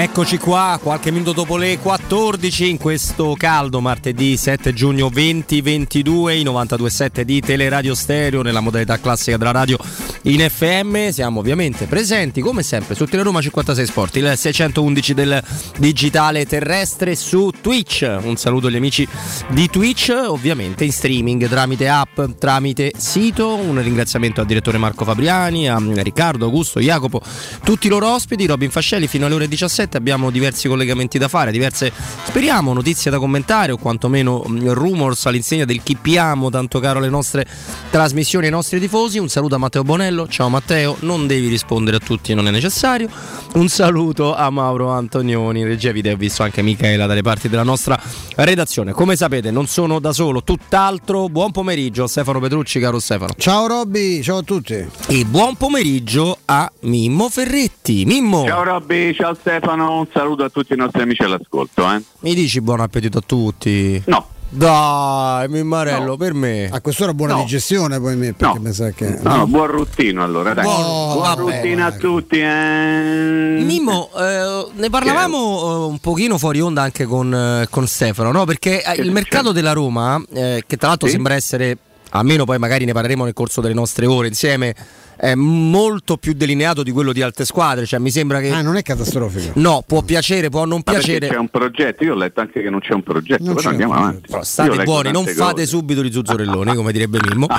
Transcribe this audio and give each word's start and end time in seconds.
Eccoci 0.00 0.38
qua, 0.38 0.78
qualche 0.82 1.10
minuto 1.10 1.32
dopo 1.34 1.58
le 1.58 1.78
14 1.78 2.70
in 2.70 2.78
questo 2.78 3.34
caldo 3.36 3.82
martedì 3.82 4.34
7 4.34 4.72
giugno 4.72 5.10
2022, 5.10 6.36
i 6.36 6.42
92.7 6.42 7.20
di 7.20 7.42
Teleradio 7.42 7.94
Stereo 7.94 8.40
nella 8.40 8.60
modalità 8.60 8.98
classica 8.98 9.36
della 9.36 9.50
radio 9.50 9.76
in 10.22 10.40
FM. 10.40 11.10
Siamo 11.10 11.40
ovviamente 11.40 11.84
presenti 11.84 12.40
come 12.40 12.62
sempre 12.62 12.94
su 12.94 13.04
Teleroma 13.04 13.42
56 13.42 13.86
Sport, 13.86 14.16
il 14.16 14.32
611 14.34 15.12
del 15.12 15.42
digitale 15.76 16.46
terrestre 16.46 17.14
su 17.14 17.52
Twitch. 17.60 18.20
Un 18.22 18.36
saluto 18.36 18.68
agli 18.68 18.76
amici 18.76 19.06
di 19.48 19.68
Twitch, 19.68 20.14
ovviamente 20.16 20.84
in 20.84 20.92
streaming 20.92 21.46
tramite 21.46 21.88
app, 21.90 22.18
tramite 22.38 22.92
sito. 22.96 23.54
Un 23.54 23.82
ringraziamento 23.82 24.40
al 24.40 24.46
direttore 24.46 24.78
Marco 24.78 25.04
Fabriani, 25.04 25.68
a 25.68 25.78
Riccardo, 25.78 26.46
Augusto, 26.46 26.80
Jacopo, 26.80 27.20
tutti 27.62 27.86
i 27.86 27.90
loro 27.90 28.14
ospiti, 28.14 28.46
Robin 28.46 28.70
Fascelli 28.70 29.06
fino 29.06 29.26
alle 29.26 29.34
ore 29.34 29.46
17 29.46 29.88
abbiamo 29.96 30.30
diversi 30.30 30.68
collegamenti 30.68 31.18
da 31.18 31.28
fare, 31.28 31.50
diverse 31.50 31.92
speriamo 32.24 32.72
notizie 32.72 33.10
da 33.10 33.18
commentare 33.18 33.72
o 33.72 33.76
quantomeno 33.76 34.44
rumors 34.46 35.26
all'insegna 35.26 35.64
del 35.64 35.82
chi 35.82 35.96
piamo 35.96 36.50
tanto 36.50 36.80
caro 36.80 36.98
alle 36.98 37.08
nostre 37.08 37.46
trasmissioni 37.90 38.46
ai 38.46 38.52
nostri 38.52 38.80
tifosi. 38.80 39.18
Un 39.18 39.28
saluto 39.28 39.54
a 39.54 39.58
Matteo 39.58 39.82
Bonello, 39.82 40.28
ciao 40.28 40.48
Matteo, 40.48 40.96
non 41.00 41.26
devi 41.26 41.48
rispondere 41.48 41.96
a 41.96 42.00
tutti, 42.00 42.34
non 42.34 42.46
è 42.48 42.50
necessario. 42.50 43.08
Un 43.54 43.68
saluto 43.68 44.34
a 44.34 44.48
Mauro 44.50 44.90
Antonioni, 44.90 45.64
regia 45.64 45.92
video, 45.92 46.14
ho 46.14 46.16
visto 46.16 46.42
anche 46.42 46.62
Michela 46.62 47.06
dalle 47.06 47.22
parti 47.22 47.48
della 47.48 47.62
nostra 47.62 48.00
redazione. 48.36 48.92
Come 48.92 49.16
sapete, 49.16 49.50
non 49.50 49.66
sono 49.66 49.98
da 49.98 50.12
solo, 50.12 50.42
tutt'altro. 50.42 51.28
Buon 51.28 51.50
pomeriggio 51.50 52.06
Stefano 52.06 52.38
Petrucci, 52.40 52.78
caro 52.80 52.98
Stefano. 52.98 53.32
Ciao 53.36 53.66
Robby, 53.66 54.22
ciao 54.22 54.38
a 54.38 54.42
tutti. 54.42 54.74
E 54.74 55.24
buon 55.24 55.56
pomeriggio 55.56 56.38
a 56.44 56.70
Mimmo 56.80 57.28
Ferretti. 57.28 58.04
Mimmo. 58.04 58.44
Ciao 58.46 58.62
Robby, 58.62 59.14
ciao 59.14 59.34
Stefano, 59.34 59.69
un 59.72 60.06
saluto 60.12 60.44
a 60.44 60.48
tutti 60.48 60.72
i 60.72 60.76
nostri 60.76 61.02
amici 61.02 61.22
all'ascolto. 61.22 61.88
Eh. 61.90 62.02
Mi 62.20 62.34
dici 62.34 62.60
buon 62.60 62.80
appetito 62.80 63.18
a 63.18 63.22
tutti? 63.24 64.02
No. 64.06 64.26
Dai, 64.52 65.48
Mimmarello, 65.48 66.04
No. 66.06 66.16
per 66.16 66.34
me. 66.34 66.68
A 66.72 66.80
quest'ora 66.80 67.14
buona 67.14 67.34
No. 67.34 67.42
digestione 67.42 68.00
poi 68.00 68.16
me, 68.16 68.32
perché 68.32 68.58
No. 68.58 68.64
mi 68.64 68.72
sa 68.72 68.90
che... 68.90 69.18
No, 69.22 69.46
buon 69.46 69.68
ruttino 69.68 70.24
allora, 70.24 70.54
dai. 70.54 70.64
Buon 70.64 71.18
vabbè, 71.20 71.40
ruttino 71.40 71.86
a 71.86 71.92
tutti. 71.92 72.40
Eh. 72.40 73.60
Mimmo, 73.62 74.10
eh, 74.18 74.66
ne 74.74 74.90
parlavamo 74.90 75.38
eh, 75.38 75.74
un 75.90 75.98
pochino 76.00 76.36
fuori 76.36 76.60
onda 76.60 76.82
anche 76.82 77.04
con, 77.04 77.32
eh, 77.32 77.66
con 77.70 77.86
Stefano, 77.86 78.32
no? 78.32 78.44
Perché 78.44 78.82
eh, 78.82 78.94
Che 78.94 79.00
il 79.02 79.12
mercato 79.12 79.52
della 79.52 79.72
Roma, 79.72 80.20
eh, 80.32 80.64
che 80.66 80.76
tra 80.76 80.88
l'altro 80.88 81.06
Sì. 81.06 81.14
sembra 81.14 81.34
essere, 81.34 81.78
almeno 82.10 82.44
poi 82.44 82.58
magari 82.58 82.84
ne 82.84 82.92
parleremo 82.92 83.22
nel 83.22 83.34
corso 83.34 83.60
delle 83.60 83.74
nostre 83.74 84.06
ore 84.06 84.26
insieme, 84.26 84.74
è 85.20 85.34
molto 85.34 86.16
più 86.16 86.32
delineato 86.32 86.82
di 86.82 86.90
quello 86.90 87.12
di 87.12 87.20
altre 87.20 87.44
squadre. 87.44 87.84
Cioè, 87.84 88.00
mi 88.00 88.10
sembra 88.10 88.40
che. 88.40 88.50
Ah, 88.50 88.62
non 88.62 88.76
è 88.76 88.82
catastrofico. 88.82 89.52
No, 89.56 89.82
può 89.86 90.00
piacere, 90.02 90.48
può 90.48 90.64
non 90.64 90.78
Ma 90.84 90.92
perché 90.92 91.00
piacere. 91.02 91.28
c'è 91.28 91.36
un 91.36 91.48
progetto, 91.48 92.04
io 92.04 92.12
ho 92.14 92.16
letto 92.16 92.40
anche 92.40 92.62
che 92.62 92.70
non 92.70 92.80
c'è 92.80 92.94
un 92.94 93.02
progetto, 93.02 93.42
Non 93.44 93.54
però 93.54 93.60
c'è 93.70 93.74
un 93.76 93.82
andiamo 93.82 93.94
avanti. 93.94 94.30
Però 94.30 94.42
state 94.42 94.82
buoni, 94.84 95.10
non 95.12 95.26
fate 95.26 95.52
cose. 95.52 95.66
subito 95.66 96.02
gli 96.02 96.10
zuzzurelloni, 96.10 96.74
come 96.74 96.92
direbbe 96.92 97.18
Mimmo. 97.28 97.46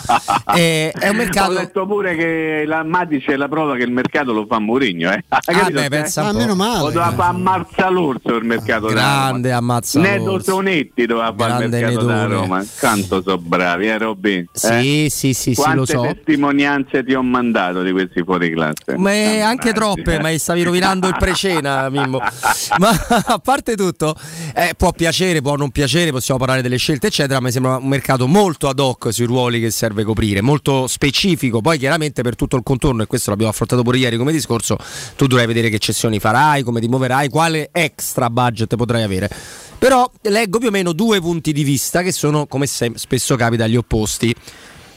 Eh, 0.54 0.92
è 0.92 1.08
un 1.08 1.16
Ho 1.16 1.18
mercato. 1.18 1.52
letto 1.54 1.86
pure 1.86 2.16
che 2.16 2.64
la 2.66 2.84
Mati 2.84 3.20
c'è 3.20 3.36
la 3.38 3.48
prova 3.48 3.76
che 3.78 3.84
il 3.84 3.92
mercato 3.92 4.34
lo 4.34 4.46
fa 4.50 4.60
Mourinho, 4.60 5.12
eh. 5.12 5.24
Capito 5.30 5.72
beh, 5.80 5.88
pensa 5.90 6.22
un 6.24 6.28
Ah, 6.28 6.32
po'. 6.32 6.38
meno 6.38 6.50
Lo 6.50 6.56
male. 6.56 6.80
doveva 6.92 7.12
fare 7.12 7.30
ammazza 7.30 7.90
l'orso 7.90 8.36
il 8.36 8.44
mercato 8.46 8.88
della 8.88 9.00
Grande 9.02 9.52
ammazza 9.52 10.00
l'orso. 10.18 10.52
Tonetti 10.54 11.06
doveva 11.06 11.34
fare 11.38 11.64
il 11.66 11.70
Grande 11.70 11.80
mercato 11.80 12.06
della 12.06 12.22
Nedone. 12.22 12.36
Roma. 12.36 12.66
Quanto 12.80 13.22
sono 13.22 13.38
bravi, 13.38 13.88
eh 13.88 13.98
Robby? 13.98 14.36
Eh? 14.40 14.48
Sì, 14.52 15.08
sì, 15.10 15.34
sì, 15.34 15.54
sì, 15.54 15.56
Quante 15.56 15.78
lo 15.78 15.86
so. 15.86 16.02
testimonianze 16.02 17.04
ti 17.06 17.14
ho 17.14 17.22
mandato 17.24 17.50
di 17.52 17.92
questi 17.92 18.24
fuori 18.24 18.52
classe? 18.52 18.98
Ma 18.98 19.12
è 19.12 19.40
anche 19.40 19.74
troppe, 19.74 20.20
ma 20.20 20.36
stavi 20.38 20.64
rovinando 20.64 21.08
il 21.08 21.16
precena, 21.18 21.90
Mimmo. 21.90 22.20
Ma 22.80 22.90
a 23.26 23.40
parte 23.40 23.76
tutto, 23.76 24.16
eh, 24.56 24.74
può 24.78 24.92
piacere, 24.92 25.42
può 25.42 25.56
non 25.56 25.72
piacere, 25.72 26.12
possiamo 26.12 26.40
parlare 26.40 26.62
delle 26.62 26.78
scelte, 26.78 27.08
eccetera. 27.08 27.42
Mi 27.42 27.52
sembra 27.52 27.78
un 27.78 27.88
mercato 27.88 28.28
molto 28.28 28.68
ad 28.68 28.80
hoc 28.80 29.14
sui 29.14 29.26
ruoli 29.26 29.60
che 29.60 29.72
serve 29.72 30.04
coprire, 30.04 30.42
molto 30.42 30.88
specifico. 30.88 31.62
Poi, 31.62 31.78
chiaramente, 31.78 32.22
per 32.22 32.36
tutto 32.36 32.56
il 32.56 32.64
contorno, 32.64 33.04
e 33.04 33.08
questo 33.08 33.30
l'abbiamo 33.30 33.52
affrontato 33.52 33.84
pure 33.84 33.98
ieri 33.98 34.18
come 34.18 34.32
discorso, 34.32 34.78
tu 35.16 35.28
dovrai 35.28 35.48
vedere 35.48 35.70
che 35.70 35.80
cessioni 35.80 36.20
farai, 36.20 36.64
come 36.64 36.80
ti 36.80 36.88
muoverai, 36.88 37.30
quale 37.30 37.70
extra 37.72 38.30
budget 38.30 38.76
potrai 38.76 39.04
avere. 39.04 39.30
Però 39.78 40.10
leggo 40.22 40.60
più 40.60 40.68
o 40.68 40.72
meno 40.72 40.94
due 40.94 41.20
punti 41.20 41.52
di 41.52 41.64
vista 41.64 42.04
che 42.04 42.12
sono, 42.12 42.46
come 42.46 42.68
spesso 42.68 43.36
capita, 43.36 43.66
gli 43.66 43.76
opposti. 43.76 44.34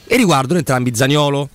E 0.07 0.15
riguardano 0.15 0.59
entrambi 0.59 0.93
Zagnolo. 0.93 1.49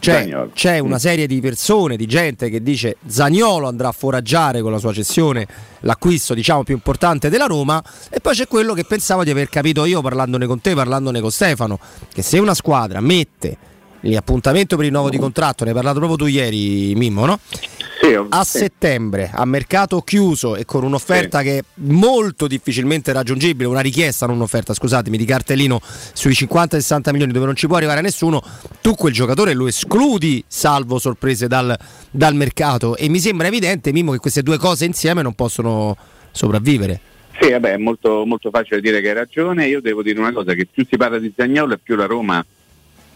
Cioè, 0.00 0.14
Zaniolo. 0.20 0.50
c'è 0.54 0.78
una 0.78 0.94
Mm. 0.94 0.98
serie 0.98 1.26
di 1.26 1.40
persone, 1.40 1.96
di 1.96 2.06
gente 2.06 2.48
che 2.50 2.62
dice 2.62 2.96
Zagnolo 3.06 3.66
andrà 3.66 3.88
a 3.88 3.92
foraggiare 3.92 4.60
con 4.62 4.70
la 4.70 4.78
sua 4.78 4.92
cessione 4.92 5.46
l'acquisto 5.80 6.34
diciamo 6.34 6.62
più 6.62 6.74
importante 6.74 7.28
della 7.28 7.46
Roma 7.46 7.82
e 8.08 8.20
poi 8.20 8.34
c'è 8.34 8.46
quello 8.46 8.74
che 8.74 8.84
pensavo 8.84 9.24
di 9.24 9.30
aver 9.30 9.48
capito 9.48 9.84
io 9.84 10.00
parlandone 10.00 10.46
con 10.46 10.60
te, 10.60 10.74
parlandone 10.74 11.20
con 11.20 11.30
Stefano, 11.30 11.78
che 12.12 12.22
se 12.22 12.38
una 12.38 12.54
squadra 12.54 13.00
mette 13.00 13.56
l'appuntamento 14.02 14.76
per 14.76 14.84
il 14.86 14.92
nuovo 14.92 15.10
di 15.10 15.18
contratto, 15.18 15.64
ne 15.64 15.70
hai 15.70 15.74
parlato 15.76 15.98
proprio 15.98 16.16
tu 16.18 16.26
ieri 16.26 16.94
Mimmo, 16.94 17.26
no? 17.26 17.40
Sì, 18.08 18.26
A 18.30 18.44
sì. 18.44 18.58
settembre, 18.58 19.30
a 19.32 19.44
mercato 19.44 20.00
chiuso 20.00 20.56
e 20.56 20.64
con 20.64 20.84
un'offerta 20.84 21.42
che 21.42 21.58
è 21.58 21.64
molto 21.74 22.46
difficilmente 22.46 23.12
raggiungibile, 23.12 23.68
una 23.68 23.80
richiesta, 23.80 24.26
non 24.26 24.36
un'offerta, 24.36 24.72
scusatemi, 24.72 25.16
di 25.16 25.24
cartellino 25.24 25.80
sui 25.82 26.32
50-60 26.32 27.10
milioni 27.10 27.32
dove 27.32 27.46
non 27.46 27.54
ci 27.56 27.66
può 27.66 27.76
arrivare 27.76 28.00
nessuno, 28.00 28.42
tu 28.80 28.94
quel 28.94 29.12
giocatore 29.12 29.52
lo 29.54 29.66
escludi 29.66 30.42
salvo 30.46 30.98
sorprese 30.98 31.46
dal, 31.48 31.76
dal 32.10 32.34
mercato 32.34 32.96
e 32.96 33.08
mi 33.08 33.18
sembra 33.18 33.46
evidente, 33.46 33.92
Mimmo, 33.92 34.12
che 34.12 34.18
queste 34.18 34.42
due 34.42 34.58
cose 34.58 34.84
insieme 34.84 35.22
non 35.22 35.34
possono 35.34 35.96
sopravvivere. 36.30 37.00
Sì, 37.40 37.50
vabbè, 37.50 37.74
è 37.74 37.76
molto, 37.76 38.24
molto 38.26 38.50
facile 38.50 38.80
dire 38.80 39.00
che 39.00 39.08
hai 39.08 39.14
ragione. 39.14 39.68
Io 39.68 39.80
devo 39.80 40.02
dire 40.02 40.18
una 40.18 40.32
cosa, 40.32 40.54
che 40.54 40.66
più 40.66 40.84
si 40.88 40.96
parla 40.96 41.18
di 41.18 41.32
Zagnolo 41.36 41.74
e 41.74 41.78
più 41.78 41.94
la 41.94 42.06
Roma 42.06 42.44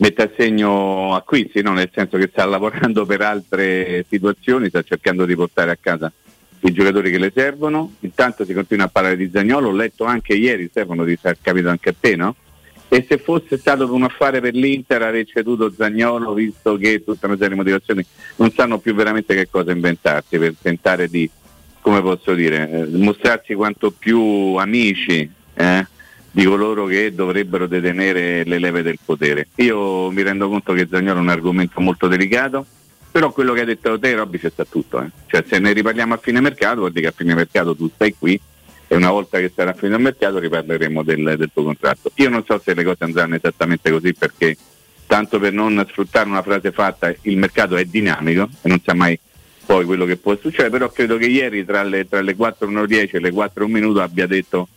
mette 0.02 0.22
a 0.22 0.30
segno 0.36 1.14
acquisti, 1.14 1.62
no? 1.62 1.74
nel 1.74 1.90
senso 1.94 2.18
che 2.18 2.28
sta 2.28 2.44
lavorando 2.44 3.06
per 3.06 3.20
altre 3.20 4.04
situazioni, 4.08 4.68
sta 4.68 4.82
cercando 4.82 5.24
di 5.24 5.36
portare 5.36 5.70
a 5.70 5.78
casa 5.80 6.12
i 6.64 6.72
giocatori 6.72 7.12
che 7.12 7.18
le 7.18 7.30
servono. 7.32 7.94
Intanto 8.00 8.44
si 8.44 8.52
continua 8.52 8.86
a 8.86 8.88
parlare 8.88 9.16
di 9.16 9.30
Zagnolo, 9.32 9.68
ho 9.68 9.72
letto 9.72 10.04
anche 10.04 10.34
ieri, 10.34 10.66
Stefano, 10.68 11.04
ti 11.04 11.16
è 11.22 11.36
capito 11.40 11.68
anche 11.68 11.90
a 11.90 11.94
te, 11.98 12.16
no? 12.16 12.34
E 12.88 13.06
se 13.08 13.18
fosse 13.18 13.56
stato 13.56 13.92
un 13.94 14.02
affare 14.02 14.40
per 14.40 14.54
l'Inter 14.54 15.02
aver 15.02 15.24
ceduto 15.24 15.70
Zagnolo, 15.70 16.34
visto 16.34 16.76
che 16.76 17.04
tutta 17.04 17.26
una 17.26 17.36
serie 17.36 17.50
di 17.50 17.54
motivazioni 17.54 18.04
non 18.36 18.50
sanno 18.50 18.78
più 18.78 18.94
veramente 18.94 19.36
che 19.36 19.48
cosa 19.48 19.70
inventarsi 19.70 20.36
per 20.36 20.54
tentare 20.60 21.08
di, 21.08 21.30
come 21.80 22.02
posso 22.02 22.34
dire, 22.34 22.68
eh, 22.68 22.86
mostrarsi 22.98 23.54
quanto 23.54 23.92
più 23.92 24.20
amici 24.56 25.30
eh, 25.54 25.86
di 26.32 26.44
coloro 26.44 26.86
che 26.86 27.14
dovrebbero 27.14 27.66
detenere 27.66 28.42
le 28.44 28.58
leve 28.58 28.82
del 28.82 28.98
potere. 29.04 29.48
Io 29.56 30.10
mi 30.10 30.22
rendo 30.22 30.48
conto 30.48 30.72
che 30.72 30.88
Zagnolo 30.90 31.18
è 31.18 31.22
un 31.22 31.28
argomento 31.28 31.80
molto 31.80 32.08
delicato, 32.08 32.64
però 33.10 33.30
quello 33.30 33.52
che 33.52 33.60
hai 33.60 33.66
detto 33.66 33.98
te, 33.98 34.14
Robby, 34.14 34.38
c'è 34.38 34.50
sta 34.50 34.64
tutto. 34.64 35.02
eh. 35.02 35.10
Cioè, 35.26 35.44
se 35.46 35.58
ne 35.58 35.72
riparliamo 35.72 36.14
a 36.14 36.16
fine 36.16 36.40
mercato, 36.40 36.80
vuol 36.80 36.92
dire 36.92 37.02
che 37.02 37.12
a 37.12 37.14
fine 37.14 37.34
mercato 37.34 37.76
tu 37.76 37.88
stai 37.94 38.14
qui 38.18 38.40
e 38.88 38.96
una 38.96 39.10
volta 39.10 39.38
che 39.38 39.52
sarà 39.54 39.74
finito 39.74 39.96
il 39.96 40.02
mercato 40.02 40.38
riparleremo 40.38 41.02
del, 41.02 41.34
del 41.36 41.50
tuo 41.52 41.64
contratto. 41.64 42.10
Io 42.14 42.30
non 42.30 42.44
so 42.44 42.58
se 42.64 42.72
le 42.72 42.82
cose 42.82 43.04
andranno 43.04 43.34
esattamente 43.34 43.90
così 43.90 44.14
perché, 44.14 44.56
tanto 45.06 45.38
per 45.38 45.52
non 45.52 45.84
sfruttare 45.90 46.28
una 46.28 46.42
frase 46.42 46.72
fatta, 46.72 47.14
il 47.22 47.36
mercato 47.36 47.76
è 47.76 47.84
dinamico 47.84 48.48
e 48.62 48.68
non 48.68 48.80
sa 48.82 48.94
mai 48.94 49.18
poi 49.64 49.84
quello 49.84 50.06
che 50.06 50.16
può 50.16 50.36
succedere, 50.36 50.70
però 50.70 50.90
credo 50.90 51.18
che 51.18 51.26
ieri 51.26 51.64
tra 51.64 51.82
le, 51.82 52.08
tra 52.08 52.20
le 52.20 52.36
4.10 52.36 53.10
e 53.12 53.20
le 53.20 53.30
4 53.30 53.68
minuto 53.68 54.00
abbia 54.00 54.26
detto 54.26 54.68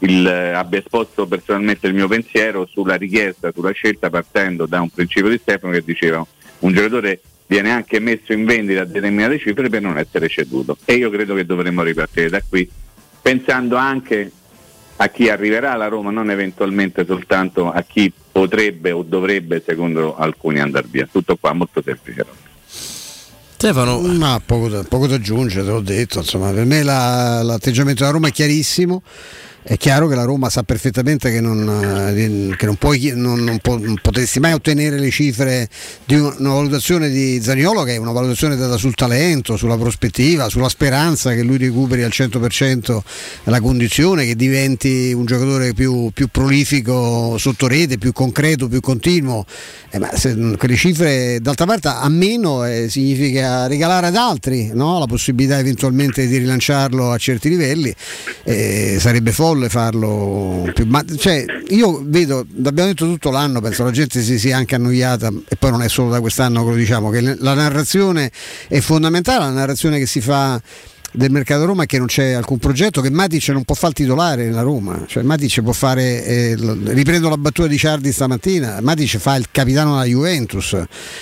il, 0.00 0.26
eh, 0.26 0.52
abbia 0.52 0.78
esposto 0.78 1.26
personalmente 1.26 1.86
il 1.86 1.94
mio 1.94 2.08
pensiero 2.08 2.66
sulla 2.66 2.94
richiesta, 2.94 3.52
sulla 3.52 3.72
scelta 3.72 4.10
partendo 4.10 4.66
da 4.66 4.80
un 4.80 4.90
principio 4.90 5.30
di 5.30 5.38
Stefano 5.40 5.72
che 5.72 5.82
diceva 5.84 6.24
un 6.60 6.72
giocatore 6.72 7.20
viene 7.46 7.70
anche 7.70 7.98
messo 7.98 8.32
in 8.32 8.44
vendita 8.44 8.82
a 8.82 8.84
determinate 8.84 9.38
cifre 9.38 9.68
per 9.68 9.80
non 9.80 9.98
essere 9.98 10.28
ceduto 10.28 10.76
e 10.84 10.94
io 10.94 11.10
credo 11.10 11.34
che 11.34 11.46
dovremmo 11.46 11.82
ripartire 11.82 12.28
da 12.28 12.42
qui 12.46 12.68
pensando 13.20 13.76
anche 13.76 14.30
a 15.00 15.08
chi 15.08 15.28
arriverà 15.28 15.72
alla 15.72 15.88
Roma, 15.88 16.10
non 16.10 16.30
eventualmente 16.30 17.04
soltanto 17.06 17.70
a 17.70 17.82
chi 17.82 18.12
potrebbe 18.32 18.90
o 18.90 19.02
dovrebbe 19.02 19.62
secondo 19.64 20.16
alcuni 20.16 20.60
andare 20.60 20.86
via. 20.90 21.08
Tutto 21.10 21.36
qua, 21.36 21.52
molto 21.52 21.82
semplice. 21.84 22.24
Stefano, 23.54 24.00
Ma 24.00 24.40
poco 24.44 24.68
da, 24.68 24.82
poco 24.82 25.06
da 25.06 25.16
aggiungere, 25.16 25.64
te 25.64 25.70
l'ho 25.70 25.80
detto, 25.80 26.18
insomma, 26.18 26.50
per 26.52 26.64
me 26.64 26.82
la- 26.82 27.42
l'atteggiamento 27.42 28.00
della 28.00 28.12
Roma 28.12 28.28
è 28.28 28.32
chiarissimo. 28.32 29.02
È 29.68 29.76
chiaro 29.76 30.08
che 30.08 30.14
la 30.14 30.24
Roma 30.24 30.48
sa 30.48 30.62
perfettamente 30.62 31.30
che 31.30 31.42
non, 31.42 31.68
eh, 32.16 32.56
che 32.56 32.64
non, 32.64 32.76
puoi, 32.76 33.12
non, 33.14 33.44
non, 33.44 33.58
po- 33.58 33.78
potresti 34.00 34.40
mai 34.40 34.54
ottenere 34.54 34.98
le 34.98 35.10
cifre 35.10 35.68
di 36.06 36.14
una 36.14 36.54
valutazione 36.54 37.10
di 37.10 37.38
Zaniolo 37.42 37.82
che 37.82 37.92
è 37.92 37.96
una 37.98 38.12
valutazione 38.12 38.56
data 38.56 38.78
sul 38.78 38.94
talento, 38.94 39.58
sulla 39.58 39.76
prospettiva, 39.76 40.48
sulla 40.48 40.70
speranza 40.70 41.34
che 41.34 41.42
lui 41.42 41.58
recuperi 41.58 42.02
al 42.02 42.10
100% 42.10 42.98
la 43.44 43.60
condizione, 43.60 44.24
che 44.24 44.36
diventi 44.36 45.12
un 45.12 45.26
giocatore 45.26 45.74
più, 45.74 46.12
più 46.14 46.28
prolifico 46.28 47.36
sotto 47.36 47.66
rete, 47.66 47.98
più 47.98 48.12
concreto, 48.12 48.68
più 48.68 48.80
continuo. 48.80 49.44
Eh, 49.90 49.98
ma 49.98 50.16
se, 50.16 50.34
quelle 50.56 50.76
cifre 50.76 51.40
d'altra 51.42 51.66
parte 51.66 51.88
a 51.88 52.08
meno 52.08 52.64
eh, 52.64 52.88
significa 52.88 53.66
regalare 53.66 54.06
ad 54.06 54.16
altri 54.16 54.70
no? 54.72 54.98
la 54.98 55.06
possibilità 55.06 55.58
eventualmente 55.58 56.26
di 56.26 56.38
rilanciarlo 56.38 57.10
a 57.10 57.18
certi 57.18 57.50
livelli. 57.50 57.94
Eh, 58.44 58.96
sarebbe 58.98 59.30
folle 59.30 59.56
folle 59.58 59.68
farlo 59.68 60.70
più, 60.72 60.86
ma 60.86 61.04
cioè, 61.16 61.44
io 61.68 62.00
vedo, 62.04 62.46
l'abbiamo 62.62 62.90
detto 62.90 63.04
tutto 63.04 63.30
l'anno, 63.30 63.60
penso 63.60 63.82
la 63.84 63.90
gente 63.90 64.22
si 64.22 64.38
sia 64.38 64.56
anche 64.56 64.76
annoiata 64.76 65.30
e 65.48 65.56
poi 65.56 65.72
non 65.72 65.82
è 65.82 65.88
solo 65.88 66.10
da 66.10 66.20
quest'anno 66.20 66.64
che 66.64 66.70
lo 66.70 66.76
diciamo, 66.76 67.10
che 67.10 67.20
la 67.20 67.54
narrazione 67.54 68.30
è 68.68 68.80
fondamentale, 68.80 69.40
la 69.40 69.50
narrazione 69.50 69.98
che 69.98 70.06
si 70.06 70.20
fa 70.20 70.60
del 71.12 71.30
mercato 71.30 71.64
Roma 71.64 71.84
è 71.84 71.86
che 71.86 71.98
non 71.98 72.06
c'è 72.06 72.32
alcun 72.32 72.58
progetto, 72.58 73.00
che 73.00 73.10
Matic 73.10 73.48
non 73.48 73.64
può 73.64 73.74
fare 73.74 73.88
il 73.88 73.94
titolare 73.94 74.44
nella 74.44 74.60
Roma, 74.60 75.04
cioè 75.06 75.22
Matic 75.22 75.62
può 75.62 75.72
fare, 75.72 76.24
eh, 76.24 76.56
riprendo 76.58 77.30
la 77.30 77.38
battuta 77.38 77.66
di 77.66 77.78
Ciardi 77.78 78.12
stamattina, 78.12 78.78
Matic 78.82 79.16
fa 79.16 79.36
il 79.36 79.46
capitano 79.50 79.92
della 79.92 80.04
Juventus 80.04 80.76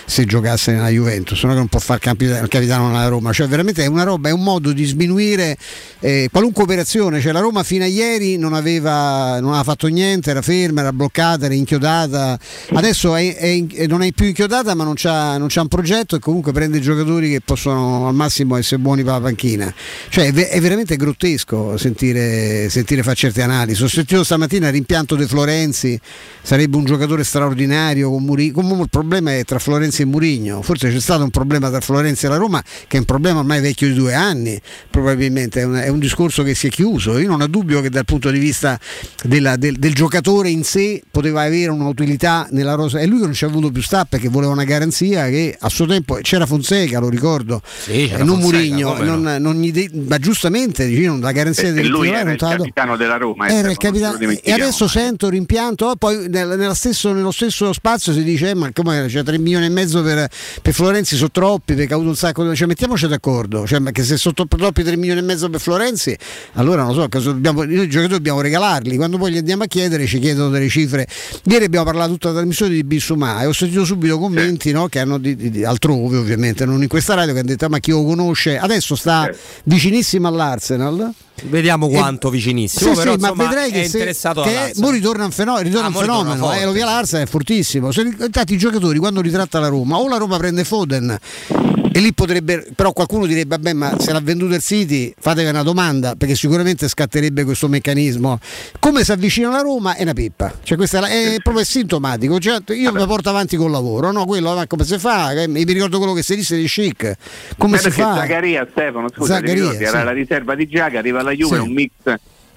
se 0.04 0.24
giocasse 0.24 0.72
nella 0.72 0.88
Juventus, 0.88 1.40
non 1.42 1.52
è 1.52 1.54
che 1.54 1.60
non 1.60 1.68
può 1.68 1.78
fare 1.78 2.00
il 2.02 2.48
capitano 2.48 2.88
nella 2.88 3.06
Roma, 3.06 3.32
cioè 3.32 3.46
veramente 3.46 3.84
è 3.84 3.86
una 3.86 4.02
roba, 4.02 4.28
è 4.28 4.32
un 4.32 4.42
modo 4.42 4.72
di 4.72 4.84
sminuire 4.84 5.56
eh, 6.00 6.28
qualunque 6.32 6.64
operazione, 6.64 7.20
cioè 7.20 7.32
la 7.32 7.40
Roma 7.40 7.62
fino 7.62 7.84
a 7.84 7.86
ieri 7.86 8.38
non 8.38 8.54
aveva, 8.54 9.38
non 9.38 9.50
aveva, 9.50 9.62
fatto 9.62 9.86
niente, 9.86 10.30
era 10.30 10.42
ferma, 10.42 10.80
era 10.80 10.92
bloccata, 10.92 11.44
era 11.44 11.54
inchiodata, 11.54 12.38
adesso 12.72 13.14
è, 13.14 13.36
è, 13.36 13.86
non 13.86 14.02
è 14.02 14.10
più 14.12 14.26
inchiodata 14.26 14.74
ma 14.74 14.82
non 14.82 14.94
c'ha 14.96 15.36
un 15.38 15.68
progetto 15.68 16.16
e 16.16 16.18
comunque 16.18 16.52
prende 16.52 16.80
giocatori 16.80 17.30
che 17.30 17.40
possono 17.40 18.08
al 18.08 18.14
massimo 18.14 18.56
essere 18.56 18.80
buoni 18.80 19.04
per 19.04 19.12
la 19.12 19.20
panchina. 19.20 19.74
Cioè, 20.08 20.32
è 20.32 20.60
veramente 20.60 20.96
grottesco 20.96 21.76
sentire, 21.76 22.68
sentire 22.68 23.02
fare 23.02 23.16
certe 23.16 23.42
analisi. 23.42 23.82
Ho 23.82 23.88
sentito 23.88 24.24
stamattina 24.24 24.68
rimpianto 24.70 25.14
di 25.16 25.26
Florenzi, 25.26 25.98
sarebbe 26.42 26.76
un 26.76 26.84
giocatore 26.84 27.24
straordinario 27.24 28.10
con 28.10 28.24
Murigno. 28.24 28.52
Comunque 28.52 28.84
il 28.84 28.90
problema 28.90 29.34
è 29.34 29.44
tra 29.44 29.58
Florenzi 29.58 30.02
e 30.02 30.04
Murigno. 30.04 30.62
Forse 30.62 30.90
c'è 30.90 31.00
stato 31.00 31.22
un 31.22 31.30
problema 31.30 31.68
tra 31.70 31.80
Florenzi 31.80 32.26
e 32.26 32.28
la 32.28 32.36
Roma, 32.36 32.62
che 32.86 32.96
è 32.96 32.98
un 32.98 33.04
problema 33.04 33.40
ormai 33.40 33.60
vecchio 33.60 33.88
di 33.88 33.94
due 33.94 34.14
anni, 34.14 34.60
probabilmente 34.90 35.60
è 35.60 35.64
un, 35.64 35.74
è 35.74 35.88
un 35.88 35.98
discorso 35.98 36.42
che 36.42 36.54
si 36.54 36.68
è 36.68 36.70
chiuso. 36.70 37.18
Io 37.18 37.28
non 37.28 37.40
ho 37.40 37.46
dubbio 37.46 37.80
che 37.80 37.90
dal 37.90 38.04
punto 38.04 38.30
di 38.30 38.38
vista 38.38 38.78
della, 39.22 39.56
del, 39.56 39.76
del, 39.76 39.94
giocatore 39.94 40.50
in 40.50 40.64
sé 40.64 41.02
poteva 41.10 41.42
avere 41.42 41.70
un'utilità 41.70 42.48
nella 42.50 42.74
rosa. 42.74 42.98
E 42.98 43.06
lui 43.06 43.20
che 43.20 43.24
non 43.24 43.34
ci 43.34 43.44
ha 43.44 43.48
avuto 43.48 43.70
più 43.70 43.82
sta 43.82 44.04
perché 44.04 44.28
voleva 44.28 44.52
una 44.52 44.64
garanzia 44.64 45.28
che 45.28 45.56
a 45.58 45.68
suo 45.68 45.86
tempo 45.86 46.18
c'era 46.22 46.46
Fonseca, 46.46 46.98
lo 46.98 47.08
ricordo, 47.08 47.62
sì, 47.64 48.08
e 48.08 48.22
non 48.22 48.38
Murigno, 48.38 49.02
non, 49.02 49.36
non, 49.40 49.56
gli 49.66 49.72
de- 49.72 49.90
ma 50.08 50.18
giustamente 50.18 50.86
dicevano 50.86 51.20
la 51.20 51.32
garanzia 51.32 51.72
del 51.72 51.86
lui 51.86 52.08
era 52.08 52.30
il 52.30 52.38
capitano 52.38 52.96
della 52.96 53.16
Roma 53.16 53.48
era 53.48 53.70
il 53.70 53.76
capitano, 53.76 54.18
e 54.18 54.52
adesso 54.52 54.88
sento 54.88 55.28
rimpianto 55.28 55.86
oh, 55.86 55.96
poi 55.96 56.28
nel, 56.28 56.70
stesso, 56.74 57.12
nello 57.12 57.30
stesso 57.30 57.72
spazio 57.72 58.12
si 58.12 58.22
dice 58.22 58.50
eh, 58.50 58.54
ma 58.54 58.70
come 58.72 59.06
c'è 59.08 59.22
3 59.22 59.38
milioni 59.38 59.66
e 59.66 59.70
mezzo 59.70 60.02
per, 60.02 60.28
per 60.62 60.72
Florenzi 60.72 61.16
sono 61.16 61.30
troppi 61.30 61.74
perché 61.74 61.92
ha 61.92 61.96
avuto 61.96 62.10
un 62.10 62.16
sacco 62.16 62.54
cioè 62.54 62.66
mettiamoci 62.66 63.06
d'accordo 63.06 63.66
cioè, 63.66 63.82
che 63.92 64.02
se 64.02 64.16
sono 64.16 64.34
troppi 64.34 64.82
3 64.82 64.96
milioni 64.96 65.20
e 65.20 65.22
mezzo 65.22 65.48
per 65.48 65.60
Florenzi 65.60 66.16
allora 66.54 66.82
non 66.82 66.94
so 66.94 67.08
cosa 67.08 67.32
dobbiamo, 67.32 67.64
noi 67.64 67.88
giocatori 67.88 68.14
dobbiamo 68.14 68.40
regalarli 68.40 68.96
quando 68.96 69.18
poi 69.18 69.32
gli 69.32 69.38
andiamo 69.38 69.64
a 69.64 69.66
chiedere 69.66 70.06
ci 70.06 70.18
chiedono 70.18 70.48
delle 70.50 70.68
cifre. 70.68 71.06
Ieri 71.44 71.64
abbiamo 71.64 71.84
parlato 71.84 72.12
tutta 72.12 72.28
la 72.28 72.34
trasmissione 72.34 72.72
di 72.72 72.84
Bissumà 72.84 73.42
e 73.42 73.46
ho 73.46 73.52
sentito 73.52 73.84
subito 73.84 74.18
commenti 74.18 74.72
no, 74.72 74.88
che 74.88 75.00
hanno 75.00 75.18
di, 75.18 75.36
di, 75.36 75.50
di, 75.50 75.64
altrove 75.64 76.16
ovviamente 76.16 76.64
non 76.64 76.82
in 76.82 76.88
questa 76.88 77.14
radio 77.14 77.32
che 77.32 77.40
hanno 77.40 77.48
detto 77.48 77.64
ah, 77.66 77.68
ma 77.68 77.78
chi 77.78 77.90
lo 77.90 78.04
conosce? 78.04 78.58
Adesso 78.58 78.94
sta 78.94 79.30
vicinissimo 79.64 80.28
all'Arsenal 80.28 81.12
Vediamo 81.44 81.88
quanto 81.88 82.28
e, 82.28 82.30
vicinissimo. 82.30 82.90
Sì, 82.90 82.96
però, 82.96 83.12
sì, 83.12 83.18
insomma, 83.18 83.34
ma 83.34 83.48
vedrei 83.48 83.70
che, 83.70 83.88
se, 83.88 84.04
che 84.04 84.72
mo 84.76 84.90
ritorna 84.90 85.24
un 85.24 85.30
fenomeno, 85.30 85.64
ritorna 85.64 85.86
ah, 85.86 85.90
un 85.90 85.94
fenomeno 85.94 86.52
eh, 86.52 86.64
lo 86.64 86.72
via 86.72 86.86
Larsa 86.86 87.20
è 87.20 87.26
fortissimo. 87.26 87.92
Se, 87.92 88.02
infatti 88.02 88.54
i 88.54 88.58
giocatori 88.58 88.98
quando 88.98 89.20
ritratta 89.20 89.58
la 89.58 89.68
Roma, 89.68 89.98
o 89.98 90.08
la 90.08 90.16
Roma 90.16 90.38
prende 90.38 90.64
Foden 90.64 91.18
e 91.96 92.00
lì 92.00 92.12
potrebbe, 92.12 92.66
però 92.76 92.92
qualcuno 92.92 93.24
direbbe, 93.24 93.56
vabbè, 93.56 93.72
ma 93.72 93.98
se 93.98 94.12
l'ha 94.12 94.20
venduto 94.20 94.54
il 94.54 94.60
City, 94.60 95.14
fatevi 95.18 95.48
una 95.48 95.62
domanda, 95.62 96.14
perché 96.14 96.34
sicuramente 96.34 96.88
scatterebbe 96.88 97.42
questo 97.44 97.68
meccanismo. 97.68 98.38
Come 98.78 99.02
si 99.02 99.12
avvicina 99.12 99.48
la 99.48 99.62
Roma 99.62 99.96
è 99.96 100.02
una 100.02 100.12
pippa, 100.12 100.52
cioè 100.62 100.76
questo 100.76 101.02
è, 101.02 101.36
proprio 101.42 101.64
sintomatico. 101.64 102.38
Cioè, 102.38 102.60
io 102.74 102.92
mi 102.92 103.02
porto 103.06 103.30
avanti 103.30 103.56
col 103.56 103.70
lavoro, 103.70 104.12
no? 104.12 104.26
Quello 104.26 104.54
ma 104.54 104.66
come 104.66 104.84
si 104.84 104.98
fa? 104.98 105.32
Mi 105.48 105.64
ricordo 105.64 105.96
quello 105.96 106.12
che 106.12 106.22
si 106.22 106.36
disse 106.36 106.54
di 106.58 106.66
chic. 106.66 107.16
Come 107.56 107.78
Beh, 107.78 107.82
si 107.84 107.90
fa? 107.90 108.16
Zaccaria, 108.16 108.68
Stefano, 108.70 109.08
scusa, 109.08 109.36
Zaccaria, 109.36 109.72
sì. 109.72 109.82
era 109.84 110.04
la 110.04 110.12
riserva 110.12 110.54
di 110.54 110.68
Giaga, 110.68 110.98
arriva 110.98 111.22
la 111.26 111.34
Juve, 111.34 111.56
sì. 111.56 111.62
un 111.62 111.72
mix 111.72 111.90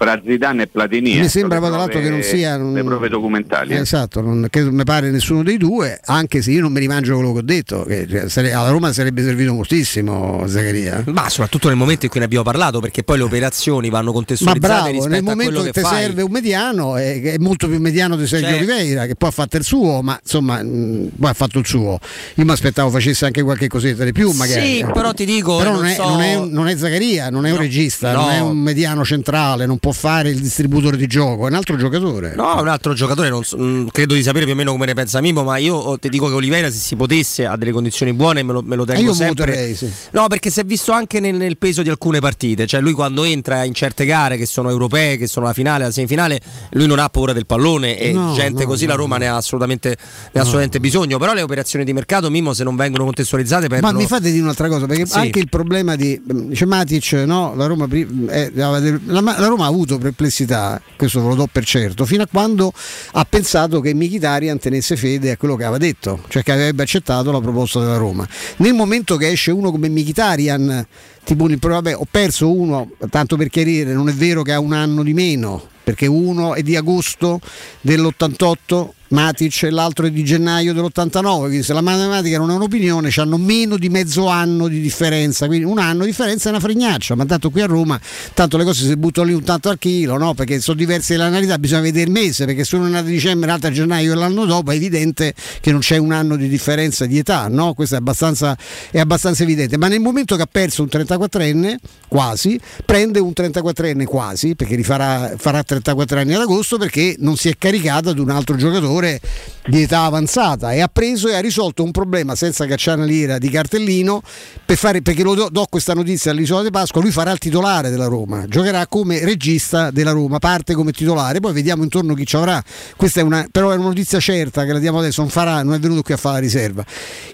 fra 0.02 0.18
Zidane 0.24 0.62
e 0.62 0.66
Platini. 0.66 1.18
Mi 1.18 1.28
sembra 1.28 1.58
poi 1.58 1.68
tra 1.68 1.76
l'altro 1.76 2.00
che 2.00 2.08
non 2.08 2.22
sia 2.22 2.56
un... 2.56 2.72
le 2.72 2.82
prove 2.82 3.10
documentali. 3.10 3.74
Eh. 3.74 3.80
Esatto, 3.80 4.22
non 4.22 4.46
credo 4.48 4.72
mi 4.72 4.82
pare 4.82 5.10
nessuno 5.10 5.42
dei 5.42 5.58
due, 5.58 6.00
anche 6.06 6.40
se 6.40 6.52
io 6.52 6.62
non 6.62 6.72
mi 6.72 6.80
rimangio 6.80 7.16
quello 7.16 7.34
che 7.34 7.38
ho 7.40 7.42
detto, 7.42 7.84
che 7.84 8.06
cioè, 8.08 8.26
sare... 8.30 8.54
alla 8.54 8.70
Roma 8.70 8.94
sarebbe 8.94 9.22
servito 9.22 9.52
moltissimo 9.52 10.44
Zaccaria. 10.46 11.04
Ma 11.08 11.28
soprattutto 11.28 11.68
nel 11.68 11.76
momento 11.76 12.06
in 12.06 12.10
cui 12.10 12.20
ne 12.20 12.24
abbiamo 12.24 12.44
parlato, 12.44 12.80
perché 12.80 13.02
poi 13.02 13.18
le 13.18 13.24
operazioni 13.24 13.90
vanno 13.90 14.12
contestualizzate 14.12 14.72
Ma 14.72 14.90
bravo, 14.90 15.06
nel 15.06 15.22
momento 15.22 15.62
che, 15.64 15.70
che 15.70 15.82
ti 15.82 15.86
serve 15.86 16.22
un 16.22 16.30
mediano, 16.30 16.96
è, 16.96 17.20
è, 17.20 17.36
molto 17.36 17.68
più 17.68 17.78
mediano 17.78 18.16
di 18.16 18.26
Sergio 18.26 18.46
cioè... 18.46 18.56
Oliveira, 18.56 19.04
che 19.04 19.16
poi 19.16 19.28
ha 19.28 19.32
fatto 19.32 19.58
il 19.58 19.64
suo, 19.64 20.00
ma 20.00 20.18
insomma, 20.22 20.62
mh, 20.62 21.10
poi 21.20 21.28
ha 21.28 21.34
fatto 21.34 21.58
il 21.58 21.66
suo. 21.66 21.98
Io 22.36 22.44
mi 22.46 22.52
aspettavo 22.52 22.88
facesse 22.88 23.26
anche 23.26 23.42
qualche 23.42 23.68
cosetta 23.68 24.04
di 24.04 24.12
più, 24.12 24.30
magari. 24.30 24.76
Sì, 24.76 24.86
però 24.94 25.12
ti 25.12 25.26
dico. 25.26 25.58
Però 25.58 25.72
non, 25.72 25.82
non, 25.82 25.90
è, 25.90 25.94
so... 25.94 26.08
non, 26.08 26.20
è, 26.22 26.36
non, 26.38 26.68
è, 26.68 26.74
Zaccaria, 26.74 27.28
non 27.28 27.44
è 27.44 27.50
no, 27.50 27.56
un 27.56 27.60
regista, 27.60 28.12
no. 28.12 28.20
non 28.22 28.30
è 28.30 28.40
un 28.40 28.56
mediano 28.56 29.04
centrale, 29.04 29.66
non 29.66 29.76
può 29.76 29.88
fare 29.92 30.30
il 30.30 30.40
distributore 30.40 30.96
di 30.96 31.06
gioco, 31.06 31.46
è 31.46 31.50
un 31.50 31.54
altro 31.54 31.76
giocatore. 31.76 32.34
No, 32.34 32.60
un 32.60 32.68
altro 32.68 32.92
giocatore, 32.94 33.28
non 33.28 33.44
so, 33.44 33.58
mm, 33.58 33.88
credo 33.88 34.14
di 34.14 34.22
sapere 34.22 34.44
più 34.44 34.54
o 34.54 34.56
meno 34.56 34.72
come 34.72 34.86
ne 34.86 34.94
pensa 34.94 35.20
Mimo, 35.20 35.42
ma 35.42 35.56
io 35.56 35.74
oh, 35.74 35.98
ti 35.98 36.08
dico 36.08 36.28
che 36.28 36.34
Oliveira 36.34 36.70
se 36.70 36.78
si 36.78 36.96
potesse 36.96 37.46
ha 37.46 37.56
delle 37.56 37.72
condizioni 37.72 38.12
buone 38.12 38.42
me 38.42 38.52
lo, 38.52 38.62
me 38.62 38.76
lo 38.76 38.84
tengo 38.84 39.02
io 39.02 39.14
sempre. 39.14 39.46
Voterei, 39.46 39.74
sì. 39.74 39.90
No, 40.12 40.26
perché 40.28 40.50
si 40.50 40.60
è 40.60 40.64
visto 40.64 40.92
anche 40.92 41.20
nel, 41.20 41.34
nel, 41.34 41.58
peso 41.58 41.82
di 41.82 41.88
alcune 41.88 42.20
partite, 42.20 42.66
cioè 42.66 42.80
lui 42.80 42.92
quando 42.92 43.24
entra 43.24 43.64
in 43.64 43.74
certe 43.74 44.04
gare 44.04 44.36
che 44.36 44.46
sono 44.46 44.70
europee, 44.70 45.16
che 45.16 45.26
sono 45.26 45.46
la 45.46 45.52
finale, 45.52 45.84
la 45.84 45.90
semifinale, 45.90 46.40
lui 46.72 46.86
non 46.86 46.98
ha 46.98 47.08
paura 47.08 47.32
del 47.32 47.46
pallone 47.46 47.98
e 47.98 48.12
no, 48.12 48.32
gente 48.34 48.62
no, 48.62 48.68
così 48.68 48.86
no, 48.86 48.92
la 48.92 48.96
Roma 48.96 49.18
ne 49.18 49.28
ha 49.28 49.36
assolutamente, 49.36 49.96
ne 50.32 50.40
ha 50.40 50.42
assolutamente 50.42 50.80
bisogno, 50.80 51.18
però 51.18 51.34
le 51.34 51.42
operazioni 51.42 51.84
di 51.84 51.92
mercato 51.92 52.30
Mimo 52.30 52.54
se 52.54 52.64
non 52.64 52.76
vengono 52.76 53.04
contestualizzate 53.04 53.68
perdono... 53.68 53.92
Ma 53.92 53.98
mi 53.98 54.06
fate 54.06 54.30
dire 54.30 54.42
un'altra 54.42 54.68
cosa, 54.68 54.86
perché 54.86 55.06
sì. 55.06 55.18
anche 55.18 55.38
il 55.38 55.48
problema 55.48 55.96
di 55.96 56.20
dice 56.24 56.66
Matic, 56.66 57.12
no, 57.26 57.54
la 57.54 57.66
Roma, 57.66 57.86
eh, 57.90 58.50
la, 58.54 58.78
la 58.78 59.46
Roma 59.46 59.64
ha 59.64 59.68
avuto 59.68 59.79
perplessità, 59.98 60.80
questo 60.96 61.20
ve 61.20 61.28
lo 61.28 61.34
do 61.34 61.48
per 61.50 61.64
certo, 61.64 62.04
fino 62.04 62.22
a 62.22 62.28
quando 62.30 62.72
ha 63.12 63.26
pensato 63.28 63.80
che 63.80 63.94
Michitarian 63.94 64.58
tenesse 64.58 64.96
fede 64.96 65.32
a 65.32 65.36
quello 65.36 65.56
che 65.56 65.64
aveva 65.64 65.78
detto, 65.78 66.22
cioè 66.28 66.42
che 66.42 66.52
avrebbe 66.52 66.82
accettato 66.82 67.30
la 67.30 67.40
proposta 67.40 67.80
della 67.80 67.96
Roma. 67.96 68.26
Nel 68.56 68.74
momento 68.74 69.16
che 69.16 69.28
esce 69.28 69.50
uno 69.50 69.70
come 69.70 69.88
Michitarian, 69.88 70.86
ti 71.24 71.34
pone 71.36 71.54
il 71.54 71.58
problema, 71.58 71.82
vabbè, 71.82 72.02
ho 72.02 72.06
perso 72.10 72.52
uno, 72.52 72.90
tanto 73.10 73.36
per 73.36 73.48
chiarire, 73.48 73.92
non 73.92 74.08
è 74.08 74.12
vero 74.12 74.42
che 74.42 74.52
ha 74.52 74.60
un 74.60 74.72
anno 74.72 75.02
di 75.02 75.14
meno, 75.14 75.68
perché 75.82 76.06
uno 76.06 76.54
è 76.54 76.62
di 76.62 76.76
agosto 76.76 77.40
dell'88 77.80 78.88
Matic 79.10 79.64
e 79.64 79.70
l'altro 79.70 80.06
è 80.06 80.10
di 80.10 80.22
gennaio 80.22 80.72
dell'89, 80.72 81.38
quindi 81.40 81.62
se 81.64 81.72
la 81.72 81.80
matematica 81.80 82.38
non 82.38 82.50
è 82.50 82.54
un'opinione, 82.54 83.10
hanno 83.16 83.38
meno 83.38 83.76
di 83.76 83.88
mezzo 83.88 84.28
anno 84.28 84.68
di 84.68 84.80
differenza, 84.80 85.46
quindi 85.46 85.64
un 85.64 85.78
anno 85.78 86.04
di 86.04 86.10
differenza 86.10 86.48
è 86.48 86.52
una 86.52 86.60
fregnaccia, 86.60 87.16
ma 87.16 87.24
tanto 87.24 87.50
qui 87.50 87.60
a 87.60 87.66
Roma, 87.66 87.98
tanto 88.34 88.56
le 88.56 88.62
cose 88.62 88.86
si 88.86 88.96
buttano 88.96 89.26
lì 89.26 89.32
un 89.32 89.42
tanto 89.42 89.68
al 89.68 89.78
chilo, 89.78 90.16
no? 90.16 90.34
perché 90.34 90.60
sono 90.60 90.76
diverse 90.76 91.16
le 91.16 91.24
analità, 91.24 91.58
bisogna 91.58 91.80
vedere 91.80 92.04
il 92.04 92.12
mese, 92.12 92.44
perché 92.44 92.62
se 92.62 92.76
uno 92.76 92.86
è 92.86 92.90
nato 92.90 93.06
a 93.06 93.08
dicembre, 93.08 93.48
l'altro 93.48 93.68
a 93.68 93.72
gennaio 93.72 94.12
e 94.12 94.14
l'anno 94.14 94.44
dopo 94.44 94.70
è 94.70 94.76
evidente 94.76 95.34
che 95.60 95.72
non 95.72 95.80
c'è 95.80 95.96
un 95.96 96.12
anno 96.12 96.36
di 96.36 96.48
differenza 96.48 97.04
di 97.04 97.18
età, 97.18 97.48
no? 97.48 97.74
questo 97.74 97.96
è 97.96 97.98
abbastanza, 97.98 98.56
è 98.92 99.00
abbastanza 99.00 99.42
evidente, 99.42 99.76
ma 99.76 99.88
nel 99.88 100.00
momento 100.00 100.36
che 100.36 100.42
ha 100.42 100.48
perso 100.50 100.82
un 100.82 100.88
34enne, 100.88 101.74
quasi, 102.06 102.60
prende 102.84 103.18
un 103.18 103.32
34enne 103.34 104.04
quasi, 104.04 104.54
perché 104.54 104.76
rifarà, 104.76 105.34
farà 105.36 105.64
34 105.64 106.20
anni 106.20 106.34
ad 106.34 106.42
agosto, 106.42 106.78
perché 106.78 107.16
non 107.18 107.36
si 107.36 107.48
è 107.48 107.56
caricato 107.58 108.10
ad 108.10 108.18
un 108.20 108.30
altro 108.30 108.54
giocatore 108.54 108.98
giocatore 109.00 109.20
di 109.66 109.82
età 109.82 110.02
avanzata 110.02 110.72
e 110.72 110.80
ha 110.80 110.88
preso 110.88 111.28
e 111.28 111.34
ha 111.34 111.40
risolto 111.40 111.84
un 111.84 111.90
problema 111.90 112.34
senza 112.34 112.66
cacciare 112.66 112.98
una 112.98 113.06
lira 113.06 113.38
di 113.38 113.48
cartellino. 113.48 114.22
Per 114.64 114.76
fare, 114.76 115.02
perché 115.02 115.22
lo 115.22 115.34
do, 115.34 115.48
do 115.50 115.66
questa 115.68 115.94
notizia 115.94 116.30
all'isola 116.30 116.62
di 116.62 116.70
Pasqua 116.70 117.00
lui 117.00 117.10
farà 117.10 117.30
il 117.30 117.38
titolare 117.38 117.90
della 117.90 118.06
Roma 118.06 118.46
giocherà 118.46 118.86
come 118.86 119.24
regista 119.24 119.90
della 119.90 120.12
Roma 120.12 120.38
parte 120.38 120.74
come 120.74 120.92
titolare 120.92 121.40
poi 121.40 121.52
vediamo 121.52 121.82
intorno 121.82 122.14
chi 122.14 122.26
ci 122.26 122.36
avrà. 122.36 122.62
Questa 122.96 123.20
è 123.20 123.22
una, 123.22 123.46
però 123.50 123.70
è 123.70 123.76
una 123.76 123.86
notizia 123.86 124.20
certa 124.20 124.64
che 124.64 124.72
la 124.72 124.78
diamo 124.78 124.98
adesso 124.98 125.20
non 125.20 125.30
farà 125.30 125.62
non 125.62 125.74
è 125.74 125.78
venuto 125.78 126.02
qui 126.02 126.14
a 126.14 126.16
fare 126.16 126.36
la 126.36 126.40
riserva. 126.40 126.84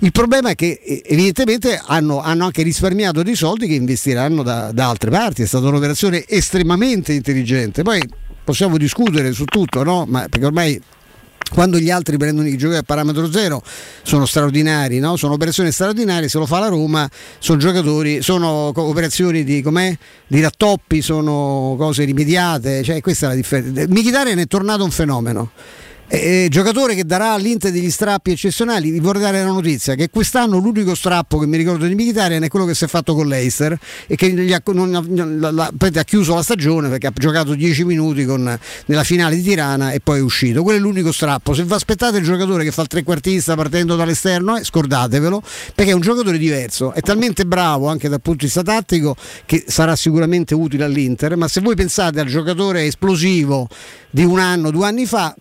Il 0.00 0.12
problema 0.12 0.50
è 0.50 0.54
che 0.54 1.02
evidentemente 1.06 1.80
hanno, 1.84 2.20
hanno 2.20 2.44
anche 2.44 2.62
risparmiato 2.62 3.22
dei 3.22 3.36
soldi 3.36 3.66
che 3.66 3.74
investiranno 3.74 4.42
da, 4.42 4.72
da 4.72 4.88
altre 4.88 5.10
parti 5.10 5.42
è 5.42 5.46
stata 5.46 5.66
un'operazione 5.66 6.24
estremamente 6.26 7.12
intelligente. 7.12 7.82
Poi 7.82 8.02
possiamo 8.44 8.76
discutere 8.76 9.32
su 9.32 9.44
tutto, 9.44 9.82
no? 9.82 10.04
Ma 10.06 10.26
perché 10.28 10.46
ormai 10.46 10.80
quando 11.52 11.78
gli 11.78 11.90
altri 11.90 12.16
prendono 12.16 12.48
i 12.48 12.56
giocatori 12.56 12.78
a 12.78 12.82
parametro 12.82 13.30
zero 13.30 13.62
sono 14.02 14.26
straordinari, 14.26 14.98
no? 14.98 15.16
sono 15.16 15.34
operazioni 15.34 15.70
straordinarie, 15.70 16.28
se 16.28 16.38
lo 16.38 16.46
fa 16.46 16.58
la 16.58 16.68
Roma 16.68 17.08
sono 17.38 17.58
giocatori, 17.58 18.22
sono 18.22 18.72
operazioni 18.74 19.44
di, 19.44 19.64
di 20.26 20.40
rattoppi, 20.40 21.02
sono 21.02 21.76
cose 21.78 22.04
rimediate, 22.04 22.82
cioè 22.82 23.00
questa 23.00 23.26
è 23.26 23.28
la 23.30 23.34
differenza. 23.34 23.82
Mkhitaryan 23.86 24.38
è 24.38 24.46
tornato 24.46 24.84
un 24.84 24.90
fenomeno 24.90 25.50
eh, 26.08 26.46
giocatore 26.50 26.94
che 26.94 27.04
darà 27.04 27.32
all'Inter 27.32 27.72
degli 27.72 27.90
strappi 27.90 28.30
eccezionali, 28.30 28.90
vi 28.90 29.00
vorrei 29.00 29.22
dare 29.22 29.42
la 29.42 29.50
notizia 29.50 29.94
che 29.94 30.08
quest'anno 30.08 30.58
l'unico 30.58 30.94
strappo 30.94 31.38
che 31.38 31.46
mi 31.46 31.56
ricordo 31.56 31.84
di 31.84 31.94
Mkhitaryan 31.94 32.44
è 32.44 32.48
quello 32.48 32.64
che 32.64 32.74
si 32.74 32.84
è 32.84 32.86
fatto 32.86 33.14
con 33.14 33.26
l'Eister 33.26 33.76
e 34.06 34.14
che 34.14 34.26
ha, 34.54 34.62
non, 34.72 35.38
la, 35.40 35.50
la, 35.50 35.72
ha, 35.76 36.04
chiuso 36.04 36.34
la 36.34 36.42
stagione 36.42 36.88
perché 36.88 37.08
ha 37.08 37.12
giocato 37.12 37.54
10 37.54 37.84
minuti 37.84 38.24
con, 38.24 38.58
nella 38.86 39.04
finale 39.04 39.34
di 39.34 39.42
Tirana 39.42 39.90
e 39.90 40.00
poi 40.00 40.18
è 40.18 40.22
uscito. 40.22 40.62
Quello 40.62 40.78
è 40.78 40.80
l'unico 40.80 41.10
strappo. 41.10 41.54
Se 41.54 41.64
vi 41.64 41.72
aspettate 41.72 42.18
il 42.18 42.24
giocatore 42.24 42.62
che 42.62 42.70
fa 42.70 42.82
il 42.82 42.88
trequartista 42.88 43.54
partendo 43.56 43.96
dall'esterno, 43.96 44.56
eh, 44.56 44.64
scordatevelo 44.64 45.42
perché 45.74 45.90
è 45.90 45.94
un 45.94 46.00
giocatore 46.00 46.38
diverso, 46.38 46.92
è 46.92 47.00
talmente 47.00 47.46
bravo 47.46 47.88
anche 47.88 48.08
dal 48.08 48.20
punto 48.20 48.40
di 48.40 48.44
vista 48.46 48.62
tattico 48.62 49.16
che 49.44 49.64
sarà 49.66 49.96
sicuramente 49.96 50.54
utile 50.54 50.84
all'Inter, 50.84 51.36
ma 51.36 51.48
se 51.48 51.60
voi 51.60 51.74
pensate 51.74 52.20
al 52.20 52.26
giocatore 52.26 52.84
esplosivo 52.84 53.68
di 54.10 54.24
un 54.24 54.38
anno, 54.38 54.70
due 54.70 54.86
anni 54.86 55.04
fa, 55.04 55.34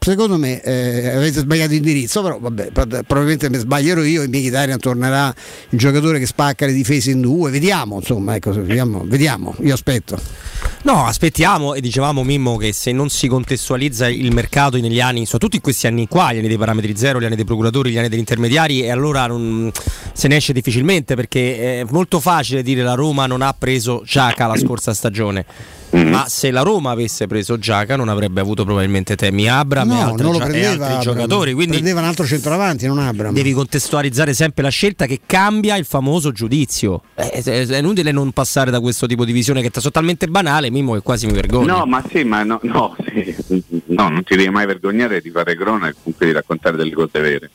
secondo 0.00 0.36
me 0.36 0.62
eh, 0.62 1.08
avete 1.08 1.40
sbagliato 1.40 1.74
indirizzo, 1.74 2.22
però 2.22 2.38
vabbè, 2.38 2.70
probabilmente 2.72 3.50
mi 3.50 3.58
sbaglierò 3.58 4.02
io 4.02 4.22
e 4.22 4.28
Mkhitaryan 4.28 4.78
tornerà 4.78 5.34
il 5.70 5.78
giocatore 5.78 6.18
che 6.18 6.26
spacca 6.26 6.66
le 6.66 6.72
difese 6.72 7.10
in 7.10 7.20
due, 7.20 7.50
vediamo, 7.50 7.96
insomma, 7.96 8.34
ecco, 8.34 8.52
vediamo, 8.52 9.04
vediamo, 9.06 9.54
io 9.60 9.74
aspetto. 9.74 10.18
No, 10.82 11.06
aspettiamo 11.06 11.74
e 11.74 11.80
dicevamo 11.80 12.22
Mimmo 12.22 12.56
che 12.56 12.72
se 12.72 12.92
non 12.92 13.10
si 13.10 13.28
contestualizza 13.28 14.08
il 14.08 14.32
mercato 14.32 14.78
negli 14.78 15.00
anni, 15.00 15.24
soprattutto 15.24 15.56
in 15.56 15.62
questi 15.62 15.86
anni 15.86 16.06
qua, 16.08 16.32
gli 16.32 16.38
anni 16.38 16.48
dei 16.48 16.58
parametri 16.58 16.96
zero, 16.96 17.20
gli 17.20 17.24
anni 17.24 17.36
dei 17.36 17.44
procuratori, 17.44 17.90
gli 17.90 17.98
anni 17.98 18.08
degli 18.08 18.20
intermediari, 18.20 18.82
e 18.82 18.90
allora 18.90 19.26
non, 19.26 19.70
se 20.12 20.28
ne 20.28 20.36
esce 20.36 20.52
difficilmente 20.52 21.14
perché 21.14 21.80
è 21.80 21.84
molto 21.90 22.20
facile 22.20 22.62
dire 22.62 22.82
la 22.82 22.94
Roma 22.94 23.26
non 23.26 23.42
ha 23.42 23.54
preso 23.56 24.02
Ciaca 24.04 24.46
la 24.46 24.56
scorsa 24.56 24.94
stagione 24.94 25.77
Mm. 25.96 26.08
Ma 26.08 26.26
se 26.28 26.50
la 26.50 26.60
Roma 26.60 26.90
avesse 26.90 27.26
preso 27.26 27.58
Giaca 27.58 27.96
non 27.96 28.08
avrebbe 28.08 28.40
avuto 28.40 28.64
probabilmente 28.64 29.16
Temi 29.16 29.48
Abram 29.48 29.88
no, 29.88 29.96
e, 29.96 30.00
altri, 30.00 30.24
gio- 30.24 30.38
e 30.38 30.64
altri 30.64 30.84
Abram. 30.84 31.00
giocatori. 31.00 31.52
Quindi 31.54 31.72
prendeva 31.72 32.00
un 32.00 32.06
altro 32.06 32.26
centravanti, 32.26 32.86
non 32.86 32.98
Abram. 32.98 33.32
Devi 33.32 33.52
contestualizzare 33.52 34.34
sempre 34.34 34.62
la 34.62 34.68
scelta 34.68 35.06
che 35.06 35.20
cambia 35.24 35.76
il 35.76 35.86
famoso 35.86 36.30
giudizio. 36.30 37.02
È, 37.14 37.42
è, 37.42 37.66
è 37.66 37.78
inutile 37.78 38.12
non 38.12 38.32
passare 38.32 38.70
da 38.70 38.80
questo 38.80 39.06
tipo 39.06 39.24
di 39.24 39.32
visione 39.32 39.62
che 39.62 39.68
è 39.68 39.90
talmente 39.90 40.26
banale, 40.26 40.70
Mimo, 40.70 40.92
che 40.94 41.00
quasi 41.00 41.26
mi 41.26 41.32
vergogno. 41.32 41.78
No, 41.78 41.86
ma 41.86 42.02
sì, 42.10 42.22
ma 42.24 42.42
no, 42.42 42.58
no, 42.62 42.94
sì. 43.04 43.34
no 43.86 44.08
non 44.08 44.22
ti 44.24 44.36
devi 44.36 44.50
mai 44.50 44.66
vergognare 44.66 45.20
di 45.20 45.30
fare 45.30 45.56
cronaca 45.56 45.88
e 45.88 45.94
comunque 45.94 46.26
di 46.26 46.32
raccontare 46.32 46.76
delle 46.76 46.92
cose 46.92 47.20
vere. 47.20 47.50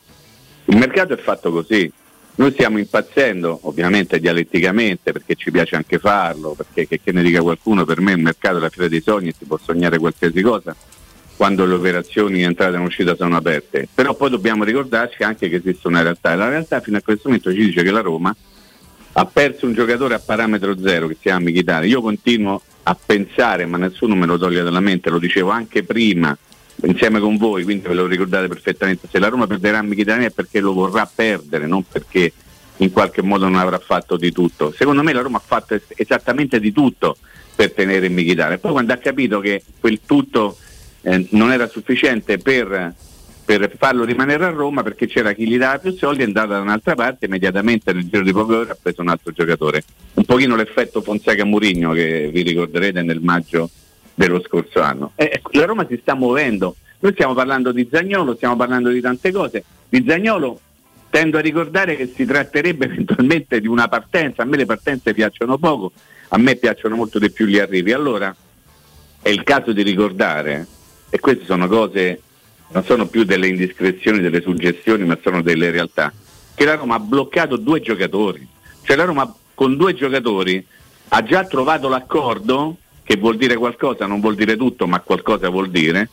Il 0.65 0.77
mercato 0.77 1.13
è 1.13 1.17
fatto 1.17 1.51
così 1.51 1.91
noi 2.35 2.51
stiamo 2.51 2.79
impazzendo, 2.79 3.59
ovviamente 3.63 4.19
dialetticamente, 4.19 5.11
perché 5.11 5.35
ci 5.35 5.51
piace 5.51 5.75
anche 5.75 5.99
farlo, 5.99 6.53
perché 6.53 6.87
che, 6.87 6.99
che 7.03 7.11
ne 7.11 7.21
dica 7.21 7.41
qualcuno, 7.41 7.85
per 7.85 8.01
me 8.01 8.13
il 8.13 8.19
mercato 8.19 8.57
è 8.57 8.59
la 8.59 8.69
fiera 8.69 8.87
dei 8.87 9.01
sogni 9.01 9.33
si 9.37 9.45
può 9.45 9.59
sognare 9.61 9.99
qualsiasi 9.99 10.41
cosa 10.41 10.75
quando 11.35 11.65
le 11.65 11.73
operazioni 11.73 12.39
in 12.39 12.45
entrata 12.45 12.77
e 12.77 12.79
uscita 12.79 13.15
sono 13.15 13.35
aperte. 13.35 13.87
Però 13.93 14.15
poi 14.15 14.29
dobbiamo 14.29 14.63
ricordarci 14.63 15.23
anche 15.23 15.49
che 15.49 15.57
esiste 15.57 15.87
una 15.87 16.01
realtà 16.01 16.33
e 16.33 16.35
la 16.35 16.49
realtà 16.49 16.79
fino 16.79 16.97
a 16.97 17.01
questo 17.01 17.23
momento 17.25 17.51
ci 17.51 17.65
dice 17.65 17.83
che 17.83 17.91
la 17.91 18.01
Roma 18.01 18.35
ha 19.15 19.25
perso 19.25 19.65
un 19.65 19.73
giocatore 19.73 20.15
a 20.15 20.19
parametro 20.19 20.75
zero 20.79 21.07
che 21.07 21.13
si 21.15 21.21
chiama 21.21 21.45
Michitano. 21.45 21.85
Io 21.85 22.01
continuo 22.01 22.61
a 22.83 22.95
pensare, 22.95 23.65
ma 23.65 23.77
nessuno 23.77 24.15
me 24.15 24.25
lo 24.25 24.37
toglie 24.37 24.63
dalla 24.63 24.79
mente, 24.79 25.09
lo 25.09 25.19
dicevo 25.19 25.49
anche 25.49 25.83
prima 25.83 26.35
insieme 26.85 27.19
con 27.19 27.37
voi, 27.37 27.63
quindi 27.63 27.87
ve 27.87 27.93
lo 27.93 28.05
ricordate 28.05 28.47
perfettamente, 28.47 29.07
se 29.09 29.19
la 29.19 29.29
Roma 29.29 29.47
perderà 29.47 29.81
Mkhitaryan 29.81 30.25
è 30.25 30.31
perché 30.31 30.59
lo 30.59 30.73
vorrà 30.73 31.09
perdere, 31.13 31.67
non 31.67 31.83
perché 31.83 32.33
in 32.77 32.91
qualche 32.91 33.21
modo 33.21 33.45
non 33.45 33.55
avrà 33.55 33.79
fatto 33.79 34.17
di 34.17 34.31
tutto. 34.31 34.71
Secondo 34.71 35.03
me 35.03 35.13
la 35.13 35.21
Roma 35.21 35.37
ha 35.37 35.43
fatto 35.45 35.75
es- 35.75 35.93
esattamente 35.95 36.59
di 36.59 36.71
tutto 36.71 37.17
per 37.55 37.71
tenere 37.71 38.09
Mkhitaryan. 38.09 38.59
Poi 38.59 38.71
quando 38.71 38.93
ha 38.93 38.97
capito 38.97 39.39
che 39.39 39.63
quel 39.79 39.99
tutto 40.05 40.57
eh, 41.01 41.27
non 41.31 41.51
era 41.51 41.67
sufficiente 41.67 42.37
per, 42.39 42.93
per, 43.45 43.71
farlo 43.77 44.03
rimanere 44.03 44.45
a 44.45 44.49
Roma 44.49 44.83
perché 44.83 45.05
c'era 45.07 45.33
chi 45.33 45.47
gli 45.47 45.57
dava 45.57 45.77
più 45.77 45.95
soldi, 45.95 46.23
è 46.23 46.25
andata 46.25 46.53
da 46.55 46.59
un'altra 46.59 46.95
parte, 46.95 47.25
immediatamente 47.25 47.93
nel 47.93 48.07
giro 48.09 48.23
di 48.23 48.31
poche 48.31 48.55
ore 48.55 48.71
ha 48.71 48.77
preso 48.81 49.01
un 49.01 49.09
altro 49.09 49.31
giocatore. 49.31 49.83
Un 50.15 50.25
pochino 50.25 50.55
l'effetto 50.55 51.01
Fonseca-Murigno 51.01 51.91
che 51.91 52.29
vi 52.33 52.41
ricorderete 52.41 53.01
nel 53.03 53.21
maggio 53.21 53.69
dello 54.13 54.41
scorso 54.41 54.81
anno. 54.81 55.11
Eh, 55.15 55.41
la 55.51 55.65
Roma 55.65 55.85
si 55.87 55.97
sta 56.01 56.15
muovendo. 56.15 56.75
Noi 56.99 57.13
stiamo 57.13 57.33
parlando 57.33 57.71
di 57.71 57.87
Zagnolo, 57.91 58.35
stiamo 58.35 58.55
parlando 58.55 58.89
di 58.89 59.01
tante 59.01 59.31
cose. 59.31 59.63
Di 59.89 60.03
Zagnolo 60.07 60.59
tendo 61.09 61.37
a 61.37 61.41
ricordare 61.41 61.95
che 61.95 62.11
si 62.15 62.25
tratterebbe 62.25 62.85
eventualmente 62.89 63.59
di 63.59 63.67
una 63.67 63.87
partenza. 63.87 64.43
A 64.43 64.45
me 64.45 64.57
le 64.57 64.65
partenze 64.65 65.13
piacciono 65.13 65.57
poco, 65.57 65.91
a 66.29 66.37
me 66.37 66.55
piacciono 66.55 66.95
molto 66.95 67.19
di 67.19 67.29
più 67.31 67.45
gli 67.45 67.59
arrivi. 67.59 67.91
Allora 67.91 68.35
è 69.21 69.29
il 69.29 69.43
caso 69.43 69.71
di 69.71 69.83
ricordare, 69.83 70.67
e 71.09 71.19
queste 71.19 71.45
sono 71.45 71.67
cose, 71.67 72.21
non 72.69 72.83
sono 72.83 73.05
più 73.05 73.23
delle 73.23 73.47
indiscrezioni, 73.47 74.19
delle 74.19 74.41
suggestioni, 74.41 75.05
ma 75.05 75.17
sono 75.21 75.41
delle 75.41 75.69
realtà, 75.69 76.11
che 76.55 76.65
la 76.65 76.75
Roma 76.75 76.95
ha 76.95 76.99
bloccato 76.99 77.57
due 77.57 77.79
giocatori. 77.79 78.47
Cioè 78.81 78.95
la 78.95 79.05
Roma 79.05 79.33
con 79.53 79.77
due 79.77 79.93
giocatori 79.93 80.65
ha 81.09 81.23
già 81.23 81.45
trovato 81.45 81.87
l'accordo 81.87 82.77
che 83.03 83.17
vuol 83.17 83.37
dire 83.37 83.55
qualcosa, 83.55 84.05
non 84.05 84.19
vuol 84.19 84.35
dire 84.35 84.55
tutto, 84.55 84.87
ma 84.87 84.99
qualcosa 85.01 85.49
vuol 85.49 85.69
dire, 85.69 86.09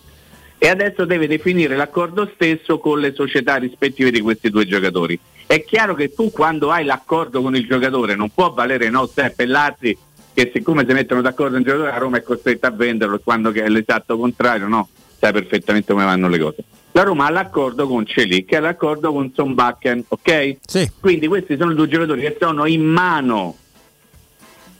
e 0.59 0.69
adesso 0.69 1.07
deve 1.07 1.27
definire 1.27 1.75
l'accordo 1.75 2.31
stesso 2.35 2.79
con 2.79 3.01
le 3.01 3.15
società 3.15 3.57
rispettive 3.57 4.11
di 4.11 4.21
questi 4.21 4.51
due 4.51 4.67
giocatori. 4.67 5.19
È 5.47 5.65
chiaro 5.65 5.95
che 5.95 6.13
tu 6.13 6.31
quando 6.31 6.71
hai 6.71 6.85
l'accordo 6.85 7.41
con 7.41 7.57
il 7.57 7.67
giocatore 7.67 8.15
non 8.15 8.29
può 8.29 8.53
valere 8.53 8.91
no 8.91 9.11
e 9.15 9.47
l'altri 9.47 9.97
che 10.33 10.51
siccome 10.53 10.85
si 10.87 10.93
mettono 10.93 11.23
d'accordo 11.23 11.57
un 11.57 11.63
giocatore 11.63 11.91
la 11.91 11.99
Roma 11.99 12.19
è 12.19 12.23
costretta 12.23 12.69
a 12.69 12.71
venderlo 12.71 13.21
quando 13.25 13.51
è 13.53 13.69
l'esatto 13.69 14.19
contrario, 14.19 14.69
no, 14.69 14.89
sai 15.19 15.33
perfettamente 15.33 15.93
come 15.93 16.05
vanno 16.05 16.29
le 16.29 16.39
cose. 16.39 16.65
La 16.93 17.05
Roma 17.05 17.27
ha 17.27 17.31
l'accordo 17.31 17.87
con 17.87 18.05
Celic 18.05 18.47
che 18.47 18.57
ha 18.57 18.61
l'accordo 18.61 19.13
con 19.13 19.33
Son 19.35 19.55
Bakken, 19.55 20.05
ok? 20.09 20.57
Sì. 20.67 20.91
Quindi 21.01 21.27
questi 21.27 21.57
sono 21.57 21.73
due 21.73 21.89
giocatori 21.89 22.21
che 22.21 22.37
sono 22.39 22.67
in 22.67 22.85
mano 22.85 23.57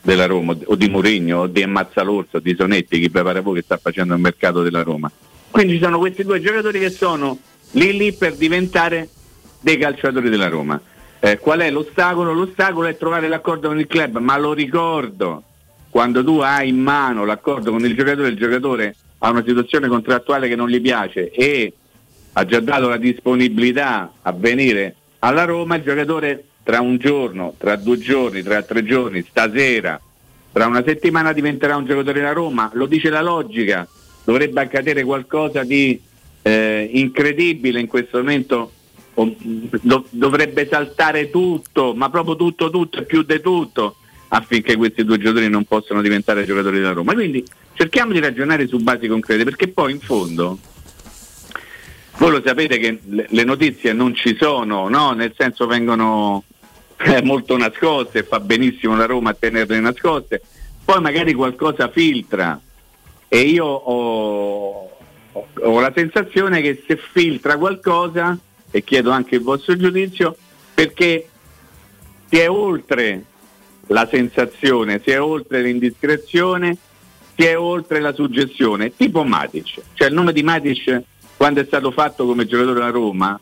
della 0.03 0.27
Roma 0.27 0.57
o 0.65 0.75
di 0.75 0.89
Mourinho 0.89 1.41
o 1.41 1.47
di 1.47 1.65
Mazzalorso 1.67 2.39
o 2.39 2.41
di 2.41 2.55
Sonetti 2.57 2.99
chi 2.99 3.11
prepara 3.11 3.41
voi 3.41 3.57
che 3.57 3.63
sta 3.63 3.77
facendo 3.77 4.15
il 4.15 4.21
mercato 4.21 4.63
della 4.63 4.83
Roma 4.83 5.11
quindi 5.51 5.75
ci 5.75 5.83
sono 5.83 5.99
questi 5.99 6.25
due 6.25 6.41
giocatori 6.41 6.79
che 6.79 6.91
sono 6.91 7.39
lì 7.73 7.97
lì 7.97 8.13
per 8.13 8.35
diventare 8.37 9.09
dei 9.61 9.77
calciatori 9.77 10.31
della 10.31 10.49
Roma 10.49 10.81
eh, 11.21 11.39
qual 11.39 11.61
è 11.61 11.71
l'ostacolo? 11.71 12.33
l'ostacolo 12.33 12.87
è 12.89 12.97
trovare 12.97 13.29
l'accordo 13.29 13.69
con 13.69 13.79
il 13.79 13.87
club 13.87 14.19
ma 14.19 14.39
lo 14.39 14.53
ricordo 14.53 15.43
quando 15.91 16.25
tu 16.25 16.39
hai 16.39 16.69
in 16.69 16.79
mano 16.79 17.25
l'accordo 17.25 17.71
con 17.71 17.85
il 17.85 17.95
giocatore 17.95 18.29
il 18.29 18.37
giocatore 18.37 18.97
ha 19.19 19.31
una 19.31 19.45
situazione 19.45 19.87
contrattuale 19.89 20.49
che 20.49 20.57
non 20.57 20.69
gli 20.69 20.81
piace 20.81 21.31
e 21.31 21.75
ha 22.33 22.45
già 22.47 22.61
dato 22.61 22.89
la 22.89 22.97
disponibilità 22.97 24.13
a 24.23 24.33
venire 24.33 24.95
alla 25.19 25.45
Roma 25.45 25.77
il 25.77 25.83
giocatore 25.83 26.45
tra 26.63 26.81
un 26.81 26.99
giorno, 26.99 27.55
tra 27.59 27.77
due 27.77 27.99
giorni, 27.99 28.43
tra 28.43 28.63
tre 28.63 28.85
giorni, 28.85 29.25
stasera, 29.29 30.01
tra 30.53 30.67
una 30.67 30.83
settimana 30.85 31.33
diventerà 31.33 31.77
un 31.77 31.87
giocatore 31.87 32.21
da 32.21 32.33
Roma, 32.33 32.71
lo 32.75 32.87
dice 32.87 33.09
la 33.09 33.23
logica, 33.23 33.87
dovrebbe 34.25 34.61
accadere 34.61 35.05
qualcosa 35.05 35.63
di 35.63 36.01
eh, 36.43 36.91
incredibile 36.93 37.81
in 37.81 37.87
questo 37.87 38.19
momento, 38.19 38.73
do, 39.15 40.07
dovrebbe 40.11 40.67
saltare 40.67 41.31
tutto, 41.31 41.95
ma 41.95 42.11
proprio 42.11 42.37
tutto, 42.37 42.71
tutto 42.71 42.99
e 42.99 43.05
più 43.05 43.23
di 43.23 43.41
tutto 43.41 43.97
affinché 44.33 44.77
questi 44.77 45.05
due 45.05 45.19
giocatori 45.19 45.49
non 45.49 45.65
possano 45.65 46.03
diventare 46.03 46.45
giocatori 46.45 46.81
da 46.81 46.93
Roma. 46.93 47.13
Quindi 47.15 47.45
cerchiamo 47.75 48.13
di 48.13 48.21
ragionare 48.21 48.67
su 48.67 48.79
basi 48.79 49.09
concrete, 49.09 49.45
perché 49.45 49.69
poi 49.69 49.93
in 49.93 50.01
fondo 50.01 50.59
voi 52.21 52.33
lo 52.33 52.43
sapete 52.45 52.77
che 52.77 52.99
le 53.03 53.45
notizie 53.45 53.95
non 53.95 54.15
ci 54.15 54.37
sono, 54.39 54.89
no? 54.89 55.13
nel 55.13 55.33
senso 55.35 55.67
vengono 55.67 56.45
eh, 56.99 57.23
molto 57.23 57.57
nascoste, 57.57 58.25
fa 58.25 58.41
benissimo 58.41 58.95
la 58.95 59.07
Roma 59.07 59.31
a 59.31 59.37
tenerle 59.39 59.81
nascoste, 59.81 60.43
poi 60.85 61.01
magari 61.01 61.33
qualcosa 61.33 61.89
filtra. 61.89 62.61
E 63.27 63.41
io 63.41 63.65
ho, 63.65 64.99
ho 65.33 65.81
la 65.81 65.93
sensazione 65.95 66.61
che 66.61 66.83
se 66.87 66.99
filtra 66.99 67.57
qualcosa, 67.57 68.37
e 68.71 68.85
chiedo 68.85 69.11
anche 69.13 69.37
il 69.37 69.43
vostro 69.43 69.75
giudizio, 69.79 70.37
perché 70.75 71.27
si 72.29 72.37
è 72.37 72.51
oltre 72.51 73.25
la 73.87 74.07
sensazione, 74.07 75.01
si 75.03 75.11
è 75.11 75.19
oltre 75.19 75.63
l'indiscrezione, 75.63 76.77
si 77.35 77.47
è 77.47 77.59
oltre 77.59 77.99
la 77.99 78.13
suggestione, 78.13 78.95
tipo 78.95 79.25
Matic, 79.25 79.81
cioè 79.95 80.09
il 80.09 80.15
nome 80.15 80.35
di 80.35 80.43
Matic 80.43 81.03
quando 81.41 81.63
è 81.63 81.65
stato 81.65 81.91
fatto 81.91 82.27
come 82.27 82.45
giocatore 82.45 82.75
della 82.75 82.91
Roma, 82.91 83.41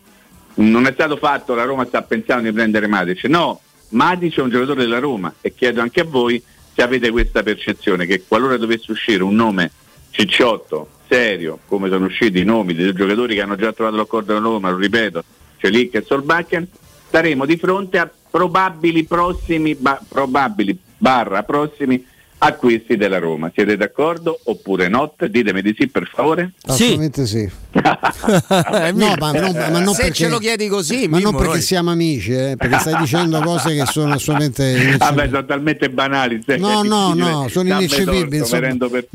non 0.54 0.86
è 0.86 0.92
stato 0.92 1.16
fatto, 1.16 1.56
la 1.56 1.64
Roma 1.64 1.84
sta 1.84 2.00
pensando 2.02 2.44
di 2.44 2.52
prendere 2.52 2.86
Matic, 2.86 3.24
no, 3.24 3.60
Matic 3.88 4.38
è 4.38 4.40
un 4.40 4.50
giocatore 4.50 4.82
della 4.82 5.00
Roma 5.00 5.34
e 5.40 5.52
chiedo 5.52 5.80
anche 5.80 6.02
a 6.02 6.04
voi 6.04 6.40
se 6.72 6.80
avete 6.80 7.10
questa 7.10 7.42
percezione 7.42 8.06
che 8.06 8.22
qualora 8.24 8.56
dovesse 8.56 8.92
uscire 8.92 9.24
un 9.24 9.34
nome 9.34 9.72
Cicciotto, 10.10 10.90
Serio, 11.08 11.58
come 11.66 11.88
sono 11.88 12.04
usciti 12.04 12.38
i 12.38 12.44
nomi 12.44 12.72
dei 12.72 12.92
giocatori 12.92 13.34
che 13.34 13.40
hanno 13.40 13.56
già 13.56 13.72
trovato 13.72 13.96
l'accordo 13.96 14.32
con 14.32 14.42
Roma, 14.44 14.70
lo 14.70 14.76
ripeto, 14.76 15.24
Celic 15.56 15.96
e 15.96 16.04
Solbakken, 16.06 16.68
staremo 17.08 17.46
di 17.46 17.56
fronte 17.56 17.98
a 17.98 18.08
probabili 18.30 19.02
prossimi, 19.06 19.74
ba- 19.74 20.00
probabili 20.08 20.78
barra 20.98 21.42
prossimi 21.42 22.06
acquisti 22.38 22.96
della 22.96 23.18
Roma. 23.18 23.50
Siete 23.52 23.76
d'accordo 23.76 24.38
oppure 24.44 24.88
no? 24.88 25.12
Ditemi 25.18 25.62
di 25.62 25.74
sì 25.76 25.88
per 25.88 26.08
favore. 26.12 26.52
Assolutamente 26.62 27.26
sì. 27.26 27.48
no, 27.72 29.14
ma, 29.18 29.32
non, 29.32 29.52
ma 29.52 29.80
non 29.80 29.94
Se 29.94 30.02
perché, 30.02 30.14
ce 30.14 30.28
lo 30.28 30.38
chiedi 30.38 30.68
così, 30.68 31.08
ma 31.08 31.18
non 31.18 31.32
perché 31.32 31.52
noi. 31.52 31.60
siamo 31.60 31.90
amici, 31.90 32.32
eh, 32.32 32.54
perché 32.56 32.78
stai 32.78 32.96
dicendo 32.98 33.40
cose 33.40 33.74
che 33.74 33.84
sono 33.86 34.14
assolutamente 34.14 34.96
Vabbè, 34.96 35.26
sono 35.28 35.44
talmente 35.44 35.90
banali. 35.90 36.42
No, 36.58 36.82
no, 36.82 37.14
no, 37.14 37.48
sono 37.48 37.68
ineccepibili. 37.68 38.38
Non 38.38 38.46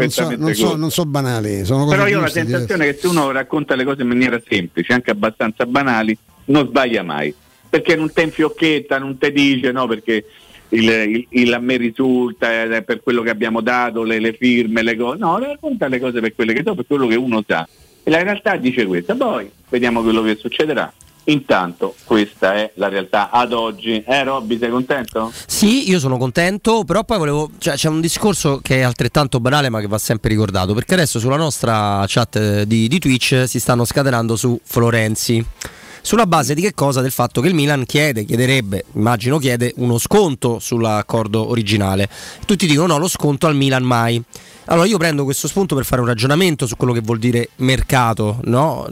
so, 0.10 0.36
non, 0.36 0.54
so, 0.54 0.76
non 0.76 0.92
so 0.92 1.06
banali. 1.06 1.64
Però 1.66 2.08
io 2.08 2.20
ho 2.20 2.22
la 2.22 2.28
sensazione 2.28 2.86
che 2.86 2.98
se 3.00 3.08
uno 3.08 3.32
racconta 3.32 3.76
le 3.76 3.84
cose 3.84 4.02
in 4.02 4.10
maniera 4.10 4.42
semplice, 4.46 4.94
anche 4.94 5.12
abbastanza 5.12 5.66
banali, 5.66 6.18
non 6.46 6.68
sbaglia 6.68 7.04
mai. 7.04 7.34
Perché 7.70 7.96
non 7.96 8.14
te 8.14 8.22
infiocchetta, 8.22 9.00
non 9.00 9.18
te 9.18 9.32
dice, 9.32 9.72
no, 9.72 9.88
perché 9.88 10.26
il, 10.74 10.90
il, 10.90 11.28
il, 11.30 11.54
a 11.54 11.60
me 11.60 11.78
risulta 11.78 12.64
eh, 12.64 12.82
per 12.82 13.02
quello 13.02 13.22
che 13.22 13.30
abbiamo 13.30 13.62
dato, 13.62 14.04
le, 14.04 14.20
le 14.20 14.34
firme, 14.34 14.82
le 14.82 14.96
cose. 14.96 15.18
No, 15.20 15.38
racconta 15.38 15.88
le 15.88 16.00
cose 16.00 16.20
per 16.20 16.34
quelle 16.36 16.54
che 16.54 16.64
so, 16.66 16.76
per 16.76 16.86
quello 16.88 17.08
che 17.08 17.16
uno 17.16 17.44
sa. 17.46 17.68
E 18.04 18.10
la 18.10 18.22
realtà 18.22 18.58
dice 18.58 18.86
questo, 18.86 19.16
poi 19.16 19.50
vediamo 19.70 20.02
quello 20.02 20.22
che 20.22 20.36
succederà. 20.36 20.92
Intanto 21.26 21.96
questa 22.04 22.56
è 22.56 22.72
la 22.76 22.90
realtà 22.90 23.30
ad 23.30 23.54
oggi. 23.54 24.04
Eh 24.06 24.24
Robby, 24.24 24.58
sei 24.58 24.70
contento? 24.70 25.32
Sì, 25.46 25.90
io 25.90 25.98
sono 26.00 26.18
contento, 26.18 26.84
però 26.84 27.06
poi 27.06 27.18
volevo. 27.18 27.50
Cioè, 27.58 27.76
c'è 27.76 27.88
un 27.88 28.02
discorso 28.02 28.60
che 28.62 28.80
è 28.80 28.82
altrettanto 28.82 29.40
banale 29.40 29.70
ma 29.70 29.80
che 29.80 29.88
va 29.88 29.98
sempre 29.98 30.32
ricordato, 30.32 30.74
perché 30.74 30.96
adesso 30.96 31.20
sulla 31.20 31.38
nostra 31.38 32.04
chat 32.08 32.36
eh, 32.36 32.68
di, 32.68 32.90
di 32.90 33.00
Twitch 33.00 33.44
si 33.48 33.60
stanno 33.60 33.86
scatenando 33.86 34.36
su 34.36 34.60
Florenzi 34.64 35.46
sulla 36.04 36.28
base 36.28 36.54
di 36.54 36.62
che 36.62 36.74
cosa? 36.74 37.00
Del 37.00 37.12
fatto 37.12 37.40
che 37.40 37.48
il 37.48 37.54
Milan 37.54 37.86
chiede, 37.86 38.26
chiederebbe, 38.26 38.86
immagino 38.96 39.38
chiede 39.38 39.72
uno 39.78 39.98
sconto 39.98 40.60
sull'accordo 40.60 41.50
originale. 41.50 42.10
Tutti 42.46 42.68
dicono 42.68 42.88
no, 42.88 42.98
lo 43.00 43.08
sconto 43.08 43.48
al 43.48 43.56
Milan 43.56 43.84
mai. 43.84 44.22
Allora 44.66 44.86
io 44.86 44.98
prendo 44.98 45.24
questo 45.24 45.48
spunto 45.48 45.76
per 45.76 45.86
fare 45.86 46.02
un 46.02 46.08
ragionamento 46.08 46.68
su 46.68 46.76
quello 46.76 46.92
che 46.92 47.00
vuol 47.00 47.20
dire 47.20 47.50
mercato, 47.56 48.40
no? 48.44 48.86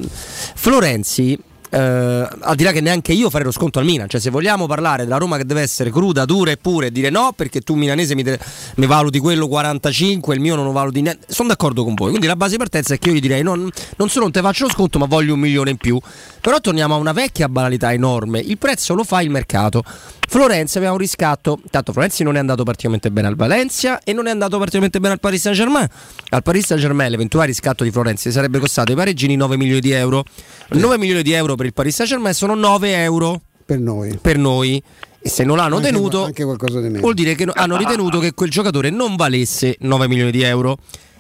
Florenzi 0.56 1.38
eh, 1.74 1.78
al 1.78 2.56
di 2.56 2.64
là 2.64 2.72
che 2.72 2.82
neanche 2.82 3.14
io 3.14 3.30
farei 3.30 3.46
lo 3.46 3.52
sconto 3.52 3.80
al 3.80 3.86
Milan, 3.86 4.10
cioè 4.10 4.20
se 4.20 4.30
vogliamo 4.30 4.68
parlare 4.68 5.04
della 5.04 5.18
Roma 5.18 5.38
che 5.38 5.46
deve 5.46 5.62
essere 5.62 5.90
cruda, 5.90 6.26
dura 6.26 6.52
e 6.52 6.58
pura 6.58 6.88
e 6.88 6.92
dire 6.92 7.10
no 7.10 7.32
perché 7.34 7.62
tu 7.62 7.76
milanese 7.76 8.14
mi, 8.14 8.24
de- 8.24 8.38
mi 8.76 8.86
valuti 8.86 9.20
quello 9.20 9.48
45, 9.48 10.36
il 10.36 10.42
mio 10.42 10.56
non 10.56 10.66
lo 10.66 10.74
valuti 10.74 11.02
niente, 11.02 11.26
sono 11.30 11.48
d'accordo 11.48 11.86
con 11.86 11.94
voi, 11.94 12.10
quindi 12.10 12.28
la 12.28 12.36
base 12.36 12.52
di 12.52 12.58
partenza 12.58 12.94
è 12.94 13.00
che 13.00 13.10
io 13.10 13.16
gli 13.16 13.22
direi 13.22 13.42
non, 13.42 13.70
non 13.96 14.10
solo 14.10 14.26
non 14.26 14.34
te 14.34 14.42
faccio 14.42 14.66
lo 14.66 14.70
sconto 14.72 15.00
ma 15.00 15.06
voglio 15.06 15.34
un 15.34 15.40
milione 15.40 15.70
in 15.70 15.78
più, 15.78 15.98
però 16.42 16.60
torniamo 16.60 16.96
a 16.96 16.98
una 16.98 17.14
vecchia 17.14 17.48
banalità 17.48 17.94
enorme, 17.94 18.40
il 18.40 18.58
prezzo 18.58 18.94
lo 18.94 19.04
fa 19.04 19.22
il 19.22 19.30
mercato. 19.30 19.84
Florenzi 20.28 20.78
aveva 20.78 20.94
un 20.94 20.98
riscatto, 20.98 21.60
tanto 21.70 21.92
Florenzi 21.92 22.24
non 22.24 22.36
è 22.36 22.40
andato 22.40 22.64
particolarmente 22.64 23.12
bene 23.12 23.28
al 23.28 23.36
Valencia 23.36 24.00
e 24.04 24.14
non 24.14 24.28
è 24.28 24.32
andato 24.32 24.58
particolarmente 24.58 25.00
bene 25.00 25.14
al 25.14 25.20
Paris 25.20 25.42
Saint 25.42 25.58
Germain. 25.58 25.88
Al 26.30 26.42
Paris 26.42 26.66
Saint 26.66 26.82
Germain 26.82 27.12
l'eventuale 27.12 27.48
riscatto 27.48 27.84
di 27.84 27.92
Florenzi 27.92 28.32
sarebbe 28.32 28.60
costato 28.60 28.92
i 28.92 28.96
pareggini 28.96 29.36
9 29.36 29.58
milioni 29.58 29.82
di 29.82 29.92
euro. 29.92 30.24
9 30.70 30.98
milioni 30.98 31.22
di 31.22 31.34
euro 31.34 31.56
per 31.56 31.68
il 31.68 31.74
Paris 31.74 31.96
Saint 31.96 32.12
Germain 32.12 32.34
sono 32.34 32.56
9 32.56 33.04
euro 33.04 33.42
per 33.72 33.80
noi. 33.80 34.18
Per 34.20 34.38
noi. 34.38 34.84
E 35.22 35.30
se 35.30 35.44
non 35.44 35.58
l'hanno 35.58 35.78
anche, 35.78 35.92
tenuto, 35.92 36.26
anche 36.26 36.44
vuol 36.44 37.14
dire 37.14 37.36
che 37.36 37.48
hanno 37.54 37.78
ritenuto 37.78 38.20
che 38.20 38.34
quel 38.34 38.50
giocatore 38.50 38.90
non 38.90 39.16
valesse 39.16 39.76
9 39.80 40.08
milioni 40.08 40.32
di 40.32 40.42
euro. 40.42 40.78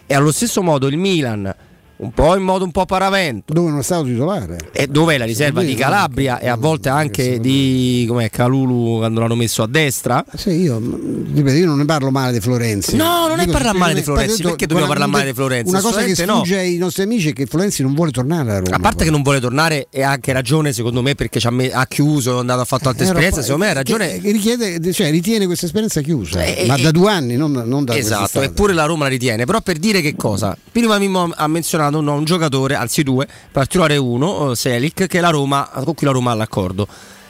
E 0.08 0.14
allo 0.16 0.32
stesso 0.32 0.62
modo 0.62 0.88
il 0.88 0.98
Milan 0.98 1.54
un 2.02 2.12
po' 2.12 2.36
in 2.36 2.44
modo 2.44 2.64
un 2.64 2.72
po' 2.72 2.86
paravento. 2.86 3.54
Dove 3.54 3.70
non 3.70 3.80
è 3.80 3.84
stato 3.84 4.04
titolare. 4.04 4.58
E 4.72 4.88
dove 4.88 5.16
è 5.16 5.18
la 5.18 5.26
riserva 5.26 5.62
di 5.62 5.76
Calabria 5.76 6.40
e 6.40 6.48
a 6.48 6.56
volte 6.56 6.90
anche 6.90 7.40
di 7.40 8.06
com'è, 8.08 8.30
Calulu 8.30 8.98
quando 8.98 9.20
l'hanno 9.20 9.36
messo 9.36 9.62
a 9.64 9.68
destra. 9.68 10.24
Sì, 10.36 10.50
io, 10.50 10.80
ripeto, 10.80 11.58
io 11.58 11.66
non 11.68 11.78
ne 11.78 11.86
parlo 11.86 12.10
male 12.10 12.34
di 12.34 12.40
Florenzi. 12.40 12.96
No, 12.96 13.28
non 13.28 13.38
Dico, 13.38 13.50
è 13.50 13.54
parlare 13.54 13.78
male 13.78 13.94
di 13.94 14.02
Florenzi, 14.02 14.42
perché 14.42 14.66
dobbiamo 14.66 14.88
parlare 14.88 15.12
male 15.12 15.26
di 15.26 15.34
Florenzi? 15.34 15.70
Una 15.70 15.82
cosa 15.82 16.04
che 16.04 16.16
sfugge 16.16 16.56
no. 16.56 16.62
ai 16.62 16.78
nostri 16.78 17.04
amici 17.04 17.30
è 17.30 17.34
che 17.34 17.46
Florenzi 17.46 17.84
non 17.84 17.94
vuole 17.94 18.12
tornare 18.12 18.52
a 18.52 18.60
Roma. 18.60 18.76
A 18.76 18.80
parte 18.80 18.98
poi. 18.98 19.06
che 19.06 19.12
non 19.12 19.22
vuole 19.22 19.40
tornare 19.40 19.88
e 19.92 20.02
ha 20.02 20.10
anche 20.10 20.34
ragione 20.34 20.74
secondo 20.74 21.02
me 21.02 21.14
perché 21.14 21.40
ha, 21.72 21.86
chiuso, 21.88 22.38
è 22.38 22.40
andato 22.40 22.62
a 22.62 22.66
fare 22.66 22.84
altre 22.86 23.04
eh, 23.04 23.08
esperienze, 23.08 23.42
secondo 23.44 23.66
me 23.66 23.72
ha 23.72 23.74
ragione. 23.74 24.20
Richiede, 24.24 24.92
cioè, 24.92 25.12
ritiene 25.12 25.46
questa 25.46 25.68
esperienza 25.68 26.02
chiusa, 26.02 26.44
eh, 26.44 26.66
ma 26.66 26.76
eh, 26.76 26.82
da 26.82 26.92
due 26.92 27.12
anni, 27.12 27.36
non, 27.36 27.52
non 27.52 27.86
da 27.86 27.96
Esatto, 27.96 28.42
eppure 28.42 28.74
la 28.74 28.86
Roma 28.86 29.04
la 29.04 29.10
ritiene, 29.10 29.46
però 29.46 29.62
per 29.62 29.78
dire 29.78 30.02
che 30.02 30.16
cosa? 30.16 30.58
Prima 30.72 30.98
Mimmo 30.98 31.30
ha 31.34 31.48
menzionato 31.48 31.91
no, 32.00 32.14
un 32.14 32.24
giocatore 32.24 32.76
anzi 32.76 33.04
due, 33.04 33.28
particolare 33.52 33.98
uno, 33.98 34.52
eh, 34.52 34.56
Selic, 34.56 35.08
che 35.08 35.20
la 35.20 35.30
Roma, 35.30 35.70
con 35.84 35.94
cui 35.94 36.08
la 36.08 36.14
Roma 36.14 36.32
ha 36.32 36.36
l'accordo. 36.36 36.88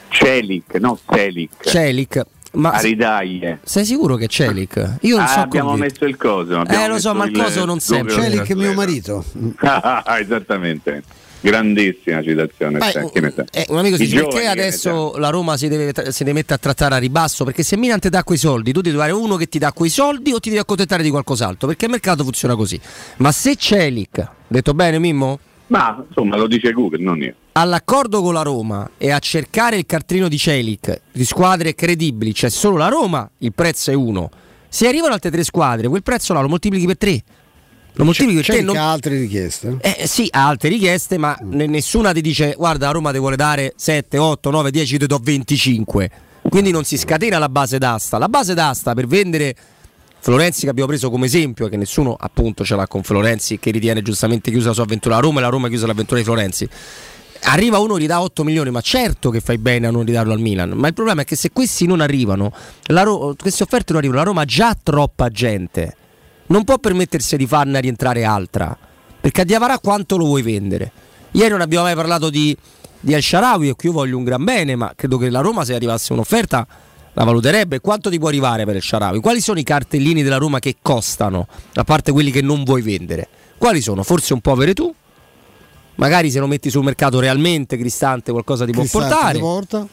Celic, 0.08 0.74
no 0.74 0.98
Selic. 1.10 1.50
Celic. 1.62 2.22
Ma 2.52 2.72
Aridaglie. 2.72 3.60
sei 3.64 3.86
sicuro 3.86 4.16
che 4.16 4.28
Celic? 4.28 4.98
Io 5.00 5.16
non 5.16 5.24
ah, 5.24 5.28
so 5.28 5.38
abbiamo 5.40 5.70
convinto. 5.70 5.94
messo 5.94 6.04
il 6.04 6.16
coso. 6.18 6.64
Eh 6.66 6.86
lo 6.86 6.98
so, 6.98 7.14
ma 7.14 7.24
il 7.24 7.32
coso 7.32 7.64
non 7.64 7.80
sempre. 7.80 8.12
Celic 8.12 8.50
è 8.50 8.54
mio 8.54 8.74
marito. 8.74 9.24
Esattamente. 10.20 11.02
Grandissima 11.42 12.22
citazione. 12.22 12.78
Beh, 12.78 13.44
eh, 13.50 13.66
un 13.70 13.78
amico 13.78 13.96
si 13.96 14.04
dice 14.04 14.22
perché 14.22 14.46
adesso 14.46 15.16
la 15.16 15.28
Roma 15.28 15.56
si 15.56 15.66
deve, 15.66 15.92
si 16.12 16.22
deve, 16.22 16.34
mettere 16.38 16.54
a 16.54 16.58
trattare 16.58 16.94
a 16.94 16.98
ribasso? 16.98 17.44
Perché 17.44 17.64
se 17.64 17.76
Milan 17.76 17.98
ti 17.98 18.08
dà 18.08 18.22
quei 18.22 18.38
soldi, 18.38 18.72
tu 18.72 18.80
devi 18.80 18.94
trovare 18.94 19.12
uno 19.12 19.34
che 19.34 19.48
ti 19.48 19.58
dà 19.58 19.72
quei 19.72 19.90
soldi 19.90 20.32
o 20.32 20.38
ti 20.38 20.50
devi 20.50 20.60
accontentare 20.60 21.02
di 21.02 21.10
qualcos'altro? 21.10 21.66
Perché 21.66 21.86
il 21.86 21.90
mercato 21.90 22.22
funziona 22.22 22.54
così. 22.54 22.80
Ma 23.16 23.32
se 23.32 23.56
Celic, 23.56 24.24
detto 24.46 24.72
bene 24.72 25.00
Mimmo? 25.00 25.40
Ma 25.66 26.04
insomma 26.06 26.36
lo 26.36 26.46
dice 26.46 26.70
Google, 26.70 27.02
non 27.02 27.20
io. 27.20 27.34
All'accordo 27.52 28.22
con 28.22 28.34
la 28.34 28.42
Roma 28.42 28.88
e 28.96 29.10
a 29.10 29.18
cercare 29.18 29.76
il 29.76 29.84
cartellino 29.84 30.28
di 30.28 30.38
Celic 30.38 31.00
di 31.10 31.24
squadre 31.24 31.74
credibili, 31.74 32.32
c'è 32.32 32.48
cioè 32.48 32.50
solo 32.50 32.76
la 32.76 32.88
Roma, 32.88 33.28
il 33.38 33.52
prezzo 33.52 33.90
è 33.90 33.94
uno. 33.94 34.30
Se 34.68 34.86
arrivano 34.86 35.12
altre 35.12 35.30
tre 35.30 35.42
squadre, 35.42 35.88
quel 35.88 36.02
prezzo 36.04 36.32
là 36.32 36.40
lo 36.40 36.48
moltiplichi 36.48 36.86
per 36.86 36.96
tre. 36.96 37.22
Lo 37.94 38.04
moltiplichi 38.04 38.40
c'è, 38.40 38.54
c'è 38.54 38.62
non... 38.62 38.76
altre 38.76 39.18
richieste? 39.18 39.76
Eh, 39.80 40.06
sì, 40.06 40.26
ha 40.30 40.46
altre 40.46 40.70
richieste, 40.70 41.18
ma 41.18 41.38
mm. 41.42 41.60
nessuna 41.62 42.12
ti 42.12 42.22
dice 42.22 42.54
guarda 42.56 42.86
la 42.86 42.92
Roma 42.92 43.12
ti 43.12 43.18
vuole 43.18 43.36
dare 43.36 43.74
7, 43.76 44.16
8, 44.16 44.50
9, 44.50 44.70
10, 44.70 44.98
ti 44.98 45.06
do 45.06 45.20
25. 45.22 46.10
Quindi 46.48 46.70
non 46.70 46.84
si 46.84 46.96
scatena 46.96 47.38
la 47.38 47.48
base 47.48 47.78
d'asta. 47.78 48.18
La 48.18 48.28
base 48.28 48.54
d'asta 48.54 48.94
per 48.94 49.06
vendere 49.06 49.54
Florenzi 50.18 50.62
che 50.62 50.70
abbiamo 50.70 50.88
preso 50.88 51.10
come 51.10 51.26
esempio, 51.26 51.68
che 51.68 51.76
nessuno 51.76 52.16
appunto 52.18 52.64
ce 52.64 52.76
l'ha 52.76 52.86
con 52.86 53.02
Florenzi, 53.02 53.58
che 53.58 53.70
ritiene 53.70 54.02
giustamente 54.02 54.50
chiusa 54.50 54.68
la 54.68 54.74
sua 54.74 54.84
avventura 54.84 55.16
a 55.16 55.20
Roma 55.20 55.40
e 55.40 55.42
la 55.42 55.48
Roma 55.48 55.68
chiusa 55.68 55.86
l'avventura 55.86 56.18
di 56.18 56.24
Florenzi. 56.24 56.68
Arriva 57.44 57.78
uno, 57.78 57.98
gli 57.98 58.06
dà 58.06 58.22
8 58.22 58.44
milioni, 58.44 58.70
ma 58.70 58.80
certo 58.80 59.30
che 59.30 59.40
fai 59.40 59.58
bene 59.58 59.88
a 59.88 59.90
non 59.90 60.04
ridarlo 60.04 60.32
al 60.32 60.38
Milan. 60.38 60.70
Ma 60.70 60.86
il 60.86 60.94
problema 60.94 61.22
è 61.22 61.24
che 61.24 61.34
se 61.34 61.50
questi 61.50 61.86
non 61.86 62.00
arrivano, 62.00 62.52
Ro- 62.86 63.34
queste 63.36 63.64
offerte 63.64 63.92
non 63.92 63.96
arrivano, 63.96 64.20
la 64.20 64.26
Roma 64.26 64.42
ha 64.42 64.46
già 64.46 64.76
troppa 64.80 65.28
gente 65.28 65.96
non 66.52 66.64
può 66.64 66.78
permettersi 66.78 67.36
di 67.38 67.46
farne 67.46 67.80
rientrare 67.80 68.24
altra, 68.24 68.76
perché 69.20 69.40
a 69.40 69.44
Diavara 69.44 69.78
quanto 69.78 70.18
lo 70.18 70.26
vuoi 70.26 70.42
vendere? 70.42 70.92
Ieri 71.30 71.48
non 71.48 71.62
abbiamo 71.62 71.84
mai 71.84 71.94
parlato 71.94 72.28
di, 72.28 72.54
di 73.00 73.14
El 73.14 73.22
Sharawi, 73.22 73.70
e 73.70 73.74
qui 73.74 73.88
io 73.88 73.94
voglio 73.94 74.18
un 74.18 74.24
gran 74.24 74.44
bene, 74.44 74.76
ma 74.76 74.92
credo 74.94 75.16
che 75.16 75.30
la 75.30 75.40
Roma 75.40 75.64
se 75.64 75.74
arrivasse 75.74 76.12
un'offerta 76.12 76.66
la 77.14 77.24
valuterebbe. 77.24 77.80
Quanto 77.80 78.10
ti 78.10 78.18
può 78.18 78.28
arrivare 78.28 78.66
per 78.66 78.76
El 78.76 78.82
Sharawi? 78.82 79.20
Quali 79.20 79.40
sono 79.40 79.58
i 79.58 79.62
cartellini 79.62 80.22
della 80.22 80.36
Roma 80.36 80.58
che 80.58 80.76
costano, 80.82 81.48
a 81.72 81.84
parte 81.84 82.12
quelli 82.12 82.30
che 82.30 82.42
non 82.42 82.64
vuoi 82.64 82.82
vendere? 82.82 83.28
Quali 83.56 83.80
sono? 83.80 84.02
Forse 84.02 84.34
un 84.34 84.40
po' 84.42 84.52
avere 84.52 84.74
tu? 84.74 84.94
Magari 85.94 86.30
se 86.30 86.38
lo 86.38 86.46
metti 86.46 86.68
sul 86.68 86.84
mercato 86.84 87.18
realmente 87.18 87.78
Cristante 87.78 88.30
qualcosa 88.30 88.66
ti 88.66 88.72
Cristante 88.72 89.08
può 89.08 89.16
portare. 89.16 89.34
Ti 89.34 89.40
porta. 89.40 89.86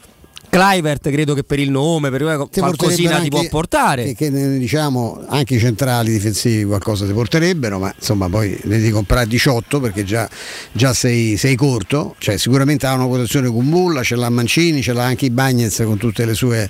Clivert 0.48 1.10
credo 1.10 1.34
che 1.34 1.44
per 1.44 1.60
il 1.60 1.70
nome, 1.70 2.10
per 2.10 2.48
qualcosina 2.50 3.20
ti 3.20 3.28
può 3.28 3.44
portare. 3.48 4.12
Che, 4.14 4.14
che, 4.14 4.58
diciamo 4.58 5.24
anche 5.28 5.54
i 5.54 5.58
centrali 5.60 6.10
difensivi 6.10 6.64
qualcosa 6.64 7.06
ti 7.06 7.12
porterebbero, 7.12 7.78
ma 7.78 7.92
insomma 7.96 8.28
poi 8.28 8.58
ne 8.64 8.78
devi 8.78 8.90
comprare 8.90 9.26
18 9.28 9.80
perché 9.80 10.04
già, 10.04 10.28
già 10.72 10.92
sei, 10.92 11.36
sei, 11.36 11.54
corto, 11.54 12.16
cioè 12.18 12.36
sicuramente 12.36 12.86
ha 12.86 12.94
una 12.94 13.06
quotazione 13.06 13.48
con 13.48 13.68
Bulla, 13.68 14.02
ce 14.02 14.16
l'ha 14.16 14.28
Mancini, 14.28 14.82
ce 14.82 14.92
l'ha 14.92 15.04
anche 15.04 15.26
i 15.26 15.30
Bagnets 15.30 15.82
con 15.84 15.98
tutte 15.98 16.24
le 16.24 16.34
sue 16.34 16.68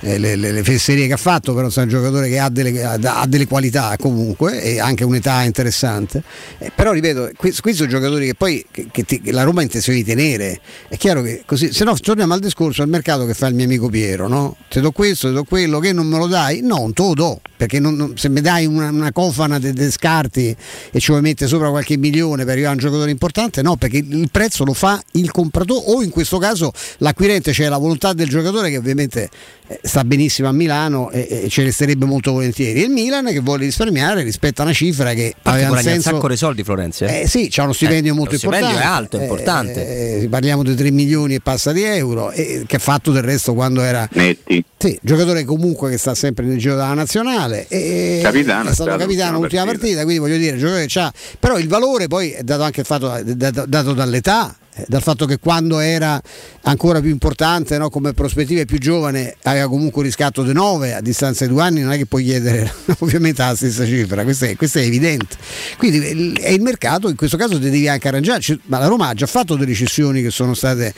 eh, 0.00 0.18
le, 0.18 0.34
le, 0.34 0.50
le, 0.50 0.62
fesserie 0.64 1.06
che 1.06 1.12
ha 1.12 1.18
fatto, 1.18 1.54
però 1.54 1.68
è 1.68 1.80
un 1.80 1.88
giocatore 1.88 2.28
che 2.28 2.38
ha 2.38 2.48
delle, 2.48 2.82
ha 2.82 3.26
delle, 3.26 3.46
qualità 3.46 3.96
comunque 3.98 4.62
e 4.62 4.80
anche 4.80 5.04
un'età 5.04 5.42
interessante. 5.42 6.22
Eh, 6.58 6.72
però 6.74 6.92
ripeto, 6.92 7.30
questi, 7.36 7.60
questi 7.60 7.80
sono 7.82 7.90
giocatori 7.90 8.26
che 8.26 8.34
poi 8.34 8.64
che, 8.70 8.88
che 8.90 9.04
ti, 9.04 9.30
la 9.30 9.42
Roma 9.42 9.60
ha 9.60 9.64
intenzione 9.64 9.98
di 9.98 10.04
tenere. 10.04 10.60
È 10.88 10.96
chiaro 10.96 11.22
che 11.22 11.42
così, 11.44 11.72
se 11.72 11.84
no 11.84 11.94
torniamo 11.94 12.32
al 12.32 12.40
discorso, 12.40 12.82
il 12.82 12.88
mercato 12.88 13.09
mercato 13.10 13.26
che 13.26 13.34
fa 13.34 13.48
il 13.48 13.54
mio 13.54 13.64
amico 13.64 13.88
Piero, 13.88 14.28
no? 14.28 14.56
Ti 14.68 14.80
do 14.80 14.92
questo, 14.92 15.28
ti 15.28 15.34
do 15.34 15.44
quello, 15.44 15.80
che 15.80 15.92
non 15.92 16.06
me 16.06 16.18
lo 16.18 16.26
dai? 16.26 16.60
No, 16.60 16.76
non 16.76 16.92
te 16.92 17.02
lo 17.02 17.14
do, 17.14 17.40
perché 17.56 17.80
non, 17.80 17.94
non, 17.94 18.16
se 18.16 18.28
mi 18.28 18.40
dai 18.40 18.66
una, 18.66 18.88
una 18.88 19.12
cofana 19.12 19.58
di 19.58 19.90
scarti 19.90 20.56
e 20.90 21.00
ci 21.00 21.10
vuoi 21.10 21.22
mettere 21.22 21.48
sopra 21.48 21.70
qualche 21.70 21.96
milione 21.96 22.44
per 22.44 22.52
arrivare 22.52 22.72
a 22.72 22.76
un 22.76 22.80
giocatore 22.80 23.10
importante, 23.10 23.62
no, 23.62 23.76
perché 23.76 23.98
il 23.98 24.28
prezzo 24.30 24.64
lo 24.64 24.74
fa 24.74 25.00
il 25.12 25.30
compratore 25.30 25.82
o 25.86 26.02
in 26.02 26.10
questo 26.10 26.38
caso 26.38 26.72
l'acquirente, 26.98 27.52
cioè 27.52 27.68
la 27.68 27.78
volontà 27.78 28.12
del 28.12 28.28
giocatore 28.28 28.70
che 28.70 28.76
ovviamente 28.76 29.28
eh, 29.66 29.80
sta 29.82 30.04
benissimo 30.04 30.48
a 30.48 30.52
Milano 30.52 31.10
e, 31.10 31.26
e 31.44 31.48
ce 31.48 31.60
ne 31.60 31.68
resterebbe 31.68 32.04
molto 32.04 32.32
volentieri. 32.32 32.82
E 32.82 32.84
il 32.84 32.90
Milan 32.90 33.26
che 33.26 33.40
vuole 33.40 33.64
risparmiare 33.64 34.22
rispetto 34.22 34.62
a 34.62 34.64
una 34.64 34.74
cifra 34.74 35.12
che 35.14 35.34
aveva 35.42 35.70
un 35.70 35.76
senso... 35.78 36.08
un 36.08 36.14
sacco 36.14 36.28
di 36.28 36.36
soldi 36.36 36.64
Florenzi. 36.64 37.04
Eh? 37.04 37.20
eh 37.20 37.28
sì, 37.28 37.48
c'ha 37.50 37.62
uno 37.62 37.72
stipendio 37.72 38.12
eh, 38.12 38.16
molto 38.16 38.34
importante. 38.34 38.66
Stipendio 38.66 38.90
è 38.90 38.96
alto, 38.96 39.18
è 39.18 39.22
importante. 39.22 40.22
Eh, 40.22 40.28
parliamo 40.28 40.62
di 40.62 40.74
3 40.74 40.90
milioni 40.90 41.34
e 41.34 41.40
passa 41.40 41.72
di 41.72 41.82
euro 41.82 42.30
e 42.30 42.64
che 42.66 42.76
ha 42.76 42.80
fatto 43.00 43.10
del 43.12 43.22
resto 43.22 43.54
quando 43.54 43.80
era 43.80 44.06
Netti. 44.12 44.62
Sì, 44.76 44.98
giocatore 45.02 45.44
comunque 45.44 45.90
che 45.90 45.96
sta 45.98 46.14
sempre 46.14 46.44
nel 46.44 46.58
giro 46.58 46.74
della 46.74 46.94
nazionale 46.94 47.66
e 47.68 48.20
capitano, 48.22 48.68
è 48.68 48.74
stato 48.74 48.96
capitano 48.96 49.38
l'ultima 49.38 49.64
partita. 49.64 49.86
partita, 49.86 50.02
quindi 50.02 50.20
voglio 50.20 50.36
dire, 50.36 50.56
giocatore 50.56 50.82
che 50.82 50.88
c'ha, 50.88 51.12
però 51.38 51.58
il 51.58 51.68
valore 51.68 52.06
poi 52.06 52.30
è 52.30 52.42
dato 52.42 52.62
anche 52.62 52.80
il 52.80 52.86
fatto 52.86 53.20
dato, 53.24 53.64
dato 53.66 53.92
dall'età 53.94 54.54
dal 54.88 55.02
fatto 55.02 55.26
che 55.26 55.38
quando 55.38 55.78
era 55.78 56.20
ancora 56.62 57.00
più 57.00 57.10
importante 57.10 57.78
no, 57.78 57.90
come 57.90 58.12
prospettiva 58.12 58.60
e 58.60 58.64
più 58.64 58.78
giovane 58.78 59.36
aveva 59.42 59.68
comunque 59.68 60.00
un 60.00 60.06
riscatto 60.06 60.42
di 60.42 60.52
9 60.52 60.94
a 60.94 61.00
distanza 61.00 61.46
di 61.46 61.52
due 61.52 61.62
anni 61.62 61.80
non 61.80 61.92
è 61.92 61.96
che 61.96 62.06
puoi 62.06 62.24
chiedere 62.24 62.72
ovviamente 62.98 63.42
la 63.42 63.54
stessa 63.54 63.84
cifra 63.84 64.24
questo 64.24 64.46
è, 64.46 64.56
questo 64.56 64.78
è 64.78 64.82
evidente 64.82 65.36
quindi 65.76 66.32
è 66.40 66.50
il 66.50 66.62
mercato 66.62 67.08
in 67.08 67.16
questo 67.16 67.36
caso 67.36 67.58
ti 67.58 67.70
devi 67.70 67.88
anche 67.88 68.08
arrangiarci 68.08 68.60
ma 68.66 68.78
la 68.78 68.86
Roma 68.86 69.08
ha 69.08 69.14
già 69.14 69.26
fatto 69.26 69.56
delle 69.56 69.74
cessioni 69.74 70.22
che 70.22 70.30
sono 70.30 70.54
state 70.54 70.94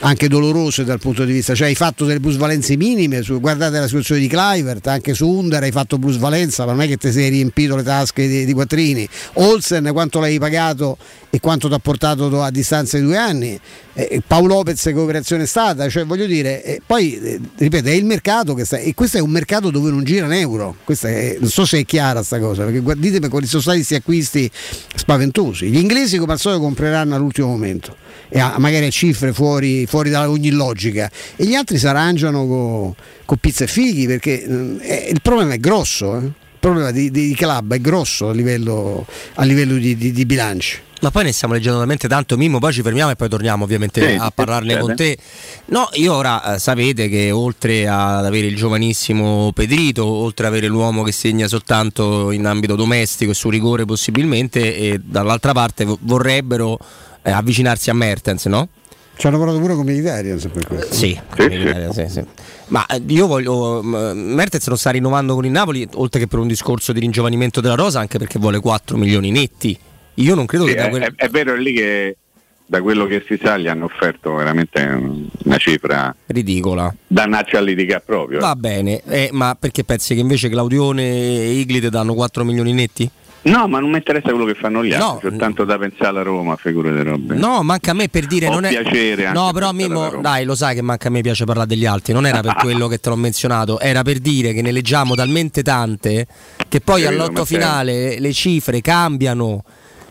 anche 0.00 0.28
dolorose 0.28 0.84
dal 0.84 0.98
punto 0.98 1.24
di 1.24 1.32
vista 1.32 1.54
cioè 1.54 1.68
hai 1.68 1.74
fatto 1.74 2.04
delle 2.04 2.20
plusvalenze 2.20 2.76
minime 2.76 3.22
su, 3.22 3.40
guardate 3.40 3.78
la 3.78 3.86
situazione 3.86 4.20
di 4.20 4.28
Clivert 4.28 4.86
anche 4.86 5.14
su 5.14 5.28
Under 5.28 5.62
hai 5.62 5.72
fatto 5.72 5.98
plusvalenza 5.98 6.64
ma 6.64 6.72
non 6.72 6.82
è 6.82 6.88
che 6.88 6.96
ti 6.96 7.12
sei 7.12 7.28
riempito 7.28 7.76
le 7.76 7.82
tasche 7.82 8.26
di, 8.26 8.44
di 8.44 8.52
quattrini 8.52 9.08
Olsen 9.34 9.90
quanto 9.92 10.20
l'hai 10.20 10.38
pagato 10.38 10.96
e 11.34 11.40
quanto 11.40 11.68
ti 11.68 11.74
ha 11.74 11.78
portato 11.78 12.42
a 12.42 12.50
distanza 12.50 12.98
di 12.98 13.04
due 13.04 13.16
anni. 13.16 13.21
Eh, 13.94 14.22
Paolo 14.26 14.54
Lopez 14.54 14.82
che 14.82 14.92
operazione 14.92 15.42
è 15.42 15.46
stata, 15.46 15.88
cioè 15.88 16.06
voglio 16.06 16.26
dire, 16.26 16.64
eh, 16.64 16.80
poi 16.84 17.14
eh, 17.18 17.40
ripeto, 17.56 17.88
è 17.88 17.92
il 17.92 18.06
mercato 18.06 18.54
che 18.54 18.64
sta, 18.64 18.78
e 18.78 18.94
questo 18.94 19.18
è 19.18 19.20
un 19.20 19.30
mercato 19.30 19.70
dove 19.70 19.90
non 19.90 20.02
gira 20.02 20.24
un 20.24 20.32
euro, 20.32 20.76
è, 20.86 21.36
non 21.38 21.50
so 21.50 21.66
se 21.66 21.80
è 21.80 21.84
chiara 21.84 22.22
sta 22.22 22.38
cosa, 22.38 22.64
perché 22.64 22.82
ditemi 22.98 23.28
quali 23.28 23.46
sono 23.46 23.60
stati 23.60 23.78
questi 23.78 23.94
acquisti 23.94 24.50
spaventosi. 24.94 25.66
Gli 25.66 25.78
inglesi 25.78 26.16
come 26.16 26.32
al 26.32 26.38
solito 26.38 26.62
compreranno 26.62 27.14
all'ultimo 27.14 27.48
momento 27.48 27.96
e 28.28 28.40
a, 28.40 28.54
magari 28.58 28.86
a 28.86 28.90
cifre 28.90 29.32
fuori, 29.34 29.86
fuori, 29.86 30.08
da 30.08 30.28
ogni 30.30 30.50
logica 30.50 31.10
e 31.36 31.44
gli 31.44 31.54
altri 31.54 31.78
si 31.78 31.86
arrangiano 31.86 32.46
con 32.46 32.94
co 33.26 33.36
pizza 33.36 33.64
e 33.64 33.66
fighi 33.66 34.06
perché 34.06 34.42
eh, 34.80 35.08
il 35.10 35.20
problema 35.20 35.52
è 35.52 35.58
grosso, 35.58 36.16
eh. 36.16 36.24
il 36.24 36.32
problema 36.58 36.90
di, 36.90 37.10
di, 37.10 37.34
club 37.34 37.74
è 37.74 37.80
grosso 37.80 38.30
a 38.30 38.32
livello, 38.32 39.06
a 39.34 39.44
livello 39.44 39.74
di, 39.74 39.96
di, 39.96 40.12
di 40.12 40.24
bilanci. 40.24 40.78
Ma 41.02 41.10
poi 41.10 41.24
ne 41.24 41.32
stiamo 41.32 41.54
leggendo 41.54 41.78
talmente 41.78 42.06
tanto, 42.06 42.36
Mimmo, 42.36 42.60
poi 42.60 42.72
ci 42.72 42.80
fermiamo 42.80 43.10
e 43.10 43.16
poi 43.16 43.28
torniamo 43.28 43.64
ovviamente 43.64 44.08
sì, 44.08 44.16
a 44.20 44.30
parlarne 44.30 44.78
con 44.78 44.94
te. 44.94 45.18
No, 45.66 45.88
io 45.94 46.14
ora 46.14 46.54
eh, 46.54 46.58
sapete 46.60 47.08
che 47.08 47.32
oltre 47.32 47.88
ad 47.88 48.24
avere 48.24 48.46
il 48.46 48.54
giovanissimo 48.54 49.50
Pedrito, 49.52 50.06
oltre 50.06 50.46
ad 50.46 50.52
avere 50.52 50.68
l'uomo 50.68 51.02
che 51.02 51.10
segna 51.10 51.48
soltanto 51.48 52.30
in 52.30 52.46
ambito 52.46 52.76
domestico 52.76 53.32
e 53.32 53.34
su 53.34 53.50
rigore 53.50 53.84
possibilmente, 53.84 54.76
e 54.76 55.00
dall'altra 55.02 55.50
parte 55.52 55.84
vorrebbero 56.02 56.78
eh, 57.22 57.32
avvicinarsi 57.32 57.90
a 57.90 57.94
Mertens, 57.94 58.44
no? 58.44 58.68
Ci 59.16 59.26
hanno 59.26 59.38
parlato 59.38 59.58
pure 59.58 59.74
con 59.74 59.84
Militarian 59.84 60.38
per 60.52 60.66
questo. 60.68 60.94
Sì, 60.94 61.20
sì, 61.36 61.90
sì, 61.92 62.06
sì. 62.08 62.24
Ma 62.68 62.86
eh, 62.86 63.02
io 63.08 63.26
voglio. 63.26 63.82
Mertens 63.82 64.68
non 64.68 64.78
sta 64.78 64.90
rinnovando 64.90 65.34
con 65.34 65.44
il 65.44 65.50
Napoli, 65.50 65.84
oltre 65.94 66.20
che 66.20 66.26
per 66.28 66.38
un 66.38 66.46
discorso 66.46 66.92
di 66.92 67.00
ringiovanimento 67.00 67.60
della 67.60 67.74
rosa, 67.74 67.98
anche 67.98 68.18
perché 68.18 68.38
vuole 68.38 68.60
4 68.60 68.96
milioni 68.96 69.32
netti 69.32 69.76
io 70.14 70.34
non 70.34 70.46
credo 70.46 70.66
sì, 70.66 70.74
che 70.74 70.80
da 70.80 70.88
quel... 70.88 71.02
è, 71.02 71.12
è 71.14 71.28
vero, 71.28 71.54
è 71.54 71.58
lì 71.58 71.72
che 71.72 72.16
da 72.66 72.80
quello 72.80 73.04
che 73.06 73.22
si 73.26 73.38
sa 73.42 73.58
gli 73.58 73.68
hanno 73.68 73.84
offerto 73.84 74.34
veramente 74.34 74.80
una 75.44 75.58
cifra 75.58 76.14
ridicola 76.26 76.94
da 77.06 77.24
a 77.24 77.60
litigare 77.60 78.02
proprio. 78.04 78.40
Va 78.40 78.56
bene, 78.56 79.02
eh, 79.08 79.28
ma 79.32 79.54
perché 79.58 79.84
pensi 79.84 80.14
che 80.14 80.20
invece 80.20 80.48
Claudione 80.48 81.02
e 81.02 81.52
Iglite 81.52 81.90
danno 81.90 82.14
4 82.14 82.44
milioni 82.44 82.72
netti? 82.72 83.10
No, 83.42 83.66
ma 83.66 83.80
non 83.80 83.90
mi 83.90 83.96
interessa 83.96 84.30
quello 84.30 84.44
che 84.44 84.54
fanno 84.54 84.84
gli 84.84 84.92
altri, 84.94 85.30
no, 85.30 85.36
tanto 85.36 85.64
da 85.64 85.76
pensare 85.76 86.10
alla 86.10 86.22
Roma, 86.22 86.54
figure 86.54 86.94
di 86.94 87.02
robe. 87.02 87.34
No, 87.34 87.62
manca 87.62 87.90
a 87.90 87.94
me 87.94 88.08
per 88.08 88.26
dire 88.26 88.46
Ho 88.46 88.52
non 88.52 88.64
è 88.64 88.68
piacere 88.68 89.32
No, 89.32 89.50
però 89.52 89.72
Mimmo, 89.72 90.20
dai, 90.20 90.44
lo 90.44 90.54
sai 90.54 90.76
che 90.76 90.82
manca 90.82 91.08
a 91.08 91.10
me 91.10 91.22
piace 91.22 91.44
parlare 91.44 91.66
degli 91.66 91.84
altri, 91.84 92.12
non 92.12 92.24
era 92.24 92.40
per 92.40 92.54
quello 92.62 92.86
che 92.86 92.98
te 92.98 93.08
l'ho 93.08 93.16
menzionato, 93.16 93.80
era 93.80 94.02
per 94.02 94.18
dire 94.18 94.52
che 94.52 94.62
ne 94.62 94.70
leggiamo 94.70 95.16
talmente 95.16 95.64
tante 95.64 96.26
che 96.68 96.80
poi 96.80 97.04
all'otto 97.04 97.44
finale 97.44 98.20
le 98.20 98.32
cifre 98.32 98.80
cambiano 98.80 99.64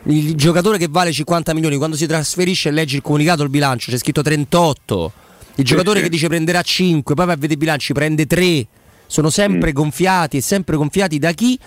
il 0.06 0.36
giocatore 0.36 0.78
che 0.78 0.88
vale 0.90 1.12
50 1.12 1.54
milioni 1.54 1.78
quando 1.78 1.96
si 1.96 2.08
trasferisce 2.08 2.72
leggi 2.72 2.96
il 2.96 3.02
comunicato 3.02 3.44
il 3.44 3.50
bilancio 3.50 3.92
c'è 3.92 3.98
scritto 3.98 4.22
38 4.22 5.12
il 5.56 5.66
giocatore 5.66 5.98
sì, 6.00 6.06
che 6.06 6.10
dice 6.10 6.28
prenderà 6.28 6.62
5 6.62 7.14
poi 7.14 7.26
va 7.26 7.34
a 7.34 7.36
vedere 7.36 7.54
i 7.54 7.58
bilanci 7.58 7.94
prende 7.94 8.26
3 8.26 8.68
sono 9.06 9.30
sempre 9.30 9.72
mm. 9.72 9.74
gonfiati 9.74 10.38
e 10.38 10.42
sempre 10.42 10.78
gonfiati 10.78 11.20
da 11.20 11.32
chi 11.34 11.60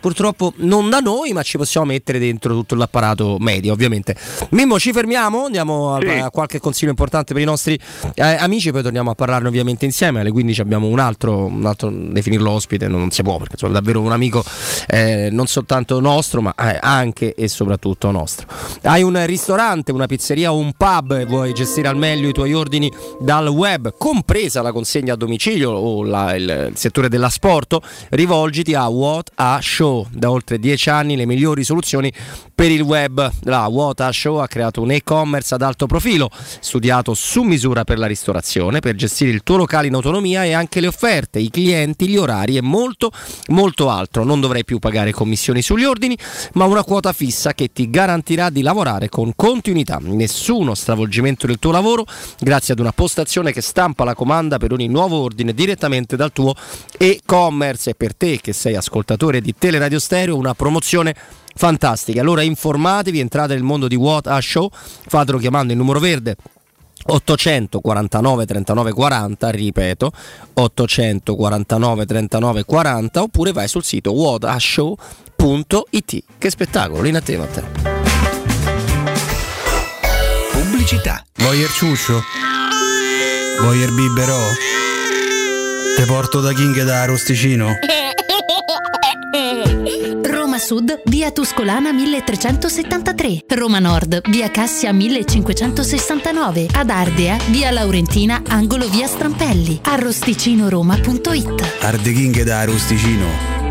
purtroppo 0.00 0.52
non 0.56 0.88
da 0.88 0.98
noi, 0.98 1.32
ma 1.32 1.42
ci 1.42 1.58
possiamo 1.58 1.86
mettere 1.86 2.18
dentro 2.18 2.54
tutto 2.54 2.74
l'apparato 2.74 3.36
medio, 3.38 3.72
ovviamente. 3.72 4.16
Mimmo, 4.50 4.78
ci 4.78 4.92
fermiamo, 4.92 5.44
andiamo 5.44 5.94
a, 5.94 6.00
sì. 6.00 6.08
a 6.08 6.30
qualche 6.30 6.58
consiglio 6.58 6.90
importante 6.90 7.34
per 7.34 7.42
i 7.42 7.46
nostri 7.46 7.78
eh, 8.14 8.22
amici, 8.22 8.72
poi 8.72 8.82
torniamo 8.82 9.10
a 9.10 9.14
parlarne 9.14 9.48
ovviamente 9.48 9.84
insieme. 9.84 10.20
Alle 10.20 10.30
15 10.30 10.60
abbiamo 10.60 10.86
un 10.86 10.98
altro, 10.98 11.44
un 11.44 11.66
altro 11.66 11.90
definirlo 11.90 12.50
ospite, 12.50 12.88
non 12.88 13.10
si 13.10 13.22
può 13.22 13.36
perché 13.38 13.64
è 13.64 13.70
davvero 13.70 14.00
un 14.00 14.12
amico 14.12 14.42
eh, 14.88 15.28
non 15.30 15.46
soltanto 15.46 16.00
nostro, 16.00 16.40
ma 16.40 16.54
eh, 16.54 16.78
anche 16.80 17.34
e 17.34 17.48
soprattutto 17.48 18.10
nostro. 18.10 18.46
Hai 18.82 19.02
un 19.02 19.24
ristorante, 19.26 19.92
una 19.92 20.06
pizzeria 20.06 20.52
o 20.52 20.56
un 20.56 20.72
pub 20.76 21.12
e 21.12 21.26
vuoi 21.26 21.52
gestire 21.52 21.88
al 21.88 21.96
meglio 21.96 22.28
i 22.28 22.32
tuoi 22.32 22.54
ordini 22.54 22.90
dal 23.20 23.48
web, 23.48 23.94
compresa 23.98 24.62
la 24.62 24.72
consegna 24.72 25.12
a 25.12 25.16
domicilio 25.16 25.70
o 25.70 26.02
la, 26.02 26.34
il, 26.34 26.68
il 26.70 26.76
settore 26.76 27.08
dell'asporto, 27.08 27.82
rivolgiti 28.10 28.74
a 28.74 28.88
What 28.88 29.32
a 29.34 29.58
Show 29.60 29.89
Da 30.12 30.30
oltre 30.30 30.58
dieci 30.58 30.88
anni 30.88 31.16
le 31.16 31.26
migliori 31.26 31.64
soluzioni 31.64 32.12
per 32.54 32.70
il 32.70 32.82
web. 32.82 33.30
La 33.42 33.66
Wota 33.66 34.12
Show 34.12 34.36
ha 34.36 34.46
creato 34.46 34.82
un 34.82 34.92
e-commerce 34.92 35.54
ad 35.54 35.62
alto 35.62 35.86
profilo, 35.86 36.30
studiato 36.60 37.12
su 37.14 37.42
misura 37.42 37.82
per 37.82 37.98
la 37.98 38.06
ristorazione, 38.06 38.78
per 38.78 38.94
gestire 38.94 39.30
il 39.32 39.42
tuo 39.42 39.56
locale 39.56 39.88
in 39.88 39.94
autonomia 39.94 40.44
e 40.44 40.52
anche 40.52 40.78
le 40.80 40.86
offerte, 40.86 41.40
i 41.40 41.50
clienti, 41.50 42.08
gli 42.08 42.16
orari 42.16 42.56
e 42.56 42.62
molto, 42.62 43.10
molto 43.48 43.90
altro. 43.90 44.22
Non 44.22 44.40
dovrai 44.40 44.64
più 44.64 44.78
pagare 44.78 45.10
commissioni 45.12 45.60
sugli 45.60 45.84
ordini, 45.84 46.16
ma 46.52 46.66
una 46.66 46.84
quota 46.84 47.12
fissa 47.12 47.52
che 47.52 47.72
ti 47.72 47.90
garantirà 47.90 48.48
di 48.48 48.62
lavorare 48.62 49.08
con 49.08 49.32
continuità. 49.34 49.98
Nessuno 50.00 50.74
stravolgimento 50.74 51.46
del 51.48 51.58
tuo 51.58 51.72
lavoro 51.72 52.06
grazie 52.38 52.74
ad 52.74 52.78
una 52.78 52.92
postazione 52.92 53.52
che 53.52 53.60
stampa 53.60 54.04
la 54.04 54.14
comanda 54.14 54.58
per 54.58 54.72
ogni 54.72 54.86
nuovo 54.86 55.18
ordine 55.18 55.52
direttamente 55.52 56.14
dal 56.14 56.32
tuo 56.32 56.54
e-commerce. 56.96 57.90
E 57.90 57.94
per 57.94 58.14
te 58.14 58.38
che 58.40 58.52
sei 58.52 58.76
ascoltatore 58.76 59.40
di 59.40 59.54
Teleradio 59.58 59.78
Radio 59.80 59.98
Stereo, 59.98 60.36
una 60.36 60.54
promozione 60.54 61.14
fantastica. 61.54 62.20
Allora 62.20 62.42
informatevi, 62.42 63.18
entrate 63.18 63.54
nel 63.54 63.62
mondo 63.62 63.88
di 63.88 63.96
What 63.96 64.26
a 64.26 64.40
Show, 64.40 64.70
fatelo 64.70 65.38
chiamando 65.38 65.72
il 65.72 65.78
numero 65.78 65.98
verde 65.98 66.36
849 67.06 68.46
39 68.46 68.92
40, 68.92 69.48
ripeto, 69.50 70.12
849 70.54 72.06
39 72.06 72.64
40 72.64 73.22
oppure 73.22 73.52
vai 73.52 73.68
sul 73.68 73.82
sito 73.82 74.12
whatashow.it. 74.12 74.98
Che 76.38 76.50
spettacolo, 76.50 77.06
in 77.06 77.16
a 77.16 77.20
te 77.20 77.36
Matteo. 77.38 77.64
Pubblicità. 80.52 81.24
Voyer 81.38 81.70
ciuscio? 81.70 82.20
Voyer 83.62 83.90
biberò? 83.92 84.38
Te 85.96 86.04
porto 86.04 86.40
da 86.40 86.52
King 86.52 86.82
da 86.82 87.06
Rosticino? 87.06 87.72
Sud, 90.60 91.02
via 91.06 91.30
Tuscolana 91.32 91.92
1373. 91.92 93.44
Roma 93.48 93.78
Nord, 93.78 94.28
via 94.30 94.50
Cassia 94.50 94.92
1569. 94.92 96.68
Ad 96.72 96.90
Ardea, 96.90 97.36
via 97.48 97.70
Laurentina, 97.70 98.42
angolo 98.46 98.88
via 98.88 99.06
Strampelli. 99.06 99.80
Arrosticinoroma.it 99.82 101.78
Arde 101.80 102.12
King 102.12 102.42
da 102.42 102.60
Arosticino. 102.60 103.26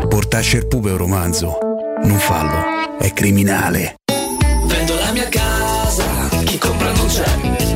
Portasce 0.08 0.58
il 0.58 0.66
pupe 0.66 0.90
un 0.90 0.96
romanzo. 0.96 1.58
Non 2.02 2.18
fallo, 2.18 2.98
è 2.98 3.12
criminale. 3.12 3.94
Vendo 4.66 4.94
la 4.96 5.12
mia 5.12 5.28
casa, 5.28 6.04
chi 6.44 6.58
compra 6.58 6.92
non 6.92 7.06
c'è. 7.06 7.24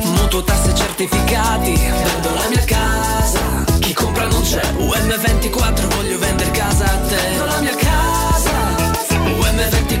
Mutuo 0.03 0.43
tasse 0.43 0.75
certificati. 0.75 1.73
Vendo 1.73 2.33
la 2.33 2.49
mia 2.49 2.63
casa, 2.65 3.63
chi 3.79 3.93
compra 3.93 4.27
non 4.27 4.41
c'è. 4.41 4.61
UM24 4.77 5.94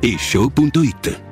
whatishow.it. 0.00 1.31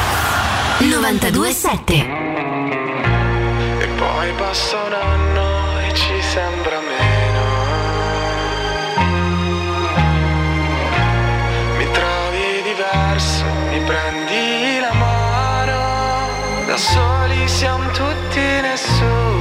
927 0.79 1.93
E 3.79 3.87
poi 3.97 4.31
passa 4.37 4.77
un 4.77 4.93
anno 4.93 5.79
e 5.79 5.93
ci 5.93 6.21
sembra 6.21 6.79
meno. 6.79 7.43
Mi 11.77 11.91
trovi 11.91 12.61
diverso, 12.63 13.45
mi 13.69 13.79
prendi 13.81 14.79
la 14.79 14.93
mano. 14.93 16.65
Da 16.65 16.77
soli 16.77 17.47
siamo 17.47 17.89
tutti 17.91 18.39
nessuno. 18.39 19.40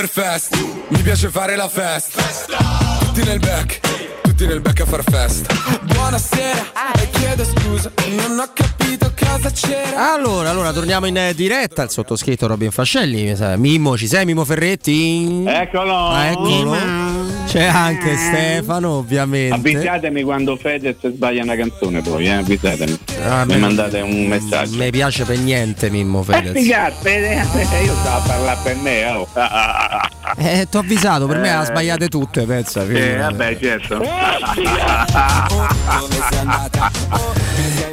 Oktoberfest, 0.00 0.86
mi 0.88 1.02
piace 1.02 1.28
fare 1.28 1.56
la 1.56 1.68
festa. 1.68 2.22
Tutti 3.00 3.22
nel 3.22 3.38
back, 3.38 3.80
tutti 4.22 4.46
nel 4.46 4.62
back 4.62 4.80
a 4.80 4.86
far 4.86 5.02
festa. 5.04 5.54
Buonasera, 5.82 6.72
e 6.98 7.10
chiedo 7.10 7.44
scusa, 7.44 7.92
non 8.08 8.38
ho 8.38 8.50
capito 8.54 9.12
cosa 9.14 9.50
c'era. 9.50 10.14
Allora, 10.14 10.48
allora 10.48 10.72
torniamo 10.72 11.04
in 11.04 11.18
eh, 11.18 11.34
diretta. 11.34 11.82
Il 11.82 11.90
sottoscritto 11.90 12.46
Robin 12.46 12.70
Fascelli. 12.70 13.34
Mimmo, 13.56 13.98
ci 13.98 14.06
sei 14.06 14.24
Mimmo 14.24 14.46
Ferretti? 14.46 15.44
Eccolo! 15.46 16.08
Ah, 16.08 16.26
eccolo. 16.28 17.19
C'è 17.46 17.64
anche 17.64 18.16
Stefano, 18.16 18.90
ovviamente. 18.98 19.54
Avvisatemi 19.54 20.22
quando 20.22 20.56
Fedez 20.56 20.96
sbaglia 21.08 21.42
una 21.42 21.56
canzone 21.56 22.00
poi, 22.00 22.26
eh? 22.26 22.32
avvisatemi. 22.32 22.98
Ah, 23.28 23.44
Mi 23.44 23.58
mandate 23.58 24.00
un 24.00 24.26
messaggio. 24.26 24.76
Mi 24.76 24.90
piace 24.90 25.24
per 25.24 25.38
niente 25.38 25.90
Mimmo 25.90 26.22
Fedez. 26.22 26.54
Eh, 26.56 26.92
Fede, 27.00 27.42
io 27.84 27.94
stavo 28.00 28.16
a 28.16 28.20
parlare 28.26 28.58
per 28.62 28.76
me, 28.76 29.04
oh. 29.06 29.28
Eh, 30.36 30.66
ti 30.70 30.76
ho 30.76 30.80
avvisato, 30.80 31.26
per 31.26 31.38
me 31.38 31.48
Eh. 31.48 31.52
ha 31.52 31.64
sbagliate 31.64 32.08
tutte, 32.08 32.44
pensa. 32.44 32.84
Eh, 32.86 33.16
vabbè, 33.16 33.58
certo. 33.60 34.00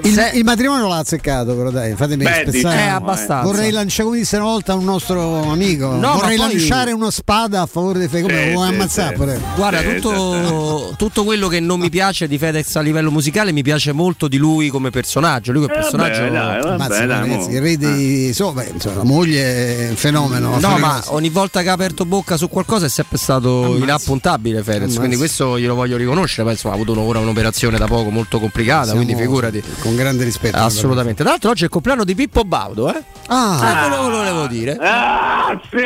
Il, 0.04 0.32
il 0.36 0.44
matrimonio 0.46 0.88
l'ha 0.88 0.98
azzeccato, 1.00 1.54
però 1.56 1.70
dai, 1.70 1.94
fatemi 1.96 2.24
Beh, 2.24 2.30
spezzare. 2.48 2.52
diciamo, 2.52 2.76
Eh, 2.76 2.88
abbastanza. 2.88 3.42
Vorrei 3.44 3.72
lanciare, 3.72 4.04
come 4.06 4.18
disse 4.20 4.38
una 4.38 4.46
volta 4.46 4.74
un 4.74 4.86
nostro 4.86 5.52
amico, 5.52 5.96
No, 5.96 6.14
vorrei 6.14 6.38
poi- 6.38 6.48
lanciare 6.58 6.92
una 6.94 7.12
spada 7.12 7.62
a 7.62 7.66
favore 7.66 8.00
dei 8.00 8.08
fei. 8.08 8.22
Come 8.22 8.38
Sì, 8.38 8.46
lo 8.48 8.52
vuoi 8.54 8.68
sì, 8.68 8.74
ammazzare 8.74 9.10
sì. 9.10 9.16
Pure? 9.34 9.56
Guarda, 9.56 9.82
tutto, 9.82 10.94
tutto 10.98 11.24
quello 11.24 11.48
che 11.48 11.60
non 11.60 11.80
mi 11.80 11.90
piace 11.90 12.28
di 12.28 12.38
Fedez 12.38 12.76
a 12.76 12.82
livello 12.82 13.12
musicale 13.12 13.52
mi 13.52 13.62
piace 13.64 13.92
molto 13.92 14.28
di 14.28 14.38
lui 14.38 14.70
come 14.70 14.90
personaggio. 14.90 15.52
Lui 15.52 15.62
come 15.64 15.74
Eh, 15.74 15.78
personaggio. 15.82 16.20
vabbè, 16.22 16.32
dai, 16.32 16.62
vabbè, 16.62 16.74
Ammazza, 16.74 17.06
dai, 17.06 17.20
ragazzi, 17.20 17.50
il 17.52 17.62
re 17.62 17.78
dei- 17.78 18.28
insomma, 18.28 18.62
beh, 18.64 18.70
insomma, 18.74 18.96
la 18.98 19.04
moglie 19.04 19.78
è 19.86 19.90
un 19.90 19.96
fenomeno. 19.96 20.58
No, 20.60 20.78
ma 20.78 20.96
cose. 20.96 21.10
ogni 21.12 21.30
volta 21.30 21.62
che 21.62 21.70
ha 21.70 21.74
aperto 21.74 22.06
bocca 22.06 22.38
su 22.38 22.50
qualcosa 22.50 22.86
è 22.86 22.90
sempre 22.90 23.18
stato 23.18 23.64
Ammazza. 23.66 23.84
inappuntabile 23.84 24.64
Fedez, 24.64 24.82
Ammazza. 24.82 24.98
quindi 25.00 25.18
questo 25.18 25.60
glielo 25.60 25.76
voglio 25.76 25.98
riconoscere, 25.98 26.44
poi 26.44 26.54
insomma 26.54 26.74
ha 26.74 26.78
avuto 26.78 27.00
ora 27.00 27.20
un'operazione 27.20 27.78
da 27.78 27.86
poco 27.88 28.10
molto 28.10 28.40
complicata, 28.40 28.86
Siamo 28.92 29.04
quindi 29.04 29.22
figurati. 29.22 29.64
Con 29.80 29.96
grande 29.96 30.24
rispetto. 30.24 30.58
Assolutamente. 30.58 31.22
Tra 31.24 31.32
l'altro 31.32 31.50
oggi 31.50 31.62
è 31.62 31.66
il 31.66 31.70
compleanno 31.72 32.04
di 32.04 32.16
Pippo 32.16 32.44
Baudo, 32.44 32.94
eh? 32.94 33.02
Ah, 33.28 33.56
Eh, 33.86 33.88
quello 33.90 34.10
lo 34.10 34.18
volevo 34.18 34.48
dire. 34.48 34.78
Ah, 34.80 35.60
sì, 35.70 35.78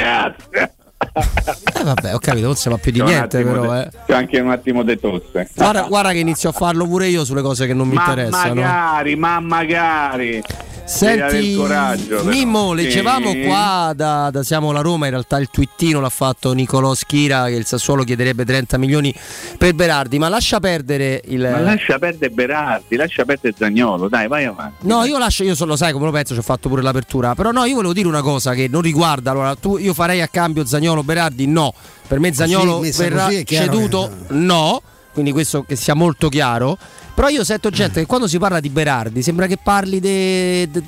Eh 1.14 1.84
vabbè, 1.84 2.14
ho 2.14 2.20
capito, 2.20 2.46
non 2.46 2.56
si 2.56 2.70
fa 2.70 2.78
più 2.78 2.92
di 2.92 3.00
un 3.00 3.08
niente 3.08 3.44
però, 3.44 3.70
de- 3.74 3.82
eh. 3.82 3.90
C'ho 4.08 4.14
anche 4.14 4.40
un 4.40 4.50
attimo 4.50 4.84
di 4.84 5.00
tosse. 5.00 5.50
Guarda, 5.56 5.82
guarda 5.84 6.12
che 6.12 6.20
inizio 6.20 6.50
a 6.50 6.54
farlo 6.54 6.86
pure 6.86 7.08
io 7.08 7.26
sulle 7.26 7.42
cose 7.42 7.66
che 7.68 7.74
non 7.74 7.88
mi 7.88 7.96
ma 7.96 8.06
interessano. 8.08 8.54
magari, 8.62 9.16
ma 9.16 9.40
magari. 9.40 10.42
Senti, 10.84 11.56
coraggio. 11.56 12.24
Mimmo, 12.26 12.74
leggevamo 12.74 13.32
Sì. 13.32 13.44
qua 13.44 13.94
da, 13.96 14.30
da 14.30 14.44
Siamo 14.44 14.74
la 14.74 14.82
Roma, 14.82 15.06
in 15.06 15.12
realtà 15.12 15.38
il 15.38 15.48
twittino 15.50 16.02
l'ha 16.02 16.10
fatto 16.10 16.52
Nicolò 16.52 16.94
Schira 16.96 17.46
che 17.46 17.54
il 17.56 17.66
Sassuolo 17.66 18.04
chiederebbe 18.04 18.44
30 18.44 18.78
milioni 18.78 19.14
per 19.58 19.74
Berardi, 19.74 20.20
ma 20.20 20.28
lascia 20.28 20.60
perdere 20.60 21.22
il... 21.26 21.40
Ma 21.50 21.60
lascia 21.60 21.98
perdere 21.98 22.34
Berardi, 22.34 22.98
lascia 22.98 23.24
perdere 23.24 23.54
Zagnolo, 23.58 24.10
dai, 24.10 24.28
vai 24.28 24.44
avanti. 24.44 24.86
No, 24.86 25.06
io 25.06 25.18
lascio, 25.18 25.44
io 25.44 25.56
solo 25.56 25.78
sai 25.78 25.94
come 25.94 26.06
lo 26.06 26.12
penso, 26.12 26.34
ci 26.34 26.40
ho 26.40 26.44
fatto 26.44 26.68
pure 26.68 26.82
l'apertura. 26.82 27.36
Però 27.36 27.52
no, 27.52 27.64
io 27.64 27.76
volevo 27.76 27.94
dire 27.94 28.08
una 28.10 28.22
cosa 28.22 28.54
che 28.54 28.68
non 28.70 28.82
riguarda. 28.82 29.32
Allora, 29.32 29.56
tu, 29.56 29.78
io 29.78 29.94
farei 29.94 30.20
a 30.20 30.28
cambio 30.28 30.66
Zagnolo 30.66 31.01
Berardi? 31.04 31.48
No. 31.48 31.74
Per 32.08 32.20
me 32.20 32.34
Zagnolo 32.34 32.80
messa 32.80 33.04
verrà 33.04 33.26
così 33.26 33.38
è 33.38 33.44
chiaro 33.44 33.72
ceduto? 33.72 34.12
No. 34.30 34.82
Quindi 35.14 35.32
questo 35.32 35.64
che 35.64 35.76
sia 35.76 35.94
molto 35.94 36.30
chiaro. 36.30 36.78
Però 37.14 37.28
io 37.28 37.44
sento 37.44 37.70
gente 37.70 38.00
che 38.02 38.06
quando 38.06 38.28
si 38.28 38.38
parla 38.38 38.60
di 38.60 38.70
Berardi 38.70 39.22
sembra 39.22 39.46
che 39.48 39.58
parli 39.62 40.00
de- 40.00 40.68
de- 40.72 40.84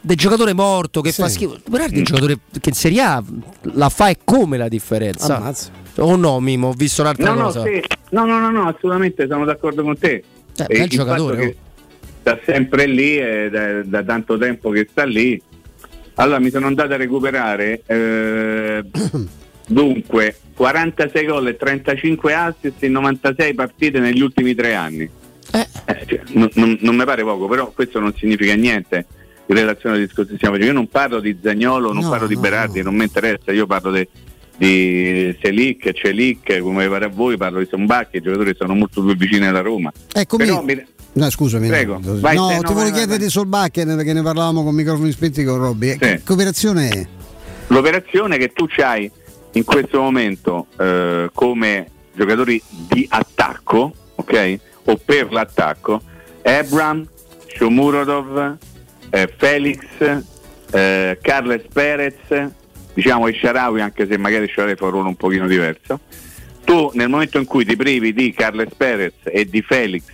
del 0.00 0.16
giocatore 0.16 0.54
morto 0.54 1.00
che 1.02 1.12
Sì. 1.12 1.20
fa 1.20 1.28
schifo. 1.28 1.58
Berardi 1.68 1.96
è 1.96 1.98
un 1.98 2.04
giocatore 2.04 2.38
che 2.60 2.68
in 2.70 2.74
Serie 2.74 3.02
A 3.02 3.22
la 3.74 3.88
fa 3.90 4.08
e 4.08 4.18
come 4.24 4.56
la 4.56 4.68
differenza. 4.68 5.36
Ammazza. 5.36 5.70
O 5.96 6.16
no, 6.16 6.40
Mimo, 6.40 6.68
ho 6.68 6.72
visto 6.72 7.02
un'altra 7.02 7.32
No, 7.32 7.34
no, 7.34 7.42
cosa. 7.44 7.62
sì. 7.64 7.82
no, 8.10 8.24
no, 8.24 8.38
no, 8.38 8.50
no, 8.50 8.68
assolutamente 8.68 9.26
sono 9.28 9.44
d'accordo 9.44 9.82
con 9.82 9.98
te. 9.98 10.24
Cioè, 10.54 10.66
E 10.70 10.72
bel 10.74 10.82
il 10.84 10.88
giocatore, 10.88 11.36
che 11.36 11.56
sta 12.20 12.38
sempre 12.46 12.86
lì 12.86 13.18
e 13.18 13.50
da, 13.50 13.82
da 13.84 14.02
tanto 14.02 14.38
tempo 14.38 14.70
che 14.70 14.88
sta 14.90 15.04
lì. 15.04 15.40
Allora 16.20 16.38
mi 16.38 16.50
sono 16.50 16.66
andato 16.66 16.92
a 16.92 16.96
recuperare 16.96 17.82
eh, 17.86 18.84
dunque 19.66 20.36
46 20.54 21.24
gol 21.26 21.48
e 21.48 21.56
35 21.56 22.34
assist 22.34 22.82
in 22.82 22.92
96 22.92 23.54
partite 23.54 23.98
negli 24.00 24.20
ultimi 24.20 24.54
tre 24.54 24.74
anni. 24.74 25.08
Eh. 25.52 25.66
Eh, 25.86 26.04
cioè, 26.06 26.20
non, 26.32 26.50
non- 26.54 26.76
non 26.82 26.94
mi 26.96 27.04
pare 27.04 27.22
poco, 27.22 27.46
però 27.48 27.70
questo 27.70 27.98
non 28.00 28.14
significa 28.14 28.54
niente 28.54 29.06
in 29.46 29.56
relazione 29.56 29.96
al 29.96 30.02
discorso 30.02 30.30
che 30.32 30.36
stiamo 30.36 30.54
facendo. 30.56 30.74
Io 30.74 30.78
non 30.80 30.90
parlo 30.90 31.20
di 31.20 31.38
Zagnolo, 31.42 31.92
non 31.92 32.04
No, 32.04 32.10
parlo 32.10 32.26
di 32.26 32.34
no, 32.34 32.40
Berardi, 32.40 32.78
no. 32.78 32.84
non 32.90 32.96
mi 32.96 33.04
interessa, 33.04 33.50
io 33.52 33.66
parlo 33.66 33.90
de- 33.90 34.08
di 34.58 35.34
Selic, 35.40 35.90
Celic, 35.92 36.58
come 36.58 36.86
pare 36.86 37.06
a 37.06 37.08
voi, 37.08 37.38
parlo 37.38 37.60
di 37.60 37.66
Sombacchi, 37.66 38.18
i 38.18 38.20
giocatori 38.20 38.54
sono 38.56 38.74
molto 38.74 39.02
più 39.02 39.16
vicini 39.16 39.46
alla 39.46 39.62
Roma. 39.62 39.90
Eccomi. 40.12 40.44
Però 40.44 40.62
mi- 40.62 40.84
No, 41.12 41.28
scusami. 41.30 41.68
Prego, 41.68 41.98
no, 42.02 42.20
vai, 42.20 42.36
no, 42.36 42.48
ti 42.62 42.72
volevo 42.72 42.94
chiedere 42.94 43.06
vai. 43.06 43.18
di 43.18 43.28
Solbakken 43.28 43.96
perché 43.96 44.12
ne 44.12 44.22
parlavamo 44.22 44.62
con 44.62 44.74
microfoni 44.74 45.10
spenti 45.10 45.44
con 45.44 45.58
Robby. 45.58 45.96
Che, 45.96 46.22
che 46.24 46.32
operazione 46.32 46.88
è? 46.88 47.06
L'operazione 47.68 48.38
che 48.38 48.52
tu 48.52 48.66
hai 48.78 49.10
in 49.52 49.64
questo 49.64 50.00
momento 50.00 50.66
eh, 50.78 51.30
come 51.32 51.90
giocatori 52.14 52.62
di 52.68 53.06
attacco, 53.08 53.92
ok? 54.14 54.58
O 54.84 54.96
per 55.04 55.32
l'attacco, 55.32 56.00
Ebram, 56.42 57.06
Shomurodov, 57.46 58.56
eh, 59.10 59.34
Felix, 59.36 59.84
eh, 60.70 61.18
Carles 61.20 61.62
Perez, 61.72 62.14
diciamo 62.94 63.26
e 63.26 63.34
Sharawi, 63.34 63.80
anche 63.80 64.06
se 64.06 64.16
magari 64.16 64.48
Sharawi 64.48 64.76
fa 64.76 64.84
un 64.84 64.90
ruolo 64.90 65.08
un 65.08 65.16
pochino 65.16 65.46
diverso. 65.46 66.00
Tu 66.64 66.90
nel 66.94 67.08
momento 67.08 67.38
in 67.38 67.46
cui 67.46 67.64
ti 67.64 67.74
privi 67.74 68.12
di 68.12 68.32
Carles 68.32 68.74
Perez 68.76 69.14
e 69.24 69.44
di 69.46 69.62
Felix, 69.62 70.04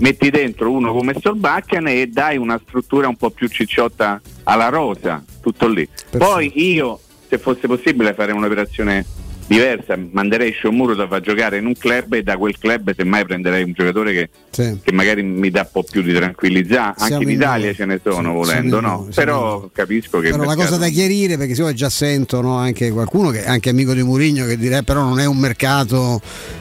metti 0.00 0.30
dentro 0.30 0.70
uno 0.70 0.92
come 0.92 1.14
Solbakken 1.20 1.86
e 1.88 2.06
dai 2.08 2.36
una 2.36 2.60
struttura 2.64 3.08
un 3.08 3.16
po' 3.16 3.30
più 3.30 3.48
cicciotta 3.48 4.20
alla 4.44 4.68
rosa, 4.68 5.22
tutto 5.40 5.68
lì. 5.68 5.88
Poi 6.16 6.50
io, 6.54 7.00
se 7.28 7.38
fosse 7.38 7.66
possibile, 7.66 8.14
farei 8.14 8.34
un'operazione 8.34 9.04
diversa, 9.48 9.98
manderei 10.12 10.52
Shomurodov 10.52 11.12
a 11.12 11.20
giocare 11.20 11.56
in 11.58 11.66
un 11.66 11.74
club 11.76 12.12
e 12.12 12.22
da 12.22 12.36
quel 12.36 12.56
club 12.58 12.94
semmai 12.94 13.24
prenderei 13.24 13.62
un 13.64 13.72
giocatore 13.72 14.12
che, 14.12 14.28
Sì. 14.50 14.78
che 14.82 14.92
magari 14.92 15.22
mi 15.22 15.50
dà 15.50 15.62
un 15.62 15.68
po' 15.72 15.82
più 15.82 16.02
di 16.02 16.12
tranquillità, 16.12 16.88
anche 16.88 17.04
Siamo 17.06 17.22
in 17.22 17.28
in 17.30 17.34
Italia 17.36 17.64
due. 17.66 17.74
ce 17.74 17.84
ne 17.86 18.00
sono 18.02 18.14
Siamo 18.20 18.32
volendo, 18.34 18.76
in 18.76 18.82
no? 18.84 19.08
siamo 19.10 19.10
Però 19.14 19.70
capisco 19.72 20.20
che... 20.20 20.30
Però 20.30 20.42
il 20.42 20.48
la 20.48 20.54
cosa 20.54 20.70
mercato- 20.70 20.82
da 20.82 20.88
chiarire, 20.88 21.36
perché 21.38 21.54
se 21.54 21.62
io 21.62 21.72
già 21.72 21.88
sento 21.88 22.40
no, 22.42 22.56
anche 22.58 22.90
qualcuno 22.90 23.30
che 23.30 23.42
è 23.44 23.48
anche 23.48 23.70
amico 23.70 23.94
di 23.94 24.02
Murigno 24.02 24.44
che 24.46 24.56
dirà 24.56 24.82
però 24.82 25.02
non 25.02 25.18
è 25.18 25.24
un 25.24 25.38
mercato 25.38 26.20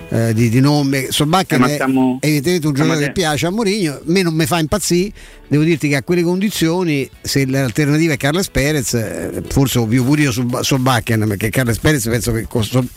eh, 0.10 0.34
di, 0.34 0.48
di 0.50 0.60
nome. 0.62 1.08
Solbakken 1.12 1.62
Eh, 1.64 1.66
è 1.66 1.74
stiamo- 1.74 2.18
evidentemente 2.22 2.68
un 2.68 2.74
giocatore 2.74 3.06
che 3.06 3.12
piace 3.12 3.46
a 3.48 3.50
Mourinho, 3.52 3.94
a 3.94 4.00
me 4.06 4.22
non 4.22 4.34
mi 4.34 4.46
fa 4.46 4.60
impazzire, 4.60 5.12
devo 5.48 5.64
dirti 5.64 5.88
che 5.90 5.96
a 5.96 6.04
quelle 6.04 6.24
condizioni 6.24 7.10
se 7.22 7.46
l'alternativa 7.48 8.14
è 8.14 8.18
Carles 8.18 8.50
Perez, 8.50 8.94
eh, 8.96 9.42
forse 9.48 9.86
più 9.88 10.04
pure 10.04 10.22
io 10.24 10.32
su 10.32 10.48
Solbakken, 10.62 11.26
perché 11.28 11.50
Carles 11.50 11.80
Perez 11.80 12.06
penso 12.08 12.32
che 12.32 12.46
con 12.48 12.64
Sol- 12.64 12.88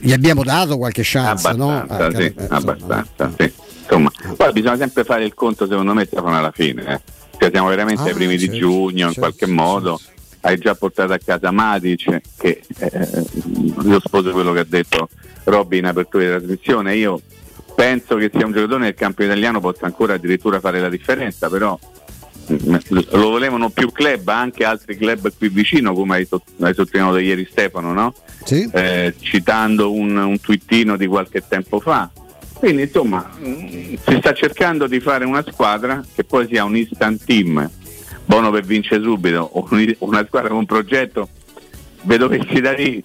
gli 0.00 0.12
abbiamo 0.12 0.42
dato 0.42 0.76
qualche 0.78 1.02
chance, 1.04 1.52
no? 1.54 1.70
Abbastanza, 1.80 2.04
Ah, 2.04 2.08
sì, 2.10 2.34
Carles- 2.34 2.50
abbastanza, 2.50 3.32
sì. 3.38 3.52
Insomma, 3.82 4.10
poi 4.36 4.52
bisogna 4.52 4.76
sempre 4.76 5.04
fare 5.04 5.24
il 5.24 5.34
conto, 5.34 5.66
secondo 5.68 5.94
me, 5.94 6.04
Stefano, 6.06 6.36
alla 6.36 6.50
fine. 6.52 6.84
eh. 6.86 7.00
Cioè, 7.38 7.50
siamo 7.52 7.68
veramente 7.68 8.02
Ah, 8.02 8.06
ai 8.06 8.14
primi 8.14 8.38
certo, 8.38 8.52
di 8.52 8.58
giugno, 8.58 8.88
in 9.06 9.12
certo, 9.12 9.20
qualche 9.20 9.46
modo. 9.46 10.00
hai 10.40 10.58
già 10.58 10.74
portato 10.74 11.12
a 11.12 11.18
casa 11.24 11.50
Matic, 11.50 12.20
che 12.36 12.62
eh, 12.78 13.08
io 13.84 14.00
sposo 14.04 14.30
quello 14.32 14.52
che 14.52 14.60
ha 14.60 14.66
detto 14.68 15.08
Robby 15.44 15.78
in 15.78 15.86
apertura 15.86 16.24
di 16.24 16.30
trasmissione, 16.46 16.96
io 16.96 17.20
penso 17.76 18.16
che 18.16 18.30
sia 18.32 18.46
un 18.46 18.52
giocatore 18.52 18.80
nel 18.80 18.94
campo 18.94 19.22
italiano 19.22 19.60
possa 19.60 19.84
ancora 19.84 20.14
addirittura 20.14 20.60
fare 20.60 20.80
la 20.80 20.88
differenza, 20.88 21.50
però 21.50 21.78
mm, 22.50 22.74
lo 23.10 23.28
volevano 23.28 23.68
più 23.68 23.92
club, 23.92 24.26
anche 24.28 24.64
altri 24.64 24.96
club 24.96 25.30
qui 25.36 25.50
vicino, 25.50 25.92
come 25.92 26.16
hai, 26.16 26.28
hai 26.60 26.74
sottolineato 26.74 27.18
ieri 27.18 27.46
Stefano, 27.48 27.92
no? 27.92 28.14
Sì. 28.44 28.68
Eh, 28.72 29.14
citando 29.20 29.92
un, 29.92 30.16
un 30.16 30.40
twittino 30.40 30.96
di 30.96 31.06
qualche 31.06 31.46
tempo 31.46 31.78
fa. 31.78 32.10
Quindi 32.54 32.82
insomma 32.82 33.30
mh, 33.38 33.98
si 34.06 34.16
sta 34.16 34.32
cercando 34.32 34.86
di 34.86 34.98
fare 34.98 35.26
una 35.26 35.44
squadra 35.46 36.02
che 36.14 36.24
poi 36.24 36.46
sia 36.48 36.64
un 36.64 36.76
instant 36.78 37.22
team, 37.26 37.70
buono 38.24 38.50
per 38.50 38.64
vincere 38.64 39.02
subito, 39.02 39.50
una 39.98 40.24
squadra 40.24 40.48
con 40.48 40.58
un 40.58 40.66
progetto, 40.66 41.28
vedo 42.04 42.26
che 42.28 42.40
ci 42.48 42.62
da 42.62 42.72
lì, 42.72 43.04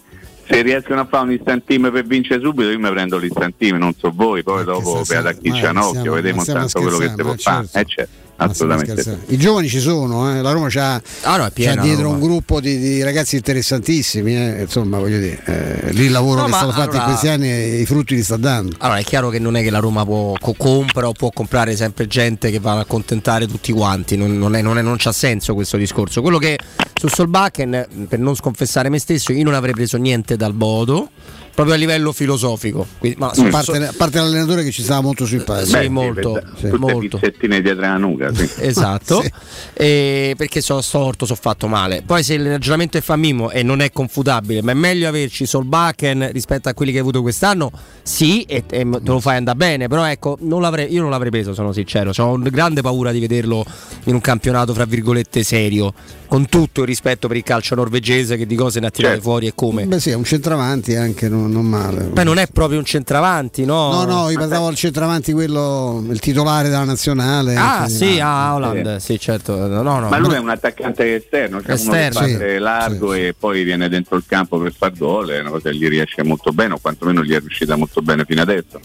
se 0.51 0.61
riescono 0.61 0.99
a 0.99 1.05
fare 1.05 1.23
un 1.23 1.31
instant 1.31 1.63
team 1.65 1.89
per 1.91 2.05
vincere 2.05 2.41
subito 2.41 2.69
io 2.69 2.79
mi 2.79 2.89
prendo 2.89 3.17
l'instant 3.17 3.55
team, 3.57 3.77
non 3.77 3.93
so 3.97 4.11
voi, 4.13 4.43
poi 4.43 4.65
dopo 4.65 5.01
per 5.07 5.37
chi 5.41 5.51
c'è 5.51 5.71
ma 5.71 5.87
occhio, 5.87 6.13
ma 6.13 6.19
stiamo 6.19 6.41
intanto 6.41 6.81
quello 6.81 6.97
che 6.97 7.09
si 7.09 7.15
può 7.15 7.31
ma 7.31 7.37
fare. 7.37 7.67
certo. 7.67 7.79
Eh, 7.79 7.85
certo, 7.85 8.11
Ma 8.11 8.30
stiamo 8.30 8.30
assolutamente. 8.49 8.91
scherzando. 9.01 9.25
I 9.33 9.37
giovani 9.37 9.67
ci 9.69 9.79
sono, 9.79 10.31
eh. 10.35 10.41
la 10.41 10.51
Roma 10.51 10.67
c'ha, 10.69 11.01
Ah, 11.23 11.37
no, 11.37 11.45
è 11.45 11.51
piena 11.51 11.75
c'ha 11.75 11.81
dietro 11.81 12.09
un 12.09 12.19
gruppo 12.19 12.59
di, 12.59 12.77
di 12.79 13.03
ragazzi 13.03 13.35
interessantissimi, 13.35 14.35
eh. 14.35 14.61
insomma 14.61 14.97
voglio 14.99 15.19
dire, 15.19 15.39
eh, 15.45 15.91
lì 15.93 16.05
il 16.05 16.11
lavoro 16.11 16.41
No, 16.41 16.45
che 16.45 16.51
è 16.51 16.55
stato 16.55 16.71
fatto 16.71 16.83
in 16.95 17.01
allora- 17.01 17.05
questi 17.05 17.27
anni 17.27 17.79
i 17.81 17.85
frutti 17.85 18.15
li 18.15 18.23
sta 18.23 18.37
dando. 18.37 18.75
Allora 18.79 18.99
è 18.99 19.03
chiaro 19.03 19.29
che 19.29 19.39
non 19.39 19.55
è 19.55 19.63
che 19.63 19.69
la 19.69 19.79
Roma 19.79 20.03
può, 20.05 20.33
co- 20.39 20.53
compra 20.57 21.07
o 21.07 21.11
può 21.13 21.29
comprare 21.31 21.75
sempre 21.75 22.07
gente 22.07 22.51
che 22.51 22.59
va 22.59 22.73
a 22.73 22.79
accontentare 22.79 23.47
tutti 23.47 23.71
quanti, 23.71 24.17
non, 24.17 24.37
non, 24.37 24.55
è- 24.55 24.61
non 24.61 24.77
è- 24.77 24.81
non 24.81 24.95
c'ha 24.97 25.11
senso 25.11 25.53
questo 25.53 25.77
discorso. 25.77 26.21
Quello 26.21 26.37
che 26.37 26.57
su 26.99 27.07
Solbakken, 27.07 27.87
per 28.07 28.19
non 28.19 28.35
sconfessare 28.35 28.89
me 28.89 28.99
stesso, 28.99 29.31
io 29.31 29.43
non 29.43 29.53
avrei 29.53 29.73
preso 29.73 29.97
niente 29.97 30.35
dal 30.35 30.53
Bodo, 30.53 31.09
proprio 31.53 31.75
a 31.75 31.77
livello 31.77 32.11
filosofico. 32.11 32.85
Quindi, 32.97 33.17
ma 33.19 33.29
A 33.29 33.33
su- 33.33 33.47
parte, 33.49 33.77
a 33.85 33.93
parte 33.95 34.17
l'allenatore 34.19 34.63
che 34.63 34.71
ci 34.71 34.81
stava 34.83 35.01
molto 35.01 35.25
simpatico. 35.25 35.79
Sì, 35.81 35.87
molto, 35.89 36.41
Sì. 36.55 36.61
Tutte 36.69 36.77
molto. 36.77 37.17
pizzettine 37.17 37.61
dietro 37.61 37.81
la 37.81 37.97
nuca. 37.97 38.33
sì. 38.33 38.49
Esatto, 38.61 39.21
Sì. 39.23 39.31
E 39.73 40.33
perché 40.37 40.61
sono 40.61 40.81
storto, 40.81 41.25
sono 41.25 41.39
fatto 41.41 41.67
male. 41.67 42.03
Poi 42.05 42.23
se 42.23 42.33
il 42.35 42.47
ragionamento 42.49 42.97
è 42.97 43.01
fa 43.01 43.15
Mimo 43.15 43.49
e 43.51 43.63
non 43.63 43.81
è 43.81 43.91
confutabile, 43.91 44.61
ma 44.61 44.71
è 44.71 44.75
meglio 44.75 45.07
averci 45.07 45.45
Solbakken 45.45 46.29
rispetto 46.31 46.69
a 46.69 46.73
quelli 46.73 46.91
che 46.91 46.97
hai 46.97 47.03
avuto 47.03 47.21
quest'anno, 47.21 47.71
sì, 48.03 48.43
e, 48.43 48.63
e 48.69 48.87
te 48.89 48.99
lo 49.03 49.19
fai 49.19 49.37
andare 49.37 49.57
bene, 49.57 49.87
però 49.87 50.05
ecco, 50.05 50.37
non 50.41 50.61
l'avrei- 50.61 50.91
io 50.93 51.01
non 51.01 51.09
l'avrei 51.09 51.31
preso, 51.31 51.53
sono 51.53 51.71
sincero, 51.73 52.11
ho 52.15 52.37
grande 52.37 52.81
paura 52.81 53.11
di 53.11 53.19
vederlo 53.19 53.63
in 54.05 54.13
un 54.13 54.21
campionato, 54.21 54.73
fra 54.73 54.85
virgolette, 54.85 55.43
serio, 55.43 55.93
con 56.27 56.47
tutto 56.47 56.81
il 56.81 56.87
rispetto 56.87 57.27
per 57.27 57.37
il 57.37 57.43
calcio 57.43 57.75
norvegese 57.75 58.37
che 58.37 58.45
di 58.45 58.55
cose 58.55 58.79
ne 58.79 58.87
ha 58.87 58.89
tirate 58.89 59.15
Certo. 59.15 59.29
fuori 59.29 59.47
e 59.47 59.53
come. 59.55 59.85
Beh 59.85 59.99
sì, 59.99 60.11
è 60.11 60.15
un 60.15 60.23
centravanti 60.23 60.95
anche, 60.95 61.27
non, 61.27 61.40
non 61.47 61.65
male. 61.65 62.05
Poi 62.05 62.23
non 62.23 62.37
è 62.37 62.47
proprio 62.47 62.79
un 62.79 62.85
centravanti, 62.85 63.65
no? 63.65 63.91
No, 63.91 64.03
no, 64.05 64.29
io 64.29 64.37
parlavo 64.37 64.67
al 64.67 64.75
centravanti 64.75 65.33
quello, 65.33 66.03
il 66.09 66.19
titolare 66.19 66.69
della 66.69 66.83
nazionale. 66.83 67.55
Ah, 67.55 67.87
sì, 67.87 68.19
ah, 68.19 68.55
Holland, 68.55 68.97
sì, 68.97 69.19
certo. 69.19 69.55
No, 69.67 69.81
no, 69.81 70.09
Ma 70.09 70.17
no. 70.17 70.27
lui 70.27 70.35
è 70.35 70.39
un 70.39 70.49
attaccante 70.49 71.15
esterno, 71.15 71.61
cioè 71.61 71.73
Esterno, 71.73 72.19
uno 72.19 72.25
che 72.25 72.31
sì, 72.31 72.37
parte 72.37 72.59
largo 72.59 73.13
e 73.13 73.35
poi 73.37 73.63
viene 73.63 73.89
dentro 73.89 74.15
il 74.15 74.23
campo 74.25 74.57
per 74.59 74.73
far 74.73 74.93
gol, 74.97 75.29
è 75.29 75.39
una 75.39 75.51
cosa 75.51 75.69
che 75.69 75.75
gli 75.75 75.87
riesce 75.87 76.23
molto 76.23 76.51
bene, 76.51 76.73
o 76.73 76.79
quantomeno 76.79 77.23
gli 77.23 77.33
è 77.33 77.39
riuscita 77.39 77.75
molto 77.75 78.01
bene 78.01 78.25
fino 78.25 78.41
adesso. 78.41 78.79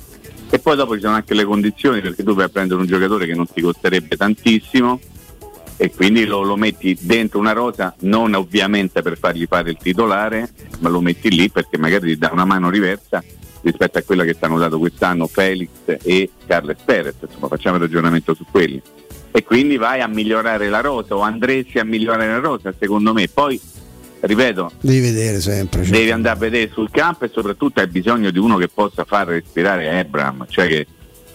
E 0.48 0.58
poi 0.58 0.76
dopo 0.76 0.94
ci 0.94 1.00
sono 1.00 1.14
anche 1.14 1.34
le 1.34 1.44
condizioni 1.44 2.00
perché 2.00 2.22
tu 2.22 2.34
vai 2.34 2.44
a 2.44 2.48
prendere 2.48 2.80
un 2.80 2.86
giocatore 2.86 3.26
che 3.26 3.34
non 3.34 3.46
ti 3.52 3.60
costerebbe 3.60 4.16
tantissimo 4.16 5.00
e 5.76 5.90
quindi 5.94 6.24
lo, 6.24 6.42
lo 6.42 6.56
metti 6.56 6.96
dentro 7.00 7.38
una 7.38 7.52
rosa, 7.52 7.94
non 8.00 8.34
ovviamente 8.34 9.02
per 9.02 9.18
fargli 9.18 9.46
fare 9.48 9.70
il 9.70 9.76
titolare, 9.80 10.48
ma 10.80 10.88
lo 10.88 11.00
metti 11.00 11.30
lì 11.30 11.50
perché 11.50 11.76
magari 11.78 12.12
ti 12.12 12.18
dà 12.18 12.30
una 12.32 12.44
mano 12.44 12.70
diversa 12.70 13.22
rispetto 13.62 13.98
a 13.98 14.02
quella 14.02 14.24
che 14.24 14.38
ti 14.38 14.44
hanno 14.44 14.58
dato 14.58 14.78
quest'anno 14.78 15.26
Felix 15.26 15.68
e 16.02 16.30
Carles 16.46 16.78
Perez, 16.84 17.14
insomma 17.20 17.48
facciamo 17.48 17.76
il 17.76 17.82
ragionamento 17.82 18.34
su 18.34 18.44
quelli. 18.50 18.80
E 19.32 19.44
quindi 19.44 19.76
vai 19.76 20.00
a 20.00 20.06
migliorare 20.06 20.68
la 20.68 20.80
rosa 20.80 21.14
o 21.14 21.20
andresti 21.20 21.78
a 21.78 21.84
migliorare 21.84 22.26
la 22.26 22.38
rosa 22.38 22.72
secondo 22.78 23.12
me. 23.12 23.28
Poi, 23.28 23.60
ripeto, 24.20 24.70
Devi 24.80 25.00
vedere 25.00 25.40
sempre. 25.40 25.82
cioè. 25.84 25.92
devi 25.92 26.10
andare 26.10 26.36
a 26.36 26.38
vedere 26.38 26.70
sul 26.72 26.90
campo 26.90 27.26
e 27.26 27.30
soprattutto 27.30 27.80
hai 27.80 27.86
bisogno 27.86 28.30
di 28.30 28.38
uno 28.38 28.56
che 28.56 28.68
possa 28.68 29.04
far 29.04 29.26
respirare 29.26 29.98
Abram, 29.98 30.46
cioè 30.48 30.68
che, 30.68 30.86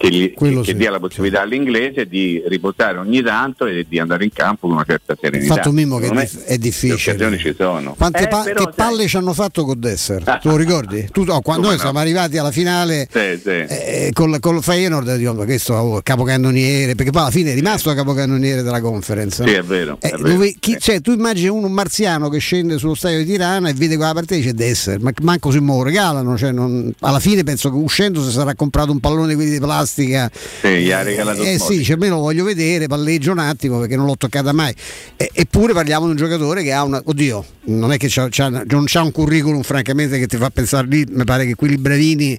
che 0.02 0.10
gli- 0.10 0.34
che 0.34 0.62
sì, 0.64 0.74
dia 0.74 0.90
la 0.90 0.98
possibilità 0.98 1.42
all'inglese 1.42 2.06
di 2.06 2.42
riposare 2.46 2.98
ogni 2.98 3.22
tanto 3.22 3.66
e 3.66 3.86
di 3.88 4.00
andare 4.00 4.24
in 4.24 4.32
campo 4.32 4.66
con 4.66 4.72
una 4.72 4.84
certa 4.84 5.12
Il 5.12 5.18
serenità. 5.20 5.54
fatto 5.54 5.70
Mimmo 5.70 5.98
che 5.98 6.06
è, 6.06 6.08
Secondo 6.08 6.22
dif- 6.28 6.38
me 6.38 6.44
è 6.46 6.58
difficile. 6.58 6.94
Le 6.94 7.10
occasioni 7.12 7.38
ci 7.38 7.54
sono. 7.56 7.94
Quante, 7.96 8.22
Eh, 8.24 8.28
pa- 8.28 8.42
però, 8.42 8.64
che 8.64 8.72
sai, 8.76 8.86
palle 8.88 9.06
ci 9.06 9.16
hanno 9.16 9.32
fatto 9.32 9.64
con 9.64 9.78
Desser? 9.78 10.22
Tu 10.42 10.48
lo 10.48 10.56
ricordi? 10.56 11.08
Tu- 11.12 11.22
no, 11.24 11.40
quando 11.40 11.66
noi 11.68 11.76
no? 11.76 11.80
siamo 11.82 11.98
arrivati 12.00 12.36
alla 12.36 12.50
finale 12.50 13.06
Sì, 13.12 13.40
sì. 13.40 13.48
eh, 13.50 14.10
con, 14.12 14.36
con 14.40 14.56
il 14.56 14.62
Feyenoord, 14.62 15.16
dico, 15.16 15.34
ma 15.34 15.44
questo 15.44 15.74
oh, 15.74 16.00
capocannoniere, 16.02 16.94
perché 16.96 17.12
poi 17.12 17.20
alla 17.22 17.30
fine 17.30 17.52
è 17.52 17.54
rimasto 17.54 17.92
capocannoniere 17.94 18.62
della 18.62 18.80
conference. 18.80 19.42
no? 19.44 19.48
Sì, 19.48 19.54
è 19.54 19.62
vero. 19.62 19.98
Eh, 20.00 20.08
è 20.08 20.16
vero. 20.16 20.28
dove- 20.32 20.54
chi- 20.58 20.78
cioè, 20.80 21.00
tu 21.00 21.12
immagini 21.12 21.48
uno 21.48 21.66
un 21.66 21.72
marziano 21.72 22.28
che 22.28 22.38
scende 22.38 22.76
sullo 22.78 22.94
stadio 22.94 23.18
di 23.18 23.24
Tirana 23.26 23.68
e 23.68 23.72
vede 23.74 23.94
quella 23.96 24.12
partita 24.14 24.34
e 24.34 24.38
dice 24.38 24.54
Desser, 24.54 24.98
ma 25.00 25.12
manco 25.22 25.50
se 25.52 25.60
me 25.60 25.74
lo 25.76 25.82
regalano. 25.84 26.36
cioè, 26.36 26.50
non- 26.50 26.92
alla 27.00 27.20
fine 27.20 27.44
penso 27.44 27.70
che 27.70 27.76
uscendo 27.76 28.22
si 28.24 28.30
sarà 28.32 28.54
comprato 28.54 28.90
un 28.90 28.98
pallone 29.00 29.28
di 29.28 29.34
quelli 29.34 29.50
di 29.50 29.58
plastica. 29.60 29.90
Sì, 29.92 30.68
gli 30.68 30.90
ha 30.90 31.02
regalato 31.02 31.42
Eh 31.42 31.58
sì, 31.58 31.78
dice, 31.78 31.92
almeno 31.94 32.16
lo 32.16 32.22
voglio 32.22 32.44
vedere, 32.44 32.86
palleggio 32.86 33.32
un 33.32 33.38
attimo 33.38 33.78
perché 33.80 33.96
non 33.96 34.06
l'ho 34.06 34.16
toccata 34.16 34.52
mai. 34.52 34.74
E- 35.16 35.30
eppure 35.32 35.72
parliamo 35.72 36.04
di 36.06 36.10
un 36.12 36.16
giocatore 36.16 36.62
che 36.62 36.72
ha 36.72 36.82
una. 36.84 37.00
Oddio, 37.04 37.44
non 37.64 37.92
è 37.92 37.96
che 37.96 38.06
c'ha, 38.08 38.28
c'ha- 38.30 38.48
non 38.66 38.84
c'ha 38.86 39.02
un 39.02 39.12
curriculum 39.12 39.62
francamente 39.62 40.18
che 40.18 40.26
ti 40.26 40.36
fa 40.36 40.50
pensare 40.50 40.86
lì, 40.88 41.04
mi 41.08 41.24
pare 41.24 41.46
che 41.46 41.54
quelli 41.54 41.76
bravini 41.76 42.38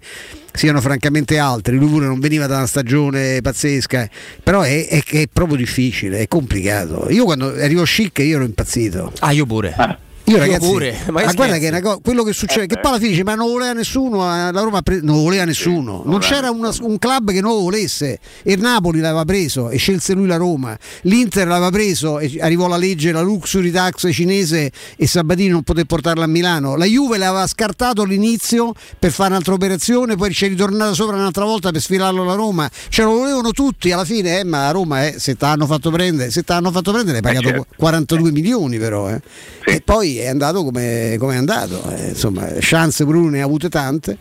siano 0.54 0.82
francamente 0.82 1.38
altri, 1.39 1.78
lui 1.78 1.89
pure 1.89 2.06
non 2.06 2.20
veniva 2.20 2.45
da 2.45 2.58
una 2.58 2.68
stagione 2.68 3.41
pazzesca, 3.41 4.08
però 4.43 4.62
è, 4.62 4.88
è 4.88 5.01
che 5.01 5.24
è 5.24 5.28
proprio 5.32 5.58
difficile, 5.58 6.20
è 6.20 6.28
complicato. 6.28 7.08
Io 7.10 7.24
quando 7.26 7.47
arrivo 7.49 7.84
chic 7.84 8.20
io 8.20 8.36
ero 8.36 8.45
impazzito. 8.45 9.12
Ah, 9.20 9.32
io 9.32 9.45
pure. 9.45 9.74
Io 9.78 9.97
Io 10.26 10.38
ragazzi, 10.38 10.65
pure, 10.65 10.97
ma 11.09 11.24
ma, 11.26 11.34
guarda 11.34 11.57
che 11.57 11.65
è 11.65 11.69
una 11.69 11.82
co- 11.82 11.99
quello 12.01 12.24
che 12.24 12.32
succede, 12.32 12.65
che 12.65 12.76
poi 12.80 12.91
alla 12.91 12.97
fine 12.97 13.09
dice 13.09 13.24
ma 13.26 13.36
non 13.36 13.51
voleva 13.51 13.74
nessuno, 13.74 14.24
eh, 14.24 14.51
la 14.53 14.61
Roma 14.61 14.82
pre- 14.82 15.01
non 15.01 15.21
voleva 15.21 15.43
nessuno, 15.43 16.01
non 16.05 16.19
c'era 16.19 16.49
una- 16.49 16.71
un 16.82 16.97
club 16.97 17.32
che 17.32 17.41
non 17.41 17.51
lo 17.51 17.59
volesse, 17.59 18.19
il 18.43 18.61
Napoli 18.61 19.01
l'aveva 19.01 19.26
preso 19.26 19.69
e 19.69 19.76
scelse 19.78 20.13
lui 20.13 20.26
la 20.28 20.38
Roma, 20.38 20.78
l'Inter 21.01 21.45
l'aveva 21.45 21.71
preso 21.71 22.19
e 22.19 22.38
arrivò 22.39 22.67
la 22.67 22.78
legge, 22.78 23.11
la 23.11 23.19
luxury 23.19 23.69
tax 23.69 24.09
cinese 24.13 24.71
e 24.95 25.07
Sabatini 25.07 25.49
non 25.49 25.63
poté 25.63 25.86
portarla 25.86 26.24
a 26.24 26.28
Milano, 26.28 26.78
la 26.78 26.86
Juve 26.86 27.17
l'aveva 27.17 27.45
scartato 27.45 28.03
all'inizio 28.03 28.71
per 28.97 29.11
fare 29.11 29.32
un'altra 29.32 29.53
operazione, 29.55 30.15
poi 30.15 30.34
ci 30.34 30.45
è 30.45 30.47
ritornata 30.47 30.93
sopra 30.93 31.17
un'altra 31.17 31.43
volta 31.43 31.71
per 31.71 31.82
sfilarlo 31.82 32.21
alla 32.21 32.36
Roma, 32.36 32.69
ce 32.88 33.03
lo 33.03 33.11
volevano 33.11 33.51
tutti 33.51 33.91
alla 33.91 34.05
fine, 34.05 34.39
eh, 34.39 34.43
ma 34.45 34.63
la 34.63 34.71
Roma 34.71 35.05
eh, 35.05 35.15
se 35.19 35.36
ti 35.36 35.43
hanno 35.43 35.65
fatto 35.65 35.91
prendere, 35.91 36.32
se 36.32 36.43
ti 36.43 36.51
hanno 36.53 36.71
fatto 36.71 36.93
prendere 36.93 37.17
hai 37.17 37.24
pagato 37.24 37.47
certo. 37.49 37.65
42 37.76 38.32
milioni 38.32 38.78
però, 38.78 39.09
eh. 39.09 39.21
e 39.65 39.82
poi 39.82 40.11
è 40.18 40.28
andato 40.28 40.64
come 40.64 41.16
come 41.20 41.34
è 41.34 41.38
andato, 41.38 41.84
eh, 41.91 42.09
insomma 42.09 42.47
chance 42.59 43.05
Bruno 43.05 43.30
ne 43.30 43.41
ha 43.41 43.45
avute 43.45 43.70
tante, 43.70 44.18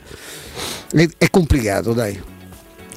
è, 0.93 1.09
è 1.19 1.31
complicato 1.31 1.93
dai. 1.93 2.31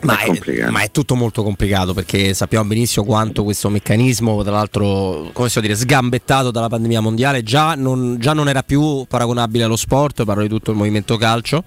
Ma 0.02 0.20
è, 0.20 0.70
ma 0.70 0.82
è 0.82 0.92
tutto 0.92 1.16
molto 1.16 1.42
complicato 1.42 1.96
perché 1.96 2.36
sappiamo 2.36 2.66
benissimo 2.66 3.06
quanto 3.06 3.44
questo 3.44 3.70
meccanismo, 3.70 4.44
tra 4.44 4.52
l'altro, 4.52 5.30
come 5.34 5.48
si 5.48 5.54
può 5.54 5.62
dire, 5.62 5.76
sgambettato 5.76 6.52
dalla 6.52 6.70
pandemia 6.70 7.02
mondiale, 7.02 7.42
già 7.42 7.74
non, 7.74 8.18
già 8.20 8.34
non 8.34 8.48
era 8.48 8.62
più 8.62 9.06
paragonabile 9.08 9.64
allo 9.64 9.76
sport, 9.76 10.24
parlo 10.24 10.44
di 10.44 10.50
tutto 10.50 10.70
il 10.70 10.78
movimento 10.78 11.18
calcio. 11.18 11.64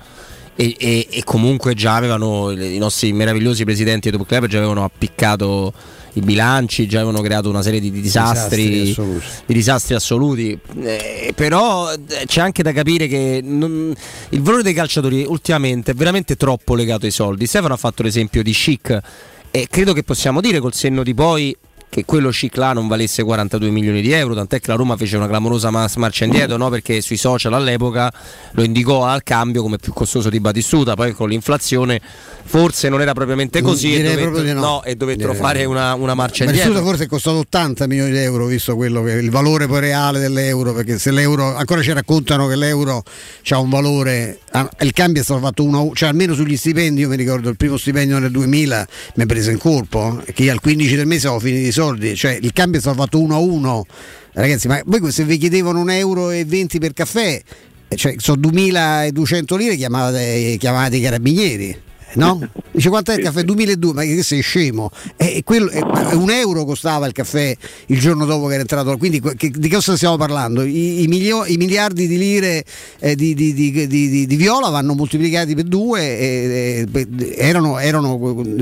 E, 0.61 0.75
e- 0.77 1.07
e 1.09 1.23
comunque 1.23 1.75
già 1.75 1.95
avevano 1.95 2.51
i 2.51 2.79
nostri 2.79 3.13
meravigliosi 3.13 3.63
presidenti 3.63 4.11
del 4.11 4.25
club 4.27 4.47
già 4.47 4.57
avevano 4.59 4.83
appiccato 4.83 5.73
i 6.15 6.21
bilanci, 6.21 6.89
già 6.89 6.97
avevano 7.01 7.23
creato 7.23 7.49
una 7.49 7.63
serie 7.63 7.79
di, 7.79 7.93
di 7.93 8.01
disastri, 8.01 8.69
Disastri 8.69 8.91
assoluti. 8.91 9.25
di 9.47 9.55
disastri 9.55 9.95
assoluti. 9.95 10.59
Eh, 10.83 11.33
però 11.37 11.93
eh, 11.93 12.01
c'è 12.27 12.41
anche 12.41 12.65
da 12.65 12.73
capire 12.73 13.07
che 13.07 13.39
non- 13.41 13.95
il 14.31 14.43
valore 14.43 14.65
dei 14.65 14.73
calciatori 14.75 15.25
ultimamente 15.25 15.93
è 15.93 15.95
veramente 15.95 16.35
troppo 16.35 16.75
legato 16.75 17.07
ai 17.07 17.13
soldi. 17.13 17.47
Stefano 17.47 17.75
ha 17.75 17.77
fatto 17.77 18.03
l'esempio 18.03 18.43
di 18.43 18.51
Chic 18.51 19.01
e 19.53 19.69
credo 19.71 19.93
che 19.93 20.03
possiamo 20.03 20.41
dire 20.41 20.59
col 20.59 20.75
senno 20.75 21.05
di 21.05 21.15
poi 21.15 21.57
che 21.89 22.05
quello 22.05 22.31
Chic 22.31 22.57
là 22.57 22.73
non 22.73 22.87
valesse 22.87 23.23
42 23.23 23.71
milioni 23.71 24.01
di 24.01 24.13
euro, 24.13 24.35
tant'è 24.35 24.61
che 24.61 24.71
la 24.71 24.77
Roma 24.77 24.97
fece 24.97 25.17
una 25.17 25.27
clamorosa 25.27 25.71
marcia 25.71 26.25
indietro, 26.25 26.57
no? 26.57 26.69
perché 26.69 27.01
sui 27.01 27.17
social 27.17 27.55
all'epoca 27.55 28.13
lo 28.53 28.63
indicò 28.63 29.05
al 29.05 29.23
cambio 29.23 29.63
come 29.63 29.79
più 29.79 29.93
costoso 29.93 30.29
di 30.29 30.41
Batistuta, 30.41 30.95
poi 30.95 31.13
con 31.13 31.29
l'inflazione 31.29 32.01
forse 32.45 32.89
non 32.89 33.01
era 33.03 33.13
propriamente 33.13 33.61
così 33.61 33.95
e 33.95 34.17
proprio 34.17 34.43
di 34.43 34.53
no. 34.53 34.61
no, 34.61 34.83
e 34.83 34.97
dovettero 34.97 35.33
Direi 35.33 35.45
fare 35.45 35.65
una, 35.67 35.95
una 35.95 36.15
marcia 36.15 36.45
Ma 36.45 36.51
indietro. 36.51 36.73
Nessuno 36.73 36.91
forse 36.91 37.05
è 37.05 37.07
costato 37.07 37.39
80 37.39 37.87
milioni 37.87 38.11
di 38.11 38.19
euro, 38.19 38.47
visto 38.47 38.75
quello 38.75 39.03
che 39.03 39.13
il 39.13 39.31
valore 39.31 39.67
poi 39.67 39.81
reale 39.81 40.19
dell'euro, 40.19 40.73
perché 40.73 40.99
se 40.99 41.11
l'euro, 41.11 41.55
ancora 41.57 41.83
ci 41.83 41.93
raccontano 41.93 42.47
che 42.47 42.57
l'euro 42.57 43.03
ha 43.51 43.59
un 43.59 43.69
valore, 43.69 44.41
ah, 44.53 44.69
il 44.81 44.93
cambio 44.93 45.21
è 45.21 45.25
stato 45.25 45.41
fatto 45.41 45.63
uno, 45.63 45.91
cioè 45.95 46.09
almeno 46.09 46.35
sugli 46.35 46.57
stipendi, 46.57 47.03
io 47.03 47.09
mi 47.09 47.17
ricordo 47.17 47.49
il 47.51 47.57
primo 47.57 47.77
stipendio 47.77 48.19
nel 48.19 48.31
2000 48.31 48.87
mi 49.15 49.27
prese 49.27 49.53
in 49.53 49.59
colpo, 49.59 50.23
che 50.33 50.45
io 50.45 50.53
al 50.53 50.61
15 50.61 50.97
del 50.97 51.07
mese 51.07 51.27
avevo 51.27 51.41
finito 51.41 51.67
soldi, 51.79 52.17
cioè 52.17 52.37
il 52.41 52.53
cambio 52.53 52.79
è 52.79 52.83
stato 52.83 53.01
fatto 53.01 53.21
1 53.21 53.35
a 53.35 53.39
1. 53.39 53.87
Ragazzi, 54.33 54.67
ma 54.67 54.81
voi 54.85 55.13
se 55.13 55.23
vi 55.23 55.37
chiedevano 55.37 55.81
un 55.81 55.91
euro 55.91 56.27
20 56.27 56.81
per 56.81 56.93
caffè, 56.93 57.41
eh, 57.87 57.97
cioè 57.97 58.15
sono 58.19 58.41
2200 58.41 59.57
lire, 59.57 59.77
chiamate, 59.77 60.57
chiamate 60.59 60.97
i 60.97 61.01
carabinieri. 61.01 61.83
No? 62.15 62.49
Dice 62.71 62.89
quanto 62.89 63.11
è 63.13 63.17
il 63.17 63.23
caffè? 63.23 63.43
2002, 63.43 63.93
ma 63.93 64.03
che 64.03 64.23
sei 64.23 64.41
scemo? 64.41 64.91
E 65.17 65.43
quello, 65.45 65.71
un 66.13 66.31
euro 66.31 66.65
costava 66.65 67.07
il 67.07 67.13
caffè 67.13 67.55
il 67.87 68.01
giorno 68.01 68.25
dopo 68.25 68.47
che 68.47 68.53
era 68.53 68.61
entrato. 68.61 68.97
Quindi 68.97 69.21
che, 69.37 69.51
di 69.51 69.69
cosa 69.69 69.97
stiamo 69.97 70.17
parlando? 70.17 70.63
I, 70.63 71.03
i, 71.03 71.07
milio, 71.07 71.45
i 71.45 71.57
miliardi 71.57 72.07
di 72.07 72.17
lire 72.17 72.65
eh, 73.01 73.15
di, 73.15 73.35
di, 73.35 73.53
di, 73.53 74.27
di, 74.27 74.37
viola 74.37 74.69
vanno 74.69 74.95
moltiplicati 74.95 75.55
per 75.55 75.65
due, 75.65 76.19
e, 76.19 76.87
e, 76.91 77.35
erano, 77.37 77.79
erano 77.79 78.17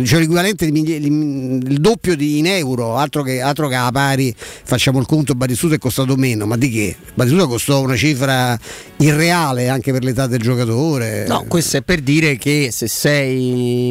cioè 0.05 0.21
l'equivalente 0.21 0.65
il 0.65 1.79
doppio 1.79 2.15
in 2.19 2.47
euro, 2.47 2.97
altro 2.97 3.23
che, 3.23 3.41
altro 3.41 3.69
che 3.69 3.75
a 3.75 3.91
pari 3.91 4.35
facciamo 4.37 4.99
il 4.99 5.07
conto, 5.07 5.35
Batistuta 5.35 5.75
è 5.75 5.79
costato 5.79 6.17
meno, 6.17 6.47
ma 6.47 6.57
di 6.57 6.71
che? 6.71 6.97
Batistuta 7.15 7.47
costò 7.47 7.81
una 7.81 7.97
cifra 7.97 8.59
irreale 8.99 9.69
anche 9.69 9.93
per 9.93 10.03
l'età 10.03 10.27
del 10.27 10.41
giocatore. 10.41 11.27
No, 11.29 11.45
questo 11.47 11.77
è 11.77 11.83
per 11.83 12.01
dire 12.01 12.37
che 12.37 12.71
se 12.73 12.89
sei 12.89 13.36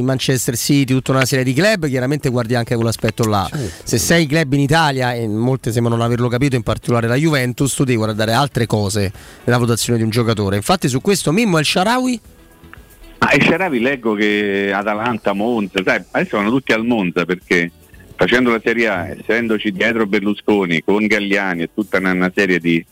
Manchester 0.04 0.56
City, 0.56 0.94
tutta 0.94 1.12
una 1.12 1.26
serie 1.26 1.44
di 1.44 1.54
club, 1.54 1.88
chiaramente 1.88 2.30
guardi 2.30 2.56
anche 2.56 2.76
quell'aspetto 2.76 3.26
là. 3.26 3.48
Certo. 3.50 3.88
Se 3.88 3.98
sei 3.98 4.26
club 4.26 4.54
in 4.54 4.60
Italia, 4.60 5.14
e 5.14 5.28
molte 5.28 5.72
sembrano 5.72 5.98
non 5.98 6.06
averlo 6.06 6.28
capito, 6.28 6.56
in 6.56 6.64
particolare 6.64 7.08
la 7.08 7.16
Juventus, 7.16 7.74
tu 7.74 7.84
devi 7.84 7.98
guardare 7.98 8.34
altre 8.34 8.66
cose 8.66 9.12
nella 9.44 9.58
votazione 9.58 9.98
di 9.98 10.04
un 10.04 10.10
giocatore. 10.10 10.56
Infatti 10.56 10.88
su 10.88 11.02
questo 11.02 11.32
Mimmo 11.32 11.58
El 11.58 11.66
Sharawi 11.66 12.20
Ah, 13.20 13.34
e 13.34 13.42
Sharawi 13.42 13.80
leggo 13.80 14.14
che 14.14 14.72
Atalanta, 14.74 15.34
Monza, 15.34 15.82
sai, 15.84 16.04
adesso 16.12 16.38
vanno 16.38 16.50
tutti 16.50 16.74
al 16.74 16.86
Monza 16.86 17.26
perché 17.26 17.72
facendo 18.16 18.52
la 18.52 18.62
Serie 18.64 18.88
A, 18.88 19.08
essendoci 19.08 19.72
dietro 19.72 20.06
Berlusconi, 20.06 20.84
con 20.84 21.06
Galliani 21.08 21.64
e 21.64 21.70
tutta 21.74 21.98
una, 21.98 22.12
una 22.12 22.32
serie 22.34 22.60
di, 22.60 22.86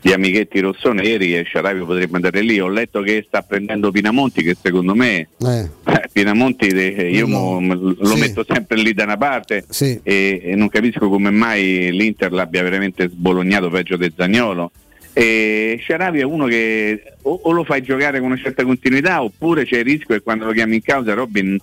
di 0.00 0.12
amichetti 0.12 0.60
rossoneri 0.60 1.36
e 1.36 1.42
Sciaravi 1.42 1.80
potrebbe 1.80 2.16
andare 2.16 2.40
lì. 2.40 2.60
Ho 2.60 2.68
letto 2.68 3.00
che 3.00 3.24
sta 3.26 3.42
prendendo 3.42 3.90
Pinamonti 3.90 4.42
che 4.42 4.56
secondo 4.60 4.94
me 4.94 5.28
eh. 5.38 5.70
Eh, 5.84 6.02
Pinamonti 6.12 6.66
io 6.66 7.26
no. 7.26 7.60
mo, 7.60 7.74
lo 7.74 8.06
sì. 8.06 8.18
metto 8.18 8.44
sempre 8.48 8.76
lì 8.76 8.92
da 8.94 9.04
una 9.04 9.16
parte 9.16 9.64
sì. 9.68 9.98
e, 10.02 10.40
e, 10.44 10.54
non 10.54 10.68
capisco 10.68 11.08
come 11.08 11.30
mai 11.30 11.90
l'Inter 11.92 12.32
l'abbia 12.32 12.62
veramente 12.62 13.08
sbolognato 13.08 13.70
peggio 13.70 13.96
del 13.96 14.12
Zagnolo. 14.16 14.70
E 15.12 15.78
Sciaravi 15.80 16.20
è 16.20 16.24
uno 16.24 16.46
che 16.46 17.02
o, 17.22 17.40
o, 17.42 17.50
lo 17.50 17.64
fai 17.64 17.82
giocare 17.82 18.18
con 18.20 18.28
una 18.28 18.40
certa 18.40 18.62
continuità 18.62 19.22
oppure 19.22 19.64
c'è 19.64 19.78
il 19.78 19.84
rischio 19.84 20.14
che 20.14 20.22
quando 20.22 20.44
lo 20.44 20.52
chiami 20.52 20.76
in 20.76 20.82
causa 20.82 21.14
Robin 21.14 21.58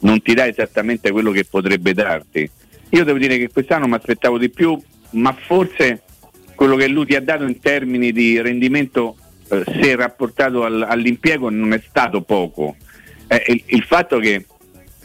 non 0.00 0.20
ti 0.20 0.34
dà 0.34 0.46
esattamente 0.46 1.10
quello 1.10 1.30
che 1.30 1.46
potrebbe 1.48 1.94
darti. 1.94 2.48
Io 2.90 3.04
devo 3.04 3.18
dire 3.18 3.38
che 3.38 3.48
quest'anno 3.48 3.86
mi 3.86 3.94
aspettavo 3.94 4.38
di 4.38 4.50
più, 4.50 4.78
ma 5.10 5.32
forse 5.32 6.02
quello 6.58 6.74
che 6.74 6.88
lui 6.88 7.06
ti 7.06 7.14
ha 7.14 7.20
dato 7.20 7.44
in 7.44 7.60
termini 7.60 8.10
di 8.10 8.40
rendimento 8.40 9.16
eh, 9.48 9.62
se 9.80 9.94
rapportato 9.94 10.64
al, 10.64 10.82
all'impiego 10.82 11.50
non 11.50 11.72
è 11.72 11.80
stato 11.88 12.22
poco. 12.22 12.74
Eh, 13.28 13.44
il, 13.46 13.62
il, 13.66 13.84
fatto 13.84 14.18
che, 14.18 14.44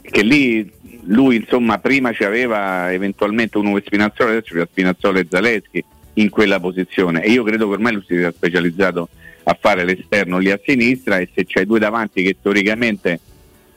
che, 0.01 0.23
lì 0.23 0.67
lui 1.03 1.35
insomma 1.35 1.77
prima 1.77 2.11
ci 2.11 2.23
aveva 2.23 2.91
eventualmente 2.91 3.59
uno 3.59 3.79
Spinazzola, 3.85 4.31
adesso 4.31 4.55
c'è 4.55 4.65
Spinazzola 4.65 5.19
e 5.19 5.27
Zaleschi 5.29 5.85
in 6.13 6.31
quella 6.31 6.59
posizione 6.59 7.23
e 7.23 7.29
io 7.29 7.43
credo 7.43 7.67
che 7.67 7.73
ormai 7.73 7.93
lui 7.93 8.03
si 8.07 8.17
sia 8.17 8.31
specializzato 8.31 9.09
a 9.43 9.55
fare 9.59 9.83
l'esterno 9.83 10.39
lì 10.39 10.49
a 10.49 10.59
sinistra 10.65 11.19
e 11.19 11.29
se 11.35 11.45
c'hai 11.45 11.67
due 11.67 11.77
davanti 11.77 12.23
che 12.23 12.37
teoricamente 12.41 13.19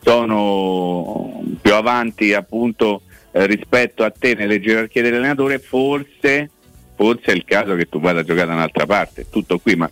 sono 0.00 1.44
più 1.60 1.74
avanti 1.74 2.32
appunto 2.32 3.02
eh, 3.32 3.44
rispetto 3.46 4.02
a 4.02 4.10
te 4.10 4.32
nelle 4.32 4.60
gerarchie 4.60 5.02
dell'allenatore 5.02 5.58
forse 5.58 6.52
forse 6.96 7.26
è 7.26 7.32
il 7.32 7.44
caso 7.44 7.76
che 7.76 7.88
tu 7.88 8.00
vada 8.00 8.20
a 8.20 8.24
giocare 8.24 8.48
da 8.48 8.54
un'altra 8.54 8.86
parte, 8.86 9.26
tutto 9.30 9.58
qui, 9.58 9.76
ma 9.76 9.88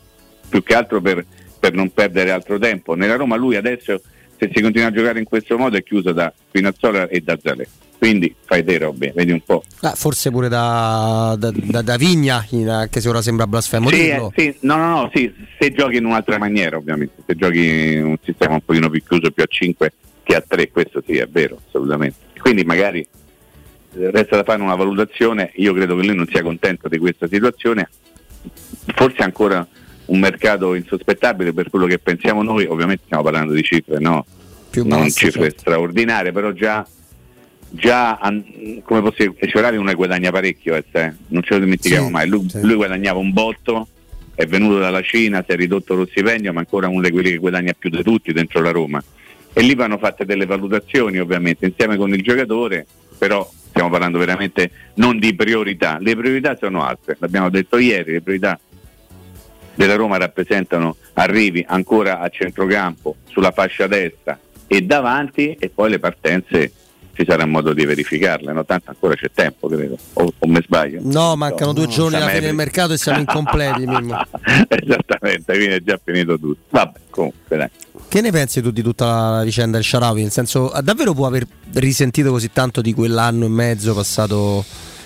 più 0.49 0.63
che 0.63 0.75
altro 0.75 1.01
per, 1.01 1.25
per 1.61 1.75
non 1.75 1.93
perdere 1.93 2.31
altro 2.31 2.59
tempo. 2.59 2.95
Nella 2.95 3.17
Roma 3.17 3.37
lui 3.37 3.57
adesso, 3.57 4.01
se 4.37 4.51
si 4.53 4.61
continua 4.63 4.89
a 4.89 4.93
giocare 4.93 5.19
in 5.19 5.25
questo 5.25 5.57
modo, 5.57 5.77
è 5.77 5.83
chiuso 5.83 6.13
da 6.13 6.33
Spinazzola 6.49 7.09
e 7.09 7.21
da 7.21 7.39
Zalè. 7.41 7.67
Quindi 7.99 8.35
fai 8.45 8.65
te 8.65 8.77
Robby, 8.79 9.13
vedi 9.15 9.33
un 9.33 9.41
po'. 9.41 9.63
Ah, 9.81 9.95
forse 9.95 10.31
pure 10.31 10.49
da, 10.49 11.37
da, 11.39 11.51
da, 11.55 11.81
da 11.81 11.97
Vigna, 11.97 12.45
anche 12.51 13.01
se 13.01 13.09
ora 13.09 13.23
sembra 13.23 13.47
blasfemo 13.47 13.89
sì, 13.89 14.09
eh, 14.09 14.29
sì, 14.37 14.57
no, 14.61 14.77
no, 14.77 14.89
no, 14.89 15.11
sì, 15.15 15.33
se 15.59 15.73
giochi 15.73 15.97
in 15.97 16.05
un'altra 16.05 16.37
maniera 16.37 16.77
ovviamente, 16.77 17.23
se 17.25 17.35
giochi 17.35 17.93
in 17.95 18.05
un 18.05 18.17
sistema 18.23 18.55
un 18.55 18.65
pochino 18.65 18.91
più 18.91 19.03
chiuso, 19.03 19.31
più 19.31 19.43
a 19.43 19.47
5 19.47 19.93
che 20.23 20.35
a 20.35 20.45
3, 20.47 20.71
questo 20.71 21.03
sì 21.07 21.17
è 21.17 21.27
vero, 21.27 21.59
assolutamente. 21.67 22.17
Quindi 22.39 22.65
magari 22.65 23.07
resta 23.97 24.37
da 24.37 24.45
fare 24.45 24.63
una 24.63 24.75
valutazione, 24.75 25.53
io 25.57 25.73
credo 25.73 25.97
che 25.97 26.07
lui 26.07 26.17
non 26.17 26.27
sia 26.27 26.43
contento 26.43 26.89
di 26.89 26.99
questa 26.99 27.29
situazione, 27.29 27.89
forse 28.95 29.23
ancora 29.23 29.67
un 30.07 30.19
mercato 30.19 30.75
insospettabile 30.75 31.53
per 31.53 31.71
quello 31.71 31.87
che 31.87 31.99
pensiamo 31.99 32.43
noi, 32.43 32.67
ovviamente 32.67 33.05
stiamo 33.05 33.23
parlando 33.23 33.53
di 33.53 33.63
cifre, 33.63 33.99
no? 33.99 34.25
Più 34.71 34.85
non 34.87 35.05
basso, 35.05 35.19
cifre 35.19 35.43
certo. 35.43 35.59
straordinarie, 35.61 36.33
però 36.33 36.51
già, 36.53 36.87
già 37.71 38.19
come 38.83 39.01
posso 39.01 39.17
dire, 39.19 39.35
Cerari 39.49 39.77
non 39.77 39.87
ne 39.87 39.95
guadagna 39.95 40.31
parecchio, 40.31 40.75
eh, 40.75 41.15
non 41.29 41.43
ce 41.43 41.55
lo 41.55 41.61
dimentichiamo 41.61 42.07
sì, 42.07 42.13
mai, 42.13 42.29
lui, 42.29 42.49
sì. 42.49 42.61
lui, 42.61 42.75
guadagnava 42.75 43.19
un 43.19 43.33
botto, 43.33 43.89
è 44.35 44.47
venuto 44.47 44.79
dalla 44.79 45.03
Cina, 45.03 45.45
si 45.47 45.53
è 45.53 45.57
ridotto 45.57 45.95
lo 45.95 46.07
stipendio, 46.07 46.53
ma 46.53 46.59
ancora 46.59 46.89
uno 46.89 47.01
di 47.01 47.11
quelli 47.11 47.31
che 47.31 47.37
guadagna 47.37 47.73
più 47.79 47.89
di 47.89 48.03
tutti 48.03 48.33
dentro 48.33 48.61
la 48.61 48.73
Roma. 48.73 49.03
E 49.57 49.63
lì 49.63 49.77
vanno 49.77 49.99
fatte 49.99 50.25
delle 50.25 50.47
valutazioni 50.47 51.19
ovviamente 51.19 51.65
insieme 51.65 51.97
con 51.97 52.13
il 52.13 52.23
giocatore, 52.23 52.85
però 53.17 53.49
stiamo 53.75 53.91
parlando 53.91 54.18
veramente 54.18 54.70
non 54.95 55.18
di 55.18 55.35
priorità, 55.35 55.99
le 55.99 56.14
priorità 56.14 56.57
sono 56.57 56.85
altre, 56.85 57.16
l'abbiamo 57.18 57.51
detto 57.51 57.77
ieri, 57.77 58.12
le 58.12 58.20
priorità 58.20 58.57
della 59.75 59.97
Roma 59.97 60.16
rappresentano 60.16 60.97
arrivi 61.14 61.64
ancora 61.66 62.20
a 62.20 62.29
centrocampo 62.29 63.16
sulla 63.29 63.51
fascia 63.51 63.89
destra 63.89 64.39
e 64.68 64.81
davanti 64.83 65.57
e 65.59 65.70
poi 65.70 65.91
le 65.91 65.99
partenze 65.99 66.72
ci 67.14 67.25
sarà 67.27 67.47
modo 67.47 67.72
di 67.72 67.85
verificarle, 67.85 68.53
no? 68.53 68.64
tanto 68.64 68.91
ancora 68.91 69.16
c'è 69.16 69.31
tempo, 69.33 69.66
credo, 69.66 69.97
o, 70.14 70.33
o 70.39 70.47
me 70.47 70.62
sbaglio? 70.62 71.01
No, 71.03 71.35
mancano 71.35 71.72
no, 71.72 71.79
due 71.79 71.89
giorni 71.89 72.14
alla 72.16 72.29
fine 72.29 72.41
del 72.41 72.55
mercato 72.55 72.93
e 72.93 72.97
siamo 72.97 73.18
incompleti. 73.18 73.83
Esattamente, 74.68 75.53
quindi 75.53 75.75
è 75.75 75.83
già 75.83 75.99
finito 76.03 76.39
tutto. 76.39 76.62
Vabbè, 76.70 76.99
comunque 77.11 77.57
dai. 77.57 77.70
Che 78.15 78.21
ne 78.21 78.31
pensi 78.31 78.62
tu 78.62 78.71
di 78.71 78.81
tutta 78.81 79.39
la 79.39 79.43
vicenda 79.43 79.77
del 79.77 79.85
Sharawi? 79.85 80.23
Nel 80.23 80.31
senso, 80.31 80.73
davvero 80.85 81.15
può 81.15 81.27
aver 81.27 81.45
risentito 81.73 82.31
così 82.31 82.49
tanto 82.53 82.81
di 82.81 82.95
quell'anno 82.95 83.47
e 83.47 83.49
mezzo 83.49 83.93
passato 83.93 84.65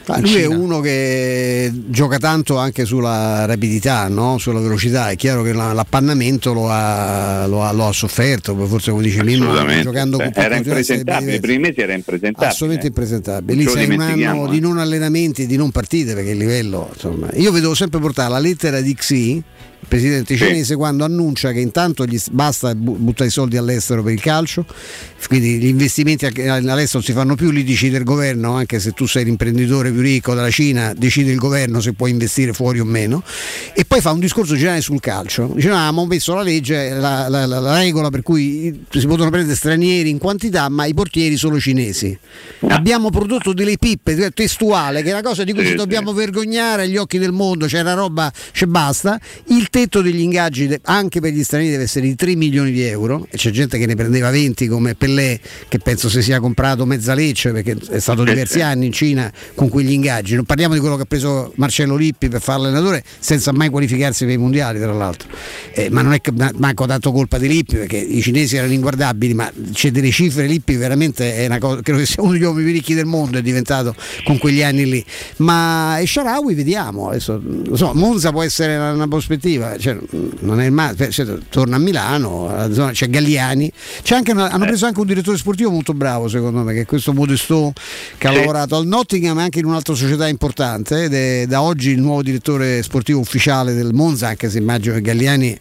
Ah, 0.08 0.20
lui 0.20 0.36
è 0.36 0.46
uno 0.46 0.80
che 0.80 1.70
gioca 1.88 2.18
tanto 2.18 2.58
anche 2.58 2.84
sulla 2.84 3.46
rapidità, 3.46 4.08
no? 4.08 4.36
sulla 4.36 4.60
velocità. 4.60 5.08
È 5.08 5.16
chiaro 5.16 5.42
che 5.42 5.54
l'appannamento 5.54 6.52
lo 6.52 6.70
ha, 6.70 7.46
lo 7.46 7.62
ha, 7.62 7.72
lo 7.72 7.86
ha 7.88 7.92
sofferto, 7.92 8.54
forse 8.66 8.90
come 8.90 9.02
dice 9.02 9.22
Mimmo, 9.22 9.54
giocando 9.82 10.18
con 10.18 10.30
era 10.34 10.56
impresentabile, 10.56 11.34
i 11.34 11.40
primi 11.40 11.60
mesi 11.60 11.80
era 11.80 11.94
impresentabile. 11.94 12.46
Assolutamente 12.46 12.86
impresentabile. 12.88 13.62
Lì 13.62 13.68
sei 13.68 13.90
un 13.90 14.00
anno 14.00 14.46
eh. 14.48 14.50
di 14.50 14.60
non 14.60 14.78
allenamenti 14.78 15.42
e 15.44 15.46
di 15.46 15.56
non 15.56 15.70
partite 15.70 16.14
perché 16.14 16.30
il 16.30 16.38
livello, 16.38 16.90
insomma. 16.92 17.28
Io 17.34 17.52
vedo 17.52 17.74
sempre 17.74 18.00
portare 18.00 18.30
la 18.30 18.38
lettera 18.38 18.82
di 18.82 18.94
Xi 18.94 19.42
presidente 19.88 20.36
cinese 20.36 20.76
quando 20.76 21.04
annuncia 21.04 21.52
che 21.52 21.60
intanto 21.60 22.04
gli 22.04 22.18
basta 22.30 22.74
buttare 22.74 23.28
i 23.28 23.32
soldi 23.32 23.56
all'estero 23.56 24.02
per 24.02 24.12
il 24.12 24.20
calcio, 24.20 24.64
quindi 25.26 25.58
gli 25.58 25.66
investimenti 25.66 26.26
all'estero 26.26 27.02
si 27.02 27.12
fanno 27.12 27.34
più, 27.34 27.50
li 27.50 27.64
decide 27.64 27.98
il 27.98 28.04
governo, 28.04 28.52
anche 28.52 28.78
se 28.78 28.92
tu 28.92 29.06
sei 29.06 29.24
l'imprenditore 29.24 29.90
più 29.90 30.00
ricco 30.00 30.34
della 30.34 30.50
Cina, 30.50 30.92
decide 30.96 31.32
il 31.32 31.38
governo 31.38 31.80
se 31.80 31.92
puoi 31.92 32.10
investire 32.10 32.52
fuori 32.52 32.80
o 32.80 32.84
meno, 32.84 33.22
e 33.72 33.84
poi 33.84 34.00
fa 34.00 34.12
un 34.12 34.20
discorso 34.20 34.54
generale 34.54 34.80
sul 34.80 35.00
calcio. 35.00 35.50
Dice 35.54 35.68
no, 35.68 35.76
abbiamo 35.76 36.06
messo 36.06 36.34
la 36.34 36.42
legge, 36.42 36.90
la, 36.90 37.28
la, 37.28 37.46
la, 37.46 37.58
la, 37.58 37.78
regola 37.78 38.10
per 38.10 38.22
cui 38.22 38.84
si 38.90 39.06
possono 39.06 39.30
prendere 39.30 39.56
stranieri 39.56 40.08
in 40.10 40.18
quantità, 40.18 40.68
ma 40.68 40.84
i 40.84 40.94
portieri 40.94 41.36
solo 41.36 41.58
cinesi. 41.58 42.16
No. 42.60 42.68
Abbiamo 42.74 43.10
prodotto 43.10 43.52
delle 43.52 43.76
pippe 43.78 44.30
testuale, 44.32 45.02
che 45.02 45.10
è 45.10 45.12
una 45.12 45.22
cosa 45.22 45.44
di 45.44 45.52
cui 45.52 45.66
ci 45.66 45.74
dobbiamo 45.74 46.12
vergognare 46.12 46.82
agli 46.82 46.96
occhi 46.96 47.18
del 47.18 47.32
mondo, 47.32 47.66
c'è 47.66 47.80
una 47.80 47.94
roba, 47.94 48.32
c'è 48.52 48.66
basta. 48.66 49.18
Il 49.46 49.68
tetto 49.78 50.02
degli 50.02 50.18
ingaggi 50.18 50.76
anche 50.82 51.20
per 51.20 51.32
gli 51.32 51.44
stranieri 51.44 51.72
deve 51.72 51.84
essere 51.84 52.06
di 52.06 52.16
3 52.16 52.34
milioni 52.34 52.72
di 52.72 52.82
euro 52.82 53.28
e 53.30 53.36
c'è 53.36 53.50
gente 53.50 53.78
che 53.78 53.86
ne 53.86 53.94
prendeva 53.94 54.28
20 54.28 54.66
come 54.66 54.96
Pellè 54.96 55.38
che 55.68 55.78
penso 55.78 56.08
si 56.08 56.20
sia 56.20 56.40
comprato 56.40 56.84
mezza 56.84 57.14
lecce 57.14 57.52
perché 57.52 57.76
è 57.90 58.00
stato 58.00 58.24
diversi 58.24 58.60
anni 58.60 58.86
in 58.86 58.92
Cina 58.92 59.32
con 59.54 59.68
quegli 59.68 59.92
ingaggi. 59.92 60.34
Non 60.34 60.44
parliamo 60.44 60.74
di 60.74 60.80
quello 60.80 60.96
che 60.96 61.02
ha 61.02 61.06
preso 61.06 61.52
Marcello 61.56 61.94
Lippi 61.94 62.28
per 62.28 62.40
fare 62.40 62.62
allenatore 62.62 63.04
senza 63.20 63.52
mai 63.52 63.68
qualificarsi 63.68 64.24
per 64.24 64.34
i 64.34 64.36
mondiali 64.36 64.80
tra 64.80 64.92
l'altro. 64.92 65.28
Eh, 65.72 65.90
ma 65.90 66.02
non 66.02 66.12
è 66.12 66.20
che 66.20 66.32
manco 66.56 66.84
dato 66.84 67.12
colpa 67.12 67.38
di 67.38 67.46
Lippi 67.46 67.76
perché 67.76 67.98
i 67.98 68.20
cinesi 68.20 68.56
erano 68.56 68.72
inguardabili 68.72 69.34
ma 69.34 69.48
c'è 69.72 69.92
delle 69.92 70.10
cifre 70.10 70.46
Lippi 70.46 70.74
veramente 70.74 71.36
è 71.36 71.46
una 71.46 71.58
cosa, 71.58 71.82
credo 71.82 72.00
che 72.00 72.06
sia 72.06 72.22
uno 72.24 72.32
degli 72.32 72.42
uomini 72.42 72.64
più 72.64 72.72
ricchi 72.72 72.94
del 72.94 73.06
mondo 73.06 73.38
è 73.38 73.42
diventato 73.42 73.94
con 74.24 74.38
quegli 74.38 74.62
anni 74.64 74.86
lì. 74.86 75.04
Ma 75.36 75.98
e 75.98 76.06
Sharawi 76.06 76.54
vediamo, 76.54 77.10
adesso, 77.10 77.40
so, 77.74 77.92
Monza 77.94 78.32
può 78.32 78.42
essere 78.42 78.74
una, 78.74 78.92
una 78.92 79.06
prospettiva 79.06 79.67
cioè, 79.78 79.98
non 80.40 80.60
è 80.60 80.66
il 80.66 80.72
ma- 80.72 80.94
cioè, 81.10 81.26
torna 81.48 81.76
a 81.76 81.78
Milano, 81.78 82.68
c'è 82.92 83.08
Galliani, 83.10 83.70
c'è 84.02 84.14
anche 84.14 84.32
una- 84.32 84.50
hanno 84.50 84.64
preso 84.64 84.86
anche 84.86 85.00
un 85.00 85.06
direttore 85.06 85.36
sportivo 85.36 85.70
molto 85.70 85.92
bravo 85.94 86.28
secondo 86.28 86.62
me, 86.62 86.72
che 86.72 86.80
è 86.82 86.86
questo 86.86 87.12
Modesto 87.12 87.72
che 88.16 88.26
ha 88.28 88.32
lavorato 88.32 88.76
al 88.76 88.86
Nottingham 88.86 89.38
e 89.38 89.42
anche 89.42 89.58
in 89.58 89.64
un'altra 89.66 89.94
società 89.94 90.28
importante 90.28 91.04
ed 91.04 91.14
è 91.14 91.46
da 91.46 91.60
oggi 91.62 91.90
il 91.90 92.00
nuovo 92.00 92.22
direttore 92.22 92.82
sportivo 92.82 93.18
ufficiale 93.18 93.74
del 93.74 93.92
Monza, 93.92 94.28
anche 94.28 94.48
se 94.48 94.58
immagino 94.58 94.94
che 94.94 95.00
Galliani 95.02 95.58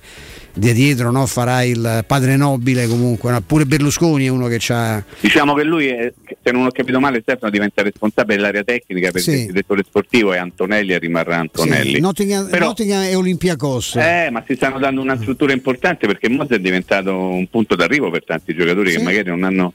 dia 0.58 0.74
dietro 0.74 1.12
no? 1.12 1.26
farà 1.26 1.64
il 1.64 2.04
padre 2.06 2.36
nobile 2.36 2.88
comunque, 2.88 3.32
no? 3.32 3.42
pure 3.42 3.66
Berlusconi 3.66 4.26
è 4.26 4.30
uno 4.30 4.48
che 4.48 4.60
ha... 4.74 5.04
Diciamo 5.20 5.54
che 5.54 5.64
lui, 5.64 5.88
è, 5.88 6.12
se 6.44 6.52
non 6.52 6.66
ho 6.66 6.72
capito 6.72 7.00
male, 7.00 7.22
Stefano 7.22 7.52
diventa 7.52 7.84
responsabile 7.84 8.36
dell'area 8.38 8.64
tecnica 8.64 9.12
perché 9.12 9.32
Sì. 9.32 9.40
il 9.42 9.46
direttore 9.48 9.84
sportivo 9.86 10.34
è 10.34 10.38
Antonelli 10.38 10.94
e 10.94 10.98
rimarrà 11.00 11.38
Antonelli. 11.38 11.96
Sì, 11.96 12.00
Nottingham, 12.00 12.50
Però- 12.50 12.66
Nottingham 12.68 13.04
e 13.04 13.16
Olympiacos. 13.16 13.96
Eh, 13.96 14.30
ma 14.32 14.44
si 14.48 14.56
stanno 14.56 14.80
dando 14.80 15.02
una 15.02 15.18
struttura 15.18 15.54
importante 15.54 16.08
perché 16.08 16.30
Monza 16.30 16.56
è 16.56 16.60
diventato 16.60 17.16
un 17.16 17.48
punto 17.50 17.76
d'arrivo 17.76 18.10
per 18.10 18.24
tanti 18.24 18.54
giocatori 18.56 18.92
che 18.92 19.02
magari 19.02 19.30
non 19.30 19.44
hanno 19.44 19.74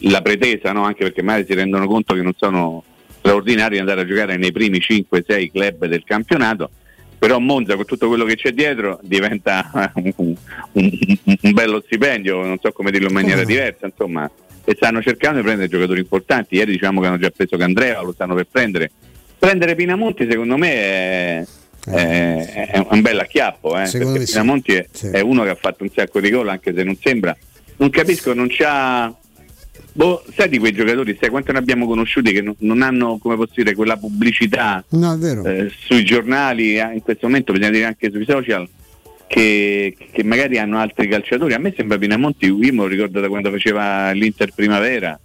la 0.00 0.22
pretesa, 0.22 0.72
no? 0.72 0.84
anche 0.84 1.02
perché 1.04 1.22
magari 1.22 1.44
si 1.46 1.54
rendono 1.54 1.86
conto 1.86 2.14
che 2.14 2.22
non 2.22 2.32
sono 2.36 2.82
straordinari 3.18 3.74
di 3.74 3.80
andare 3.80 4.02
a 4.02 4.06
giocare 4.06 4.36
nei 4.36 4.52
primi 4.52 4.78
5-6 4.78 5.50
club 5.50 5.86
del 5.86 6.02
campionato. 6.04 6.70
Però 7.24 7.38
Monza 7.38 7.74
con 7.74 7.86
tutto 7.86 8.08
quello 8.08 8.26
che 8.26 8.36
c'è 8.36 8.52
dietro 8.52 8.98
diventa 9.02 9.70
un, 9.94 10.12
un- 10.16 10.36
un- 10.72 11.52
bello 11.52 11.80
stipendio, 11.82 12.44
non 12.44 12.58
so 12.60 12.70
come 12.72 12.90
dirlo 12.90 13.08
in 13.08 13.14
maniera 13.14 13.44
diversa, 13.44 13.86
insomma, 13.86 14.30
e 14.62 14.74
stanno 14.74 15.00
cercando 15.00 15.38
di 15.38 15.44
prendere 15.44 15.68
giocatori 15.70 16.00
importanti. 16.00 16.56
Ieri 16.56 16.72
diciamo 16.72 17.00
che 17.00 17.06
hanno 17.06 17.16
già 17.16 17.30
preso 17.30 17.56
Candrea, 17.56 18.02
lo 18.02 18.12
stanno 18.12 18.34
per 18.34 18.46
prendere. 18.50 18.90
Prendere 19.38 19.74
Pinamonti 19.74 20.26
secondo 20.28 20.58
me 20.58 20.70
è, 20.74 21.44
è- 21.86 22.68
è 22.72 22.86
un 22.90 23.00
bel 23.00 23.18
acchiappo, 23.20 23.70
eh, 23.78 23.88
perché 23.90 24.04
me 24.04 24.26
sì. 24.26 24.32
Pinamonti 24.32 24.72
è, 24.74 24.86
Sì. 24.92 25.06
è 25.08 25.20
uno 25.20 25.44
che 25.44 25.48
ha 25.50 25.54
fatto 25.58 25.82
un 25.82 25.90
sacco 25.94 26.20
di 26.20 26.28
gol 26.28 26.48
anche 26.50 26.74
se 26.74 26.82
non 26.82 26.96
sembra. 27.00 27.34
Non 27.78 27.88
capisco, 27.88 28.34
non 28.34 28.48
c'ha... 28.50 29.14
Boh, 29.96 30.24
sai 30.34 30.48
di 30.48 30.58
quei 30.58 30.72
giocatori, 30.72 31.16
sai 31.20 31.30
quanto 31.30 31.52
ne 31.52 31.58
abbiamo 31.58 31.86
conosciuti 31.86 32.32
che 32.32 32.42
non, 32.42 32.54
non 32.58 32.82
hanno, 32.82 33.18
come 33.18 33.36
posso 33.36 33.52
dire, 33.54 33.74
quella 33.74 33.96
pubblicità 33.96 34.84
No, 34.90 35.12
è 35.14 35.16
vero. 35.16 35.44
eh, 35.44 35.70
sui 35.86 36.04
giornali, 36.04 36.76
eh, 36.78 36.94
in 36.94 37.02
questo 37.02 37.26
momento 37.28 37.52
bisogna 37.52 37.70
dire 37.70 37.84
anche 37.84 38.10
sui 38.10 38.24
social, 38.24 38.68
che, 39.28 39.96
che 40.10 40.24
magari 40.24 40.58
hanno 40.58 40.78
altri 40.78 41.06
calciatori. 41.06 41.54
A 41.54 41.58
me 41.58 41.72
sembra 41.76 41.96
Pinamonti, 41.96 42.46
io 42.46 42.56
me 42.56 42.72
lo 42.72 42.86
ricordo 42.86 43.20
da 43.20 43.28
quando 43.28 43.50
faceva 43.50 44.10
l'Inter 44.10 44.52
Primavera, 44.52 45.18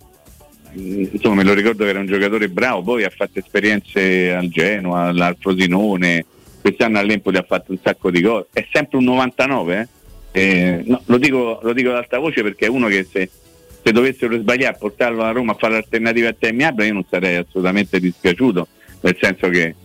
Mm, 0.77 1.05
insomma 1.13 1.37
me 1.37 1.43
lo 1.43 1.53
ricordo 1.55 1.83
che 1.83 1.89
era 1.89 1.99
un 1.99 2.05
giocatore 2.05 2.47
bravo, 2.47 2.83
poi 2.83 3.03
ha 3.03 3.09
fatto 3.09 3.39
esperienze 3.39 4.31
al 4.31 4.49
Genoa, 4.49 5.05
al 5.05 5.35
Frosinone, 5.39 6.23
quest'anno 6.61 6.99
all'Empoli 6.99 7.37
ha 7.37 7.41
fatto 7.47 7.71
un 7.71 7.79
sacco 7.81 8.11
di 8.11 8.21
gol, 8.21 8.45
è 8.53 8.67
sempre 8.71 8.97
un 8.99 9.05
99, 9.05 9.79
eh? 9.79 9.87
Eh, 10.31 10.83
no, 10.85 11.01
lo, 11.05 11.17
dico, 11.17 11.59
lo 11.63 11.73
dico 11.73 11.89
ad 11.89 11.95
alta 11.95 12.19
voce 12.19 12.43
perché 12.43 12.67
è 12.67 12.69
uno 12.69 12.85
che 12.87 13.03
se, 13.11 13.31
se 13.81 13.91
dovessero 13.91 14.37
sbagliare 14.37 14.75
a 14.75 14.77
portarlo 14.77 15.23
a 15.23 15.31
Roma 15.31 15.53
a 15.53 15.55
fare 15.55 15.73
l'alternativa 15.73 16.29
a 16.29 16.35
Temi 16.37 16.63
Abra 16.63 16.85
io 16.85 16.93
non 16.93 17.05
sarei 17.09 17.35
assolutamente 17.35 17.99
dispiaciuto, 17.99 18.67
nel 19.01 19.17
senso 19.19 19.49
che 19.49 19.75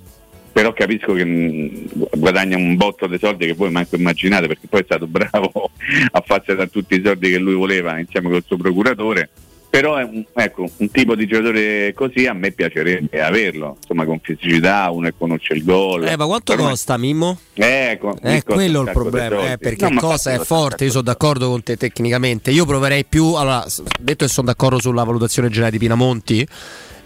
però 0.55 0.72
capisco 0.72 1.14
che 1.14 1.24
mh, 1.24 1.88
guadagna 2.16 2.57
un 2.57 2.76
botto 2.76 3.09
di 3.09 3.18
soldi 3.18 3.47
che 3.47 3.55
voi 3.55 3.72
manco 3.72 3.97
immaginate 3.97 4.47
perché 4.47 4.68
poi 4.68 4.80
è 4.80 4.84
stato 4.84 5.07
bravo 5.09 5.70
a 6.12 6.22
farsi 6.24 6.55
da 6.55 6.66
tutti 6.66 6.95
i 6.95 7.03
soldi 7.05 7.30
che 7.30 7.38
lui 7.38 7.55
voleva 7.55 7.99
insieme 7.99 8.30
col 8.30 8.45
suo 8.47 8.57
procuratore 8.57 9.30
però 9.75 9.97
è 9.97 10.05
un, 10.05 10.25
ecco, 10.35 10.70
un 10.77 10.91
tipo 10.93 11.16
di 11.16 11.27
giocatore 11.27 11.93
così 11.95 12.27
a 12.27 12.33
me 12.33 12.53
piacerebbe 12.53 13.20
averlo 13.20 13.77
insomma 13.81 14.05
con 14.05 14.20
fisicità 14.22 14.89
uno 14.93 15.09
che 15.09 15.14
conosce 15.18 15.55
il 15.55 15.64
gol. 15.64 16.07
Eh, 16.07 16.16
ma 16.16 16.27
quanto 16.27 16.55
Però- 16.55 16.68
costa 16.68 16.97
Mimmo? 16.97 17.41
eh, 17.55 17.99
co- 18.01 18.16
È 18.20 18.35
costa 18.35 18.55
quello 18.55 18.83
il 18.83 18.91
problema, 18.93 19.51
eh, 19.51 19.59
perché 19.59 19.89
No, 19.89 19.99
cosa 19.99 20.31
è 20.33 20.39
forte, 20.39 20.85
io 20.85 20.91
sono 20.91 21.03
d'accordo 21.03 21.49
con 21.49 21.64
te 21.64 21.77
tecnicamente, 21.77 22.53
io 22.53 22.64
proverei 22.66 23.05
più, 23.05 23.35
allora, 23.35 23.66
detto 23.99 24.25
che 24.25 24.31
sono 24.31 24.47
d'accordo 24.47 24.79
sulla 24.81 25.03
valutazione 25.03 25.49
generale 25.49 25.72
di 25.72 25.79
Pinamonti, 25.79 26.47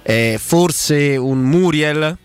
eh, 0.03 0.37
forse 0.39 1.17
un 1.17 1.39
Muriel, 1.39 2.19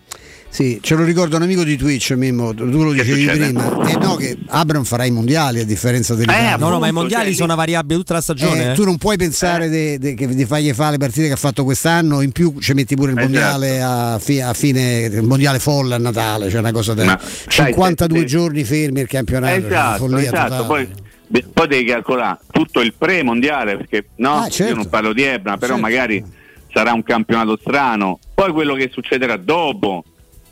Sì, 0.54 0.78
ce 0.80 0.94
lo 0.94 1.02
ricorda 1.02 1.34
un 1.34 1.42
amico 1.42 1.64
di 1.64 1.76
Twitch, 1.76 2.12
Mimmo, 2.12 2.54
tu 2.54 2.64
lo 2.84 2.92
dicevi 2.92 3.22
succede? 3.22 3.46
prima. 3.46 3.88
Eh 3.90 3.96
no, 3.96 4.14
che 4.14 4.36
Abram 4.46 4.84
farà 4.84 5.04
i 5.04 5.10
mondiali 5.10 5.58
a 5.58 5.64
differenza 5.64 6.14
dell'Italia. 6.14 6.54
no 6.56 6.68
no 6.68 6.78
ma 6.78 6.86
i 6.86 6.92
mondiali 6.92 7.34
sono 7.34 7.56
variabili 7.56 7.98
tutta 7.98 8.14
la 8.14 8.20
stagione. 8.20 8.66
Eh, 8.66 8.70
eh. 8.70 8.74
tu 8.74 8.84
non 8.84 8.96
puoi 8.96 9.16
pensare 9.16 9.68
de- 9.68 9.98
de- 9.98 10.14
che 10.14 10.28
di 10.28 10.44
fargli 10.44 10.72
fare 10.72 10.92
le 10.92 10.98
partite 10.98 11.26
che 11.26 11.32
ha 11.32 11.36
fatto 11.36 11.64
quest'anno, 11.64 12.20
in 12.20 12.30
più 12.30 12.54
ci 12.60 12.72
metti 12.72 12.94
pure 12.94 13.10
il 13.10 13.18
Esatto. 13.18 13.32
mondiale 13.32 13.82
a, 13.82 14.18
fi- 14.20 14.40
a 14.40 14.52
fine 14.54 15.00
il 15.06 15.22
mondiale 15.24 15.58
folle 15.58 15.96
a 15.96 15.98
Natale, 15.98 16.48
cioè 16.50 16.60
una 16.60 16.70
cosa 16.70 16.94
sai, 16.96 17.18
52 17.48 18.18
se- 18.20 18.22
se- 18.28 18.30
giorni 18.30 18.62
fermi 18.62 19.00
il 19.00 19.08
campionato, 19.08 19.54
cioè 19.54 19.64
una 19.66 19.74
Esatto, 19.76 19.98
follia 20.06 20.18
esatto. 20.20 20.48
totale. 20.56 20.66
Poi, 20.66 20.88
beh, 21.26 21.44
poi 21.52 21.66
devi 21.66 21.84
calcolare 21.84 22.38
tutto 22.52 22.80
il 22.80 22.94
pre-mondiale, 22.96 23.76
perché 23.76 24.06
no, 24.18 24.34
Ah, 24.42 24.48
certo. 24.48 24.70
io 24.72 24.76
non 24.76 24.88
parlo 24.88 25.12
di 25.12 25.22
Ebra, 25.24 25.56
però 25.56 25.74
Certo. 25.74 25.80
magari 25.82 26.24
sarà 26.72 26.92
un 26.92 27.02
campionato 27.02 27.58
strano. 27.60 28.20
Poi 28.32 28.52
quello 28.52 28.74
che 28.74 28.88
succederà 28.92 29.36
dopo 29.36 30.04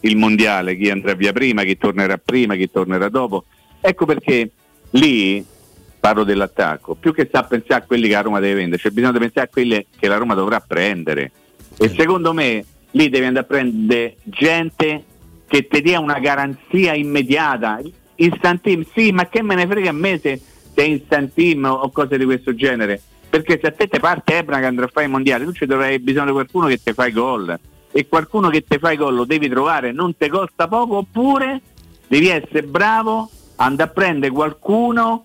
il 0.02 0.16
mondiale, 0.16 0.76
chi 0.76 0.90
andrà 0.90 1.14
via 1.14 1.32
prima, 1.32 1.64
chi 1.64 1.76
tornerà 1.76 2.18
prima, 2.18 2.54
chi 2.54 2.70
tornerà 2.70 3.08
dopo. 3.08 3.44
Ecco 3.80 4.06
perché 4.06 4.50
lì 4.90 5.44
parlo 5.98 6.24
dell'attacco, 6.24 6.94
più 6.94 7.12
che 7.12 7.26
sta 7.26 7.40
a 7.40 7.44
pensare 7.44 7.82
a 7.82 7.86
quelli 7.86 8.08
che 8.08 8.14
la 8.14 8.22
Roma 8.22 8.40
deve 8.40 8.54
vendere, 8.54 8.82
c'è 8.82 8.90
bisogno 8.90 9.12
di 9.12 9.18
pensare 9.20 9.46
a 9.46 9.50
quelli 9.52 9.86
che 9.98 10.08
la 10.08 10.16
Roma 10.16 10.34
dovrà 10.34 10.60
prendere. 10.60 11.30
E 11.78 11.88
secondo 11.88 12.32
me 12.32 12.64
lì 12.90 13.08
devi 13.08 13.24
andare 13.24 13.44
a 13.44 13.48
prendere 13.48 14.16
gente 14.24 15.04
che 15.46 15.66
ti 15.66 15.80
dia 15.82 16.00
una 16.00 16.18
garanzia 16.18 16.94
immediata. 16.94 17.80
Instant 18.16 18.60
team, 18.60 18.84
sì, 18.94 19.12
ma 19.12 19.26
che 19.28 19.42
me 19.42 19.54
ne 19.54 19.66
frega 19.66 19.90
a 19.90 19.92
me 19.92 20.18
se, 20.18 20.40
se 20.74 20.82
è 20.82 20.84
instant 20.84 21.32
team 21.34 21.64
o, 21.64 21.72
o 21.72 21.90
cose 21.90 22.18
di 22.18 22.24
questo 22.24 22.54
genere. 22.54 23.00
Perché 23.28 23.58
se 23.60 23.68
a 23.68 23.72
te 23.72 23.86
te 23.86 23.98
parte 23.98 24.38
Ebra 24.38 24.58
che 24.58 24.66
andrà 24.66 24.84
a 24.84 24.90
fare 24.92 25.06
i 25.06 25.10
mondiali, 25.10 25.44
tu 25.44 25.52
ci 25.52 25.66
dovrai 25.66 25.98
bisogno 25.98 26.26
di 26.26 26.32
qualcuno 26.32 26.66
che 26.66 26.80
ti 26.82 26.92
fa 26.92 27.06
i 27.06 27.12
gol. 27.12 27.58
E 27.92 28.08
qualcuno 28.08 28.48
che 28.48 28.64
ti 28.66 28.78
fa 28.78 28.92
i 28.92 28.96
gol 28.96 29.14
lo 29.14 29.24
devi 29.24 29.48
trovare, 29.48 29.92
non 29.92 30.16
ti 30.16 30.28
costa 30.28 30.66
poco, 30.66 30.96
oppure 30.98 31.60
devi 32.08 32.28
essere 32.28 32.62
bravo, 32.62 33.30
andare 33.56 33.90
a 33.90 33.92
prendere 33.92 34.32
qualcuno 34.32 35.24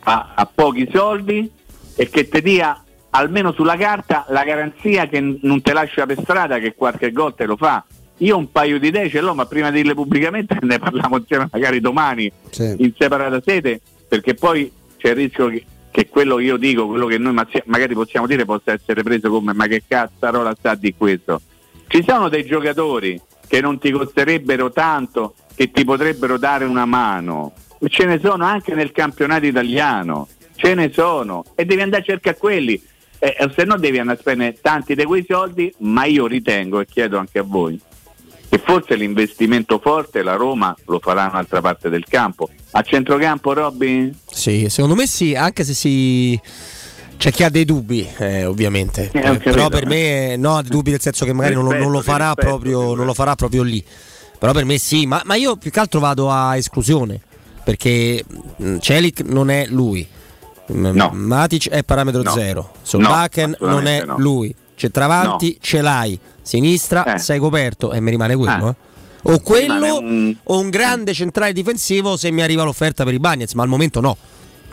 a, 0.00 0.32
a 0.34 0.46
pochi 0.52 0.88
soldi 0.92 1.50
e 1.94 2.08
che 2.08 2.28
ti 2.28 2.42
dia 2.42 2.82
almeno 3.10 3.52
sulla 3.52 3.76
carta 3.76 4.26
la 4.28 4.44
garanzia 4.44 5.08
che 5.08 5.20
n- 5.20 5.38
non 5.42 5.62
ti 5.62 5.72
lascia 5.72 6.06
per 6.06 6.18
strada 6.20 6.58
che 6.58 6.74
qualche 6.74 7.12
gol 7.12 7.34
te 7.34 7.46
lo 7.46 7.56
fa. 7.56 7.84
Io 8.18 8.36
un 8.36 8.50
paio 8.50 8.78
di 8.78 8.88
idee 8.88 9.10
ce 9.10 9.20
l'ho, 9.20 9.34
ma 9.34 9.46
prima 9.46 9.70
di 9.70 9.78
dirle 9.78 9.94
pubblicamente 9.94 10.58
ne 10.62 10.78
parliamo 10.78 11.18
insieme 11.18 11.48
magari 11.50 11.80
domani 11.80 12.30
in 12.78 12.92
separata 12.96 13.40
sede, 13.44 13.80
perché 14.08 14.34
poi 14.34 14.70
c'è 14.96 15.10
il 15.10 15.16
rischio 15.16 15.48
che, 15.48 15.64
che 15.90 16.08
quello 16.08 16.36
che 16.36 16.44
io 16.44 16.56
dico, 16.56 16.86
quello 16.86 17.06
che 17.06 17.18
noi 17.18 17.34
magari 17.64 17.94
possiamo 17.94 18.26
dire 18.26 18.44
possa 18.44 18.72
essere 18.72 19.02
preso 19.02 19.30
come 19.30 19.52
ma 19.52 19.66
che 19.66 19.82
cazzarola 19.86 20.54
sta 20.58 20.74
di 20.74 20.94
questo. 20.96 21.40
Ci 21.86 22.04
sono 22.06 22.28
dei 22.28 22.44
giocatori 22.44 23.20
che 23.46 23.60
non 23.60 23.78
ti 23.78 23.90
costerebbero 23.90 24.72
tanto, 24.72 25.34
che 25.54 25.70
ti 25.70 25.84
potrebbero 25.84 26.38
dare 26.38 26.64
una 26.64 26.84
mano. 26.84 27.52
Ce 27.88 28.04
ne 28.04 28.18
sono 28.22 28.44
anche 28.44 28.74
nel 28.74 28.92
campionato 28.92 29.46
italiano, 29.46 30.28
ce 30.56 30.74
ne 30.74 30.90
sono 30.92 31.44
e 31.54 31.64
devi 31.64 31.82
andare 31.82 32.02
a 32.02 32.04
cercare 32.04 32.36
quelli. 32.36 32.82
Eh, 33.18 33.36
eh, 33.38 33.50
se 33.54 33.64
no 33.64 33.78
devi 33.78 33.98
andare 33.98 34.18
a 34.18 34.20
spendere 34.20 34.58
tanti 34.60 34.94
di 34.94 35.04
quei 35.04 35.24
soldi, 35.26 35.72
ma 35.78 36.04
io 36.04 36.26
ritengo 36.26 36.80
e 36.80 36.86
chiedo 36.86 37.18
anche 37.18 37.38
a 37.38 37.44
voi 37.44 37.80
che 38.48 38.62
forse 38.64 38.94
l'investimento 38.94 39.78
forte 39.78 40.22
la 40.22 40.34
Roma 40.34 40.74
lo 40.86 41.00
farà 41.00 41.28
un'altra 41.30 41.60
parte 41.60 41.88
del 41.88 42.04
campo. 42.04 42.48
A 42.72 42.82
centrocampo 42.82 43.52
Robby? 43.52 44.12
Sì, 44.30 44.68
secondo 44.68 44.94
me 44.94 45.06
sì, 45.06 45.34
anche 45.34 45.64
se 45.64 45.74
si 45.74 46.40
c'è 47.16 47.30
chi 47.32 47.42
ha 47.44 47.48
dei 47.50 47.64
dubbi, 47.64 48.06
eh, 48.18 48.44
ovviamente. 48.44 49.10
Eh, 49.12 49.18
Eh, 49.32 49.38
però 49.38 49.68
per 49.68 49.86
me 49.86 50.32
eh, 50.32 50.36
no, 50.36 50.60
dei 50.62 50.70
dubbi 50.70 50.90
nel 50.90 51.00
senso 51.00 51.24
che 51.24 51.32
magari 51.32 51.54
non, 51.54 51.64
lo- 51.64 51.70
non 51.72 51.90
lo 51.90 51.98
Rispetto, 51.98 52.12
farà 52.12 52.26
rispetto, 52.28 52.46
proprio, 52.48 52.94
non 52.94 53.06
lo 53.06 53.14
farà 53.14 53.34
proprio 53.34 53.62
lì. 53.62 53.84
Però 54.38 54.52
per 54.52 54.64
me 54.64 54.78
sì, 54.78 55.06
ma, 55.06 55.22
ma 55.24 55.34
io 55.34 55.56
più 55.56 55.70
che 55.70 55.80
altro 55.80 55.98
vado 56.00 56.30
a 56.30 56.56
esclusione. 56.56 57.20
Perché 57.64 58.22
mh, 58.56 58.76
Celic 58.78 59.20
non 59.22 59.50
è 59.50 59.66
lui. 59.68 60.06
M- 60.68 61.10
Matic 61.12 61.68
è 61.68 61.82
parametro 61.84 62.22
No. 62.22 62.30
zero. 62.32 62.72
Solbakken 62.82 63.56
No, 63.60 63.66
non 63.68 63.86
è 63.86 64.04
no. 64.04 64.16
lui. 64.18 64.54
Centravanti 64.74 65.58
ce 65.60 65.80
l'hai. 65.80 66.18
Sinistra 66.42 67.18
sei 67.18 67.38
coperto 67.40 67.92
e 67.92 68.00
mi 68.00 68.10
rimane 68.10 68.36
quello. 68.36 68.68
eh. 68.68 68.74
O 69.28 69.40
quello 69.40 70.00
o 70.44 70.58
un 70.60 70.70
grande 70.70 71.12
centrale 71.12 71.52
difensivo 71.52 72.16
se 72.16 72.30
mi 72.30 72.42
arriva 72.42 72.62
l'offerta 72.62 73.02
per 73.02 73.14
i 73.14 73.18
Bagnets, 73.18 73.54
ma 73.54 73.64
al 73.64 73.68
momento 73.68 74.00
no. 74.00 74.16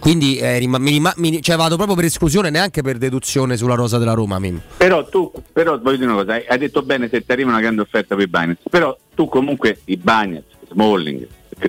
Quindi 0.04 0.36
eh, 0.36 0.58
rima- 0.60 0.80
mi 0.80 0.91
rima- 0.91 1.14
mi- 1.16 1.41
cioè 1.41 1.56
vado 1.56 1.78
proprio 1.78 1.95
per 1.95 2.04
esclusione, 2.04 2.49
neanche 2.49 2.82
per 2.82 2.97
deduzione 2.97 3.56
sulla 3.56 3.76
rosa 3.76 3.97
della 3.97 4.12
Roma. 4.12 4.38
Mim. 4.38 4.60
Però 4.76 5.08
tu, 5.08 5.32
però 5.54 5.80
voglio 5.80 5.95
dire 5.95 6.12
una 6.12 6.20
cosa, 6.22 6.34
hai, 6.34 6.43
hai 6.45 6.58
detto 6.58 6.82
bene 6.82 7.08
se 7.08 7.24
ti 7.24 7.32
arriva 7.32 7.51
una 7.51 7.62
grande 7.62 7.80
offerta 7.80 8.14
per 8.14 8.26
i 8.26 8.28
Bagnets, 8.28 8.64
però 8.70 8.93
tu 9.16 9.30
comunque 9.30 9.80
i 9.86 9.95
Bagnets, 9.95 10.45
Smalling, 10.70 11.26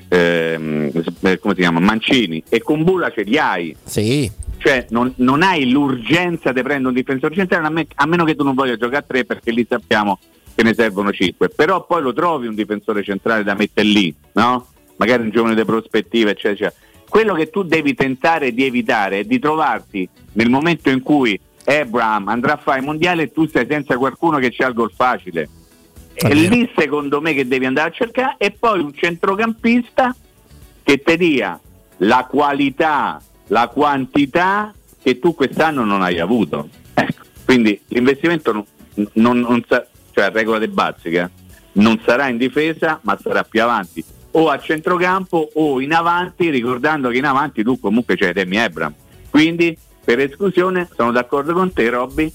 ehm, 0.09 0.91
eh, 1.21 1.39
come 1.39 1.55
si 1.55 1.61
chiama, 1.61 1.79
Mancini 1.79 2.43
e 2.49 2.61
Kumbula 2.61 3.13
ce 3.13 3.23
li 3.23 3.39
hai. 3.39 3.77
Sì. 3.85 4.29
Cioè 4.59 4.87
non, 4.91 5.13
non 5.19 5.43
hai 5.43 5.71
l'urgenza 5.71 6.51
di 6.51 6.63
prendere 6.63 6.89
un 6.89 6.95
difensore 6.95 7.37
centrale 7.37 7.67
a, 7.69 7.71
me- 7.71 7.87
a 7.95 8.07
meno 8.07 8.25
che 8.25 8.35
tu 8.35 8.43
non 8.43 8.55
voglia 8.55 8.75
giocare 8.77 8.97
a 8.97 9.05
tre 9.07 9.25
perché 9.25 9.53
lì 9.53 9.65
sappiamo 9.69 10.19
che 10.57 10.65
ne 10.65 10.75
servono 10.75 11.13
cinque. 11.13 11.51
Però 11.51 11.87
poi 11.87 12.03
lo 12.03 12.13
trovi 12.13 12.49
un 12.49 12.57
difensore 12.57 13.05
centrale 13.05 13.45
da 13.45 13.55
mettere 13.55 13.87
lì, 13.87 14.13
no? 14.33 14.67
magari 14.97 15.23
un 15.23 15.31
giovane 15.31 15.55
di 15.55 15.65
prospettiva, 15.65 16.31
eccetera, 16.31 16.53
eccetera. 16.71 16.83
Quello 17.15 17.35
che 17.35 17.49
tu 17.49 17.63
devi 17.63 17.95
tentare 17.95 18.53
di 18.53 18.65
evitare 18.65 19.21
è 19.21 19.25
di 19.25 19.39
trovarti 19.39 20.09
nel 20.33 20.51
momento 20.51 20.91
in 20.91 21.01
cui 21.01 21.39
Abraham 21.65 22.27
andrà 22.27 22.55
a 22.55 22.57
fare 22.57 22.81
il 22.81 22.85
mondiale 22.87 23.23
e 23.23 23.31
tu 23.31 23.47
sei 23.47 23.69
senza 23.71 23.97
qualcuno 23.97 24.39
che 24.39 24.51
c'ha 24.51 24.67
il 24.67 24.75
gol 24.75 24.91
facile. 24.93 25.49
È 26.13 26.35
lì 26.35 26.69
secondo 26.77 27.21
me 27.21 27.33
che 27.33 27.47
devi 27.47 27.67
andare 27.67 27.91
a 27.91 27.93
cercare 27.93 28.35
e 28.37 28.51
poi 28.51 28.81
un 28.81 28.93
centrocampista 28.93 30.13
che 30.83 31.03
ti 31.05 31.17
dia 31.17 31.57
la 31.99 32.27
qualità, 32.29 33.23
la 33.47 33.69
quantità 33.69 34.75
che 35.01 35.21
tu 35.21 35.37
quest'anno 35.37 35.85
non 35.85 36.03
hai 36.03 36.19
avuto. 36.19 36.69
Ecco, 36.95 37.23
quindi 37.45 37.81
l'investimento 37.91 38.51
non, 38.51 38.65
non- 39.13 39.39
non 39.39 39.63
sa- 39.69 39.87
cioè 40.11 40.31
regola 40.33 40.59
di 40.59 40.67
bazzica, 40.67 41.31
non 41.75 42.01
sarà 42.05 42.27
in 42.27 42.39
difesa 42.39 42.99
ma 43.03 43.17
sarà 43.23 43.45
più 43.45 43.63
avanti 43.63 44.05
o 44.37 44.49
a 44.51 44.59
centrocampo 44.59 45.51
o 45.55 45.81
in 45.81 45.93
avanti, 45.93 46.51
ricordando 46.51 47.09
che 47.11 47.19
in 47.19 47.25
avanti 47.25 47.63
tu 47.63 47.79
comunque 47.79 48.17
c'hai 48.17 48.33
Demi 48.33 48.57
Ebram. 48.57 48.93
Quindi 49.31 49.77
per 50.05 50.21
esclusione 50.21 50.89
sono 50.97 51.13
d'accordo 51.13 51.53
con 51.53 51.73
te 51.73 51.89
Robby, 51.89 52.33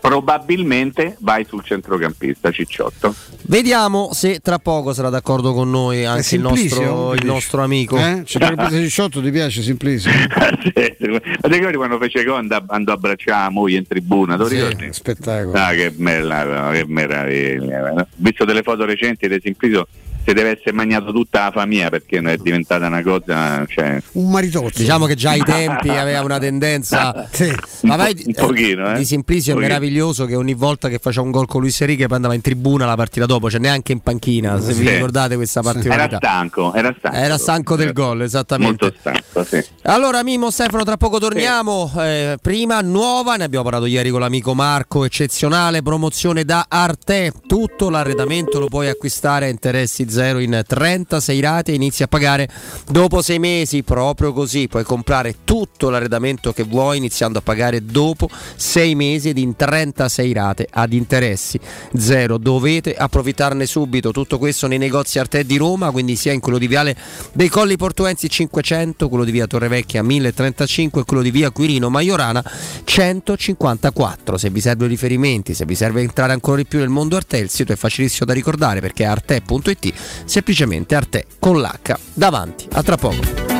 probabilmente 0.00 1.16
vai 1.20 1.44
sul 1.44 1.62
centrocampista 1.62 2.50
Cicciotto. 2.50 3.14
Vediamo 3.42 4.10
se 4.12 4.38
tra 4.40 4.58
poco 4.58 4.92
sarà 4.92 5.10
d'accordo 5.10 5.52
con 5.52 5.70
noi 5.70 6.04
anche 6.06 6.36
il 6.36 6.40
nostro, 6.40 7.14
il 7.14 7.24
nostro 7.24 7.62
amico. 7.62 7.98
Eh? 7.98 8.22
Centrocampista 8.24 8.80
Cicciotto 8.82 9.20
ti 9.22 9.30
piace 9.30 9.60
Simplicio? 9.62 10.08
Ma 10.38 10.50
ti 10.56 11.54
ricordi 11.54 11.76
quando 11.76 11.98
fece 11.98 12.24
Conda 12.24 12.64
andò 12.68 12.92
a 12.92 12.94
abbracciare 12.94 13.42
la 13.42 13.50
moglie 13.50 13.78
in 13.78 13.86
tribuna? 13.86 14.36
Lo 14.36 14.46
Sì, 14.46 14.54
ricordi? 14.54 14.88
spettacolo. 14.92 15.52
Ah, 15.58 15.72
che, 15.72 15.90
bella, 15.90 16.70
che 16.72 16.84
meraviglia. 16.86 17.92
Ho 17.92 18.06
visto 18.16 18.44
delle 18.44 18.62
foto 18.62 18.84
recenti 18.84 19.28
di 19.28 19.38
Simplicio, 19.42 19.86
si 20.30 20.32
deve 20.32 20.50
essere 20.50 20.72
mangiato 20.72 21.12
tutta 21.12 21.44
la 21.44 21.50
famiglia 21.50 21.88
perché 21.90 22.18
è 22.18 22.36
diventata 22.36 22.86
una 22.86 23.02
cosa. 23.02 23.64
Cioè, 23.66 24.00
Un 24.12 24.30
maritozzo. 24.30 24.78
Diciamo 24.78 25.06
che 25.06 25.14
già 25.16 25.30
ai 25.30 25.42
tempi 25.42 25.88
aveva 25.90 26.22
una 26.22 26.38
tendenza. 26.38 27.28
Sì. 27.40 27.52
Ma 27.82 27.96
vai, 27.96 28.14
un 28.26 28.34
pochino, 28.34 28.92
eh. 28.94 28.98
di 28.98 29.04
Simplicio 29.04 29.52
è 29.52 29.54
meraviglioso 29.54 30.26
che 30.26 30.34
ogni 30.34 30.52
volta 30.54 30.88
che 30.88 30.98
faceva 30.98 31.24
un 31.24 31.30
gol 31.30 31.46
con 31.46 31.60
Luis 31.60 31.80
Enrique 31.80 32.06
poi 32.06 32.16
andava 32.16 32.34
in 32.34 32.40
tribuna 32.42 32.84
la 32.86 32.96
partita 32.96 33.24
dopo, 33.24 33.48
cioè 33.50 33.60
neanche 33.60 33.92
in 33.92 34.00
panchina, 34.00 34.60
se 34.60 34.72
vi 34.74 34.84
Sì. 34.86 34.90
ricordate 34.90 35.36
questa 35.36 35.60
Era 35.60 35.72
particolarità. 35.72 36.16
stanco, 36.18 36.74
era 36.74 36.94
stanco. 36.98 37.16
Era 37.16 37.38
stanco 37.38 37.76
del 37.76 37.92
gol, 37.92 38.22
esattamente. 38.22 38.84
Molto 38.84 38.98
stanco, 38.98 39.44
sì. 39.44 39.64
Allora 39.82 40.22
Mimo 40.22 40.50
Stefano, 40.50 40.84
tra 40.84 40.96
poco 40.96 41.18
torniamo. 41.18 41.90
Eh, 41.98 42.36
prima 42.42 42.80
nuova, 42.80 43.36
ne 43.36 43.44
abbiamo 43.44 43.64
parlato 43.64 43.86
ieri 43.86 44.10
con 44.10 44.20
l'amico 44.20 44.54
Marco, 44.54 45.04
eccezionale 45.04 45.82
promozione 45.82 46.44
da 46.44 46.66
Arte. 46.68 47.32
Tutto 47.46 47.88
l'arredamento 47.90 48.58
lo 48.58 48.66
puoi 48.66 48.88
acquistare 48.88 49.46
a 49.46 49.48
interessi 49.48 50.04
zero 50.10 50.19
in 50.20 50.62
36 50.66 51.40
rate 51.40 51.72
e 51.72 51.74
inizi 51.74 52.02
a 52.02 52.06
pagare 52.08 52.48
dopo 52.90 53.22
sei 53.22 53.38
mesi, 53.38 53.82
proprio 53.82 54.32
così. 54.32 54.68
Puoi 54.68 54.84
comprare 54.84 55.36
tutto 55.44 55.90
l'arredamento 55.90 56.52
che 56.52 56.62
vuoi 56.62 56.98
iniziando 56.98 57.38
a 57.38 57.42
pagare 57.42 57.84
dopo 57.84 58.28
sei 58.56 58.94
mesi 58.94 59.30
ed 59.30 59.38
in 59.38 59.56
36 59.56 60.32
rate 60.32 60.68
ad 60.70 60.92
interessi 60.92 61.58
zero. 61.96 62.38
Dovete 62.38 62.94
approfittarne 62.94 63.66
subito. 63.66 64.10
Tutto 64.10 64.38
questo 64.38 64.66
nei 64.66 64.78
negozi 64.78 65.18
Arte 65.18 65.44
di 65.44 65.56
Roma, 65.56 65.90
quindi 65.90 66.16
sia 66.16 66.32
in 66.32 66.40
quello 66.40 66.58
di 66.58 66.66
Viale 66.66 66.96
dei 67.32 67.48
Colli 67.48 67.76
Portuensi 67.76 68.28
500, 68.28 69.08
quello 69.08 69.24
di 69.24 69.30
Via 69.30 69.46
Torrevecchia 69.46 70.02
1035 70.02 71.00
e 71.00 71.04
quello 71.04 71.22
di 71.22 71.30
Via 71.30 71.50
Quirino 71.50 71.88
Maiorana 71.90 72.44
154. 72.84 74.36
Se 74.36 74.50
vi 74.50 74.60
servono 74.60 74.88
riferimenti, 74.88 75.54
se 75.54 75.64
vi 75.64 75.74
serve 75.74 76.02
entrare 76.02 76.32
ancora 76.32 76.56
di 76.56 76.66
più 76.66 76.78
nel 76.78 76.88
mondo 76.88 77.16
Arte, 77.16 77.38
il 77.38 77.50
sito 77.50 77.72
è 77.72 77.76
facilissimo 77.76 78.26
da 78.26 78.32
ricordare 78.32 78.80
perché 78.80 79.04
è 79.04 79.06
arte.it, 79.06 79.92
semplicemente 80.24 80.94
Arte 80.94 81.26
con 81.38 81.60
l'H 81.60 81.98
davanti. 82.14 82.68
A 82.72 82.82
tra 82.82 82.96
poco. 82.96 83.59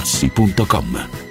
artigianamaterassi.com. 0.01 1.30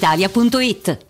brispalitalia.it. 0.00 1.09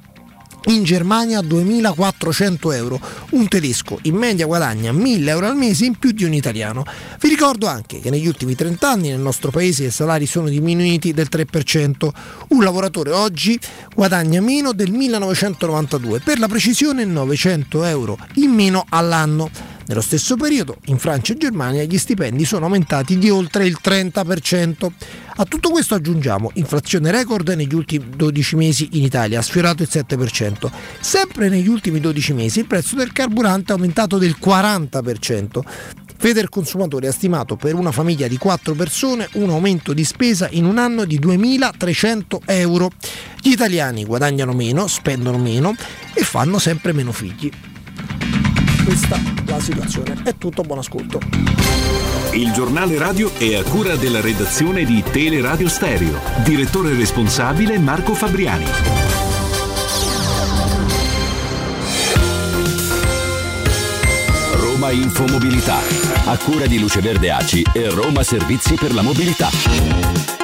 In 0.67 0.85
Germania 0.85 1.41
2400 1.41 2.73
euro, 2.73 3.01
un 3.31 3.49
tedesco 3.49 3.99
in 4.03 4.15
media 4.15 4.45
guadagna 4.45 4.93
1000 4.93 5.31
euro 5.31 5.47
al 5.47 5.57
mese 5.57 5.87
in 5.87 5.97
più 5.97 6.13
di 6.13 6.25
un 6.25 6.35
italiano. 6.35 6.85
Vi 7.19 7.29
ricordo 7.29 7.67
anche 7.67 7.99
che 7.99 8.11
negli 8.11 8.27
ultimi 8.27 8.55
30 8.55 8.89
anni 8.89 9.09
nel 9.09 9.21
nostro 9.21 9.51
paese 9.51 9.85
i 9.85 9.91
salari 9.91 10.27
sono 10.27 10.49
diminuiti 10.49 11.15
del 11.15 11.29
3%. 11.31 12.09
Un 12.49 12.63
lavoratore 12.63 13.11
oggi 13.11 13.59
guadagna 13.95 14.43
meno 14.43 14.73
del 14.73 14.91
1992, 14.91 16.21
per 16.21 16.39
la 16.39 16.47
precisione 16.47 17.07
900 17.07 17.85
euro 17.85 18.19
in 18.35 18.51
meno 18.51 18.85
all'anno. 18.91 19.79
Nello 19.87 20.01
stesso 20.01 20.37
periodo 20.37 20.77
in 20.87 20.99
Francia 20.99 21.33
e 21.33 21.37
Germania 21.37 21.83
gli 21.85 21.99
stipendi 21.99 22.45
sono 22.45 22.67
aumentati 22.67 23.19
di 23.19 23.29
oltre 23.29 23.67
il 23.67 23.79
30%. 23.83 24.91
A 25.37 25.45
tutto 25.45 25.71
questo 25.71 25.95
aggiungiamo 25.95 26.51
inflazione 26.55 27.11
record 27.11 27.49
negli 27.51 27.75
ultimi 27.75 28.11
12 28.15 28.57
mesi 28.57 28.89
in 28.93 29.03
Italia, 29.03 29.39
ha 29.39 29.43
sfiorato 29.43 29.83
il 29.83 29.89
7%. 29.91 30.71
Sempre 31.01 31.49
negli 31.49 31.69
ultimi 31.69 31.99
12 31.99 32.33
mesi 32.35 32.61
il 32.61 32.67
prezzo 32.67 32.95
del 32.95 33.13
carburante 33.13 33.73
è 33.73 33.75
aumentato 33.75 34.19
del 34.19 34.37
40%. 34.41 35.61
Federconsumatori 36.21 37.07
ha 37.07 37.13
stimato 37.13 37.57
per 37.57 37.75
una 37.75 37.93
famiglia 37.93 38.29
di 38.29 38.37
4 38.37 38.75
persone 38.75 39.27
un 39.35 39.49
aumento 39.49 39.95
di 39.95 40.05
spesa 40.05 40.49
in 40.51 40.67
un 40.67 40.77
anno 40.77 41.07
di 41.07 41.19
2.300 41.19 42.41
euro. 42.45 42.91
Gli 43.41 43.53
italiani 43.53 44.05
guadagnano 44.05 44.53
meno, 44.53 44.87
spendono 44.87 45.39
meno 45.39 45.75
e 46.13 46.23
fanno 46.23 46.59
sempre 46.59 46.93
meno 46.93 47.11
figli. 47.11 47.51
Questa 48.85 49.21
la 49.47 49.61
situazione. 49.61 50.21
È 50.25 50.35
tutto, 50.37 50.63
buon 50.63 50.79
ascolto. 50.79 51.21
Il 52.33 52.53
giornale 52.53 52.97
radio 52.99 53.33
è 53.37 53.55
a 53.55 53.63
cura 53.63 53.97
della 53.97 54.21
redazione 54.21 54.85
di 54.85 55.03
Teleradio 55.03 55.69
Stereo. 55.69 56.19
Direttore 56.45 56.95
responsabile 56.95 57.79
Marco 57.79 58.15
Fabriani. 58.15 58.65
Roma 64.55 64.91
Infomobilità. 64.91 65.79
A 66.27 66.39
cura 66.39 66.67
di 66.67 66.79
Luce 66.79 67.01
Verde 67.01 67.31
Aci 67.31 67.65
e 67.73 67.89
Roma 67.91 68.23
Servizi 68.23 68.75
per 68.75 68.95
la 68.95 69.03
Mobilità. 69.03 70.40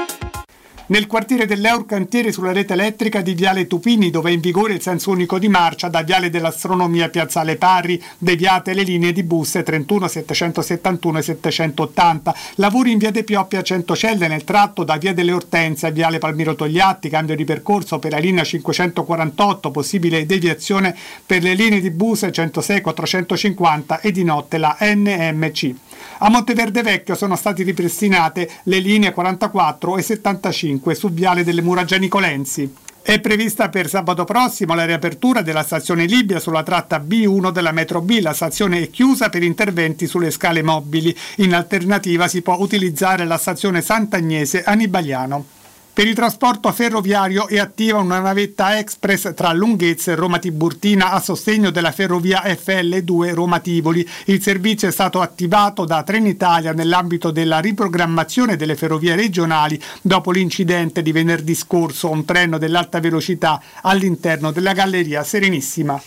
Nel 0.89 1.09
quartiere 1.09 1.47
dell'Eur 1.47 1.85
cantiere 1.85 2.31
sulla 2.31 2.53
rete 2.53 2.75
elettrica 2.75 3.21
di 3.21 3.35
Viale 3.35 3.67
Tupini, 3.67 4.09
dove 4.09 4.31
è 4.31 4.33
in 4.33 4.39
vigore 4.39 4.75
il 4.75 4.81
senso 4.81 5.11
unico 5.11 5.37
di 5.37 5.49
marcia, 5.49 5.89
da 5.89 6.03
Viale 6.03 6.31
dell'Astronomia 6.31 7.09
Piazzale 7.09 7.57
Parri, 7.57 8.01
deviate 8.19 8.73
le 8.73 8.85
linee 8.85 9.11
di 9.11 9.25
bus 9.25 9.61
31 9.65 10.07
771 10.07 11.19
e 11.19 11.23
780. 11.23 12.35
Lavori 12.55 12.93
in 12.93 12.99
via 12.99 13.11
De 13.11 13.25
Pioppi 13.25 13.57
a 13.57 13.63
Centocelle 13.63 14.29
nel 14.29 14.45
tratto 14.45 14.85
da 14.85 14.97
via 14.97 15.13
delle 15.13 15.33
Ortense 15.33 15.89
a 15.89 15.91
Viale 15.91 16.19
Palmiro 16.19 16.55
Togliatti, 16.55 17.09
cambio 17.09 17.35
di 17.35 17.45
percorso 17.45 17.99
per 17.99 18.13
la 18.13 18.19
linea 18.19 18.45
548, 18.45 19.73
possibile 19.73 20.25
deviazione 20.25 20.97
per 21.27 21.43
le 21.43 21.55
linee 21.55 21.81
di 21.81 21.91
bus 21.91 22.29
106 22.31 22.81
450 22.81 23.99
e 23.99 24.13
di 24.13 24.23
notte 24.23 24.57
la 24.57 24.77
NMC. 24.79 25.75
A 26.19 26.31
Monteverde 26.31 26.83
Vecchio 26.83 27.17
sono 27.17 27.35
state 27.35 27.65
ripristinate 27.65 28.49
le 28.65 28.79
linee 28.79 29.13
44 29.13 29.97
e 29.97 30.03
75 30.03 30.75
su 30.95 31.11
Viale 31.11 31.45
delle 31.45 31.63
Mura 31.63 31.85
Nicolensi. 31.99 32.73
È 33.07 33.21
prevista 33.21 33.69
per 33.69 33.89
sabato 33.89 34.25
prossimo 34.25 34.75
la 34.75 34.85
riapertura 34.85 35.41
della 35.41 35.63
stazione 35.63 36.07
Libia 36.07 36.41
sulla 36.41 36.65
tratta 36.65 36.99
B1 36.99 37.53
della 37.53 37.71
metro 37.71 38.01
B. 38.01 38.19
La 38.21 38.33
stazione 38.33 38.83
è 38.83 38.91
chiusa 38.91 39.29
per 39.29 39.45
interventi 39.45 40.09
sulle 40.09 40.33
scale 40.33 40.61
mobili. 40.61 41.17
In 41.37 41.55
alternativa 41.55 42.27
si 42.27 42.43
può 42.43 42.57
utilizzare 42.59 43.25
la 43.25 43.39
stazione 43.39 43.81
Sant'Agnese 43.81 44.65
a 44.65 44.75
Nibaliano. 44.75 45.56
Per 45.97 46.07
il 46.07 46.15
trasporto 46.15 46.71
ferroviario 46.73 47.49
è 47.49 47.59
attiva 47.59 48.01
una 48.01 48.19
navetta 48.19 48.79
express 48.79 49.33
tra 49.33 49.55
Lunghezza 49.55 50.13
e 50.13 50.15
Roma 50.15 50.39
Tiburtina 50.39 51.13
a 51.13 51.21
sostegno 51.21 51.71
della 51.71 51.91
ferrovia 51.91 52.43
FL2 52.45 53.33
Roma 53.33 53.61
Tivoli. 53.61 54.07
Il 54.27 54.43
servizio 54.43 54.89
è 54.89 54.93
stato 54.93 55.23
attivato 55.23 55.87
da 55.87 56.03
Trenitalia 56.03 56.75
nell'ambito 56.75 57.31
della 57.31 57.61
riprogrammazione 57.61 58.57
delle 58.57 58.77
ferrovie 58.77 59.17
regionali 59.17 59.81
dopo 60.03 60.33
l'incidente 60.33 61.01
di 61.01 61.13
venerdì 61.13 61.55
scorso, 61.55 62.11
un 62.11 62.27
treno 62.27 62.59
dell'alta 62.59 63.01
velocità 63.01 63.59
all'interno 63.81 64.51
della 64.51 64.75
galleria 64.75 65.25
Serenissima. 65.25 65.99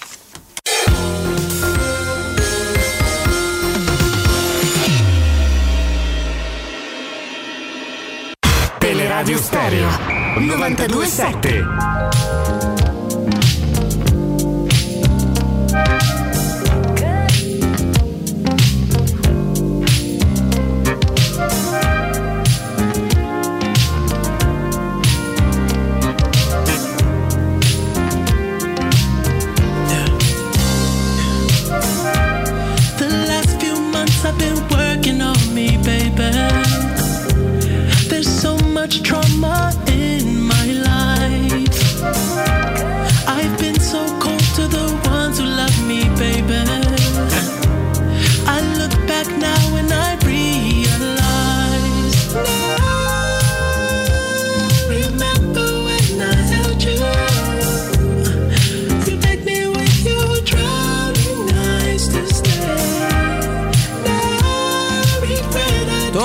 Stereo 9.50 9.90
927 10.38 11.66
much 38.90 39.04
trauma 39.04 39.89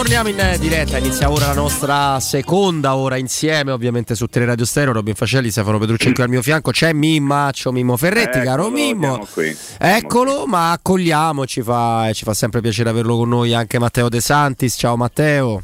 Torniamo 0.05 0.29
in 0.29 0.59
diretta, 0.61 0.99
inizia 0.99 1.31
ora 1.31 1.47
la 1.47 1.55
nostra 1.55 2.21
seconda 2.21 2.95
ora 2.95 3.17
insieme, 3.17 3.71
ovviamente 3.71 4.15
su 4.15 4.27
Teleradio 4.27 4.67
Stereo, 4.67 4.93
Robin 4.93 5.15
Facelli, 5.15 5.51
Stefano 5.51 5.79
Petrucci 5.79 6.13
qui 6.13 6.23
al 6.23 6.29
mio 6.29 6.43
fianco, 6.43 6.73
c'è 6.73 6.93
Mimmaccio, 6.93 7.73
Mimmo 7.73 7.97
Ferretti, 7.97 8.39
caro 8.41 8.67
Eccolo, 8.67 8.71
Mimmo. 8.71 9.01
siamo 9.01 9.29
qui. 9.33 9.57
Eccolo, 9.79 10.47
ma 10.47 10.73
accogliamo, 10.73 11.47
ci 11.47 11.63
fa, 11.63 12.11
ci 12.13 12.25
fa 12.25 12.35
sempre 12.35 12.61
piacere 12.61 12.91
averlo 12.91 13.17
con 13.17 13.31
noi 13.31 13.55
anche 13.55 13.79
Matteo 13.79 14.11
De 14.11 14.21
Santis, 14.21 14.75
ciao 14.77 14.95
Matteo. 14.95 15.63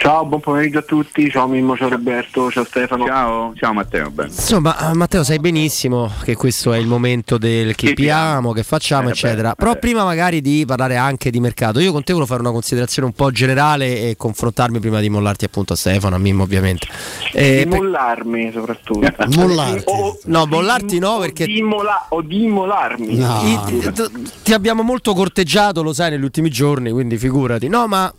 Ciao, 0.00 0.24
buon 0.24 0.40
pomeriggio 0.40 0.78
a 0.78 0.82
tutti, 0.82 1.28
ciao 1.28 1.48
Mimmo, 1.48 1.76
ciao 1.76 1.88
Roberto, 1.88 2.52
ciao 2.52 2.62
Stefano. 2.64 3.04
Ciao, 3.04 3.52
ciao 3.56 3.72
Matteo. 3.72 4.10
Bene. 4.10 4.28
Insomma, 4.28 4.90
eh, 4.90 4.94
Matteo, 4.94 5.24
sai 5.24 5.40
benissimo 5.40 6.08
che 6.22 6.36
questo 6.36 6.72
è 6.72 6.78
il 6.78 6.86
momento 6.86 7.36
del 7.36 7.74
che 7.74 7.94
piamo, 7.94 8.52
che 8.52 8.62
facciamo, 8.62 9.08
Eh, 9.08 9.10
eccetera. 9.10 9.48
beh, 9.50 9.54
Però 9.56 9.72
eh. 9.72 9.76
prima 9.78 10.04
magari 10.04 10.40
di 10.40 10.62
parlare 10.64 10.94
anche 10.96 11.30
di 11.32 11.40
mercato, 11.40 11.80
io 11.80 11.90
con 11.90 12.04
te 12.04 12.12
volevo 12.12 12.30
fare 12.30 12.42
una 12.42 12.52
considerazione 12.52 13.08
un 13.08 13.14
po' 13.14 13.32
generale 13.32 14.08
e 14.10 14.16
confrontarmi 14.16 14.78
prima 14.78 15.00
di 15.00 15.08
mollarti 15.10 15.44
appunto 15.44 15.72
a 15.72 15.76
Stefano, 15.76 16.14
a 16.14 16.18
Mimmo 16.18 16.44
ovviamente. 16.44 16.86
Eh, 17.32 17.64
di 17.64 17.68
per- 17.68 17.80
mollarmi 17.80 18.52
soprattutto. 18.52 19.00
Mollarti. 19.36 19.82
O, 19.86 20.16
No, 20.26 20.46
mollarti 20.46 20.98
no 21.00 21.18
perché 21.18 21.44
di 21.44 21.58
immola- 21.58 22.06
o 22.10 22.22
di 22.22 22.44
immolarmi. 22.44 23.14
I- 23.18 23.90
t- 23.92 24.10
ti 24.44 24.52
abbiamo 24.54 24.82
molto 24.84 25.12
corteggiato, 25.12 25.82
lo 25.82 25.92
sai, 25.92 26.10
negli 26.10 26.22
ultimi 26.22 26.50
giorni, 26.50 26.92
quindi 26.92 27.18
figurati. 27.18 27.66
No, 27.68 27.88
ma 27.88 28.12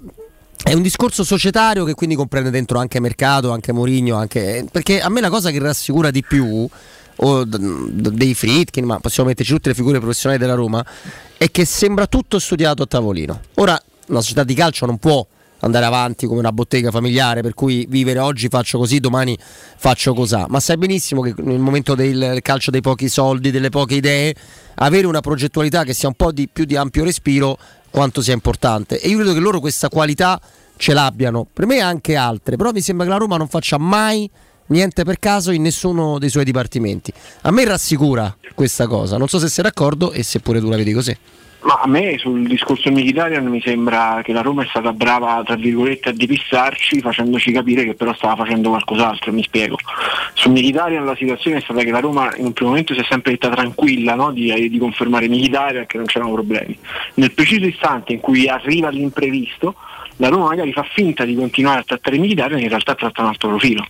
è 0.64 0.74
un 0.74 0.82
discorso 0.82 1.24
societario 1.24 1.84
che 1.84 1.94
quindi 1.94 2.16
comprende 2.16 2.50
dentro 2.50 2.80
anche 2.80 3.00
mercato, 3.00 3.52
anche 3.52 3.72
Mourinho, 3.72 4.16
anche... 4.16 4.66
perché 4.72 5.02
a 5.02 5.10
me 5.10 5.22
la 5.22 5.30
cosa 5.30 5.52
che 5.52 5.60
rassicura 5.60 6.12
di 6.12 6.24
più 6.24 6.68
o 7.22 7.44
dei 7.46 8.34
Fritkin, 8.34 8.86
ma 8.86 9.00
possiamo 9.00 9.30
metterci 9.30 9.54
tutte 9.54 9.70
le 9.70 9.76
figure 9.76 10.00
professionali 10.00 10.40
della 10.40 10.54
Roma, 10.54 10.86
è 11.38 11.50
che 11.52 11.66
sembra 11.66 12.08
tutto 12.08 12.40
studiato 12.40 12.84
a 12.84 12.86
tavolino. 12.86 13.42
Ora, 13.56 13.82
una 14.08 14.22
società 14.22 14.44
di 14.44 14.54
calcio 14.54 14.86
non 14.86 14.98
può 14.98 15.26
andare 15.62 15.86
avanti 15.86 16.26
come 16.26 16.40
una 16.40 16.52
bottega 16.52 16.92
familiare, 16.92 17.42
per 17.42 17.54
cui 17.54 17.86
vivere 17.90 18.20
oggi 18.20 18.48
faccio 18.48 18.78
così, 18.78 19.00
domani 19.00 19.38
faccio 19.78 20.14
cosà. 20.14 20.46
Ma 20.48 20.60
sai 20.60 20.78
benissimo 20.78 21.22
che 21.22 21.34
nel 21.38 21.60
momento 21.60 21.96
del 21.96 22.40
calcio 22.42 22.72
dei 22.72 22.82
pochi 22.82 23.10
soldi, 23.10 23.52
delle 23.52 23.70
poche 23.70 23.96
idee, 23.96 24.34
avere 24.76 25.08
una 25.08 25.22
progettualità 25.22 25.84
che 25.84 25.94
sia 25.94 26.08
un 26.08 26.16
po' 26.16 26.32
di 26.32 26.48
più 26.52 26.66
di 26.66 26.76
ampio 26.76 27.04
respiro 27.04 27.58
quanto 27.90 28.22
sia 28.22 28.34
importante. 28.34 29.00
E 29.00 29.10
io 29.10 29.18
credo 29.18 29.34
che 29.34 29.40
loro 29.40 29.60
questa 29.60 29.90
qualità 29.90 30.40
ce 30.78 30.94
l'abbiano, 30.94 31.46
per 31.52 31.66
me 31.66 31.80
anche 31.80 32.16
altre, 32.16 32.56
però 32.56 32.72
mi 32.72 32.82
sembra 32.82 33.06
che 33.06 33.12
la 33.12 33.18
Roma 33.18 33.38
non 33.38 33.48
faccia 33.48 33.78
mai 33.78 34.30
niente 34.68 35.04
per 35.04 35.20
caso 35.20 35.52
in 35.52 35.62
nessuno 35.62 36.18
dei 36.20 36.30
suoi 36.30 36.46
dipartimenti. 36.46 37.12
A 37.42 37.52
me 37.52 37.66
rassicura 37.66 38.36
questa 38.56 38.88
cosa, 38.88 39.18
non 39.18 39.28
so 39.28 39.40
se 39.40 39.50
sei 39.50 39.64
d'accordo 39.64 40.12
e 40.12 40.24
se 40.24 40.40
pure 40.40 40.60
tu 40.60 40.70
la 40.70 40.78
vedi 40.78 40.94
così. 40.94 41.16
Ma 41.62 41.82
a 41.82 41.88
me 41.88 42.18
sul 42.18 42.48
discorso 42.48 42.90
Mkhitaryan 42.90 43.46
mi 43.46 43.60
sembra 43.60 44.22
che 44.24 44.32
la 44.32 44.42
Roma 44.42 44.64
è 44.64 44.68
stata 44.68 44.94
brava, 44.94 45.42
tra 45.44 45.56
virgolette, 45.56 46.10
a 46.10 46.14
depissarci 46.14 47.02
facendoci 47.02 47.52
capire 47.52 47.84
che 47.84 47.96
però 47.96 48.14
stava 48.14 48.38
facendo 48.38 48.70
qualcos'altro, 48.70 49.34
mi 49.34 49.44
spiego. 49.44 49.78
Su 50.34 50.50
Mkhitaryan 50.52 51.04
la 51.04 51.16
situazione 51.18 51.58
è 51.58 51.62
stata 51.62 51.84
che 51.84 51.92
la 51.92 52.00
Roma 52.00 52.34
in 52.38 52.46
un 52.46 52.54
primo 52.54 52.70
momento 52.70 52.94
si 52.94 53.02
è 53.02 53.04
sempre 53.04 53.32
detta 53.32 53.50
tranquilla 53.50 54.16
no? 54.16 54.32
di, 54.32 54.70
di 54.70 54.78
confermare 54.78 55.28
Mkhitaryan 55.28 55.86
che 55.86 55.98
non 55.98 56.06
c'erano 56.06 56.32
problemi. 56.32 56.78
Nel 57.16 57.34
preciso 57.34 57.66
istante 57.66 58.14
in 58.14 58.22
cui 58.22 58.48
arriva 58.48 58.88
l'imprevisto, 58.88 59.76
la 60.16 60.30
Roma 60.30 60.48
magari 60.48 60.72
fa 60.72 60.84
finta 60.84 61.26
di 61.26 61.36
continuare 61.36 61.80
a 61.80 61.84
trattare 61.84 62.18
Mkhitaryan 62.18 62.60
e 62.60 62.64
in 62.64 62.70
realtà 62.70 62.96
tratta 62.96 63.22
un 63.22 63.28
altro 63.28 63.50
profilo. 63.50 63.86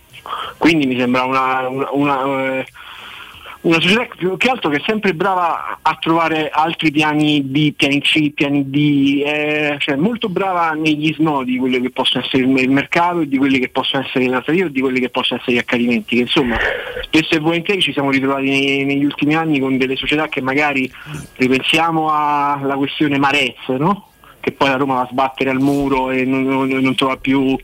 Quindi 0.58 0.86
mi 0.86 0.98
sembra 0.98 1.22
una, 1.22 1.68
una, 1.68 1.88
una, 1.92 2.58
eh, 2.58 2.66
una 3.62 3.80
società 3.80 4.08
più 4.16 4.36
che 4.38 4.48
altro 4.48 4.70
che 4.70 4.78
è 4.78 4.82
sempre 4.86 5.14
brava 5.14 5.78
a 5.82 5.96
trovare 6.00 6.48
altri 6.48 6.90
piani 6.90 7.42
B, 7.42 7.72
piani 7.74 8.00
C, 8.00 8.30
piani 8.32 8.70
D, 8.70 9.22
eh, 9.24 9.76
cioè 9.78 9.96
molto 9.96 10.30
brava 10.30 10.70
negli 10.70 11.12
snodi 11.12 11.52
di 11.52 11.58
quello 11.58 11.78
che 11.80 11.90
possono 11.90 12.24
essere 12.24 12.44
il 12.44 12.70
mercato 12.70 13.24
di 13.24 13.36
quelli 13.36 13.58
che 13.58 13.68
possono 13.68 14.02
essere 14.02 14.24
le 14.24 14.30
trattative 14.30 14.64
o 14.64 14.68
di 14.68 14.80
quelli 14.80 15.00
che 15.00 15.10
possono 15.10 15.40
essere 15.40 15.56
gli 15.56 15.60
accadimenti. 15.60 16.16
Che 16.16 16.22
insomma 16.22 16.56
spesso 17.02 17.34
e 17.34 17.38
volentieri 17.38 17.82
ci 17.82 17.92
siamo 17.92 18.10
ritrovati 18.10 18.48
nei- 18.48 18.84
negli 18.84 19.04
ultimi 19.04 19.34
anni 19.34 19.60
con 19.60 19.76
delle 19.76 19.96
società 19.96 20.28
che 20.28 20.40
magari 20.40 20.90
ripensiamo 21.36 22.10
alla 22.10 22.76
questione 22.76 23.18
Marez, 23.18 23.68
no? 23.68 24.06
che 24.40 24.52
poi 24.52 24.68
la 24.70 24.76
Roma 24.76 24.94
va 24.94 25.00
a 25.02 25.08
sbattere 25.10 25.50
al 25.50 25.60
muro 25.60 26.10
e 26.10 26.24
non, 26.24 26.44
non- 26.44 26.68
non 26.68 26.94
trova 26.94 27.18
più 27.18 27.58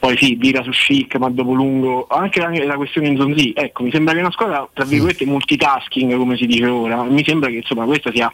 poi 0.00 0.16
sì, 0.16 0.34
vira 0.34 0.62
su 0.62 0.70
chic 0.70 1.16
ma 1.16 1.28
dopo 1.28 1.52
lungo 1.52 2.06
anche 2.08 2.40
la, 2.40 2.48
la 2.64 2.76
questione 2.76 3.08
in 3.08 3.18
Zonzi 3.18 3.52
ecco 3.54 3.82
mi 3.82 3.90
sembra 3.90 4.14
che 4.14 4.20
una 4.20 4.30
squadra 4.30 4.66
tra 4.72 4.86
virgolette 4.86 5.26
multitasking 5.26 6.16
come 6.16 6.36
si 6.38 6.46
dice 6.46 6.66
ora 6.66 7.02
mi 7.02 7.22
sembra 7.22 7.50
che 7.50 7.56
insomma 7.56 7.84
questa 7.84 8.10
sia 8.10 8.32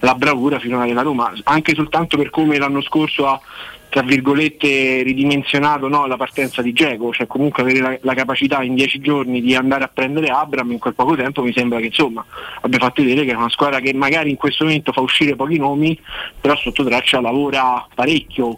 la 0.00 0.14
bravura 0.14 0.58
finora 0.58 0.84
della 0.84 1.00
Roma 1.00 1.32
anche 1.44 1.74
soltanto 1.74 2.18
per 2.18 2.28
come 2.28 2.58
l'anno 2.58 2.82
scorso 2.82 3.26
ha 3.26 3.40
tra 3.88 4.02
virgolette 4.02 5.02
ridimensionato 5.02 5.88
no, 5.88 6.06
la 6.06 6.18
partenza 6.18 6.60
di 6.60 6.74
Geco, 6.74 7.10
cioè 7.10 7.26
comunque 7.26 7.62
avere 7.62 7.80
la, 7.80 7.98
la 8.02 8.12
capacità 8.14 8.62
in 8.62 8.74
dieci 8.74 9.00
giorni 9.00 9.40
di 9.40 9.54
andare 9.54 9.84
a 9.84 9.88
prendere 9.88 10.28
Abram 10.28 10.70
in 10.70 10.78
quel 10.78 10.94
poco 10.94 11.16
tempo 11.16 11.42
mi 11.42 11.54
sembra 11.54 11.78
che 11.78 11.86
insomma 11.86 12.22
abbia 12.60 12.78
fatto 12.78 13.02
vedere 13.02 13.24
che 13.24 13.32
è 13.32 13.34
una 13.34 13.48
squadra 13.48 13.80
che 13.80 13.94
magari 13.94 14.28
in 14.28 14.36
questo 14.36 14.64
momento 14.64 14.92
fa 14.92 15.00
uscire 15.00 15.36
pochi 15.36 15.56
nomi, 15.56 15.98
però 16.38 16.54
sotto 16.56 16.84
traccia 16.84 17.20
lavora 17.22 17.86
parecchio. 17.94 18.56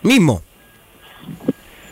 Mimmo. 0.00 0.42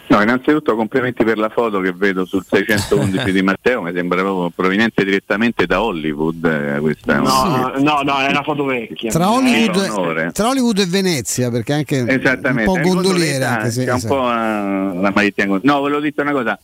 No, 0.08 0.20
innanzitutto 0.20 0.76
complimenti 0.76 1.24
per 1.24 1.38
la 1.38 1.48
foto 1.48 1.80
che 1.80 1.92
vedo 1.92 2.26
sul 2.26 2.44
611 2.46 3.32
di 3.32 3.40
Matteo, 3.40 3.80
mi 3.80 3.92
sembra 3.94 4.20
proprio 4.20 4.50
proveniente 4.54 5.04
direttamente 5.04 5.64
da 5.64 5.82
Hollywood. 5.82 6.44
eh, 6.44 6.78
questa 6.80 7.14
è 7.14 7.18
una- 7.18 7.30
No, 7.30 7.72
no, 7.78 8.02
no, 8.02 8.18
è 8.18 8.28
una 8.28 8.42
foto 8.42 8.64
vecchia. 8.64 9.10
Tra 9.10 9.30
Hollywood, 9.30 10.32
tra 10.32 10.48
Hollywood 10.48 10.78
e 10.80 10.86
Venezia, 10.86 11.50
perché 11.50 11.72
anche 11.72 12.00
un 12.00 12.62
po' 12.64 12.78
gondoletta, 12.80 13.56
Anche 13.58 13.70
se, 13.70 13.84
c'è 13.84 13.90
un 13.90 13.96
esatto. 13.96 14.14
po' 14.14 14.20
la 14.26 15.12
magliettina 15.14 15.46
con- 15.46 15.60
No, 15.62 15.78
volevo 15.80 16.00
dire 16.00 16.14
una 16.20 16.32
cosa. 16.32 16.58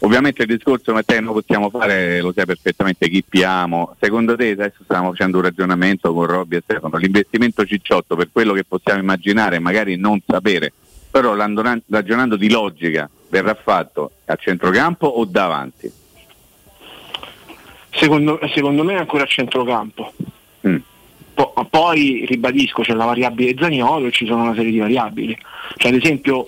Ovviamente 0.00 0.42
il 0.42 0.48
discorso 0.48 0.92
Matteo 0.92 1.22
noi 1.22 1.32
possiamo 1.32 1.70
fare, 1.70 2.20
lo 2.20 2.30
sai 2.36 2.44
perfettamente 2.44 3.08
chi 3.08 3.24
piamo. 3.26 3.96
Secondo 3.98 4.36
te, 4.36 4.50
adesso 4.50 4.82
stiamo 4.84 5.08
facendo 5.12 5.38
un 5.38 5.44
ragionamento 5.44 6.12
con 6.12 6.26
Robby 6.26 6.56
e 6.56 6.60
Stefano, 6.62 6.98
l'investimento 6.98 7.64
Cicciotto 7.64 8.14
per 8.16 8.28
quello 8.30 8.52
che 8.52 8.64
possiamo 8.64 9.00
immaginare, 9.00 9.58
magari 9.58 9.96
non 9.96 10.20
sapere, 10.26 10.74
però 11.20 11.34
ragionando 11.34 12.36
di 12.36 12.50
logica, 12.50 13.08
verrà 13.30 13.54
fatto 13.54 14.10
a 14.26 14.36
centrocampo 14.36 15.06
o 15.06 15.24
davanti? 15.24 15.90
Secondo, 17.90 18.38
secondo 18.52 18.84
me 18.84 18.98
ancora 18.98 19.22
a 19.22 19.26
centrocampo. 19.26 20.12
Mm. 20.68 20.76
Po- 21.32 21.54
poi 21.70 22.26
ribadisco 22.28 22.82
c'è 22.82 22.92
la 22.92 23.06
variabile 23.06 23.54
Zaniolo 23.58 24.08
e 24.08 24.10
ci 24.10 24.26
sono 24.26 24.42
una 24.42 24.54
serie 24.54 24.70
di 24.70 24.78
variabili. 24.78 25.38
Cioè, 25.76 25.90
ad 25.90 25.96
esempio, 26.02 26.46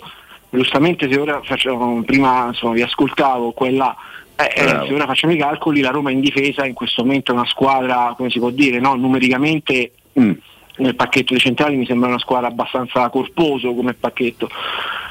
giustamente 0.50 1.10
se 1.10 1.18
ora 1.18 1.40
facciamo, 1.42 2.02
prima 2.02 2.48
insomma, 2.48 2.74
vi 2.74 2.82
ascoltavo 2.82 3.52
quella. 3.52 3.96
eh, 4.36 4.52
eh, 4.54 4.84
se 4.86 4.92
ora 4.92 5.06
facciamo 5.06 5.32
i 5.32 5.38
calcoli, 5.38 5.80
la 5.80 5.90
Roma 5.90 6.10
in 6.10 6.20
difesa 6.20 6.66
in 6.66 6.74
questo 6.74 7.02
momento 7.02 7.32
è 7.32 7.34
una 7.34 7.46
squadra, 7.46 8.12
come 8.14 8.28
si 8.28 8.38
può 8.38 8.50
dire, 8.50 8.80
no? 8.80 8.94
numericamente 8.96 9.92
Mm. 10.18 10.32
Nel 10.78 10.94
pacchetto 10.94 11.32
dei 11.32 11.40
centrali 11.40 11.76
mi 11.76 11.86
sembra 11.86 12.08
una 12.08 12.18
squadra 12.18 12.48
abbastanza 12.48 13.08
corposo 13.10 13.74
come 13.74 13.94
pacchetto. 13.94 14.48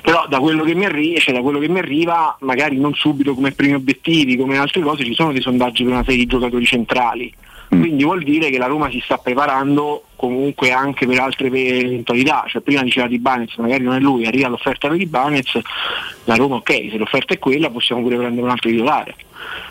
Però 0.02 0.26
da 0.28 0.40
quello 0.40 0.64
che 0.64 0.76
mi 0.76 0.86
arriva, 0.86 1.20
cioè 1.20 1.34
da 1.34 1.42
quello 1.42 1.60
che 1.60 1.68
mi 1.68 1.80
arriva, 1.80 2.36
magari 2.42 2.78
non 2.78 2.94
subito 2.94 3.34
come 3.34 3.52
primi 3.52 3.74
obiettivi, 3.74 4.38
come 4.38 4.58
altre 4.58 4.82
cose, 4.82 5.04
ci 5.04 5.14
sono 5.14 5.32
dei 5.32 5.42
sondaggi 5.42 5.84
per 5.84 5.94
una 5.94 6.04
serie 6.04 6.20
di 6.20 6.26
giocatori 6.26 6.66
centrali. 6.66 7.34
Quindi 7.68 8.04
vuol 8.06 8.24
dire 8.24 8.50
che 8.50 8.58
la 8.58 8.68
Roma 8.68 8.90
si 8.90 9.02
sta 9.04 9.18
preparando 9.18 10.04
comunque 10.16 10.72
anche 10.72 11.06
per 11.06 11.20
altre 11.20 11.48
eventualità. 11.48 12.46
Cioè, 12.48 12.62
prima 12.62 12.82
diceva 12.82 13.08
di 13.08 13.20
Banez, 13.20 13.56
magari 13.58 13.84
non 13.84 13.96
è 13.96 14.00
lui, 14.00 14.26
arriva 14.26 14.48
l'offerta 14.48 14.88
per 14.88 14.98
di 14.98 15.06
Banez, 15.06 15.60
la 16.24 16.36
Roma 16.36 16.56
ok, 16.56 16.88
se 16.92 16.98
l'offerta 16.98 17.34
è 17.34 17.40
quella 17.40 17.70
possiamo 17.70 18.02
pure 18.02 18.16
prendere 18.16 18.42
un 18.42 18.50
altro 18.50 18.70
titolare. 18.70 19.16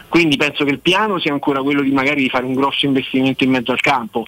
Quindi 0.09 0.37
penso 0.37 0.65
che 0.65 0.71
il 0.71 0.81
piano 0.81 1.19
sia 1.19 1.33
ancora 1.33 1.63
quello 1.63 1.81
di 1.81 1.91
magari 1.91 2.23
di 2.23 2.29
fare 2.29 2.45
un 2.45 2.55
grosso 2.55 2.85
investimento 2.85 3.45
in 3.45 3.51
mezzo 3.51 3.73
al 3.73 3.81
campo. 3.81 4.27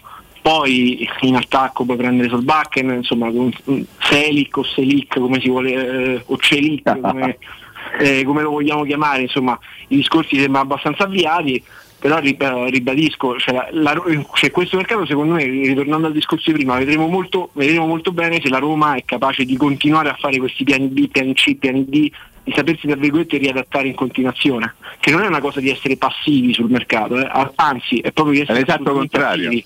Poi 0.48 1.06
in 1.20 1.34
attacco 1.36 1.84
puoi 1.84 1.98
prendere 1.98 2.30
Solbakken, 2.30 2.88
insomma 2.88 3.30
con 3.30 3.52
Selic 3.98 4.56
o 4.56 4.64
Selic 4.64 5.18
come 5.18 5.40
si 5.42 5.50
vuole, 5.50 5.72
eh, 6.14 6.22
o 6.24 6.38
Celic 6.38 6.98
come, 7.00 7.36
eh, 8.00 8.24
come 8.24 8.40
lo 8.40 8.52
vogliamo 8.52 8.84
chiamare, 8.84 9.20
insomma 9.20 9.58
i 9.88 9.96
discorsi 9.96 10.36
sembrano 10.36 10.64
abbastanza 10.64 11.04
avviati, 11.04 11.62
però 11.98 12.18
rib- 12.18 12.68
ribadisco, 12.70 13.38
cioè, 13.38 13.52
la- 13.56 13.68
la- 13.72 14.02
cioè, 14.32 14.50
questo 14.50 14.78
mercato 14.78 15.04
secondo 15.04 15.34
me, 15.34 15.44
ritornando 15.44 16.06
al 16.06 16.14
discorso 16.14 16.50
di 16.50 16.56
prima, 16.56 16.78
vedremo 16.78 17.08
molto, 17.08 17.50
vedremo 17.52 17.86
molto 17.86 18.10
bene 18.12 18.40
se 18.40 18.48
la 18.48 18.58
Roma 18.58 18.94
è 18.94 19.04
capace 19.04 19.44
di 19.44 19.54
continuare 19.58 20.08
a 20.08 20.16
fare 20.18 20.38
questi 20.38 20.64
piani 20.64 20.86
B, 20.86 21.08
piani 21.08 21.34
C, 21.34 21.56
piani 21.56 21.84
D, 21.84 21.90
di 21.90 22.52
sapersi 22.54 22.86
tra 22.86 22.96
virgolette 22.96 23.36
riadattare 23.36 23.88
in 23.88 23.94
continuazione, 23.94 24.76
che 24.98 25.10
non 25.10 25.24
è 25.24 25.26
una 25.26 25.40
cosa 25.40 25.60
di 25.60 25.68
essere 25.68 25.98
passivi 25.98 26.54
sul 26.54 26.70
mercato, 26.70 27.18
eh, 27.18 27.50
anzi 27.56 27.98
è 27.98 28.12
proprio 28.12 28.36
di 28.36 28.40
essere 28.40 28.60
assolutamente 28.62 29.18
contrario. 29.18 29.46
attivi. 29.48 29.64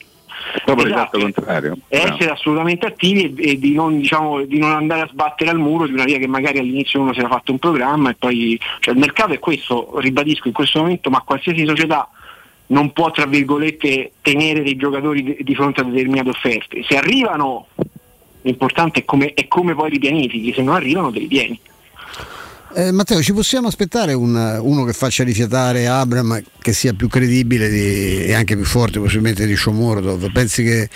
Proprio 0.65 0.87
Esatto. 0.87 1.17
l'esatto 1.17 1.19
contrario. 1.19 1.77
E 1.89 1.99
Bravo. 2.01 2.15
essere 2.15 2.31
assolutamente 2.31 2.87
attivi 2.87 3.35
e, 3.35 3.51
e 3.51 3.59
di, 3.59 3.75
non, 3.75 3.99
diciamo, 3.99 4.43
di 4.45 4.59
non 4.59 4.71
andare 4.71 5.03
a 5.03 5.09
sbattere 5.11 5.51
al 5.51 5.59
muro 5.59 5.87
di 5.87 5.93
una 5.93 6.05
via 6.05 6.19
che 6.19 6.27
magari 6.27 6.59
all'inizio 6.59 7.01
uno 7.01 7.13
si 7.13 7.21
era 7.21 7.29
fatto 7.29 7.53
un 7.53 7.59
programma 7.59 8.11
e 8.11 8.15
poi 8.15 8.59
cioè 8.81 8.95
il 8.95 9.01
mercato 9.01 9.33
è 9.33 9.39
questo, 9.39 9.99
ribadisco 9.99 10.49
in 10.49 10.55
questo 10.55 10.81
momento, 10.81 11.11
ma 11.11 11.21
qualsiasi 11.21 11.65
società 11.67 12.09
non 12.69 12.93
può 12.93 13.11
tra 13.11 13.27
virgolette 13.27 14.13
tenere 14.23 14.63
dei 14.63 14.77
giocatori 14.77 15.23
di, 15.23 15.37
di 15.41 15.55
fronte 15.55 15.81
a 15.81 15.85
determinate 15.85 16.31
offerte. 16.31 16.83
Se 16.83 16.97
arrivano 16.97 17.67
l'importante 18.43 19.01
è 19.01 19.05
come, 19.05 19.35
è 19.35 19.47
come 19.47 19.75
poi 19.75 19.91
li 19.91 19.99
pianifichi, 19.99 20.53
se 20.53 20.63
non 20.63 20.75
arrivano 20.75 21.13
te 21.13 21.19
li 21.21 21.29
tieni. 21.29 21.61
Eh, 22.75 22.91
Matteo, 22.91 23.21
ci 23.23 23.35
possiamo 23.35 23.69
aspettare 23.69 24.15
un- 24.15 24.59
uno 24.63 24.85
che 24.85 24.93
faccia 24.95 25.25
rifiatare 25.25 25.87
Abram, 25.89 26.41
che 26.61 26.73
sia 26.73 26.95
più 26.95 27.07
credibile 27.09 27.69
di- 27.69 28.25
e 28.25 28.33
anche 28.33 28.57
più 28.57 28.65
forte 28.65 28.99
possibilmente 28.99 29.45
di 29.47 29.55
Shomurdov? 29.57 30.31
Pensi 30.33 30.63
che. 30.65 30.89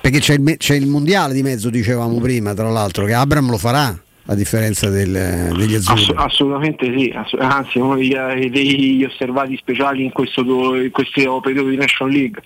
Perché 0.00 0.20
c'è 0.20 0.34
il, 0.34 0.54
c'è 0.56 0.76
il 0.76 0.86
mondiale 0.86 1.34
di 1.34 1.42
mezzo, 1.42 1.68
dicevamo 1.68 2.20
prima, 2.20 2.54
tra 2.54 2.68
l'altro, 2.70 3.04
che 3.06 3.12
Abram 3.14 3.50
lo 3.50 3.58
farà 3.58 3.98
a 4.28 4.34
differenza 4.34 4.88
del- 4.88 5.52
degli 5.56 5.74
azzurri. 5.74 6.00
Ass- 6.00 6.12
assolutamente 6.14 6.92
sì, 6.96 7.12
ass- 7.14 7.36
anzi 7.38 7.78
uno 7.78 7.96
degli, 7.96 8.12
eh, 8.14 8.48
degli 8.50 9.02
osservati 9.04 9.56
speciali 9.56 10.04
in 10.04 10.12
questo, 10.12 10.42
in 10.76 10.90
questo 10.92 11.40
periodo 11.40 11.68
di 11.70 11.76
National 11.76 12.12
League 12.12 12.40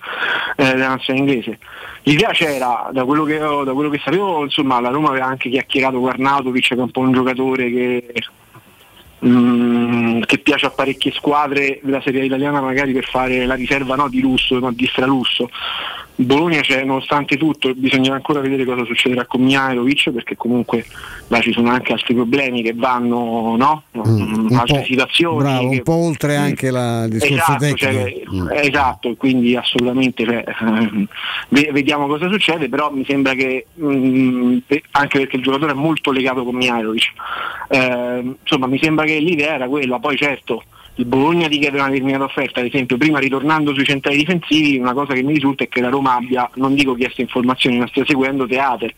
eh, 0.55 0.63
della 0.63 0.87
nazionale 0.89 1.25
inglese. 1.31 1.57
L'idea 2.03 2.29
c'era, 2.31 2.89
da 2.91 3.03
quello 3.05 3.23
che, 3.25 3.37
da 3.37 3.73
quello 3.73 3.89
che 3.91 4.01
sapevo, 4.03 4.43
insomma 4.43 4.79
la 4.79 4.89
Roma 4.89 5.09
aveva 5.09 5.25
anche 5.27 5.49
chiacchierato 5.49 5.99
con 5.99 6.09
Arnautovic 6.09 6.67
che 6.69 6.73
è 6.75 6.79
un 6.79 6.89
po' 6.89 7.01
un 7.01 7.13
giocatore 7.13 7.69
che, 7.69 8.13
mm, 9.25 10.21
che 10.21 10.37
piace 10.39 10.65
a 10.65 10.71
parecchie 10.71 11.11
squadre 11.11 11.79
della 11.81 12.01
Serie 12.01 12.25
italiana 12.25 12.61
magari 12.61 12.93
per 12.93 13.05
fare 13.05 13.45
la 13.45 13.55
riserva 13.55 13.95
no, 13.95 14.09
di 14.09 14.21
lusso, 14.21 14.59
ma 14.59 14.71
di 14.71 14.87
stralusso. 14.87 15.49
Bologna 16.15 16.61
c'è, 16.61 16.83
nonostante 16.83 17.37
tutto, 17.37 17.73
bisogna 17.73 18.13
ancora 18.13 18.41
vedere 18.41 18.63
cosa 18.65 18.85
succederà 18.85 19.25
con 19.25 19.41
Mihailovic 19.41 20.11
perché 20.11 20.35
comunque 20.35 20.85
là 21.29 21.39
ci 21.39 21.51
sono 21.51 21.69
anche 21.71 21.93
altri 21.93 22.13
problemi 22.13 22.61
che 22.61 22.73
vanno, 22.75 23.55
no? 23.57 23.83
Mm, 23.97 24.47
Un 24.49 24.55
altre 24.55 24.79
po', 24.79 24.85
situazioni. 24.85 25.37
bravo, 25.37 25.69
che- 25.69 25.75
un 25.77 25.83
po' 25.83 25.93
oltre 25.93 26.35
anche 26.35 26.69
la- 26.69 27.07
discorso 27.07 27.33
Esatto, 27.55 27.75
cioè, 27.75 28.21
Mm. 28.31 28.47
esatto, 28.51 29.15
quindi 29.15 29.55
assolutamente 29.55 30.23
cioè, 30.25 30.43
ehm, 30.61 31.07
ve- 31.49 31.69
vediamo 31.71 32.07
cosa 32.07 32.29
succede, 32.29 32.69
però 32.69 32.91
mi 32.91 33.03
sembra 33.05 33.33
che 33.33 33.65
mm, 33.81 34.57
anche 34.91 35.17
perché 35.19 35.37
il 35.37 35.43
giocatore 35.43 35.71
è 35.71 35.75
molto 35.75 36.11
legato 36.11 36.43
con 36.43 36.55
Mihailovic, 36.55 37.11
ehm, 37.69 38.35
insomma 38.41 38.67
mi 38.67 38.79
sembra 38.81 39.05
che 39.05 39.17
l'idea 39.19 39.55
era 39.55 39.67
quella, 39.67 39.99
poi 39.99 40.17
certo 40.17 40.63
il 40.95 41.05
Bologna 41.05 41.47
ti 41.47 41.57
chiede 41.59 41.77
una 41.79 41.89
determinata 41.89 42.25
offerta, 42.25 42.59
ad 42.59 42.65
esempio 42.67 42.97
prima 42.97 43.19
ritornando 43.19 43.73
sui 43.73 43.85
centrali 43.85 44.17
difensivi, 44.17 44.77
una 44.77 44.93
cosa 44.93 45.13
che 45.13 45.23
mi 45.23 45.33
risulta 45.33 45.63
è 45.63 45.69
che 45.69 45.81
la 45.81 45.89
Roma 45.89 46.15
abbia, 46.15 46.49
non 46.55 46.75
dico 46.75 46.93
chiesto 46.95 47.21
informazioni, 47.21 47.79
ma 47.79 47.87
stia 47.87 48.05
seguendo 48.05 48.45
Teate. 48.45 48.93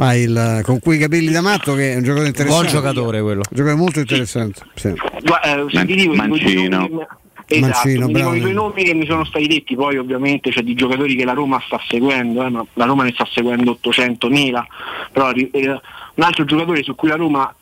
Ah, 0.00 0.14
il- 0.14 0.60
con 0.62 0.78
quei 0.78 0.98
capelli 0.98 1.30
da 1.32 1.40
matto 1.40 1.74
che 1.74 1.92
è 1.92 1.96
un 1.96 2.02
giocatore 2.04 2.28
interessante. 2.28 2.70
Buon 2.70 2.82
giocatore 2.82 3.20
quello. 3.20 3.38
Un 3.50 3.56
giocatore 3.56 3.74
molto 3.80 3.98
interessante. 4.00 4.60
Sì. 4.74 4.92
Gua- 5.24 5.40
eh, 5.42 5.64
se 5.70 5.86
ti 5.86 5.94
dico, 5.96 6.14
Mancino. 6.14 7.06
Esatto, 7.50 7.88
Mancino, 7.88 8.06
mi 8.08 8.36
i 8.36 8.40
due 8.40 8.52
nomi 8.52 8.84
che 8.84 8.92
mi 8.94 9.06
sono 9.06 9.24
stati 9.24 9.46
detti, 9.46 9.74
poi 9.74 9.96
ovviamente 9.96 10.50
c'è 10.50 10.60
di 10.60 10.74
giocatori 10.74 11.16
che 11.16 11.24
la 11.24 11.32
Roma 11.32 11.60
sta 11.64 11.80
seguendo, 11.88 12.44
eh, 12.44 12.50
ma 12.50 12.64
la 12.74 12.84
Roma 12.84 13.04
ne 13.04 13.12
sta 13.12 13.26
seguendo 13.32 13.78
800.000, 13.82 14.66
però 15.10 15.30
eh, 15.32 15.50
un 15.54 16.22
altro 16.22 16.44
giocatore 16.44 16.82
su 16.82 16.94
cui 16.94 17.08
la 17.08 17.16
Roma 17.16 17.52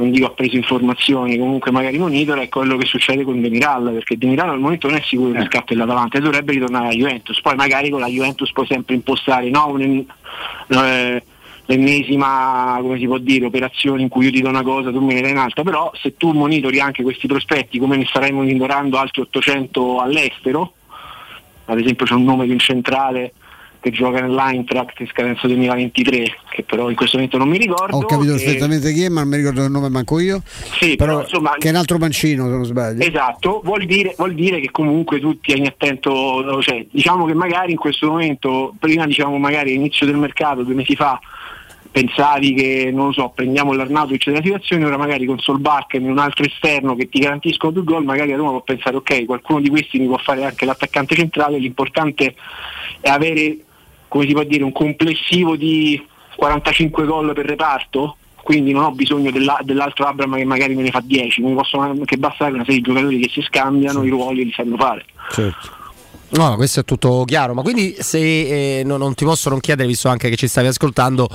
non 0.00 0.10
dico 0.10 0.26
ha 0.26 0.30
preso 0.30 0.56
informazioni, 0.56 1.36
comunque 1.38 1.70
magari 1.70 1.98
monitora 1.98 2.40
è 2.40 2.48
quello 2.48 2.76
che 2.76 2.86
succede 2.86 3.22
con 3.22 3.40
Demiral, 3.40 3.92
perché 3.92 4.16
Demiral 4.16 4.48
al 4.48 4.58
momento 4.58 4.88
non 4.88 4.96
è 4.96 5.02
sicuro 5.02 5.32
che 5.32 5.44
scatto 5.44 5.74
dell'Atalanta 5.74 6.18
e 6.18 6.20
dovrebbe 6.20 6.52
ritornare 6.52 6.86
alla 6.86 6.94
Juventus, 6.94 7.40
poi 7.40 7.54
magari 7.54 7.90
con 7.90 8.00
la 8.00 8.06
Juventus 8.06 8.50
puoi 8.52 8.66
sempre 8.66 8.94
impostare 8.94 9.50
no, 9.50 9.68
un- 9.68 10.04
eh, 10.68 11.22
l'ennesima 11.66 12.78
come 12.80 12.98
si 12.98 13.06
può 13.06 13.18
dire, 13.18 13.44
operazione 13.44 14.02
in 14.02 14.08
cui 14.08 14.24
io 14.24 14.32
ti 14.32 14.40
do 14.40 14.48
una 14.48 14.62
cosa, 14.62 14.90
tu 14.90 15.00
me 15.00 15.14
ne 15.14 15.20
dai 15.20 15.32
un'altra, 15.32 15.62
però 15.62 15.92
se 15.94 16.16
tu 16.16 16.32
monitori 16.32 16.80
anche 16.80 17.02
questi 17.02 17.26
prospetti 17.26 17.78
come 17.78 17.96
ne 17.96 18.06
starai 18.06 18.32
monitorando 18.32 18.98
altri 18.98 19.22
800 19.22 20.00
all'estero, 20.00 20.72
ad 21.66 21.78
esempio 21.78 22.06
c'è 22.06 22.14
un 22.14 22.24
nome 22.24 22.46
di 22.46 22.52
un 22.52 22.58
centrale 22.58 23.34
che 23.80 23.90
gioca 23.90 24.20
nell'Eintracht 24.20 25.00
in 25.00 25.06
scadenza 25.06 25.46
2023, 25.46 26.24
che 26.50 26.62
però 26.62 26.90
in 26.90 26.96
questo 26.96 27.16
momento 27.16 27.38
non 27.38 27.48
mi 27.48 27.58
ricordo. 27.58 27.96
Ho 27.96 28.04
capito 28.04 28.32
perfettamente 28.32 28.92
chi 28.92 29.04
è, 29.04 29.08
ma 29.08 29.20
non 29.20 29.30
mi 29.30 29.36
ricordo 29.36 29.64
il 29.64 29.70
nome 29.70 29.88
manco 29.88 30.18
io. 30.18 30.42
Sì, 30.78 30.96
però, 30.96 31.22
insomma, 31.22 31.54
che 31.58 31.68
è 31.68 31.70
un 31.70 31.76
altro 31.76 31.98
mancino, 31.98 32.44
se 32.44 32.50
non 32.50 32.64
sbaglio. 32.64 33.02
Esatto, 33.02 33.60
vuol 33.64 33.86
dire, 33.86 34.14
vuol 34.16 34.34
dire 34.34 34.60
che 34.60 34.70
comunque 34.70 35.18
tu 35.20 35.40
tieni 35.40 35.66
attento, 35.66 36.60
cioè, 36.62 36.86
diciamo 36.90 37.24
che 37.24 37.34
magari 37.34 37.72
in 37.72 37.78
questo 37.78 38.08
momento, 38.08 38.74
prima 38.78 39.06
diciamo 39.06 39.38
magari 39.38 39.70
all'inizio 39.70 40.06
del 40.06 40.16
mercato, 40.16 40.62
due 40.62 40.74
mesi 40.74 40.94
fa, 40.94 41.18
pensavi 41.92 42.54
che, 42.54 42.90
non 42.92 43.06
lo 43.06 43.12
so, 43.12 43.32
prendiamo 43.34 43.72
l'Arnautovic 43.72 44.26
della 44.26 44.42
situazione, 44.42 44.84
ora 44.84 44.96
magari 44.96 45.26
con 45.26 45.38
Solbakken 45.38 46.04
e 46.04 46.10
un 46.10 46.18
altro 46.18 46.44
esterno 46.44 46.94
che 46.94 47.08
ti 47.08 47.18
garantiscono 47.18 47.72
due 47.72 47.82
gol, 47.82 48.04
magari 48.04 48.32
a 48.32 48.36
Roma 48.36 48.50
può 48.50 48.62
pensare 48.62 48.96
ok, 48.96 49.24
qualcuno 49.24 49.60
di 49.60 49.68
questi 49.68 49.98
mi 49.98 50.06
può 50.06 50.18
fare 50.18 50.44
anche 50.44 50.64
l'attaccante 50.64 51.16
centrale, 51.16 51.58
l'importante 51.58 52.34
è 53.00 53.08
avere, 53.08 53.56
come 54.10 54.26
si 54.26 54.32
può 54.32 54.42
dire, 54.42 54.64
un 54.64 54.72
complessivo 54.72 55.54
di 55.54 56.04
45 56.34 57.06
gol 57.06 57.32
per 57.32 57.46
reparto, 57.46 58.16
quindi 58.42 58.72
non 58.72 58.82
ho 58.84 58.90
bisogno 58.90 59.30
della- 59.30 59.60
dell'altro 59.62 60.06
Abram 60.06 60.34
che 60.34 60.44
magari 60.44 60.74
me 60.74 60.82
ne 60.82 60.90
fa 60.90 61.00
10, 61.02 61.42
mi 61.42 61.54
possono 61.54 61.84
anche 61.84 62.16
bastare 62.16 62.52
una 62.52 62.64
serie 62.64 62.80
di 62.80 62.86
giocatori 62.86 63.20
che 63.20 63.30
si 63.30 63.40
scambiano 63.42 64.02
i 64.02 64.08
ruoli 64.08 64.40
e 64.40 64.44
li 64.44 64.52
sanno 64.52 64.76
fare. 64.76 65.04
Certo. 65.30 65.78
No, 66.32 66.54
questo 66.56 66.80
è 66.80 66.84
tutto 66.84 67.24
chiaro, 67.24 67.54
ma 67.54 67.62
quindi 67.62 67.96
se 67.98 68.78
eh, 68.78 68.84
no- 68.84 68.96
non 68.96 69.14
ti 69.14 69.24
posso 69.24 69.48
non 69.48 69.60
chiedere, 69.60 69.88
visto 69.88 70.08
anche 70.08 70.28
che 70.28 70.36
ci 70.36 70.46
stavi 70.46 70.68
ascoltando, 70.68 71.28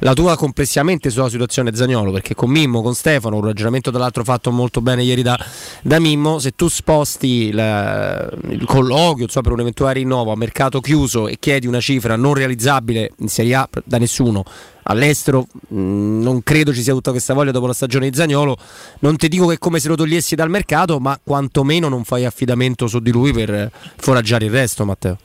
la 0.00 0.12
tua 0.14 0.36
complessivamente 0.36 1.10
sulla 1.10 1.28
situazione 1.28 1.74
Zagnolo, 1.74 2.12
perché 2.12 2.34
con 2.34 2.50
Mimmo, 2.50 2.82
con 2.82 2.94
Stefano, 2.94 3.36
un 3.36 3.44
ragionamento 3.44 3.90
tra 3.90 3.98
l'altro 3.98 4.22
fatto 4.24 4.50
molto 4.50 4.80
bene 4.80 5.02
ieri 5.02 5.22
da, 5.22 5.38
da 5.82 5.98
Mimmo, 5.98 6.38
se 6.38 6.52
tu 6.52 6.68
sposti 6.68 7.50
la- 7.52 8.28
il 8.50 8.64
colloquio 8.64 9.24
insomma, 9.24 9.44
per 9.44 9.52
un 9.52 9.60
eventuale 9.60 9.94
rinnovo 9.94 10.32
a 10.32 10.36
mercato 10.36 10.80
chiuso 10.80 11.26
e 11.26 11.38
chiedi 11.38 11.66
una 11.66 11.80
cifra 11.80 12.16
non 12.16 12.34
realizzabile 12.34 13.12
in 13.18 13.28
Serie 13.28 13.54
A 13.54 13.68
da 13.84 13.98
nessuno, 13.98 14.44
all'estero 14.84 15.46
mh, 15.68 15.76
non 16.22 16.42
credo 16.42 16.72
ci 16.72 16.82
sia 16.82 16.92
tutta 16.92 17.10
questa 17.10 17.34
voglia 17.34 17.50
dopo 17.50 17.66
la 17.66 17.72
stagione 17.72 18.08
di 18.08 18.16
Zagnolo, 18.16 18.56
non 19.00 19.16
ti 19.16 19.28
dico 19.28 19.46
che 19.48 19.54
è 19.54 19.58
come 19.58 19.80
se 19.80 19.88
lo 19.88 19.96
togliessi 19.96 20.34
dal 20.34 20.48
mercato, 20.50 21.00
ma 21.00 21.18
quantomeno 21.22 21.88
non 21.88 22.04
fai 22.04 22.24
affidamento 22.24 22.86
su 22.86 23.00
di 23.00 23.10
lui 23.10 23.32
per 23.32 23.70
foraggiare 23.96 24.44
il 24.44 24.50
resto, 24.52 24.84
Matteo. 24.84 25.18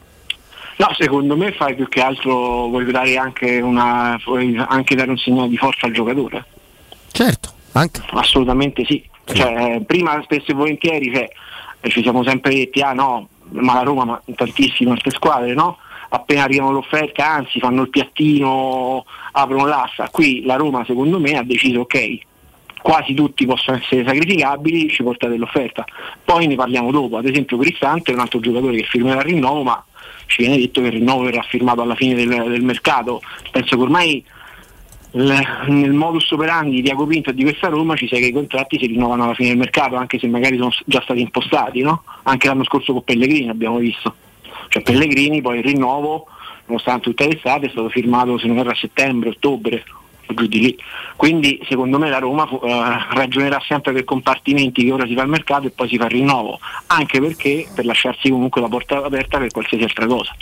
No, 0.78 0.88
secondo 0.98 1.38
me 1.38 1.52
fai 1.52 1.76
più 1.76 1.88
che 1.88 2.02
altro, 2.02 2.68
voglio 2.68 2.92
dare 2.92 3.18
anche, 3.18 3.62
una, 3.62 4.20
anche 4.68 4.96
dare 4.96 5.10
un 5.10 5.18
segnale 5.18 5.50
di 5.50 5.58
forza 5.58 5.86
al 5.86 5.94
giocatore. 5.94 6.46
Certo, 7.12 7.50
anche. 7.74 8.02
Assolutamente 8.12 8.84
sì. 8.86 9.04
Cioè, 9.26 9.82
prima 9.86 10.22
spesso 10.24 10.52
e 10.52 10.54
volentieri 10.54 11.14
cioè, 11.14 11.30
eh, 11.80 11.90
ci 11.90 12.02
siamo 12.02 12.24
sempre 12.24 12.54
detti, 12.56 12.82
ah 12.82 12.94
no, 12.94 13.30
ma 13.52 13.76
la 13.76 13.84
Roma, 13.84 14.04
ma 14.04 14.22
tantissime 14.36 14.92
altre 14.92 15.12
squadre, 15.12 15.54
no? 15.54 15.78
Appena 16.10 16.44
arrivano 16.44 16.72
l'offerta, 16.72 17.28
anzi 17.28 17.60
fanno 17.60 17.84
il 17.84 17.90
piattino, 17.90 19.06
aprono 19.32 19.66
l'assa. 19.66 20.10
Qui 20.10 20.44
la 20.44 20.56
Roma 20.56 20.84
secondo 20.86 21.20
me 21.20 21.38
ha 21.38 21.44
deciso 21.44 21.82
ok, 21.82 22.20
quasi 22.82 23.14
tutti 23.14 23.46
possono 23.46 23.78
essere 23.78 24.06
sacrificabili, 24.06 24.90
ci 24.90 25.04
portate 25.04 25.38
l'offerta. 25.38 25.86
Poi 26.24 26.48
ne 26.48 26.56
parliamo 26.56 26.92
dopo, 26.92 27.18
ad 27.18 27.26
esempio 27.26 27.58
Cristante 27.58 28.12
è 28.12 28.14
un 28.14 28.20
altro 28.20 28.40
giocatore 28.40 28.78
che 28.78 28.84
firmerà 28.84 29.22
il 29.22 29.26
rinnovo, 29.26 29.64
ma 29.64 29.84
ci 30.28 30.42
viene 30.42 30.58
detto 30.58 30.82
che 30.82 30.88
il 30.88 30.94
rinnovo 30.94 31.24
verrà 31.24 31.42
firmato 31.44 31.82
alla 31.82 31.96
fine 31.96 32.16
del, 32.16 32.28
del 32.28 32.64
mercato. 32.64 33.22
Penso 33.52 33.76
che 33.76 33.82
ormai 33.82 34.26
nel 35.14 35.94
modus 35.94 36.32
operandi 36.32 36.82
di 36.82 36.88
Iago 36.88 37.06
Pinto 37.06 37.30
e 37.30 37.34
di 37.34 37.44
questa 37.44 37.68
Roma 37.68 37.96
ci 37.96 38.08
sia 38.08 38.18
che 38.18 38.28
i 38.28 38.32
contratti 38.32 38.80
si 38.80 38.88
rinnovano 38.88 39.26
alla 39.26 39.36
fine 39.36 39.50
del 39.50 39.58
mercato, 39.58 39.96
anche 39.96 40.18
se 40.18 40.28
magari 40.28 40.58
sono 40.58 40.72
già 40.86 41.02
stati 41.02 41.22
impostati, 41.22 41.82
no? 41.82 42.04
Anche 42.24 42.48
l'anno 42.48 42.64
scorso 42.64 42.94
con 42.94 43.04
Pellegrini 43.04 43.50
abbiamo 43.50 43.78
visto. 43.78 44.16
Cioè 44.70 44.82
Pellegrini 44.82 45.42
poi 45.42 45.60
il 45.60 45.64
rinnovo, 45.64 46.28
nonostante 46.66 47.04
tutta 47.04 47.28
l'estate, 47.28 47.68
è 47.68 47.70
stato 47.70 47.90
firmato 47.90 48.40
se 48.40 48.48
non 48.48 48.58
erro 48.58 48.72
a 48.72 48.76
settembre, 48.76 49.30
ottobre, 49.30 49.84
giù 50.28 50.48
di 50.48 50.60
lì. 50.60 50.78
Quindi 51.16 51.60
secondo 51.68 52.00
me 52.00 52.10
la 52.10 52.20
Roma 52.20 52.48
eh, 52.50 53.16
ragionerà 53.16 53.62
sempre 53.66 53.94
per 53.94 54.04
compartimenti 54.04 54.84
che 54.84 54.92
ora 54.92 55.06
si 55.06 55.16
fa 55.16 55.22
al 55.22 55.30
mercato 55.30 55.68
e 55.68 55.72
poi 55.72 55.88
si 55.88 55.98
fa 55.98 56.06
il 56.06 56.12
rinnovo, 56.12 56.60
anche 56.88 57.20
perché 57.20 57.68
per 57.74 57.86
lasciarsi 57.86 58.30
comunque 58.30 58.62
la 58.62 58.68
porta 58.68 59.04
aperta 59.04 59.38
per 59.38 59.52
qualsiasi 59.52 59.84
altra 59.84 60.06
cosa. 60.08 60.36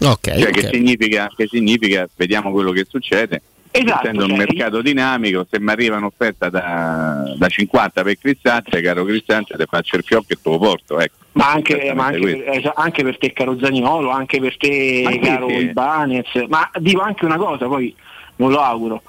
Ok, 0.00 0.38
Cioè, 0.38 0.50
Che, 0.50 0.68
significa, 0.72 1.30
che 1.34 1.46
significa, 1.48 2.08
vediamo 2.14 2.50
quello 2.50 2.70
che 2.70 2.86
succede. 2.88 3.42
Esatto, 3.70 4.06
Essendo 4.06 4.22
un 4.24 4.30
cioè, 4.30 4.38
mercato 4.38 4.80
dinamico, 4.80 5.46
se 5.48 5.60
mi 5.60 5.70
arriva 5.70 5.96
un'offerta 5.96 6.48
da, 6.48 7.34
da 7.36 7.48
50 7.48 8.02
per 8.02 8.18
Cristante, 8.18 8.80
caro 8.80 9.04
Cristante, 9.04 9.56
te 9.56 9.66
faccio 9.66 9.96
il 9.96 10.04
fiocco 10.04 10.32
e 10.32 10.36
te 10.42 10.50
lo 10.50 10.58
porto. 10.58 10.98
Ecco. 10.98 11.16
Ma 11.32 11.52
anche, 11.52 11.92
ma 11.94 12.06
anche 12.06 12.36
per, 12.36 12.72
anche 12.74 13.02
per 13.04 13.18
te 13.18 13.32
caro 13.32 13.58
Zaniolo, 13.58 14.10
anche 14.10 14.40
per 14.40 14.56
te 14.56 15.02
Ma 15.04 15.18
caro 15.18 15.48
sì. 15.48 15.54
Ibanez, 15.54 16.44
ma 16.48 16.68
dico 16.78 17.00
anche 17.02 17.24
una 17.26 17.36
cosa, 17.36 17.66
poi 17.66 17.94
non 18.38 18.50
lo 18.50 18.60
auguro, 18.60 19.02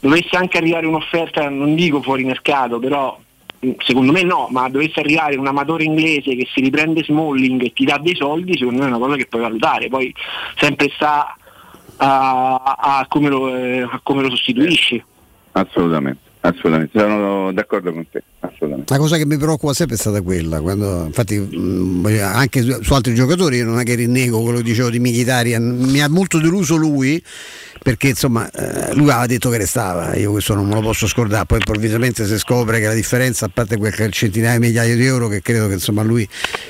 dovesse 0.00 0.36
anche 0.36 0.58
arrivare 0.58 0.86
un'offerta, 0.86 1.48
non 1.48 1.74
dico 1.74 2.02
fuori 2.02 2.24
mercato, 2.24 2.78
però 2.78 3.16
mh, 3.60 3.70
secondo 3.78 4.12
me 4.12 4.22
no, 4.22 4.48
ma 4.50 4.68
dovesse 4.68 5.00
arrivare 5.00 5.36
un 5.36 5.46
amatore 5.46 5.84
inglese 5.84 6.34
che 6.34 6.48
si 6.52 6.60
riprende 6.60 7.04
Smalling 7.04 7.62
e 7.62 7.72
ti 7.72 7.84
dà 7.84 7.98
dei 7.98 8.16
soldi, 8.16 8.56
secondo 8.56 8.80
me 8.80 8.86
è 8.86 8.90
una 8.90 8.98
cosa 8.98 9.16
che 9.16 9.26
puoi 9.26 9.42
valutare, 9.42 9.88
poi 9.88 10.12
sempre 10.56 10.90
sta 10.94 11.36
a, 11.98 12.54
a 12.78 13.06
come, 13.08 13.28
lo, 13.28 13.54
eh, 13.54 13.82
a 13.82 14.00
come 14.02 14.22
lo 14.22 14.30
sostituisci. 14.30 15.02
Assolutamente, 15.52 16.25
assolutamente, 16.48 16.98
sono 16.98 17.52
d'accordo 17.52 17.92
con 17.92 18.06
te. 18.10 18.22
La 18.86 18.98
cosa 18.98 19.16
che 19.16 19.26
mi 19.26 19.36
preoccupa 19.36 19.72
sempre 19.74 19.96
è 19.96 19.98
stata 19.98 20.20
quella, 20.22 20.60
quando, 20.60 21.04
infatti 21.06 21.38
mh, 21.38 22.00
voglio- 22.02 22.24
anche 22.24 22.62
su, 22.62 22.78
su 22.82 22.94
altri 22.94 23.14
giocatori 23.14 23.56
io 23.58 23.64
non 23.64 23.78
è 23.80 23.82
che 23.84 23.94
rinnego 23.94 24.40
quello 24.40 24.58
che 24.58 24.64
dicevo 24.64 24.88
di 24.90 24.98
Mkhitaryan, 25.00 25.62
mi 25.62 26.00
ha 26.00 26.08
molto 26.08 26.38
deluso 26.38 26.76
lui 26.76 27.22
perché 27.82 28.08
insomma 28.08 28.50
eh, 28.50 28.94
lui 28.94 29.10
aveva 29.10 29.26
detto 29.26 29.50
che 29.50 29.58
restava, 29.58 30.14
io 30.16 30.30
questo 30.30 30.54
non 30.54 30.66
me 30.66 30.74
lo 30.74 30.80
posso 30.80 31.06
scordare, 31.06 31.44
poi 31.46 31.58
improvvisamente 31.58 32.26
si 32.26 32.38
scopre 32.38 32.80
che 32.80 32.86
la 32.86 32.94
differenza, 32.94 33.46
a 33.46 33.50
parte 33.52 33.76
quel 33.76 33.92
centinaia 34.10 34.58
di 34.58 34.66
migliaia 34.66 34.94
di 34.94 35.04
euro 35.04 35.28
che 35.28 35.42
credo 35.42 35.66
che 35.68 35.74
insomma 35.74 36.02
lui 36.02 36.26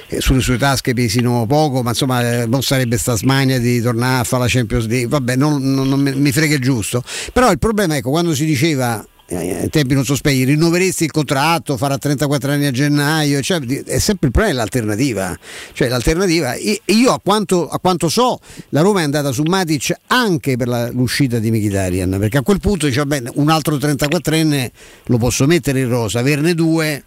eh, 0.09 0.20
sulle 0.20 0.40
sue 0.40 0.59
tasche 0.59 0.93
pesino 0.94 1.47
poco, 1.47 1.82
ma 1.82 1.90
insomma 1.90 2.43
eh, 2.43 2.47
non 2.47 2.62
sarebbe 2.62 2.98
sta 2.98 3.16
smania 3.16 3.59
di 3.59 3.81
tornare 3.81 4.20
a 4.20 4.24
fare 4.24 4.43
la 4.44 4.48
Champions 4.48 4.86
League, 4.86 5.09
vabbè 5.09 5.36
non, 5.36 5.62
non- 5.62 5.89
non 5.89 6.01
mi, 6.01 6.15
mi 6.15 6.32
frega 6.32 6.55
il 6.55 6.61
giusto, 6.61 7.03
però 7.32 7.51
il 7.51 7.59
problema 7.59 7.97
ecco 7.97 8.11
quando 8.11 8.35
si 8.35 8.44
diceva 8.44 9.07
eh, 9.28 9.62
in 9.62 9.70
tempi 9.70 9.94
non 9.94 10.05
sospetti, 10.05 10.44
rinnoveresti 10.44 11.05
il 11.05 11.11
contratto, 11.11 11.77
farà 11.77 11.98
34 11.98 12.53
anni 12.53 12.66
a 12.66 12.70
gennaio, 12.70 13.40
cioè, 13.43 13.61
è 13.61 13.98
sempre 13.98 14.28
il 14.28 14.32
problema 14.32 14.55
l'alternativa. 14.59 15.36
Cioè, 15.73 15.89
l'alternativa 15.89 16.55
io 16.55 17.12
a 17.12 17.20
quanto, 17.23 17.69
a 17.69 17.78
quanto 17.78 18.09
so 18.09 18.39
la 18.70 18.81
Roma 18.81 19.01
è 19.01 19.05
andata 19.05 19.32
su 19.32 19.43
Matic 19.43 19.94
anche 20.07 20.57
per 20.57 20.69
la- 20.69 20.90
l'uscita 20.90 21.39
di 21.39 21.51
Mkhitaryan, 21.51 22.16
perché 22.19 22.39
a 22.39 22.43
quel 22.43 22.61
punto 22.61 22.86
dice 22.86 23.05
vabbè 23.05 23.31
un 23.35 23.51
altro 23.51 23.77
34enne 23.77 24.70
lo 25.07 25.19
posso 25.19 25.47
mettere 25.47 25.81
in 25.81 25.89
rosa, 25.89 26.20
averne 26.20 26.55
due 26.55 26.86
eh, 26.97 27.05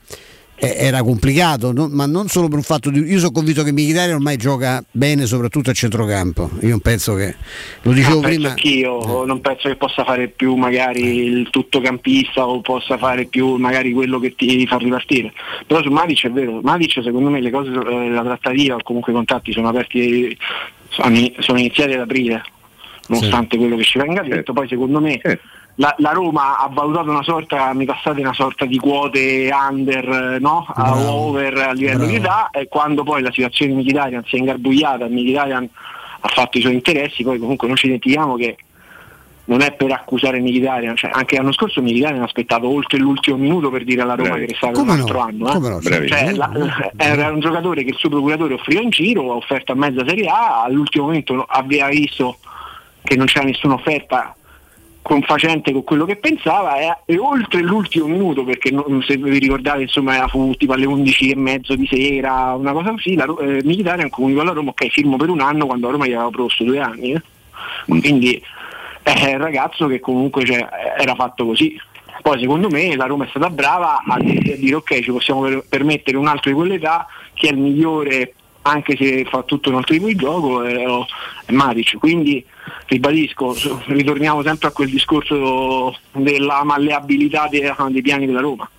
era 0.59 1.01
complicato, 1.03 1.71
non- 1.71 1.91
ma 1.91 2.05
non 2.05 2.27
solo 2.27 2.47
per 2.47 2.57
un 2.57 2.63
fatto 2.63 2.89
di... 2.89 2.99
Io 2.99 3.17
sono 3.19 3.31
convinto 3.31 3.63
che 3.63 3.71
Mkhitaryan 3.71 4.15
ormai 4.15 4.35
gioca 4.37 4.83
bene 4.91 5.25
soprattutto 5.25 5.69
a 5.69 5.73
centrocampo, 5.73 6.49
io 6.61 6.69
non 6.69 6.79
penso 6.81 7.15
che... 7.15 7.35
Lo 7.83 7.91
dicevo 7.93 8.15
No, 8.15 8.21
penso 8.21 8.35
prima... 8.35 8.49
anch'io, 8.49 9.25
non 9.25 9.39
penso 9.41 9.69
che 9.69 9.75
possa 9.75 10.03
fare 10.03 10.27
più 10.27 10.55
magari 10.55 11.23
il 11.23 11.49
tuttocampista 11.49 12.45
o 12.45 12.59
possa 12.61 12.97
fare 12.97 13.25
più 13.25 13.55
magari 13.55 13.93
quello 13.93 14.19
che 14.19 14.35
ti 14.35 14.67
fa 14.67 14.77
ripartire. 14.77 15.31
Però 15.65 15.81
su 15.81 15.89
Matic 15.89 16.25
è 16.25 16.31
vero, 16.31 16.59
Matic 16.61 17.01
secondo 17.03 17.29
me 17.29 17.39
le 17.39 17.51
cose, 17.51 17.69
eh, 17.71 18.09
la 18.09 18.23
trattativa 18.23 18.75
o 18.75 18.83
comunque 18.83 19.11
i 19.13 19.15
contatti 19.15 19.53
sono 19.53 19.69
aperti, 19.69 20.37
sono 20.89 21.15
sono 21.39 21.59
iniziati 21.59 21.93
ad 21.93 22.01
aprile, 22.01 22.43
nonostante 23.07 23.57
quello 23.57 23.77
che 23.77 23.83
ci 23.83 23.97
venga 23.97 24.21
detto, 24.23 24.53
poi 24.53 24.67
secondo 24.67 24.99
me 24.99 25.21
la, 25.79 25.95
la 25.99 26.11
Roma 26.11 26.57
ha 26.59 26.67
valutato 26.69 27.09
una 27.09 27.23
sorta, 27.23 27.73
mi 27.73 27.85
passate 27.85 28.19
una 28.19 28.33
sorta 28.33 28.65
di 28.65 28.77
quote 28.77 29.49
under, 29.69 30.37
no? 30.41 30.65
A 30.75 30.97
over 30.99 31.53
a 31.57 31.71
livello 31.71 31.99
Bravo. 31.99 32.11
di 32.11 32.15
età 32.17 32.49
e 32.51 32.67
quando 32.67 33.03
poi 33.03 33.21
la 33.21 33.31
situazione 33.31 33.73
di 33.73 33.79
Mkhitaryan 33.81 34.23
si 34.25 34.35
è 34.35 34.39
ingarbugliata, 34.39 35.05
Mkhitaryan 35.07 35.69
ha 36.21 36.27
fatto 36.27 36.57
i 36.57 36.61
suoi 36.61 36.73
interessi, 36.73 37.23
poi 37.23 37.39
comunque 37.39 37.67
non 37.67 37.77
ci 37.77 37.85
dimentichiamo 37.85 38.35
che 38.35 38.57
non 39.45 39.61
è 39.61 39.71
per 39.71 39.91
accusare 39.93 40.41
Mkhitaryan, 40.41 40.97
cioè 40.97 41.11
anche 41.13 41.37
l'anno 41.37 41.53
scorso 41.53 41.81
Mkhitaryan 41.81 42.21
ha 42.21 42.25
aspettato 42.25 42.67
oltre 42.67 42.97
l'ultimo 42.99 43.37
minuto 43.37 43.69
per 43.69 43.85
dire 43.85 44.01
alla 44.01 44.15
Roma 44.15 44.31
Bravi. 44.31 44.45
che 44.47 44.51
restava 44.51 44.73
Come 44.73 44.91
un 44.91 44.97
no? 44.97 45.03
altro 45.03 45.19
anno. 45.21 45.47
eh. 45.47 45.53
Come 45.53 45.69
no? 45.69 45.81
Cioè, 45.81 46.31
la- 46.33 46.91
era 46.97 47.31
un 47.31 47.39
giocatore 47.39 47.83
che 47.85 47.91
il 47.91 47.95
suo 47.95 48.09
procuratore 48.09 48.55
offriva 48.55 48.81
in 48.81 48.89
giro, 48.89 49.31
ha 49.31 49.35
offerto 49.35 49.71
a 49.71 49.75
mezza 49.75 50.03
Serie 50.05 50.27
A, 50.27 50.63
all'ultimo 50.63 51.05
momento 51.05 51.41
aveva 51.47 51.87
visto 51.87 52.37
che 53.01 53.15
non 53.15 53.27
c'era 53.27 53.45
nessuna 53.45 53.75
offerta 53.75 54.35
confacente 55.01 55.71
con 55.71 55.83
quello 55.83 56.05
che 56.05 56.17
pensava 56.17 56.77
e, 56.79 56.97
e 57.05 57.17
oltre 57.17 57.61
l'ultimo 57.61 58.07
minuto 58.07 58.43
perché 58.43 58.69
non- 58.69 59.01
se 59.07 59.17
vi 59.17 59.39
ricordate 59.39 59.81
insomma 59.83 60.27
fu 60.27 60.53
tipo 60.55 60.73
alle 60.73 60.85
11 60.85 61.31
e 61.31 61.35
mezzo 61.35 61.75
di 61.75 61.87
sera 61.87 62.53
una 62.53 62.73
cosa 62.73 62.91
così 62.91 63.15
la, 63.15 63.25
eh, 63.39 63.61
Mkhitaryan 63.63 64.09
comunicò 64.09 64.41
alla 64.41 64.51
Roma 64.51 64.71
ok 64.71 64.87
firmo 64.89 65.15
per 65.17 65.29
un 65.29 65.41
anno 65.41 65.65
quando 65.65 65.87
a 65.87 65.91
Roma 65.91 66.05
gli 66.05 66.13
aveva 66.13 66.29
proposto 66.29 66.63
due 66.63 66.79
anni 66.79 67.13
eh. 67.13 67.21
quindi 67.87 68.41
è 69.01 69.33
un 69.33 69.39
ragazzo 69.39 69.87
che 69.87 69.99
comunque 69.99 70.45
cioè, 70.45 70.67
era 70.99 71.15
fatto 71.15 71.45
così 71.45 71.79
poi 72.21 72.39
secondo 72.39 72.69
me 72.69 72.95
la 72.95 73.05
Roma 73.05 73.25
è 73.25 73.29
stata 73.29 73.49
brava 73.49 74.03
a, 74.05 74.19
di- 74.19 74.51
a 74.51 74.57
dire 74.57 74.75
ok 74.75 74.99
ci 74.99 75.11
possiamo 75.11 75.41
per- 75.41 75.63
permettere 75.67 76.17
un 76.17 76.27
altro 76.27 76.51
di 76.51 76.55
quell'età 76.57 77.07
che 77.33 77.47
è 77.47 77.51
il 77.51 77.57
migliore 77.57 78.33
anche 78.63 78.97
se 78.97 79.25
fa 79.25 79.41
tutto 79.43 79.69
un 79.69 79.75
altro 79.77 79.93
tipo 79.95 80.07
di 80.07 80.15
gioco, 80.15 80.61
è, 80.63 80.75
è 81.45 81.51
Matic. 81.53 81.97
Quindi 81.97 82.45
ribadisco, 82.87 83.55
ritorniamo 83.87 84.43
sempre 84.43 84.67
a 84.69 84.71
quel 84.71 84.89
discorso 84.89 85.95
della 86.13 86.63
malleabilità 86.63 87.47
dei, 87.49 87.61
dei 87.91 88.01
piani 88.01 88.25
della 88.25 88.41
Roma. 88.41 88.69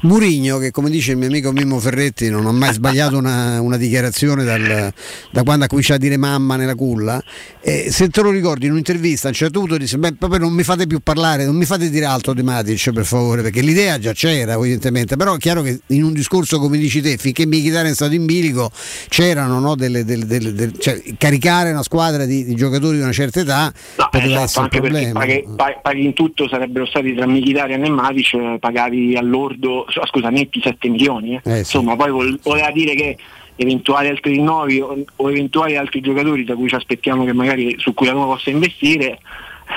Murigno, 0.00 0.56
che 0.58 0.70
come 0.70 0.88
dice 0.88 1.10
il 1.10 1.18
mio 1.18 1.26
amico 1.26 1.52
Mimmo 1.52 1.78
Ferretti, 1.78 2.30
non 2.30 2.46
ha 2.46 2.52
mai 2.52 2.72
sbagliato 2.72 3.18
una, 3.18 3.60
una 3.60 3.76
dichiarazione 3.76 4.42
dal- 4.44 4.92
da 5.30 5.42
quando 5.42 5.64
ha 5.66 5.68
cominciato 5.68 6.00
a 6.00 6.02
dire 6.02 6.16
mamma 6.16 6.56
nella 6.56 6.74
culla. 6.74 7.22
E 7.60 7.88
se 7.90 8.08
te 8.08 8.22
lo 8.22 8.30
ricordi 8.30 8.64
in 8.64 8.72
un'intervista 8.72 9.26
a 9.26 9.30
un 9.30 9.36
certo 9.36 9.58
punto 9.58 9.76
disse: 9.76 9.98
Beh, 9.98 10.14
proprio 10.14 10.40
non 10.40 10.52
mi 10.54 10.62
fate 10.62 10.86
più 10.86 11.00
parlare, 11.00 11.44
non 11.44 11.54
mi 11.56 11.66
fate 11.66 11.90
dire 11.90 12.06
altro 12.06 12.32
di 12.32 12.42
Matic 12.42 12.92
per 12.92 13.04
favore, 13.04 13.42
perché 13.42 13.60
l'idea 13.60 13.98
già 13.98 14.12
c'era, 14.12 14.54
evidentemente. 14.54 15.16
Però 15.16 15.34
è 15.34 15.38
chiaro 15.38 15.60
che 15.60 15.80
in 15.88 16.02
un 16.02 16.14
discorso 16.14 16.58
come 16.60 16.78
dici 16.78 17.02
te, 17.02 17.18
finché 17.18 17.44
Mkhitaryan 17.44 17.90
è 17.90 17.94
stato 17.94 18.14
in 18.14 18.24
bilico, 18.24 18.70
c'erano 19.08 19.58
no, 19.60 19.74
delle- 19.74 20.04
delle- 20.04 20.24
delle- 20.26 20.72
cioè, 20.78 21.02
caricare 21.18 21.72
una 21.72 21.82
squadra 21.82 22.24
di, 22.24 22.44
di 22.44 22.54
giocatori 22.54 22.96
di 22.96 23.02
una 23.02 23.12
certa 23.12 23.37
età 23.40 23.72
No, 23.96 24.08
poteva 24.10 24.42
esatto, 24.42 24.58
un 24.58 24.64
anche 24.64 24.80
perché 24.80 25.10
problema. 25.10 25.18
paghi, 25.20 25.44
pa- 25.56 25.78
paghi 25.82 26.04
in 26.04 26.12
tutto 26.14 26.48
sarebbero 26.48 26.86
stati 26.86 27.14
tra 27.14 27.26
Mkhitaryan 27.26 27.84
e 27.84 27.88
Matic 27.90 28.34
eh, 28.34 28.56
pagavi 28.60 29.16
all'ordo, 29.16 29.86
scusa, 30.06 30.30
netti 30.30 30.60
7 30.62 30.88
milioni. 30.88 31.34
eh. 31.34 31.40
Eh, 31.44 31.52
sì. 31.52 31.58
Insomma, 31.58 31.96
poi 31.96 32.10
vol- 32.10 32.40
voleva 32.42 32.70
dire 32.70 32.94
che 32.94 33.16
eventuali 33.56 34.08
altri 34.08 34.32
rinnovi 34.34 34.80
o, 34.80 35.04
o 35.16 35.30
eventuali 35.30 35.76
altri 35.76 36.00
giocatori 36.00 36.44
da 36.44 36.54
cui 36.54 36.68
ci 36.68 36.74
aspettiamo 36.76 37.24
che 37.24 37.32
magari 37.32 37.74
su 37.78 37.92
cui 37.94 38.06
la 38.06 38.12
Roma 38.12 38.26
possa 38.26 38.50
investire, 38.50 39.18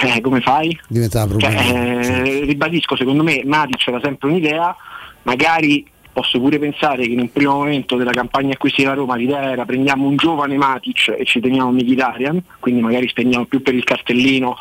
eh, 0.04 0.22
come 0.22 0.40
fai? 0.42 0.78
Diventava 0.88 1.38
Cioè, 1.38 1.52
problema. 1.52 2.24
eh, 2.24 2.42
ribadisco, 2.46 2.96
secondo 2.96 3.24
me 3.24 3.42
Matic 3.44 3.88
era 3.88 4.00
sempre 4.04 4.30
un'idea, 4.30 4.76
magari 5.24 5.86
posso 6.14 6.40
pure 6.40 6.60
pensare 6.60 7.04
che 7.04 7.12
in 7.12 7.20
un 7.20 7.32
primo 7.32 7.54
momento 7.54 7.96
della 7.96 8.12
campagna 8.12 8.54
acquisti 8.54 8.82
della 8.82 8.94
Roma 8.94 9.16
l'idea 9.16 9.52
era 9.52 9.66
prendiamo 9.66 10.08
un 10.08 10.16
giovane 10.16 10.58
Matic 10.58 11.16
e 11.18 11.26
ci 11.26 11.40
teniamo 11.40 11.72
Mkhitaryan, 11.72 12.44
quindi 12.60 12.82
magari 12.82 13.08
spendiamo 13.08 13.46
più 13.46 13.62
per 13.62 13.74
il 13.74 13.84
cartellino, 13.84 14.56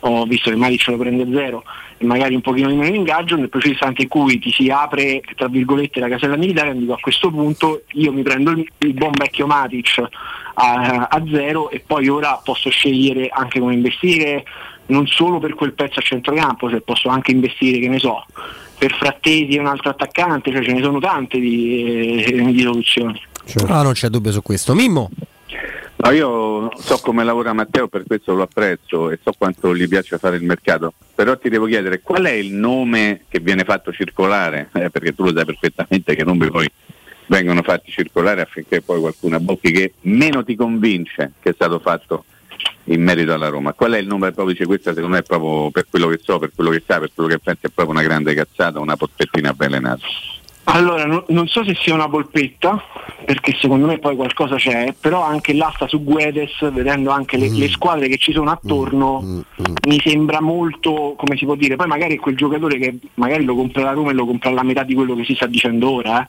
o 0.00 0.24
visto 0.24 0.50
che 0.50 0.56
Matic 0.56 0.86
lo 0.88 0.96
prende 0.96 1.26
zero, 1.32 1.64
e 1.98 2.04
magari 2.04 2.34
un 2.34 2.40
pochino 2.40 2.68
di 2.68 2.76
meno 2.76 2.88
in 2.88 2.94
ingaggio, 2.96 3.36
nel 3.36 3.48
processo 3.48 3.84
anche 3.84 4.02
in 4.02 4.08
cui 4.08 4.38
ti 4.38 4.50
si 4.50 4.68
apre 4.68 5.22
tra 5.36 5.48
virgolette 5.48 6.00
la 6.00 6.08
casella 6.08 6.36
Mkhitaryan, 6.36 6.78
dico 6.78 6.92
a 6.94 6.98
questo 7.00 7.30
punto 7.30 7.82
io 7.92 8.12
mi 8.12 8.22
prendo 8.22 8.50
il, 8.50 8.66
il 8.78 8.94
buon 8.94 9.12
vecchio 9.12 9.46
Matic 9.46 10.02
a, 10.54 11.08
a 11.10 11.22
zero 11.30 11.70
e 11.70 11.82
poi 11.86 12.08
ora 12.08 12.40
posso 12.42 12.70
scegliere 12.70 13.28
anche 13.28 13.60
come 13.60 13.74
investire 13.74 14.44
non 14.86 15.06
solo 15.06 15.38
per 15.38 15.54
quel 15.54 15.72
pezzo 15.72 15.98
a 15.98 16.02
centrocampo, 16.02 16.68
se 16.68 16.80
posso 16.80 17.08
anche 17.08 17.32
investire, 17.32 17.78
che 17.78 17.88
ne 17.88 17.98
so, 17.98 18.24
per 18.78 18.92
Frattesi 18.92 19.56
e 19.56 19.60
un 19.60 19.66
altro 19.66 19.90
attaccante, 19.90 20.52
cioè 20.52 20.62
ce 20.62 20.72
ne 20.72 20.82
sono 20.82 20.98
tante 20.98 21.38
di, 21.38 22.22
eh, 22.24 22.52
di 22.52 22.60
soluzioni. 22.60 23.20
Ah, 23.68 23.82
non 23.82 23.92
c'è 23.92 24.08
dubbio 24.08 24.32
su 24.32 24.42
questo. 24.42 24.74
Mimmo? 24.74 25.10
No, 25.98 26.10
io 26.10 26.70
so 26.78 26.98
come 26.98 27.24
lavora 27.24 27.54
Matteo, 27.54 27.88
per 27.88 28.04
questo 28.06 28.34
lo 28.34 28.42
apprezzo 28.42 29.10
e 29.10 29.18
so 29.22 29.32
quanto 29.36 29.74
gli 29.74 29.88
piace 29.88 30.18
fare 30.18 30.36
il 30.36 30.44
mercato. 30.44 30.92
Però 31.14 31.38
ti 31.38 31.48
devo 31.48 31.64
chiedere 31.66 32.00
qual 32.02 32.24
è 32.24 32.32
il 32.32 32.52
nome 32.52 33.22
che 33.28 33.40
viene 33.40 33.64
fatto 33.64 33.92
circolare, 33.92 34.68
Eh, 34.74 34.90
perché 34.90 35.14
tu 35.14 35.24
lo 35.24 35.32
sai 35.34 35.46
perfettamente 35.46 36.14
che 36.14 36.24
nomi 36.24 36.50
poi 36.50 36.70
vengono 37.28 37.62
fatti 37.62 37.90
circolare 37.90 38.42
affinché 38.42 38.82
poi 38.82 39.00
qualcuno 39.00 39.36
abbocchi 39.36 39.72
che 39.72 39.94
meno 40.02 40.44
ti 40.44 40.54
convince 40.54 41.32
che 41.40 41.50
è 41.50 41.52
stato 41.54 41.80
fatto 41.80 42.24
in 42.84 43.02
merito 43.02 43.32
alla 43.32 43.48
Roma. 43.48 43.72
Qual 43.72 43.92
è 43.92 43.98
il 43.98 44.06
nome 44.06 44.32
proprio 44.32 44.54
dice 44.54 44.66
questa 44.66 44.92
secondo 44.94 45.14
me 45.14 45.20
è 45.22 45.24
proprio 45.24 45.70
per 45.70 45.86
quello 45.90 46.08
che 46.08 46.20
so, 46.22 46.38
per 46.38 46.50
quello 46.54 46.70
che 46.70 46.82
sai, 46.86 47.00
per 47.00 47.10
quello 47.14 47.30
che 47.30 47.38
pensi 47.38 47.66
è 47.66 47.68
proprio 47.68 47.94
una 47.96 48.04
grande 48.04 48.34
cazzata, 48.34 48.78
una 48.80 48.96
pospettina 48.96 49.50
avvelenata. 49.50 50.04
Allora, 50.68 51.06
no- 51.06 51.24
non 51.28 51.46
so 51.46 51.62
se 51.64 51.76
sia 51.80 51.94
una 51.94 52.08
polpetta, 52.08 52.82
perché 53.24 53.56
secondo 53.60 53.86
me 53.86 53.98
poi 53.98 54.16
qualcosa 54.16 54.56
c'è, 54.56 54.94
però 55.00 55.22
anche 55.22 55.54
l'asta 55.54 55.86
su 55.86 56.02
Guedes, 56.02 56.70
vedendo 56.72 57.10
anche 57.10 57.36
le, 57.36 57.50
le 57.50 57.68
squadre 57.68 58.08
che 58.08 58.16
ci 58.16 58.32
sono 58.32 58.50
attorno, 58.50 59.44
mi 59.86 60.00
sembra 60.04 60.40
molto, 60.40 61.14
come 61.16 61.36
si 61.36 61.44
può 61.44 61.54
dire, 61.54 61.76
poi 61.76 61.86
magari 61.86 62.16
è 62.16 62.18
quel 62.18 62.36
giocatore 62.36 62.78
che 62.78 62.98
magari 63.14 63.44
lo 63.44 63.54
compra 63.54 63.84
la 63.84 63.92
Roma 63.92 64.10
e 64.10 64.14
lo 64.14 64.26
compra 64.26 64.50
la 64.50 64.64
metà 64.64 64.82
di 64.82 64.94
quello 64.94 65.14
che 65.14 65.24
si 65.24 65.34
sta 65.36 65.46
dicendo 65.46 65.88
ora. 65.88 66.22
eh. 66.22 66.28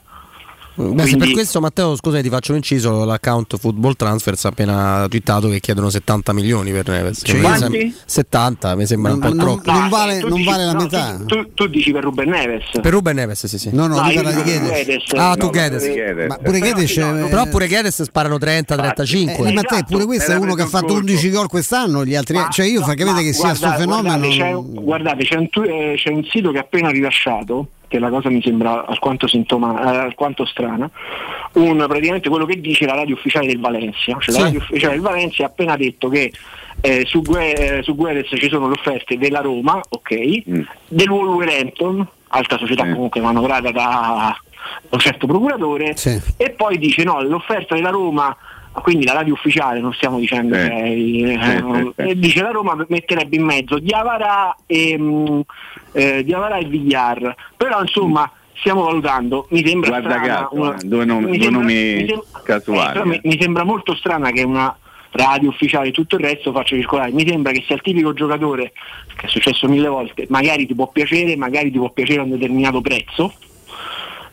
Beh, 0.78 0.84
se 0.84 0.94
per 0.94 1.04
Quindi- 1.16 1.32
questo 1.32 1.60
Matteo, 1.60 1.96
scusami, 1.96 2.22
ti 2.22 2.28
faccio 2.28 2.52
un 2.52 2.58
inciso, 2.58 3.04
l'account 3.04 3.58
Football 3.58 3.94
Transfers 3.96 4.44
ha 4.44 4.48
appena 4.50 5.06
twittato 5.08 5.48
che 5.48 5.58
chiedono 5.58 5.90
70 5.90 6.32
milioni 6.32 6.70
per 6.70 6.86
Neves. 6.88 7.20
Cioè, 7.24 7.40
sem- 7.56 7.92
70, 8.04 8.76
mi 8.76 8.86
sembra 8.86 9.12
un 9.12 9.18
po' 9.18 9.28
non- 9.28 9.38
troppo. 9.38 9.72
non 9.72 9.88
vale- 9.88 10.18
tu 10.20 10.28
non 10.28 10.38
dici- 10.38 10.48
vale 10.50 10.64
la 10.64 10.72
no, 10.72 10.82
metà. 10.82 11.16
Tu, 11.16 11.24
tu- 11.24 11.54
tu 11.54 11.66
dici 11.66 11.90
per 11.90 12.04
Ruben 12.04 12.28
Neves. 12.28 12.64
Per 12.80 12.92
Ruben 12.92 13.16
Neves, 13.16 13.44
sì, 13.46 13.58
sì. 13.58 13.70
No, 13.72 13.88
no, 13.88 13.96
No, 13.96 14.02
lui 14.04 14.14
io 14.14 14.22
parla 14.22 14.40
di. 14.40 14.58
Guedes. 14.58 15.02
Ah, 15.16 15.28
No, 15.30 15.36
tu 15.36 15.50
Guedes. 15.50 15.82
Guedes. 15.92 16.26
Ma 16.28 16.36
pure 16.36 16.58
Guedes 16.60 16.94
Però, 16.94 17.16
eh, 17.16 17.28
Però 17.28 17.46
pure 17.48 17.66
Guedes 17.66 18.02
sparano 18.02 18.38
30-35. 18.38 19.48
Eh, 19.48 19.52
Matteo, 19.52 19.82
pure 19.88 20.04
questo 20.04 20.30
è 20.32 20.36
uno 20.36 20.54
che 20.54 20.62
ha 20.62 20.66
fatto 20.66 20.86
colpo. 20.86 21.00
11 21.00 21.30
gol 21.30 21.48
quest'anno, 21.48 22.04
gli 22.04 22.14
altri, 22.14 22.36
Ma- 22.36 22.48
cioè 22.50 22.66
io 22.66 22.82
fa 22.82 22.94
capire 22.94 23.22
che 23.24 23.32
sia 23.32 23.52
sto 23.54 23.70
fenomeno. 23.72 24.62
Guardate, 24.64 25.22
eh, 25.22 25.94
c'è 25.96 26.10
un 26.10 26.24
sito 26.30 26.50
che 26.52 26.58
ha 26.58 26.60
appena 26.60 26.90
rilasciato, 26.90 27.68
che 27.88 27.98
la 27.98 28.10
cosa 28.10 28.28
mi 28.28 28.42
sembra 28.42 28.86
alquanto, 28.86 29.26
sintoma, 29.26 29.92
eh, 29.92 29.96
alquanto 29.96 30.44
strana, 30.44 30.88
un, 31.54 31.84
praticamente 31.88 32.28
quello 32.28 32.46
che 32.46 32.60
dice 32.60 32.84
la 32.86 32.94
radio 32.94 33.14
ufficiale 33.14 33.46
del 33.46 33.58
Valencia. 33.58 34.16
Cioè 34.20 34.34
Sì. 34.34 34.38
La 34.38 34.44
radio 34.44 34.60
ufficiale 34.60 34.92
del 34.92 35.02
Valencia 35.02 35.44
ha 35.44 35.46
appena 35.46 35.76
detto 35.76 36.08
che 36.08 36.32
eh, 36.80 37.04
su, 37.06 37.22
Gue- 37.22 37.78
eh, 37.78 37.82
su 37.82 37.96
Guedes 37.96 38.28
ci 38.34 38.48
sono 38.48 38.68
le 38.68 38.74
offerte 38.74 39.18
della 39.18 39.40
Roma, 39.40 39.80
ok, 39.88 40.42
del 40.86 41.10
Wolverhampton, 41.10 42.06
altra 42.28 42.58
società 42.58 42.84
comunque 42.92 43.20
manovrata 43.20 43.70
da 43.72 44.38
un 44.90 44.98
certo 44.98 45.26
procuratore, 45.26 45.94
e 46.36 46.50
poi 46.50 46.78
dice 46.78 47.02
no, 47.02 47.22
l'offerta 47.22 47.74
della 47.74 47.90
Roma 47.90 48.36
quindi 48.72 49.04
la 49.06 49.12
radio 49.14 49.32
ufficiale, 49.34 49.80
non 49.80 49.92
stiamo 49.92 50.18
dicendo 50.18 50.54
Eh. 50.54 50.68
che 50.68 50.74
è 50.74 50.86
il- 50.86 51.40
Sì, 51.42 51.50
sì, 51.50 51.92
sì. 51.96 52.08
e 52.10 52.18
dice 52.18 52.42
la 52.42 52.50
Roma 52.50 52.84
metterebbe 52.88 53.36
in 53.36 53.44
mezzo 53.44 53.78
Diavara 53.78 54.54
e, 54.66 54.96
mm, 54.98 55.40
eh, 55.92 56.24
Diavara 56.24 56.56
e 56.56 56.64
Vigliar, 56.64 57.34
però 57.56 57.80
insomma 57.80 58.30
stiamo 58.54 58.82
valutando, 58.82 59.46
mi 59.50 59.64
sembra 59.66 59.90
Guarda 60.00 60.08
strana 60.10 60.26
caso, 60.42 60.48
una- 60.52 60.74
eh, 60.76 60.86
due 60.86 61.04
nomi- 61.04 61.30
mi 61.30 61.40
sembra- 61.42 61.60
nomi 61.60 61.74
mi 61.74 62.06
sem- 62.08 62.22
casuali, 62.44 62.98
eh, 62.98 63.04
mi, 63.04 63.14
eh. 63.16 63.20
mi 63.24 63.38
sembra 63.40 63.64
molto 63.64 63.94
strana 63.94 64.30
che 64.30 64.42
una 64.42 64.76
radio 65.12 65.48
ufficiale 65.48 65.88
e 65.88 65.92
tutto 65.92 66.16
il 66.16 66.22
resto 66.24 66.52
faccia 66.52 66.76
circolare, 66.76 67.12
mi 67.12 67.26
sembra 67.26 67.50
che 67.52 67.62
sia 67.66 67.74
il 67.76 67.80
tipico 67.82 68.12
giocatore 68.12 68.72
che 69.16 69.26
è 69.26 69.28
successo 69.28 69.66
mille 69.68 69.88
volte, 69.88 70.26
magari 70.28 70.66
ti 70.66 70.74
può 70.74 70.88
piacere, 70.88 71.34
magari 71.36 71.70
ti 71.70 71.78
può 71.78 71.90
piacere 71.90 72.20
a 72.20 72.24
un 72.24 72.30
determinato 72.30 72.80
prezzo, 72.80 73.32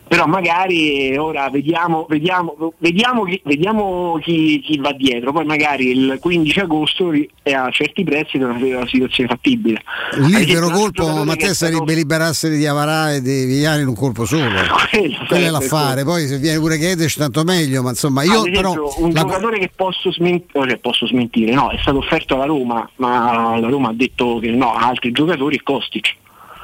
però 0.08 0.26
magari 0.26 1.16
ora 1.16 1.50
vediamo, 1.50 2.06
vediamo, 2.08 2.72
vediamo, 2.78 3.24
chi, 3.24 3.40
vediamo 3.44 4.18
chi, 4.22 4.60
chi 4.60 4.78
va 4.78 4.92
dietro, 4.92 5.32
poi 5.32 5.44
magari 5.44 5.90
il 5.90 6.18
15 6.20 6.60
agosto 6.60 7.10
è 7.42 7.52
a 7.52 7.68
certi 7.70 8.04
prezzi 8.04 8.36
una, 8.36 8.56
situazione 8.86 9.28
fattibile. 9.28 9.82
Altro 10.12 10.70
colpo, 10.70 11.02
è 11.02 11.36
stato- 11.38 11.54
sarebbe 11.54 11.94
liberarsene 11.94 12.56
di 12.56 12.66
Avarà 12.66 13.14
e 13.14 13.20
di 13.20 13.44
Vigliani 13.46 13.82
in 13.82 13.88
un 13.88 13.96
colpo 13.96 14.24
solo. 14.24 14.44
Quello 14.90 15.24
Quello 15.26 15.46
è 15.46 15.50
l'affare, 15.50 16.04
poi 16.04 16.26
se 16.26 16.38
viene 16.38 16.58
pure 16.60 16.78
Guedes 16.78 17.14
tanto 17.16 17.42
meglio, 17.42 17.82
ma 17.82 17.90
insomma 17.90 18.22
io 18.22 18.40
Ad 18.40 18.46
esempio, 18.46 18.60
però 18.60 18.94
un 18.98 19.12
la- 19.12 19.20
giocatore 19.20 19.58
che 19.58 19.70
posso 19.74 20.12
smentire, 20.12 20.68
cioè 20.68 20.78
posso 20.78 21.06
smentire, 21.06 21.52
no, 21.52 21.70
è 21.70 21.78
stato 21.80 21.98
offerto 21.98 22.34
alla 22.34 22.46
Roma, 22.46 22.88
ma 22.96 23.58
la 23.58 23.68
Roma 23.68 23.88
ha 23.88 23.94
detto 23.94 24.38
che 24.38 24.50
no, 24.50 24.72
a 24.72 24.86
altri 24.86 25.10
giocatori 25.10 25.56
e 25.56 25.62
Kostic. 25.62 26.14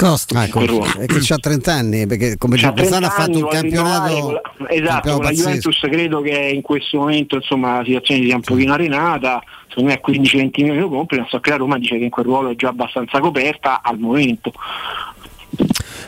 Ah, 0.05 0.45
ecco, 0.45 0.61
che 0.61 1.33
ha 1.33 1.39
30 1.39 1.73
anni, 1.73 2.07
perché 2.07 2.37
come 2.37 2.57
C'ha 2.57 2.73
quest'anno 2.73 3.07
ha 3.07 3.11
30 3.11 3.33
fatto 3.33 3.45
un 3.45 3.49
campionato, 3.49 4.31
la- 4.33 4.41
esatto, 4.69 4.69
campionato 4.69 5.01
con 5.13 5.23
la 5.23 5.29
pazzesco. 5.29 5.43
Juventus 5.43 5.79
credo 5.81 6.21
che 6.21 6.51
in 6.55 6.63
questo 6.63 6.99
momento 6.99 7.37
insomma, 7.37 7.77
la 7.79 7.85
situazione 7.85 8.25
sia 8.25 8.35
un 8.35 8.41
pochino 8.41 8.73
arenata, 8.73 9.41
secondo 9.69 9.91
me 9.91 9.95
a 9.97 10.01
15-20 10.05 10.51
milioni 10.57 10.81
lo 10.81 10.89
compri, 10.89 11.19
non 11.19 11.27
so 11.29 11.39
che 11.39 11.51
la 11.51 11.57
Roma 11.57 11.79
dice 11.79 11.99
che 11.99 12.05
in 12.05 12.11
quel 12.11 12.25
ruolo 12.25 12.51
è 12.51 12.57
già 12.57 12.69
abbastanza 12.69 13.21
coperta 13.21 13.81
al 13.83 13.99
momento. 13.99 14.53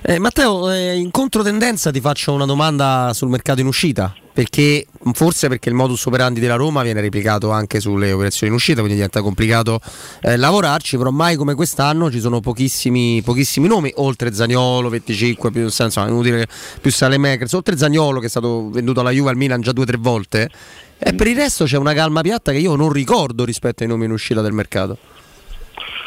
Eh, 0.02 0.18
Matteo, 0.18 0.70
eh, 0.70 0.96
in 0.96 1.10
controtendenza 1.10 1.90
ti 1.90 2.00
faccio 2.00 2.32
una 2.32 2.46
domanda 2.46 3.10
sul 3.14 3.28
mercato 3.28 3.60
in 3.60 3.66
uscita, 3.66 4.12
perché 4.34 4.84
forse 5.12 5.46
perché 5.46 5.68
il 5.68 5.76
modus 5.76 6.04
operandi 6.06 6.40
della 6.40 6.56
Roma 6.56 6.82
viene 6.82 7.00
replicato 7.00 7.52
anche 7.52 7.78
sulle 7.78 8.10
operazioni 8.10 8.48
in 8.48 8.58
uscita, 8.58 8.78
quindi 8.78 8.94
diventa 8.94 9.22
complicato 9.22 9.80
eh, 10.22 10.36
lavorarci, 10.36 10.96
però 10.96 11.10
mai 11.10 11.36
come 11.36 11.54
quest'anno 11.54 12.10
ci 12.10 12.18
sono 12.18 12.40
pochissimi, 12.40 13.22
pochissimi 13.22 13.68
nomi, 13.68 13.92
oltre 13.94 14.34
Zagnolo, 14.34 14.88
25, 14.88 15.52
più, 15.52 15.68
senso, 15.68 16.04
inutile, 16.04 16.48
più 16.80 16.90
Salemakers, 16.90 17.52
oltre 17.52 17.76
Zagnolo 17.76 18.18
che 18.18 18.26
è 18.26 18.28
stato 18.28 18.70
venduto 18.70 19.00
alla 19.00 19.10
Juve 19.10 19.30
al 19.30 19.36
Milan 19.36 19.60
già 19.60 19.70
due 19.70 19.84
o 19.84 19.86
tre 19.86 19.98
volte, 19.98 20.50
e 20.98 21.14
per 21.14 21.28
il 21.28 21.36
resto 21.36 21.64
c'è 21.64 21.76
una 21.76 21.94
calma 21.94 22.20
piatta 22.20 22.50
che 22.50 22.58
io 22.58 22.74
non 22.74 22.90
ricordo 22.90 23.44
rispetto 23.44 23.84
ai 23.84 23.88
nomi 23.88 24.06
in 24.06 24.10
uscita 24.10 24.40
del 24.40 24.52
mercato. 24.52 24.98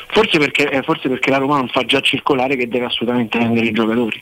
Forse 0.09 0.37
perché, 0.37 0.69
eh, 0.69 0.81
forse 0.81 1.07
perché 1.07 1.29
la 1.29 1.37
Roma 1.37 1.55
non 1.57 1.69
fa 1.69 1.85
già 1.85 2.01
circolare 2.01 2.57
che 2.57 2.67
deve 2.67 2.85
assolutamente 2.85 3.37
vendere 3.37 3.67
i 3.67 3.71
giocatori, 3.71 4.21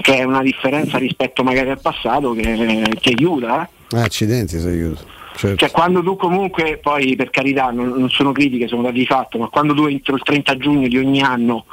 che 0.00 0.16
è 0.18 0.22
una 0.24 0.42
differenza 0.42 0.98
rispetto 0.98 1.42
magari 1.42 1.70
al 1.70 1.80
passato 1.80 2.32
che, 2.32 2.96
che 3.00 3.14
aiuta. 3.16 3.62
eh. 3.90 3.96
Ah, 3.96 4.02
accidenti 4.02 4.58
se 4.58 4.68
aiuto. 4.68 5.16
Certo. 5.38 5.56
Cioè 5.56 5.70
quando 5.70 6.02
tu 6.02 6.16
comunque, 6.16 6.78
poi 6.82 7.14
per 7.14 7.30
carità 7.30 7.70
non, 7.70 7.90
non 7.90 8.08
sono 8.10 8.32
critiche, 8.32 8.66
sono 8.66 8.82
dati 8.82 8.98
di 8.98 9.06
fatto, 9.06 9.38
ma 9.38 9.46
quando 9.46 9.72
tu 9.72 9.84
entro 9.86 10.16
il 10.16 10.22
30 10.22 10.56
giugno 10.56 10.88
di 10.88 10.98
ogni 10.98 11.22
anno 11.22 11.64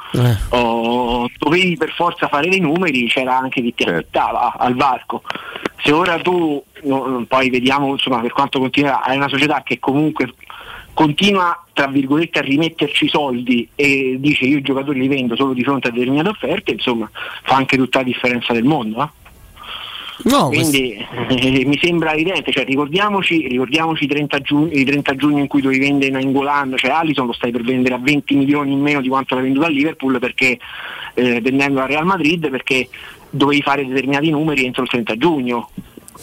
oh, 0.50 1.28
dovevi 1.36 1.76
per 1.76 1.90
forza 1.90 2.28
fare 2.28 2.48
dei 2.48 2.60
numeri, 2.60 3.08
c'era 3.08 3.36
anche 3.36 3.60
chi 3.62 3.74
ti 3.74 3.82
Certo. 3.82 3.98
aspettava 3.98 4.54
al 4.56 4.74
varco. 4.76 5.22
se 5.82 5.90
ora 5.90 6.16
tu, 6.20 6.62
no, 6.84 7.24
poi 7.26 7.50
vediamo 7.50 7.88
insomma 7.90 8.20
per 8.20 8.32
quanto 8.32 8.60
continua, 8.60 9.02
hai 9.02 9.16
una 9.16 9.28
società 9.28 9.62
che 9.64 9.80
comunque 9.80 10.32
continua 10.96 11.62
tra 11.74 11.88
virgolette 11.88 12.38
a 12.38 12.42
rimetterci 12.42 13.06
soldi 13.06 13.68
e 13.74 14.16
dice 14.18 14.46
io 14.46 14.56
i 14.56 14.62
giocatori 14.62 14.98
li 14.98 15.08
vendo 15.08 15.36
solo 15.36 15.52
di 15.52 15.62
fronte 15.62 15.88
a 15.88 15.90
determinate 15.90 16.30
offerte, 16.30 16.70
insomma 16.72 17.08
fa 17.42 17.56
anche 17.56 17.76
tutta 17.76 17.98
la 17.98 18.04
differenza 18.04 18.54
del 18.54 18.64
mondo. 18.64 19.02
eh. 19.02 19.24
No, 20.24 20.48
Quindi 20.48 20.96
eh, 21.28 21.64
mi 21.66 21.78
sembra 21.78 22.14
evidente, 22.14 22.50
cioè, 22.50 22.64
ricordiamoci, 22.64 23.46
ricordiamoci 23.46 24.04
i 24.04 24.06
30 24.06 24.40
giugno, 24.40 24.72
i 24.72 24.84
30 24.84 25.16
giugno 25.16 25.40
in 25.40 25.46
cui 25.46 25.60
dovevi 25.60 25.80
vendere 25.80 26.12
Nainggolan, 26.12 26.72
cioè 26.76 26.92
Allison 26.92 27.26
lo 27.26 27.34
stai 27.34 27.50
per 27.52 27.60
vendere 27.60 27.96
a 27.96 27.98
20 27.98 28.34
milioni 28.34 28.72
in 28.72 28.80
meno 28.80 29.02
di 29.02 29.08
quanto 29.08 29.34
l'ha 29.34 29.42
venduto 29.42 29.66
a 29.66 29.68
Liverpool 29.68 30.18
perché 30.18 30.58
eh, 31.12 31.40
vendendo 31.42 31.82
a 31.82 31.86
Real 31.86 32.06
Madrid 32.06 32.48
perché 32.48 32.88
dovevi 33.28 33.60
fare 33.60 33.86
determinati 33.86 34.30
numeri 34.30 34.64
entro 34.64 34.82
il 34.82 34.88
30 34.88 35.16
giugno. 35.18 35.68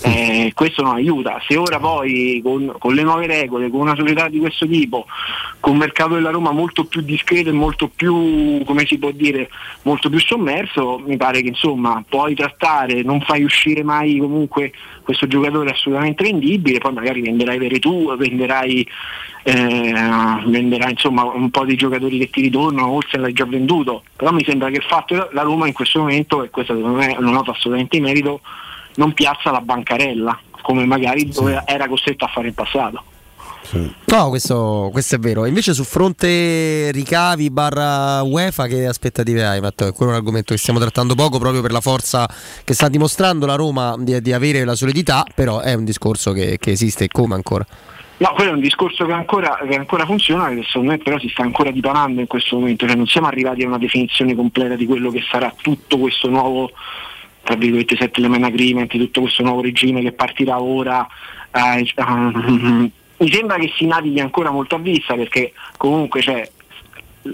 Eh, 0.02 0.52
questo 0.56 0.82
non 0.82 0.96
aiuta. 0.96 1.42
Se 1.48 1.56
ora 1.56 1.80
poi 1.80 2.42
con, 2.44 2.74
con 2.80 2.94
le 2.94 3.04
nuove 3.04 3.28
regole, 3.28 3.70
con 3.70 3.82
una 3.82 3.96
società 3.96 4.28
di 4.28 4.40
questo 4.40 4.68
tipo, 4.68 5.06
con 5.60 5.74
un 5.74 5.78
mercato 5.78 6.16
della 6.16 6.32
Roma 6.32 6.52
molto 6.52 6.86
più 6.86 7.02
discreto 7.02 7.50
e 7.50 7.54
molto 7.54 7.90
più, 7.94 8.64
come 8.66 8.86
si 8.86 8.98
può 8.98 9.12
dire, 9.12 9.50
molto 9.84 10.10
più 10.10 10.20
sommerso, 10.20 11.02
mi 11.06 11.18
pare 11.18 11.42
che 11.42 11.50
insomma 11.50 12.04
puoi 12.08 12.34
trattare, 12.34 13.04
non 13.04 13.22
fai 13.22 13.44
uscire 13.44 13.84
mai 13.84 14.18
comunque 14.18 14.72
questo 15.04 15.28
giocatore 15.28 15.72
assolutamente 15.72 16.24
vendibile, 16.24 16.80
poi 16.80 16.94
magari 16.94 17.22
venderai 17.22 17.58
Veretù, 17.58 18.16
venderai, 18.16 18.88
eh, 19.44 19.94
venderai 20.46 20.92
insomma 20.92 21.24
un 21.24 21.50
po' 21.50 21.66
di 21.66 21.76
giocatori 21.76 22.18
che 22.18 22.30
ti 22.30 22.42
ritornano, 22.42 22.90
Olsen 22.90 23.22
l'hai 23.22 23.34
già 23.34 23.46
venduto, 23.46 24.04
però 24.16 24.32
mi 24.32 24.44
sembra 24.44 24.70
che 24.70 24.78
il 24.78 24.84
fatto 24.84 25.30
la 25.32 25.42
Roma 25.42 25.68
in 25.68 25.74
questo 25.74 26.00
momento, 26.00 26.44
e 26.44 26.50
questo 26.50 26.76
secondo 26.76 26.98
me 26.98 27.16
non 27.20 27.34
noto 27.34 27.52
assolutamente 27.52 28.00
merito, 28.00 28.42
non 28.96 29.14
piazza 29.14 29.52
la 29.52 29.62
bancarella 29.62 30.40
come 30.64 30.86
magari 30.86 31.30
doveva- 31.30 31.68
era 31.68 31.88
costretto 31.88 32.26
a 32.26 32.30
fare 32.30 32.48
in 32.48 32.54
passato. 32.56 33.04
No, 34.06 34.30
questo, 34.30 34.90
questo 34.92 35.16
è 35.16 35.20
vero. 35.20 35.46
Invece 35.46 35.74
su 35.74 35.84
fronte 35.84 36.92
ricavi 36.92 37.50
barra 37.50 38.22
UEFA 38.22 38.68
che 38.68 38.86
aspettative 38.86 39.46
hai 39.46 39.62
Matteo? 39.62 39.88
È 39.88 39.94
quello 39.94 40.12
un 40.12 40.18
argomento 40.18 40.54
che 40.54 40.60
stiamo 40.60 40.80
trattando 40.80 41.16
poco 41.16 41.40
proprio 41.40 41.62
per 41.62 41.72
la 41.72 41.82
forza 41.82 42.28
che 42.64 42.74
sta 42.74 42.88
dimostrando 42.88 43.46
la 43.46 43.56
Roma 43.56 43.96
di, 43.98 44.22
di 44.22 44.34
avere 44.34 44.64
la 44.64 44.76
solidità, 44.76 45.26
però 45.34 45.60
è 45.60 45.74
un 45.74 45.86
discorso 45.86 46.34
che, 46.34 46.58
che 46.60 46.72
esiste 46.72 47.06
e 47.06 47.08
come 47.08 47.36
ancora. 47.36 47.66
No, 48.18 48.32
quello 48.36 48.52
è 48.52 48.54
un 48.54 48.60
discorso 48.60 49.06
che 49.06 49.12
ancora, 49.12 49.60
che 49.68 49.76
ancora 49.76 50.06
funziona, 50.06 50.50
che 50.50 50.64
secondo 50.68 50.92
me 50.92 50.98
però 51.00 51.18
si 51.18 51.30
sta 51.30 51.42
ancora 51.42 51.72
dipanando 51.72 52.22
in 52.22 52.28
questo 52.28 52.58
momento, 52.58 52.86
cioè 52.86 52.96
non 52.96 53.08
siamo 53.08 53.28
arrivati 53.28 53.64
a 53.64 53.68
una 53.68 53.80
definizione 53.80 54.36
completa 54.36 54.76
di 54.76 54.86
quello 54.86 55.10
che 55.10 55.24
sarà 55.30 55.54
tutto 55.60 55.98
questo 55.98 56.30
nuovo 56.30 56.72
tra 57.44 57.56
virgolette 57.56 57.98
settlement 57.98 58.44
agreement, 58.46 58.90
tutto 58.90 59.22
questo 59.22 59.44
nuovo 59.44 59.62
regime 59.62 60.02
che 60.02 60.14
partirà 60.14 60.62
ora. 60.62 61.06
eh, 61.52 61.92
ehm, 61.96 62.92
mi 63.18 63.32
sembra 63.32 63.58
che 63.58 63.72
si 63.76 63.86
navighi 63.86 64.20
ancora 64.20 64.50
molto 64.50 64.76
a 64.76 64.80
vista 64.80 65.16
perché 65.16 65.54
comunque 65.78 66.22
c'è 66.22 66.50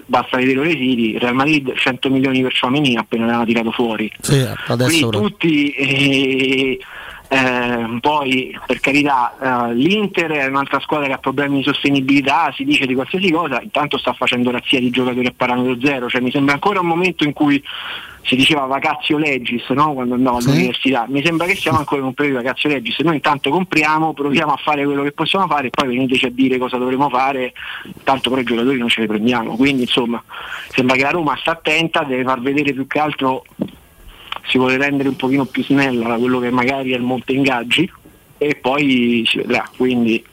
basta 0.06 0.38
vedere 0.38 0.60
ore 0.60 0.72
siti, 0.72 1.18
Real 1.18 1.34
Madrid 1.34 1.74
100 1.74 2.10
milioni 2.10 2.42
per 2.42 2.58
Chouameni 2.58 2.96
appena 2.96 3.26
l'hanno 3.26 3.46
tirato 3.46 3.72
fuori 3.72 4.12
Sì, 4.20 4.46
adesso 4.68 5.10
quindi 5.10 5.18
tutti 5.18 5.70
eh, 5.72 6.80
eh, 7.28 7.98
poi 8.00 8.60
per 8.66 8.80
carità 8.80 9.70
eh, 9.70 9.74
l'Inter 9.74 10.32
è 10.32 10.46
un'altra 10.46 10.80
squadra 10.80 11.08
che 11.08 11.14
ha 11.14 11.18
problemi 11.18 11.58
di 11.58 11.64
sostenibilità 11.64 12.52
si 12.56 12.64
dice 12.66 12.86
di 12.86 12.94
qualsiasi 12.94 13.32
cosa 13.32 13.60
intanto 13.62 13.98
sta 13.98 14.14
facendo 14.14 14.52
razzia 14.52 14.80
di 14.80 14.92
giocatori 14.92 15.26
a 15.26 15.34
parametro 15.36 15.78
zero 15.84 16.08
cioè 16.08 16.22
mi 16.22 16.32
sembra 16.32 16.54
ancora 16.54 16.82
un 16.82 16.88
momento 16.88 17.24
in 17.24 17.34
cui 17.34 17.64
si 18.22 18.36
diceva 18.36 18.66
vacazio 18.66 19.18
legis 19.18 19.68
no? 19.70 19.94
quando 19.94 20.16
andavo 20.16 20.40
Sì. 20.40 20.50
all'università. 20.50 21.06
Mi 21.08 21.24
sembra 21.24 21.48
che 21.48 21.56
siamo 21.56 21.78
ancora 21.80 22.02
in 22.02 22.08
un 22.08 22.14
periodo 22.14 22.40
di 22.40 22.46
vacazio 22.46 22.70
legis. 22.70 23.00
Noi 23.00 23.16
intanto 23.16 23.50
compriamo 23.50 24.14
proviamo 24.14 24.52
a 24.54 24.58
fare 24.58 24.84
quello 24.84 25.04
che 25.04 25.12
possiamo 25.12 25.48
fare 25.48 25.68
e 25.68 25.70
poi 25.70 25.88
veniteci 25.88 26.26
a 26.26 26.32
dire 26.32 26.58
cosa 26.58 26.78
dovremo 26.78 27.10
fare. 27.10 27.54
Tanto 28.04 28.30
però 28.30 28.42
i 28.42 28.46
giocatori 28.46 28.78
non 28.78 28.90
ce 28.90 29.02
li 29.02 29.08
prendiamo. 29.08 29.56
Quindi 29.56 29.84
insomma 29.84 30.22
sembra 30.68 30.96
che 30.96 31.04
la 31.04 31.10
Roma 31.12 31.36
sta 31.40 31.52
attenta 31.52 32.04
deve 32.04 32.24
far 32.24 32.42
vedere 32.42 32.74
più 32.74 32.86
che 32.88 33.00
altro 33.00 33.44
si 34.48 34.58
vuole 34.58 34.78
rendere 34.78 35.10
un 35.10 35.16
pochino 35.16 35.46
più 35.46 35.64
snella 35.64 36.08
da 36.10 36.16
quello 36.18 36.40
che 36.40 36.50
magari 36.50 36.92
è 36.92 36.96
il 36.96 37.04
monte 37.04 37.34
ingaggi 37.34 37.90
e 38.38 38.56
poi 38.56 39.24
si 39.28 39.38
vedrà. 39.38 39.68
Quindi 39.76 40.24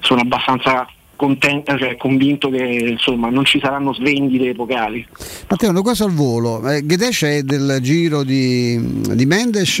sono 0.00 0.20
abbastanza 0.20 0.86
contento, 1.22 1.78
cioè 1.78 1.96
convinto 1.96 2.50
che 2.50 2.62
insomma 2.62 3.28
non 3.30 3.44
ci 3.44 3.60
saranno 3.62 3.94
svendite 3.94 4.48
epocali 4.48 5.06
Matteo, 5.48 5.70
una 5.70 5.82
cosa 5.82 6.04
al 6.04 6.12
volo. 6.12 6.68
Eh, 6.68 6.82
Guedes 6.82 7.22
è 7.22 7.42
del 7.42 7.78
giro 7.80 8.24
di, 8.24 9.00
di 9.14 9.26
Mendes 9.26 9.78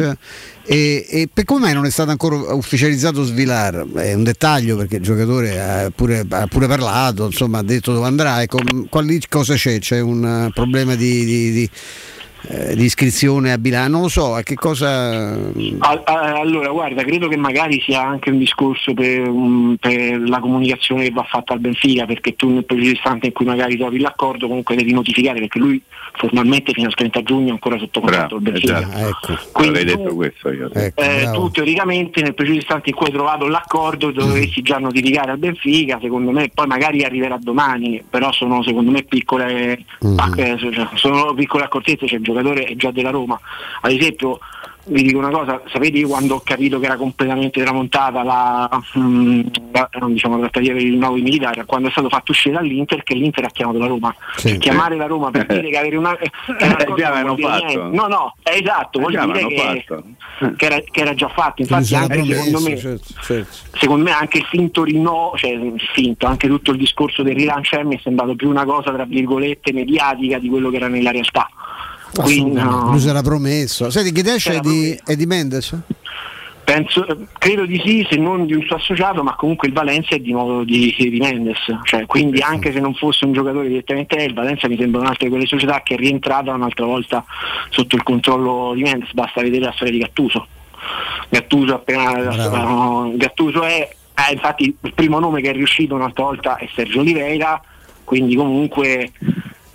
e, 0.64 1.06
e 1.08 1.28
per 1.32 1.44
come 1.44 1.60
mai 1.60 1.74
non 1.74 1.84
è 1.84 1.90
stato 1.90 2.10
ancora 2.10 2.54
ufficializzato 2.54 3.24
Svilar? 3.24 3.84
È 3.92 4.14
un 4.14 4.22
dettaglio 4.22 4.76
perché 4.76 4.96
il 4.96 5.02
giocatore 5.02 5.60
ha 5.60 5.90
pure, 5.90 6.24
ha 6.28 6.46
pure 6.46 6.66
parlato, 6.68 7.26
insomma 7.26 7.58
ha 7.58 7.62
detto 7.62 7.92
dove 7.92 8.06
andrà. 8.06 8.42
Ecco, 8.42 8.58
quali 8.88 9.20
cosa 9.28 9.54
c'è? 9.54 9.80
C'è 9.80 9.98
un 9.98 10.24
eh, 10.24 10.50
problema 10.52 10.94
di, 10.94 11.24
di- 11.24 11.52
di, 11.52 11.70
eh, 12.48 12.74
di 12.74 12.84
iscrizione 12.84 13.52
a 13.52 13.58
Milano? 13.58 13.88
Non 13.88 14.02
lo 14.02 14.08
so, 14.08 14.34
a 14.34 14.42
che 14.42 14.54
cosa... 14.54 15.36
Allora, 15.78 16.68
guarda, 16.70 17.02
credo 17.02 17.28
che 17.28 17.36
magari 17.36 17.80
sia 17.80 18.02
anche 18.02 18.30
un 18.30 18.38
discorso 18.38 18.94
per, 18.94 19.30
per 19.78 20.20
la 20.20 20.40
comunicazione 20.40 21.04
che 21.04 21.10
va 21.10 21.24
fatta 21.24 21.52
al 21.52 21.60
Benfica, 21.60 22.06
perché 22.06 22.34
tu 22.34 22.50
nel 22.50 22.64
preciso 22.64 22.92
istante 22.92 23.26
in 23.26 23.32
cui 23.32 23.46
magari 23.46 23.76
trovi 23.76 23.98
l'accordo 23.98 24.46
comunque 24.48 24.76
devi 24.76 24.92
notificare, 24.92 25.40
perché 25.40 25.58
lui 25.58 25.82
formalmente 26.14 26.72
fino 26.72 26.86
al 26.86 26.94
30 26.94 27.22
giugno 27.22 27.52
ancora 27.52 27.78
sotto 27.78 28.00
contratto 28.00 28.36
al 28.36 28.42
Benfica. 28.42 28.80
ecco. 29.08 29.38
Quindi 29.52 29.78
Avrei 29.78 29.94
tu- 29.94 30.02
detto 30.02 30.14
questo 30.14 30.52
io. 30.52 30.70
Eh, 30.72 31.30
tu 31.32 31.50
teoricamente 31.50 32.22
nel 32.22 32.34
preciso 32.34 32.58
istante 32.58 32.90
in 32.90 32.94
cui 32.94 33.06
hai 33.06 33.12
trovato 33.12 33.46
l'accordo 33.48 34.10
dovresti 34.10 34.62
già 34.62 34.78
notificare 34.78 35.30
al 35.32 35.38
Benfica, 35.38 35.98
secondo 36.00 36.30
me 36.30 36.50
poi 36.52 36.66
magari 36.66 37.02
arriverà 37.02 37.38
domani, 37.40 38.02
però 38.08 38.30
sono 38.32 38.62
secondo 38.62 38.90
me 38.90 39.02
piccole, 39.02 39.84
ah, 40.16 40.30
eh, 40.36 40.56
sono 40.94 41.34
piccole 41.34 41.64
accortezze, 41.64 42.06
cioè 42.06 42.18
il 42.18 42.24
giocatore 42.24 42.64
è 42.64 42.76
già 42.76 42.90
della 42.90 43.10
Roma. 43.10 43.38
Ad 43.80 43.90
esempio 43.90 44.38
vi 44.84 45.02
dico 45.02 45.18
una 45.18 45.30
cosa, 45.30 45.62
sapete 45.70 45.98
io 45.98 46.08
quando 46.08 46.36
ho 46.36 46.40
capito 46.44 46.78
che 46.78 46.86
era 46.86 46.96
completamente 46.96 47.62
tramontata 47.62 48.22
la, 48.22 48.68
mm, 48.98 49.40
la, 49.72 49.88
diciamo, 50.08 50.34
la 50.34 50.40
trattativa 50.42 50.74
per 50.74 50.82
il 50.82 50.96
nuovo 50.96 51.14
militare, 51.14 51.64
quando 51.64 51.88
è 51.88 51.90
stato 51.90 52.08
fatto 52.08 52.32
uscire 52.32 52.54
dall'Inter 52.54 53.02
che 53.02 53.14
l'Inter 53.14 53.44
ha 53.44 53.50
chiamato 53.50 53.78
la 53.78 53.86
Roma. 53.86 54.14
Sì. 54.36 54.58
Chiamare 54.58 54.96
la 54.96 55.06
Roma 55.06 55.30
per 55.30 55.46
dire 55.46 55.68
che 55.70 55.78
avere 55.78 55.96
una... 55.96 56.10
una 56.46 56.76
Eh, 56.76 56.84
cosa 56.84 56.96
già 56.96 57.08
non 57.08 57.14
l'hanno 57.14 57.34
vuol 57.34 57.36
dire 57.36 57.48
fatto. 57.48 57.64
niente. 57.66 57.96
No, 57.96 58.06
no, 58.06 58.34
è 58.42 58.58
esatto, 58.60 58.98
vuol 58.98 59.12
già 59.12 59.26
dire 59.26 59.46
che, 59.46 59.84
che 60.56 60.66
era, 60.66 60.80
che 60.80 61.00
era 61.00 61.14
già 61.14 61.28
fatto, 61.28 61.62
infatti 61.62 61.84
sarà 61.84 62.02
anche 62.02 62.34
secondo 62.34 62.60
me 62.60 62.76
certo, 62.76 63.06
certo. 63.22 63.56
secondo 63.76 64.04
me 64.04 64.10
anche 64.12 64.38
il 64.38 64.44
finto 64.44 64.84
rinnovo, 64.84 65.36
cioè 65.36 65.50
il 65.50 65.80
finto, 65.92 66.26
anche 66.26 66.48
tutto 66.48 66.72
il 66.72 66.78
discorso 66.78 67.22
del 67.22 67.34
rilancio 67.34 67.78
eh, 67.78 67.84
mi 67.84 67.96
è 67.96 68.00
sembrato 68.02 68.34
più 68.34 68.48
una 68.48 68.64
cosa 68.64 68.92
tra 68.92 69.04
virgolette 69.04 69.72
mediatica 69.72 70.38
di 70.38 70.48
quello 70.48 70.70
che 70.70 70.76
era 70.76 70.88
nella 70.88 71.10
realtà. 71.10 71.48
Quindi 72.14 72.60
no, 72.60 72.90
Lui 72.92 73.06
era 73.06 73.22
promesso. 73.22 73.90
Senti, 73.90 74.12
Guedes 74.12 74.46
è 74.48 74.60
è 75.04 75.16
di 75.16 75.26
Mendes? 75.26 75.76
penso, 76.72 77.04
credo 77.38 77.66
di 77.66 77.80
sì, 77.84 78.06
se 78.08 78.16
non 78.16 78.46
di 78.46 78.54
un 78.54 78.62
suo 78.62 78.76
associato, 78.76 79.22
ma 79.22 79.34
comunque 79.34 79.68
il 79.68 79.74
Valencia 79.74 80.14
è 80.14 80.18
di 80.18 80.32
nuovo 80.32 80.64
di, 80.64 80.94
di 80.96 81.18
Mendes. 81.18 81.58
Cioè, 81.84 82.06
quindi 82.06 82.40
anche 82.40 82.72
se 82.72 82.80
non 82.80 82.94
fosse 82.94 83.24
un 83.24 83.32
giocatore 83.32 83.68
direttamente 83.68 84.16
il 84.16 84.32
Valencia 84.32 84.68
mi 84.68 84.78
sembra 84.78 85.00
un'altra 85.00 85.24
di 85.24 85.30
quelle 85.30 85.46
società 85.46 85.82
che 85.82 85.94
è 85.94 85.96
rientrata 85.98 86.54
un'altra 86.54 86.86
volta 86.86 87.24
sotto 87.68 87.96
il 87.96 88.02
controllo 88.02 88.72
di 88.74 88.82
Mendes, 88.82 89.12
basta 89.12 89.42
vedere 89.42 89.66
la 89.66 89.72
storia 89.72 89.92
di 89.92 89.98
Gattuso. 89.98 90.46
Gattuso 91.28 91.74
appena 91.74 92.12
no, 92.48 93.12
Gattuso 93.16 93.62
è 93.62 93.88
eh, 94.14 94.32
infatti 94.32 94.76
il 94.80 94.94
primo 94.94 95.18
nome 95.18 95.40
che 95.40 95.50
è 95.50 95.52
riuscito 95.52 95.94
un'altra 95.94 96.24
volta 96.24 96.56
è 96.56 96.68
Sergio 96.74 97.00
Oliveira, 97.00 97.60
quindi 98.04 98.34
comunque 98.34 99.12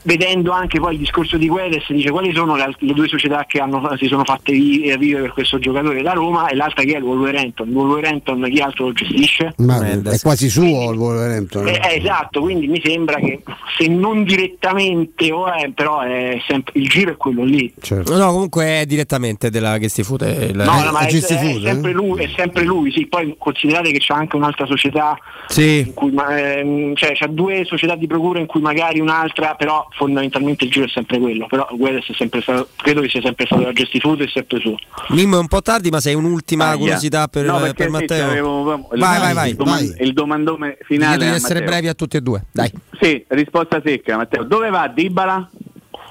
vedendo 0.08 0.52
anche 0.52 0.80
poi 0.80 0.94
il 0.94 1.00
discorso 1.00 1.36
di 1.36 1.50
Guedes 1.50 1.84
dice 1.92 2.10
quali 2.12 2.34
sono 2.34 2.56
le, 2.56 2.74
le 2.80 2.94
due 2.94 3.10
società 3.10 3.44
che 3.46 3.60
hanno- 3.60 3.86
si 3.98 4.08
sono 4.08 4.24
fatte 4.24 4.54
vi- 4.54 4.84
eh, 4.84 4.98
vivere 4.98 5.24
per 5.24 5.34
questo 5.34 5.60
giocatore 5.60 6.02
da 6.02 6.14
Roma 6.14 6.48
e 6.48 6.56
l'altra 6.56 6.84
che 6.84 6.94
è 6.94 6.98
il 6.98 7.04
Wolverhampton. 7.04 7.68
Il 7.68 7.76
Wolverhampton 7.76 8.48
chi 8.50 8.60
altro 8.62 8.86
lo 8.86 8.94
gestisce? 8.94 9.54
Ma 9.58 9.86
è 9.86 10.20
quasi 10.22 10.50
suo 10.50 10.92
il 10.94 10.98
Wolverhampton. 10.98 11.68
Eh, 11.68 11.72
eh, 11.84 11.98
esatto, 11.98 12.40
quindi 12.40 12.68
mi 12.68 12.80
sembra 12.82 13.16
che 13.18 13.42
se 13.78 13.88
non 13.88 14.24
direttamente 14.24 15.30
o 15.32 15.52
è, 15.52 15.70
però 15.76 16.00
è 16.00 16.40
sempre, 16.48 16.80
il 16.80 16.88
giro 16.88 17.12
è 17.12 17.18
quello 17.18 17.44
lì. 17.44 17.74
Certo. 17.82 18.18
No, 18.18 18.32
comunque 18.32 18.64
è 18.82 18.86
direttamente 18.86 19.50
della 19.50 19.78
Gesti 19.78 20.04
Food. 20.04 20.24
è 20.24 20.44
il- 20.46 20.56
No, 20.56 20.64
no, 20.84 20.92
ma 20.92 21.00
è, 21.02 21.08
è 21.08 21.20
Food, 21.20 21.64
eh? 21.66 21.72
sempre 21.72 21.92
lui, 21.92 22.24
è 22.24 22.30
sempre 22.36 22.64
lui, 22.64 22.92
sì. 22.92 23.06
Poi 23.08 23.36
considerate 23.38 23.92
che 23.92 24.00
c'è 24.00 24.14
anche 24.14 24.36
un'altra 24.38 24.66
società 24.66 25.18
Sì. 25.48 25.80
in 25.88 25.94
cui 25.94 26.14
ehm, 26.16 26.96
cioè 26.96 27.12
c'ha 27.14 27.28
due 27.28 27.64
società 27.66 27.96
di 27.96 28.08
procura 28.08 28.40
in 28.40 28.46
cui 28.46 28.62
magari 28.62 29.00
un'altra, 29.02 29.56
però 29.56 29.86
fondamentalmente 29.98 30.64
il 30.66 30.72
giro 30.72 30.86
è 30.86 30.90
sempre 30.90 31.20
quello. 31.20 31.48
Però 31.48 31.68
Guedes 31.72 32.08
è 32.10 32.14
sempre 32.14 32.42
stato, 32.42 32.70
credo 32.76 33.02
che 33.02 33.10
sia 33.10 33.22
sempre 33.22 33.46
stato 33.46 33.64
la 33.64 33.74
Gesti 33.74 34.00
Food 34.00 34.22
e 34.22 34.28
sempre 34.28 34.60
suo. 34.60 34.78
Mimmo 35.10 35.38
è 35.38 35.40
un 35.40 35.48
po' 35.48 35.62
tardi, 35.62 35.90
ma 35.90 36.00
sei 36.00 36.14
un'ultima 36.16 36.68
Ahia. 36.70 36.78
curiosità 36.78 37.28
per, 37.28 37.46
No, 37.46 37.60
per 37.76 37.90
Matteo. 37.90 38.26
avevo- 38.28 38.90
il- 38.94 39.00
vai, 39.00 39.20
vai, 39.20 39.34
vai. 39.34 39.50
Il, 39.50 39.56
doman- 39.56 39.96
il 40.00 40.14
domandome 40.14 40.78
finale. 40.84 41.28
A 41.30 41.34
essere 41.36 41.56
Matteo. 41.60 41.70
brevi 41.72 41.88
a 41.90 41.94
tutti 41.94 42.18
e 42.18 42.22
due. 42.22 42.44
Dai. 42.52 42.72
Sì, 43.02 43.24
risposta 43.30 43.82
secca, 43.84 44.16
Matteo. 44.18 44.44
Dove 44.44 44.70
va 44.70 44.88
Dybala? 44.88 45.50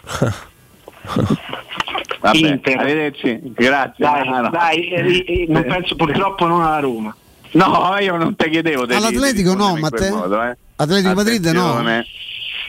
Vabbè, 2.20 2.36
Inter. 2.38 2.78
arrivederci, 2.78 3.40
grazie. 3.54 4.04
Dai, 4.04 4.28
No, 4.28 4.40
no. 4.40 4.50
dai, 4.50 4.88
eh, 4.88 5.24
eh, 5.26 5.46
non 5.48 5.64
penso 5.64 5.94
purtroppo 5.94 6.46
non 6.46 6.62
alla 6.62 6.80
Roma. 6.80 7.14
No, 7.52 7.96
io 8.00 8.16
non 8.16 8.34
te 8.34 8.50
chiedevo. 8.50 8.82
All'Atletico 8.82 9.54
no, 9.54 9.76
Matteo? 9.76 10.42
eh. 10.42 10.56
Atletico 10.76 11.14
Madrid 11.14 11.44
no. 11.46 11.80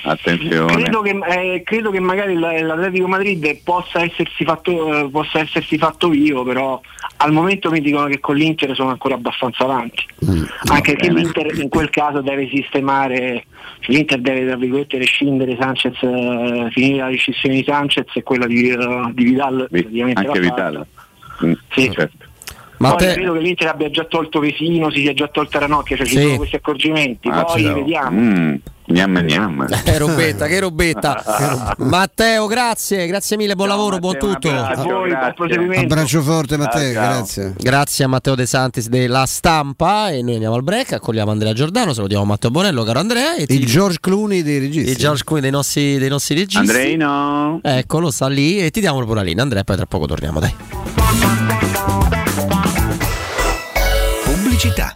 Attenzione. 0.03 0.73
Credo 0.73 1.01
che, 1.01 1.19
eh, 1.27 1.61
credo 1.63 1.89
che 1.91 1.99
magari 1.99 2.37
l'Atletico 2.37 3.07
Madrid 3.07 3.57
possa 3.63 4.03
essersi 4.03 4.43
fatto, 4.45 5.05
eh, 5.05 5.09
possa 5.09 5.39
essersi 5.39 5.77
fatto 5.77 6.09
vivo, 6.09 6.43
però 6.43 6.79
al 7.17 7.31
momento 7.31 7.69
mi 7.71 7.81
dicono 7.81 8.05
che 8.07 8.19
con 8.19 8.35
l'Inter 8.35 8.73
sono 8.75 8.89
ancora 8.89 9.15
abbastanza 9.15 9.63
avanti. 9.63 10.03
Anche 10.69 10.95
che 10.95 11.07
bene. 11.07 11.21
l'Inter 11.21 11.57
in 11.59 11.69
quel 11.69 11.89
caso 11.89 12.21
deve 12.21 12.47
sistemare, 12.47 13.45
l'Inter 13.87 14.19
deve 14.19 14.45
tra 14.45 14.55
virgolette 14.55 14.97
rescindere 14.97 15.57
Sanchez, 15.59 15.95
eh, 16.01 16.67
finire 16.71 16.97
la 16.97 17.07
rescissione 17.09 17.55
di 17.55 17.63
Sanchez 17.67 18.05
e 18.13 18.23
quella 18.23 18.45
di, 18.45 18.69
eh, 18.69 18.77
di 19.13 19.23
Vidal. 19.23 19.67
praticamente 19.69 20.25
Anche. 20.25 20.39
Vitale. 20.39 20.87
Mm, 21.45 21.51
Sì. 21.71 21.91
certo. 21.91 22.25
Ma 22.79 22.89
Poi 22.93 23.07
te- 23.07 23.13
credo 23.15 23.33
che 23.33 23.39
l'Inter 23.39 23.67
abbia 23.69 23.89
già 23.89 24.03
tolto 24.05 24.39
Vesino, 24.39 24.91
si 24.91 24.99
sia 25.01 25.13
già 25.13 25.27
tolta 25.27 25.57
Ranocchia, 25.57 25.97
cioè 25.97 26.05
ci 26.05 26.15
Sì. 26.17 26.21
sono 26.21 26.35
questi 26.37 26.55
accorgimenti. 26.57 27.27
Ah, 27.27 27.43
Poi 27.43 27.63
vediamo. 27.73 28.19
Mm, 28.21 28.55
gnam 28.87 29.19
gnam. 29.19 29.65
Che 29.83 29.97
robetta, 29.97 30.47
che 30.47 30.59
robetta. 30.59 31.75
Matteo, 31.79 32.47
grazie, 32.47 33.05
grazie 33.07 33.37
mille, 33.37 33.55
buon 33.55 33.67
lavoro, 33.67 33.99
buon 33.99 34.17
tutto. 34.17 34.49
A 34.49 34.75
voi, 34.75 35.09
buon. 35.35 35.73
Abbraccio 35.77 36.21
forte 36.21 36.57
Matteo, 36.57 36.93
Ciao, 36.93 37.03
ciao. 37.03 37.13
grazie. 37.15 37.53
Grazie 37.57 38.05
a 38.05 38.07
Matteo 38.07 38.35
De 38.35 38.45
Santis 38.45 38.87
della 38.87 39.25
stampa 39.25 40.09
e 40.11 40.21
noi 40.21 40.33
andiamo 40.33 40.55
al 40.55 40.63
break, 40.63 40.93
accogliamo 40.93 41.31
Andrea 41.31 41.53
Giordano, 41.53 41.93
salutiamo 41.93 42.23
Matteo 42.25 42.49
Bonello, 42.49 42.83
caro 42.83 42.99
Andrea. 42.99 43.35
E 43.35 43.45
ti- 43.45 43.55
Il 43.59 43.65
George 43.65 43.97
Clooney 43.99 44.41
dei 44.41 44.59
registi. 44.59 44.89
il 44.91 44.97
George 44.97 45.23
Clooney 45.23 45.43
dei 45.43 45.51
nostri, 45.51 45.97
dei 45.97 46.09
nostri 46.09 46.35
registi. 46.35 46.57
Andreino. 46.57 47.59
Eccolo, 47.63 48.11
sta 48.11 48.27
lì 48.27 48.59
e 48.59 48.71
ti 48.71 48.79
diamo 48.79 48.97
proprio 48.97 49.17
la 49.17 49.23
linea. 49.23 49.43
Andrea, 49.43 49.63
poi 49.63 49.75
tra 49.75 49.85
poco 49.85 50.05
torniamo, 50.05 50.39
dai. 50.39 50.53
Pubblicità. 54.23 54.95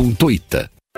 ponto 0.00 0.30
ita. 0.30 0.79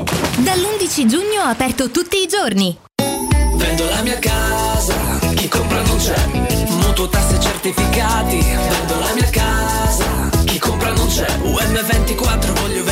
Dall'11 0.00 1.06
giugno 1.06 1.42
aperto 1.42 1.90
tutti 1.90 2.16
i 2.22 2.26
giorni. 2.26 2.76
Vendo 3.54 3.84
la 3.90 4.02
mia 4.02 4.18
casa, 4.18 4.94
chi 5.34 5.48
compra 5.48 5.82
non 5.82 5.98
c'è. 5.98 6.26
Mutuo 6.68 7.08
tasse 7.08 7.38
certificati, 7.40 8.38
vendo 8.38 8.98
la 8.98 9.12
mia 9.14 9.28
casa, 9.30 10.30
chi 10.44 10.58
compra 10.58 10.92
non 10.92 11.06
c'è. 11.08 11.26
UM24 11.26 12.60
voglio 12.60 12.84
vendere 12.84 12.91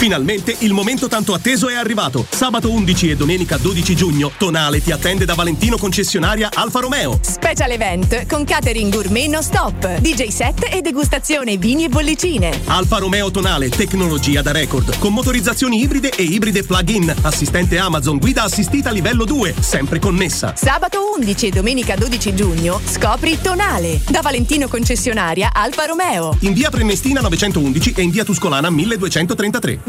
Finalmente 0.00 0.56
il 0.60 0.72
momento 0.72 1.08
tanto 1.08 1.34
atteso 1.34 1.68
è 1.68 1.74
arrivato. 1.74 2.24
Sabato 2.26 2.72
11 2.72 3.10
e 3.10 3.16
domenica 3.16 3.58
12 3.58 3.94
giugno, 3.94 4.32
Tonale 4.38 4.82
ti 4.82 4.92
attende 4.92 5.26
da 5.26 5.34
Valentino 5.34 5.76
concessionaria 5.76 6.48
Alfa 6.54 6.80
Romeo. 6.80 7.18
Special 7.20 7.70
event 7.70 8.26
con 8.26 8.44
catering 8.46 8.90
gourmet 8.90 9.28
non 9.28 9.42
stop, 9.42 9.98
DJ 9.98 10.28
set 10.28 10.68
e 10.72 10.80
degustazione 10.80 11.58
vini 11.58 11.84
e 11.84 11.90
bollicine. 11.90 12.62
Alfa 12.64 12.96
Romeo 12.96 13.30
Tonale, 13.30 13.68
tecnologia 13.68 14.40
da 14.40 14.52
record, 14.52 14.96
con 14.96 15.12
motorizzazioni 15.12 15.82
ibride 15.82 16.08
e 16.16 16.22
ibride 16.22 16.62
plug-in, 16.62 17.14
assistente 17.20 17.76
Amazon, 17.76 18.16
guida 18.16 18.44
assistita 18.44 18.90
livello 18.90 19.26
2, 19.26 19.56
sempre 19.60 19.98
connessa. 19.98 20.54
Sabato 20.56 21.12
11 21.14 21.48
e 21.48 21.50
domenica 21.50 21.94
12 21.94 22.34
giugno 22.34 22.80
scopri 22.86 23.38
Tonale 23.38 24.00
da 24.08 24.22
Valentino 24.22 24.66
concessionaria 24.66 25.50
Alfa 25.52 25.84
Romeo. 25.84 26.38
In 26.40 26.54
via 26.54 26.70
Prenestina 26.70 27.20
911 27.20 27.92
e 27.94 28.00
in 28.00 28.10
via 28.10 28.24
Tuscolana 28.24 28.70
1233. 28.70 29.88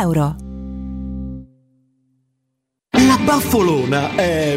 euro. 0.00 0.34
La 2.92 3.18
baffolona 3.22 4.14
è 4.14 4.56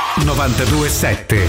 927. 0.17 1.47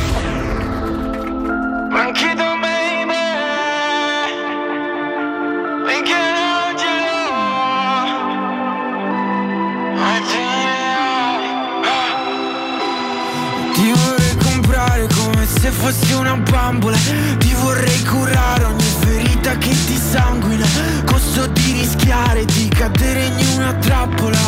Ti 13.75 13.91
vorrei 13.91 14.37
comprare 14.37 15.09
come 15.09 15.47
se 15.47 15.71
fossi 15.71 16.13
una 16.13 16.37
bambola. 16.37 16.97
Ti 17.39 17.55
vorrei 17.61 18.05
curare 18.05 18.65
ogni 18.65 18.91
ferita 19.01 19.57
che 19.59 19.71
ti 19.71 19.97
sanguina. 19.97 20.67
Costo 21.05 21.47
di 21.49 21.73
rischiare 21.73 22.45
di 22.45 22.69
cadere 22.69 23.25
in 23.25 23.47
una 23.57 23.75
trappola. 23.75 24.39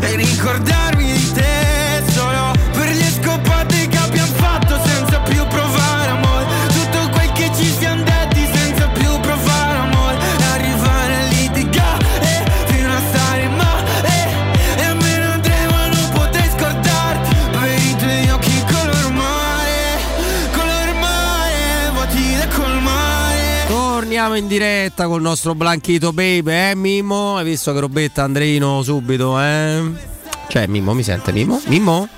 E 0.00 0.16
ricordarmi 0.16 0.79
in 24.40 24.48
diretta 24.48 25.06
col 25.06 25.20
nostro 25.20 25.54
Blanchito 25.54 26.12
Baby, 26.14 26.50
eh 26.50 26.72
Mimmo? 26.74 27.36
Hai 27.36 27.44
visto 27.44 27.74
che 27.74 27.80
robetta 27.80 28.22
Andreino 28.22 28.82
subito, 28.82 29.38
eh? 29.38 29.82
Cioè, 30.48 30.66
Mimmo 30.66 30.94
mi 30.94 31.02
sente, 31.02 31.30
Mimmo? 31.30 31.60
Mimmo? 31.66 32.08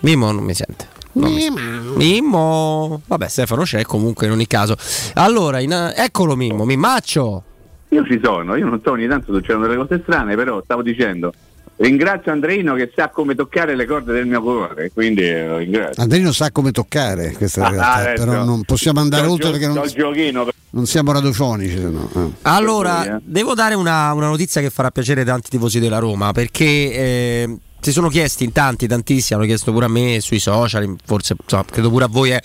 Mimmo 0.00 0.32
non 0.32 0.42
mi 0.42 0.54
sente. 0.54 0.88
Mi. 1.12 1.50
Mimmo! 1.94 3.02
Vabbè, 3.06 3.28
Stefano 3.28 3.62
c'è 3.62 3.82
comunque 3.82 4.26
in 4.26 4.32
ogni 4.32 4.46
caso. 4.46 4.76
Allora, 5.14 5.60
in- 5.60 5.92
eccolo 5.94 6.36
Mimmo, 6.36 6.64
Mimmaccio! 6.64 7.42
Io 7.90 8.04
ci 8.06 8.18
sono, 8.22 8.56
io 8.56 8.66
non 8.66 8.80
so, 8.82 8.92
ogni 8.92 9.06
tanto 9.06 9.34
succedono 9.34 9.66
delle 9.66 9.76
cose 9.76 10.00
strane, 10.02 10.34
però 10.36 10.62
stavo 10.64 10.80
dicendo, 10.80 11.34
ringrazio 11.80 12.30
Andreino 12.32 12.74
che 12.74 12.92
sa 12.94 13.08
come 13.08 13.34
toccare 13.34 13.74
le 13.74 13.86
corde 13.86 14.12
del 14.12 14.26
mio 14.26 14.40
cuore, 14.42 14.90
quindi 14.92 15.22
eh, 15.22 15.46
lo 15.46 15.56
ringrazio. 15.58 16.02
Andrino 16.02 16.32
sa 16.32 16.50
come 16.52 16.70
toccare 16.72 17.32
questa 17.32 17.64
Ah, 17.64 17.70
realtà, 17.70 17.92
adesso- 17.94 18.24
però 18.24 18.44
non 18.44 18.62
possiamo 18.64 19.00
andare 19.00 19.26
C'ho 19.26 19.32
oltre 19.32 19.46
il 19.48 19.52
perché 19.58 19.66
gio- 19.72 19.78
non, 19.80 19.88
giochino 19.88 20.48
non 20.72 20.86
siamo 20.86 21.12
radiofonici. 21.12 21.76
se 21.76 21.88
no, 21.88 22.08
eh. 22.14 22.28
Allora, 22.42 23.18
devo 23.22 23.54
dare 23.54 23.74
una, 23.74 24.12
una 24.12 24.28
notizia 24.28 24.60
che 24.60 24.70
farà 24.70 24.90
piacere 24.90 25.20
ai 25.20 25.26
tanti 25.26 25.48
tifosi 25.50 25.80
della 25.80 25.98
Roma 25.98 26.32
perché 26.32 26.64
eh, 26.64 27.56
si 27.80 27.92
sono 27.92 28.08
chiesti 28.08 28.44
in 28.44 28.52
tanti, 28.52 28.86
tantissimi, 28.86 29.38
hanno 29.38 29.48
chiesto 29.48 29.72
pure 29.72 29.86
a 29.86 29.88
me 29.88 30.18
sui 30.20 30.38
social, 30.38 30.94
forse 31.04 31.34
insomma, 31.42 31.64
credo 31.64 31.88
pure 31.90 32.04
a 32.04 32.08
voi, 32.08 32.32
eh, 32.32 32.40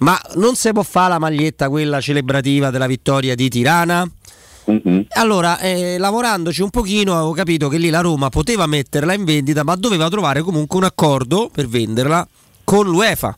ma 0.00 0.20
non 0.34 0.54
si 0.56 0.70
può 0.72 0.82
fare 0.82 1.08
la 1.14 1.18
maglietta 1.18 1.68
quella 1.70 2.00
celebrativa 2.00 2.70
della 2.70 2.86
vittoria 2.86 3.34
di 3.34 3.48
Tirana? 3.48 4.06
Allora, 5.10 5.58
eh, 5.58 5.98
lavorandoci 5.98 6.62
un 6.62 6.70
pochino, 6.70 7.12
avevo 7.14 7.32
capito 7.32 7.68
che 7.68 7.76
lì 7.78 7.90
la 7.90 8.00
Roma 8.00 8.28
poteva 8.30 8.66
metterla 8.66 9.12
in 9.12 9.24
vendita, 9.24 9.62
ma 9.62 9.74
doveva 9.76 10.08
trovare 10.08 10.40
comunque 10.42 10.78
un 10.78 10.84
accordo 10.84 11.50
per 11.52 11.68
venderla 11.68 12.26
con 12.64 12.86
l'UEFA. 12.86 13.36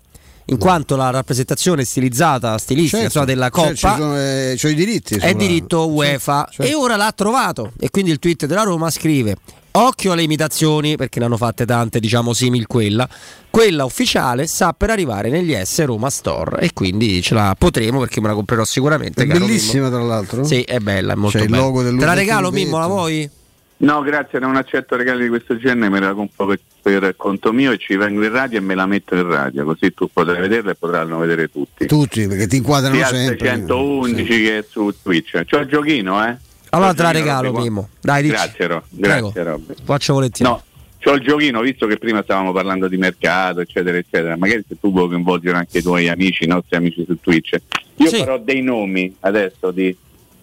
In 0.49 0.59
quanto 0.59 0.95
la 0.95 1.11
rappresentazione 1.11 1.83
stilizzata, 1.85 2.57
stilistica 2.59 3.03
Certo, 3.03 3.19
insomma, 3.19 3.25
della 3.25 3.49
cioè, 3.51 3.63
Coppa 3.65 3.75
ci 3.75 4.01
sono, 4.01 4.17
eh, 4.17 4.57
c'ho 4.57 4.69
i 4.69 4.75
diritti. 4.77 5.15
è 5.17 5.19
sulla- 5.19 5.33
diritto 5.33 5.89
UEFA 5.89 6.49
Sì, 6.53 6.63
sì. 6.63 6.69
e 6.69 6.75
ora 6.77 6.95
l'ha 6.95 7.11
trovato 7.13 7.73
e 7.81 7.91
quindi 7.91 8.13
il 8.13 8.21
tweet 8.21 8.47
della 8.47 8.63
Roma 8.63 8.89
scrive 8.91 9.37
occhio 9.79 10.13
alle 10.13 10.23
imitazioni 10.23 10.97
perché 10.97 11.19
ne 11.19 11.27
hanno 11.27 11.37
fatte 11.37 11.65
tante 11.67 12.01
diciamo 12.01 12.33
simil 12.33 12.67
quella 12.67 13.09
quella 13.51 13.85
ufficiale 13.85 14.47
sta 14.47 14.73
per 14.73 14.91
arrivare 14.91 15.29
negli 15.31 15.55
S 15.55 15.85
Roma 15.85 16.11
Store 16.11 16.61
e 16.61 16.73
quindi 16.73 17.23
ce 17.23 17.35
la 17.35 17.55
potremo 17.59 17.99
perché 18.01 18.21
me 18.21 18.29
la 18.29 18.35
comprerò 18.35 18.65
sicuramente 18.65 19.23
È 19.23 19.27
bellissima 19.27 19.85
Mimmo. 19.89 19.97
tra 19.99 20.07
l'altro. 20.07 20.45
sì 20.45 20.63
è 20.63 20.79
bella 20.79 21.13
è 21.13 21.17
molto 21.17 21.39
C'è 21.39 21.45
il 21.45 21.51
bella 21.51 21.63
logo 21.63 21.83
del 21.83 21.97
te 21.97 22.05
la 22.05 22.15
regalo. 22.15 22.51
Mimmo 22.51 22.79
la 22.79 22.87
vuoi? 22.87 23.31
No, 23.79 24.01
grazie, 24.01 24.39
non 24.39 24.57
accetto 24.57 24.97
regali 24.97 25.25
di 25.25 25.29
questo 25.29 25.59
genere, 25.59 25.91
me 25.91 26.01
la 26.01 26.15
compro 26.15 26.47
per, 26.47 26.61
per 26.81 27.15
conto 27.15 27.53
mio 27.53 27.73
e 27.73 27.77
ci 27.79 27.95
vengo 27.97 28.25
in 28.25 28.33
radio 28.33 28.57
e 28.57 28.63
me 28.63 28.75
la 28.75 28.87
metto 28.87 29.15
in 29.15 29.29
radio, 29.29 29.65
così 29.67 29.93
tu 29.93 30.09
potrai 30.11 30.41
vederla 30.41 30.71
e 30.71 30.75
potranno 30.77 31.19
vedere 31.19 31.51
tutti. 31.51 31.85
Tutti 31.85 32.27
perché 32.27 32.47
ti 32.47 32.57
inquadrano 32.57 32.99
al 32.99 33.05
sempre. 33.07 33.39
611 33.39 34.25
che 34.25 34.65
su 34.67 34.95
Twitch. 35.03 35.45
C'ho 35.45 35.59
il 35.59 35.69
giochino, 35.69 36.27
eh? 36.27 36.37
Allora 36.71 36.95
te 36.95 37.03
la 37.03 37.11
regalo 37.13 37.53
Mimmo 37.53 37.89
dai 38.01 38.23
dici 38.23 38.35
Grazie, 38.35 38.67
Ro- 38.67 38.83
Prego. 39.01 39.31
grazie 39.31 39.43
Robby. 39.43 39.75
faccio 39.85 40.13
volentieri 40.15 40.51
No, 40.51 40.63
c'ho 40.99 41.13
il 41.13 41.21
giochino, 41.23 41.61
visto 41.61 41.87
che 41.87 41.97
prima 41.99 42.23
stavamo 42.23 42.53
parlando 42.53 42.89
di 42.89 42.97
mercato, 42.97 43.61
eccetera, 43.61 43.97
eccetera. 43.97 44.37
Magari 44.37 44.65
se 44.67 44.77
tu 44.81 44.91
vuoi 44.91 45.07
coinvolgere 45.09 45.57
anche 45.57 45.79
i 45.79 45.83
tuoi 45.83 46.09
amici, 46.09 46.45
i 46.45 46.49
nostri 46.49 46.75
amici 46.77 47.05
su 47.07 47.21
Twitch. 47.21 47.57
Io 47.97 48.09
Sì. 48.09 48.17
farò 48.17 48.39
dei 48.39 48.61
nomi 48.61 49.15
adesso 49.21 49.71
di, 49.71 49.97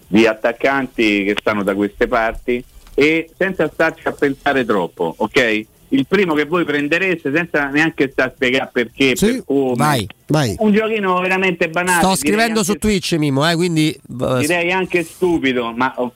di 0.06 0.26
attaccanti 0.26 1.24
che 1.24 1.36
stanno 1.38 1.62
da 1.62 1.74
queste 1.74 2.06
parti 2.08 2.64
e 2.94 3.28
senza 3.36 3.68
starci 3.70 4.08
a 4.08 4.12
pensare 4.12 4.64
troppo, 4.64 5.14
ok? 5.18 5.66
Il 5.94 6.06
primo 6.08 6.34
che 6.34 6.44
voi 6.44 6.64
prendereste 6.64 7.32
senza 7.32 7.68
neanche 7.68 8.10
sta 8.10 8.24
a 8.24 8.32
spiegare 8.34 8.70
perché, 8.72 9.14
per 9.18 9.44
come. 9.44 9.74
Vai, 9.76 10.06
vai. 10.26 10.54
Un 10.58 10.72
giochino 10.72 11.20
veramente 11.20 11.68
banale. 11.68 12.02
Sto 12.02 12.16
scrivendo 12.16 12.62
su 12.64 12.74
Twitch, 12.74 13.12
Mimo, 13.14 13.48
eh, 13.48 13.54
quindi 13.54 13.96
Direi 14.06 14.72
anche 14.72 15.02
stupido, 15.02 15.72
ma 15.72 15.92
ho- 15.96 16.12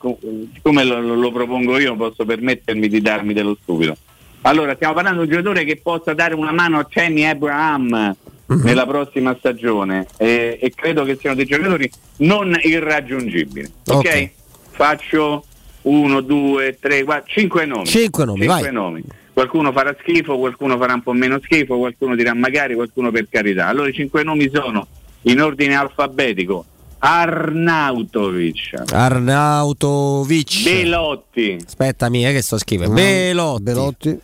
siccome 0.55 0.85
lo, 0.85 1.01
lo- 1.15 1.31
propongo 1.33 1.79
io 1.79 1.95
posso 1.97 2.25
permettermi 2.25 2.89
di 2.89 3.01
darmi 3.01 3.33
dello 3.33 3.57
stupido. 3.63 3.97
Allora, 4.43 4.75
stiamo 4.75 4.95
parlando 4.95 5.23
di 5.25 5.29
un 5.29 5.33
giocatore 5.43 5.65
che 5.65 5.81
possa 5.83 6.15
dare 6.15 6.35
una 6.35 6.53
mano 6.53 6.79
a 6.79 6.87
Kenny 6.87 7.25
Abraham 7.25 8.15
Mhm. 8.47 8.63
nella 8.65 8.87
prossima 8.87 9.37
stagione 9.39 10.07
e, 10.17 10.59
e 10.61 10.73
credo 10.75 11.05
che 11.05 11.19
siano 11.21 11.37
dei 11.37 11.45
giocatori 11.45 11.91
non 12.19 12.57
irraggiungibili. 12.63 13.71
Ok? 13.89 13.97
Ok. 13.97 14.31
Faccio 14.71 15.45
uno, 15.83 16.21
due, 16.21 16.79
tre, 16.81 17.05
quattro, 17.05 17.31
cinque 17.33 17.67
nomi. 17.67 17.85
Cinque 17.87 18.25
nomi, 18.25 18.41
Cinque 18.41 18.63
vai. 18.63 18.73
nomi. 18.73 19.03
Qualcuno 19.39 19.71
farà 19.71 19.95
schifo, 20.01 20.37
qualcuno 20.37 20.77
farà 20.79 20.95
un 20.95 21.03
po' 21.03 21.13
meno 21.13 21.39
schifo, 21.41 21.79
qualcuno 21.79 22.17
dirà 22.17 22.35
magari, 22.35 22.75
qualcuno 22.75 23.13
per 23.13 23.29
carità. 23.31 23.69
Allora 23.69 23.89
i 23.89 23.93
cinque 23.93 24.25
nomi 24.25 24.51
sono 24.53 24.85
in 25.23 25.41
ordine 25.41 25.77
alfabetico 25.77 26.65
Arnautovic, 26.99 28.83
Arnautovic. 28.93 30.65
Belotti, 30.65 31.57
Aspettami, 31.65 32.27
eh, 32.27 32.33
che 32.33 32.43
sto 32.43 32.59
scrivendo. 32.59 32.95
Ah, 32.95 32.97
Belotti. 32.97 33.63
Belotti. 33.63 34.21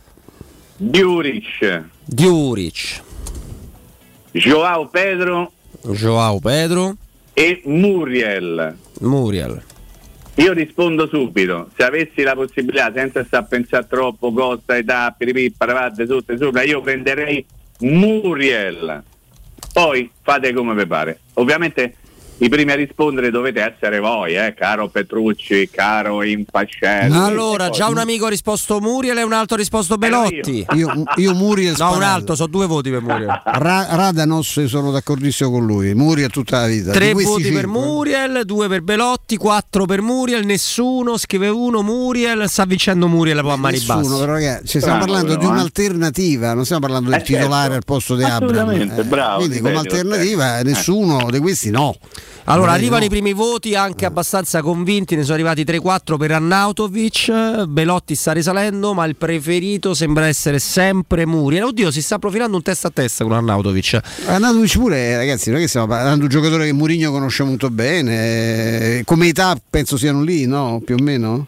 Diuric, 0.79 1.85
Diuric. 2.07 3.03
Joao 4.33 4.89
Pedro 4.89 5.53
Joao 5.93 6.41
Pedro. 6.41 6.97
e 7.35 7.63
Muriel. 7.67 8.77
Muriel. 8.99 9.63
Io 10.37 10.53
rispondo 10.53 11.07
subito, 11.07 11.71
se 11.77 11.85
avessi 11.85 12.23
la 12.23 12.35
possibilità, 12.35 12.93
senza 12.93 13.25
stare 13.25 13.45
a 13.45 13.47
pensare 13.47 13.87
troppo, 13.87 14.33
costa, 14.33 14.77
età, 14.77 15.15
piripì, 15.17 15.55
paravate, 15.57 16.07
sotto 16.07 16.33
e 16.33 16.37
sopra, 16.37 16.63
io 16.63 16.81
prenderei 16.81 17.45
Muriel. 17.81 19.03
Poi 19.73 20.11
fate 20.23 20.53
come 20.53 20.75
vi 20.75 20.87
pare. 20.87 21.21
Ovviamente 21.35 21.95
i 22.39 22.49
primi 22.49 22.73
a 22.73 22.75
rispondere 22.75 23.31
dovete 23.31 23.61
essere 23.61 24.01
voi, 24.01 24.35
eh, 24.35 24.55
caro 24.57 24.89
Petrucci, 24.89 25.69
caro 25.71 26.23
Impascelli. 26.23 27.17
Allora, 27.17 27.71
già 27.71 27.89
un 27.89 27.99
amico 27.99 28.27
ha 28.27 28.29
risposto 28.29 28.81
Muriel 28.81 29.19
e 29.19 29.23
un 29.23 29.33
altro 29.33 29.55
ha 29.55 29.59
risposto 29.59 29.97
Belotti. 29.97 30.67
Io, 30.75 31.05
io 31.17 31.35
Muriel 31.35 31.71
No, 31.71 31.77
sparato. 31.77 31.97
un 31.97 32.03
altro, 32.03 32.35
so 32.35 32.47
due 32.47 32.67
voti 32.67 32.91
per 32.91 33.03
Muriel. 33.03 33.41
Ra- 33.45 33.87
Radanos 33.91 34.65
sono 34.65 34.91
d'accordissimo 34.91 35.51
con 35.51 35.65
lui. 35.65 35.95
Muriel 35.95 36.31
tutta 36.31 36.61
la 36.63 36.67
vita. 36.67 36.91
Tre 36.91 37.13
voti 37.13 37.43
per 37.45 37.63
cinque- 37.63 37.67
Muriel, 37.67 38.43
due 38.45 38.69
per 38.69 38.83
Belotti, 38.83 39.37
quattro 39.37 39.85
per 39.87 40.03
Muriel, 40.03 40.45
nessuno, 40.45 41.17
scrive 41.17 41.49
uno 41.49 41.83
Muriel, 41.83 42.49
sta 42.49 42.65
vincendo 42.65 43.07
Muriel 43.07 43.41
poi 43.43 43.53
a 43.53 43.57
mani 43.57 43.77
Nessuno, 43.77 44.01
basse. 44.01 44.19
però 44.19 44.33
ragazzi, 44.33 44.67
ci 44.67 44.81
stiamo 44.81 44.99
Bravo, 44.99 45.13
parlando 45.13 45.37
di 45.39 45.45
eh. 45.45 45.49
un'alternativa, 45.49 46.53
non 46.55 46.65
stiamo 46.65 46.83
parlando 46.83 47.11
del 47.11 47.21
Eh, 47.21 47.25
certo. 47.25 47.43
titolare 47.43 47.75
al 47.77 47.85
posto 47.85 48.17
di 48.17 48.25
Abram. 48.25 48.51
Assolutamente, 48.51 49.05
bravo, 49.05 49.39
Quindi 49.39 49.61
come 49.61 49.77
alternativa 49.77 50.59
eh. 50.59 50.63
nessuno 50.65 51.31
di 51.31 51.39
questi 51.39 51.71
no. 51.71 51.95
Allora, 52.47 52.73
Direi 52.73 52.81
arrivano 52.81 53.01
no. 53.01 53.07
i 53.07 53.09
primi 53.09 53.33
voti 53.33 53.75
anche 53.75 54.05
abbastanza 54.05 54.61
convinti, 54.61 55.17
ne 55.17 55.23
sono 55.23 55.35
arrivati 55.35 55.63
3-4 55.65 56.17
per 56.19 56.33
Arnautovic, 56.33 57.65
Belotti 57.65 58.15
sta 58.15 58.33
risalendo, 58.33 58.93
ma 58.93 59.07
il 59.07 59.17
preferito 59.17 59.95
sembra 59.95 60.27
essere 60.27 60.59
sempre 60.59 61.25
Muriel. 61.25 61.65
Oddio, 61.65 61.91
si 61.91 62.03
sta 62.03 62.19
profilando 62.19 62.57
un 62.57 62.63
testa 62.63 62.89
a 62.89 62.91
testa 62.93 63.25
con 63.25 63.33
Arnautovic. 63.33 63.99
Arnautovic 64.27 64.73
pure, 64.79 65.17
ragazzi, 65.17 65.49
non 65.49 65.59
è 65.59 65.63
che 65.63 65.69
stiamo 65.69 65.87
parlando 65.87 66.17
di 66.27 66.35
un 66.35 66.41
giocatore 66.41 66.67
che 66.67 66.73
Mourinho 66.73 67.11
conosce 67.11 67.45
molto 67.45 67.71
bene. 67.71 68.99
eh, 68.99 69.03
Come 69.05 69.29
età 69.29 69.57
penso 69.71 69.97
siano 69.97 70.23
lì, 70.23 70.47
no? 70.47 70.83
Più 70.85 70.97
o 70.99 71.03
meno? 71.03 71.47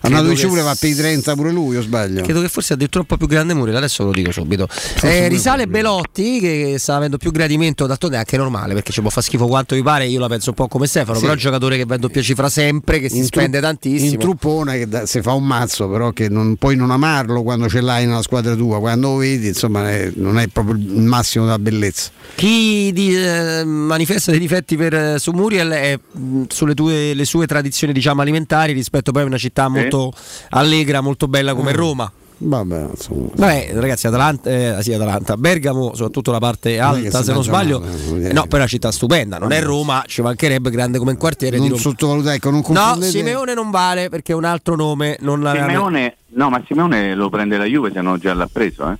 Arnautovic 0.00 0.38
che 0.40 0.46
pure 0.46 0.60
va 0.62 0.74
per 0.78 0.90
i 0.90 0.94
30 0.94 1.34
pure 1.34 1.50
lui, 1.50 1.76
o 1.76 1.82
sbaglio? 1.82 2.22
Credo 2.22 2.40
che 2.40 2.48
forse 2.48 2.74
addirittura 2.74 3.00
un 3.00 3.06
po' 3.06 3.16
più 3.16 3.26
grande 3.26 3.54
Muriel, 3.54 3.76
adesso 3.76 4.04
lo 4.04 4.10
dico 4.10 4.32
subito. 4.32 4.68
Eh, 5.02 5.28
risale 5.28 5.66
Belotti 5.66 6.40
che 6.40 6.74
sta 6.78 6.96
avendo 6.96 7.16
più 7.16 7.30
gradimento, 7.30 7.86
d'altronde 7.86 8.16
è 8.16 8.18
anche 8.20 8.36
normale 8.36 8.74
perché 8.74 8.92
ci 8.92 9.00
può 9.00 9.08
fare 9.10 9.22
schifo 9.24 9.46
quanto 9.46 9.74
vi 9.74 9.82
pare, 9.82 10.06
io 10.06 10.20
la 10.20 10.28
penso 10.28 10.50
un 10.50 10.56
po' 10.56 10.68
come 10.68 10.86
Stefano, 10.86 11.14
Sì. 11.14 11.20
però 11.20 11.32
è 11.32 11.36
un 11.36 11.40
giocatore 11.42 11.76
che 11.76 11.84
va 11.86 11.94
in 11.94 12.00
doppia 12.00 12.20
cifra 12.22 12.48
sempre, 12.48 12.98
che 13.00 13.08
si 13.08 13.18
In 13.18 13.24
spende 13.24 13.58
tru- 13.60 13.62
tantissimo. 13.70 14.10
In 14.12 14.18
truppone 14.18 14.78
che 14.78 14.88
da- 14.88 15.06
si 15.06 15.22
fa 15.22 15.32
un 15.32 15.44
mazzo, 15.46 15.88
però 15.88 16.10
che 16.10 16.28
non 16.28 16.56
puoi 16.56 16.76
non 16.76 16.90
amarlo 16.90 17.42
quando 17.42 17.68
ce 17.68 17.80
l'hai 17.80 18.04
nella 18.06 18.22
squadra 18.22 18.54
tua, 18.54 18.78
quando 18.80 19.12
lo 19.12 19.16
vedi, 19.16 19.48
insomma, 19.48 19.90
è- 19.90 20.12
non 20.16 20.38
è 20.38 20.48
proprio 20.48 20.76
il 20.76 21.00
massimo 21.02 21.44
della 21.44 21.58
bellezza. 21.58 22.10
Chi 22.34 22.90
di- 22.92 23.16
eh, 23.16 23.64
manifesta 23.64 24.30
dei 24.30 24.40
difetti 24.40 24.76
per, 24.76 24.94
eh, 24.94 25.18
su 25.18 25.30
Muriel 25.32 25.70
è 25.70 25.98
mh, 26.12 26.42
sulle 26.48 26.74
tue- 26.74 27.14
le 27.14 27.24
sue 27.24 27.46
tradizioni 27.46 27.92
diciamo, 27.92 28.20
alimentari 28.22 28.72
rispetto 28.72 29.12
poi 29.12 29.22
a 29.22 29.26
una 29.26 29.38
città 29.38 29.63
molto 29.68 30.12
allegra, 30.50 31.00
molto 31.00 31.28
bella 31.28 31.54
come 31.54 31.72
Mm. 31.72 31.76
Roma. 31.76 32.12
Vabbè, 32.36 32.86
insomma. 32.90 33.28
Vabbè, 33.36 33.70
ragazzi, 33.74 34.06
Atalanta, 34.08 34.50
eh, 34.50 34.76
sì, 34.82 34.92
Atalanta, 34.92 35.36
Bergamo, 35.36 35.94
soprattutto 35.94 36.30
la 36.32 36.40
parte 36.40 36.78
alta, 36.80 37.22
se 37.22 37.32
non 37.32 37.42
sbaglio. 37.44 37.78
male. 37.80 38.28
Eh, 38.28 38.32
no, 38.32 38.42
però 38.42 38.56
è 38.56 38.58
una 38.58 38.66
città 38.66 38.90
stupenda, 38.90 39.38
non 39.38 39.52
è 39.52 39.62
Roma, 39.62 40.02
ci 40.06 40.20
mancherebbe 40.20 40.68
grande 40.70 40.98
come 40.98 41.16
quartiere 41.16 41.54
di 41.56 41.60
Non 41.62 41.70
Roma. 41.70 41.80
sottovalutare, 41.80 42.36
ecco, 42.36 42.50
non 42.50 42.62
No. 42.68 43.00
Simeone 43.00 43.54
non 43.54 43.70
vale 43.70 44.08
perché 44.08 44.32
è 44.32 44.34
un 44.34 44.44
altro 44.44 44.74
nome, 44.74 45.16
non 45.20 45.40
la 45.42 45.52
Simeone, 45.54 46.16
no, 46.30 46.50
ma 46.50 46.62
Simeone 46.66 47.14
lo 47.14 47.30
prende 47.30 47.56
la 47.56 47.64
Juve 47.64 47.92
se 47.94 48.00
non 48.02 48.18
già 48.18 48.34
l'ha 48.34 48.48
preso, 48.52 48.90
eh. 48.90 48.96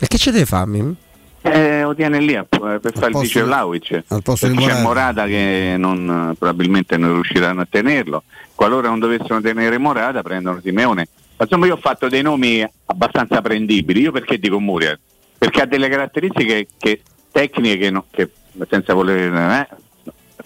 E 0.00 0.06
che 0.08 0.16
ci 0.18 0.30
deve 0.30 0.46
farmi? 0.46 0.96
Eh, 1.44 1.82
lo 1.82 1.94
tiene 1.94 2.20
lì 2.20 2.34
a- 2.36 2.44
per 2.44 2.80
fare 2.94 3.10
il 3.10 3.18
vice 3.18 3.42
Vlaovic 3.42 4.02
al 4.08 4.22
posto 4.22 4.46
c'è 4.46 4.52
Morata. 4.54 4.80
Morata 4.80 5.26
che 5.26 5.74
non, 5.76 6.34
probabilmente 6.38 6.96
non 6.96 7.14
riusciranno 7.14 7.60
a 7.62 7.66
tenerlo 7.68 8.22
qualora 8.54 8.88
non 8.88 8.98
dovessero 8.98 9.40
tenere 9.40 9.78
Morata 9.78 10.22
prendono 10.22 10.60
Simeone. 10.62 11.08
Ma 11.36 11.44
insomma 11.44 11.66
io 11.66 11.74
ho 11.74 11.78
fatto 11.78 12.08
dei 12.08 12.22
nomi 12.22 12.64
abbastanza 12.86 13.40
prendibili 13.40 14.00
io 14.00 14.12
perché 14.12 14.38
dico 14.38 14.60
Muriel? 14.60 14.98
Perché 15.38 15.62
ha 15.62 15.66
delle 15.66 15.88
caratteristiche 15.88 16.68
che, 16.78 17.00
tecniche 17.30 17.78
che, 17.78 17.90
no- 17.90 18.06
che 18.10 18.30
senza 18.68 18.94
voler 18.94 19.34
eh, 19.34 19.68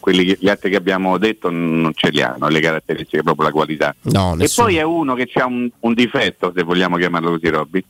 quelli 0.00 0.36
gli 0.38 0.48
altri 0.48 0.70
che 0.70 0.76
abbiamo 0.76 1.18
detto 1.18 1.50
non 1.50 1.90
ce 1.94 2.10
li 2.10 2.22
hanno 2.22 2.48
le 2.48 2.60
caratteristiche 2.60 3.22
proprio 3.22 3.46
la 3.46 3.52
qualità. 3.52 3.94
No, 4.02 4.36
e 4.38 4.48
poi 4.54 4.76
è 4.76 4.82
uno 4.82 5.14
che 5.14 5.28
ha 5.34 5.46
un, 5.46 5.68
un 5.80 5.94
difetto, 5.94 6.52
se 6.54 6.62
vogliamo 6.62 6.96
chiamarlo 6.96 7.30
così, 7.30 7.48
Robby, 7.48 7.84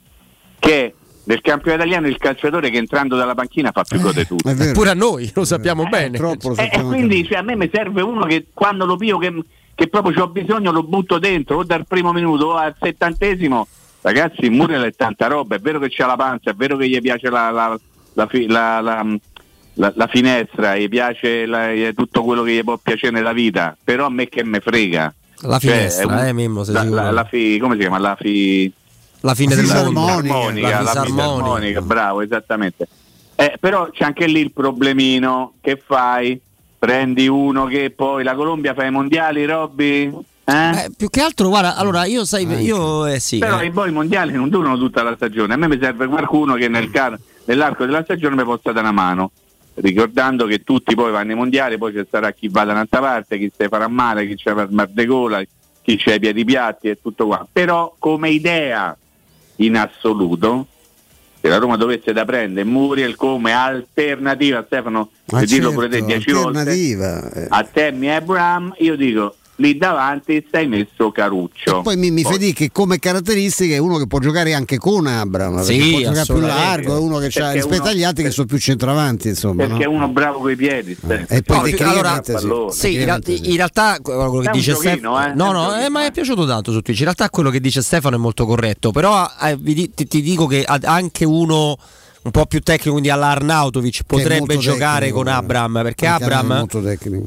che 0.58 0.84
è 0.84 0.92
nel 1.24 1.40
campionato 1.40 1.82
italiano 1.82 2.08
il 2.08 2.16
calciatore 2.18 2.70
che 2.70 2.78
entrando 2.78 3.16
dalla 3.16 3.34
panchina 3.34 3.72
fa 3.72 3.84
più 3.84 4.00
gol 4.00 4.14
di 4.14 4.26
tutti. 4.26 4.48
È 4.48 4.54
vero. 4.54 4.72
Pure 4.72 4.90
a 4.90 4.94
noi, 4.94 5.30
lo 5.34 5.44
sappiamo 5.44 5.86
bene. 5.86 6.16
Troppo 6.16 6.50
lo 6.50 6.56
E, 6.56 6.62
e 6.62 6.62
sappiamo 6.64 6.88
quindi 6.88 7.26
cioè, 7.26 7.38
a 7.38 7.42
me 7.42 7.56
mi 7.56 7.68
serve 7.72 8.00
uno 8.02 8.24
che 8.24 8.46
quando 8.52 8.86
lo 8.86 8.96
pio 8.96 9.18
che, 9.18 9.32
che 9.76 9.86
proprio 9.88 10.24
ho 10.24 10.28
bisogno 10.28 10.72
lo 10.72 10.82
butto 10.82 11.18
dentro 11.20 11.58
o 11.58 11.62
dal 11.64 11.86
primo 11.86 12.12
minuto 12.12 12.46
o 12.46 12.54
al 12.56 12.74
settantesimo. 12.80 13.68
Ragazzi, 14.00 14.48
Muriel 14.48 14.82
è 14.84 14.92
tanta 14.94 15.26
roba, 15.28 15.54
è 15.56 15.58
vero 15.58 15.78
che 15.78 15.88
c'ha 15.90 16.06
la 16.06 16.16
panza, 16.16 16.50
è 16.50 16.54
vero 16.54 16.76
che 16.76 16.88
gli 16.88 17.00
piace 17.00 17.28
la, 17.28 17.50
la- 17.50 17.78
la 18.14 18.26
la- 19.94 20.06
finestra, 20.06 20.76
gli 20.76 20.88
piace 20.88 21.92
tutto 21.94 22.22
quello 22.24 22.42
che 22.42 22.52
gli 22.54 22.64
può 22.64 22.78
piacere 22.78 23.12
nella 23.12 23.32
vita, 23.34 23.76
però 23.84 24.06
a 24.06 24.10
me 24.10 24.26
che 24.28 24.42
me 24.42 24.60
frega. 24.60 25.14
La 25.42 25.58
Cioè, 25.58 25.70
finestra, 25.72 26.02
è 26.02 26.06
un- 26.22 26.26
eh, 26.28 26.32
Mimmo, 26.32 26.64
sei 26.64 26.74
la, 27.10 27.24
fi- 27.24 27.58
come 27.58 27.74
si 27.74 27.80
chiama? 27.80 27.98
La 27.98 28.16
fi- 28.18 28.72
La 29.20 29.34
fine 29.34 29.54
La 29.54 29.60
fisarmonica. 29.60 30.80
La 30.80 31.04
fisarmonica, 31.04 31.82
bravo, 31.82 32.22
esattamente. 32.22 32.88
Eh, 33.34 33.56
però 33.60 33.90
c'è 33.90 34.04
anche 34.04 34.26
lì 34.26 34.40
il 34.40 34.52
problemino, 34.52 35.54
che 35.60 35.78
fai? 35.84 36.40
Prendi 36.86 37.26
uno 37.26 37.64
che 37.64 37.90
poi 37.90 38.22
la 38.22 38.36
Colombia 38.36 38.72
fa 38.72 38.84
i 38.84 38.92
mondiali, 38.92 39.44
Robby? 39.44 40.08
Eh? 40.44 40.52
Eh, 40.52 40.90
più 40.96 41.10
che 41.10 41.20
altro, 41.20 41.48
guarda, 41.48 41.74
allora 41.74 42.04
io 42.04 42.24
sai, 42.24 42.46
io 42.62 43.06
eh 43.06 43.18
sì. 43.18 43.38
Però 43.38 43.60
eh. 43.60 43.66
i 43.66 43.70
poi 43.72 43.88
i 43.88 43.92
mondiali 43.92 44.34
non 44.34 44.48
durano 44.48 44.78
tutta 44.78 45.02
la 45.02 45.16
stagione, 45.16 45.54
a 45.54 45.56
me 45.56 45.66
mi 45.66 45.80
serve 45.80 46.06
qualcuno 46.06 46.54
che 46.54 46.68
nel 46.68 46.88
car- 46.92 47.18
nell'arco 47.46 47.86
della 47.86 48.04
stagione 48.04 48.36
mi 48.36 48.44
possa 48.44 48.70
dare 48.70 48.86
una 48.86 48.92
mano, 48.92 49.32
ricordando 49.74 50.46
che 50.46 50.62
tutti 50.62 50.94
poi 50.94 51.10
vanno 51.10 51.30
ai 51.32 51.36
mondiali, 51.36 51.76
poi 51.76 51.92
ci 51.92 52.06
sarà 52.08 52.30
chi 52.30 52.46
va 52.46 52.62
da 52.62 52.70
un'altra 52.70 53.00
parte, 53.00 53.36
chi 53.36 53.50
si 53.52 53.66
farà 53.66 53.88
male, 53.88 54.24
chi 54.28 54.36
c'è 54.36 54.54
per 54.54 54.70
mar 54.70 54.86
de 54.86 55.06
gola, 55.06 55.42
chi 55.82 55.96
c'è 55.96 56.14
i 56.14 56.20
piedi 56.20 56.44
piatti 56.44 56.88
e 56.88 57.00
tutto 57.02 57.26
qua. 57.26 57.44
Però 57.50 57.96
come 57.98 58.28
idea 58.28 58.96
in 59.56 59.76
assoluto, 59.76 60.68
se 61.46 61.48
la 61.48 61.58
Roma 61.58 61.76
dovesse 61.76 62.12
da 62.12 62.24
prendere 62.24 62.66
Muriel 62.66 63.14
come 63.14 63.52
alternativa, 63.52 64.64
Stefano, 64.66 65.10
per 65.24 65.44
dirlo 65.44 65.70
pure 65.70 65.88
te 65.88 65.98
certo, 65.98 66.06
dieci 66.06 66.32
volte, 66.32 66.58
alternativa, 66.58 67.32
eh. 67.32 67.46
a 67.48 67.64
Tammy 67.64 68.08
Abraham, 68.08 68.74
io 68.78 68.96
dico 68.96 69.36
lì 69.56 69.76
davanti 69.76 70.44
stai 70.48 70.66
messo 70.68 71.10
Caruccio. 71.10 71.80
Poi 71.82 71.96
mi, 71.96 72.10
mi 72.10 72.22
fai 72.22 72.38
dire 72.38 72.52
che 72.52 72.70
come 72.70 72.98
caratteristiche 72.98 73.74
è 73.74 73.78
uno 73.78 73.96
che 73.96 74.06
può 74.06 74.18
giocare 74.18 74.54
anche 74.54 74.76
con 74.78 75.06
Abram, 75.06 75.62
Sì, 75.62 75.90
può 75.90 76.00
giocare 76.00 76.24
più 76.24 76.40
largo, 76.40 76.96
è 76.96 76.98
uno 76.98 77.18
che 77.18 77.28
c'ha, 77.28 77.40
Perché 77.40 77.54
rispetto 77.54 77.82
uno- 77.82 77.90
agli 77.90 78.04
altri 78.04 78.24
che 78.24 78.30
sono 78.30 78.46
più 78.46 78.58
centravanti, 78.58 79.28
insomma. 79.28 79.66
perché 79.66 79.84
è 79.84 79.86
no? 79.86 79.92
uno 79.92 80.08
bravo 80.08 80.40
coi 80.40 80.56
piedi. 80.56 80.94
Stefano. 80.94 81.26
E 81.28 81.42
poi 81.42 81.56
No, 81.56 81.62
tecnicamente 81.62 82.34
allora, 82.34 82.70
sì. 82.72 82.78
Sì, 82.78 83.00
in, 83.00 83.18
sì. 83.24 83.50
in 83.50 83.56
realtà 83.56 83.98
quello 84.02 84.40
che 84.40 84.48
È 84.48 84.52
dice 84.52 84.74
Stefano, 84.74 85.24
eh, 85.24 85.32
no, 85.34 85.50
è 85.50 85.52
no, 85.52 85.76
eh, 85.84 85.88
ma 85.88 86.04
eh. 86.04 86.08
è 86.08 86.12
piaciuto 86.12 86.46
tanto 86.46 86.72
su 86.72 86.80
Twitch. 86.80 86.98
In 86.98 87.04
realtà 87.04 87.30
quello 87.30 87.50
che 87.50 87.60
dice 87.60 87.82
Stefano 87.82 88.16
è 88.16 88.18
molto 88.18 88.46
corretto, 88.46 88.90
però 88.90 89.26
eh, 89.42 89.58
ti, 89.62 90.06
ti 90.06 90.22
dico 90.22 90.46
che 90.46 90.64
anche 90.64 91.24
uno 91.24 91.76
un 92.26 92.32
po' 92.32 92.46
più 92.46 92.60
tecnico, 92.60 92.90
quindi 92.90 93.08
alla 93.08 93.28
Arnautovic 93.28 94.00
potrebbe 94.04 94.58
giocare 94.58 95.06
tecnico, 95.06 95.18
con 95.22 95.28
Abram, 95.28 95.80
perché 95.82 96.06
Abram, 96.08 96.66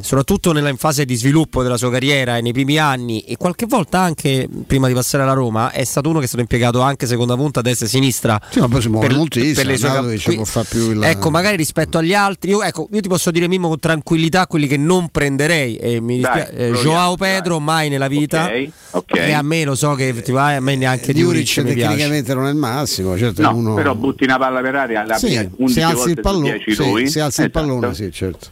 soprattutto 0.01 0.51
nella 0.51 0.67
in 0.69 0.75
fase 0.77 1.05
di 1.05 1.15
sviluppo 1.15 1.63
della 1.63 1.77
sua 1.77 1.89
carriera 1.89 2.35
e 2.37 2.41
nei 2.41 2.51
primi 2.51 2.77
anni 2.77 3.21
e 3.21 3.37
qualche 3.37 3.65
volta 3.65 3.99
anche 3.99 4.47
prima 4.67 4.87
di 4.87 4.93
passare 4.93 5.23
alla 5.23 5.31
Roma, 5.33 5.71
è 5.71 5.83
stato 5.85 6.09
uno 6.09 6.19
che 6.19 6.25
è 6.25 6.27
stato 6.27 6.41
impiegato 6.41 6.81
anche 6.81 7.07
seconda 7.07 7.35
punta, 7.35 7.61
destra 7.61 7.85
e 7.85 7.89
sinistra. 7.89 8.39
Sì, 8.49 8.59
ma 8.59 8.67
poi 8.67 8.81
si 8.81 8.89
muove 8.89 9.07
per- 9.07 9.15
moltissimo, 9.15 9.53
per 9.53 9.65
le 9.65 9.77
sue 9.77 9.87
cap- 9.89 10.33
può 10.35 10.43
fare 10.43 10.67
più 10.69 10.91
il- 10.91 11.03
Ecco, 11.03 11.29
magari 11.29 11.55
rispetto 11.55 11.97
agli 11.97 12.13
altri, 12.13 12.49
io, 12.51 12.61
ecco, 12.61 12.89
io 12.91 12.99
ti 12.99 13.07
posso 13.07 13.31
dire 13.31 13.47
Mimmo 13.47 13.69
con 13.69 13.79
tranquillità 13.79 14.47
quelli 14.47 14.67
che 14.67 14.77
non 14.77 15.07
prenderei. 15.09 15.77
E 15.77 16.01
mi 16.01 16.19
Dai, 16.19 16.33
dispia- 16.43 16.57
eh, 16.57 16.71
Joao 16.73 17.15
Pedro 17.15 17.59
mai 17.61 17.87
nella 17.87 18.07
vita. 18.09 18.45
Ok, 18.47 18.69
ok. 18.91 19.15
E 19.17 19.31
a 19.31 19.41
me 19.41 19.63
lo 19.63 19.75
so 19.75 19.93
che 19.93 20.13
ti 20.21 20.31
va, 20.33 20.55
a 20.55 20.59
me 20.59 20.75
neanche 20.75 21.13
di 21.13 21.21
Juric 21.21 21.53
Uric 21.57 21.73
piace. 21.73 21.87
tecnicamente 21.87 22.33
non 22.33 22.47
è 22.47 22.49
il 22.49 22.55
massimo, 22.57 23.17
certo 23.17 23.41
No, 23.41 23.55
uno... 23.55 23.73
però 23.75 23.95
butti 23.95 24.23
una 24.25 24.37
palla 24.37 24.59
per 24.61 24.75
aria 24.75 24.88
alla 24.95 25.17
Sì, 25.17 25.25
prima 25.27 25.41
11 25.57 25.73
se 25.73 25.81
alzi 25.81 25.95
volte 25.95 26.11
il 26.11 26.19
pallone, 26.21 26.51
10 26.51 26.71
sì, 26.73 26.77
lui. 26.89 27.07
se 27.09 27.19
alzi 27.21 27.39
il 27.41 27.47
Esatto. 27.47 27.65
pallone, 27.67 27.93
sì, 27.93 28.11
certo. 28.11 28.47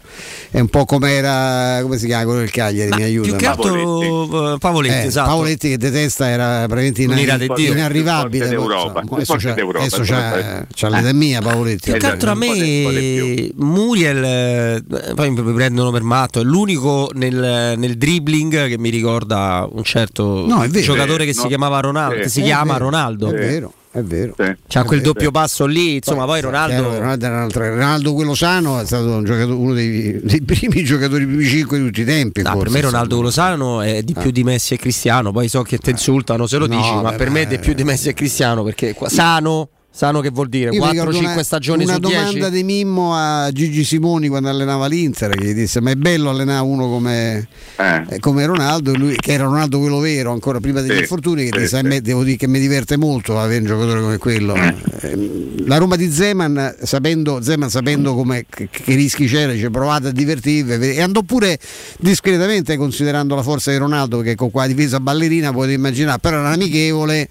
È 0.49 0.59
un 0.59 0.67
po' 0.69 0.85
come 0.85 1.11
era, 1.11 1.79
come 1.81 1.97
si 1.97 2.05
chiama 2.05 2.23
quello 2.23 2.39
del 2.39 2.51
Cagliari, 2.51 2.91
mi 2.95 3.03
aiuta. 3.03 3.27
Più 3.29 3.37
che 3.37 3.45
altro 3.45 4.53
eh, 4.53 4.57
Pavoletti, 4.57 4.95
Eh, 4.95 5.05
esatto. 5.07 5.29
Pavoletti 5.29 5.69
che 5.69 5.77
detesta 5.77 6.27
era 6.29 6.57
praticamente 6.67 7.01
ina- 7.03 7.13
Un'ira 7.13 7.37
di 7.37 7.47
Dio. 7.55 7.71
inarrivabile. 7.73 8.47
D'Europa, 8.47 9.03
adesso 9.11 9.35
c'ha, 9.37 9.53
d'Europa, 9.53 9.79
adesso 9.85 10.01
c'ha, 10.03 10.65
c'ha 10.73 10.89
l'età 10.89 11.13
mia 11.13 11.41
Pavoletti. 11.41 11.91
Più 11.91 11.99
che 11.99 12.05
altro 12.07 12.31
a 12.31 12.35
me 12.35 13.51
Muriel, 13.55 14.23
eh, 14.23 14.83
poi 15.15 15.29
mi 15.31 15.53
prendono 15.53 15.91
per 15.91 16.03
matto, 16.03 16.39
è 16.39 16.43
l'unico 16.43 17.09
nel, 17.13 17.73
nel 17.77 17.97
dribbling 17.97 18.67
che 18.67 18.77
mi 18.77 18.89
ricorda 18.89 19.67
un 19.69 19.83
certo 19.83 20.45
No, 20.47 20.63
è 20.63 20.67
vero. 20.69 20.85
giocatore 20.85 21.25
che 21.25 21.33
No. 21.35 21.41
si 21.41 21.47
chiamava 21.47 21.79
Ronaldo, 21.79 22.15
che 22.21 22.29
si 22.29 22.41
chiama 22.41 22.73
vero, 22.73 22.85
Ronaldo. 22.85 23.29
È 23.29 23.33
vero, 23.33 23.73
è 23.91 24.01
vero. 24.01 24.35
C'ha 24.35 24.83
quel 24.83 24.99
vero. 24.99 25.13
doppio 25.13 25.31
passo 25.31 25.65
lì, 25.65 25.95
insomma, 25.95 26.25
poi 26.25 26.41
Ronaldo... 26.41 26.73
Chiaro, 26.73 26.99
Ronaldo, 26.99 27.25
era 27.25 27.35
un 27.35 27.41
altro- 27.41 27.69
Ronaldo 27.69 28.13
quello 28.13 28.35
sano 28.35 28.79
è 28.79 28.85
stato 28.85 29.05
un 29.15 29.27
uno 29.27 29.73
dei, 29.73 30.19
dei 30.21 30.41
primi 30.41 30.83
giocatori, 30.83 31.25
primi 31.25 31.45
cinque 31.45 31.79
di 31.79 31.85
tutti 31.85 32.01
i 32.01 32.05
tempi. 32.05 32.41
No, 32.41 32.49
per 32.51 32.57
forse, 32.59 32.73
me 32.73 32.81
Ronaldo 32.81 33.21
Lozano 33.21 33.81
è 33.81 34.03
di 34.03 34.13
più 34.13 34.31
di 34.31 34.43
Messi 34.43 34.73
e 34.73 34.77
Cristiano, 34.77 35.31
poi 35.31 35.47
so 35.47 35.63
che 35.63 35.77
ti 35.77 35.89
insultano 35.89 36.47
se 36.47 36.57
lo. 36.57 36.67
No, 36.67 36.75
dici, 36.75 36.93
ma 36.93 37.11
beh, 37.11 37.15
per 37.15 37.29
me 37.29 37.41
è 37.41 37.47
di 37.47 37.59
più 37.59 37.73
di 37.73 37.83
Messi 37.83 38.09
e 38.09 38.13
Cristiano 38.13 38.63
perché 38.63 38.93
qua- 38.93 39.09
sano, 39.09 39.69
sano 39.89 40.19
che 40.21 40.29
vuol 40.29 40.47
dire? 40.47 40.69
Io 40.71 40.83
mi 40.83 40.91
ricordo 40.91 41.17
4-5 41.17 41.31
una, 41.33 41.43
stagioni 41.43 41.83
una 41.83 41.93
su 41.93 41.99
10? 42.01 42.15
domanda 42.23 42.49
di 42.49 42.63
Mimmo 42.63 43.15
a 43.15 43.49
Gigi 43.51 43.83
Simoni 43.83 44.27
quando 44.27 44.49
allenava 44.49 44.85
l'Inter 44.85 45.31
che 45.31 45.43
gli 45.43 45.53
disse 45.53 45.81
ma 45.81 45.89
è 45.89 45.95
bello 45.95 46.29
allenare 46.29 46.63
uno 46.63 46.87
come, 46.87 47.47
eh, 47.77 48.19
come 48.19 48.45
Ronaldo 48.45 48.93
lui, 48.95 49.15
che 49.15 49.31
era 49.33 49.45
Ronaldo 49.45 49.79
quello 49.79 49.97
vero 49.99 50.31
ancora 50.31 50.59
prima 50.59 50.81
degli 50.81 50.93
Sì, 50.93 50.99
infortuni 50.99 51.45
che 51.45 51.51
sì, 51.53 51.59
disse 51.61 51.77
"A 51.77 51.81
sì. 51.81 51.87
me 51.87 52.01
devo 52.01 52.23
dire 52.23 52.37
che 52.37 52.47
mi 52.47 52.59
diverte 52.59 52.95
molto 52.95 53.39
avere 53.39 53.61
un 53.61 53.65
giocatore 53.65 54.01
come 54.01 54.17
quello 54.17 54.53
Eh, 54.55 55.55
la 55.65 55.77
Roma 55.77 55.95
di 55.95 56.11
Zeman 56.11 56.75
sapendo, 56.83 57.41
Zeman, 57.41 57.69
sapendo 57.69 58.13
come, 58.13 58.45
che, 58.49 58.69
che 58.69 58.93
rischi 58.95 59.25
c'era 59.25 59.51
dice 59.51 59.69
provate 59.71 60.09
a 60.09 60.11
divertirvi 60.11 60.93
e 60.95 61.01
andò 61.01 61.21
pure 61.23 61.57
discretamente 61.99 62.77
considerando 62.77 63.33
la 63.35 63.41
forza 63.43 63.71
di 63.71 63.77
Ronaldo 63.77 64.21
che 64.21 64.35
con 64.35 64.51
qua 64.51 64.65
difesa 64.67 64.99
ballerina 64.99 65.51
potete 65.51 65.73
immaginare 65.73 66.19
però 66.19 66.37
era 66.37 66.47
un 66.47 66.53
amichevole 66.53 67.27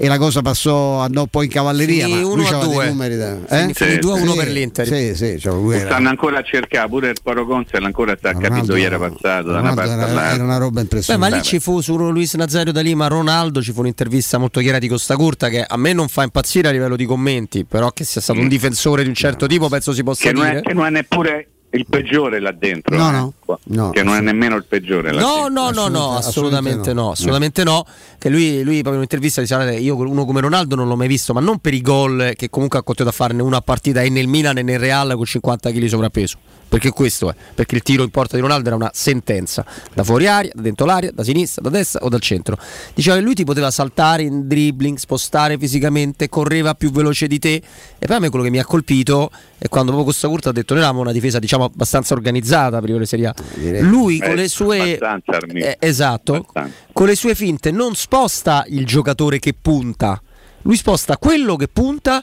e 0.00 0.06
la 0.08 0.16
cosa 0.18 0.42
passò 0.42 1.00
andò 1.00 1.26
poi 1.26 1.46
in 1.46 1.50
cavalleria 1.50 2.04
Finì 2.06 2.14
ma 2.16 2.20
lui 2.22 2.32
uno 2.32 2.42
a 2.42 2.50
c'aveva 2.50 2.66
dei 2.66 2.74
due. 2.74 2.88
numeri 2.88 3.14
eh? 3.14 3.70
finì 3.74 3.74
Sì, 3.74 3.84
2-1 3.98 4.30
sì, 4.30 4.36
per 4.36 4.48
l'Inter. 4.48 4.86
Sì, 4.86 5.14
sì, 5.16 5.38
cioè 5.40 5.52
lui 5.54 5.74
era, 5.76 5.86
Stanno 5.86 6.08
ancora 6.08 6.38
a 6.38 6.42
cercare, 6.42 6.88
pure 6.88 7.08
il 7.10 7.16
Poro 7.22 7.46
Consel 7.46 7.84
ancora 7.84 8.14
sta 8.16 8.28
a 8.28 8.32
Ronaldo- 8.32 8.66
dove 8.66 8.80
era 8.82 8.98
passato 8.98 9.50
da 9.50 9.58
una 9.58 9.74
parte 9.74 9.90
era, 9.92 10.32
era 10.34 10.42
una 10.44 10.56
roba 10.58 10.74
Beh, 10.76 10.80
impressionante. 10.82 11.30
ma 11.30 11.36
lì 11.36 11.42
ci 11.42 11.58
fu 11.58 11.80
su 11.80 11.96
Luis 11.96 12.34
Nazario 12.34 12.72
da 12.72 12.80
Lima 12.80 13.06
Ronaldo, 13.08 13.60
ci 13.60 13.72
fu 13.72 13.80
un'intervista 13.80 14.38
molto 14.38 14.60
chiara 14.60 14.78
di 14.78 14.86
Costa 14.88 15.16
Curta 15.16 15.48
che 15.48 15.62
a 15.66 15.76
me 15.76 15.92
non 15.92 16.08
fa 16.08 16.22
impazzire 16.22 16.68
a 16.68 16.70
livello 16.70 16.94
di 16.96 17.04
commenti, 17.04 17.64
però 17.64 17.90
che 17.90 18.04
sia 18.04 18.20
stato 18.20 18.38
un 18.40 18.48
difensore 18.48 19.02
di 19.02 19.08
un 19.08 19.14
certo 19.14 19.46
tipo 19.46 19.68
penso 19.68 19.92
si 19.92 20.02
possa 20.04 20.22
che, 20.22 20.32
non 20.32 20.44
dire. 20.46 20.58
è, 20.58 20.62
che 20.62 20.74
non 20.74 20.86
è 20.86 20.90
neppure 20.90 21.48
il 21.70 21.86
peggiore 21.88 22.40
là 22.40 22.52
dentro. 22.52 22.96
No, 22.96 23.10
no, 23.10 23.32
qua. 23.38 23.58
no, 23.64 23.90
che 23.90 24.02
non 24.02 24.14
è 24.16 24.20
nemmeno 24.20 24.56
il 24.56 24.64
peggiore 24.64 25.12
là 25.12 25.20
No, 25.20 25.34
dentro. 25.44 25.48
no, 25.48 25.70
no, 25.70 25.88
no, 25.88 26.16
Assolutamente- 26.16 26.90
assolutamente 26.90 26.92
no, 26.94 27.10
assolutamente 27.10 27.60
assolutamente 27.62 27.64
no. 27.64 27.86
Che 28.18 28.28
lui, 28.30 28.62
lui 28.62 28.72
proprio 28.82 28.92
in 28.92 28.96
un'intervista 28.98 29.40
diceva: 29.40 29.62
"Guardate, 29.62 29.84
Io 29.84 29.96
uno 29.96 30.24
come 30.24 30.40
Ronaldo 30.40 30.74
non 30.74 30.88
l'ho 30.88 30.96
mai 30.96 31.08
visto, 31.08 31.32
ma 31.32 31.40
non 31.40 31.58
per 31.58 31.74
i 31.74 31.80
gol 31.80 32.32
che 32.36 32.48
comunque 32.50 32.78
ha 32.78 32.82
continuato 32.82 33.14
a 33.14 33.18
farne 33.24 33.42
una 33.42 33.60
partita 33.60 34.02
e 34.02 34.08
nel 34.08 34.26
Milan 34.26 34.58
e 34.58 34.62
nel 34.62 34.78
Real 34.78 35.12
con 35.14 35.24
50 35.24 35.70
kg 35.70 35.84
sovrappeso. 35.86 36.38
Perché 36.68 36.90
questo 36.90 37.30
è, 37.30 37.34
perché 37.54 37.76
il 37.76 37.82
tiro 37.82 38.02
in 38.02 38.10
porta 38.10 38.36
di 38.36 38.42
Ronaldo 38.42 38.66
era 38.66 38.76
una 38.76 38.90
sentenza, 38.92 39.64
da 39.94 40.04
fuori 40.04 40.26
aria, 40.26 40.50
da 40.54 40.60
dentro 40.60 40.84
l'aria, 40.84 41.10
da 41.12 41.24
sinistra, 41.24 41.62
da 41.62 41.70
destra 41.70 42.00
o 42.04 42.10
dal 42.10 42.20
centro. 42.20 42.58
Diceva 42.92 43.16
che 43.16 43.22
lui 43.22 43.32
ti 43.32 43.44
poteva 43.44 43.70
saltare 43.70 44.24
in 44.24 44.46
dribbling, 44.46 44.98
spostare 44.98 45.56
fisicamente, 45.56 46.28
correva 46.28 46.74
più 46.74 46.90
veloce 46.90 47.26
di 47.26 47.38
te. 47.38 47.62
E 47.98 48.06
poi 48.06 48.16
a 48.16 48.18
me 48.18 48.28
quello 48.28 48.44
che 48.44 48.50
mi 48.50 48.58
ha 48.58 48.66
colpito 48.66 49.30
è 49.58 49.68
quando 49.68 49.90
proprio 49.90 50.04
Costa 50.12 50.28
Curta 50.28 50.50
ha 50.50 50.52
detto: 50.52 50.74
Noi 50.74 50.82
avevamo 50.82 51.02
una 51.02 51.12
difesa, 51.12 51.38
diciamo, 51.38 51.64
abbastanza 51.64 52.14
organizzata 52.14 52.80
prima 52.80 52.98
di 52.98 53.06
Serie 53.06 53.26
A. 53.26 53.34
Lui 53.80 54.18
con 54.20 54.30
Eh, 54.30 54.34
le 54.36 54.48
sue 54.48 54.98
eh, 54.98 55.76
esatto, 55.80 56.34
Abbastanza. 56.34 56.72
con 56.92 57.06
le 57.06 57.14
sue 57.16 57.34
finte 57.34 57.70
non 57.70 57.94
sposta 57.94 58.64
il 58.68 58.86
giocatore 58.86 59.38
che 59.38 59.54
punta, 59.60 60.20
lui 60.62 60.76
sposta 60.76 61.16
quello 61.18 61.56
che 61.56 61.68
punta 61.68 62.22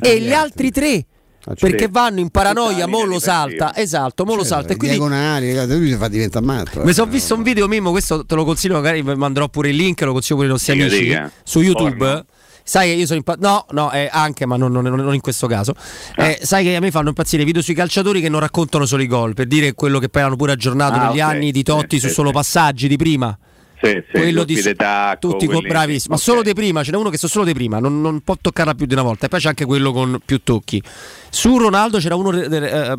e 0.00 0.20
gli 0.20 0.32
altri 0.32 0.70
tre. 0.70 1.06
Perché 1.44 1.76
certo. 1.78 1.88
vanno 1.90 2.20
in 2.20 2.30
paranoia, 2.30 2.86
mo 2.86 3.04
lo 3.04 3.18
salta, 3.18 3.76
esatto, 3.76 4.24
mo 4.24 4.34
lo 4.34 4.44
salta. 4.44 4.72
E 4.72 4.76
quindi 4.76 4.96
diagonali, 4.96 5.54
ragazzi, 5.54 5.78
lui 5.78 5.90
si 5.90 5.96
fa 5.96 6.08
diventare 6.08 6.42
matto. 6.42 6.80
eh. 6.80 6.84
mi 6.86 6.94
sono 6.94 7.10
visto 7.10 7.34
un 7.34 7.42
video 7.42 7.68
Mimmo, 7.68 7.90
questo 7.90 8.24
te 8.24 8.34
lo 8.34 8.46
consiglio, 8.46 8.72
magari 8.76 9.02
vi 9.02 9.14
manderò 9.14 9.50
pure 9.50 9.68
il 9.68 9.76
link, 9.76 10.00
lo 10.00 10.12
consiglio 10.12 10.36
pure 10.36 10.46
ai 10.46 10.52
nostri 10.54 10.72
amici 10.72 11.00
dica. 11.02 11.30
su 11.42 11.60
YouTube. 11.60 11.96
Porno. 11.98 12.24
Sai 12.66 12.88
che 12.88 12.94
io 12.94 13.04
sono 13.04 13.18
impazzito. 13.18 13.46
No, 13.46 13.66
no, 13.72 13.92
eh, 13.92 14.08
anche, 14.10 14.46
ma 14.46 14.56
non, 14.56 14.72
non- 14.72 14.82
non 14.84 15.14
in 15.14 15.20
questo 15.20 15.46
caso. 15.46 15.74
Ah. 16.16 16.24
Eh, 16.28 16.38
sai 16.42 16.64
che 16.64 16.74
a 16.76 16.80
me 16.80 16.90
fanno 16.90 17.08
impazzire 17.08 17.42
i 17.42 17.44
video 17.44 17.60
sui 17.60 17.74
calciatori 17.74 18.22
che 18.22 18.30
non 18.30 18.40
raccontano 18.40 18.86
solo 18.86 19.02
i 19.02 19.06
gol, 19.06 19.34
per 19.34 19.46
dire 19.46 19.74
quello 19.74 19.98
che 19.98 20.08
poi 20.08 20.22
hanno 20.22 20.36
pure 20.36 20.52
aggiornato 20.52 20.98
Ah, 20.98 21.08
negli 21.08 21.20
ok. 21.20 21.28
anni 21.28 21.52
di 21.52 21.62
Totti 21.62 22.00
Sì, 22.00 22.08
su 22.08 22.14
solo 22.14 22.28
sì. 22.28 22.34
passaggi 22.34 22.88
di 22.88 22.96
prima. 22.96 23.36
Sì, 23.82 23.90
sì, 23.90 24.18
quello 24.18 24.44
di 24.44 24.74
tacco, 24.74 25.28
tutti 25.28 25.44
quelli- 25.44 25.68
bravissimi, 25.68 26.14
ma 26.14 26.16
solo 26.18 26.40
di 26.40 26.54
prima, 26.54 26.82
ce 26.82 26.90
n'è 26.90 26.96
uno 26.96 27.10
che 27.10 27.18
sono 27.18 27.30
solo 27.30 27.44
di 27.44 27.52
prima, 27.52 27.80
non, 27.80 28.00
non 28.00 28.20
può 28.22 28.34
toccarla 28.40 28.72
più 28.74 28.86
di 28.86 28.94
una 28.94 29.02
volta. 29.02 29.26
E 29.26 29.28
poi 29.28 29.40
c'è 29.40 29.48
anche 29.48 29.66
quello 29.66 29.92
con 29.92 30.20
più 30.24 30.42
tocchi. 30.42 30.82
Su 31.28 31.58
Ronaldo 31.58 31.98
c'era 31.98 32.14
uno 32.14 32.32
eh, 32.32 32.94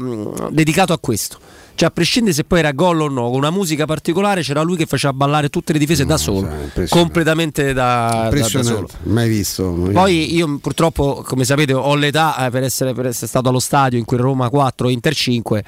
dedicato 0.51 0.93
a 0.93 0.99
questo. 0.99 1.39
Cioè, 1.75 1.89
a 1.89 1.91
prescindere 1.91 2.33
se 2.33 2.45
poi 2.45 2.59
era 2.59 2.71
gol 2.71 3.01
o 3.01 3.09
no, 3.09 3.23
con 3.27 3.35
una 3.35 3.49
musica 3.51 3.85
particolare 3.85 4.41
c'era 4.41 4.61
lui 4.61 4.77
che 4.77 4.85
faceva 4.85 5.11
ballare 5.11 5.49
tutte 5.49 5.73
le 5.73 5.79
difese 5.79 6.05
da 6.05 6.15
solo, 6.17 6.47
completamente 6.89 7.73
da, 7.73 8.09
da- 8.23 8.29
da 8.63 8.63
solo. 8.63 8.87
Mai 9.03 9.27
visto. 9.27 9.71
Poi 9.91 10.33
io 10.35 10.57
purtroppo, 10.59 11.21
come 11.25 11.43
sapete, 11.43 11.73
ho 11.73 11.95
l'età 11.95 12.45
eh, 12.45 12.49
per, 12.49 12.63
essere, 12.63 12.93
per 12.93 13.07
essere 13.07 13.27
stato 13.27 13.49
allo 13.49 13.59
stadio 13.59 13.99
in 13.99 14.05
cui 14.05 14.15
Roma 14.17 14.47
4, 14.49 14.87
Inter 14.87 15.13
5 15.13 15.63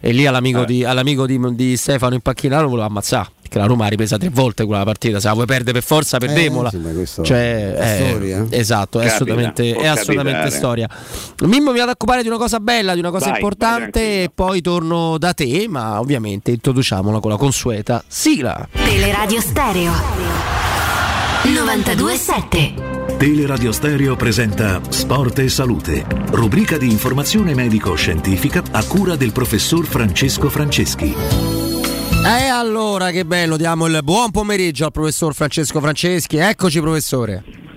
e 0.00 0.12
lì 0.12 0.26
all'amico, 0.26 0.62
Eh. 0.62 0.66
di, 0.66 0.84
all'amico 0.84 1.26
di, 1.26 1.40
di 1.56 1.76
Stefano 1.76 2.14
in 2.14 2.20
panchina 2.20 2.60
lo 2.60 2.68
voleva 2.68 2.86
ammazzare. 2.86 3.30
Perché 3.48 3.58
la 3.58 3.66
Roma 3.66 3.86
ha 3.86 3.88
ripresa 3.88 4.18
tre 4.18 4.28
volte 4.28 4.66
quella 4.66 4.84
partita, 4.84 5.20
se 5.20 5.26
la 5.26 5.32
vuoi 5.32 5.46
perdere 5.46 5.72
per 5.72 5.82
forza, 5.82 6.18
perdemola. 6.18 6.68
Eh, 6.68 7.06
sì, 7.06 7.24
cioè, 7.24 7.72
è 7.72 8.02
eh, 8.02 8.08
storia. 8.10 8.46
Esatto, 8.50 9.00
è 9.00 9.06
Capita, 9.06 9.14
assolutamente, 9.14 9.74
è 9.74 9.86
assolutamente 9.86 10.50
storia. 10.50 10.88
Mimmo 11.44 11.72
mi 11.72 11.78
vado 11.78 11.90
a 11.90 11.94
occupare 11.94 12.20
di 12.20 12.28
una 12.28 12.36
cosa 12.36 12.60
bella, 12.60 12.92
di 12.92 13.00
una 13.00 13.10
cosa 13.10 13.30
Vai, 13.30 13.36
importante 13.36 14.00
vai 14.00 14.22
e 14.24 14.30
poi 14.34 14.60
torno 14.60 15.16
da 15.16 15.32
te, 15.32 15.66
ma 15.66 15.98
ovviamente 15.98 16.50
introduciamola 16.50 17.20
con 17.20 17.30
la 17.30 17.38
consueta 17.38 18.04
sigla. 18.06 18.68
Teleradio 18.70 19.40
Stereo 19.40 19.92
927 21.44 22.98
Teleradio 23.18 23.72
Stereo 23.72 24.14
presenta 24.14 24.80
Sport 24.88 25.40
e 25.40 25.48
Salute, 25.48 26.04
rubrica 26.30 26.76
di 26.76 26.88
informazione 26.88 27.52
medico-scientifica 27.52 28.62
a 28.70 28.84
cura 28.84 29.16
del 29.16 29.32
professor 29.32 29.84
Francesco 29.84 30.48
Franceschi. 30.48 31.47
E 32.24 32.46
allora 32.48 33.10
che 33.10 33.24
bello, 33.24 33.56
diamo 33.56 33.86
il 33.86 34.00
buon 34.02 34.30
pomeriggio 34.30 34.84
al 34.84 34.92
professor 34.92 35.34
Francesco 35.34 35.80
Franceschi. 35.80 36.36
Eccoci 36.36 36.80
professore. 36.80 37.67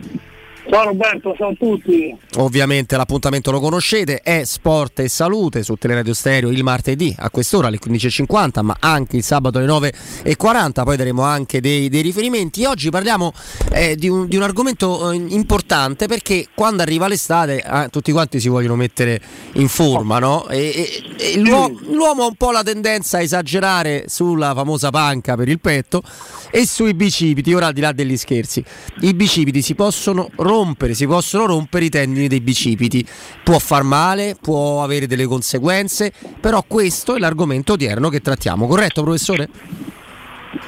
Ciao 0.72 0.86
Roberto, 0.86 1.36
ciao 1.36 1.50
a 1.50 1.54
tutti. 1.60 2.16
Ovviamente 2.38 2.96
l'appuntamento 2.96 3.52
lo 3.52 3.60
conoscete, 3.60 4.22
è 4.22 4.46
Sport 4.46 5.02
e 5.02 5.10
Salute 5.10 5.64
su 5.64 5.76
Teleradio 5.76 6.14
Stereo 6.14 6.50
il 6.50 6.64
martedì 6.64 7.14
a 7.20 7.30
quest'ora 7.30 7.68
alle 7.68 7.78
15.50, 7.78 8.62
ma 8.62 8.78
anche 8.80 9.18
il 9.18 9.24
sabato 9.24 9.58
alle 9.58 9.68
9.40, 9.68 10.84
poi 10.84 10.96
daremo 10.96 11.24
anche 11.24 11.60
dei, 11.60 11.90
dei 11.90 12.02
riferimenti. 12.02 12.64
Oggi 12.64 12.90
parliamo 12.90 13.34
eh, 13.74 13.98
di, 13.98 14.08
un, 14.08 14.28
di 14.28 14.38
un 14.38 14.44
argomento 14.44 15.12
eh, 15.12 15.16
importante 15.18 16.08
perché 16.08 16.48
quando 16.56 16.84
arriva 16.84 17.10
l'estate 17.10 17.62
eh, 17.62 17.88
tutti 17.92 18.14
quanti 18.14 18.40
si 18.40 18.48
vogliono 18.48 18.78
mettere 18.78 19.20
in 19.56 19.68
forma, 19.68 20.20
no? 20.20 20.48
E, 20.48 20.58
e- 21.18 21.34
e 21.34 21.38
l'uo- 21.38 21.70
l'uomo 21.90 22.24
ha 22.24 22.28
un 22.28 22.36
po' 22.36 22.52
la 22.52 22.64
tendenza 22.64 23.18
a 23.18 23.22
esagerare 23.22 24.06
sulla 24.08 24.54
famosa 24.56 24.90
panca 24.90 25.36
per 25.36 25.50
il 25.50 25.60
petto 25.60 26.02
e 26.50 26.66
sui 26.66 26.94
bicipiti, 26.94 27.54
ora 27.54 27.68
al 27.68 27.74
di 27.74 27.82
là 27.82 27.92
degli 27.92 28.16
scherzi, 28.16 28.64
i 29.02 29.14
bicipiti 29.14 29.62
si 29.62 29.76
possono 29.76 30.30
rompere, 30.38 30.60
si 30.92 31.08
possono 31.08 31.46
rompere 31.46 31.86
i 31.86 31.90
tendini 31.90 32.28
dei 32.28 32.42
bicipiti, 32.42 33.06
può 33.44 33.60
far 33.60 33.84
male, 33.84 34.36
può 34.40 34.84
avere 34.84 35.08
delle 35.08 35.26
conseguenze, 35.26 36.12
però 36.40 36.64
questo 36.68 37.16
è 37.16 37.20
l'argomento 37.20 37.74
odierno 37.74 38.10
che 38.10 38.22
trattiamo, 38.22 38.68
corretto 38.68 39.04
professore? 39.04 39.50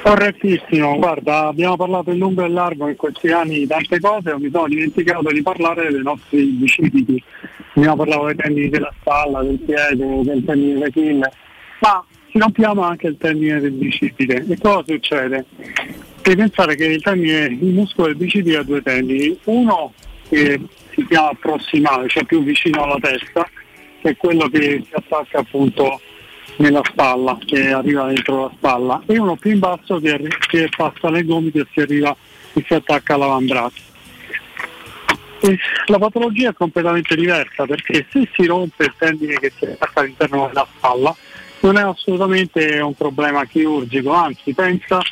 Correttissimo, 0.02 0.96
guarda, 0.96 1.46
abbiamo 1.46 1.76
parlato 1.76 2.10
in 2.10 2.18
lungo 2.18 2.44
e 2.44 2.48
largo 2.48 2.88
in 2.88 2.96
questi 2.96 3.30
anni 3.30 3.60
di 3.60 3.66
tante 3.66 4.00
cose, 4.00 4.34
mi 4.38 4.50
sono 4.50 4.68
dimenticato 4.68 5.30
di 5.30 5.42
parlare 5.42 5.90
dei 5.90 6.02
nostri 6.02 6.44
bicipiti. 6.44 7.22
Abbiamo 7.74 7.96
parlato 7.96 8.26
dei 8.26 8.36
tendini 8.36 8.68
della 8.68 8.92
spalla, 9.00 9.42
del 9.42 9.58
piede, 9.58 10.22
del 10.22 10.44
tendine 10.44 10.78
d'Achille, 10.78 11.32
ma 11.80 12.04
ci 12.30 12.38
rompiamo 12.38 12.82
anche 12.82 13.06
il 13.08 13.16
tendine 13.18 13.60
del 13.60 13.72
bicipite. 13.72 14.44
E 14.48 14.58
cosa 14.60 14.84
succede? 14.86 15.44
Devi 16.24 16.36
pensare 16.36 16.74
che 16.74 16.86
il, 16.86 17.02
tendine, 17.02 17.44
il 17.44 17.74
muscolo 17.74 18.06
del 18.06 18.16
bicipite 18.16 18.56
ha 18.56 18.62
due 18.62 18.80
tendini, 18.80 19.38
uno 19.44 19.92
che 20.26 20.58
si 20.94 21.06
chiama 21.06 21.32
prossimale, 21.38 22.08
cioè 22.08 22.24
più 22.24 22.42
vicino 22.42 22.82
alla 22.82 22.96
testa, 22.98 23.46
che 24.00 24.08
è 24.08 24.16
quello 24.16 24.48
che 24.48 24.82
si 24.88 24.94
attacca 24.94 25.40
appunto 25.40 26.00
nella 26.56 26.80
spalla, 26.82 27.36
che 27.44 27.72
arriva 27.72 28.06
dentro 28.06 28.44
la 28.44 28.52
spalla, 28.56 29.02
e 29.04 29.18
uno 29.18 29.36
più 29.36 29.50
in 29.50 29.58
basso 29.58 30.00
che, 30.00 30.12
arri- 30.12 30.38
che 30.48 30.70
passa 30.74 31.10
nel 31.10 31.26
gomito 31.26 31.58
e 31.58 31.66
si 31.70 31.80
arriva 31.80 32.16
e 32.54 32.64
si 32.66 32.72
attacca 32.72 33.16
all'avambraccio. 33.16 33.82
E 35.40 35.58
la 35.88 35.98
patologia 35.98 36.48
è 36.48 36.54
completamente 36.54 37.14
diversa 37.16 37.66
perché 37.66 38.06
se 38.08 38.26
si 38.32 38.46
rompe 38.46 38.84
il 38.84 38.94
tendine 38.96 39.34
che 39.34 39.52
si 39.58 39.66
attacca 39.66 40.00
all'interno 40.00 40.46
della 40.46 40.66
spalla 40.74 41.14
non 41.60 41.76
è 41.76 41.82
assolutamente 41.82 42.80
un 42.80 42.94
problema 42.94 43.44
chirurgico, 43.44 44.10
anzi 44.10 44.54
pensa 44.54 45.02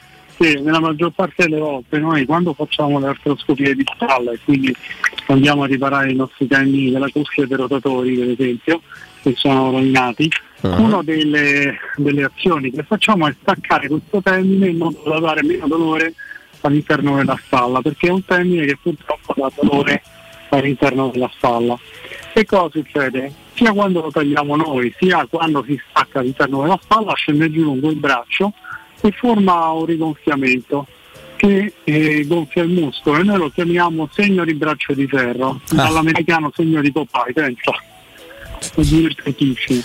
che 0.43 0.61
nella 0.61 0.81
maggior 0.81 1.13
parte 1.13 1.45
delle 1.45 1.61
volte 1.61 1.99
noi 1.99 2.25
quando 2.25 2.53
facciamo 2.53 2.99
le 2.99 3.07
artroscopie 3.07 3.77
di 3.77 3.85
spalla 3.95 4.33
e 4.33 4.41
quindi 4.45 4.75
andiamo 5.29 5.63
a 5.63 5.67
riparare 5.67 6.11
i 6.11 6.17
nostri 6.17 6.49
tendini 6.49 6.91
della 6.91 7.09
cuffia 7.11 7.47
dei 7.47 7.57
rotatori 7.57 8.17
per 8.17 8.31
esempio 8.31 8.81
che 9.23 9.35
sono 9.37 9.71
rovinati, 9.71 10.29
una 10.63 11.01
delle, 11.05 11.79
delle 11.95 12.25
azioni 12.25 12.73
che 12.73 12.83
facciamo 12.83 13.29
è 13.29 13.35
staccare 13.41 13.87
questo 13.87 14.21
tendine 14.21 14.67
in 14.67 14.79
modo 14.79 15.01
da 15.07 15.21
dare 15.21 15.45
meno 15.45 15.69
dolore 15.69 16.13
all'interno 16.63 17.15
della 17.15 17.39
spalla 17.41 17.81
perché 17.81 18.09
è 18.09 18.11
un 18.11 18.25
tendine 18.25 18.67
che 18.67 18.77
purtroppo 18.83 19.35
dà 19.37 19.53
dolore 19.61 20.03
all'interno 20.49 21.09
della 21.13 21.31
spalla. 21.33 21.79
E 22.33 22.45
cosa 22.45 22.69
succede? 22.71 23.33
Sia 23.55 23.73
quando 23.73 24.01
lo 24.01 24.11
tagliamo 24.11 24.57
noi, 24.57 24.93
sia 24.99 25.25
quando 25.31 25.63
si 25.65 25.81
stacca 25.89 26.19
all'interno 26.19 26.63
della 26.63 26.79
spalla, 26.83 27.15
scende 27.15 27.51
giù 27.51 27.63
lungo 27.63 27.91
il 27.91 27.97
braccio 27.97 28.53
e 29.01 29.11
forma 29.13 29.71
un 29.71 29.85
rigonfiamento 29.85 30.87
che 31.37 31.73
eh, 31.83 32.25
gonfia 32.27 32.63
il 32.63 32.71
muscolo 32.71 33.19
e 33.19 33.25
noi 33.25 33.39
lo 33.39 33.51
chiamiamo 33.51 34.09
segno 34.13 34.45
di 34.45 34.55
braccio 34.55 34.93
di 34.93 35.09
ferro, 35.09 35.61
dall'americano 35.71 36.53
segno 36.55 36.81
di 36.81 36.93
Popeye, 36.93 37.33
pensa. 37.33 37.73
Divertentissimo. 38.77 39.83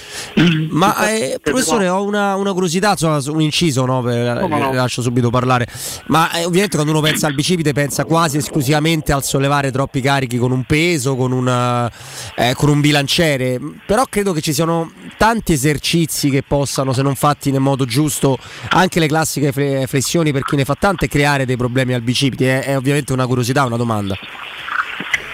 Ma 0.77 1.09
eh, 1.09 1.39
professore, 1.41 1.89
ho 1.89 2.03
una, 2.03 2.35
una 2.35 2.53
curiosità, 2.53 2.91
insomma, 2.91 3.19
un 3.27 3.41
inciso, 3.41 3.83
no, 3.85 4.01
per- 4.03 4.47
no? 4.47 4.69
le 4.69 4.75
lascio 4.75 5.01
subito 5.01 5.29
parlare. 5.29 5.67
Ma 6.07 6.31
eh, 6.33 6.45
ovviamente 6.45 6.75
quando 6.75 6.91
uno 6.93 7.01
pensa 7.01 7.25
al 7.27 7.33
bicipite 7.33 7.73
pensa 7.73 8.05
quasi 8.05 8.37
esclusivamente 8.37 9.11
al 9.11 9.23
sollevare 9.23 9.71
troppi 9.71 10.01
carichi 10.01 10.37
con 10.37 10.51
un 10.51 10.63
peso, 10.63 11.15
con, 11.15 11.31
una- 11.31 11.91
eh, 12.35 12.53
con 12.55 12.69
un 12.69 12.79
bilanciere. 12.79 13.59
Però 13.85 14.03
credo 14.07 14.33
che 14.33 14.41
ci 14.41 14.53
siano 14.53 14.91
tanti 15.17 15.53
esercizi 15.53 16.29
che 16.29 16.43
possano, 16.43 16.93
se 16.93 17.01
non 17.01 17.15
fatti 17.15 17.49
nel 17.49 17.61
modo 17.61 17.85
giusto, 17.85 18.37
anche 18.69 18.99
le 18.99 19.07
classiche 19.07 19.51
fle- 19.51 19.87
flessioni 19.87 20.31
per 20.31 20.43
chi 20.43 20.55
ne 20.55 20.65
fa 20.65 20.75
tante, 20.79 21.07
creare 21.07 21.45
dei 21.45 21.57
problemi 21.57 21.93
al 21.93 22.01
bicipite. 22.01 22.61
È, 22.61 22.65
è 22.67 22.77
ovviamente 22.77 23.13
una 23.13 23.25
curiosità, 23.25 23.65
una 23.65 23.77
domanda. 23.77 24.15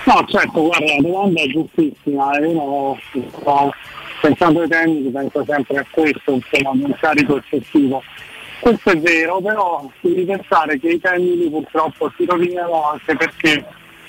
No, 0.06 0.26
certo, 0.28 0.64
guarda, 0.64 0.86
la 0.86 1.02
domanda 1.02 1.41
è 1.41 1.48
giustissima 1.48 2.38
e 2.38 2.45
uno 2.45 2.98
sto 3.40 3.72
pensando 4.23 4.61
ai 4.61 4.69
tecnici 4.69 5.09
penso 5.09 5.43
sempre 5.45 5.77
a 5.79 5.85
questo, 5.89 6.31
insomma, 6.31 6.69
un 6.69 6.95
carico 6.97 7.35
eccessivo. 7.35 8.01
Questo 8.61 8.91
è 8.91 8.97
vero, 8.97 9.41
però 9.41 9.89
devi 9.99 10.23
pensare 10.23 10.79
che 10.79 10.91
i 10.91 10.99
tendini 10.99 11.49
purtroppo 11.49 12.09
si 12.15 12.23
rovinano 12.23 12.91
anche 12.91 13.17
perché 13.17 13.65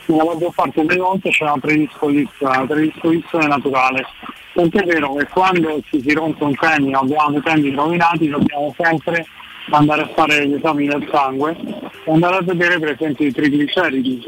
nella 0.06 0.24
maggior 0.24 0.54
parte 0.54 0.84
delle 0.84 1.00
volte 1.00 1.30
c'è 1.30 1.42
una 1.42 1.58
predisposizione, 1.58 2.56
una 2.58 2.66
predisposizione 2.66 3.46
naturale. 3.48 4.06
Tant'è 4.52 4.84
vero 4.84 5.14
che 5.14 5.26
quando 5.26 5.80
ci 5.86 6.00
si 6.00 6.12
rompe 6.12 6.44
un 6.44 6.54
tendine 6.54 6.96
abbiamo 6.96 7.36
i 7.36 7.42
tendini 7.42 7.74
rovinati 7.74 8.28
dobbiamo 8.28 8.72
sempre 8.78 9.26
andare 9.70 10.02
a 10.02 10.10
fare 10.14 10.46
gli 10.46 10.54
esami 10.54 10.86
del 10.86 11.08
sangue 11.10 11.56
e 12.04 12.12
andare 12.12 12.36
a 12.36 12.42
vedere 12.42 12.78
per 12.78 12.90
esempio 12.90 13.26
i 13.26 13.32
trigliceridi. 13.32 14.22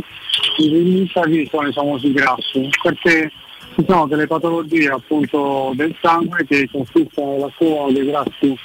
I 0.58 0.68
trigliceridi 0.68 1.46
sono 1.48 1.68
i 1.68 1.72
famosi 1.72 2.12
grassi, 2.12 2.68
perché 2.82 3.30
ci 3.76 3.84
sono 3.86 4.06
delle 4.06 4.26
patologie 4.26 4.88
appunto 4.88 5.72
del 5.74 5.94
sangue 6.00 6.46
che 6.46 6.66
consistono 6.72 7.32
nell'accumulo 7.32 7.92
dei 7.92 8.06
grassi 8.06 8.58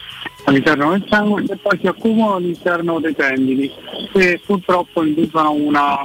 all'interno 0.46 0.92
del 0.92 1.06
sangue 1.10 1.44
che 1.44 1.58
poi 1.58 1.78
si 1.82 1.88
accumulano 1.88 2.36
all'interno 2.36 3.00
dei 3.02 3.14
tendini 3.14 3.70
e 4.14 4.42
purtroppo 4.46 5.04
inducono 5.04 5.52
una 5.52 5.98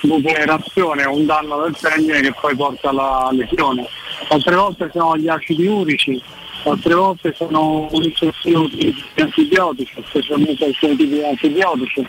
degenerazione 0.00 1.04
o 1.04 1.14
un 1.14 1.26
danno 1.26 1.62
del 1.64 1.76
tendine 1.78 2.20
che 2.22 2.34
poi 2.40 2.56
porta 2.56 2.88
alla 2.88 3.28
lesione. 3.32 3.86
Altre 4.28 4.54
volte 4.54 4.90
sono 4.90 5.18
gli 5.18 5.28
acidi 5.28 5.66
urici, 5.66 6.22
altre 6.64 6.94
volte 6.94 7.34
sono 7.36 7.88
un 7.90 8.02
eccessivo 8.02 8.66
di 8.68 8.94
antibiotici, 9.18 10.02
specialmente 10.06 10.64
alcuni 10.64 10.96
tipi 10.96 11.08
di 11.14 11.24
antibiotici 11.24 12.06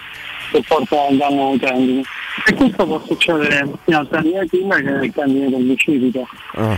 che 0.52 0.64
portano 0.65 1.02
a 1.02 1.10
un 1.10 1.18
danno 1.18 1.49
ai 1.49 1.60
tendini. 1.60 2.03
E 2.45 2.53
questo 2.53 2.85
può 2.85 3.01
succedere 3.05 3.68
sia 3.85 3.99
al 3.99 4.07
tendine 4.09 4.39
Achille 4.39 4.81
che 4.81 4.89
al 4.89 5.11
tendine 5.14 5.49
del 5.49 5.64
bicipite. 5.64 6.23
Ah, 6.53 6.77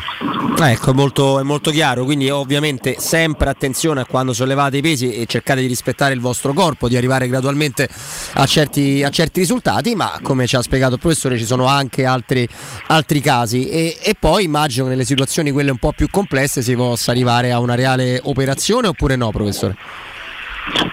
Ecco, 0.62 0.92
è 0.92 0.94
molto, 0.94 1.40
è 1.40 1.44
molto 1.44 1.72
chiaro, 1.72 2.04
quindi 2.04 2.30
ovviamente 2.30 2.96
sempre 3.00 3.50
attenzione 3.50 4.02
a 4.02 4.06
quando 4.06 4.34
sollevate 4.34 4.78
i 4.78 4.82
pesi 4.82 5.14
e 5.14 5.26
cercate 5.26 5.62
di 5.62 5.68
rispettare 5.68 6.14
il 6.14 6.20
vostro 6.20 6.54
corpo, 6.54 6.88
di 6.88 6.98
arrivare 6.98 7.28
gradualmente 7.28 7.88
a 8.34 8.46
certi, 8.46 9.04
a 9.04 9.10
certi 9.10 9.40
risultati, 9.40 9.96
ma 9.96 10.20
come 10.22 10.48
ci 10.48 10.56
ha 10.56 10.62
spiegato 10.62 10.96
il 10.96 11.00
professore 11.00 11.38
ci 11.38 11.46
sono 11.46 11.66
anche 11.66 12.06
altri, 12.06 12.48
altri 12.88 13.22
casi 13.22 13.70
e, 13.70 13.98
e 14.02 14.16
poi 14.20 14.44
immagino 14.44 14.86
che 14.86 14.92
nelle 14.92 15.06
situazioni 15.06 15.52
quelle 15.52 15.72
un 15.72 15.78
po' 15.78 15.94
più 15.94 16.08
complesse 16.10 16.62
si 16.62 16.76
possa 16.76 17.12
arrivare 17.12 17.52
a 17.52 17.60
una 17.60 17.76
reale 17.76 18.20
operazione 18.24 18.88
oppure 18.88 19.16
no, 19.16 19.32
professore? 19.32 19.76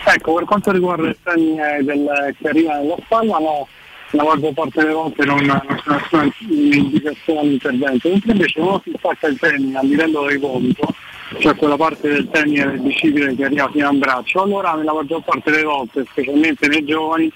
Ecco, 0.04 0.34
per 0.34 0.44
quanto 0.44 0.70
riguarda 0.70 1.08
il 1.08 1.16
tendine 1.22 1.82
del, 1.82 2.34
che 2.38 2.48
arriva 2.48 2.78
nella 2.78 2.96
spalla, 3.04 3.38
no, 3.38 3.66
la 4.10 4.24
maggior 4.24 4.52
parte 4.52 4.80
delle 4.80 4.92
volte 4.92 5.24
non, 5.24 5.44
non 5.44 5.62
nessuna 5.86 6.32
indicazione 6.48 7.40
all'intervento, 7.40 8.08
mentre 8.08 8.32
invece 8.32 8.60
uno 8.60 8.80
si 8.84 8.92
stacca 8.98 9.26
il 9.26 9.38
tendine 9.38 9.78
a 9.78 9.82
livello 9.82 10.24
del 10.26 10.38
gomito, 10.38 10.94
cioè 11.38 11.54
quella 11.56 11.76
parte 11.76 12.08
del 12.08 12.28
tendine 12.30 12.66
del 12.66 12.80
bicipite 12.80 13.34
che 13.34 13.44
arriva 13.44 13.68
fino 13.70 13.88
al 13.88 13.96
braccio, 13.96 14.42
allora 14.42 14.74
nella 14.74 14.94
maggior 14.94 15.22
parte 15.22 15.50
delle 15.50 15.64
volte, 15.64 16.04
specialmente 16.10 16.68
nei 16.68 16.84
giovani, 16.84 17.32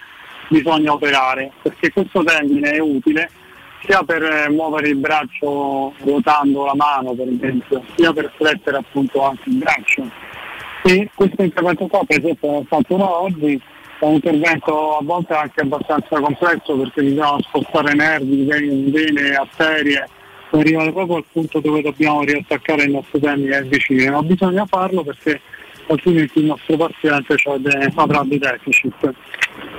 bisogna 0.48 0.92
operare, 0.92 1.52
perché 1.62 1.90
questo 1.90 2.22
tendine 2.22 2.70
è 2.70 2.78
utile 2.78 3.30
sia 3.82 4.02
per 4.02 4.22
eh, 4.22 4.48
muovere 4.50 4.88
il 4.88 4.96
braccio 4.96 5.94
ruotando 5.98 6.66
la 6.66 6.74
mano 6.74 7.14
per 7.14 7.28
esempio, 7.28 7.82
sia 7.96 8.12
per 8.12 8.32
flettere 8.36 8.78
appunto 8.78 9.24
anche 9.24 9.48
il 9.48 9.56
braccio. 9.56 10.08
E 10.82 11.10
questo 11.14 11.42
intervento 11.42 11.86
qua 11.86 12.02
per 12.06 12.18
esempio 12.18 12.50
l'ho 12.50 12.64
fatto 12.68 12.94
uno 12.94 13.22
oggi, 13.22 13.60
è 14.00 14.04
un 14.08 14.14
intervento 14.14 14.96
a 14.96 15.02
volte 15.02 15.34
anche 15.34 15.60
abbastanza 15.60 16.20
complesso 16.20 16.74
perché 16.76 17.02
bisogna 17.02 17.36
spostare 17.40 17.92
nervi, 17.94 18.44
vene, 18.44 19.34
arterie, 19.34 20.08
per 20.48 20.60
arrivare 20.60 20.90
proprio 20.92 21.16
al 21.16 21.24
punto 21.30 21.60
dove 21.60 21.82
dobbiamo 21.82 22.22
riattaccare 22.22 22.84
il 22.84 22.92
nostro 22.92 23.18
tendine 23.18 23.62
vicino, 23.62 24.12
ma 24.12 24.22
bisogna 24.22 24.64
farlo 24.64 25.04
perché 25.04 25.40
altrimenti 25.90 26.38
il 26.38 26.46
nostro 26.46 26.76
paziente 26.76 27.36
cioè, 27.36 27.58
avrà 27.94 28.22
dei 28.24 28.38
deficit. 28.38 29.12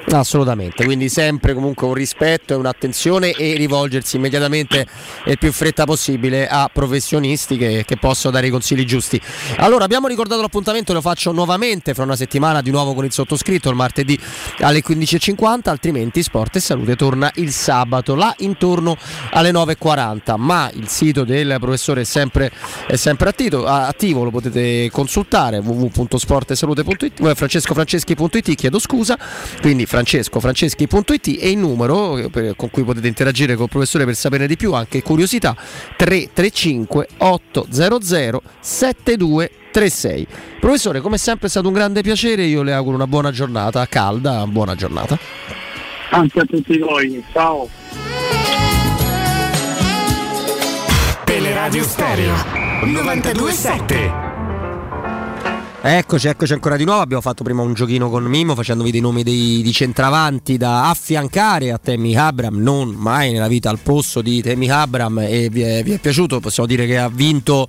Assolutamente, 0.09 0.83
quindi 0.83 1.09
sempre 1.09 1.53
comunque 1.53 1.87
un 1.87 1.93
rispetto 1.93 2.53
e 2.53 2.57
un'attenzione 2.57 3.31
e 3.31 3.55
rivolgersi 3.55 4.17
immediatamente 4.17 4.85
e 5.23 5.37
più 5.37 5.47
in 5.47 5.53
fretta 5.53 5.85
possibile 5.85 6.47
a 6.47 6.69
professionisti 6.73 7.55
che, 7.55 7.83
che 7.85 7.97
possono 7.97 8.33
dare 8.33 8.47
i 8.47 8.49
consigli 8.49 8.83
giusti. 8.83 9.21
Allora 9.57 9.85
abbiamo 9.85 10.07
ricordato 10.07 10.41
l'appuntamento, 10.41 10.91
lo 10.91 11.01
faccio 11.01 11.31
nuovamente 11.31 11.93
fra 11.93 12.03
una 12.03 12.15
settimana 12.15 12.61
di 12.61 12.71
nuovo 12.71 12.93
con 12.93 13.05
il 13.05 13.11
sottoscritto 13.11 13.69
il 13.69 13.75
martedì 13.75 14.19
alle 14.59 14.81
15.50, 14.83 15.69
altrimenti 15.69 16.23
Sport 16.23 16.57
e 16.57 16.59
Salute 16.59 16.95
torna 16.95 17.31
il 17.35 17.51
sabato 17.51 18.15
là 18.15 18.33
intorno 18.39 18.97
alle 19.31 19.51
9.40, 19.51 20.35
ma 20.37 20.69
il 20.73 20.87
sito 20.89 21.23
del 21.23 21.55
professore 21.59 22.01
è 22.01 22.05
sempre, 22.05 22.51
è 22.87 22.95
sempre 22.95 23.29
attivo, 23.29 23.65
attivo, 23.65 24.23
lo 24.23 24.31
potete 24.31 24.89
consultare 24.91 25.59
www.sportesalute.it 25.59 26.00
eh, 26.07 27.35
francescofranceschi.it 27.35 28.55
chiedo 28.55 28.79
scusa, 28.79 29.17
quindi 29.61 29.85
francescofranceschi.it 29.85 31.37
e 31.39 31.51
il 31.51 31.57
numero 31.57 32.17
eh, 32.17 32.29
per- 32.29 32.55
con 32.55 32.69
cui 32.69 32.83
potete 32.83 33.07
interagire 33.07 33.55
col 33.55 33.69
professore 33.69 34.05
per 34.05 34.15
saperne 34.15 34.47
di 34.47 34.55
più, 34.55 34.73
anche 34.73 35.01
curiosità 35.01 35.55
335 35.95 37.07
800 37.17 38.41
7236. 38.59 40.27
Professore, 40.59 41.01
come 41.01 41.17
sempre 41.17 41.47
è 41.47 41.49
stato 41.49 41.67
un 41.67 41.73
grande 41.73 42.01
piacere, 42.01 42.43
io 42.43 42.63
le 42.63 42.73
auguro 42.73 42.95
una 42.95 43.07
buona 43.07 43.31
giornata, 43.31 43.85
calda, 43.87 44.45
buona 44.47 44.75
giornata. 44.75 45.17
Anche 46.11 46.39
a 46.39 46.45
tutti 46.45 46.77
voi, 46.77 47.23
ciao! 47.31 47.69
Teleradio 51.23 51.83
Stereo 51.83 52.33
927 52.83 54.40
Eccoci, 55.83 56.27
eccoci 56.27 56.53
ancora 56.53 56.75
di 56.75 56.85
nuovo. 56.85 57.01
Abbiamo 57.01 57.23
fatto 57.23 57.43
prima 57.43 57.63
un 57.63 57.73
giochino 57.73 58.11
con 58.11 58.23
Mimo 58.25 58.53
facendovi 58.53 58.91
dei 58.91 58.99
nomi 58.99 59.23
dei, 59.23 59.63
di 59.63 59.71
centravanti 59.71 60.55
da 60.55 60.91
affiancare 60.91 61.71
a 61.71 61.79
Temi 61.79 62.15
Abram. 62.15 62.55
Non 62.61 62.89
mai 62.89 63.31
nella 63.31 63.47
vita 63.47 63.71
al 63.71 63.79
posto 63.79 64.21
di 64.21 64.43
Temi 64.43 64.69
Abram. 64.69 65.17
E 65.17 65.49
vi 65.49 65.61
è, 65.61 65.81
vi 65.81 65.93
è 65.93 65.97
piaciuto? 65.97 66.39
Possiamo 66.39 66.69
dire 66.69 66.85
che 66.85 66.99
ha 66.99 67.09
vinto, 67.09 67.67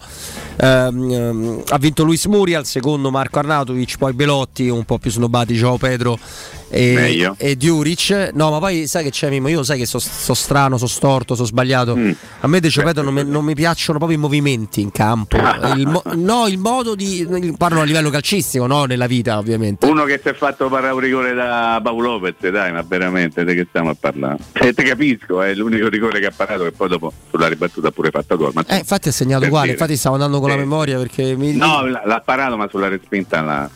ehm, 0.56 1.62
ha 1.66 1.78
vinto 1.78 2.02
Luis 2.02 2.26
Muriel, 2.26 2.66
secondo 2.66 3.10
Marco 3.10 3.38
Arnautovic, 3.38 3.96
poi 3.96 4.12
Belotti, 4.12 4.68
un 4.68 4.84
po' 4.84 4.98
più 4.98 5.10
snobati 5.10 5.54
Joao 5.54 5.78
Pedro 5.78 6.18
e, 6.74 6.92
Meglio. 6.94 7.34
e 7.36 7.54
Diuric. 7.56 8.30
No, 8.32 8.50
ma 8.50 8.58
poi 8.58 8.86
sai 8.86 9.04
che 9.04 9.10
c'è 9.10 9.28
Mimo? 9.28 9.48
Io 9.48 9.62
sai 9.62 9.76
che 9.78 9.84
sono 9.84 10.02
so 10.02 10.32
strano, 10.32 10.78
sono 10.78 10.88
storto, 10.88 11.34
sono 11.34 11.46
sbagliato. 11.46 11.94
Mm. 11.94 12.10
A 12.40 12.46
me 12.48 12.60
De 12.60 12.68
Giopedo 12.68 13.02
non, 13.02 13.12
mi- 13.12 13.24
non 13.24 13.44
mi 13.44 13.54
piacciono 13.54 13.98
proprio 13.98 14.16
i 14.18 14.20
movimenti 14.20 14.80
in 14.80 14.90
campo. 14.90 15.36
Il 15.76 15.86
mo- 15.86 16.02
no, 16.14 16.46
il 16.48 16.56
modo 16.58 16.94
di. 16.94 17.54
Parlo 17.58 17.80
a 17.80 17.84
livello 17.84 18.08
calcistico, 18.08 18.66
no, 18.66 18.84
nella 18.84 19.06
vita, 19.06 19.36
ovviamente. 19.36 19.84
Uno 19.86 20.04
che 20.04 20.18
si 20.22 20.28
è 20.30 20.34
fatto 20.34 20.68
parare 20.68 20.94
un 20.94 21.00
rigore 21.00 21.34
da 21.34 21.78
Paolo 21.82 22.12
Lopez, 22.12 22.50
dai, 22.50 22.72
ma 22.72 22.82
veramente 22.86 23.44
di 23.44 23.54
che 23.54 23.66
stiamo 23.68 23.90
a 23.90 23.96
parlare? 23.98 24.38
E 24.52 24.72
te 24.72 24.82
capisco, 24.82 25.42
è 25.42 25.52
l'unico 25.54 25.88
rigore 25.88 26.20
che 26.20 26.26
ha 26.26 26.32
parato 26.34 26.64
che 26.64 26.72
poi 26.72 26.88
dopo 26.88 27.12
sulla 27.30 27.48
ribattuta 27.48 27.88
ha 27.88 27.90
pure 27.90 28.10
fatto 28.10 28.36
gol. 28.36 28.52
Ma 28.54 28.64
Eh, 28.66 28.78
infatti 28.78 29.08
ha 29.08 29.12
segnato 29.12 29.44
uguale, 29.44 29.66
dire. 29.68 29.78
infatti 29.78 29.96
stavo 29.98 30.14
andando 30.14 30.38
con 30.40 30.48
la 30.48 30.54
Sì. 30.54 30.60
memoria 30.60 30.96
perché 30.98 31.36
mi. 31.36 31.54
No, 31.54 31.84
l'ha 31.86 32.22
parato 32.24 32.56
ma 32.56 32.66
sulla 32.70 32.88
respinta 32.88 33.40
l'ha, 33.42 33.68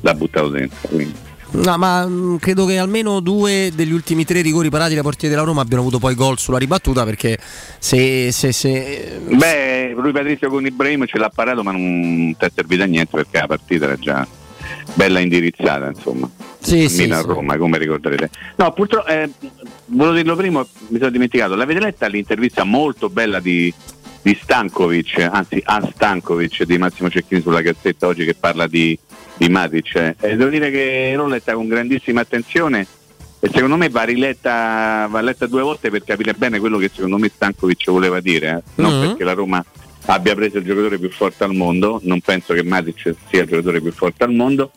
l'ha 0.00 0.14
buttato 0.14 0.48
dentro. 0.48 0.76
quindi. 0.88 1.14
No, 1.52 1.76
ma 1.76 2.06
mh, 2.06 2.38
credo 2.38 2.64
che 2.64 2.78
almeno 2.78 3.20
due 3.20 3.70
degli 3.74 3.92
ultimi 3.92 4.24
tre 4.24 4.40
rigori 4.40 4.70
parati 4.70 4.94
dai 4.94 5.02
portieri 5.02 5.34
della 5.34 5.46
Roma 5.46 5.60
abbiano 5.60 5.82
avuto 5.82 5.98
poi 5.98 6.14
gol 6.14 6.38
sulla 6.38 6.58
ribattuta 6.58 7.04
perché 7.04 7.38
se, 7.78 8.32
se, 8.32 8.52
se 8.52 9.20
Beh, 9.28 9.94
lui 9.96 10.12
Patrizio 10.12 10.48
con 10.48 10.64
Ibrahim 10.64 11.06
ce 11.06 11.18
l'ha 11.18 11.28
parato 11.28 11.62
ma 11.62 11.72
non 11.72 12.34
ti 12.38 12.44
è 12.44 12.50
servito 12.54 12.82
a 12.82 12.86
niente 12.86 13.16
perché 13.16 13.38
la 13.38 13.46
partita 13.46 13.84
era 13.84 13.96
già 13.96 14.26
bella 14.94 15.20
indirizzata, 15.20 15.88
insomma. 15.88 16.28
Sì, 16.58 16.88
sì, 16.88 17.04
sì. 17.04 17.08
Roma, 17.08 17.56
come 17.56 17.78
ricorderete. 17.78 18.30
No, 18.56 18.72
purtroppo 18.72 19.08
eh, 19.08 19.28
volevo 19.86 20.14
dirlo 20.14 20.36
prima, 20.36 20.66
mi 20.88 20.98
sono 20.98 21.10
dimenticato. 21.10 21.54
L'avete 21.54 21.80
letta 21.80 22.06
l'intervista 22.06 22.64
molto 22.64 23.08
bella 23.10 23.40
di, 23.40 23.72
di 24.22 24.38
Stankovic, 24.40 25.28
anzi 25.30 25.60
a 25.64 25.86
Stankovic 25.92 26.62
di 26.64 26.78
Massimo 26.78 27.10
Cecchini 27.10 27.40
sulla 27.40 27.62
cazzetta 27.62 28.06
oggi 28.06 28.24
che 28.24 28.34
parla 28.34 28.66
di, 28.66 28.96
di 29.42 29.48
Matic. 29.48 30.14
eh. 30.20 30.36
Devo 30.36 30.50
dire 30.50 30.70
che 30.70 31.12
l'ho 31.16 31.26
letta 31.26 31.54
con 31.54 31.66
grandissima 31.66 32.20
attenzione 32.20 32.86
e 33.40 33.50
secondo 33.52 33.76
me 33.76 33.88
va 33.88 34.02
riletta, 34.04 35.08
va 35.10 35.20
letta 35.20 35.46
due 35.46 35.62
volte 35.62 35.90
per 35.90 36.04
capire 36.04 36.32
bene 36.34 36.60
quello 36.60 36.78
che 36.78 36.90
secondo 36.94 37.18
me 37.18 37.28
Stankovic 37.34 37.90
voleva 37.90 38.20
dire. 38.20 38.62
eh. 38.64 38.70
Non 38.76 38.94
Mhm. 39.00 39.06
perché 39.08 39.24
la 39.24 39.32
Roma 39.32 39.64
abbia 40.06 40.34
preso 40.36 40.58
il 40.58 40.64
giocatore 40.64 40.98
più 40.98 41.10
forte 41.10 41.42
al 41.44 41.54
mondo, 41.54 42.00
non 42.04 42.20
penso 42.20 42.54
che 42.54 42.62
Matic 42.62 43.14
sia 43.28 43.42
il 43.42 43.48
giocatore 43.48 43.80
più 43.80 43.90
forte 43.92 44.22
al 44.24 44.32
mondo, 44.32 44.70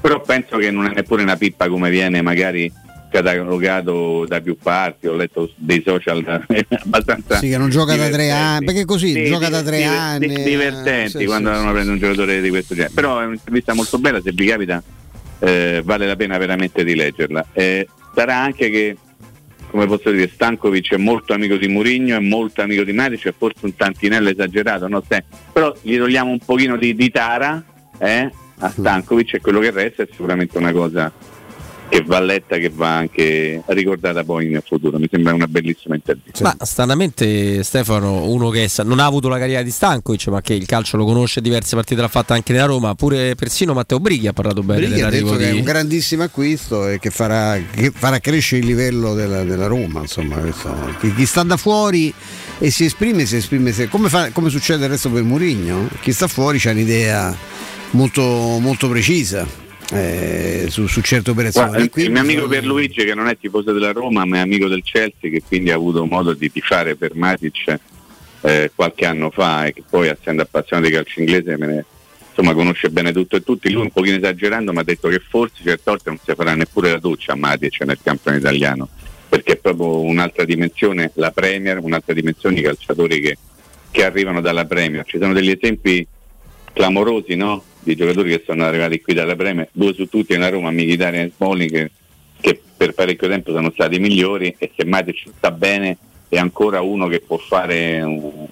però 0.00 0.20
penso 0.22 0.56
che 0.56 0.70
non 0.72 0.86
è 0.86 0.92
neppure 0.94 1.22
una 1.22 1.36
pippa 1.36 1.68
come 1.68 1.88
viene 1.90 2.20
magari 2.20 2.72
catalogato 3.10 4.24
da 4.26 4.40
più 4.40 4.56
parti, 4.56 5.06
ho 5.06 5.14
letto 5.14 5.50
dei 5.56 5.82
social 5.84 6.22
abbastanza 6.84 7.38
Sì, 7.38 7.48
che 7.48 7.58
non 7.58 7.68
gioca 7.70 7.96
da 7.96 8.08
tre 8.08 8.24
divertenti. 8.24 8.30
anni, 8.32 8.64
perché 8.64 8.84
così 8.84 9.12
Sì, 9.12 9.24
gioca 9.26 9.46
di- 9.46 9.52
da 9.52 9.62
tre 9.62 9.76
di- 9.76 9.82
anni. 9.84 10.28
di- 10.28 10.42
divertenti 10.42 11.18
sì, 11.18 11.24
quando 11.26 11.52
sì, 11.54 11.60
uno 11.60 11.72
prende 11.72 11.90
un 11.92 11.98
giocatore 11.98 12.40
di 12.40 12.48
questo 12.48 12.74
genere. 12.74 12.92
Però 12.94 13.20
è 13.20 13.24
un'intervista 13.26 13.74
molto 13.74 13.98
bella, 13.98 14.20
se 14.22 14.30
vi 14.32 14.46
capita 14.46 14.82
eh, 15.40 15.82
vale 15.84 16.06
la 16.06 16.16
pena 16.16 16.38
veramente 16.38 16.84
di 16.84 16.94
leggerla. 16.94 17.46
Eh, 17.52 17.88
sarà 18.14 18.36
anche 18.36 18.70
che, 18.70 18.96
come 19.70 19.86
posso 19.86 20.10
dire, 20.10 20.30
Stankovic 20.32 20.92
è 20.94 20.96
molto 20.96 21.32
amico 21.32 21.56
di 21.56 21.68
Murigno, 21.68 22.16
è 22.16 22.20
molto 22.20 22.62
amico 22.62 22.84
di 22.84 22.92
Matic, 22.92 23.28
è 23.28 23.34
forse 23.36 23.58
un 23.64 23.74
tantinello 23.74 24.28
esagerato, 24.28 24.86
no? 24.88 25.02
Però 25.52 25.74
gli 25.82 25.96
togliamo 25.96 26.30
un 26.30 26.38
pochino 26.38 26.76
di, 26.76 26.94
di 26.94 27.10
tara 27.10 27.62
eh, 27.98 28.30
a 28.58 28.68
Stankovic 28.68 29.34
e 29.34 29.40
quello 29.40 29.60
che 29.60 29.70
resta 29.70 30.02
è 30.02 30.08
sicuramente 30.10 30.58
una 30.58 30.72
cosa 30.72 31.10
che 31.90 32.04
va 32.06 32.20
letta, 32.20 32.56
che 32.56 32.70
va 32.72 32.96
anche 32.96 33.62
ricordata 33.66 34.22
poi 34.22 34.46
nel 34.46 34.62
futuro. 34.64 34.96
Mi 34.98 35.08
sembra 35.10 35.34
una 35.34 35.48
bellissima 35.48 35.96
intervista. 35.96 36.44
Ma 36.44 36.64
stranamente 36.64 37.64
Stefano, 37.64 38.30
uno 38.30 38.48
che 38.50 38.70
non 38.84 39.00
ha 39.00 39.04
avuto 39.04 39.28
la 39.28 39.38
carriera 39.38 39.62
di 39.62 39.70
Stankovic, 39.70 40.28
ma 40.28 40.40
che 40.40 40.54
il 40.54 40.66
calcio 40.66 40.96
lo 40.96 41.04
conosce, 41.04 41.40
diverse 41.40 41.74
partite 41.74 42.00
l'ha 42.00 42.08
fatta 42.08 42.34
anche 42.34 42.52
nella 42.52 42.66
Roma, 42.66 42.94
pure 42.94 43.34
persino 43.34 43.74
Matteo 43.74 43.98
Brighi 43.98 44.28
ha 44.28 44.32
parlato 44.32 44.62
bene 44.62 44.80
Brighi 44.82 44.92
ha 44.92 44.96
dell'arrivo 45.08 45.30
detto 45.32 45.42
che 45.42 45.48
è 45.48 45.52
di... 45.52 45.58
un 45.58 45.64
grandissimo 45.64 46.22
acquisto 46.22 46.86
e 46.86 47.00
che 47.00 47.10
farà, 47.10 47.58
che 47.58 47.90
farà 47.90 48.20
crescere 48.20 48.60
il 48.60 48.68
livello 48.68 49.14
della, 49.14 49.42
della 49.42 49.66
Roma. 49.66 50.00
Insomma, 50.00 50.36
questo- 50.36 50.94
chi, 51.00 51.12
chi 51.12 51.26
sta 51.26 51.42
da 51.42 51.56
fuori 51.56 52.14
e 52.60 52.70
si 52.70 52.84
esprime, 52.84 53.26
si 53.26 53.36
esprime 53.36 53.72
se- 53.72 53.88
come, 53.88 54.08
fa- 54.08 54.30
come 54.30 54.48
succede 54.48 54.78
del 54.78 54.90
resto 54.90 55.10
per 55.10 55.24
Mourinho. 55.24 55.88
Chi 56.00 56.12
sta 56.12 56.28
fuori 56.28 56.60
ha 56.64 56.70
un'idea 56.70 57.36
molto, 57.90 58.22
molto 58.22 58.88
precisa 58.88 59.68
eh, 59.92 60.66
su, 60.68 60.86
su 60.86 61.00
certe 61.00 61.30
operazioni. 61.30 61.70
Guarda, 61.70 62.00
il, 62.00 62.10
mio 62.10 62.20
amico 62.20 62.46
bisogna- 62.46 62.60
Pierluigi 62.60 63.04
che 63.04 63.14
non 63.14 63.28
è 63.28 63.36
tifoso 63.36 63.72
della 63.72 63.92
Roma 63.92 64.24
ma 64.24 64.36
è 64.36 64.40
amico 64.40 64.68
del 64.68 64.82
Chelsea 64.82 65.30
che 65.30 65.42
quindi 65.46 65.70
ha 65.70 65.74
avuto 65.74 66.04
modo 66.04 66.32
di 66.32 66.50
tifare 66.50 66.96
per 66.96 67.14
Matic 67.14 67.78
eh, 68.42 68.70
qualche 68.74 69.06
anno 69.06 69.30
fa 69.30 69.66
e 69.66 69.72
che 69.72 69.82
poi 69.88 70.08
essendo 70.08 70.42
appassionato 70.42 70.88
di 70.88 70.94
calcio 70.94 71.20
inglese 71.20 71.56
me 71.56 71.66
ne, 71.66 71.84
insomma 72.28 72.54
conosce 72.54 72.88
bene 72.90 73.12
tutto 73.12 73.36
e 73.36 73.42
tutti 73.42 73.70
lui 73.70 73.82
un 73.82 73.90
pochino 73.90 74.16
esagerando 74.16 74.72
mi 74.72 74.78
ha 74.78 74.84
detto 74.84 75.08
che 75.08 75.20
forse 75.28 75.62
certe 75.62 75.82
volte 75.84 76.10
non 76.10 76.18
si 76.24 76.32
farà 76.34 76.54
neppure 76.54 76.92
la 76.92 76.98
doccia 76.98 77.32
a 77.32 77.36
Matic 77.36 77.80
nel 77.82 77.98
campionato 78.02 78.42
italiano 78.42 78.88
perché 79.28 79.52
è 79.52 79.56
proprio 79.56 80.00
un'altra 80.00 80.44
dimensione 80.44 81.10
la 81.14 81.30
Premier 81.32 81.78
un'altra 81.78 82.14
dimensione 82.14 82.60
i 82.60 82.62
calciatori 82.62 83.20
che, 83.20 83.38
che 83.90 84.04
arrivano 84.04 84.40
dalla 84.40 84.64
Premier 84.64 85.04
ci 85.04 85.18
sono 85.18 85.32
degli 85.32 85.50
esempi 85.50 86.06
clamorosi 86.72 87.34
no? 87.34 87.64
Di 87.82 87.96
giocatori 87.96 88.30
che 88.30 88.42
sono 88.44 88.64
arrivati 88.64 89.00
qui 89.00 89.14
dalla 89.14 89.36
Premier, 89.36 89.68
due 89.72 89.94
su 89.94 90.08
tutti 90.08 90.32
nella 90.34 90.50
Roma, 90.50 90.70
Mkhitaryan 90.70 91.24
e 91.24 91.32
Smalling 91.34 91.70
che, 91.70 91.90
che 92.40 92.62
per 92.76 92.92
parecchio 92.92 93.28
tempo 93.28 93.52
sono 93.52 93.70
stati 93.70 93.98
migliori 93.98 94.54
e 94.58 94.70
se 94.76 94.84
Matic 94.84 95.30
sta 95.36 95.50
bene 95.50 95.96
è 96.28 96.38
ancora 96.38 96.80
uno 96.80 97.08
che 97.08 97.20
può 97.20 97.36
fare 97.38 98.00
un- 98.02 98.46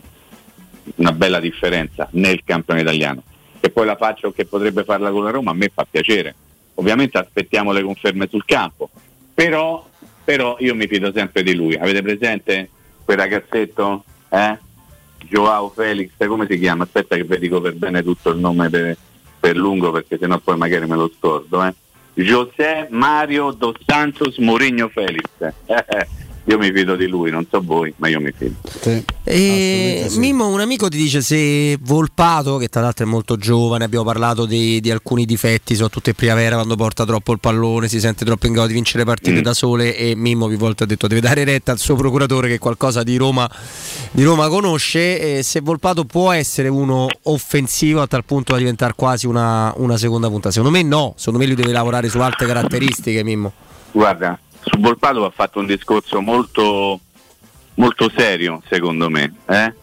una 0.97 1.13
bella 1.13 1.41
differenza 1.41 2.09
nel 2.13 2.43
campione 2.45 2.81
italiano. 2.81 3.23
Che 3.61 3.71
poi 3.71 3.87
la 3.87 3.97
faccia 3.97 4.27
o 4.27 4.33
che 4.33 4.47
potrebbe 4.47 4.85
farla 4.85 5.11
con 5.11 5.25
la 5.25 5.31
Roma 5.31 5.51
a 5.51 5.55
me 5.55 5.71
fa 5.73 5.87
piacere. 5.89 6.35
Ovviamente 6.75 7.19
aspettiamo 7.19 7.73
le 7.73 7.83
conferme 7.83 8.29
sul 8.29 8.45
campo, 8.45 8.89
però, 9.35 9.87
però 10.25 10.57
io 10.61 10.75
mi 10.75 10.87
fido 10.87 11.13
sempre 11.13 11.43
di 11.43 11.55
lui. 11.55 11.75
Avete 11.75 12.03
presente 12.03 12.71
quel 13.05 13.17
ragazzetto? 13.17 14.05
Eh? 14.29 14.59
Joao 15.29 15.71
Felix, 15.71 16.11
come 16.27 16.47
si 16.49 16.59
chiama? 16.59 16.85
Aspetta 16.85 17.17
che 17.17 17.25
vi 17.25 17.39
dico 17.39 17.61
per 17.61 17.75
bene 17.75 18.03
tutto 18.03 18.31
il 18.31 18.39
nome 18.39 18.71
per, 18.71 18.97
per 19.39 19.57
lungo 19.57 19.91
perché 19.91 20.19
sennò 20.19 20.39
poi 20.39 20.57
magari 20.57 20.87
me 20.87 20.97
lo 20.97 21.11
scordo. 21.17 21.65
Eh? 21.65 21.75
José 22.15 22.89
Mario 22.91 23.53
dos 23.53 23.77
Santos 23.87 24.39
Mourinho 24.39 24.89
Felix. 24.89 25.29
io 26.49 26.57
mi 26.57 26.73
fido 26.73 26.97
di 26.97 27.07
lui, 27.07 27.31
non 27.31 27.47
so 27.51 27.61
voi, 27.63 27.93
ma 27.97 28.09
io 28.09 28.21
mi 28.21 28.33
fido. 28.35 28.55
E 29.23 30.07
Mimmo, 30.17 30.49
un 30.49 30.61
amico 30.61 30.89
ti 30.89 30.97
dice 30.97 31.21
se 31.21 31.77
Volpato, 31.83 32.57
che 32.57 32.69
tra 32.69 32.81
l'altro 32.81 33.05
è 33.05 33.09
molto 33.09 33.37
giovane, 33.37 33.85
abbiamo 33.85 34.05
parlato 34.05 34.47
di, 34.47 34.81
di 34.81 34.91
alcuni 34.91 35.27
difetti, 35.27 35.75
soprattutto 35.75 36.09
in 36.09 36.15
primavera 36.15 36.55
quando 36.55 36.75
porta 36.75 37.05
troppo 37.05 37.33
il 37.33 37.39
pallone, 37.39 37.87
si 37.89 38.01
sente 38.01 38.25
troppo 38.25 38.47
in 38.47 38.53
grado 38.55 38.69
di 38.69 38.75
vincere 38.75 39.05
partite 39.05 39.41
Mm. 39.41 39.43
da 39.43 39.53
sole 39.53 39.95
e 39.95 40.15
Mimmo 40.17 40.47
più 40.49 40.57
volte 40.57 40.85
ha 40.85 40.87
detto 40.87 41.07
deve 41.07 41.21
dare 41.21 41.45
retta 41.45 41.71
al 41.73 41.79
suo 41.79 41.97
procuratore 41.97 42.49
che 42.49 42.59
qualcosa 42.59 43.03
di 43.03 43.17
Roma, 43.17 43.49
di 44.11 44.23
Roma 44.23 44.49
conosce 44.49 45.39
e 45.39 45.43
se 45.43 45.61
Volpato 45.61 46.05
può 46.07 46.33
essere 46.33 46.69
uno 46.69 47.09
offensivo 47.25 48.01
a 48.01 48.07
tal 48.07 48.25
punto 48.25 48.53
da 48.53 48.59
diventare 48.59 48.95
quasi 48.97 49.27
una, 49.27 49.71
una 49.77 49.99
seconda 49.99 50.29
punta. 50.29 50.51
Secondo 50.51 50.75
me 50.75 50.83
no, 50.83 51.13
secondo 51.17 51.41
me 51.41 51.47
lui 51.47 51.57
deve 51.57 51.73
lavorare 51.73 52.09
su 52.09 52.19
altre 52.21 52.47
caratteristiche 52.47 53.23
Mimmo. 53.23 53.53
Guarda, 53.93 54.39
su 54.61 54.79
Volpato 54.79 55.25
ha 55.25 55.31
fatto 55.31 55.59
un 55.59 55.67
discorso 55.67 56.21
molto, 56.21 57.01
molto 57.75 58.11
serio, 58.15 58.63
secondo 58.69 59.09
me. 59.09 59.35
eh? 59.47 59.75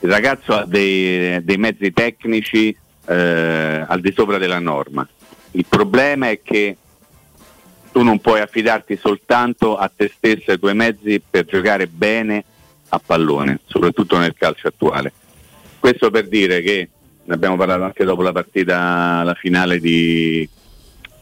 Il 0.00 0.10
ragazzo 0.10 0.54
ha 0.54 0.64
dei, 0.64 1.42
dei 1.44 1.56
mezzi 1.58 1.92
tecnici 1.92 2.74
eh, 3.06 3.84
al 3.86 4.00
di 4.00 4.12
sopra 4.12 4.38
della 4.38 4.58
norma. 4.58 5.06
Il 5.52 5.66
problema 5.68 6.30
è 6.30 6.40
che 6.42 6.76
tu 7.92 8.02
non 8.02 8.20
puoi 8.20 8.40
affidarti 8.40 8.96
soltanto 8.96 9.76
a 9.76 9.90
te 9.94 10.10
stesso 10.14 10.50
e 10.50 10.52
ai 10.52 10.58
tuoi 10.58 10.74
mezzi 10.74 11.20
per 11.28 11.44
giocare 11.44 11.86
bene 11.86 12.44
a 12.90 13.00
pallone, 13.04 13.60
soprattutto 13.66 14.16
nel 14.16 14.34
calcio 14.34 14.68
attuale. 14.68 15.12
Questo 15.78 16.10
per 16.10 16.28
dire 16.28 16.62
che 16.62 16.88
ne 17.24 17.34
abbiamo 17.34 17.56
parlato 17.56 17.82
anche 17.82 18.04
dopo 18.04 18.22
la 18.22 18.32
partita, 18.32 19.22
la 19.22 19.34
finale 19.34 19.80
di, 19.80 20.48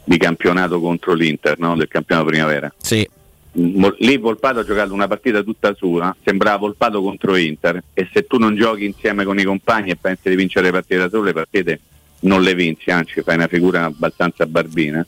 di 0.09 0.17
campionato 0.17 0.79
contro 0.79 1.13
l'Inter, 1.13 1.59
no? 1.59 1.75
del 1.75 1.87
campionato 1.87 2.29
primavera. 2.29 2.73
Sì. 2.81 3.07
Mo- 3.51 3.93
Lì 3.99 4.17
Volpato 4.17 4.57
ha 4.57 4.65
giocato 4.65 4.91
una 4.91 5.07
partita 5.07 5.43
tutta 5.43 5.75
sua, 5.75 6.15
sembrava 6.23 6.57
Volpato 6.57 6.99
contro 6.99 7.35
Inter 7.35 7.83
e 7.93 8.09
se 8.11 8.25
tu 8.25 8.39
non 8.39 8.55
giochi 8.55 8.85
insieme 8.85 9.23
con 9.23 9.37
i 9.37 9.43
compagni 9.43 9.91
e 9.91 9.97
pensi 9.97 10.27
di 10.29 10.35
vincere 10.35 10.65
le 10.65 10.71
partite 10.71 10.97
da 10.97 11.09
solo, 11.09 11.25
le 11.25 11.33
partite 11.33 11.79
non 12.21 12.41
le 12.41 12.55
vinci, 12.55 12.89
anzi 12.89 13.21
fai 13.21 13.35
una 13.35 13.45
figura 13.45 13.83
abbastanza 13.85 14.47
barbina. 14.47 15.05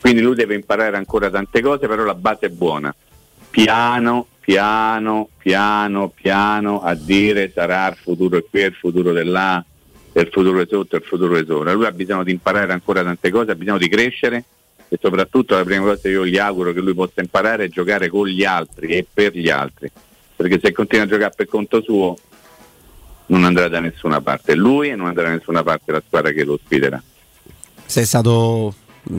Quindi 0.00 0.20
lui 0.20 0.34
deve 0.34 0.56
imparare 0.56 0.96
ancora 0.96 1.30
tante 1.30 1.60
cose, 1.60 1.86
però 1.86 2.02
la 2.02 2.14
base 2.14 2.46
è 2.46 2.48
buona. 2.50 2.92
Piano, 3.50 4.26
piano, 4.40 5.28
piano, 5.38 6.08
piano 6.08 6.82
a 6.82 6.94
dire 6.94 7.52
sarà 7.54 7.86
il 7.88 7.96
futuro 8.02 8.38
è 8.38 8.44
qui, 8.50 8.62
il 8.62 8.74
futuro 8.74 9.12
dell'A. 9.12 9.64
Il 10.12 10.28
futuro 10.30 10.60
è 10.60 10.66
sotto, 10.68 10.96
il 10.96 11.02
futuro 11.02 11.36
è 11.36 11.44
sopra. 11.46 11.72
Lui 11.72 11.86
ha 11.86 11.92
bisogno 11.92 12.24
di 12.24 12.32
imparare 12.32 12.72
ancora 12.72 13.02
tante 13.02 13.30
cose, 13.30 13.52
ha 13.52 13.54
bisogno 13.54 13.78
di 13.78 13.88
crescere 13.88 14.44
e 14.88 14.98
soprattutto 15.00 15.54
la 15.54 15.64
prima 15.64 15.84
cosa 15.84 16.00
che 16.02 16.08
io 16.08 16.26
gli 16.26 16.38
auguro 16.38 16.72
che 16.72 16.80
lui 16.80 16.94
possa 16.94 17.20
imparare 17.20 17.64
è 17.64 17.68
giocare 17.68 18.08
con 18.08 18.26
gli 18.26 18.44
altri 18.44 18.88
e 18.88 19.06
per 19.12 19.36
gli 19.36 19.48
altri, 19.48 19.90
perché 20.34 20.58
se 20.60 20.72
continua 20.72 21.04
a 21.04 21.08
giocare 21.08 21.32
per 21.36 21.46
conto 21.46 21.80
suo 21.80 22.16
non 23.26 23.44
andrà 23.44 23.68
da 23.68 23.78
nessuna 23.78 24.20
parte 24.20 24.56
lui 24.56 24.88
e 24.88 24.96
non 24.96 25.06
andrà 25.06 25.24
da 25.24 25.34
nessuna 25.34 25.62
parte 25.62 25.92
la 25.92 26.02
squadra 26.04 26.32
che 26.32 26.44
lo 26.44 26.58
sfiderà. 26.64 27.00
Sei 27.86 28.04
stato 28.04 28.74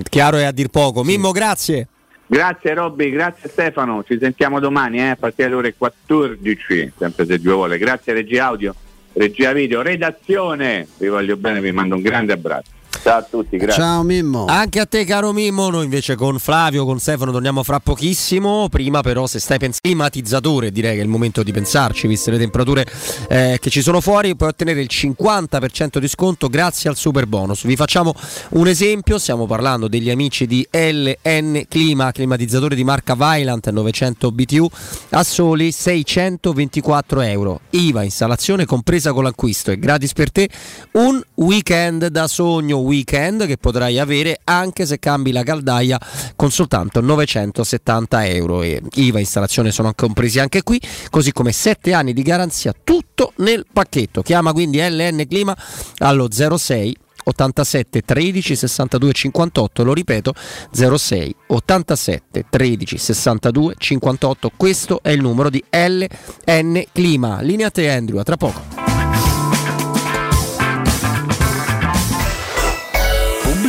chiaro 0.10 0.38
e 0.38 0.44
a 0.44 0.52
dir 0.52 0.68
poco. 0.68 1.04
Mimmo, 1.04 1.32
grazie. 1.32 1.88
Grazie 2.28 2.74
Robby, 2.74 3.10
grazie 3.10 3.50
Stefano, 3.50 4.06
ci 4.06 4.18
sentiamo 4.18 4.62
domani 4.62 5.00
eh, 5.00 5.10
a 5.10 5.16
partire 5.18 5.50
dalle 5.50 5.60
ore 5.60 5.76
14, 5.78 6.94
sempre 6.98 7.26
se 7.26 7.38
Dio 7.40 7.56
vuole. 7.56 7.78
Grazie 7.78 8.14
Regia 8.14 8.46
Audio, 8.46 8.74
Regia 9.14 9.52
Video, 9.52 9.82
redazione, 9.82 10.88
vi 10.98 11.08
voglio 11.08 11.36
bene, 11.36 11.60
vi 11.60 11.72
mando 11.72 11.96
un 11.96 12.02
grande 12.02 12.34
abbraccio. 12.34 12.81
Ciao 13.02 13.18
a 13.18 13.24
tutti, 13.24 13.58
grazie. 13.58 13.82
Ciao 13.82 14.04
Mimmo. 14.04 14.46
Anche 14.46 14.80
a 14.80 14.86
te 14.86 15.06
caro 15.06 15.32
Mimmo, 15.32 15.70
noi 15.70 15.86
invece 15.86 16.16
con 16.16 16.38
Flavio, 16.40 16.86
con 16.86 17.00
Stefano 17.00 17.32
torniamo 17.32 17.64
fra 17.64 17.80
pochissimo, 17.80 18.70
prima 18.70 19.02
però 19.02 19.28
se 19.28 19.40
stai 19.40 19.58
pensando 19.58 19.80
climatizzatore 19.82 20.72
direi 20.72 20.94
che 20.94 21.00
è 21.00 21.04
il 21.04 21.10
momento 21.10 21.42
di 21.42 21.52
pensarci, 21.52 22.08
viste 22.08 22.30
le 22.30 22.38
temperature 22.38 22.86
eh, 23.30 23.58
che 23.60 23.70
ci 23.70 23.82
sono 23.82 24.00
fuori, 24.00 24.36
puoi 24.36 24.50
ottenere 24.50 24.82
il 24.82 24.90
50% 24.92 25.98
di 25.98 26.08
sconto 26.08 26.50
grazie 26.50 26.90
al 26.90 26.96
super 26.96 27.26
bonus. 27.26 27.66
Vi 27.66 27.76
facciamo 27.76 28.14
un 28.50 28.68
esempio, 28.68 29.18
stiamo 29.18 29.48
parlando 29.48 29.88
degli 29.88 30.10
amici 30.10 30.46
di 30.46 30.68
LN 30.70 31.66
Clima, 31.68 32.12
climatizzatore 32.12 32.76
di 32.76 32.84
marca 32.84 33.16
Vylant 33.16 33.70
900 33.70 34.32
BTU 34.32 34.70
a 35.10 35.24
soli 35.24 35.72
624 35.72 37.22
euro. 37.22 37.62
IVA, 37.72 38.04
installazione 38.04 38.66
compresa 38.66 39.14
con 39.14 39.24
l'acquisto 39.24 39.72
e 39.72 39.80
gratis 39.80 40.14
per 40.14 40.32
te 40.32 40.48
un 40.94 41.20
weekend 41.36 42.08
da 42.08 42.28
sogno 42.28 42.78
weekend 42.82 43.46
che 43.46 43.58
potrai 43.58 44.00
avere 44.00 44.40
anche 44.44 44.86
se 44.86 45.00
cambi 45.00 45.32
la 45.32 45.44
caldaia 45.44 46.00
con 46.36 46.52
soltanto 46.52 47.02
970 47.02 48.28
euro. 48.28 48.62
E 48.62 48.82
IVA 48.94 49.20
installazione 49.20 49.72
sono 49.72 49.94
compresi 49.94 50.40
anche 50.40 50.64
qui 50.64 50.82
così 51.10 51.32
come 51.32 51.52
7 51.52 51.94
anni 51.94 52.14
di 52.14 52.22
garanzia 52.22 52.74
tutto 52.84 53.34
nel 53.38 53.66
pacchetto. 53.72 54.22
Chiama 54.22 54.52
quindi 54.54 54.80
LN 54.80 55.26
Clima 55.28 55.56
allo 56.00 56.28
06 56.32 56.96
87 57.24 58.02
13 58.02 58.56
62 58.56 59.14
58 59.14 59.84
lo 59.84 59.94
ripeto 59.94 60.34
06 60.72 61.36
87 61.48 62.46
13 62.50 62.98
62 62.98 63.76
58 63.78 64.52
questo 64.58 65.00
è 65.04 65.12
il 65.12 65.22
numero 65.22 65.50
di 65.50 65.64
LN 65.70 66.84
Clima. 66.92 67.42
Linea 67.42 67.68
a 67.68 67.72
te 67.72 67.90
Andrew 67.90 68.20
a 68.20 68.24
tra 68.24 68.38
poco 68.38 68.91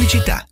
Pubblicità. 0.03 0.52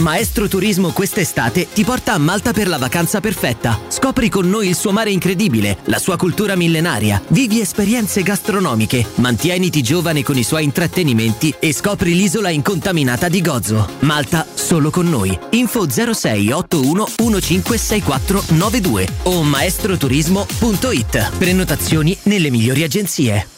Maestro 0.00 0.48
Turismo 0.48 0.92
quest'estate 0.92 1.68
ti 1.72 1.84
porta 1.84 2.12
a 2.12 2.18
Malta 2.18 2.52
per 2.52 2.68
la 2.68 2.78
vacanza 2.78 3.20
perfetta. 3.20 3.78
Scopri 3.88 4.28
con 4.28 4.48
noi 4.48 4.68
il 4.68 4.76
suo 4.76 4.92
mare 4.92 5.10
incredibile, 5.10 5.78
la 5.84 5.98
sua 5.98 6.16
cultura 6.16 6.56
millenaria, 6.56 7.22
vivi 7.28 7.60
esperienze 7.60 8.22
gastronomiche, 8.22 9.04
mantieniti 9.16 9.82
giovane 9.82 10.22
con 10.22 10.36
i 10.36 10.42
suoi 10.42 10.64
intrattenimenti 10.64 11.54
e 11.58 11.72
scopri 11.72 12.14
l'isola 12.14 12.50
incontaminata 12.50 13.28
di 13.28 13.40
Gozo. 13.40 13.88
Malta 14.00 14.46
solo 14.54 14.90
con 14.90 15.08
noi. 15.08 15.36
Info 15.50 15.88
06 15.88 16.50
81 16.50 17.08
1564 17.16 18.44
92 18.48 19.08
o 19.24 19.42
maestroturismo.it. 19.42 21.36
Prenotazioni 21.38 22.16
nelle 22.24 22.50
migliori 22.50 22.82
agenzie. 22.82 23.57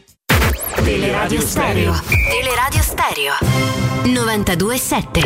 Teleradio 0.83 1.41
Stereo. 1.41 1.93
Teleradio 2.29 2.81
Stereo. 2.81 3.33
92.7. 4.03 5.21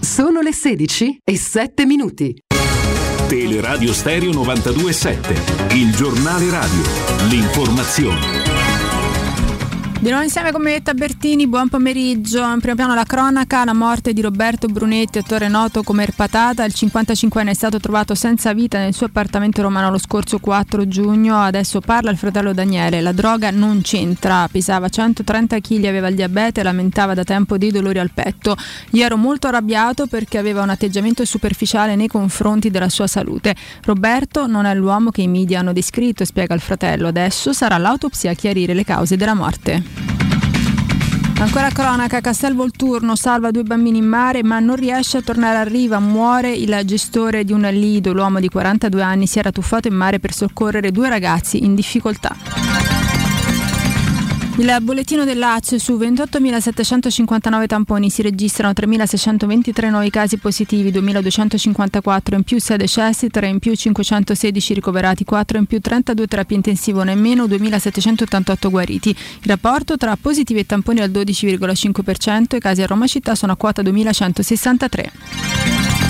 Sono 0.00 0.40
le 0.40 0.52
16 0.52 1.18
e 1.22 1.36
7 1.36 1.84
minuti. 1.86 2.34
Teleradio 3.28 3.92
Stereo 3.92 4.30
92.7. 4.30 5.74
Il 5.74 5.94
giornale 5.94 6.50
radio. 6.50 6.82
L'informazione. 7.28 8.75
Di 9.98 10.10
nuovo 10.10 10.24
insieme 10.24 10.52
con 10.52 10.60
Metta 10.60 10.92
Bertini, 10.92 11.48
buon 11.48 11.70
pomeriggio. 11.70 12.44
In 12.44 12.60
primo 12.60 12.76
piano 12.76 12.94
la 12.94 13.04
cronaca, 13.04 13.64
la 13.64 13.72
morte 13.72 14.12
di 14.12 14.20
Roberto 14.20 14.68
Brunetti, 14.68 15.16
attore 15.16 15.48
noto 15.48 15.82
come 15.82 16.02
Erpatata. 16.02 16.64
Il 16.64 16.74
55enne 16.76 17.48
è 17.48 17.54
stato 17.54 17.80
trovato 17.80 18.14
senza 18.14 18.52
vita 18.52 18.78
nel 18.78 18.92
suo 18.92 19.06
appartamento 19.06 19.62
romano 19.62 19.90
lo 19.90 19.96
scorso 19.96 20.38
4 20.38 20.86
giugno. 20.86 21.40
Adesso 21.40 21.80
parla 21.80 22.10
il 22.10 22.18
fratello 22.18 22.52
Daniele. 22.52 23.00
La 23.00 23.12
droga 23.12 23.50
non 23.50 23.80
c'entra, 23.80 24.46
pesava 24.48 24.90
130 24.90 25.60
kg, 25.60 25.84
aveva 25.86 26.08
il 26.08 26.14
diabete 26.14 26.60
e 26.60 26.62
lamentava 26.62 27.14
da 27.14 27.24
tempo 27.24 27.56
dei 27.56 27.70
dolori 27.70 27.98
al 27.98 28.10
petto. 28.12 28.54
Io 28.90 29.04
ero 29.04 29.16
molto 29.16 29.46
arrabbiato 29.48 30.06
perché 30.06 30.36
aveva 30.36 30.62
un 30.62 30.68
atteggiamento 30.68 31.24
superficiale 31.24 31.96
nei 31.96 32.08
confronti 32.08 32.70
della 32.70 32.90
sua 32.90 33.06
salute. 33.06 33.56
Roberto 33.82 34.46
non 34.46 34.66
è 34.66 34.74
l'uomo 34.74 35.10
che 35.10 35.22
i 35.22 35.28
media 35.28 35.60
hanno 35.60 35.72
descritto, 35.72 36.26
spiega 36.26 36.54
il 36.54 36.60
fratello. 36.60 37.08
Adesso 37.08 37.54
sarà 37.54 37.78
l'autopsia 37.78 38.32
a 38.32 38.34
chiarire 38.34 38.74
le 38.74 38.84
cause 38.84 39.16
della 39.16 39.34
morte. 39.34 39.85
Ancora 41.38 41.68
cronaca, 41.68 42.20
Castel 42.20 42.54
Volturno 42.54 43.14
salva 43.14 43.50
due 43.50 43.62
bambini 43.62 43.98
in 43.98 44.06
mare 44.06 44.42
ma 44.42 44.58
non 44.58 44.76
riesce 44.76 45.18
a 45.18 45.22
tornare 45.22 45.58
a 45.58 45.64
riva, 45.64 45.98
muore 45.98 46.52
il 46.52 46.80
gestore 46.84 47.44
di 47.44 47.52
un 47.52 47.60
lido, 47.60 48.14
l'uomo 48.14 48.40
di 48.40 48.48
42 48.48 49.02
anni 49.02 49.26
si 49.26 49.38
era 49.38 49.52
tuffato 49.52 49.86
in 49.86 49.94
mare 49.94 50.18
per 50.18 50.32
soccorrere 50.32 50.90
due 50.90 51.10
ragazzi 51.10 51.62
in 51.62 51.74
difficoltà. 51.74 52.95
Il 54.58 54.74
bollettino 54.80 55.24
dell'ACE 55.24 55.78
su 55.78 55.98
28.759 55.98 57.66
tamponi 57.66 58.08
si 58.08 58.22
registrano 58.22 58.72
3.623 58.72 59.90
nuovi 59.90 60.08
casi 60.08 60.38
positivi, 60.38 60.90
2.254 60.90 62.36
in 62.36 62.42
più 62.42 62.58
6 62.58 62.78
decessi, 62.78 63.28
3 63.28 63.48
in 63.48 63.58
più 63.58 63.74
516 63.74 64.72
ricoverati, 64.72 65.24
4 65.24 65.58
in 65.58 65.66
più 65.66 65.78
32 65.78 66.26
terapie 66.26 66.56
intensive, 66.56 67.02
uno 67.02 67.10
in 67.10 67.20
meno 67.20 67.44
2.788 67.44 68.70
guariti. 68.70 69.10
Il 69.10 69.16
rapporto 69.44 69.98
tra 69.98 70.16
positivi 70.16 70.60
e 70.60 70.64
tamponi 70.64 71.00
è 71.00 71.02
al 71.02 71.10
12,5%, 71.10 72.56
i 72.56 72.58
casi 72.58 72.80
a 72.80 72.86
Roma 72.86 73.06
città 73.06 73.34
sono 73.34 73.52
a 73.52 73.56
quota 73.56 73.82
2.163. 73.82 76.05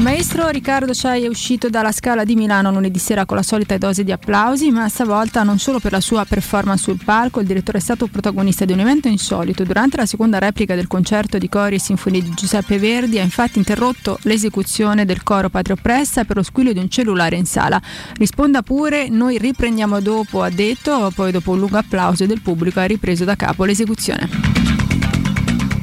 Maestro 0.00 0.48
Riccardo 0.48 0.94
Ciai 0.94 1.24
è 1.24 1.28
uscito 1.28 1.68
dalla 1.68 1.90
Scala 1.90 2.22
di 2.22 2.36
Milano 2.36 2.70
lunedì 2.70 3.00
sera 3.00 3.26
con 3.26 3.36
la 3.36 3.42
solita 3.42 3.76
dose 3.78 4.04
di 4.04 4.12
applausi, 4.12 4.70
ma 4.70 4.88
stavolta 4.88 5.42
non 5.42 5.58
solo 5.58 5.80
per 5.80 5.90
la 5.90 6.00
sua 6.00 6.24
performance 6.24 6.84
sul 6.84 7.00
palco, 7.04 7.40
il 7.40 7.46
direttore 7.46 7.78
è 7.78 7.80
stato 7.80 8.06
protagonista 8.06 8.64
di 8.64 8.72
un 8.72 8.78
evento 8.78 9.08
insolito. 9.08 9.64
Durante 9.64 9.96
la 9.96 10.06
seconda 10.06 10.38
replica 10.38 10.76
del 10.76 10.86
concerto 10.86 11.36
di 11.36 11.48
cori 11.48 11.74
e 11.74 11.80
sinfonie 11.80 12.22
di 12.22 12.32
Giuseppe 12.32 12.78
Verdi 12.78 13.18
ha 13.18 13.22
infatti 13.22 13.58
interrotto 13.58 14.18
l'esecuzione 14.22 15.04
del 15.04 15.24
coro 15.24 15.48
Patria 15.50 15.74
Oppressa 15.74 16.24
per 16.24 16.36
lo 16.36 16.42
squillo 16.44 16.72
di 16.72 16.78
un 16.78 16.88
cellulare 16.88 17.34
in 17.34 17.44
sala. 17.44 17.82
Risponda 18.14 18.62
pure, 18.62 19.08
noi 19.08 19.36
riprendiamo 19.36 20.00
dopo, 20.00 20.42
ha 20.42 20.50
detto, 20.50 21.10
poi 21.12 21.32
dopo 21.32 21.50
un 21.50 21.58
lungo 21.58 21.76
applauso 21.76 22.24
del 22.24 22.40
pubblico 22.40 22.78
ha 22.78 22.84
ripreso 22.84 23.24
da 23.24 23.34
capo 23.34 23.64
l'esecuzione. 23.64 24.77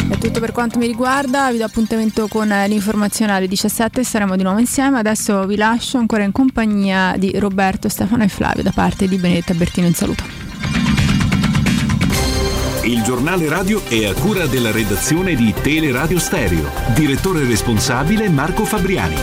È 0.08 0.18
tutto 0.20 0.40
per 0.40 0.52
quanto 0.52 0.78
mi 0.78 0.86
riguarda, 0.88 1.52
vi 1.52 1.58
do 1.58 1.66
appuntamento 1.66 2.28
con 2.28 2.48
l'informazione 2.48 3.32
alle 3.32 3.48
17, 3.48 4.04
saremo 4.04 4.36
di 4.36 4.44
nuovo 4.44 4.60
insieme. 4.60 5.00
Adesso 5.00 5.46
vi 5.46 5.56
lascio 5.56 5.98
ancora 5.98 6.24
in 6.24 6.32
compagnia 6.32 7.16
di 7.18 7.38
Roberto, 7.40 7.90
Stefano 7.90 8.24
e 8.24 8.28
Flavio 8.28 8.64
da 8.64 8.72
parte 8.72 9.08
di 9.08 9.18
Benedetta 9.18 9.54
Bertino 9.54 9.88
in 9.88 9.94
saluto. 9.94 10.24
Il 12.84 13.02
giornale 13.02 13.50
radio 13.50 13.84
è 13.84 14.06
a 14.06 14.14
cura 14.14 14.46
della 14.46 14.72
redazione 14.72 15.34
di 15.34 15.52
Teleradio 15.60 16.20
Stereo. 16.20 16.70
Direttore 16.94 17.44
responsabile 17.44 18.30
Marco 18.30 18.64
Fabriani. 18.64 19.16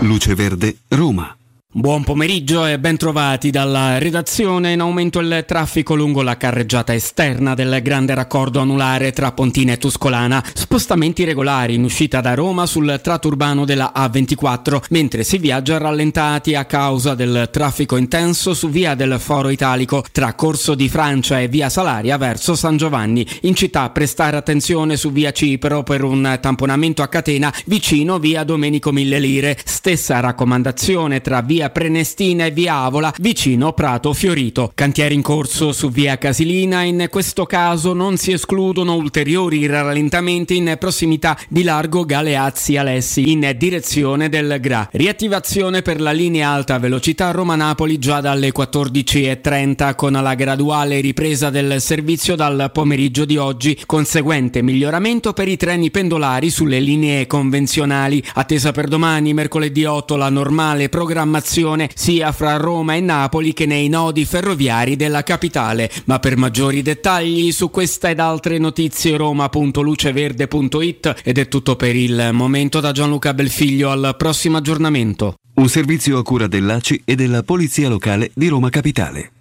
Luce 0.00 0.34
Verde, 0.36 0.76
Roma. 0.86 1.37
Buon 1.70 2.02
pomeriggio 2.02 2.64
e 2.64 2.78
ben 2.78 2.96
trovati 2.96 3.50
dalla 3.50 3.98
redazione. 3.98 4.72
In 4.72 4.80
aumento 4.80 5.18
il 5.18 5.44
traffico 5.46 5.94
lungo 5.94 6.22
la 6.22 6.38
carreggiata 6.38 6.94
esterna 6.94 7.52
del 7.52 7.82
grande 7.82 8.14
raccordo 8.14 8.58
anulare 8.60 9.12
tra 9.12 9.32
Pontina 9.32 9.74
e 9.74 9.76
Tuscolana. 9.76 10.42
Spostamenti 10.54 11.24
regolari 11.24 11.74
in 11.74 11.84
uscita 11.84 12.22
da 12.22 12.32
Roma 12.32 12.64
sul 12.64 12.98
tratto 13.02 13.28
urbano 13.28 13.66
della 13.66 13.92
A24, 13.94 14.84
mentre 14.88 15.24
si 15.24 15.36
viaggia 15.36 15.76
rallentati 15.76 16.54
a 16.54 16.64
causa 16.64 17.14
del 17.14 17.50
traffico 17.52 17.98
intenso 17.98 18.54
su 18.54 18.70
via 18.70 18.94
del 18.94 19.20
Foro 19.20 19.50
Italico 19.50 20.02
tra 20.10 20.32
Corso 20.32 20.74
di 20.74 20.88
Francia 20.88 21.38
e 21.38 21.48
via 21.48 21.68
Salaria 21.68 22.16
verso 22.16 22.54
San 22.54 22.78
Giovanni. 22.78 23.26
In 23.42 23.54
città 23.54 23.90
prestare 23.90 24.38
attenzione 24.38 24.96
su 24.96 25.12
via 25.12 25.32
Cipro 25.32 25.82
per 25.82 26.02
un 26.02 26.38
tamponamento 26.40 27.02
a 27.02 27.08
catena 27.08 27.52
vicino 27.66 28.18
via 28.18 28.42
Domenico 28.42 28.90
Mille 28.90 29.18
Lire. 29.20 29.58
Stessa 29.62 30.18
raccomandazione 30.20 31.20
tra 31.20 31.42
via 31.42 31.56
Prenestina 31.70 32.46
e 32.46 32.50
via 32.52 32.76
Avola 32.76 33.12
vicino 33.18 33.72
Prato 33.72 34.12
Fiorito. 34.12 34.70
Cantieri 34.74 35.14
in 35.14 35.22
corso 35.22 35.72
su 35.72 35.90
via 35.90 36.16
Casilina, 36.16 36.82
in 36.82 37.08
questo 37.10 37.44
caso 37.44 37.92
non 37.92 38.16
si 38.16 38.30
escludono 38.30 38.94
ulteriori 38.94 39.66
rallentamenti 39.66 40.56
in 40.56 40.76
prossimità 40.78 41.36
di 41.48 41.64
largo 41.64 42.04
Galeazzi 42.04 42.76
Alessi 42.76 43.32
in 43.32 43.54
direzione 43.58 44.28
del 44.28 44.58
Gra. 44.60 44.88
Riattivazione 44.92 45.82
per 45.82 46.00
la 46.00 46.12
linea 46.12 46.50
alta 46.50 46.78
velocità 46.78 47.32
Roma-Napoli 47.32 47.98
già 47.98 48.20
dalle 48.20 48.52
14.30 48.52 49.94
con 49.96 50.12
la 50.12 50.34
graduale 50.34 51.00
ripresa 51.00 51.50
del 51.50 51.80
servizio 51.80 52.36
dal 52.36 52.70
pomeriggio 52.72 53.24
di 53.24 53.36
oggi, 53.36 53.80
conseguente 53.84 54.62
miglioramento 54.62 55.32
per 55.32 55.48
i 55.48 55.56
treni 55.56 55.90
pendolari 55.90 56.50
sulle 56.50 56.78
linee 56.78 57.26
convenzionali. 57.26 58.22
Attesa 58.34 58.70
per 58.70 58.86
domani, 58.86 59.34
mercoledì 59.34 59.84
8, 59.84 60.14
la 60.14 60.28
normale 60.28 60.88
programmazione 60.88 61.46
sia 61.94 62.32
fra 62.32 62.56
Roma 62.56 62.94
e 62.94 63.00
Napoli 63.00 63.52
che 63.52 63.66
nei 63.66 63.88
nodi 63.88 64.24
ferroviari 64.24 64.96
della 64.96 65.22
capitale. 65.22 65.90
Ma 66.04 66.18
per 66.18 66.36
maggiori 66.36 66.82
dettagli 66.82 67.52
su 67.52 67.70
questa 67.70 68.10
ed 68.10 68.18
altre 68.20 68.58
notizie 68.58 69.16
roma.luceverde.it 69.16 71.14
ed 71.24 71.38
è 71.38 71.48
tutto 71.48 71.76
per 71.76 71.96
il 71.96 72.30
momento 72.32 72.80
da 72.80 72.92
Gianluca 72.92 73.32
Belfiglio 73.34 73.90
al 73.90 74.14
prossimo 74.16 74.58
aggiornamento. 74.58 75.34
Un 75.54 75.68
servizio 75.68 76.18
a 76.18 76.22
cura 76.22 76.46
dell'ACI 76.46 77.02
e 77.04 77.14
della 77.14 77.42
Polizia 77.42 77.88
Locale 77.88 78.30
di 78.34 78.48
Roma 78.48 78.70
Capitale. 78.70 79.32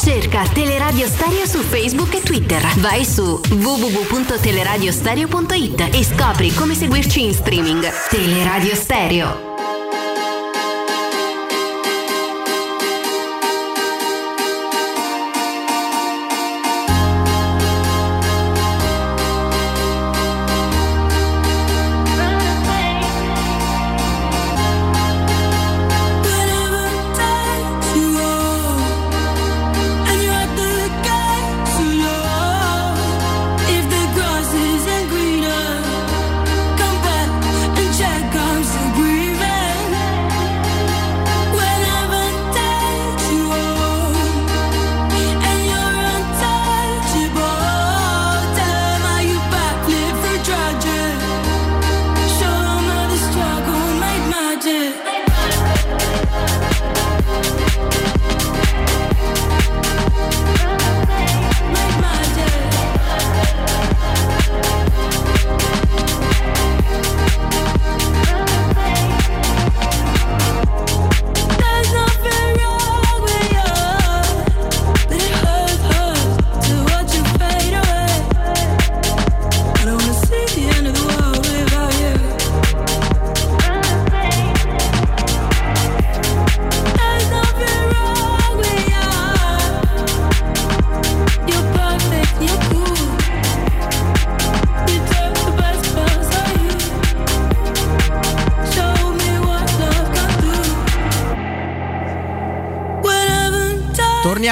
Cerca 0.00 0.46
Teleradio 0.48 1.06
Stereo 1.06 1.44
su 1.44 1.58
Facebook 1.58 2.14
e 2.14 2.22
Twitter. 2.22 2.62
Vai 2.78 3.04
su 3.04 3.38
www.teleradiostereo.it 3.50 5.90
e 5.92 6.02
scopri 6.02 6.54
come 6.54 6.74
seguirci 6.74 7.24
in 7.24 7.34
streaming. 7.34 7.86
Teleradio 8.08 8.74
Stereo. 8.74 9.47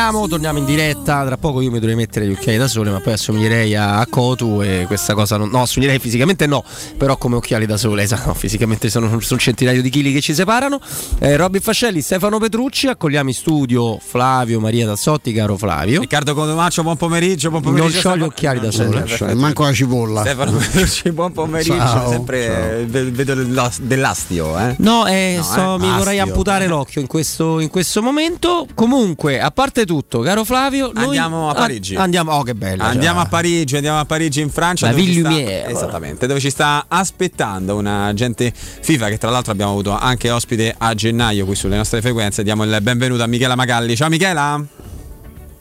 Torniamo, 0.07 0.28
torniamo 0.28 0.59
in 0.61 0.65
diretta. 0.66 1.24
Tra 1.27 1.37
poco 1.37 1.61
io 1.61 1.70
mi 1.73 1.81
dovrei 1.81 1.97
mettere 1.97 2.28
gli 2.28 2.31
occhiali 2.31 2.59
da 2.59 2.69
sole, 2.69 2.91
ma 2.91 3.01
poi 3.01 3.15
assomiglierei 3.15 3.74
a, 3.74 3.99
a 3.99 4.07
Cotu 4.07 4.62
e 4.62 4.85
questa 4.87 5.15
cosa 5.15 5.37
non. 5.37 5.49
No, 5.49 5.62
assomiglierei 5.62 5.99
fisicamente 6.01 6.47
no, 6.47 6.62
però 6.97 7.16
come 7.16 7.35
occhiali 7.35 7.66
da 7.66 7.77
sole, 7.77 8.05
esatto, 8.05 8.28
no, 8.28 8.35
fisicamente 8.35 8.89
sono, 8.89 9.09
sono 9.09 9.20
un 9.31 9.39
centinaio 9.39 9.83
di 9.83 9.91
chili 9.91 10.12
che 10.12 10.20
ci 10.20 10.33
separano. 10.33 10.78
Eh, 11.19 11.35
Robin 11.37 11.61
Fascelli, 11.61 12.03
Stefano 12.03 12.39
Petrucci, 12.39 12.87
accogliamo 12.87 13.28
in 13.31 13.35
studio 13.35 13.99
Flavio 13.99 14.61
Maria 14.61 14.87
Tassotti, 14.87 15.33
caro 15.33 15.57
Flavio. 15.57 15.99
Riccardo 16.03 16.35
Codomaccio, 16.35 16.83
buon 16.85 16.97
pomeriggio, 16.97 17.51
buon 17.51 17.62
pomeriggio. 17.62 18.01
Non 18.09 18.12
ho 18.12 18.16
gli 18.16 18.27
occhiali 18.28 18.61
da 18.61 18.70
sole. 18.70 19.05
Eh, 19.28 19.35
manco 19.35 19.65
la 19.65 19.73
cipolla. 19.73 20.20
Stefano 20.20 20.53
Petrucci, 20.57 21.11
buon 21.11 21.33
pomeriggio. 21.33 21.77
Ciao, 21.78 22.11
Sempre 22.11 22.45
ciao. 22.45 22.70
eh, 22.78 22.85
ve- 22.87 23.11
vedo 23.11 23.35
dell'as- 23.35 23.81
dell'astio, 23.81 24.57
eh. 24.57 24.77
No, 24.78 25.05
eh, 25.09 25.35
No, 25.39 25.43
so, 25.43 25.74
eh, 25.74 25.78
mi 25.78 25.89
vorrei 25.97 26.19
astio. 26.20 26.33
amputare 26.33 26.69
l'occhio 26.69 27.01
in 27.01 27.09
questo, 27.09 27.59
in 27.59 27.70
questo 27.70 28.03
momento. 28.03 28.69
Comunque, 28.73 29.41
a 29.41 29.51
parte 29.51 29.85
tutto, 29.97 30.20
caro 30.20 30.44
Flavio, 30.44 30.90
noi 30.93 31.05
Andiamo 31.05 31.48
a 31.48 31.55
Parigi. 31.55 31.97
Ah, 31.97 32.02
andiamo, 32.02 32.32
oh, 32.32 32.43
che 32.43 32.55
bello. 32.55 32.82
Andiamo 32.82 33.18
cioè. 33.18 33.27
a 33.27 33.28
Parigi, 33.31 33.77
andiamo 33.77 33.98
a 33.98 34.05
Parigi 34.05 34.40
in 34.43 34.51
Francia. 34.51 34.86
La 34.86 34.93
Ville 34.93 35.20
sta- 35.20 35.28
Lumière. 35.28 35.68
Esattamente, 35.68 36.27
dove 36.27 36.40
ci 36.40 36.51
sta 36.51 36.85
aspettando 36.89 37.77
un 37.77 37.86
agente 37.86 38.52
FIFA 38.55 39.09
che 39.09 39.18
tra 39.18 39.31
l'altro 39.31 39.52
abbiamo 39.52 39.73
avuto 39.73 39.97
anche 39.97 40.31
ospite 40.31 40.74
a 40.77 40.93
gennaio 40.94 41.47
qui 41.47 41.55
sulle 41.55 41.77
nostre 41.77 42.02
frequenze. 42.02 42.43
Diamo 42.43 42.64
il 42.64 42.78
benvenuto 42.82 43.23
a 43.23 43.27
Michela 43.27 43.55
Magalli. 43.55 43.97
Ciao 43.97 44.09
Michela! 44.09 44.62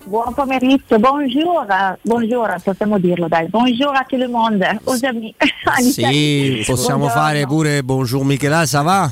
Buon 0.08 0.34
pomeriggio, 0.36 1.00
bonjour, 1.00 1.66
bonjour, 2.04 2.56
possiamo 2.64 3.00
dirlo 3.00 3.28
dai, 3.28 3.48
bonjour 3.48 3.92
a 3.96 4.06
tout 4.08 4.20
le 4.20 4.28
monde, 4.28 4.64
aux 4.84 5.04
amis. 5.04 5.34
Sì, 5.82 6.62
possiamo 6.64 7.06
Buongiorno. 7.06 7.10
fare 7.10 7.48
pure 7.48 7.82
Bonjour 7.82 8.24
Michela, 8.24 8.68
ça 8.68 8.84
va? 8.84 9.12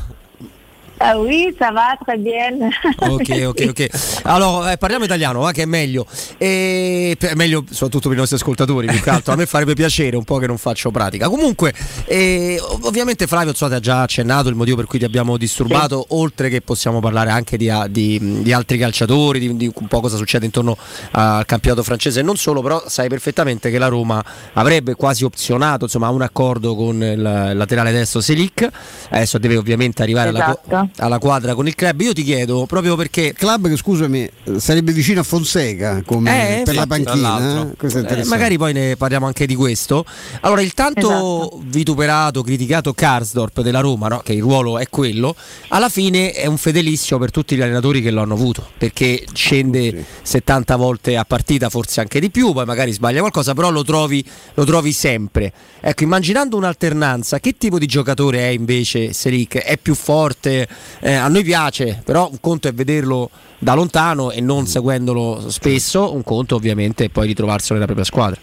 Ah 0.98 1.18
oui, 1.18 1.54
ça 1.58 1.72
va 1.72 1.98
très 2.06 2.18
bien. 2.18 2.70
Ok, 2.98 3.44
ok, 3.48 3.66
ok. 3.70 3.88
Allora, 4.24 4.72
eh, 4.72 4.78
parliamo 4.78 5.04
italiano, 5.06 5.40
va, 5.40 5.52
che 5.52 5.64
è 5.64 5.66
meglio. 5.66 6.06
E, 6.38 7.16
per- 7.20 7.36
meglio 7.36 7.64
soprattutto 7.70 8.08
per 8.08 8.18
i 8.18 8.20
nostri 8.20 8.38
ascoltatori, 8.38 8.88
più 8.88 9.02
che 9.02 9.10
altro. 9.10 9.34
A 9.34 9.36
me 9.36 9.46
farebbe 9.46 9.74
piacere 9.74 10.16
un 10.16 10.24
po' 10.24 10.38
che 10.38 10.48
non 10.48 10.58
faccio 10.58 10.92
pratica. 10.92 11.28
Comunque, 11.28 11.74
eh, 12.06 12.58
ov- 12.62 12.86
ovviamente 12.86 13.28
Flavio 13.28 13.54
so, 13.54 13.68
ti 13.68 13.74
ha 13.74 13.80
già 13.80 14.02
accennato 14.04 14.50
il 14.50 14.56
motivo 14.56 14.78
per 14.78 14.86
cui 14.86 15.00
ti 15.00 15.06
abbiamo 15.06 15.36
disturbato, 15.36 16.06
oltre 16.10 16.48
che 16.50 16.62
possiamo 16.62 17.00
parlare 17.00 17.32
anche 17.32 17.58
di, 17.58 17.70
di- 17.90 18.42
di 18.42 18.54
altri 18.54 18.78
calciatori, 18.78 19.40
di, 19.40 19.58
di 19.58 19.72
un 19.74 19.88
po' 19.88 20.00
cosa 20.00 20.16
succede 20.16 20.46
intorno 20.46 20.78
al 21.12 21.46
campionato 21.46 21.84
francese 21.84 22.22
e 22.22 22.24
non 22.24 22.38
solo, 22.38 22.62
però 22.62 22.84
sai 22.88 23.10
perfettamente 23.10 23.70
che 23.72 23.78
la 23.78 23.88
Roma 23.88 24.24
avrebbe 24.54 24.96
quasi 24.96 25.24
opzionato 25.26 25.86
insomma, 25.86 26.10
un 26.10 26.22
accordo 26.22 26.76
con 26.76 27.02
il 27.04 27.22
laterale 27.22 27.92
destro 27.92 28.22
Selic. 28.22 28.68
Adesso 29.10 29.38
deve 29.38 29.58
ovviamente 29.58 30.02
arrivare 30.02 30.30
alla, 30.30 30.58
Alla 30.98 31.20
quadra 31.20 31.54
con 31.56 31.68
il 31.68 31.76
club. 31.76 32.02
Io 32.02 32.14
ti 32.14 32.24
chiedo 32.24 32.66
proprio 32.66 32.96
perché 32.96 33.34
Club 33.34 33.68
che 33.68 33.78
scusami 33.78 34.30
sarebbe 34.58 34.92
vicino 34.92 35.22
a 35.22 35.24
Fonseca 35.24 36.02
come 36.06 36.60
Eh, 36.60 36.64
per 36.64 36.76
la 36.76 36.88
panchina. 36.88 37.72
eh? 37.72 38.20
Eh, 38.20 38.26
magari 38.26 38.58
poi 38.58 38.74
ne 38.74 38.96
parliamo 38.96 39.26
anche 39.26 39.46
di 39.46 39.56
questo. 39.56 40.06
Allora, 40.42 40.62
il 40.62 40.74
tanto 40.74 41.00
Esatto. 41.10 41.62
vituperato, 41.66 42.42
criticato 42.44 42.94
Karsdorp 42.94 43.62
della 43.62 43.80
Roma, 43.80 44.08
no? 44.08 44.20
che 44.20 44.34
il 44.34 44.42
ruolo 44.42 44.78
è 44.78 44.88
quello, 44.90 45.36
alla 45.70 45.90
fine 45.90 46.32
è 46.32 46.46
un 46.46 46.58
fedelissimo 46.58 47.20
per 47.20 47.32
tutti 47.32 47.56
gli 47.56 47.62
allenatori 47.62 48.02
che 48.02 48.12
lo 48.12 48.22
hanno 48.22 48.34
avuto, 48.34 48.68
perché 48.78 49.24
scende 49.34 50.06
70 50.22 50.76
volte 50.76 51.18
a 51.18 51.26
partita, 51.26 51.70
forse 51.70 52.00
anche 52.02 52.20
di 52.20 52.30
più, 52.30 52.54
poi 52.54 52.66
magari 52.66 52.92
sbaglia 52.92 53.20
qualcosa, 53.20 53.54
però 53.54 53.70
lo 53.72 53.84
trovi, 53.84 54.24
lo 54.54 54.64
trovi 54.66 54.92
sempre. 54.92 55.52
Ecco, 55.82 56.04
immaginando 56.04 56.58
un'alternanza, 56.58 57.40
che 57.40 57.58
tipo 57.58 57.78
di 57.80 57.86
giocatore 57.86 58.40
è 58.40 58.48
invece 58.48 59.14
Selic? 59.14 59.58
È 59.58 59.78
più 59.78 59.96
forte? 59.96 60.68
Eh, 61.00 61.14
a 61.14 61.28
noi 61.28 61.44
piace, 61.44 62.02
però 62.04 62.30
un 62.30 62.40
conto 62.40 62.68
è 62.68 62.74
vederlo 62.74 63.30
da 63.58 63.74
lontano 63.74 64.32
e 64.32 64.42
non 64.42 64.66
seguendolo 64.66 65.50
spesso, 65.50 66.14
un 66.14 66.24
conto 66.24 66.56
ovviamente 66.56 67.06
è 67.06 67.10
poi 67.10 67.28
ritrovarselo 67.28 67.74
nella 67.74 67.86
propria 67.86 68.06
squadra. 68.06 68.40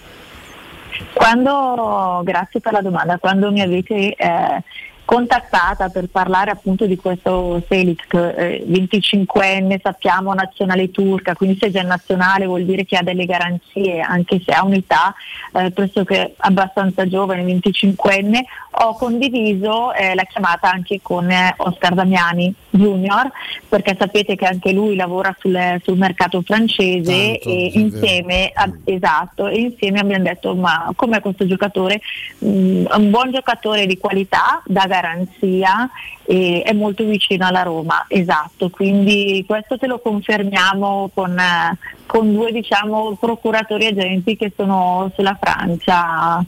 Quando, 1.12 2.22
grazie 2.24 2.60
per 2.60 2.72
la 2.72 2.82
domanda, 2.82 3.18
quando 3.18 3.50
mi 3.50 3.60
avete 3.60 4.14
eh, 4.14 4.62
contattata 5.10 5.88
per 5.88 6.06
parlare 6.06 6.52
appunto 6.52 6.86
di 6.86 6.94
questo 6.94 7.60
Selic, 7.68 8.14
eh, 8.14 8.64
25enne, 8.64 9.80
sappiamo 9.82 10.32
nazionale 10.34 10.92
turca, 10.92 11.34
quindi 11.34 11.58
se 11.58 11.72
già 11.72 11.80
è 11.80 11.84
nazionale 11.84 12.46
vuol 12.46 12.64
dire 12.64 12.84
che 12.84 12.96
ha 12.96 13.02
delle 13.02 13.26
garanzie, 13.26 14.00
anche 14.00 14.40
se 14.44 14.52
ha 14.52 14.64
un'età 14.64 15.12
eh, 15.52 15.72
pressoché 15.72 16.34
abbastanza 16.36 17.08
giovane, 17.08 17.42
25enne, 17.42 18.44
ho 18.72 18.94
condiviso 18.94 19.92
eh, 19.92 20.14
la 20.14 20.22
chiamata 20.22 20.70
anche 20.70 21.00
con 21.02 21.28
eh, 21.30 21.54
Oscar 21.56 21.94
Damiani 21.94 22.54
Junior, 22.70 23.30
perché 23.68 23.96
sapete 23.98 24.36
che 24.36 24.46
anche 24.46 24.72
lui 24.72 24.94
lavora 24.94 25.34
sul, 25.38 25.80
sul 25.82 25.98
mercato 25.98 26.40
francese 26.42 27.38
Tanto, 27.40 27.48
e 27.48 27.70
insieme, 27.74 28.50
a- 28.54 28.72
esatto, 28.84 29.48
e 29.48 29.58
insieme 29.58 29.98
abbiamo 29.98 30.24
detto 30.24 30.54
ma 30.54 30.90
com'è 30.94 31.20
questo 31.20 31.46
giocatore? 31.46 32.00
Mm, 32.44 32.86
un 32.90 33.10
buon 33.10 33.32
giocatore 33.32 33.86
di 33.86 33.98
qualità, 33.98 34.62
da 34.64 34.86
garanzia 34.86 35.90
e 36.24 36.62
è 36.64 36.72
molto 36.72 37.04
vicino 37.04 37.46
alla 37.46 37.62
Roma, 37.62 38.04
esatto, 38.06 38.70
quindi 38.70 39.44
questo 39.46 39.78
te 39.78 39.88
lo 39.88 39.98
confermiamo 39.98 41.10
con, 41.12 41.36
eh, 41.36 41.76
con 42.06 42.32
due 42.32 42.52
diciamo, 42.52 43.16
procuratori 43.18 43.86
agenti 43.86 44.36
che 44.36 44.52
sono 44.54 45.10
sulla 45.16 45.36
Francia 45.40 46.44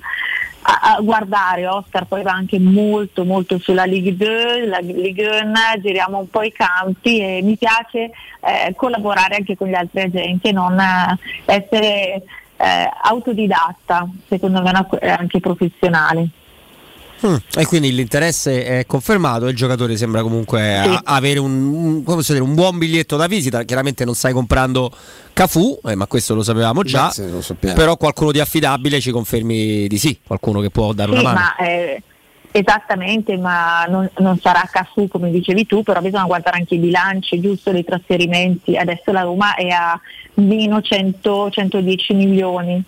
a, 0.62 0.94
a 0.96 1.00
guardare 1.00 1.66
Oscar 1.66 2.06
poi 2.06 2.22
va 2.22 2.32
anche 2.32 2.58
molto 2.58 3.24
molto 3.24 3.58
sulla 3.58 3.84
Ligue 3.84 4.16
2, 4.16 4.66
la 4.66 4.78
Ligue 4.78 5.40
1, 5.42 5.52
giriamo 5.80 6.18
un 6.18 6.30
po' 6.30 6.42
i 6.42 6.52
campi 6.52 7.20
e 7.20 7.40
mi 7.42 7.56
piace 7.56 8.10
eh, 8.40 8.72
collaborare 8.74 9.36
anche 9.36 9.56
con 9.56 9.68
gli 9.68 9.74
altri 9.74 10.02
agenti 10.02 10.48
e 10.48 10.52
non 10.52 10.78
eh, 10.78 11.18
essere 11.46 12.22
eh, 12.56 12.90
autodidatta, 13.02 14.08
secondo 14.28 14.62
me 14.62 14.70
anche 15.00 15.40
professionale. 15.40 16.28
Mm, 17.24 17.34
E 17.56 17.66
quindi 17.66 17.92
l'interesse 17.94 18.64
è 18.64 18.86
confermato 18.86 19.46
e 19.46 19.50
il 19.50 19.56
giocatore 19.56 19.96
sembra 19.96 20.22
comunque 20.22 20.76
a- 20.78 21.02
avere 21.04 21.38
un, 21.38 21.52
un- 21.52 22.02
dire, 22.32 22.44
un 22.44 22.54
buon 22.54 22.78
biglietto 22.78 23.16
da 23.16 23.26
visita. 23.26 23.62
Chiaramente 23.62 24.04
non 24.04 24.14
stai 24.14 24.32
comprando 24.32 24.90
Cafu, 25.32 25.78
eh, 25.84 25.94
ma 25.94 26.06
questo 26.06 26.34
lo 26.34 26.42
sapevamo 26.42 26.82
già. 26.82 27.06
Beh, 27.06 27.12
sì, 27.12 27.30
lo. 27.30 27.74
Però 27.74 27.96
qualcuno 27.96 28.32
di 28.32 28.40
affidabile 28.40 29.00
ci 29.00 29.10
confermi 29.12 29.86
di 29.86 29.98
sì, 29.98 30.18
qualcuno 30.26 30.60
che 30.60 30.70
può 30.70 30.92
dare 30.92 31.12
Sì, 31.12 31.18
una 31.18 31.22
mano. 31.32 31.38
ma 31.40 31.56
eh, 31.64 32.02
esattamente, 32.50 33.36
ma 33.36 33.84
non, 33.88 34.08
non 34.18 34.38
sarà 34.40 34.68
Cafu 34.70 35.08
come 35.08 35.30
dicevi 35.30 35.66
tu, 35.66 35.82
però 35.82 36.00
bisogna 36.00 36.24
guardare 36.26 36.58
anche 36.58 36.74
i 36.74 36.78
bilanci, 36.78 37.40
giusto, 37.40 37.70
dei 37.70 37.84
trasferimenti. 37.84 38.76
Adesso 38.76 39.10
la 39.12 39.22
Roma 39.22 39.54
è 39.54 39.68
a 39.68 39.98
meno 40.34 40.80
100, 40.82 41.50
110 41.50 42.14
milioni, 42.14 42.82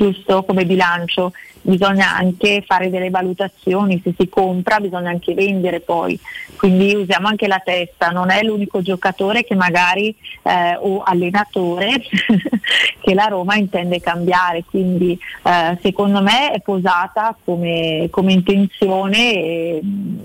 giusto, 0.00 0.44
come 0.44 0.64
bilancio. 0.64 1.32
Bisogna 1.62 2.16
anche 2.16 2.64
fare 2.66 2.88
delle 2.88 3.10
valutazioni, 3.10 4.00
se 4.02 4.14
si 4.16 4.30
compra 4.30 4.80
bisogna 4.80 5.10
anche 5.10 5.34
vendere 5.34 5.80
poi, 5.80 6.18
quindi 6.56 6.94
usiamo 6.94 7.28
anche 7.28 7.46
la 7.46 7.60
testa, 7.62 8.08
non 8.08 8.30
è 8.30 8.42
l'unico 8.42 8.80
giocatore 8.80 9.44
che 9.44 9.54
magari 9.54 10.14
eh, 10.42 10.76
o 10.80 11.02
allenatore 11.02 12.00
che 12.98 13.14
la 13.14 13.26
Roma 13.26 13.56
intende 13.56 14.00
cambiare, 14.00 14.64
quindi 14.64 15.18
eh, 15.42 15.78
secondo 15.82 16.22
me 16.22 16.52
è 16.52 16.60
posata 16.60 17.36
come, 17.44 18.08
come 18.10 18.32
intenzione 18.32 19.34
e 19.34 19.80
mm, 19.84 20.18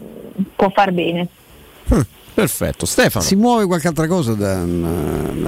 può 0.56 0.70
far 0.70 0.94
bene. 0.94 1.28
Perfetto, 2.36 2.86
Stefano. 2.86 3.24
Si 3.24 3.38
muove 3.38 3.66
qualche 3.66 3.88
altra 3.88 4.08
cosa 4.08 4.34
da, 4.34 4.62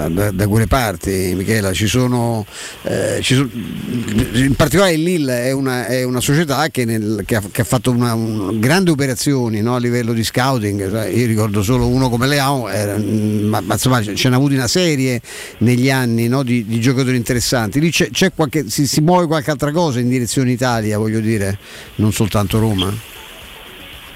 da- 0.08 0.32
da- 0.32 0.48
quelle 0.48 0.68
parti, 0.68 1.34
Michela? 1.36 1.74
Ci 1.74 1.86
sono, 1.86 2.46
eh, 2.84 3.20
ci 3.22 3.36
sono- 3.36 3.50
in 3.52 4.54
particolare 4.56 4.94
il 4.94 5.04
Lille 5.04 5.44
è 5.44 5.52
una, 5.52 5.86
è 5.86 6.04
una 6.04 6.22
società 6.22 6.70
che, 6.70 6.86
nel- 6.86 7.24
che 7.26 7.36
ha, 7.36 7.44
che 7.52 7.60
ha 7.60 7.66
fatto 7.66 7.92
una, 7.92 8.14
un- 8.14 8.58
grandi 8.62 8.90
operazioni 8.90 9.60
no, 9.62 9.76
a 9.76 9.80
livello 9.80 10.14
di 10.14 10.24
scouting. 10.24 10.90
Cioè, 10.90 11.08
Io 11.08 11.26
ricordo 11.28 11.62
solo 11.62 11.88
uno 11.88 12.08
come 12.10 12.26
Leao, 12.26 12.70
era- 12.70 12.98
ma, 12.98 13.60
ma 13.60 13.74
insomma 13.74 14.02
ce 14.02 14.30
n'ha 14.30 14.38
avuti 14.38 14.54
una 14.54 14.70
serie 14.70 15.20
negli 15.58 15.90
anni 15.92 16.30
no, 16.30 16.42
di, 16.42 16.66
di 16.66 16.80
giocatori 16.80 17.18
interessanti. 17.18 17.82
Lì 17.82 17.92
c'è, 17.92 18.10
c'è 18.12 18.32
qualche, 18.34 18.70
si, 18.70 18.88
si 18.88 19.02
muove 19.02 19.28
qualche 19.28 19.52
altra 19.52 19.74
cosa 19.74 20.00
in 20.00 20.08
direzione 20.08 20.52
Italia, 20.52 20.98
voglio 20.98 21.20
dire, 21.20 21.58
non 21.96 22.14
soltanto 22.14 22.60
Roma. 22.60 23.16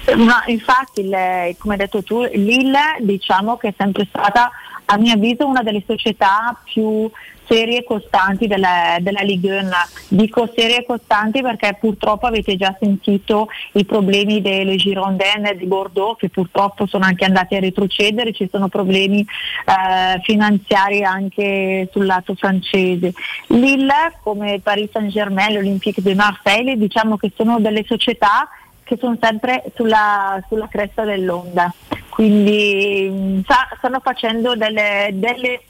No, 0.16 0.42
infatti, 0.46 1.00
il- 1.00 1.56
come 1.58 1.74
hai 1.74 1.80
detto 1.80 2.02
tu, 2.02 2.22
Lille 2.32 2.96
diciamo 3.00 3.56
che 3.56 3.68
è 3.68 3.74
sempre 3.76 4.06
stata, 4.08 4.50
a 4.86 4.96
mio 4.98 5.14
avviso, 5.14 5.46
una 5.46 5.62
delle 5.62 5.82
società 5.86 6.56
più 6.64 7.10
serie 7.46 7.78
e 7.78 7.84
costanti 7.84 8.46
della, 8.46 8.96
della 9.00 9.20
Ligue 9.20 9.58
1. 9.58 9.70
Dico 10.08 10.50
serie 10.54 10.78
e 10.78 10.84
costanti 10.86 11.42
perché 11.42 11.76
purtroppo 11.78 12.26
avete 12.26 12.56
già 12.56 12.74
sentito 12.78 13.48
i 13.72 13.84
problemi 13.84 14.40
delle 14.40 14.76
Girondins 14.76 15.52
di 15.54 15.66
Bordeaux 15.66 16.18
che 16.18 16.30
purtroppo 16.30 16.86
sono 16.86 17.04
anche 17.04 17.24
andati 17.24 17.54
a 17.54 17.60
retrocedere, 17.60 18.32
ci 18.32 18.48
sono 18.50 18.68
problemi 18.68 19.20
eh, 19.20 20.20
finanziari 20.22 21.02
anche 21.02 21.88
sul 21.92 22.06
lato 22.06 22.34
francese. 22.34 23.12
Lille, 23.48 24.18
come 24.22 24.60
Paris 24.62 24.90
Saint-Germain, 24.92 25.52
l'Olympique 25.52 26.02
de 26.02 26.14
Marseille, 26.14 26.76
diciamo 26.76 27.16
che 27.16 27.32
sono 27.36 27.60
delle 27.60 27.84
società 27.86 28.48
che 28.92 28.98
sono 28.98 29.16
sempre 29.18 29.62
sulla, 29.74 30.42
sulla 30.48 30.68
cresta 30.68 31.04
dell'onda. 31.04 31.72
Quindi 32.10 33.08
mh, 33.10 33.42
sta- 33.42 33.68
stanno 33.78 34.00
facendo 34.00 34.54
delle, 34.54 35.10
delle 35.14 35.62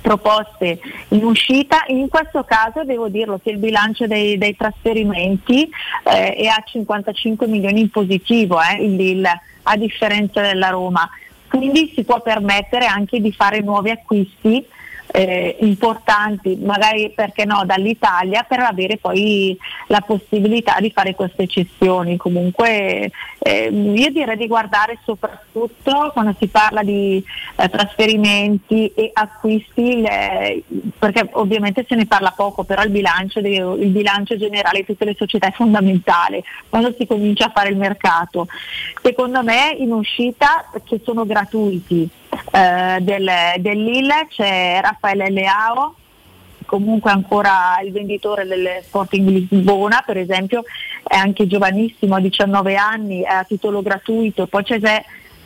proposte 0.00 0.80
in 1.08 1.24
uscita, 1.24 1.84
in 1.86 2.08
questo 2.08 2.42
caso 2.42 2.82
devo 2.82 3.08
dirlo 3.08 3.38
che 3.40 3.50
il 3.50 3.58
bilancio 3.58 4.08
dei, 4.08 4.36
dei 4.38 4.56
trasferimenti 4.56 5.70
eh, 6.02 6.34
è 6.34 6.46
a 6.46 6.62
55 6.66 7.46
milioni 7.46 7.82
in 7.82 7.90
positivo, 7.90 8.58
eh, 8.60 8.82
il 8.82 8.96
Lille, 8.96 9.40
a 9.62 9.76
differenza 9.76 10.40
della 10.40 10.70
Roma, 10.70 11.08
quindi 11.48 11.92
si 11.94 12.02
può 12.02 12.20
permettere 12.20 12.86
anche 12.86 13.20
di 13.20 13.30
fare 13.30 13.60
nuovi 13.60 13.90
acquisti 13.90 14.66
eh, 15.12 15.56
importanti, 15.60 16.56
magari 16.56 17.10
perché 17.10 17.44
no 17.44 17.62
dall'Italia, 17.64 18.42
per 18.42 18.60
avere 18.60 18.96
poi 18.96 19.56
la 19.88 20.00
possibilità 20.00 20.80
di 20.80 20.90
fare 20.90 21.14
queste 21.14 21.46
cessioni. 21.46 22.16
Comunque 22.16 23.10
eh, 23.38 23.68
io 23.70 24.10
direi 24.10 24.36
di 24.36 24.46
guardare 24.46 24.98
soprattutto 25.04 26.10
quando 26.12 26.34
si 26.38 26.48
parla 26.48 26.82
di 26.82 27.22
eh, 27.56 27.68
trasferimenti 27.68 28.90
e 28.94 29.10
acquisti, 29.12 30.00
le- 30.00 30.62
perché 30.98 31.28
ovviamente 31.32 31.84
se 31.86 31.94
ne 31.94 32.06
parla 32.06 32.32
poco, 32.34 32.64
però 32.64 32.82
il 32.82 32.90
bilancio, 32.90 33.40
de- 33.40 33.76
il 33.78 33.90
bilancio 33.90 34.36
generale 34.38 34.78
di 34.78 34.86
tutte 34.86 35.04
le 35.04 35.14
società 35.16 35.48
è 35.48 35.52
fondamentale 35.52 36.42
quando 36.68 36.94
si 36.96 37.06
comincia 37.06 37.46
a 37.46 37.52
fare 37.54 37.68
il 37.68 37.76
mercato. 37.76 38.46
Secondo 39.02 39.42
me 39.42 39.74
in 39.76 39.92
uscita 39.92 40.70
che 40.84 41.00
sono 41.04 41.26
gratuiti 41.26 42.08
eh, 42.52 42.98
del, 43.00 43.30
del 43.58 43.82
Lille 43.82 44.26
c'è 44.28 44.80
Raffaele 44.82 45.30
Leao 45.30 45.96
comunque 46.64 47.10
ancora 47.10 47.78
il 47.84 47.92
venditore 47.92 48.46
del 48.46 48.80
Sporting 48.82 49.28
Lisbona 49.28 50.02
per 50.06 50.16
esempio 50.16 50.64
è 51.06 51.16
anche 51.16 51.46
giovanissimo, 51.46 52.14
ha 52.14 52.20
19 52.20 52.76
anni, 52.76 53.20
è 53.20 53.32
a 53.32 53.44
titolo 53.44 53.82
gratuito, 53.82 54.46
poi 54.46 54.62
c'è, 54.62 54.80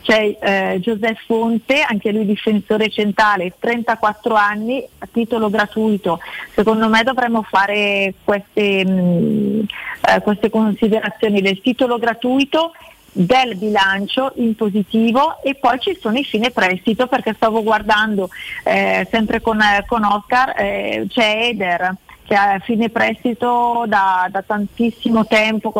c'è 0.01 0.37
eh, 0.39 0.79
Giuseppe 0.79 1.19
Fonte, 1.25 1.81
anche 1.81 2.11
lui 2.11 2.25
difensore 2.25 2.89
centrale, 2.89 3.53
34 3.59 4.35
anni, 4.35 4.87
a 4.99 5.07
titolo 5.11 5.49
gratuito. 5.49 6.19
Secondo 6.53 6.87
me 6.87 7.03
dovremmo 7.03 7.41
fare 7.41 8.13
queste, 8.23 8.85
mh, 8.85 9.65
eh, 10.09 10.21
queste 10.21 10.49
considerazioni 10.49 11.41
del 11.41 11.59
titolo 11.59 11.97
gratuito 11.97 12.71
del 13.17 13.55
bilancio 13.55 14.31
in 14.35 14.55
positivo 14.55 15.41
e 15.41 15.55
poi 15.55 15.79
ci 15.79 15.97
sono 15.99 16.17
i 16.19 16.23
fine 16.23 16.51
prestito 16.51 17.07
perché 17.07 17.33
stavo 17.33 17.63
guardando 17.63 18.29
eh, 18.63 19.07
sempre 19.09 19.41
con, 19.41 19.59
eh, 19.59 19.83
con 19.87 20.03
Oscar 20.03 20.53
eh, 20.55 21.05
c'è 21.09 21.47
Eder 21.49 21.95
che 22.25 22.35
ha 22.35 22.59
fine 22.59 22.89
prestito 22.89 23.85
da, 23.87 24.27
da 24.29 24.43
tantissimo 24.43 25.25
tempo 25.25 25.73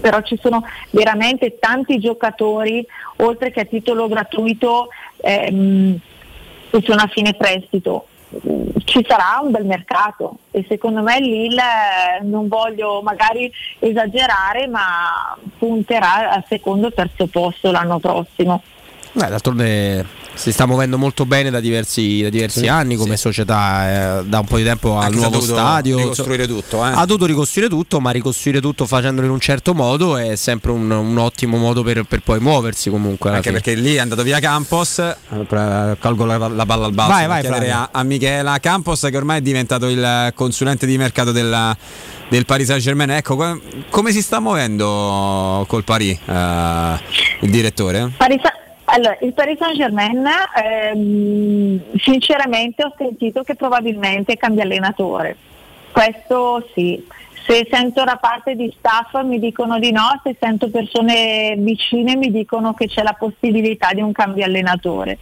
però 0.00 0.22
ci 0.22 0.38
sono 0.40 0.64
veramente 0.90 1.58
tanti 1.58 1.98
giocatori 1.98 2.86
oltre 3.16 3.50
che 3.50 3.60
a 3.60 3.64
titolo 3.64 4.08
gratuito 4.08 4.88
ehm, 5.18 5.98
che 6.70 6.82
sono 6.82 7.00
a 7.02 7.08
fine 7.08 7.34
prestito 7.34 8.06
ci 8.84 9.04
sarà 9.06 9.40
un 9.42 9.50
bel 9.50 9.64
mercato 9.64 10.38
e 10.50 10.64
secondo 10.68 11.02
me 11.02 11.20
Lille 11.20 11.62
non 12.22 12.48
voglio 12.48 13.02
magari 13.02 13.50
esagerare 13.78 14.66
ma 14.66 15.36
punterà 15.58 16.30
al 16.30 16.44
secondo 16.48 16.88
o 16.88 16.92
terzo 16.92 17.26
posto 17.26 17.70
l'anno 17.70 17.98
prossimo. 17.98 18.62
Beh, 19.12 19.28
d'altronde 19.28 20.06
si 20.36 20.52
sta 20.52 20.66
muovendo 20.66 20.98
molto 20.98 21.24
bene 21.24 21.48
da 21.50 21.60
diversi, 21.60 22.20
da 22.22 22.28
diversi 22.28 22.60
Sì, 22.60 22.66
anni 22.68 22.94
come 22.96 23.16
società, 23.16 24.18
eh, 24.20 24.24
da 24.26 24.40
un 24.40 24.44
po' 24.46 24.58
di 24.58 24.64
tempo 24.64 24.98
al 24.98 25.04
Anche 25.06 25.16
nuovo 25.16 25.40
stadio. 25.40 25.96
ricostruire 25.96 26.46
tutto, 26.46 26.84
eh. 26.86 26.90
Ha 26.90 27.04
dovuto 27.06 27.24
ricostruire 27.24 27.70
tutto, 27.70 28.00
ma 28.00 28.10
ricostruire 28.10 28.60
tutto 28.60 28.84
facendolo 28.86 29.26
in 29.26 29.32
un 29.32 29.40
certo 29.40 29.72
modo 29.74 30.16
è 30.18 30.36
sempre 30.36 30.72
un, 30.72 30.90
un 30.90 31.16
ottimo 31.18 31.56
modo 31.56 31.82
per, 31.82 32.02
per 32.04 32.20
poi 32.20 32.38
muoversi 32.38 32.90
comunque. 32.90 33.30
Anche 33.30 33.48
fine. 33.48 33.54
perché 33.60 33.74
lì 33.80 33.94
è 33.94 33.98
andato 33.98 34.22
via 34.22 34.38
Campos, 34.38 35.02
colgo 35.98 36.24
la, 36.26 36.36
la 36.48 36.66
palla 36.66 36.86
al 36.86 36.92
balzo 36.92 37.12
Vai, 37.12 37.26
vai, 37.26 37.40
chiedere 37.40 37.70
a, 37.70 37.88
a 37.92 38.02
Michela. 38.02 38.58
Campos 38.60 39.00
che 39.10 39.16
ormai 39.16 39.38
è 39.38 39.42
diventato 39.42 39.88
il 39.88 40.32
consulente 40.34 40.86
di 40.86 40.96
mercato 40.98 41.32
della- 41.32 41.76
del 42.28 42.44
Paris 42.44 42.66
Saint 42.66 42.82
Germain. 42.82 43.10
Ecco, 43.10 43.36
co- 43.36 43.60
come 43.88 44.12
si 44.12 44.20
sta 44.20 44.40
muovendo 44.40 45.64
col 45.68 45.84
Paris 45.84 46.18
eh, 46.26 47.00
il 47.40 47.50
direttore? 47.50 48.10
Paris- 48.16 48.40
allora, 48.88 49.16
il 49.20 49.32
Paris 49.32 49.58
Saint 49.58 49.76
Germain, 49.76 50.24
ehm, 50.62 51.80
sinceramente 51.98 52.84
ho 52.84 52.94
sentito 52.96 53.42
che 53.42 53.54
probabilmente 53.56 54.36
cambia 54.36 54.62
allenatore. 54.62 55.36
Questo 55.90 56.68
sì. 56.72 57.04
Se 57.46 57.66
sento 57.70 58.02
da 58.02 58.16
parte 58.16 58.56
di 58.56 58.72
staff 58.76 59.22
mi 59.22 59.38
dicono 59.38 59.78
di 59.78 59.92
no, 59.92 60.20
se 60.24 60.36
sento 60.38 60.68
persone 60.68 61.54
vicine 61.58 62.16
mi 62.16 62.30
dicono 62.30 62.74
che 62.74 62.88
c'è 62.88 63.02
la 63.02 63.12
possibilità 63.12 63.92
di 63.92 64.00
un 64.00 64.12
cambio 64.12 64.44
allenatore. 64.44 65.18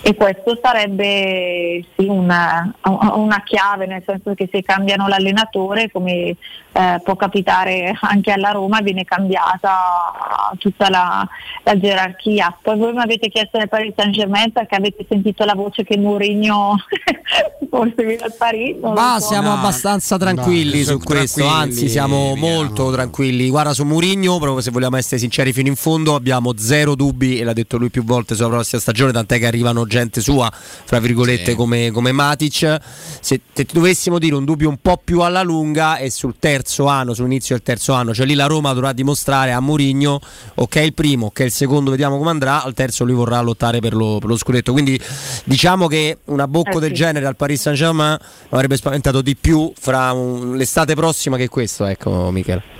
E 0.00 0.14
questo 0.14 0.58
sarebbe 0.62 1.84
sì, 1.96 2.06
una, 2.06 2.72
una 2.82 3.42
chiave, 3.42 3.86
nel 3.86 4.02
senso 4.06 4.32
che 4.34 4.48
se 4.50 4.62
cambiano 4.62 5.08
l'allenatore, 5.08 5.90
come 5.90 6.36
eh, 6.78 7.00
può 7.02 7.16
capitare 7.16 7.92
anche 8.02 8.30
alla 8.30 8.52
Roma, 8.52 8.80
viene 8.80 9.02
cambiata 9.02 10.54
tutta 10.58 10.88
la, 10.88 11.28
la 11.64 11.76
gerarchia. 11.76 12.56
Poi 12.62 12.78
voi 12.78 12.92
mi 12.92 13.00
avete 13.00 13.28
chiesto 13.28 13.58
del 13.58 13.68
Paris 13.68 13.94
Saint 13.96 14.14
Germain 14.14 14.52
perché 14.52 14.76
avete 14.76 15.04
sentito 15.08 15.44
la 15.44 15.54
voce 15.54 15.82
che 15.82 15.98
Mourinho 15.98 16.76
forse 17.68 18.04
viene 18.04 18.22
al 18.22 18.34
Paris. 18.38 18.76
Ma 18.80 19.16
so. 19.18 19.26
siamo 19.26 19.52
abbastanza 19.52 20.16
tranquilli 20.18 20.78
No, 20.78 20.84
su 20.84 20.98
questo, 20.98 21.40
tranquilli, 21.40 21.62
anzi 21.64 21.88
siamo 21.88 22.36
molto 22.36 22.92
tranquilli. 22.92 23.48
Guarda 23.48 23.74
su 23.74 23.82
Murigno, 23.82 24.38
proprio 24.38 24.60
se 24.60 24.70
vogliamo 24.70 24.96
essere 24.96 25.18
sinceri 25.18 25.52
fino 25.52 25.66
in 25.66 25.76
fondo, 25.76 26.14
abbiamo 26.14 26.52
zero 26.56 26.94
dubbi, 26.94 27.40
e 27.40 27.44
l'ha 27.44 27.52
detto 27.52 27.76
lui 27.76 27.90
più 27.90 28.04
volte 28.04 28.36
sulla 28.36 28.50
prossima 28.50 28.80
stagione, 28.80 29.10
tant'è 29.10 29.40
che 29.40 29.46
arrivano 29.46 29.84
gente 29.86 30.20
sua, 30.20 30.48
fra 30.52 31.00
virgolette, 31.00 31.56
come, 31.56 31.90
come 31.90 32.12
Matic. 32.12 32.78
Se 33.20 33.40
te 33.52 33.66
dovessimo 33.68 34.20
dire 34.20 34.36
un 34.36 34.44
dubbio 34.44 34.68
un 34.68 34.78
po' 34.80 35.00
più 35.02 35.22
alla 35.22 35.42
lunga 35.42 35.96
è 35.96 36.08
sul 36.08 36.36
terzo 36.38 36.67
anno, 36.86 37.14
sull'inizio 37.14 37.54
del 37.56 37.64
terzo 37.64 37.92
anno, 37.92 38.14
cioè 38.14 38.26
lì 38.26 38.34
la 38.34 38.46
Roma 38.46 38.72
dovrà 38.72 38.92
dimostrare 38.92 39.52
a 39.52 39.60
Murigno, 39.60 40.20
ok 40.54 40.74
il 40.76 40.94
primo, 40.94 41.26
ok 41.26 41.40
il 41.40 41.50
secondo, 41.50 41.90
vediamo 41.90 42.18
come 42.18 42.30
andrà, 42.30 42.62
al 42.62 42.74
terzo 42.74 43.04
lui 43.04 43.14
vorrà 43.14 43.40
lottare 43.40 43.80
per 43.80 43.94
lo, 43.94 44.18
per 44.18 44.28
lo 44.28 44.36
scudetto. 44.36 44.72
Quindi 44.72 45.00
diciamo 45.44 45.86
che 45.86 46.18
una 46.26 46.46
bocco 46.46 46.78
Eh 46.78 46.80
del 46.80 46.90
sì. 46.90 46.94
genere 46.96 47.26
al 47.26 47.36
Paris 47.36 47.60
Saint 47.60 47.78
Germain 47.78 48.16
avrebbe 48.50 48.76
spaventato 48.76 49.22
di 49.22 49.36
più 49.36 49.72
fra 49.78 50.12
un- 50.12 50.56
l'estate 50.56 50.94
prossima 50.94 51.36
che 51.36 51.48
questo, 51.48 51.84
ecco 51.86 52.30
Michele. 52.30 52.76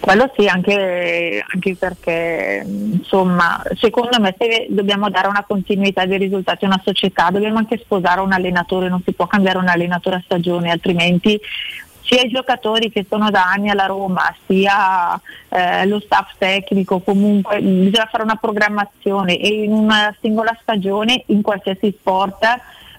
Quello 0.00 0.28
sì, 0.36 0.48
anche, 0.48 1.44
anche 1.46 1.76
perché 1.76 2.64
insomma, 2.66 3.62
secondo 3.76 4.18
me 4.18 4.34
se 4.36 4.66
dobbiamo 4.68 5.08
dare 5.08 5.28
una 5.28 5.44
continuità 5.46 6.04
dei 6.04 6.18
risultati 6.18 6.64
a 6.64 6.68
una 6.68 6.80
società, 6.84 7.30
dobbiamo 7.30 7.58
anche 7.58 7.78
sposare 7.78 8.20
un 8.20 8.32
allenatore, 8.32 8.88
non 8.88 9.02
si 9.04 9.12
può 9.12 9.28
cambiare 9.28 9.58
un 9.58 9.68
allenatore 9.68 10.16
a 10.16 10.22
stagione, 10.24 10.72
altrimenti 10.72 11.40
sia 12.04 12.22
i 12.22 12.28
giocatori 12.28 12.90
che 12.90 13.06
sono 13.08 13.30
da 13.30 13.44
anni 13.44 13.70
alla 13.70 13.86
Roma, 13.86 14.34
sia 14.46 15.20
eh, 15.48 15.86
lo 15.86 15.98
staff 16.00 16.32
tecnico, 16.38 17.00
comunque 17.00 17.60
bisogna 17.60 18.08
fare 18.10 18.22
una 18.22 18.36
programmazione 18.36 19.38
e 19.38 19.64
in 19.64 19.72
una 19.72 20.14
singola 20.20 20.56
stagione, 20.60 21.24
in 21.26 21.42
qualsiasi 21.42 21.94
sport, 21.98 22.46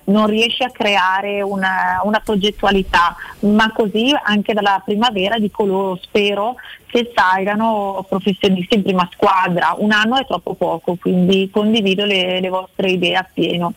non 0.05 0.27
riesce 0.27 0.63
a 0.63 0.71
creare 0.71 1.41
una, 1.41 2.01
una 2.03 2.19
progettualità, 2.19 3.15
ma 3.39 3.71
così 3.71 4.13
anche 4.23 4.53
dalla 4.53 4.81
primavera 4.83 5.37
dico 5.39 5.65
loro 5.65 5.97
spero 6.01 6.55
che 6.85 7.11
salgano 7.13 8.05
professionisti 8.07 8.75
in 8.75 8.83
prima 8.83 9.07
squadra. 9.11 9.75
Un 9.77 9.91
anno 9.91 10.17
è 10.17 10.25
troppo 10.25 10.53
poco, 10.53 10.95
quindi 10.95 11.49
condivido 11.51 12.05
le, 12.05 12.39
le 12.39 12.49
vostre 12.49 12.91
idee 12.91 13.15
appieno. 13.15 13.73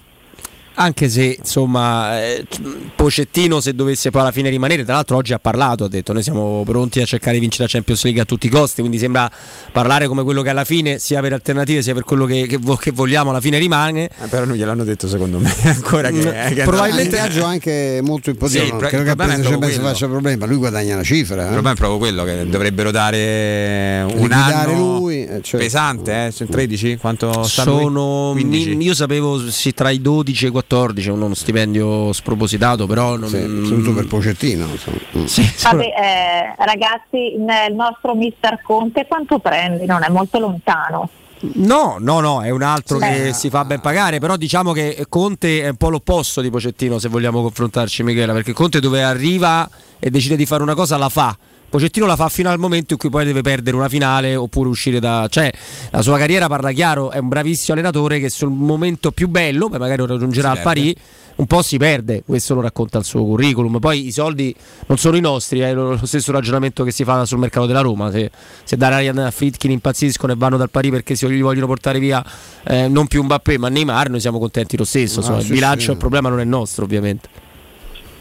Anche 0.80 1.08
se 1.08 1.36
insomma 1.38 2.22
eh, 2.22 2.46
Pocettino 2.94 3.60
se 3.60 3.74
dovesse 3.74 4.10
poi 4.10 4.20
alla 4.20 4.30
fine 4.30 4.48
rimanere, 4.48 4.84
tra 4.84 4.94
l'altro 4.94 5.16
oggi 5.16 5.32
ha 5.32 5.38
parlato, 5.38 5.84
ha 5.84 5.88
detto 5.88 6.12
noi 6.12 6.22
siamo 6.22 6.62
pronti 6.64 7.00
a 7.00 7.04
cercare 7.04 7.34
di 7.34 7.40
vincere 7.40 7.64
la 7.64 7.70
Champions 7.70 8.04
League 8.04 8.20
a 8.22 8.24
tutti 8.24 8.46
i 8.46 8.48
costi, 8.48 8.80
quindi 8.80 8.98
sembra 8.98 9.30
parlare 9.72 10.06
come 10.06 10.22
quello 10.22 10.42
che 10.42 10.50
alla 10.50 10.64
fine 10.64 10.98
sia 10.98 11.20
per 11.20 11.32
alternative 11.32 11.82
sia 11.82 11.94
per 11.94 12.04
quello 12.04 12.26
che, 12.26 12.46
che 12.46 12.58
vo- 12.58 12.76
che 12.76 12.92
vogliamo 12.92 13.30
alla 13.30 13.40
fine 13.40 13.58
rimane. 13.58 14.04
Eh, 14.22 14.26
però 14.28 14.44
non 14.44 14.54
gliel'hanno 14.56 14.84
detto 14.84 15.08
secondo 15.08 15.38
me 15.38 15.52
ancora 15.64 16.10
che, 16.10 16.16
Mm, 16.18 16.54
che 16.54 16.62
Probabilmente 16.64 17.16
viaggio 17.16 17.44
anche 17.44 18.00
molto 18.02 18.30
importante. 18.30 18.64
Sì, 18.64 18.70
non 18.70 18.78
credo 18.80 19.02
che 19.02 19.10
è 19.10 19.36
si 19.42 19.56
quello. 19.56 19.80
faccia 19.80 20.06
problema, 20.06 20.46
lui 20.46 20.56
guadagna 20.56 20.94
una 20.94 21.02
cifra. 21.02 21.36
Il 21.36 21.40
eh. 21.40 21.52
problema 21.52 21.72
è 21.72 21.74
proprio 21.74 21.98
quello 21.98 22.24
che 22.24 22.48
dovrebbero 22.48 22.90
dare 22.90 24.02
un 24.04 24.12
Liquidare 24.14 24.72
anno 24.72 24.98
lui, 24.98 25.22
eh, 25.24 25.40
certo. 25.42 25.56
pesante, 25.58 26.26
eh? 26.26 26.32
Cioè, 26.32 26.46
13? 26.46 26.96
Quanto 26.96 27.42
sta 27.44 27.64
lui? 27.64 27.82
Sono 27.82 28.30
15? 28.32 28.74
mi- 28.76 28.84
io 28.84 28.94
sapevo 28.94 29.50
sì, 29.50 29.72
tra 29.72 29.90
i 29.90 30.00
12 30.00 30.44
e 30.44 30.48
i 30.48 30.50
14, 30.50 30.66
uno 30.76 31.34
stipendio 31.34 32.12
spropositato, 32.12 32.86
però 32.86 33.16
non, 33.16 33.28
Sì, 33.28 33.40
soprattutto 33.40 33.94
per 33.94 34.06
Pocettino. 34.06 34.66
Mm. 34.66 35.24
Sì, 35.24 35.50
Vabbè, 35.62 35.84
eh, 35.84 36.64
ragazzi, 36.64 37.34
il 37.34 37.74
nostro 37.74 38.14
mister 38.14 38.60
Conte 38.62 39.06
quanto 39.06 39.38
prende? 39.38 39.86
Non 39.86 40.02
è 40.02 40.08
molto 40.08 40.38
lontano. 40.38 41.08
No, 41.40 41.96
no, 42.00 42.20
no, 42.20 42.42
è 42.42 42.50
un 42.50 42.62
altro 42.62 42.98
Beh. 42.98 43.06
che 43.08 43.32
si 43.32 43.48
fa 43.48 43.64
ben 43.64 43.80
pagare, 43.80 44.18
però 44.18 44.36
diciamo 44.36 44.72
che 44.72 45.06
Conte 45.08 45.62
è 45.62 45.68
un 45.68 45.76
po' 45.76 45.88
l'opposto 45.88 46.40
di 46.40 46.50
Pocettino 46.50 46.98
se 46.98 47.08
vogliamo 47.08 47.42
confrontarci 47.42 48.02
Michela, 48.02 48.32
perché 48.32 48.52
Conte 48.52 48.80
dove 48.80 49.02
arriva 49.02 49.68
e 50.00 50.10
decide 50.10 50.36
di 50.36 50.46
fare 50.46 50.62
una 50.62 50.74
cosa 50.74 50.96
la 50.96 51.08
fa. 51.08 51.36
Pocettino 51.70 52.06
la 52.06 52.16
fa 52.16 52.28
fino 52.28 52.48
al 52.48 52.58
momento 52.58 52.94
in 52.94 52.98
cui 52.98 53.10
poi 53.10 53.26
deve 53.26 53.42
perdere 53.42 53.76
una 53.76 53.88
finale 53.88 54.34
oppure 54.34 54.70
uscire 54.70 55.00
da... 55.00 55.26
cioè 55.28 55.52
la 55.90 56.00
sua 56.00 56.16
carriera 56.16 56.46
parla 56.46 56.72
chiaro, 56.72 57.10
è 57.10 57.18
un 57.18 57.28
bravissimo 57.28 57.74
allenatore 57.74 58.20
che 58.20 58.30
sul 58.30 58.50
momento 58.50 59.12
più 59.12 59.28
bello, 59.28 59.68
poi 59.68 59.78
magari 59.78 60.00
lo 60.00 60.06
raggiungerà 60.06 60.52
al. 60.52 60.62
Paris, 60.62 60.94
un 61.36 61.46
po' 61.46 61.60
si 61.60 61.76
perde, 61.76 62.22
questo 62.24 62.54
lo 62.54 62.62
racconta 62.62 62.98
il 62.98 63.04
suo 63.04 63.22
curriculum, 63.22 63.78
poi 63.80 64.06
i 64.06 64.12
soldi 64.12 64.54
non 64.86 64.96
sono 64.96 65.16
i 65.16 65.20
nostri, 65.20 65.60
è 65.60 65.74
lo 65.74 65.90
lo 65.90 66.06
stesso 66.06 66.32
ragionamento 66.32 66.84
che 66.84 66.90
si 66.90 67.04
fa 67.04 67.24
sul 67.26 67.38
mercato 67.38 67.66
della 67.66 67.80
Roma, 67.80 68.10
se, 68.10 68.30
se 68.64 68.76
da 68.76 68.96
Ryan 68.96 69.28
Fritkin 69.30 69.70
impazziscono 69.70 70.32
e 70.32 70.36
vanno 70.36 70.56
dal 70.56 70.70
Paris 70.70 70.90
perché 70.90 71.16
si 71.16 71.28
gli 71.28 71.42
vogliono 71.42 71.66
portare 71.66 71.98
via 71.98 72.24
eh, 72.64 72.88
non 72.88 73.06
più 73.06 73.22
Mbappé 73.22 73.58
ma 73.58 73.68
Neymar, 73.68 74.08
noi 74.08 74.20
siamo 74.20 74.38
contenti 74.38 74.76
lo 74.76 74.84
stesso, 74.84 75.18
Ah, 75.18 75.22
insomma, 75.22 75.40
sì, 75.40 75.46
il 75.48 75.52
bilancio 75.52 75.84
sì. 75.84 75.90
il 75.90 75.96
problema 75.98 76.28
non 76.30 76.40
è 76.40 76.44
nostro 76.44 76.84
ovviamente. 76.84 77.46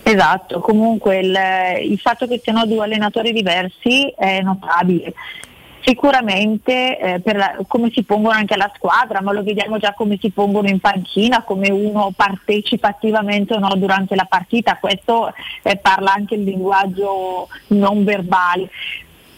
Esatto, 0.10 0.62
comunque 0.62 1.20
il, 1.20 1.38
il 1.84 2.00
fatto 2.00 2.28
che 2.28 2.40
siano 2.42 2.66
due 2.66 2.86
allenatori 2.86 3.34
diversi 3.34 4.08
è 4.18 4.40
notabile. 4.40 5.14
Sicuramente 5.82 6.98
eh, 6.98 7.22
la- 7.34 7.58
come 7.68 7.92
si 7.94 8.04
pongono 8.04 8.34
anche 8.34 8.54
alla 8.54 8.72
squadra, 8.74 9.22
ma 9.22 9.34
lo 9.34 9.44
vediamo 9.44 9.78
già 9.80 9.94
come 9.94 10.18
si 10.22 10.30
pongono 10.30 10.70
in 10.70 10.80
panchina, 10.80 11.44
come 11.44 11.70
uno 11.72 12.14
partecipa 12.16 12.88
attivamente 12.88 13.54
o 13.54 13.60
no 13.60 13.76
durante 13.76 14.16
la 14.16 14.24
partita, 14.24 14.78
questo 14.78 15.34
eh, 15.64 15.76
parla 15.76 16.14
anche 16.14 16.36
il 16.36 16.44
linguaggio 16.44 17.50
non 17.68 18.06
verbale. 18.06 18.70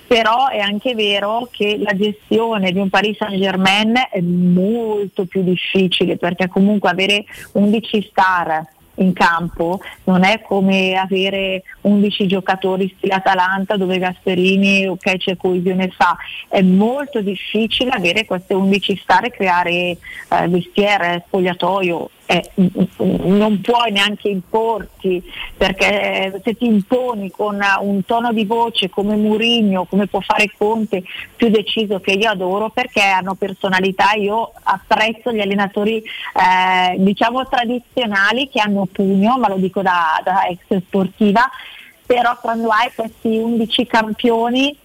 Però 0.06 0.50
è 0.50 0.60
anche 0.60 0.94
vero 0.94 1.48
che 1.50 1.80
la 1.80 1.96
gestione 1.96 2.72
di 2.72 2.78
un 2.78 2.90
Paris 2.90 3.18
Saint 3.18 3.41
Germain 3.41 3.96
è 4.12 4.22
molto 4.22 5.26
più 5.26 5.41
difficile 5.41 6.18
perché 6.18 6.48
comunque 6.48 6.91
avere 6.91 7.26
11 7.54 8.08
star 8.12 8.78
in 9.00 9.14
campo 9.14 9.80
non 10.06 10.24
è 10.24 10.42
come 10.42 10.96
avere 10.96 11.64
11 11.82 12.28
giocatori 12.28 12.94
stile 12.98 13.16
Atalanta 13.16 13.78
dove 13.78 13.98
Gasperini 13.98 14.88
ok 14.88 15.18
c'è 15.18 15.38
coesione 15.38 15.90
fa. 15.90 16.18
È 16.48 16.62
molto 16.62 17.22
difficile 17.22 17.92
avere 17.92 18.26
queste 18.26 18.54
11 18.54 19.00
star 19.02 19.26
e 19.26 19.32
creare 19.32 19.72
eh, 19.72 20.48
vestiere, 20.48 21.24
spogliatoio 21.28 22.10
eh, 22.31 22.51
non 22.97 23.60
puoi 23.60 23.91
neanche 23.91 24.30
importi 24.30 25.19
perché 25.57 26.39
se 26.43 26.56
ti 26.56 26.68
imponi 26.68 27.31
con 27.31 27.60
un 27.81 28.06
tono 28.06 28.31
di 28.31 28.45
voce 28.45 28.88
come 28.88 29.15
Murigno, 29.15 29.85
come 29.85 30.06
può 30.06 30.19
fare 30.19 30.51
Conte, 30.56 31.01
più 31.35 31.49
deciso 31.49 31.99
che 31.99 32.11
io 32.11 32.30
adoro 32.30 32.69
perché 32.69 33.01
hanno 33.01 33.34
personalità, 33.34 34.14
io 34.14 34.51
apprezzo 34.61 35.31
gli 35.31 35.39
allenatori 35.39 35.97
eh, 35.97 36.95
diciamo 36.97 37.47
tradizionali 37.47 38.47
che 38.47 38.61
hanno 38.61 38.85
pugno, 38.85 39.39
ma 39.39 39.49
lo 39.49 39.56
dico 39.56 39.81
da, 39.81 40.22
da 40.23 40.45
ex 40.45 40.84
sportiva, 40.85 41.49
però 42.06 42.38
quando 42.39 42.69
hai 42.69 42.91
questi 42.93 43.38
11 43.39 43.88
campioni 43.88 44.77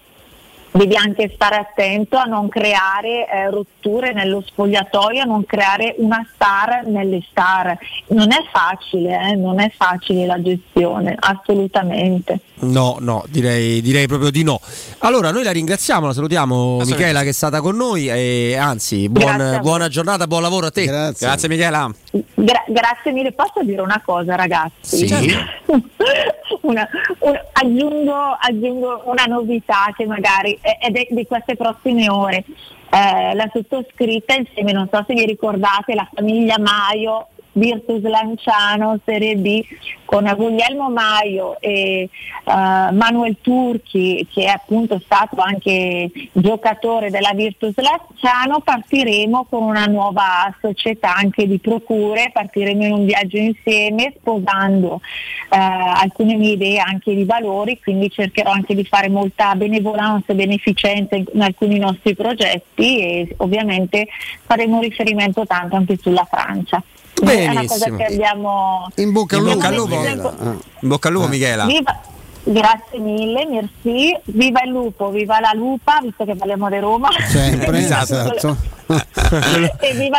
devi 0.77 0.97
anche 0.97 1.31
stare 1.33 1.55
attento 1.55 2.17
a 2.17 2.25
non 2.25 2.49
creare 2.49 3.29
eh, 3.31 3.49
rotture 3.49 4.13
nello 4.13 4.43
spogliatoio, 4.45 5.23
a 5.23 5.25
non 5.25 5.47
creare 5.47 5.95
una 5.99 6.27
star 6.35 6.85
nelle 6.87 7.25
star. 7.31 7.79
Non 8.09 8.33
è 8.33 8.39
facile, 8.53 9.31
eh, 9.31 9.37
non 9.37 9.61
è 9.61 9.71
facile 9.77 10.27
la 10.27 10.43
gestione, 10.43 11.15
assolutamente. 11.17 12.41
No, 12.65 12.97
no, 12.99 13.25
direi, 13.29 13.81
direi, 13.83 14.09
proprio 14.09 14.31
di 14.31 14.43
no. 14.43 14.61
Allora, 14.99 15.31
noi 15.31 15.45
la 15.45 15.53
ringraziamo, 15.53 16.07
la 16.07 16.13
salutiamo 16.13 16.79
Michela 16.79 17.23
che 17.23 17.29
è 17.29 17.33
stata 17.33 17.61
con 17.61 17.77
noi 17.77 18.09
e 18.09 18.57
anzi, 18.57 19.09
buon, 19.09 19.61
buona 19.61 19.89
giornata, 19.89 20.27
buon 20.27 20.43
lavoro 20.43 20.67
a 20.67 20.71
te. 20.73 20.87
Grazie, 20.87 21.27
Grazie 21.27 21.49
Michela. 21.49 21.89
Gra- 22.11 22.65
grazie 22.67 23.13
mille, 23.13 23.33
posso 23.33 23.63
dire 23.63 23.81
una 23.81 24.03
cosa 24.05 24.35
ragazzi? 24.35 25.07
Sì. 25.07 25.37
una, 26.63 26.89
una, 27.21 27.41
aggiungo, 27.53 28.37
aggiungo 28.39 29.03
una 29.07 29.25
novità 29.25 29.93
che 29.97 30.07
magari 30.07 30.59
de- 30.91 31.09
di 31.11 31.27
queste 31.27 31.57
prossime 31.57 32.09
ore. 32.09 32.45
Eh, 32.91 33.35
la 33.35 33.51
sottoscritta 33.53 34.35
insieme, 34.35 34.73
non 34.73 34.89
so 34.91 35.05
se 35.07 35.15
vi 35.15 35.25
ricordate, 35.27 35.95
la 35.95 36.09
famiglia 36.13 36.59
Maio 36.59 37.29
Virtus 37.55 38.03
Lanciano 38.03 38.99
Serie 39.05 39.37
B 39.37 39.65
con 40.05 40.31
Guglielmo 40.37 40.91
Maio 40.91 41.61
e 41.61 42.09
uh, 42.45 42.53
Manuel 42.53 43.37
Turchi 43.41 44.27
che 44.31 44.45
è 44.45 44.49
appunto 44.49 45.01
stato 45.03 45.37
anche 45.37 46.11
giocatore 46.33 47.11
della 47.11 47.33
Virtus 47.35 47.75
Lanciano 47.77 48.61
partiremo 48.61 49.47
con 49.49 49.63
una 49.63 49.87
nuova 49.87 50.55
società 50.61 51.15
anche 51.15 51.47
di 51.47 51.59
procure 51.59 52.31
partiremo 52.33 52.85
in 52.85 52.93
un 52.93 53.05
viaggio 53.07 53.39
insieme 53.39 54.13
sposando 54.19 54.95
uh, 54.95 55.01
alcune 55.49 56.37
mie 56.37 56.53
idee 56.53 56.79
anche 56.79 57.15
di 57.15 57.25
valori 57.25 57.81
quindi 57.81 58.11
cercherò 58.11 58.51
anche 58.51 58.75
di 58.75 58.85
fare 58.85 59.09
molta 59.09 59.55
benevolenza 59.55 60.33
e 60.33 60.35
beneficenza 60.35 61.17
in, 61.17 61.25
in 61.33 61.43
alcuni 61.43 61.79
nostri 61.79 62.15
progetti 62.15 62.99
e 62.99 63.35
ovviamente 63.39 64.09
faremo 64.45 64.81
riferimento 64.81 65.47
tanto 65.47 65.77
anche 65.77 65.97
sulla 65.97 66.27
Francia 66.31 66.83
è 67.23 67.49
una 67.49 67.61
cosa 67.67 67.87
Benissimo. 67.87 67.97
che 67.97 68.05
abbiamo 68.05 68.89
In 68.97 69.13
bocca 69.13 69.37
al 69.37 69.43
lupo. 69.43 69.55
bocca 69.55 69.69
al 69.69 69.75
lupo. 69.75 69.97
Michela. 69.97 70.35
Ah. 70.39 70.45
In 70.81 70.89
bocca 70.89 71.09
al 71.09 71.15
lupo 71.15 71.27
Michela. 71.29 71.65
Viva- 71.67 72.01
grazie 72.43 72.99
mille, 72.99 73.47
merci. 73.47 74.17
Viva 74.25 74.63
il 74.63 74.71
lupo, 74.71 75.11
viva 75.11 75.41
la 75.41 75.53
lupa, 75.55 76.01
visto 76.03 76.25
che 76.25 76.35
parliamo 76.35 76.69
di 76.69 76.79
Roma. 76.79 77.09
Sempre, 77.29 77.79
Esatto. 77.85 78.57
E 78.87 79.95
viva, 79.95 80.19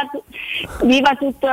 viva 0.83 1.15
tutto, 1.17 1.47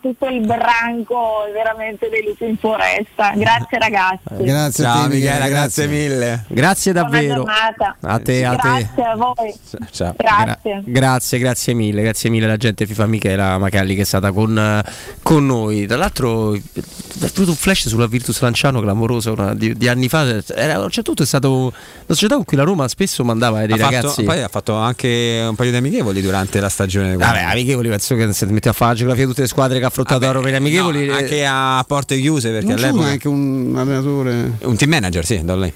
tutto 0.00 0.26
il 0.26 0.46
branco 0.46 1.44
veramente 1.52 2.08
dei 2.08 2.24
lupi 2.24 2.44
in 2.46 2.56
foresta. 2.58 3.32
Grazie 3.34 3.78
ragazzi. 3.78 4.20
Grazie 4.44 4.84
a 4.84 4.92
Ciao 4.92 5.08
te, 5.08 5.14
Michela, 5.14 5.34
grazie. 5.48 5.50
grazie 5.50 5.86
mille. 5.86 6.44
Grazie 6.48 6.92
Buona 6.92 7.08
davvero. 7.08 7.34
giornata. 7.34 7.96
A 8.00 8.18
te, 8.18 8.44
a 8.44 8.56
te. 8.56 8.68
Grazie 8.68 9.02
a 9.04 9.16
voi. 9.16 9.54
Ciao. 9.90 10.14
Grazie. 10.16 10.82
Grazie, 10.84 11.38
grazie 11.38 11.74
mille, 11.74 12.02
grazie 12.02 12.30
mille 12.30 12.44
alla 12.44 12.56
gente 12.56 12.86
FIFA 12.86 13.06
Michela 13.06 13.58
Macalli 13.58 13.94
che 13.94 14.02
è 14.02 14.04
stata 14.04 14.32
con, 14.32 14.82
con 15.22 15.46
noi. 15.46 15.86
Tra 15.86 15.96
l'altro, 15.96 16.54
è 16.54 16.60
venuto 17.18 17.50
un 17.50 17.54
flash 17.56 17.88
sulla 17.88 18.06
Virtus 18.06 18.40
Lanciano 18.40 18.80
clamoroso 18.80 19.32
una- 19.32 19.54
di, 19.54 19.74
di 19.76 19.88
anni 19.88 20.08
fa. 20.08 20.22
Era, 20.54 20.74
certo 20.88 21.02
punto 21.02 21.22
è 21.22 21.26
stato 21.26 21.50
una 21.58 21.72
società 22.08 22.34
con 22.34 22.44
cui 22.44 22.56
la 22.56 22.64
Roma 22.64 22.88
spesso 22.88 23.24
mandava 23.24 23.64
dei 23.64 23.72
Ha 23.72 23.76
fatto, 23.78 23.94
ragazzi. 23.94 24.22
poi 24.24 24.42
ha 24.42 24.48
fatto 24.48 24.74
anche 24.74 25.44
un 25.48 25.54
paio 25.54 25.70
di 25.70 25.76
amichevoli 25.76 26.20
durante 26.20 26.40
la 26.60 26.68
stagione. 26.68 27.16
Vabbè, 27.16 27.42
amichevoli, 27.42 27.88
penso 27.88 28.14
che 28.14 28.32
se 28.32 28.46
ti 28.46 28.52
metti 28.52 28.68
a 28.68 28.72
fare 28.72 28.90
la 28.92 28.96
geografia 28.96 29.24
di 29.24 29.28
tutte 29.30 29.42
le 29.42 29.48
squadre 29.48 29.78
che 29.78 29.84
ha 29.84 29.88
affrontato 29.88 30.24
la 30.24 30.32
Roma 30.32 30.48
in 30.48 30.54
amichevoli. 30.56 31.06
No, 31.06 31.16
eh, 31.16 31.22
anche 31.22 31.46
a 31.46 31.84
porte 31.86 32.18
chiuse 32.18 32.50
perché 32.50 32.66
Non 32.74 32.76
all'epoca 32.78 33.06
anche 33.06 33.28
un 33.28 33.74
allenatore. 33.76 34.52
un 34.62 34.76
team 34.76 34.90
manager, 34.90 35.24
sì, 35.24 35.40
da 35.44 35.56
lì. 35.56 35.72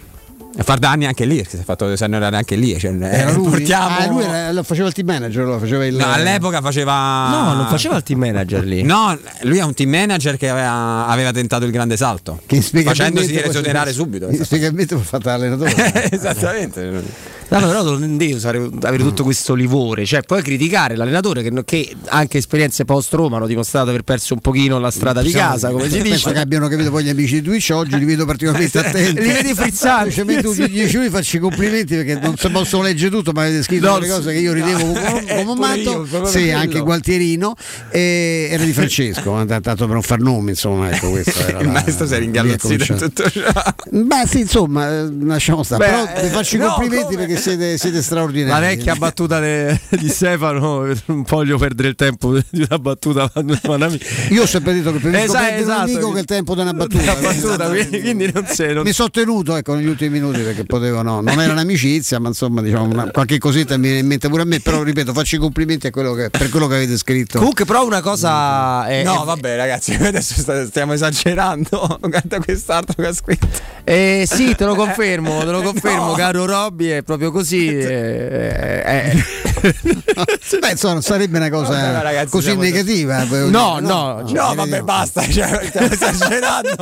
E 0.58 0.62
far 0.62 0.78
danni 0.78 1.04
anche 1.04 1.26
lì, 1.26 1.44
si 1.46 1.58
è 1.58 1.62
fatto 1.62 1.86
esanerare 1.90 2.34
anche 2.34 2.56
lì. 2.56 2.78
Cioè, 2.78 2.90
Era 2.98 3.28
eh, 3.28 3.34
lui? 3.34 3.50
portiamo- 3.50 3.94
Ah, 3.98 4.06
lui 4.06 4.22
era- 4.22 4.52
lo 4.52 4.62
faceva 4.62 4.88
il 4.88 4.94
team 4.94 5.06
manager, 5.06 5.44
lo 5.44 5.58
faceva 5.58 5.84
il. 5.84 5.94
No, 5.96 6.10
all'epoca 6.10 6.62
faceva. 6.62 7.28
No, 7.28 7.52
non 7.52 7.66
faceva 7.66 7.96
il 7.96 8.02
team 8.02 8.20
manager 8.20 8.64
lì. 8.64 8.82
No, 8.82 9.18
lui 9.42 9.58
è 9.58 9.62
un 9.62 9.74
team 9.74 9.90
manager 9.90 10.38
che 10.38 10.48
aveva, 10.48 11.08
aveva 11.08 11.30
tentato 11.30 11.66
il 11.66 11.72
grande 11.72 11.98
salto. 11.98 12.40
Che 12.46 12.62
facendosi 12.62 13.38
esonerare 13.38 13.92
subito. 13.92 14.28
Inspiegabilmente 14.30 14.94
ho 14.94 14.98
fatto 15.00 15.28
l'allenatore. 15.28 15.74
Esattamente. 16.10 17.34
No, 17.48 17.60
no, 17.60 17.66
però 17.68 17.82
non 17.96 18.16
devo 18.16 18.48
avere 18.48 19.02
tutto 19.02 19.22
questo 19.22 19.54
livore, 19.54 20.04
cioè 20.04 20.22
poi 20.22 20.42
criticare 20.42 20.96
l'allenatore 20.96 21.42
che, 21.42 21.52
che 21.64 21.94
anche 22.06 22.38
esperienze 22.38 22.84
post 22.84 23.12
Roma 23.14 23.36
hanno 23.36 23.46
dimostrato 23.46 23.84
di 23.86 23.90
aver 23.92 24.02
perso 24.02 24.34
un 24.34 24.40
pochino 24.40 24.78
la 24.78 24.90
strada 24.90 25.20
di 25.22 25.28
Diciamo, 25.28 25.50
casa, 25.52 25.70
come 25.70 25.84
si 25.88 25.98
Penso 25.98 26.10
dice. 26.10 26.32
che 26.32 26.38
abbiano 26.38 26.66
capito 26.68 26.90
poi 26.90 27.04
gli 27.04 27.08
amici 27.08 27.34
di 27.40 27.42
Twitch 27.42 27.70
oggi 27.72 27.96
li 27.98 28.04
vedo 28.04 28.24
particolarmente 28.26 28.78
attenti. 28.84 29.20
Li 29.22 29.32
vedi 29.32 29.54
frizzanti. 29.54 30.10
Semplicemente 30.12 30.64
tu 30.66 30.72
10 30.72 30.96
minuti 30.96 31.14
facci 31.14 31.36
i 31.36 31.38
complimenti 31.38 31.94
perché 31.94 32.18
non 32.18 32.36
si 32.36 32.48
possono 32.50 32.82
leggere 32.82 33.10
tutto, 33.10 33.32
ma 33.32 33.42
avete 33.42 33.62
scritto 33.62 33.86
No, 33.86 33.98
delle 33.98 34.12
cose 34.12 34.32
che 34.32 34.38
io 34.38 34.52
ridevo 34.52 34.78
come, 34.84 35.24
come 35.26 35.40
un 35.42 35.54
pure 35.54 35.58
matto. 35.58 36.26
Sì, 36.26 36.38
quello. 36.42 36.56
anche 36.58 36.80
Gualtierino. 36.80 37.54
E 37.90 38.48
era 38.50 38.64
di 38.64 38.72
Francesco, 38.72 39.40
eh, 39.40 39.46
tanto 39.46 39.74
per 39.76 39.88
non 39.88 40.02
far 40.02 40.18
nomi, 40.20 40.50
insomma, 40.50 40.90
ecco 40.90 41.10
questo 41.10 41.46
era 41.46 41.60
Il 41.60 41.66
la- 41.66 41.72
maestro 41.72 42.06
si 42.06 42.14
è 42.14 42.18
lì 42.18 42.22
è 42.22 42.26
ringalluzzito 42.26 42.72
in 42.72 42.78
cominciato. 42.86 43.08
tutto 43.08 43.30
ciò. 43.30 43.42
Beh, 43.90 44.26
sì, 44.26 44.40
insomma, 44.40 44.88
eh, 44.90 45.08
lasciamo 45.20 45.62
stare. 45.62 45.84
Però 45.84 46.04
vi 46.20 46.26
eh, 46.26 46.30
faccio 46.30 46.56
i 46.56 46.58
no, 46.58 46.66
complimenti 46.74 47.14
come? 47.14 47.26
perché 47.26 47.35
siete, 47.36 47.78
siete 47.78 48.02
straordinari. 48.02 48.60
La 48.60 48.68
vecchia 48.68 48.94
battuta 48.96 49.38
de- 49.40 49.78
di 49.90 50.08
Stefano, 50.08 50.86
non 51.06 51.22
voglio 51.28 51.58
perdere 51.58 51.88
il 51.88 51.94
tempo 51.94 52.32
di 52.50 52.66
una 52.68 52.78
battuta. 52.78 53.30
un. 53.34 53.98
Io 54.30 54.42
ho 54.42 54.46
sempre 54.46 54.72
detto 54.74 54.92
che 54.92 54.98
preferisco 54.98 55.24
Esatto, 55.32 55.44
perdere 55.44 55.62
un 55.64 55.70
esatto. 55.70 55.82
amico 55.90 56.12
che 56.12 56.18
il 56.20 56.24
tempo 56.24 56.54
di 56.54 56.60
una 56.60 56.72
battuta. 56.72 57.02
Una 57.02 57.14
battuta, 57.14 57.68
quindi, 57.68 58.00
quindi 58.00 58.30
non 58.32 58.46
sei. 58.46 58.74
Non... 58.74 58.82
Mi 58.84 58.92
sono 58.92 59.10
tenuto 59.10 59.56
ecco, 59.56 59.74
negli 59.74 59.86
ultimi 59.86 60.10
minuti 60.10 60.40
perché 60.40 60.64
potevo, 60.64 61.02
no, 61.02 61.20
non 61.20 61.40
era 61.40 61.52
un'amicizia, 61.52 62.18
ma 62.18 62.28
insomma, 62.28 62.62
diciamo, 62.62 62.84
una- 62.84 63.10
qualche 63.10 63.38
cosetta 63.38 63.76
mi 63.76 63.84
viene 63.84 63.98
in 64.00 64.06
mente 64.06 64.28
pure 64.28 64.42
a 64.42 64.44
me. 64.44 64.60
Però 64.60 64.82
ripeto, 64.82 65.12
faccio 65.12 65.36
i 65.36 65.38
complimenti 65.38 65.86
a 65.86 65.90
quello 65.90 66.12
che, 66.14 66.30
per 66.30 66.48
quello 66.48 66.66
che 66.66 66.74
avete 66.76 66.96
scritto. 66.96 67.38
Comunque, 67.38 67.64
però, 67.64 67.84
una 67.86 68.00
cosa. 68.00 68.86
È, 68.86 69.02
No, 69.02 69.22
è- 69.22 69.24
vabbè, 69.26 69.56
ragazzi, 69.56 69.92
adesso 70.00 70.64
stiamo 70.66 70.92
esagerando. 70.92 71.98
Guarda 72.00 72.38
quest'altro 72.40 73.02
che 73.02 73.08
ha 73.08 73.12
scritto. 73.14 73.48
Eh, 73.84 74.24
sì, 74.28 74.54
te 74.56 74.64
lo 74.64 74.74
confermo, 74.74 75.38
te 75.40 75.50
lo 75.50 75.62
confermo, 75.62 76.06
No. 76.08 76.12
caro 76.14 76.44
Robby, 76.44 76.88
è 76.88 77.02
proprio 77.02 77.25
così. 77.30 77.68
eh, 77.78 78.82
eh, 78.84 79.24
Beh, 79.60 80.70
insomma, 80.70 80.92
non 80.94 81.02
sarebbe 81.02 81.38
una 81.38 81.50
cosa 81.50 81.70
Vabbè, 81.72 82.02
ragazzi, 82.02 82.28
così 82.30 82.54
negativa. 82.56 83.24
voglio 83.24 83.48
No, 83.50 83.76
dire, 83.80 83.92
no, 83.92 84.20
No, 84.32 84.54
vabbè, 84.54 84.82
basta. 84.82 85.22
Cioè, 85.22 85.66
stiamo 85.68 85.88
esagerando. 85.92 86.76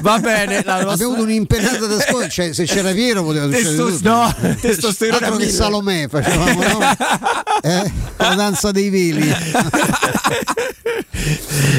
Va 0.00 0.18
bene, 0.18 0.62
la 0.64 0.74
Abbiamo 0.74 0.90
nostra- 0.90 1.06
avuto 1.06 1.22
un'impennata 1.22 1.86
da 1.86 2.00
scuola, 2.00 2.28
cioè, 2.28 2.52
se 2.52 2.64
c'era 2.64 2.92
Piero 2.92 3.22
poteva 3.24 3.46
succedere 3.46 3.74
Testo- 3.76 3.90
tutto. 3.90 4.08
no, 4.08 4.34
testosterone 4.60 5.26
Altro 5.26 5.38
che. 5.38 5.50
Salomè 5.50 6.08
facevamo, 6.08 6.62
no? 6.62 6.78
Eh? 7.64 7.92
La 8.16 8.34
danza 8.34 8.70
dei 8.72 8.90
veli. 8.90 9.32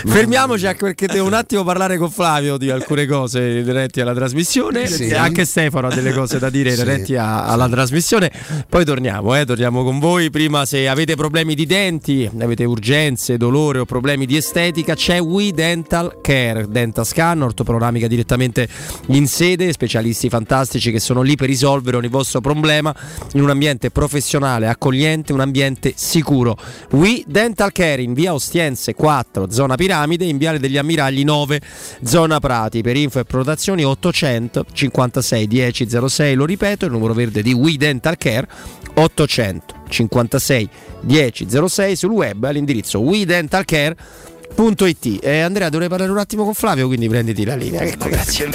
Fermiamoci 0.08 0.66
anche 0.66 0.80
perché 0.84 1.08
devo 1.08 1.28
un 1.28 1.34
attimo 1.34 1.64
parlare 1.64 1.98
con 1.98 2.10
Flavio 2.10 2.58
di 2.58 2.70
alcune 2.72 3.06
cose 3.06 3.40
inerenti 3.60 4.02
alla 4.02 4.14
trasmissione. 4.14 4.88
Sì. 4.88 5.12
Anche 5.14 5.46
Stefano 5.46 5.88
ha 5.88 5.94
delle 5.94 6.12
cose 6.14 6.40
da 6.40 6.50
dire 6.50 6.74
Sì. 6.74 6.82
inerenti 6.82 7.16
a- 7.16 7.46
alla 7.46 7.68
trasmissione. 7.70 8.32
Poi 8.68 8.84
torniamo, 8.86 9.36
eh, 9.36 9.46
torniamo 9.56 9.86
con 9.86 10.00
voi. 10.00 10.30
Prima, 10.32 10.66
se 10.66 10.86
avete 10.90 11.16
problemi 11.16 11.56
di 11.56 11.66
denti, 11.66 12.30
avete 12.40 12.66
urgenze, 12.66 13.38
dolore 13.38 13.80
o 13.80 13.86
problemi 13.86 14.26
di 14.26 14.36
estetica, 14.36 14.96
c'è 14.96 15.22
We 15.22 15.54
Dental 15.54 16.18
Care, 16.22 16.68
Dental 16.68 17.06
Scan, 17.06 17.42
ortopanoramica 17.42 18.08
direttamente 18.08 18.68
in 19.08 19.28
sede, 19.28 19.72
specialisti 19.72 20.28
fantastici 20.28 20.92
che 20.92 21.00
sono 21.00 21.22
lì 21.22 21.38
per 21.38 21.48
risolvere 21.48 21.96
ogni 21.96 22.10
vostro 22.10 22.42
problema 22.42 22.94
in 23.32 23.44
un 23.44 23.50
ambiente 23.50 23.92
professionale, 23.92 24.68
accogliente, 24.68 25.32
un 25.32 25.40
ambiente 25.40 25.94
sicuro. 25.96 26.58
We 26.90 27.24
Dental 27.26 27.72
Care 27.72 28.02
in 28.02 28.14
via 28.14 28.34
Ostiense 28.34 28.94
4, 28.94 29.50
zona 29.52 29.76
Piramide, 29.76 30.26
in 30.26 30.38
viale 30.38 30.60
degli 30.60 30.78
Ammiragli 30.78 31.24
9, 31.24 31.62
zona 32.04 32.40
Prati. 32.40 32.82
Per 32.82 32.98
info 32.98 33.20
e 33.20 33.24
prenotazioni 33.24 33.86
800 33.86 34.66
56 34.74 35.48
10 35.48 35.88
06, 36.10 36.36
lo 36.36 36.44
ripeto, 36.44 36.84
il 36.84 36.92
numero 36.92 37.14
verde 37.14 37.42
di 37.42 37.54
We 37.54 37.78
Dental 37.78 38.18
Care 38.18 38.48
800 38.96 39.45
56 39.88 40.70
10 41.02 41.48
06 41.68 41.96
sul 41.96 42.12
web 42.12 42.44
all'indirizzo 42.44 43.00
wedentalcare.it. 43.00 45.20
Eh, 45.22 45.40
Andrea, 45.40 45.70
dovrei 45.70 45.90
parlare 45.90 46.12
un 46.12 46.18
attimo 46.18 46.44
con 46.44 46.54
Flavio, 46.54 46.88
quindi 46.88 47.08
prenditi 47.08 47.46
la 47.46 47.56
linea. 47.56 47.82
Ecco, 47.82 48.10
grazie. 48.10 48.50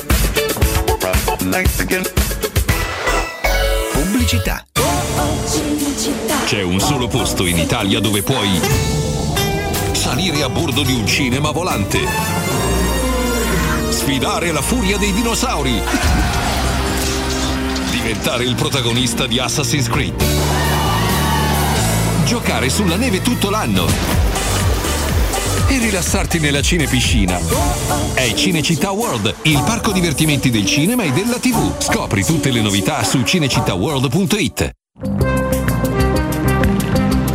Pubblicità. 3.92 4.64
C'è 6.46 6.62
un 6.62 6.80
solo 6.80 7.08
posto 7.08 7.46
in 7.46 7.58
Italia 7.58 8.00
dove 8.00 8.22
puoi 8.22 8.60
salire 9.92 10.42
a 10.42 10.48
bordo 10.48 10.82
di 10.82 10.92
un 10.92 11.06
cinema 11.06 11.50
volante, 11.50 11.98
sfidare 13.90 14.50
la 14.50 14.62
furia 14.62 14.96
dei 14.96 15.12
dinosauri, 15.12 15.80
diventare 17.90 18.44
il 18.44 18.54
protagonista 18.54 19.26
di 19.26 19.38
Assassin's 19.38 19.88
Creed, 19.88 20.14
giocare 22.30 22.70
sulla 22.70 22.94
neve 22.94 23.22
tutto 23.22 23.50
l'anno 23.50 23.86
e 25.66 25.78
rilassarti 25.78 26.38
nella 26.38 26.62
cinepiscina. 26.62 27.40
È 28.14 28.32
Cinecittà 28.34 28.92
World, 28.92 29.34
il 29.42 29.60
parco 29.66 29.90
divertimenti 29.90 30.48
del 30.48 30.64
cinema 30.64 31.02
e 31.02 31.10
della 31.10 31.40
TV. 31.40 31.82
Scopri 31.82 32.24
tutte 32.24 32.52
le 32.52 32.60
novità 32.60 33.02
su 33.02 33.22
cinecittàworld.it. 33.22 35.29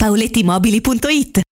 paolettimobili.it. 0.00 1.49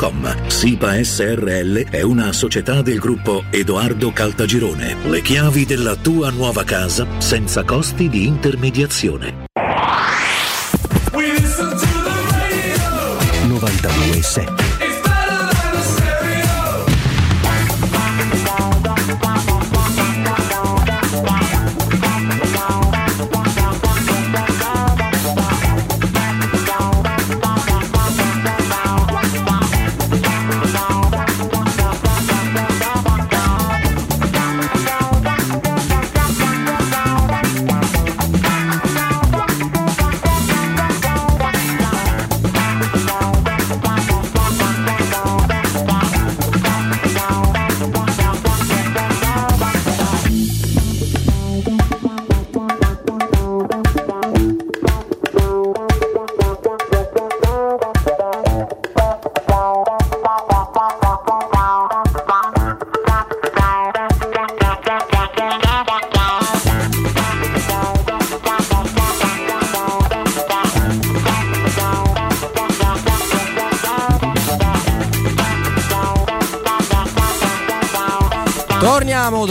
www.keicalt.com. 0.00 0.48
SIPA 0.48 1.04
SRL 1.04 1.90
è 1.90 2.00
una 2.02 2.32
società 2.32 2.80
del 2.82 2.98
gruppo 2.98 3.44
Edoardo 3.50 4.10
Caltagirone. 4.12 4.96
Le 5.04 5.20
chiavi 5.20 5.66
della 5.66 5.96
tua 5.96 6.30
nuova 6.30 6.64
casa 6.64 7.06
senza 7.18 7.62
costi 7.64 8.08
di 8.08 8.26
intermediazione. 8.26 9.48
92.7 13.46 14.69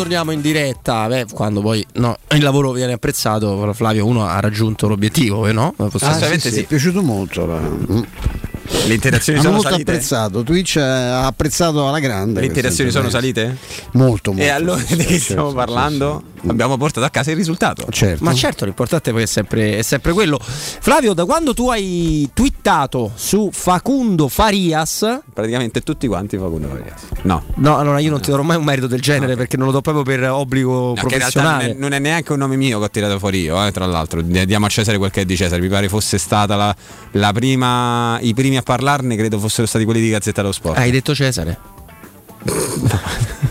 Torniamo, 0.09 0.31
in 0.31 0.41
diretta. 0.41 1.07
Beh, 1.07 1.27
quando 1.31 1.61
poi 1.61 1.85
no, 1.93 2.17
il 2.31 2.41
lavoro 2.41 2.71
viene 2.71 2.93
apprezzato, 2.93 3.71
Flavio 3.73 4.07
uno 4.07 4.25
ha 4.25 4.39
raggiunto 4.39 4.88
l'obiettivo, 4.88 5.51
no? 5.51 5.75
Ah, 5.77 6.13
sì, 6.17 6.39
sì, 6.39 6.59
È 6.61 6.63
piaciuto 6.63 7.03
molto. 7.03 7.45
la- 7.45 7.59
mm. 7.59 8.01
Le 8.88 8.93
interazioni 8.95 9.38
Hanno 9.38 9.47
sono 9.49 9.55
molto 9.61 9.69
salite? 9.69 9.91
apprezzato. 9.91 10.43
Twitch 10.43 10.77
ha 10.77 11.27
apprezzato 11.27 11.88
alla 11.88 11.99
grande. 11.99 12.39
Le 12.39 12.47
interazioni 12.47 12.89
sono 12.89 13.09
salite? 13.09 13.57
Molto, 13.93 14.31
molto. 14.31 14.45
E 14.45 14.49
allora 14.49 14.79
sì, 14.79 14.95
di 14.95 15.05
che 15.05 15.13
sì, 15.13 15.19
stiamo 15.19 15.49
sì, 15.49 15.55
parlando? 15.55 16.23
Abbiamo 16.47 16.77
portato 16.77 17.05
a 17.05 17.09
casa 17.09 17.31
il 17.31 17.37
risultato. 17.37 17.85
Certo. 17.89 18.23
Ma 18.23 18.33
certo, 18.33 18.65
l'importante 18.65 19.11
poi 19.11 19.23
è 19.23 19.25
sempre, 19.25 19.77
è 19.77 19.81
sempre 19.81 20.13
quello. 20.13 20.39
Flavio, 20.41 21.13
da 21.13 21.25
quando 21.25 21.53
tu 21.53 21.69
hai 21.69 22.29
twittato 22.33 23.11
su 23.15 23.49
Facundo 23.51 24.27
Farias, 24.27 25.19
Praticamente 25.33 25.81
tutti 25.81 26.07
quanti 26.07 26.37
Facundo 26.37 26.67
Farias. 26.67 27.07
No. 27.23 27.43
no, 27.55 27.77
allora 27.77 27.99
io 27.99 28.09
non 28.09 28.21
ti 28.21 28.29
darò 28.31 28.43
mai 28.43 28.57
un 28.57 28.63
merito 28.63 28.87
del 28.87 29.01
genere 29.01 29.35
perché 29.35 29.57
non 29.57 29.65
lo 29.67 29.71
do 29.71 29.81
proprio 29.81 30.03
per 30.03 30.29
obbligo 30.29 30.69
No, 30.69 30.93
realtà 30.93 31.01
non 31.01 31.09
professionale. 31.09 31.71
è, 31.71 31.73
non 31.73 31.91
è 31.93 31.99
neanche 31.99 32.31
un 32.31 32.39
nome 32.39 32.55
mio 32.55 32.79
che 32.79 32.85
ho 32.85 32.89
tirato 32.89 33.19
fuori 33.19 33.41
io, 33.41 33.65
eh, 33.65 33.71
tra 33.71 33.85
l'altro. 33.85 34.21
Diamo 34.21 34.65
a 34.65 34.69
Cesare 34.69 34.97
quel 34.97 35.11
che 35.11 35.21
è 35.21 35.25
di 35.25 35.35
Cesare. 35.35 35.61
Mi 35.61 35.67
pare 35.67 35.89
fosse 35.89 36.17
stata 36.17 36.55
la, 36.55 36.75
la 37.11 37.31
prima. 37.33 38.19
I 38.21 38.33
primi 38.33 38.57
a 38.57 38.61
parlarne, 38.61 39.15
credo 39.15 39.39
fossero 39.39 39.67
stati 39.67 39.85
quelli 39.85 40.01
di 40.01 40.09
Gazzetta 40.09 40.41
dello 40.41 40.53
Sport. 40.53 40.77
Hai 40.77 40.91
detto 40.91 41.13
Cesare? 41.13 41.57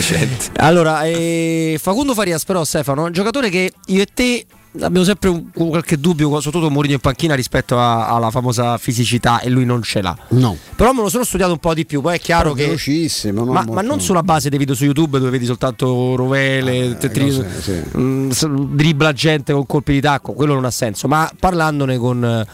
Vicente. 0.00 0.46
Allora, 0.60 1.02
eh, 1.04 1.78
Facundo 1.80 2.14
Farias, 2.14 2.44
però, 2.44 2.64
Stefano, 2.64 3.02
è 3.04 3.06
un 3.06 3.12
giocatore 3.12 3.48
che 3.50 3.72
io 3.86 4.02
e 4.02 4.06
te 4.12 4.44
abbiamo 4.82 5.04
sempre 5.04 5.28
un- 5.30 5.50
qualche 5.52 5.98
dubbio, 5.98 6.28
soprattutto 6.40 6.70
Mourinho 6.70 6.94
in 6.94 7.00
panchina, 7.00 7.34
rispetto 7.34 7.76
a- 7.78 8.06
alla 8.08 8.30
famosa 8.30 8.78
fisicità, 8.78 9.40
e 9.40 9.48
lui 9.50 9.64
non 9.64 9.82
ce 9.82 10.00
l'ha. 10.00 10.16
No. 10.28 10.56
Però 10.76 10.92
me 10.92 11.02
lo 11.02 11.08
sono 11.08 11.24
studiato 11.24 11.52
un 11.52 11.58
po' 11.58 11.74
di 11.74 11.84
più. 11.86 12.00
Poi 12.00 12.16
è 12.16 12.20
chiaro 12.20 12.52
che. 12.52 12.64
velocissimo, 12.66 13.44
non 13.44 13.52
ma, 13.54 13.60
molto- 13.60 13.72
ma 13.72 13.82
non 13.82 14.00
sulla 14.00 14.22
base 14.22 14.48
dei 14.48 14.58
video 14.58 14.74
su 14.74 14.84
YouTube 14.84 15.18
dove 15.18 15.30
vedi 15.30 15.44
soltanto 15.44 16.14
rovele, 16.14 16.96
te- 16.98 17.10
tri- 17.10 17.24
cose, 17.26 17.48
sì. 17.60 17.98
mm, 17.98 18.30
dribbla 18.74 19.12
gente 19.12 19.52
con 19.52 19.66
colpi 19.66 19.92
di 19.94 20.00
tacco, 20.00 20.32
quello 20.34 20.54
non 20.54 20.64
ha 20.64 20.70
senso. 20.70 21.08
Ma 21.08 21.30
parlandone 21.38 21.98
con 21.98 22.46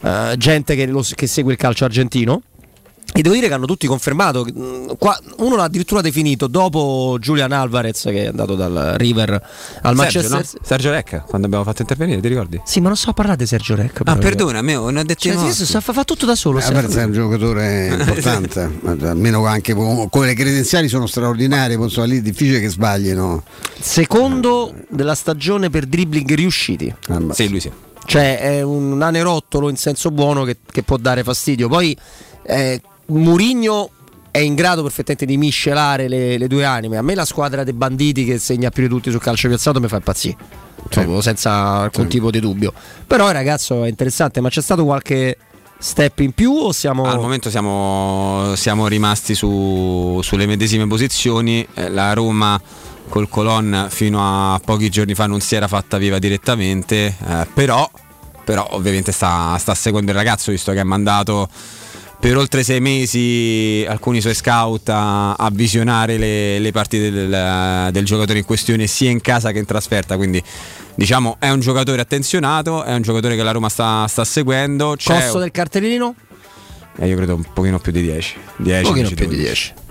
eh, 0.00 0.34
gente 0.36 0.76
che, 0.76 0.86
lo- 0.86 1.04
che 1.14 1.26
segue 1.26 1.52
il 1.52 1.58
calcio 1.58 1.84
argentino. 1.84 2.42
E 3.16 3.22
devo 3.22 3.34
dire 3.34 3.46
che 3.46 3.54
hanno 3.54 3.66
tutti 3.66 3.86
confermato. 3.86 4.44
mm, 4.44 4.88
qua- 4.98 5.16
uno 5.36 5.54
l'ha 5.54 5.62
addirittura 5.64 6.00
definito 6.00 6.48
dopo 6.48 7.16
Julian 7.20 7.52
Alvarez, 7.52 8.02
che 8.02 8.24
è 8.24 8.26
andato 8.26 8.56
dal 8.56 8.94
River 8.96 9.30
al 9.30 9.40
Sergio, 9.96 10.28
Manchester. 10.28 10.30
no? 10.30 10.42
Sergio 10.66 10.90
Recca, 10.90 11.20
quando 11.20 11.46
abbiamo 11.46 11.62
fatto 11.64 11.82
intervenire, 11.82 12.20
ti 12.20 12.26
ricordi? 12.26 12.60
Sì, 12.64 12.80
ma 12.80 12.88
non 12.88 12.96
so 12.96 13.12
parlare 13.12 13.36
di 13.38 13.46
Sergio 13.46 13.76
Recca. 13.76 14.02
Ah, 14.06 14.16
perdona, 14.16 14.58
a 14.58 14.62
me 14.62 14.72
non 14.74 14.96
ho 14.96 15.02
detto 15.04 15.20
Cioè, 15.28 15.34
no. 15.34 15.48
sa- 15.52 15.80
fa, 15.80 15.92
fa 15.92 16.02
tutto 16.02 16.26
da 16.26 16.34
solo. 16.34 16.58
Eh, 16.58 16.62
Sergio. 16.62 16.98
È 16.98 17.04
un 17.04 17.12
giocatore 17.12 17.86
importante, 17.98 18.80
almeno 19.02 19.46
anche 19.46 19.74
con, 19.74 20.08
con 20.08 20.24
le 20.24 20.34
credenziali 20.34 20.88
sono 20.88 21.06
straordinarie, 21.06 21.76
poi 21.76 21.84
insomma 21.86 22.06
lì 22.06 22.18
è 22.18 22.22
difficile 22.22 22.58
che 22.58 22.68
sbaglino. 22.68 23.44
Secondo 23.78 24.74
della 24.88 25.14
stagione 25.14 25.70
per 25.70 25.86
dribbling 25.86 26.34
riusciti. 26.34 26.92
Sì, 27.30 27.48
lui 27.48 27.60
sì. 27.60 27.70
Cioè 28.06 28.38
è 28.40 28.60
un 28.62 29.00
anerottolo 29.00 29.68
in 29.70 29.76
senso 29.76 30.10
buono 30.10 30.42
che, 30.42 30.56
che 30.68 30.82
può 30.82 30.96
dare 30.96 31.22
fastidio. 31.22 31.68
Poi 31.68 31.96
eh, 32.42 32.80
Murigno 33.06 33.90
è 34.30 34.38
in 34.38 34.54
grado 34.54 34.82
perfettamente 34.82 35.26
di 35.26 35.36
miscelare 35.36 36.08
le, 36.08 36.38
le 36.38 36.46
due 36.48 36.64
anime. 36.64 36.96
A 36.96 37.02
me 37.02 37.14
la 37.14 37.24
squadra 37.24 37.62
dei 37.62 37.72
banditi 37.72 38.24
che 38.24 38.38
segna 38.38 38.70
più 38.70 38.82
di 38.82 38.88
tutti 38.88 39.10
sul 39.10 39.20
calcio 39.20 39.48
piazzato 39.48 39.80
mi 39.80 39.88
fa 39.88 39.96
impazzire. 39.96 40.36
Proprio 40.88 41.20
senza 41.20 41.52
alcun 41.52 42.08
tipo 42.08 42.30
di 42.30 42.40
dubbio. 42.40 42.72
Però 43.06 43.30
ragazzo 43.30 43.84
è 43.84 43.88
interessante, 43.88 44.40
ma 44.40 44.48
c'è 44.48 44.60
stato 44.60 44.84
qualche 44.84 45.36
step 45.78 46.18
in 46.20 46.32
più 46.32 46.52
o 46.52 46.72
siamo... 46.72 47.04
Al 47.04 47.20
momento 47.20 47.48
siamo, 47.48 48.54
siamo 48.56 48.86
rimasti 48.88 49.34
su- 49.34 50.20
sulle 50.22 50.46
medesime 50.46 50.86
posizioni. 50.86 51.66
Eh, 51.74 51.90
La 51.90 52.12
Roma 52.12 52.60
col 53.08 53.28
Colon 53.28 53.86
fino 53.90 54.54
a 54.54 54.60
pochi 54.64 54.88
giorni 54.88 55.14
fa 55.14 55.26
non 55.26 55.40
si 55.40 55.54
era 55.54 55.68
fatta 55.68 55.96
viva 55.98 56.18
direttamente, 56.18 57.14
eh, 57.24 57.46
però, 57.52 57.88
però 58.44 58.66
ovviamente 58.70 59.12
sta, 59.12 59.56
sta 59.58 59.74
seguendo 59.74 60.10
il 60.10 60.16
ragazzo 60.16 60.50
visto 60.50 60.72
che 60.72 60.80
ha 60.80 60.84
mandato 60.84 61.48
per 62.24 62.38
oltre 62.38 62.62
sei 62.62 62.80
mesi 62.80 63.84
alcuni 63.86 64.22
suoi 64.22 64.32
scout 64.32 64.88
a, 64.88 65.34
a 65.34 65.50
visionare 65.52 66.16
le, 66.16 66.58
le 66.58 66.72
partite 66.72 67.10
del, 67.10 67.90
del 67.92 68.04
giocatore 68.06 68.38
in 68.38 68.46
questione 68.46 68.86
sia 68.86 69.10
in 69.10 69.20
casa 69.20 69.52
che 69.52 69.58
in 69.58 69.66
trasferta. 69.66 70.16
Quindi 70.16 70.42
diciamo 70.94 71.36
è 71.38 71.50
un 71.50 71.60
giocatore 71.60 72.00
attenzionato, 72.00 72.82
è 72.82 72.94
un 72.94 73.02
giocatore 73.02 73.36
che 73.36 73.42
la 73.42 73.50
Roma 73.50 73.68
sta, 73.68 74.06
sta 74.08 74.24
seguendo. 74.24 74.94
C'è 74.96 75.20
Costo 75.20 75.38
del 75.38 75.50
cartellino? 75.50 76.14
eh, 76.96 77.08
io 77.08 77.16
credo 77.16 77.34
un 77.34 77.44
pochino 77.52 77.78
più 77.78 77.92
di 77.92 78.00
10. 78.00 78.36
10 78.56 78.78
Un 78.78 78.82
pochino 78.84 79.08
11, 79.08 79.14
più 79.14 79.26
di 79.26 79.36
12. 79.36 79.44
10. 79.44 79.83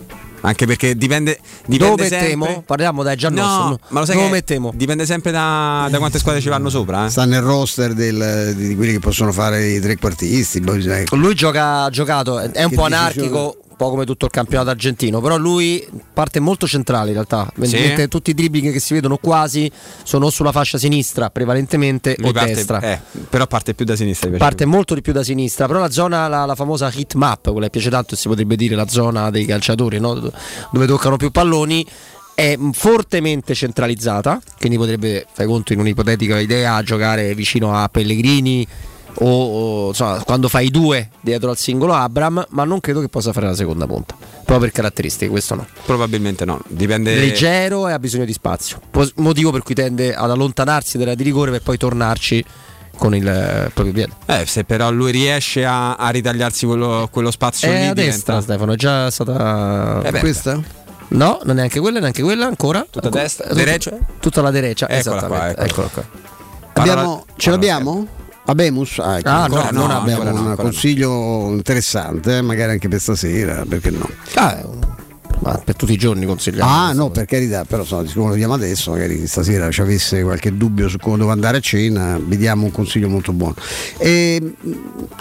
Anche 0.46 0.66
perché 0.66 0.96
dipende, 0.98 1.40
dipende 1.66 1.96
Dove 1.96 2.08
sempre- 2.10 2.36
mettiamo? 2.36 2.64
Parliamo 2.66 3.02
dai 3.04 3.16
già 3.16 3.30
No, 3.30 3.80
ma 3.90 4.00
lo 4.00 4.06
sai 4.06 4.16
Dove 4.16 4.28
che 4.28 4.34
mettiamo? 4.34 4.72
dipende 4.76 5.06
sempre 5.06 5.32
da, 5.32 5.88
da 5.90 5.98
quante 6.00 6.20
squadre 6.20 6.42
ci 6.42 6.50
vanno 6.50 6.70
sopra. 6.70 7.06
eh. 7.06 7.10
Sta 7.10 7.24
nel 7.26 7.42
roster 7.42 7.94
del- 7.94 8.54
di 8.56 8.76
quelli 8.76 8.92
che 8.92 9.00
possono 9.00 9.32
fare 9.32 9.66
i 9.68 9.80
trequartisti. 9.80 10.60
bisogna- 10.60 11.04
Lui 11.12 11.34
gioca, 11.34 11.84
ha 11.84 11.90
giocato, 11.90 12.40
è 12.40 12.64
un 12.64 12.70
Che 12.70 12.76
po' 12.76 12.84
anarchico, 12.84 13.58
po' 13.84 13.90
come 13.90 14.06
tutto 14.06 14.26
il 14.26 14.32
campionato 14.32 14.70
argentino, 14.70 15.20
però 15.20 15.38
lui 15.38 15.86
parte 16.14 16.40
molto 16.40 16.68
centrale 16.68 17.08
in 17.08 17.14
realtà. 17.14 17.52
Sì. 17.62 18.08
Tutti 18.08 18.30
i 18.30 18.34
dribbling 18.34 18.72
che 18.72 18.80
si 18.80 18.94
vedono 18.94 19.18
quasi 19.18 19.70
sono 20.04 20.30
sulla 20.30 20.52
fascia 20.52 20.78
sinistra 20.78 21.30
prevalentemente 21.30 22.16
Lui 22.20 22.30
o 22.30 22.32
parte- 22.32 22.54
destra. 22.54 22.80
eh, 22.80 23.00
però 23.30 23.46
parte 23.48 23.74
più 23.74 23.86
da 23.86 23.96
sinistra. 23.96 24.30
Parte 24.38 24.66
molto 24.66 24.94
di 24.94 25.02
più 25.02 25.12
da 25.12 25.24
sinistra, 25.24 25.68
però 25.68 25.80
la 25.80 25.92
zona, 25.92 26.28
la, 26.28 26.46
la 26.46 26.56
famosa 26.56 26.92
hit 26.94 27.16
map, 27.16 27.52
quella 27.52 27.66
che 27.66 27.72
piace 27.72 27.90
tanto, 27.90 28.16
si 28.16 28.28
potrebbe 28.28 28.56
dire 28.56 28.76
la 28.76 28.88
zona 28.88 29.30
dei 29.30 29.46
calciatori, 29.46 30.00
no? 30.00 30.14
dove 30.72 30.88
toccano 30.88 31.18
più 31.18 31.32
palloni, 31.32 31.86
è 32.36 32.58
fortemente 32.72 33.54
centralizzata, 33.54 34.42
quindi 34.58 34.78
potrebbe, 34.78 35.26
fai 35.32 35.46
conto 35.46 35.74
in 35.74 35.80
un'ipotetica 35.80 36.40
idea, 36.40 36.82
giocare 36.82 37.36
vicino 37.36 37.76
a 37.76 37.88
Pellegrini, 37.90 38.66
o, 39.16 39.26
o, 39.26 39.88
insomma, 39.90 40.24
quando 40.24 40.50
fai 40.50 40.70
due 40.70 41.10
dietro 41.22 41.50
al 41.50 41.58
singolo 41.58 41.94
Abram, 41.94 42.46
ma 42.50 42.64
non 42.64 42.80
credo 42.80 43.00
che 43.00 43.10
possa 43.10 43.32
fare 43.34 43.46
la 43.48 43.56
seconda 43.56 43.86
punta. 43.86 44.16
Proprio 44.18 44.60
per 44.60 44.72
caratteristiche, 44.72 45.30
questo 45.30 45.56
no. 45.56 45.66
Probabilmente 45.86 46.46
no, 46.46 46.60
dipende. 46.68 47.16
Leggero 47.16 47.88
e 47.88 47.94
ha 47.94 48.00
bisogno 48.00 48.26
di 48.26 48.34
spazio. 48.34 48.80
Motivo 49.16 49.52
per 49.52 49.64
cui 49.64 49.76
tende 49.76 50.14
ad 50.14 50.30
allontanarsi 50.30 50.98
dalla 50.98 51.16
di 51.16 51.24
rigore 51.24 51.52
per 51.52 51.62
poi 51.62 51.78
tornarci 51.78 52.44
con 52.98 53.16
il 53.16 53.28
eh, 53.28 53.72
proprio 53.74 53.94
piede. 53.94 54.14
Eh, 54.26 54.46
se 54.46 54.64
però 54.66 54.92
lui 54.92 55.12
riesce 55.12 55.66
a, 55.66 55.96
a 55.96 56.10
ritagliarsi 56.10 56.66
quello, 56.66 57.08
quello 57.12 57.32
spazio 57.32 57.68
È 57.68 57.72
lì 57.72 57.78
a 57.88 57.94
diventa- 57.94 58.02
destra 58.02 58.42
Stefano, 58.42 58.74
è 58.74 58.76
già 58.76 59.10
stata 59.10 60.02
Eh 60.04 60.12
beh, 60.12 60.20
Questa? 60.20 60.62
No, 61.10 61.40
non 61.44 61.56
neanche 61.56 61.80
quella, 61.80 62.00
neanche 62.00 62.22
quella 62.24 62.46
ancora. 62.46 62.86
Tutta 62.90 63.08
a 63.08 63.12
destra? 63.12 63.48
Tutta-? 63.48 63.98
Tutta 64.20 64.42
la 64.42 64.52
derecha, 64.52 64.88
Eccola 64.90 65.20
qua, 65.26 65.28
esattamente. 65.50 65.62
eccola. 65.62 65.88
Eccola 65.88 66.06
qua. 66.10 66.82
Abbiamo, 66.82 67.26
ce 67.36 67.50
l'abbiamo? 67.52 68.08
Abemus? 68.46 69.00
Ah, 69.00 69.20
Ah, 69.24 69.48
no, 69.48 69.70
non 69.72 69.88
no, 69.88 69.98
abbiamo 70.00 70.24
no, 70.24 70.34
un 70.34 70.48
no. 70.50 70.56
consiglio 70.56 71.50
interessante, 71.54 72.38
eh, 72.38 72.42
magari 72.42 72.72
anche 72.74 72.88
per 72.90 73.00
stasera, 73.00 73.64
perché 73.68 73.90
no? 73.90 74.08
Ah, 74.36 74.58
ma 75.44 75.62
per 75.64 75.76
tutti 75.76 75.92
i 75.92 75.98
giorni 75.98 76.26
consigliamo. 76.26 76.70
Ah 76.70 76.94
no, 76.94 77.10
per 77.10 77.26
carità, 77.26 77.66
però 77.66 77.84
siccome 77.84 78.26
lo 78.26 78.32
vediamo 78.32 78.54
adesso, 78.54 78.92
magari 78.92 79.28
stasera 79.28 79.70
ci 79.72 79.82
avesse 79.82 80.24
qualche 80.24 80.56
dubbio 80.56 80.88
su 80.88 80.98
come 80.98 81.18
dove 81.18 81.32
andare 81.32 81.58
a 81.58 81.60
cena, 81.60 82.18
vi 82.24 82.38
diamo 82.38 82.66
un 82.66 82.72
consiglio 82.72 83.10
molto 83.10 83.34
buono. 83.34 83.56
E, 83.98 84.42
mh, 84.42 84.72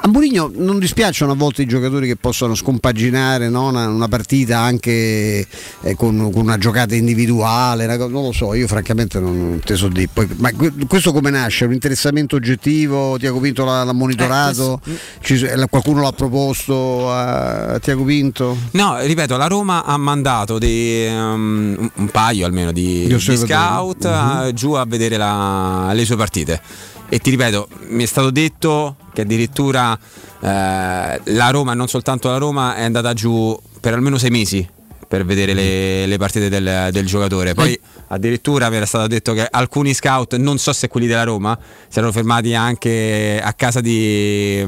a 0.02 0.08
Mourinho 0.08 0.52
non 0.54 0.78
dispiacciono 0.78 1.32
a 1.32 1.34
volte 1.34 1.62
i 1.62 1.66
giocatori 1.66 2.06
che 2.06 2.16
possono 2.16 2.54
scompaginare 2.54 3.48
no, 3.48 3.68
una, 3.68 3.88
una 3.88 4.08
partita 4.08 4.60
anche 4.60 5.46
eh, 5.82 5.94
con, 5.96 6.30
con 6.32 6.42
una 6.42 6.58
giocata 6.58 6.94
individuale, 6.94 7.84
una 7.84 7.96
non 7.96 8.24
lo 8.24 8.32
so, 8.32 8.54
io 8.54 8.68
francamente 8.68 9.18
non 9.18 9.60
te 9.64 9.74
so 9.74 9.88
dire. 9.88 10.08
Poi, 10.12 10.28
ma 10.36 10.50
que- 10.52 10.72
questo 10.86 11.12
come 11.12 11.30
nasce? 11.30 11.64
Un 11.64 11.72
interessamento 11.72 12.36
oggettivo? 12.36 13.18
Tiago 13.18 13.40
Pinto 13.40 13.64
l'ha, 13.64 13.82
l'ha 13.82 13.92
monitorato? 13.92 14.80
Ci 15.20 15.42
eh, 15.42 15.66
qualcuno 15.68 16.00
l'ha 16.00 16.12
proposto 16.12 17.10
a 17.10 17.78
Tiago 17.80 18.04
Pinto? 18.04 18.56
No, 18.72 19.00
ripeto, 19.00 19.36
la 19.36 19.46
Roma 19.46 19.84
ha 19.84 19.96
mandato 20.12 20.58
dei, 20.58 21.08
um, 21.08 21.90
un- 21.96 22.08
paio 22.10 22.44
almeno 22.46 22.70
di, 22.72 23.00
Di 23.00 23.06
di 23.06 23.14
osservatori. 23.14 23.52
scout 23.52 24.04
eh, 24.04 24.52
giù 24.54 24.72
a 24.72 24.84
vedere 24.84 25.16
la- 25.16 25.90
le 25.92 26.04
sue 26.04 26.16
partite. 26.16 26.60
E 27.08 27.18
ti 27.18 27.30
ripeto, 27.30 27.68
mi 27.88 28.02
è 28.04 28.06
stato 28.06 28.30
detto 28.30 28.96
che 29.12 29.22
addirittura 29.22 29.98
eh, 30.44 31.20
la 31.24 31.50
Roma, 31.50 31.72
e 31.72 31.74
non 31.74 31.86
soltanto 31.88 32.28
la 32.28 32.38
Roma, 32.38 32.74
è 32.76 32.82
andata 32.84 33.12
giù 33.14 33.56
per 33.80 33.94
almeno 33.94 34.18
sei 34.18 34.30
mesi 34.30 34.66
per 35.12 35.26
vedere 35.26 35.52
le, 35.52 36.06
le 36.06 36.16
partite 36.16 36.48
del, 36.48 36.88
del 36.90 37.04
giocatore. 37.04 37.52
Poi 37.52 37.78
addirittura 38.08 38.70
mi 38.70 38.76
era 38.76 38.86
stato 38.86 39.08
detto 39.08 39.34
che 39.34 39.46
alcuni 39.50 39.92
scout, 39.92 40.36
non 40.36 40.56
so 40.56 40.72
se 40.72 40.88
quelli 40.88 41.06
della 41.06 41.24
Roma, 41.24 41.58
si 41.86 41.98
erano 41.98 42.14
fermati 42.14 42.54
anche 42.54 43.38
a 43.44 43.52
casa 43.52 43.82
di, 43.82 44.66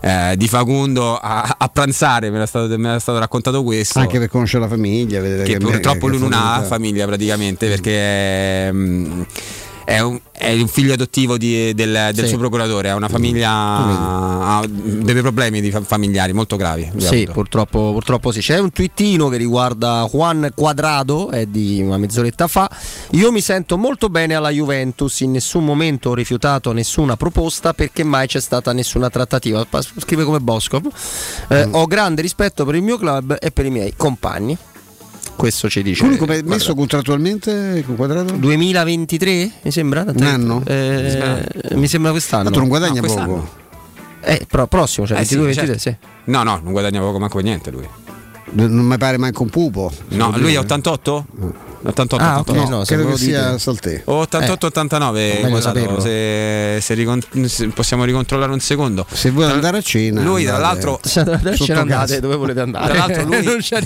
eh, 0.00 0.34
di 0.38 0.48
Facundo 0.48 1.18
a, 1.18 1.56
a 1.58 1.68
pranzare, 1.68 2.30
mi 2.30 2.36
era, 2.36 2.46
stato, 2.46 2.78
mi 2.78 2.86
era 2.86 2.98
stato 2.98 3.18
raccontato 3.18 3.62
questo. 3.62 3.98
Anche 3.98 4.18
per 4.18 4.28
conoscere 4.30 4.62
la 4.62 4.70
famiglia, 4.70 5.20
vedere 5.20 5.42
che 5.42 5.52
che, 5.52 5.58
purtroppo 5.58 6.06
che 6.06 6.12
lui 6.12 6.20
non 6.20 6.32
ha 6.32 6.62
famiglia- 6.62 7.04
praticamente 7.04 7.68
perché 7.68 8.72
mm, 8.72 9.22
è 9.84 10.00
un, 10.00 10.18
è 10.32 10.52
un 10.52 10.66
figlio 10.68 10.94
adottivo 10.94 11.36
di- 11.36 11.74
del, 11.74 12.10
del 12.12 12.24
Sì. 12.24 12.28
suo 12.28 12.38
procuratore, 12.38 12.90
ha 12.90 12.94
una 12.94 13.08
famiglia, 13.08 13.50
ha 13.52 14.64
dei 14.66 15.14
problemi 15.20 15.60
di 15.60 15.70
fa- 15.70 15.82
familiari 15.82 16.32
molto 16.32 16.56
gravi. 16.56 16.90
Sì, 16.96 17.28
purtroppo, 17.32 17.92
purtroppo 17.92 18.32
sì. 18.32 18.40
C'è 18.40 18.58
un 18.58 18.70
twittino 18.72 19.28
che 19.28 19.36
riguarda 19.36 20.06
Juan 20.10 20.50
Quadrado, 20.54 21.30
è 21.30 21.46
di 21.46 21.80
una 21.82 21.98
mezz'oretta 21.98 22.46
fa. 22.48 22.70
Io 23.10 23.30
mi 23.32 23.40
sento 23.40 23.76
molto 23.78 24.08
bene 24.08 24.34
alla 24.34 24.50
Juventus, 24.50 25.20
in 25.20 25.32
nessun 25.32 25.64
momento 25.64 26.10
ho 26.10 26.14
rifiutato 26.14 26.72
nessuna 26.72 27.16
proposta 27.16 27.72
perché 27.74 28.04
mai 28.04 28.26
c'è 28.26 28.40
stata 28.40 28.72
nessuna 28.72 29.10
trattativa. 29.10 29.66
Scrive 29.98 30.24
come 30.24 30.40
Boscov. 30.40 30.86
Eh, 31.48 31.62
Mm. 31.66 31.74
Ho 31.74 31.86
grande 31.86 32.20
rispetto 32.20 32.64
per 32.64 32.74
il 32.74 32.82
mio 32.82 32.98
club 32.98 33.36
e 33.40 33.50
per 33.50 33.64
i 33.64 33.70
miei 33.70 33.94
compagni. 33.96 34.56
Questo 35.36 35.68
ci 35.68 35.82
dice. 35.82 36.02
Quello 36.02 36.16
come 36.16 36.38
è 36.38 36.42
messo 36.42 36.74
contrattualmente 36.74 37.82
con 37.84 37.96
quadrato? 37.96 38.34
2023 38.34 39.50
mi 39.62 39.70
sembra? 39.70 40.04
Un 40.06 40.22
anno? 40.22 40.62
Eh, 40.66 41.18
mi 41.72 41.86
sembra 41.88 42.10
quest'anno. 42.12 42.44
Tanto 42.44 42.58
non 42.60 42.68
guadagna 42.68 43.00
No, 43.00 43.06
poco. 43.06 43.12
quest'anno. 43.14 43.48
Eh, 44.20 44.46
però 44.48 44.66
prossimo, 44.66 45.06
cioè 45.06 45.20
Eh 45.20 45.24
sì, 45.24 45.36
22-23, 45.36 45.52
certo. 45.52 45.78
sì. 45.78 45.96
No, 46.24 46.42
no, 46.44 46.60
non 46.62 46.72
guadagna 46.72 47.00
poco 47.00 47.18
manco 47.18 47.38
niente 47.40 47.70
lui. 47.70 47.86
Non 48.52 48.70
mi 48.86 48.96
pare 48.96 49.18
manco 49.18 49.42
un 49.42 49.50
pupo. 49.50 49.92
No, 50.10 50.32
lui 50.38 50.54
è 50.54 50.58
88? 50.58 51.26
88, 51.86 52.24
Ah, 52.24 52.38
88. 52.38 52.62
ok, 52.62 52.68
no, 52.70 52.82
credo 52.84 53.06
che 53.10 53.16
sia 53.18 53.58
Saltè. 53.58 54.02
O 54.06 54.22
88-89, 54.22 55.12
meglio 55.12 55.48
guardato, 55.48 55.60
saperlo. 55.78 56.00
se, 56.00 56.78
se 56.80 56.94
ricon- 56.94 57.22
se 57.46 57.68
possiamo 57.68 58.04
ricontrollare 58.04 58.52
un 58.52 58.60
secondo. 58.60 59.06
Se 59.10 59.30
vuoi 59.30 59.50
andare 59.50 59.78
a 59.78 59.82
cena. 59.82 60.22
Lui, 60.22 60.44
tra 60.44 60.58
l'altro, 60.58 60.98
Se 61.02 61.20
andate 61.72 62.20
dove 62.20 62.36
volete 62.36 62.60
andare. 62.60 62.94
Tra 62.94 63.06
l'altro 63.06 63.24
lui- 63.28 63.42
non, 63.44 63.58
c'è- 63.58 63.82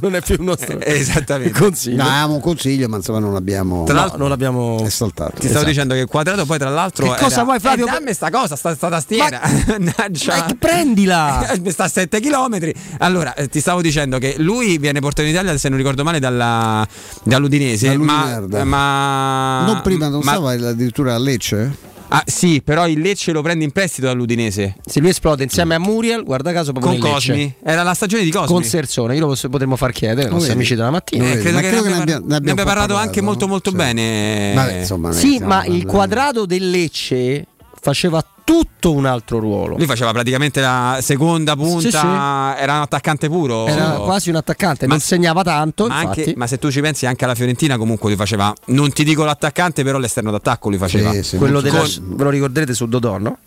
non 0.00 0.14
è 0.14 0.22
più 0.22 0.36
un 0.38 0.44
nostro 0.46 0.80
Esattamente. 0.82 1.58
consiglio. 1.58 2.02
No, 2.02 2.08
avevamo 2.08 2.34
un 2.34 2.40
consiglio, 2.40 2.88
ma 2.88 2.96
insomma 2.96 3.18
non 3.18 3.32
l'abbiamo. 3.32 3.84
Tra 3.84 3.94
No, 3.94 4.00
l'altro- 4.00 4.18
non 4.18 4.28
l'abbiamo 4.28 4.84
È 4.84 4.88
saltato. 4.88 5.40
Ti 5.40 5.48
stavo 5.48 5.64
dicendo 5.64 5.94
che 5.94 6.06
Quadrato 6.06 6.44
poi 6.46 6.58
tra 6.58 6.70
l'altro 6.70 7.10
Che 7.12 7.20
cosa 7.20 7.34
era- 7.34 7.44
vuoi, 7.44 7.60
Flavio? 7.60 7.86
Eh, 7.86 7.90
dammi 7.90 8.12
sta 8.14 8.30
cosa, 8.30 8.56
sta, 8.56 8.74
sta 8.74 8.88
tastiera. 8.88 9.40
Ma 9.78 10.08
che 10.46 10.56
prendila! 10.58 11.54
Sta 11.68 11.84
a 11.84 11.88
7 11.88 12.20
km. 12.20 12.70
Allora, 12.98 13.34
eh, 13.34 13.48
ti 13.48 13.60
stavo 13.60 13.80
dicendo 13.82 14.18
che 14.18 14.34
lui 14.38 14.78
viene 14.78 15.00
portato 15.00 15.22
in 15.28 15.34
Italia, 15.34 15.56
se 15.58 15.68
non 15.68 15.78
ricordo 15.78 16.02
male, 16.04 16.18
dalla, 16.18 16.86
dall'Udinese. 17.42 17.96
Ma, 17.98 18.40
ma- 18.64 19.64
Non 19.66 19.80
prima, 19.82 20.08
non 20.08 20.20
ma- 20.22 20.32
stava 20.32 20.50
addirittura 20.52 21.14
a 21.14 21.18
Lecce? 21.18 21.90
Ah, 22.14 22.22
sì, 22.26 22.60
però 22.62 22.86
il 22.86 23.00
Lecce 23.00 23.32
lo 23.32 23.40
prende 23.40 23.64
in 23.64 23.70
prestito 23.70 24.06
dall'Udinese. 24.06 24.76
Se 24.84 25.00
lui 25.00 25.08
esplode 25.08 25.44
insieme 25.44 25.74
a 25.74 25.78
Muriel, 25.78 26.24
guarda 26.24 26.52
caso 26.52 26.72
proprio 26.72 26.98
Con. 27.00 27.10
Cosmi. 27.10 27.54
Era 27.64 27.82
la 27.82 27.94
stagione 27.94 28.22
di 28.22 28.30
Cosmi. 28.30 28.48
Con 28.48 28.64
Sersone, 28.64 29.16
io 29.16 29.26
lo 29.26 29.34
potremmo 29.48 29.76
far 29.76 29.92
chiedere, 29.92 30.26
ai 30.28 30.32
nostri 30.32 30.52
amici 30.52 30.74
della 30.74 30.90
mattina. 30.90 31.24
Eh, 31.30 31.38
credo 31.38 31.56
Ma 31.56 31.60
che 31.62 31.68
credo 31.68 31.82
che 31.84 31.88
ne 31.88 31.94
abbia, 31.96 32.16
abbia- 32.16 32.38
ne 32.38 32.50
abbia 32.50 32.64
parlato 32.64 32.96
anche 32.96 33.22
molto 33.22 33.48
molto 33.48 33.70
sì. 33.70 33.76
bene. 33.76 34.52
Vabbè, 34.54 34.78
insomma, 34.80 35.10
Sì, 35.12 35.38
ma 35.38 35.60
il 35.64 35.84
parlando- 35.84 35.86
quadrato 35.90 36.44
del 36.46 36.68
Lecce 36.70 37.46
faceva 37.80 38.22
tutto 38.44 38.92
un 38.92 39.06
altro 39.06 39.38
ruolo. 39.38 39.76
Lui 39.76 39.86
faceva 39.86 40.10
praticamente 40.12 40.60
la 40.60 40.98
seconda 41.00 41.54
punta, 41.56 41.80
Sì, 41.80 41.90
sì. 41.90 41.96
era 42.62 42.74
un 42.76 42.80
attaccante 42.82 43.28
puro. 43.28 43.66
Era 43.66 43.90
quasi 44.00 44.30
un 44.30 44.36
attaccante, 44.36 44.86
Ma- 44.86 44.92
non 44.92 45.00
segnava 45.00 45.42
tanto, 45.42 45.86
Ma, 45.86 46.00
infatti. 46.02 46.20
anche- 46.20 46.34
ma 46.36 46.46
se 46.46 46.58
tu 46.58 46.70
ci 46.70 46.80
pensi 46.80 47.06
anche 47.06 47.24
alla 47.24 47.34
Fiorentina 47.34 47.76
comunque 47.78 48.08
lui 48.08 48.18
faceva, 48.18 48.52
non 48.66 48.90
ti 48.92 49.04
dico 49.04 49.24
l'attaccante, 49.24 49.82
però 49.84 49.98
l'esterno 49.98 50.30
d'attacco 50.30 50.68
lui 50.68 50.78
faceva. 50.78 51.12
Sì, 51.12 51.22
sì, 51.22 51.36
Quello 51.36 51.60
della, 51.60 51.78
Con- 51.80 52.16
ve 52.16 52.24
lo 52.24 52.30
ricorderete 52.30 52.74
su 52.74 52.86
Dodò, 52.86 53.18
no? 53.18 53.38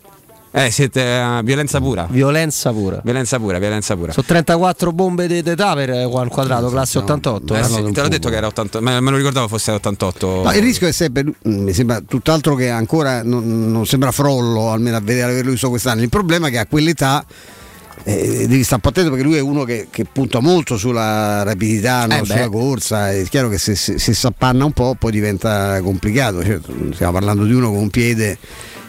Eh, 0.58 0.70
siete 0.70 1.02
eh, 1.02 1.40
violenza 1.44 1.80
pura. 1.80 2.06
Violenza 2.08 2.72
pura. 2.72 3.02
Violenza 3.04 3.38
pura, 3.38 3.58
violenza 3.58 3.94
pura. 3.94 4.12
Sono 4.12 4.24
34 4.26 4.90
bombe 4.90 5.26
di 5.26 5.36
età 5.36 5.74
per 5.74 5.90
eh, 5.90 6.04
Juan 6.04 6.28
Quadrato, 6.28 6.70
classe 6.70 6.96
88. 6.96 7.54
Eh 7.54 7.58
eh. 7.58 7.64
sì, 7.64 7.92
te 7.92 8.00
l'ho 8.00 8.08
detto 8.08 8.30
che 8.30 8.36
era 8.36 8.46
88, 8.46 8.80
me, 8.82 8.98
me 9.00 9.10
lo 9.10 9.18
ricordavo 9.18 9.48
fosse 9.48 9.72
88. 9.72 10.44
No, 10.44 10.52
il 10.52 10.62
rischio 10.62 10.86
è 10.86 10.92
sempre, 10.92 11.24
mm, 11.24 11.32
mi 11.44 11.74
sembra 11.74 12.00
tutt'altro 12.00 12.54
che 12.54 12.70
ancora 12.70 13.22
non, 13.22 13.70
non 13.70 13.84
sembra 13.84 14.10
frollo, 14.12 14.70
almeno 14.70 14.96
a 14.96 15.00
vedere 15.00 15.32
averlo 15.32 15.50
visto 15.50 15.68
quest'anno. 15.68 16.00
Il 16.00 16.08
problema 16.08 16.46
è 16.46 16.50
che 16.50 16.58
a 16.58 16.64
quell'età 16.64 17.22
eh, 18.04 18.46
devi 18.48 18.62
stare 18.62 18.76
un 18.76 18.80
po' 18.80 18.88
attento 18.88 19.10
perché 19.10 19.24
lui 19.26 19.36
è 19.36 19.40
uno 19.40 19.64
che, 19.64 19.88
che 19.90 20.06
punta 20.10 20.40
molto 20.40 20.78
sulla 20.78 21.42
rapidità, 21.42 22.06
no? 22.06 22.14
Eh 22.14 22.24
sulla 22.24 22.48
corsa. 22.48 23.12
È 23.12 23.22
chiaro 23.24 23.50
che 23.50 23.58
se, 23.58 23.74
se, 23.74 23.98
se 23.98 24.14
si 24.14 24.26
appanna 24.26 24.64
un 24.64 24.72
po' 24.72 24.96
poi 24.98 25.10
diventa 25.12 25.78
complicato. 25.82 26.42
Certo, 26.42 26.72
stiamo 26.94 27.12
parlando 27.12 27.44
di 27.44 27.52
uno 27.52 27.68
con 27.68 27.80
un 27.80 27.90
piede 27.90 28.38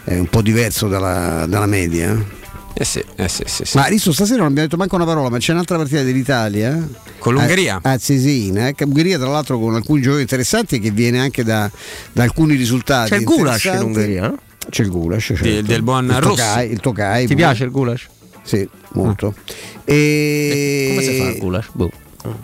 eh, 0.08 0.18
un 0.18 0.26
po' 0.28 0.42
diverso 0.42 0.88
dalla, 0.88 1.46
dalla 1.46 1.66
media. 1.66 2.12
eh. 2.12 2.36
Eh 2.80 2.84
sì, 2.84 3.02
eh 3.16 3.28
sì, 3.28 3.42
sì, 3.46 3.64
sì. 3.64 3.76
Ma 3.76 3.86
Risto 3.86 4.12
stasera 4.12 4.38
non 4.38 4.48
abbiamo 4.48 4.68
detto 4.68 4.76
manco 4.78 4.94
una 4.94 5.04
parola, 5.04 5.28
ma 5.30 5.38
c'è 5.38 5.52
un'altra 5.52 5.76
partita 5.78 6.02
dell'Italia. 6.04 6.88
Con 7.18 7.34
l'Ungheria? 7.34 7.80
A, 7.82 7.90
a 7.92 7.98
Cesina, 7.98 8.68
eh, 8.68 8.74
Ungheria 8.84 9.18
tra 9.18 9.28
l'altro 9.28 9.58
con 9.58 9.74
alcuni 9.74 9.98
giocatori 10.00 10.22
interessanti 10.22 10.78
che 10.78 10.92
viene 10.92 11.18
anche 11.18 11.42
da, 11.42 11.68
da 12.12 12.22
alcuni 12.22 12.54
risultati. 12.54 13.10
C'è 13.10 13.16
il 13.16 13.24
Gulash 13.24 13.64
in. 13.64 13.80
Ungheria, 13.82 14.28
no? 14.28 14.38
C'è 14.70 14.82
il 14.84 14.90
Gulash, 14.90 15.24
certo. 15.24 15.42
Del- 15.42 15.64
del 15.64 15.82
buon 15.82 16.04
il 16.04 16.12
Rossi. 16.20 16.36
Tokai, 16.36 16.70
il 16.70 16.80
Tokai, 16.80 17.26
Ti 17.26 17.34
piace 17.34 17.64
il 17.64 17.70
goulash? 17.72 18.06
Sì, 18.44 18.68
molto. 18.92 19.34
E... 19.84 20.86
Come 20.90 21.02
si 21.02 21.18
fa 21.18 21.28
il 21.30 21.38
goulash? 21.38 21.66
Boh. 21.72 21.90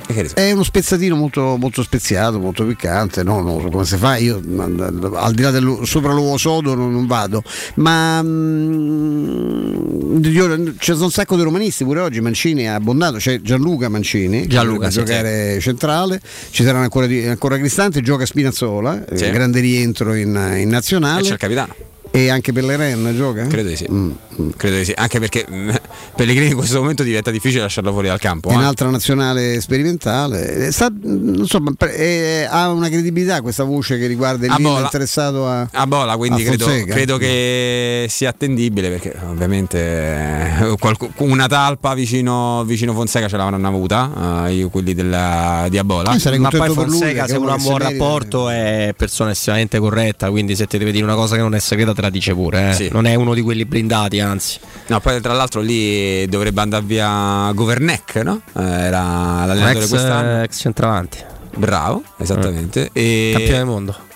Eh, 0.06 0.28
so. 0.28 0.34
È 0.34 0.52
uno 0.52 0.62
spezzatino 0.62 1.16
molto, 1.16 1.56
molto 1.56 1.82
speziato, 1.82 2.38
molto 2.38 2.64
piccante. 2.64 3.22
No, 3.22 3.40
no, 3.40 3.68
come 3.70 3.84
si 3.84 3.96
fa? 3.96 4.16
Io 4.16 4.36
al 4.36 5.32
di 5.34 5.42
là 5.42 5.50
del 5.50 5.80
sopra 5.84 6.12
l'uovo 6.12 6.36
sodo 6.36 6.74
non, 6.74 6.92
non 6.92 7.06
vado. 7.06 7.42
Ma 7.76 8.22
mm, 8.22 10.24
io- 10.24 10.74
c'è 10.78 10.94
un 10.94 11.10
sacco 11.10 11.36
di 11.36 11.42
romanisti 11.42 11.84
pure 11.84 12.00
oggi. 12.00 12.20
Mancini 12.20 12.68
ha 12.68 12.74
abbondato. 12.74 13.16
C'è 13.18 13.40
Gianluca 13.40 13.88
Mancini 13.88 14.46
Gianluca, 14.46 14.90
sì, 14.90 14.98
giocare 14.98 15.58
centrale. 15.60 16.20
Ci 16.50 16.62
saranno 16.64 16.84
ancora, 16.84 17.06
ancora 17.06 17.56
Cristante. 17.58 18.00
Gioca 18.00 18.26
Spinazzola. 18.26 19.04
eh, 19.06 19.16
Sì. 19.16 19.30
grande 19.30 19.60
rientro 19.60 20.14
in, 20.14 20.28
in 20.28 20.36
E 20.36 20.64
nazionale. 20.64 21.22
c'è 21.22 21.32
il 21.32 21.38
capitano. 21.38 21.74
E 22.16 22.30
anche 22.30 22.52
Pellegrin 22.52 23.12
gioca? 23.16 23.44
Credo 23.48 23.70
di 23.70 23.74
sì. 23.74 23.88
Mm, 23.90 24.12
Credo 24.56 24.76
di 24.76 24.84
sì, 24.84 24.92
anche 24.94 25.18
perché 25.18 25.44
Pellegrini 26.14 26.50
in 26.50 26.56
questo 26.56 26.78
momento 26.78 27.02
diventa 27.02 27.32
difficile 27.32 27.62
lasciarlo 27.62 27.90
fuori 27.90 28.06
dal 28.06 28.20
campo. 28.20 28.50
È 28.50 28.52
eh. 28.52 28.56
un'altra 28.56 28.88
nazionale 28.88 29.60
sperimentale. 29.60 30.66
Eh, 30.66 30.70
sta- 30.70 30.92
non 31.02 31.44
so, 31.48 31.58
ma 31.58 31.72
pre- 31.76 31.96
eh, 31.96 32.46
ha 32.48 32.70
una 32.70 32.88
credibilità 32.88 33.40
questa 33.40 33.64
voce 33.64 33.98
che 33.98 34.06
riguarda 34.06 34.46
il 34.46 34.52
A 34.52 34.58
Milan 34.58 34.72
bola. 34.74 34.84
interessato 34.84 35.48
a. 35.48 35.68
A 35.72 35.86
bola, 35.88 36.16
quindi 36.16 36.42
a 36.42 36.52
credo, 36.52 36.66
credo 36.86 37.16
che 37.16 38.06
sia 38.08 38.28
attendibile 38.28 38.90
perché 38.90 39.16
ovviamente 39.28 39.78
eh, 39.80 40.76
una 41.16 41.48
talpa 41.48 41.94
vicino, 41.94 42.62
vicino 42.64 42.92
Fonseca 42.92 43.26
ce 43.26 43.36
l'avranno 43.36 43.66
avuta, 43.66 44.46
eh, 44.46 44.52
io- 44.52 44.68
quelli 44.68 44.94
della, 44.94 45.66
di 45.68 45.78
Abola. 45.78 46.16
ma 46.38 46.48
poi 46.48 46.70
Fonseca 46.70 47.26
se 47.26 47.34
uno 47.34 47.50
ha 47.50 47.54
un 47.56 47.62
buon 47.62 47.78
rapporto 47.78 48.48
è 48.50 48.94
persona 48.96 49.32
estremamente 49.32 49.80
corretta 49.80 50.30
quindi 50.30 50.54
se 50.54 50.68
ti 50.68 50.78
deve 50.78 50.92
dire 50.92 51.02
una 51.02 51.16
cosa 51.16 51.34
che 51.34 51.42
non 51.42 51.56
è 51.56 51.58
segreta 51.58 51.92
te 51.92 52.02
la 52.04 52.10
dice 52.10 52.32
pure 52.34 52.70
eh. 52.70 52.74
Sì. 52.74 52.88
non 52.92 53.06
è 53.06 53.14
uno 53.14 53.34
di 53.34 53.40
quelli 53.40 53.64
blindati 53.64 54.20
anzi 54.20 54.58
No, 54.86 55.00
poi 55.00 55.20
tra 55.20 55.32
l'altro 55.32 55.60
lì 55.62 56.26
dovrebbe 56.28 56.60
andare 56.60 56.84
via 56.84 57.50
Governec, 57.52 58.16
no? 58.16 58.42
Eh, 58.54 58.62
Era 58.62 59.00
l'allenatore 59.46 59.84
ex, 59.84 59.88
quest'anno. 59.88 60.42
ex 60.42 60.60
centravanti 60.60 61.18
Bravo, 61.56 62.02
esattamente. 62.18 62.90
E... 62.92 63.30
campione 63.32 63.56
del 63.58 63.66
mondo 63.66 63.96
Mm, 63.96 64.13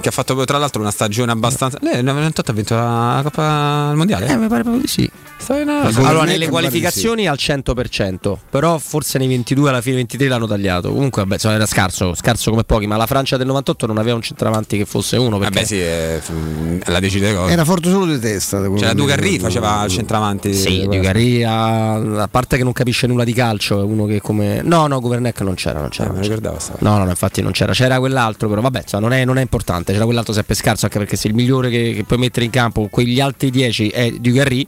Che 0.00 0.08
ha 0.08 0.12
fatto 0.12 0.44
tra 0.44 0.58
l'altro 0.58 0.80
una 0.80 0.90
stagione 0.90 1.32
abbastanza. 1.32 1.78
Lei 1.80 2.02
nel 2.02 2.04
98 2.04 2.50
ha 2.50 2.54
vinto 2.54 2.74
la 2.74 3.20
Coppa 3.22 3.88
al 3.90 3.96
Mondiale? 3.96 4.26
Eh, 4.28 4.36
mi 4.36 4.48
pare 4.48 4.62
proprio 4.62 4.82
di 4.82 4.88
sì. 4.88 5.10
Allora 5.46 6.24
nelle 6.24 6.48
qualificazioni 6.48 7.28
al 7.28 7.36
100% 7.38 8.34
però 8.48 8.78
forse 8.78 9.18
nei 9.18 9.28
22 9.28 9.68
alla 9.68 9.82
fine 9.82 9.96
23 9.96 10.28
l'hanno 10.28 10.46
tagliato 10.46 10.90
comunque 10.90 11.20
vabbè 11.20 11.34
insomma, 11.34 11.54
era 11.54 11.66
scarso 11.66 12.14
scarso 12.14 12.48
come 12.48 12.64
pochi 12.64 12.86
ma 12.86 12.96
la 12.96 13.04
Francia 13.04 13.36
del 13.36 13.46
98 13.48 13.86
non 13.86 13.98
aveva 13.98 14.16
un 14.16 14.22
centravanti 14.22 14.78
che 14.78 14.86
fosse 14.86 15.18
uno 15.18 15.36
perché 15.36 15.54
Vabbè, 15.54 15.66
sì, 15.66 15.80
eh, 15.80 16.20
mm, 16.32 16.80
la 16.86 17.00
decide 17.00 17.34
cosa. 17.34 17.52
Era 17.52 17.64
forte 17.64 17.90
solo 17.90 18.06
di 18.06 18.18
testa. 18.18 18.60
C'era 18.74 18.92
Dugarry, 18.92 19.22
ricordo. 19.22 19.44
faceva 19.44 19.84
il 19.84 19.90
centravanti. 19.90 20.54
Sì, 20.54 20.86
Garia, 20.88 22.22
a 22.22 22.28
parte 22.28 22.56
che 22.56 22.64
non 22.64 22.72
capisce 22.72 23.06
nulla 23.06 23.24
di 23.24 23.32
calcio, 23.32 23.80
è 23.80 23.84
uno 23.84 24.06
che 24.06 24.20
come. 24.20 24.62
No, 24.62 24.86
no, 24.86 25.00
Governec 25.00 25.40
non 25.42 25.54
c'era, 25.54 25.80
non 25.80 25.90
c'era. 25.90 26.10
Eh, 26.10 26.12
me 26.12 26.16
lo 26.16 26.22
ricordavo 26.22 26.58
sta 26.58 26.74
No, 26.80 26.98
no, 26.98 27.04
no, 27.04 27.10
infatti 27.10 27.42
non 27.42 27.52
c'era, 27.52 27.72
c'era 27.72 27.98
quell'altro, 27.98 28.48
però 28.48 28.60
vabbè, 28.60 28.80
insomma, 28.82 29.08
non, 29.08 29.12
è, 29.12 29.24
non 29.24 29.33
è 29.38 29.42
importante, 29.42 29.92
c'era 29.92 30.04
quell'altro 30.04 30.32
sempre 30.32 30.54
scarso, 30.54 30.86
anche 30.86 30.98
perché 30.98 31.16
se 31.16 31.28
il 31.28 31.34
migliore 31.34 31.70
che, 31.70 31.92
che 31.94 32.04
puoi 32.04 32.18
mettere 32.18 32.44
in 32.44 32.50
campo 32.50 32.80
con 32.80 32.90
quegli 32.90 33.20
altri 33.20 33.50
10 33.50 33.88
è 33.88 34.10
Dugarry, 34.12 34.66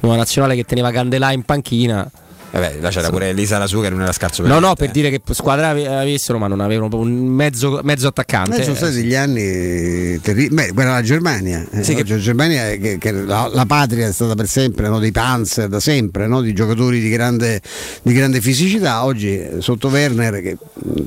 una 0.00 0.16
nazionale 0.16 0.54
che 0.54 0.64
teneva 0.64 0.90
Candelà 0.90 1.32
in 1.32 1.42
panchina. 1.42 2.10
Vabbè, 2.50 2.78
là 2.80 2.88
c'era 2.88 3.10
pure 3.10 3.32
Lisa 3.32 3.58
Rasu 3.58 3.80
che 3.82 3.90
non 3.90 4.00
era 4.00 4.12
scarso 4.12 4.40
per 4.42 4.50
No, 4.50 4.58
no, 4.58 4.66
niente, 4.66 4.84
per 4.84 4.90
dire 4.92 5.10
che 5.10 5.20
squadra 5.34 5.68
ave- 5.68 5.86
avessero, 5.86 6.38
ma 6.38 6.46
non 6.46 6.60
avevano 6.60 6.88
proprio 6.88 7.10
un 7.10 7.26
mezzo, 7.26 7.80
mezzo 7.82 8.08
attaccante. 8.08 8.56
Eh, 8.58 8.62
sono 8.62 8.74
stati 8.74 8.94
degli 8.94 9.14
anni 9.14 10.18
terribili. 10.20 10.54
Beh, 10.54 10.72
quella 10.72 10.92
la 10.92 11.02
Germania. 11.02 11.64
eh, 11.70 11.82
Sì, 11.82 11.94
che- 11.94 12.00
oggi 12.00 12.12
la 12.12 12.18
Germania, 12.18 12.62
che, 12.76 12.96
che 12.98 13.12
la, 13.12 13.50
la 13.52 13.66
patria 13.66 14.06
è 14.08 14.12
stata 14.12 14.34
per 14.34 14.48
sempre 14.48 14.88
no, 14.88 14.98
dei 14.98 15.12
Panzer, 15.12 15.68
da 15.68 15.80
sempre, 15.80 16.26
no, 16.26 16.40
di 16.40 16.52
giocatori 16.54 17.00
di 17.00 17.10
grande, 17.10 17.60
di 18.02 18.12
grande 18.14 18.40
fisicità. 18.40 19.04
Oggi 19.04 19.38
eh, 19.38 19.56
sotto 19.60 19.88
Werner, 19.88 20.40
che 20.40 20.56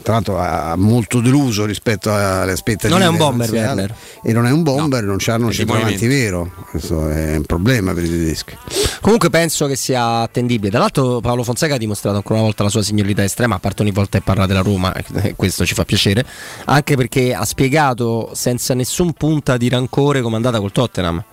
tra 0.04 0.14
l'altro 0.14 0.38
ha 0.40 0.76
molto 0.78 1.22
deluso 1.22 1.66
rispetto 1.66 2.14
alle 2.14 2.52
aspettative. 2.52 2.90
Non 2.94 3.02
è 3.02 3.08
un 3.08 3.18
bomber, 3.18 3.50
Werner. 3.52 3.96
E 4.24 4.32
non 4.32 4.46
è 4.46 4.52
un 4.52 4.62
bomber, 4.64 5.04
non 5.04 5.16
c'hanno 5.20 5.48
un 5.48 5.52
centravanti 5.52 6.06
vero. 6.08 6.52
Questo 6.70 7.10
è 7.10 7.36
un 7.38 7.44
problema 7.46 7.94
per 7.94 8.04
i 8.04 8.10
tedeschi. 8.10 8.56
Comunque 9.02 9.30
penso 9.32 9.66
che 9.68 9.76
sia 9.76 10.20
attendibile. 10.22 10.70
Tra 10.70 10.80
l'altro 10.80 11.20
Paolo 11.32 11.46
Fonseca 11.46 11.76
ha 11.76 11.78
dimostrato 11.78 12.18
ancora 12.18 12.40
una 12.40 12.44
volta 12.44 12.64
la 12.64 12.70
sua 12.70 12.84
signorità 12.84 13.24
estrema, 13.24 13.56
a 13.56 13.60
parte 13.60 13.84
ogni 13.84 13.92
volta 13.92 14.18
che 14.18 14.24
parla 14.26 14.46
della 14.46 14.60
Roma, 14.60 14.94
questo 15.38 15.66
ci 15.66 15.74
fa 15.74 15.86
piacere, 15.86 16.26
anche 16.66 16.98
perché 16.98 17.34
ha 17.34 17.46
spiegato 17.46 18.32
senza 18.34 18.74
nessun 18.74 19.14
punta 19.14 19.56
di 19.56 19.70
rancore 19.70 20.20
come 20.20 20.34
è 20.34 20.36
andata 20.36 20.60
col 20.60 20.74
Tottenham. 20.74 21.24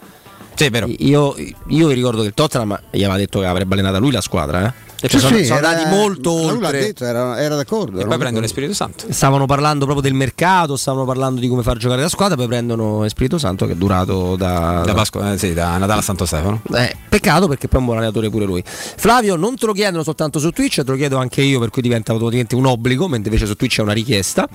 Sì, 0.59 0.69
vero. 0.71 0.89
Io, 0.99 1.37
io 1.69 1.87
vi 1.87 1.95
ricordo 1.95 2.23
che 2.23 2.27
il 2.29 2.35
Tottenham 2.35 2.77
gli 2.91 3.05
aveva 3.05 3.17
detto 3.17 3.39
che 3.39 3.47
avrebbe 3.47 3.75
allenato 3.75 4.01
lui 4.01 4.11
la 4.11 4.21
squadra, 4.21 4.67
eh? 4.67 4.87
Cioè, 4.99 5.09
Sì, 5.09 5.19
sono, 5.21 5.37
sì, 5.37 5.45
sono 5.45 5.59
era- 5.61 5.69
andati 5.69 5.89
molto 5.95 6.35
ma 6.35 6.41
lui 6.51 6.61
l'ha 6.61 6.67
oltre. 6.67 6.81
detto, 6.81 7.05
era, 7.05 7.41
era 7.41 7.55
d'accordo. 7.55 8.01
E 8.01 8.05
poi 8.07 8.19
prendono 8.19 8.45
Spirito 8.49 8.75
Santo. 8.75 9.05
Stavano 9.11 9.47
parlando 9.47 9.85
proprio 9.85 10.03
del 10.03 10.15
mercato, 10.19 10.77
stavano 10.77 11.05
parlando 11.05 11.41
di 11.41 11.47
come 11.47 11.63
far 11.63 11.77
giocare 11.77 12.03
la 12.03 12.09
squadra, 12.09 12.35
poi 12.35 12.49
prendono 12.49 13.09
Spirito 13.09 13.39
Santo 13.39 13.67
che 13.67 13.73
è 13.73 13.77
durato 13.77 14.35
da, 14.35 14.83
Da 14.85 14.95
Pasqua, 14.95 15.33
eh, 15.35 15.39
sì, 15.39 15.53
da 15.55 15.77
Natale 15.79 16.01
a 16.01 16.03
Santo 16.03 16.27
Stefano. 16.27 16.61
Eh, 16.75 16.97
peccato 17.09 17.47
perché 17.47 17.69
poi 17.69 17.77
è 17.77 17.79
un 17.79 17.85
buon 17.85 17.99
allenatore 17.99 18.29
pure 18.29 18.45
lui. 18.45 18.61
Flavio, 18.67 19.37
non 19.37 19.55
te 19.55 19.67
lo 19.67 19.73
chiedono 19.73 20.03
soltanto 20.03 20.41
su 20.41 20.51
Twitch, 20.51 20.83
te 20.83 20.91
lo 20.91 20.97
chiedo 20.97 21.17
anche 21.19 21.43
io, 21.43 21.61
per 21.61 21.71
cui 21.71 21.81
diventa 21.83 22.11
automaticamente 22.11 22.57
un 22.57 22.67
obbligo, 22.67 23.07
mentre 23.07 23.29
invece 23.31 23.47
su 23.47 23.55
Twitch 23.55 23.79
è 23.79 23.83
una 23.83 23.93
richiesta. 23.93 24.49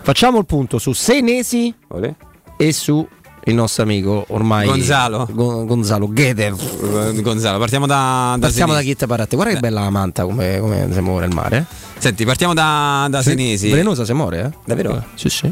Facciamo 0.00 0.38
il 0.38 0.46
punto 0.46 0.78
su 0.78 0.94
Senesi 0.94 1.74
Olè. 1.88 2.14
e 2.56 2.72
su 2.72 3.06
il 3.44 3.54
nostro 3.54 3.82
amico 3.82 4.24
ormai 4.28 4.66
Gonzalo. 4.66 5.26
Go- 5.30 5.64
Gonzalo 5.64 6.12
Gedev. 6.12 7.20
Gonzalo, 7.22 7.58
partiamo 7.58 7.86
da, 7.86 8.34
da 8.38 8.46
Partiamo 8.46 8.72
da 8.72 8.78
Senesi. 8.80 8.96
Kit 8.96 9.06
Paratte. 9.06 9.36
Guarda 9.36 9.54
che 9.54 9.60
bella 9.60 9.80
la 9.80 9.90
manta 9.90 10.24
come, 10.24 10.58
come 10.60 10.88
si 10.92 11.00
muore 11.00 11.26
il 11.26 11.34
mare. 11.34 11.56
eh. 11.58 11.64
Senti, 11.98 12.24
partiamo 12.24 12.54
da, 12.54 13.06
da 13.10 13.22
Senesi. 13.22 13.68
Velenosa 13.70 14.04
si 14.04 14.12
muore, 14.12 14.40
eh? 14.44 14.50
Davvero? 14.64 15.04
Sì, 15.14 15.28
sì. 15.28 15.50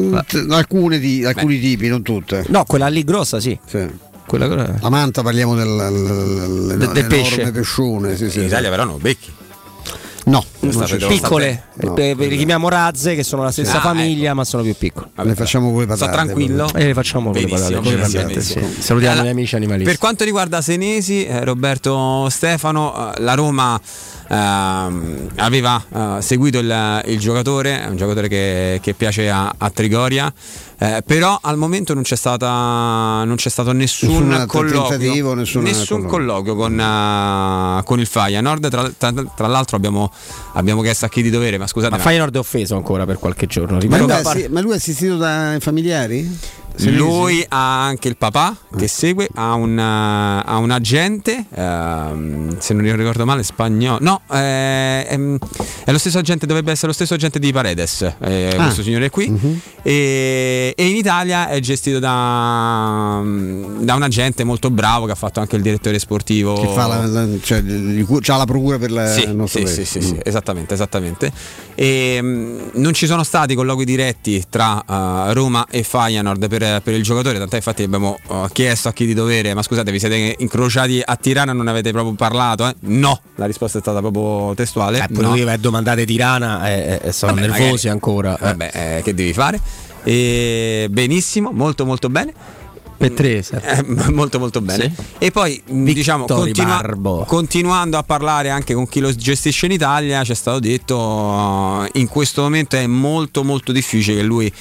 Mm, 0.00 0.16
alcune 0.50 0.98
di- 0.98 1.24
alcuni 1.24 1.58
tipi, 1.60 1.88
non 1.88 2.02
tutte. 2.02 2.44
No, 2.48 2.64
quella 2.64 2.88
lì 2.88 3.04
grossa, 3.04 3.40
sì. 3.40 3.58
Quella 4.26 4.46
La 4.80 4.88
manta 4.88 5.22
parliamo 5.22 5.54
del, 5.54 5.66
del, 5.76 6.76
Del- 6.78 6.92
del 6.92 7.06
pesce. 7.06 7.50
pescione. 7.50 8.10
Sì, 8.16 8.30
sì, 8.30 8.36
In 8.38 8.42
sì. 8.42 8.46
Italia 8.46 8.70
però 8.70 8.84
non 8.84 8.98
becchi. 9.00 9.30
No, 10.24 10.44
piccole, 11.08 11.64
No, 11.82 11.96
eh, 11.96 12.14
le 12.16 12.36
chiamiamo 12.36 12.68
razze 12.68 13.16
che 13.16 13.24
sono 13.24 13.42
la 13.42 13.50
stessa 13.50 13.78
Ah, 13.78 13.80
famiglia 13.80 14.34
ma 14.34 14.44
sono 14.44 14.62
più 14.62 14.74
piccole. 14.76 15.08
le 15.16 15.34
facciamo 15.34 15.70
con 15.72 15.80
le 15.80 15.86
patate. 15.86 16.04
Sto 16.12 16.12
tranquillo. 16.12 16.70
E 16.74 16.86
le 16.86 16.94
facciamo 16.94 17.30
Benissimo, 17.30 17.80
patate, 17.80 17.80
benissimo, 17.96 18.22
patate, 18.22 18.40
sì. 18.40 18.54
benissimo. 18.54 18.82
Salutiamo 18.82 19.14
Allora, 19.14 19.28
gli 19.28 19.32
amici 19.32 19.56
animalisti. 19.56 19.88
Per 19.90 19.98
quanto 19.98 20.24
riguarda 20.24 20.60
Senesi, 20.62 21.24
eh, 21.26 21.44
Roberto 21.44 22.28
Stefano, 22.30 23.14
eh, 23.16 23.20
la 23.20 23.34
Roma 23.34 23.80
ehm, 24.28 25.28
aveva 25.36 25.82
eh, 25.92 26.22
seguito 26.22 26.58
il, 26.58 27.02
il 27.06 27.18
giocatore, 27.18 27.82
è 27.82 27.86
un 27.88 27.96
giocatore 27.96 28.28
che, 28.28 28.78
che 28.82 28.94
piace 28.94 29.28
a, 29.30 29.52
a 29.56 29.70
Trigoria, 29.70 30.32
eh, 30.82 31.02
però 31.06 31.38
al 31.40 31.56
momento 31.56 31.94
non 31.94 32.02
c'è, 32.02 32.16
stata, 32.16 33.22
non 33.24 33.34
c'è 33.36 33.48
stato 33.48 33.70
nessun 33.70 34.26
Nessun 34.26 34.46
colloquio, 34.48 35.34
nessun 35.34 35.62
nessun 35.62 36.06
colloquio 36.06 36.56
con, 36.56 36.78
eh, 36.80 37.82
con 37.84 38.00
il 38.00 38.06
Feyenoord. 38.06 38.68
Tra, 38.68 38.90
tra- 38.98 39.12
tra 39.12 39.46
l'altro 39.46 39.76
abbiamo, 39.76 40.10
abbiamo 40.54 40.82
chiesto 40.82 41.04
a 41.04 41.08
chi 41.08 41.22
di 41.22 41.30
dovere, 41.30 41.56
ma 41.56 41.68
scusate, 41.68 41.92
Ma 41.92 41.98
ma- 41.98 42.02
Feyenoord 42.02 42.34
è 42.34 42.38
offeso 42.38 42.74
ancora 42.74 43.06
per 43.06 43.18
qualche 43.18 43.46
giorno. 43.46 43.78
Ma 43.86 43.96
lui, 43.98 44.06
parte- 44.08 44.28
assi- 44.28 44.48
ma 44.48 44.60
lui 44.60 44.72
è 44.72 44.76
assistito 44.76 45.16
dai 45.16 45.60
familiari? 45.60 46.38
Lui 46.78 47.44
ha 47.48 47.84
anche 47.84 48.08
il 48.08 48.16
papà 48.16 48.56
che 48.76 48.88
segue, 48.88 49.28
ha 49.34 49.54
un, 49.54 49.78
eh, 49.78 50.42
ha 50.44 50.56
un 50.56 50.70
agente, 50.70 51.44
ehm, 51.54 52.58
se 52.58 52.74
non 52.74 52.96
ricordo 52.96 53.24
male, 53.24 53.42
spagnolo. 53.42 53.98
No, 54.00 54.20
eh, 54.32 55.06
ehm, 55.08 55.38
è 55.84 55.92
lo 55.92 55.98
stesso 55.98 56.18
agente, 56.18 56.46
dovrebbe 56.46 56.72
essere 56.72 56.88
lo 56.88 56.92
stesso 56.94 57.14
agente 57.14 57.38
di 57.38 57.52
Paredes, 57.52 58.02
eh, 58.20 58.54
Ah. 58.56 58.62
questo 58.64 58.82
signore 58.82 59.10
qui. 59.10 59.60
e, 59.82 60.72
e 60.76 60.86
in 60.88 60.96
Italia 60.96 61.48
è 61.48 61.60
gestito 61.60 61.98
da, 61.98 63.20
da 63.22 63.94
un 63.94 64.02
agente 64.02 64.44
molto 64.44 64.70
bravo 64.70 65.06
che 65.06 65.12
ha 65.12 65.16
fatto 65.16 65.40
anche 65.40 65.56
il 65.56 65.62
direttore 65.62 65.98
sportivo. 65.98 66.54
Che 66.60 66.68
fa 66.68 66.86
la, 66.86 67.06
la- 67.06 67.26
cioè, 67.42 67.60
la 67.62 68.44
procura 68.44 68.78
per 68.78 68.90
la, 68.90 69.06
Sì, 69.08 69.22
il 69.24 69.34
nostro 69.36 69.66
sì, 69.66 69.72
sì, 69.72 69.84
sì, 69.84 70.00
sì, 70.00 70.14
Mm. 70.14 70.18
esattamente, 70.24 70.74
esattamente. 70.74 71.32
E, 71.74 72.20
mh, 72.20 72.70
non 72.74 72.92
ci 72.92 73.06
sono 73.06 73.22
stati 73.24 73.54
colloqui 73.54 73.84
diretti 73.84 74.42
tra 74.48 74.82
eh, 74.86 75.32
Roma 75.32 75.66
e 75.70 75.82
Feyenoord 75.82 76.48
per, 76.48 76.82
per 76.82 76.94
il 76.94 77.02
giocatore, 77.02 77.38
tant'è 77.38 77.56
infatti 77.56 77.82
abbiamo 77.82 78.18
eh, 78.28 78.46
chiesto 78.52 78.88
a 78.88 78.92
chi 78.92 79.06
di 79.06 79.14
dovere, 79.14 79.54
ma 79.54 79.62
scusate, 79.62 79.90
vi 79.90 79.98
siete 79.98 80.36
incrociati 80.38 81.00
a 81.04 81.16
Tirana 81.16 81.52
e 81.52 81.54
non 81.54 81.68
avete 81.68 81.90
proprio 81.92 82.14
parlato? 82.14 82.66
eh? 82.68 82.74
No, 82.80 83.20
la 83.36 83.46
risposta 83.46 83.78
è 83.78 83.80
stata 83.80 84.00
proprio 84.00 84.54
testuale. 84.54 84.98
Eh, 85.02 85.06
pure 85.08 85.26
no. 85.26 85.34
lui 85.36 85.60
domandate 85.60 86.04
Tirana 86.04 86.68
e 86.70 87.00
e 87.02 87.12
sono 87.12 87.34
Vabbè, 87.34 87.46
nervosi 87.46 87.64
magari- 87.64 87.88
ancora. 87.88 88.34
eh. 88.36 88.44
Vabbè, 88.44 88.70
eh, 88.98 89.02
che 89.02 89.14
devi 89.14 89.32
fare? 89.32 89.60
E 90.04 90.88
benissimo, 90.90 91.50
molto 91.52 91.84
molto 91.86 92.08
bene. 92.08 92.32
Per 93.02 93.10
tre, 93.14 93.44
Eh, 93.62 93.84
molto 94.12 94.38
molto 94.38 94.60
bene. 94.60 94.94
E 95.18 95.32
poi 95.32 95.60
mh, 95.66 95.84
diciamo 95.92 96.24
continua- 96.26 97.24
continuando 97.26 97.98
a 97.98 98.04
parlare 98.04 98.50
anche 98.50 98.74
con 98.74 98.86
chi 98.88 99.00
lo 99.00 99.12
gestisce 99.12 99.66
in 99.66 99.72
Italia, 99.72 100.22
ci 100.22 100.30
è 100.30 100.34
stato 100.36 100.60
detto 100.60 100.96
uh, 100.96 101.84
in 101.94 102.06
questo 102.06 102.42
momento 102.42 102.76
è 102.76 102.86
molto 102.86 103.42
molto 103.42 103.72
difficile 103.72 104.18
che 104.18 104.22
lui 104.22 104.52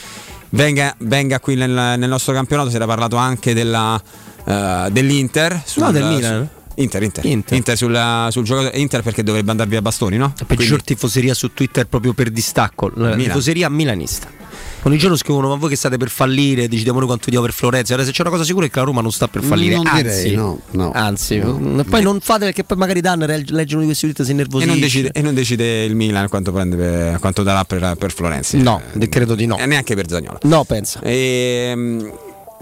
venga, 0.50 0.96
venga 1.00 1.40
qui 1.40 1.54
nel, 1.54 1.70
nel 1.70 2.10
nostro 2.10 2.34
campionato. 2.34 2.72
Si 2.72 2.78
era 2.78 2.88
parlato 2.88 3.16
anche 3.16 3.54
della, 3.54 4.02
uh, 4.44 4.90
dell'Inter. 4.90 5.64
No, 5.76 5.92
del 5.92 6.06
Milan. 6.06 6.50
Inter, 6.76 7.04
Inter, 7.04 7.26
Inter. 7.26 7.78
sul, 7.78 8.28
sul 8.30 8.44
giocatore 8.44 8.76
Inter 8.80 9.04
perché 9.04 9.22
dovrebbe 9.22 9.52
andare 9.52 9.70
via 9.70 9.84
Bastoni, 9.84 10.18
no? 10.18 10.34
Peggior 10.48 10.82
tifoseria 10.82 11.36
su 11.36 11.54
Twitter 11.54 11.86
proprio 11.86 12.14
per 12.14 12.32
distacco. 12.32 12.90
La 12.96 13.10
Milan. 13.10 13.20
tifoseria 13.20 13.70
milanista. 13.70 14.41
Ogni 14.84 14.98
giorno 14.98 15.16
scrivono: 15.16 15.50
Ma 15.50 15.56
voi 15.56 15.70
che 15.70 15.76
state 15.76 15.98
per 15.98 16.10
fallire? 16.10 16.68
Decidiamo 16.68 16.98
noi 16.98 17.08
quanto 17.08 17.30
diamo 17.30 17.46
per 17.46 17.54
Florenzi. 17.54 17.94
Ora, 17.94 18.04
se 18.04 18.12
c'è 18.12 18.22
una 18.22 18.32
cosa 18.32 18.44
sicura 18.44 18.66
è 18.66 18.70
che 18.70 18.80
la 18.80 18.86
Roma 18.86 19.02
non 19.02 19.12
sta 19.12 19.28
per 19.28 19.44
fallire. 19.44 19.76
Non 19.76 19.88
anzi, 19.88 20.24
direi, 20.24 20.36
no, 20.36 20.60
no. 20.72 20.92
anzi, 20.94 21.38
poi 21.40 22.02
non 22.02 22.20
fate 22.20 22.46
perché 22.46 22.64
poi 22.64 22.78
magari 22.78 23.02
danno 23.02 23.26
leggono 23.26 23.82
di 23.82 23.86
questi 23.86 24.12
tweet 24.12 24.24
si 24.24 24.30
E 24.30 24.32
innervosisce. 24.34 24.72
non, 24.72 24.80
decide, 24.80 25.10
e 25.14 25.22
non 25.22 25.34
decide 25.34 25.84
il 25.84 25.96
Milan 25.96 26.28
quanto, 26.30 26.52
prende 26.52 26.76
per- 26.76 27.20
quanto 27.20 27.44
darà 27.44 27.64
per, 27.64 27.96
per 27.98 28.12
Florenzi. 28.12 28.58
No, 28.58 28.82
credo 29.10 29.36
di 29.36 29.46
no. 29.46 29.58
E 29.58 29.66
neanche 29.66 29.96
per 29.96 30.08
Zagnolo. 30.10 30.40
No, 30.44 30.64
pensa. 30.64 31.00
E, 31.02 32.10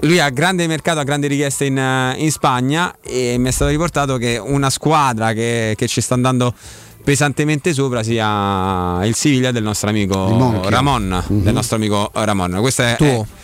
lui 0.02 0.20
ha 0.20 0.30
grande 0.30 0.66
mercato, 0.68 1.00
ha 1.00 1.04
grande 1.04 1.28
richiesta 1.28 1.66
in, 1.66 1.78
eh, 1.78 2.16
in 2.18 2.32
Spagna 2.32 2.96
e 3.02 3.36
mi 3.38 3.50
è 3.50 3.52
stato 3.52 3.72
riportato 3.72 4.18
che 4.18 4.38
una 4.42 4.70
squadra 4.70 5.34
che, 5.34 5.74
che 5.76 5.88
ci 5.88 6.00
sta 6.00 6.14
andando 6.14 6.54
pesantemente 7.04 7.74
sopra 7.74 8.04
sia 8.04 9.04
il 9.06 9.16
Siviglia 9.16 9.52
del 9.52 9.64
nostro 9.64 9.90
amico. 9.90 10.70
Ramon. 10.70 11.24
Del 11.28 11.54
nostro 11.54 11.78
amico 11.78 12.10
Ramon. 12.14 12.58
Questa 12.60 12.92
è, 12.92 12.96
Tuo. 12.98 13.08
è 13.08 13.39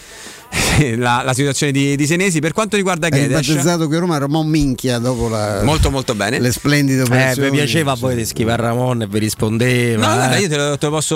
la, 0.97 1.21
la 1.23 1.33
situazione 1.33 1.71
di, 1.71 1.95
di 1.95 2.05
Senesi. 2.05 2.39
Per 2.39 2.51
quanto 2.53 2.75
riguarda 2.75 3.07
Hai 3.07 3.13
Gedes, 3.21 3.47
battezzato 3.47 3.87
che 3.87 3.97
Roma 3.97 4.17
Ramon 4.17 4.47
Minchia 4.47 4.97
dopo 4.99 5.27
la, 5.29 5.61
molto 5.63 5.89
molto 5.91 6.15
bene. 6.15 6.39
le 6.39 6.51
splendide 6.51 6.99
Eh, 7.01 7.03
operazioni. 7.03 7.49
mi 7.51 7.57
piaceva 7.57 7.91
a 7.91 7.95
voi 7.95 8.15
di 8.15 8.25
scrivere 8.25 8.61
a 8.61 8.65
Ramon 8.67 9.03
e 9.03 9.07
vi 9.07 9.19
rispondeva. 9.19 10.05
No, 10.07 10.13
guarda, 10.15 10.35
eh. 10.35 10.41
io 10.41 10.49
te 10.49 10.57
lo, 10.57 10.77
te 10.77 10.85
lo 10.85 10.91
posso, 10.91 11.15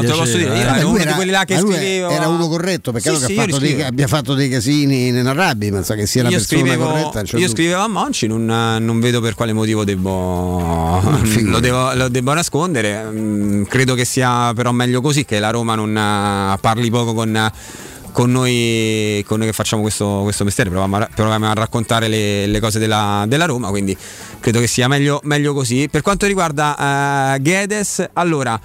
te 0.00 0.06
lo 0.06 0.16
posso 0.16 0.36
piaceva, 0.36 0.54
dire. 0.54 0.68
Io 0.68 0.74
eh. 0.76 0.84
Uno 0.84 1.04
di 1.04 1.12
quelli 1.12 1.30
là 1.30 1.44
che 1.44 1.58
scrivevo. 1.58 2.10
era 2.10 2.28
uno 2.28 2.48
corretto, 2.48 2.92
peccato 2.92 3.16
Sì, 3.18 3.26
che 3.26 3.32
sì, 3.32 3.34
fatto 3.38 3.58
dei- 3.58 3.82
abbia 3.82 4.06
fatto 4.06 4.34
dei 4.34 4.48
casini 4.48 5.08
inenarrabili, 5.08 5.70
ma 5.70 5.82
so 5.82 5.94
che 5.94 6.06
sia 6.06 6.22
una 6.22 6.30
io 6.30 6.36
persona 6.38 6.60
scrivevo, 6.62 6.84
corretta. 6.86 7.22
c'è 7.22 7.36
io 7.36 7.46
dubbio. 7.46 7.48
scrivevo 7.48 7.80
a 7.82 7.88
Monci, 7.88 8.26
non, 8.26 8.44
non 8.44 9.00
vedo 9.00 9.20
per 9.20 9.34
quale 9.34 9.52
motivo 9.52 9.84
devo, 9.84 11.00
lo, 11.00 11.60
devo, 11.60 11.94
lo 11.94 12.08
devo 12.08 12.32
nascondere. 12.34 13.04
Mm, 13.10 13.62
credo 13.64 13.94
che 13.94 14.04
sia 14.04 14.52
però 14.54 14.72
meglio 14.72 15.00
così, 15.00 15.24
che 15.24 15.38
la 15.38 15.50
Roma 15.50 15.74
non 15.74 15.96
eh, 15.96 16.58
parli 16.60 16.90
poco 16.90 17.14
con, 17.14 17.50
con 18.12 18.30
noi, 18.30 19.24
con 19.26 19.38
noi 19.38 19.48
che 19.48 19.52
facciamo 19.52 19.82
questo, 19.82 20.20
questo 20.22 20.44
mestiere, 20.44 20.70
proviamo 20.70 20.96
a, 20.96 21.08
proviamo 21.12 21.50
a 21.50 21.54
raccontare 21.54 22.08
le, 22.08 22.46
le 22.46 22.60
cose 22.60 22.78
della, 22.78 23.24
della 23.26 23.46
Roma, 23.46 23.70
quindi 23.70 23.96
credo 24.38 24.60
che 24.60 24.66
sia 24.66 24.86
meglio, 24.88 25.20
meglio 25.24 25.54
così. 25.54 25.88
Per 25.90 26.02
quanto 26.02 26.26
riguarda 26.26 27.34
eh, 27.34 27.40
Guedes, 27.40 28.08
allora... 28.12 28.60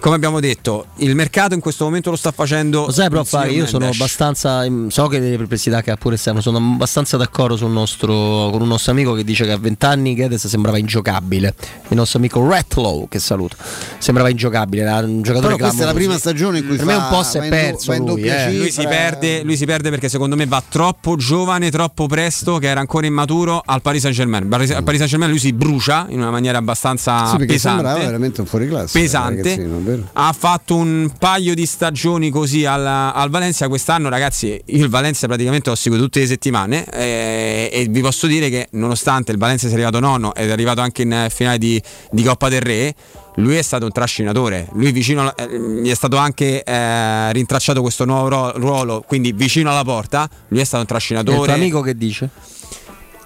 Come 0.00 0.14
abbiamo 0.14 0.40
detto, 0.40 0.86
il 0.96 1.14
mercato 1.14 1.54
in 1.54 1.60
questo 1.60 1.84
momento 1.84 2.08
lo 2.08 2.16
sta 2.16 2.32
facendo. 2.32 2.86
Lo 2.86 2.90
sai, 2.92 3.10
prof, 3.10 3.46
io 3.50 3.66
sono 3.66 3.86
abbastanza. 3.86 4.64
So 4.88 5.06
che 5.08 5.20
delle 5.20 5.36
perplessità 5.36 5.82
che 5.82 5.90
ha 5.90 5.96
pure 5.96 6.16
Stefano, 6.16 6.40
sono 6.40 6.56
abbastanza 6.56 7.18
d'accordo 7.18 7.56
sul 7.56 7.70
nostro, 7.70 8.48
con 8.50 8.62
un 8.62 8.68
nostro 8.68 8.92
amico 8.92 9.12
che 9.12 9.24
dice 9.24 9.44
che 9.44 9.52
a 9.52 9.58
20 9.58 9.84
anni 9.84 10.14
Guedes 10.14 10.46
sembrava 10.46 10.78
ingiocabile. 10.78 11.54
Il 11.88 11.96
nostro 11.96 12.18
amico 12.18 12.46
Ratlow, 12.48 13.08
che 13.08 13.18
saluto, 13.18 13.56
sembrava 13.98 14.30
ingiocabile. 14.30 14.82
Era 14.82 14.98
un 15.04 15.20
giocatore 15.20 15.56
Però 15.56 15.68
questa 15.68 15.82
è 15.82 15.86
la 15.86 15.94
prima 15.94 16.16
stagione 16.16 16.58
in 16.60 16.66
cui 16.66 16.76
per 16.76 16.86
me 16.86 16.94
un 16.94 17.06
po' 17.10 17.22
si 17.22 17.36
è 17.36 17.48
perso. 17.48 17.92
lui, 17.94 18.04
doppia 18.06 18.46
eh. 18.46 18.56
Lui 18.56 18.70
si, 18.70 18.82
perde, 18.84 19.42
lui 19.42 19.56
si 19.58 19.66
perde 19.66 19.90
perché 19.90 20.08
secondo 20.08 20.34
me 20.34 20.46
va 20.46 20.62
troppo 20.66 21.16
giovane, 21.16 21.70
troppo 21.70 22.06
presto, 22.06 22.56
che 22.56 22.68
era 22.68 22.80
ancora 22.80 23.06
immaturo 23.06 23.62
al 23.62 23.82
Paris 23.82 24.00
Saint 24.00 24.16
Germain. 24.16 24.44
Al 24.44 24.48
Paris 24.48 24.98
Saint 24.98 25.04
Germain 25.10 25.30
lui 25.30 25.40
si 25.40 25.52
brucia 25.52 26.06
in 26.08 26.20
una 26.20 26.30
maniera 26.30 26.56
abbastanza 26.56 27.26
Sì, 27.26 27.36
perché 27.36 27.58
sembrava 27.58 27.88
pesante. 27.88 28.06
veramente 28.06 28.40
un 28.40 28.46
fuoriclasse. 28.46 28.98
pesante. 28.98 29.88
Vero? 29.90 30.08
Ha 30.12 30.32
fatto 30.32 30.76
un 30.76 31.12
paio 31.18 31.54
di 31.54 31.66
stagioni 31.66 32.30
così 32.30 32.64
al, 32.64 32.86
al 32.86 33.30
Valencia. 33.30 33.68
Quest'anno, 33.68 34.08
ragazzi, 34.08 34.60
io 34.64 34.84
il 34.84 34.90
Valencia 34.90 35.26
praticamente 35.26 35.70
l'ho 35.70 35.76
seguito 35.76 36.04
tutte 36.04 36.20
le 36.20 36.26
settimane. 36.26 36.84
eh, 36.92 37.68
e 37.72 37.86
vi 37.88 38.00
posso 38.00 38.26
dire 38.26 38.48
che, 38.50 38.68
nonostante 38.72 39.32
il 39.32 39.38
Valencia 39.38 39.66
sia 39.66 39.74
arrivato 39.76 40.00
nonno 40.00 40.34
ed 40.34 40.48
è 40.48 40.52
arrivato 40.52 40.80
anche 40.80 41.02
in 41.02 41.26
finale 41.30 41.58
di, 41.58 41.80
di 42.10 42.22
Coppa 42.22 42.48
del 42.48 42.60
Re. 42.62 42.94
Lui 43.36 43.54
è 43.56 43.62
stato 43.62 43.84
un 43.84 43.92
trascinatore, 43.92 44.68
lui 44.72 44.90
vicino 44.92 45.20
alla- 45.20 45.34
eh, 45.36 45.80
gli 45.82 45.88
è 45.88 45.94
stato 45.94 46.16
anche 46.16 46.62
eh, 46.64 47.32
rintracciato 47.32 47.80
questo 47.80 48.04
nuovo 48.04 48.50
ruolo, 48.58 49.04
quindi 49.06 49.32
vicino 49.32 49.70
alla 49.70 49.84
porta, 49.84 50.28
lui 50.48 50.60
è 50.60 50.64
stato 50.64 50.78
un 50.78 50.80
E 50.80 50.82
il 50.82 50.88
trascinatore. 50.88 51.44
tuo 51.44 51.52
amico 51.54 51.80
che 51.80 51.96
dice? 51.96 52.28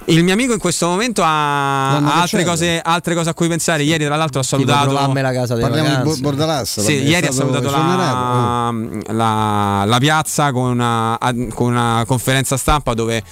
Il 0.07 0.23
mio 0.23 0.35
amico 0.35 0.53
in 0.53 0.59
questo 0.59 0.87
momento 0.87 1.23
ha, 1.25 1.97
ha 1.97 2.21
altre, 2.21 2.45
cose, 2.45 2.79
altre 2.83 3.15
cose 3.15 3.31
a 3.31 3.35
cui 3.35 3.49
pensare. 3.49 3.85
Ieri, 3.85 4.05
tra 4.05 4.17
l'altro, 4.17 4.41
ho 4.41 4.43
Tipo 4.43 4.57
salutato. 4.57 4.89
trovarmi 4.91 5.21
la 5.23 5.33
casa 5.33 5.55
delle 5.55 5.67
Parliamo 5.69 5.89
di 5.89 5.95
vacanze. 5.97 6.21
Bo- 6.21 6.29
Bordalassa. 6.29 6.81
Sì, 6.83 6.93
ieri 7.03 7.27
ha 7.27 7.33
salutato 7.33 7.71
la, 7.71 8.73
la- 9.07 9.85
la 9.87 9.99
piazza 9.99 10.53
con 10.53 10.71
una, 10.71 11.19
con 11.55 11.69
una 11.73 12.05
conferenza 12.07 12.57
stampa 12.59 12.93
dove 12.93 13.23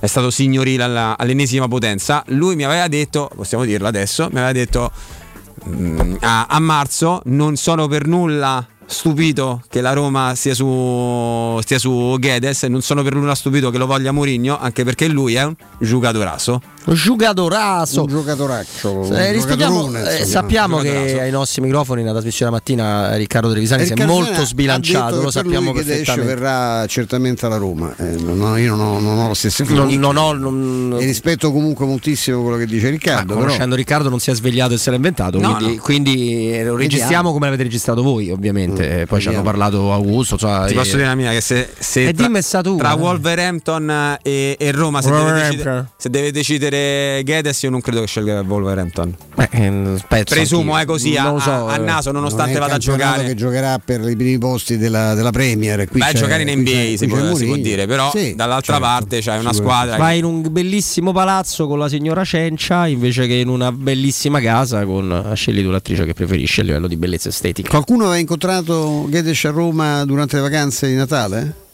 è 0.00 0.06
stato 0.06 0.30
signorile 0.30 0.82
alla- 0.82 1.16
all'ennesima 1.16 1.66
potenza. 1.66 2.22
Lui 2.26 2.56
mi 2.56 2.64
aveva 2.64 2.88
detto, 2.88 3.30
possiamo 3.34 3.64
dirlo 3.64 3.88
adesso, 3.88 4.24
mi 4.30 4.36
aveva 4.38 4.52
detto 4.52 4.90
mm, 5.66 6.16
a, 6.20 6.46
a 6.46 6.58
marzo 6.60 7.22
non 7.24 7.56
sono 7.56 7.88
per 7.88 8.06
nulla 8.06 8.64
stupito 8.88 9.62
che 9.68 9.82
la 9.82 9.92
Roma 9.92 10.34
stia 10.34 10.54
su, 10.54 11.58
stia 11.60 11.78
su 11.78 12.16
Guedes 12.18 12.62
e 12.62 12.68
non 12.68 12.80
sono 12.80 13.02
per 13.02 13.14
nulla 13.14 13.34
stupito 13.34 13.70
che 13.70 13.76
lo 13.76 13.86
voglia 13.86 14.12
Mourinho 14.12 14.58
anche 14.58 14.82
perché 14.82 15.08
lui 15.08 15.34
è 15.34 15.44
un 15.44 15.54
giocatorazo 15.78 16.60
Giocatorazo. 16.94 18.02
Un 18.02 18.08
giocatoraccio. 18.08 19.12
Eh, 19.14 19.32
rispondiamo- 19.32 19.90
eh, 19.96 20.24
sappiamo 20.24 20.78
che 20.78 21.20
ai 21.20 21.30
nostri 21.30 21.60
microfoni 21.62 22.00
nella 22.00 22.12
trasmissione 22.14 22.50
la 22.50 22.56
mattina 22.56 23.14
Riccardo 23.16 23.50
Trevisani 23.50 23.84
si 23.84 23.92
è 23.92 24.04
molto 24.04 24.44
sbilanciato, 24.44 25.16
lo 25.16 25.22
per 25.22 25.32
sappiamo 25.32 25.72
che 25.72 25.82
perfettamente. 25.82 26.34
verrà 26.34 26.86
certamente 26.86 27.46
alla 27.46 27.56
Roma. 27.56 27.94
Eh, 27.98 28.14
ho- 28.16 28.56
io 28.56 28.74
non 28.74 28.80
ho, 28.86 29.00
non 29.00 29.18
ho 29.18 29.28
lo 29.28 29.34
stesso 29.34 29.64
Non, 29.68 29.88
non 29.94 30.16
ho, 30.16 30.32
non- 30.32 30.96
E 30.98 31.04
rispetto 31.04 31.52
comunque 31.52 31.84
moltissimo 31.86 32.42
quello 32.42 32.56
che 32.56 32.66
dice 32.66 32.88
Riccardo. 32.90 33.26
però- 33.28 33.40
conoscendo 33.40 33.74
Riccardo 33.74 34.08
non 34.08 34.18
si 34.20 34.30
è 34.30 34.34
svegliato 34.34 34.74
e 34.74 34.78
se 34.78 34.90
l'ha 34.90 34.96
inventato, 34.96 35.38
No, 35.38 35.56
quindi, 35.56 35.76
no. 35.76 35.82
quindi, 35.82 36.52
eh, 36.52 36.64
lo 36.64 36.76
registriamo 36.76 37.06
Vediamo. 37.08 37.32
come 37.32 37.44
l'avete 37.46 37.62
registrato 37.64 38.02
voi 38.02 38.30
ovviamente, 38.30 39.00
Eh, 39.02 39.06
poi 39.06 39.20
ci 39.20 39.28
hanno 39.28 39.42
vediamo. 39.42 39.42
parlato 39.42 39.92
Augusto. 39.92 40.34
insomma, 40.34 40.66
Ti 40.66 40.72
eh, 40.72 40.76
posso 40.76 40.96
dire 40.96 41.08
la 41.08 41.14
mia 41.14 41.30
che 41.32 41.40
se, 41.40 41.68
se 41.78 42.12
tra, 42.12 42.26
dimmi 42.26 42.42
sta 42.42 42.60
tu, 42.62 42.76
tra 42.76 42.92
eh. 42.92 42.96
Wolverhampton 42.96 44.18
e, 44.22 44.56
e 44.58 44.72
Roma 44.72 45.00
se 45.02 45.08
deve, 45.10 45.20
Wolverhampton. 45.22 45.56
decidere, 45.56 45.86
se 45.96 46.10
deve 46.10 46.32
decidere 46.32 46.76
Guedes 47.24 47.62
io 47.62 47.70
non 47.70 47.80
credo 47.80 48.00
che 48.00 48.06
scelga 48.06 48.40
Wolverhampton. 48.46 49.14
eh, 49.36 49.96
eh, 50.08 50.24
Presumo 50.24 50.76
è 50.78 50.84
così 50.84 51.16
a, 51.16 51.34
so, 51.38 51.50
a- 51.50 51.72
a 51.72 51.74
eh. 51.76 51.78
naso 51.78 52.10
nonostante 52.12 52.52
non 52.52 52.62
è 52.62 52.64
vada 52.64 52.74
a 52.74 52.78
giocare. 52.78 53.24
che 53.24 53.34
giocherà 53.34 53.78
per 53.78 54.00
i 54.08 54.16
primi 54.16 54.38
posti 54.38 54.76
della, 54.78 55.14
della 55.14 55.30
Premier. 55.30 55.86
Qui 55.88 56.00
Beh, 56.00 56.06
c'è- 56.06 56.18
giocare 56.18 56.42
in 56.42 56.58
NBA 56.60 56.96
si, 56.96 57.06
qui 57.08 57.18
può, 57.20 57.34
si 57.34 57.46
può 57.46 57.56
dire, 57.56 57.86
però 57.86 58.10
Sì, 58.14 58.34
dall'altra 58.34 58.74
certo. 58.74 58.88
parte 58.88 59.18
c'è 59.20 59.36
una 59.38 59.52
squadra 59.52 59.92
che- 59.94 60.00
Vai 60.00 60.18
in 60.18 60.24
un 60.24 60.44
bellissimo 60.50 61.12
palazzo 61.12 61.66
con 61.66 61.78
la 61.78 61.88
signora 61.88 62.24
Cencia 62.24 62.86
invece 62.86 63.26
che 63.26 63.34
in 63.34 63.48
una 63.48 63.72
bellissima 63.72 64.40
casa 64.40 64.84
con 64.84 65.32
scegli 65.34 65.62
tu 65.62 65.70
l'attrice 65.70 66.04
che 66.04 66.14
preferisci 66.14 66.60
a 66.60 66.64
livello 66.64 66.86
di 66.86 66.96
bellezza 66.96 67.28
estetica. 67.28 67.68
Qualcuno 67.68 68.04
aveva 68.04 68.18
incontrato 68.18 69.06
Guedes 69.08 69.44
a 69.44 69.50
Roma 69.50 70.04
durante 70.04 70.36
le 70.36 70.42
vacanze 70.42 70.88
di 70.88 70.94
Natale? 70.94 71.66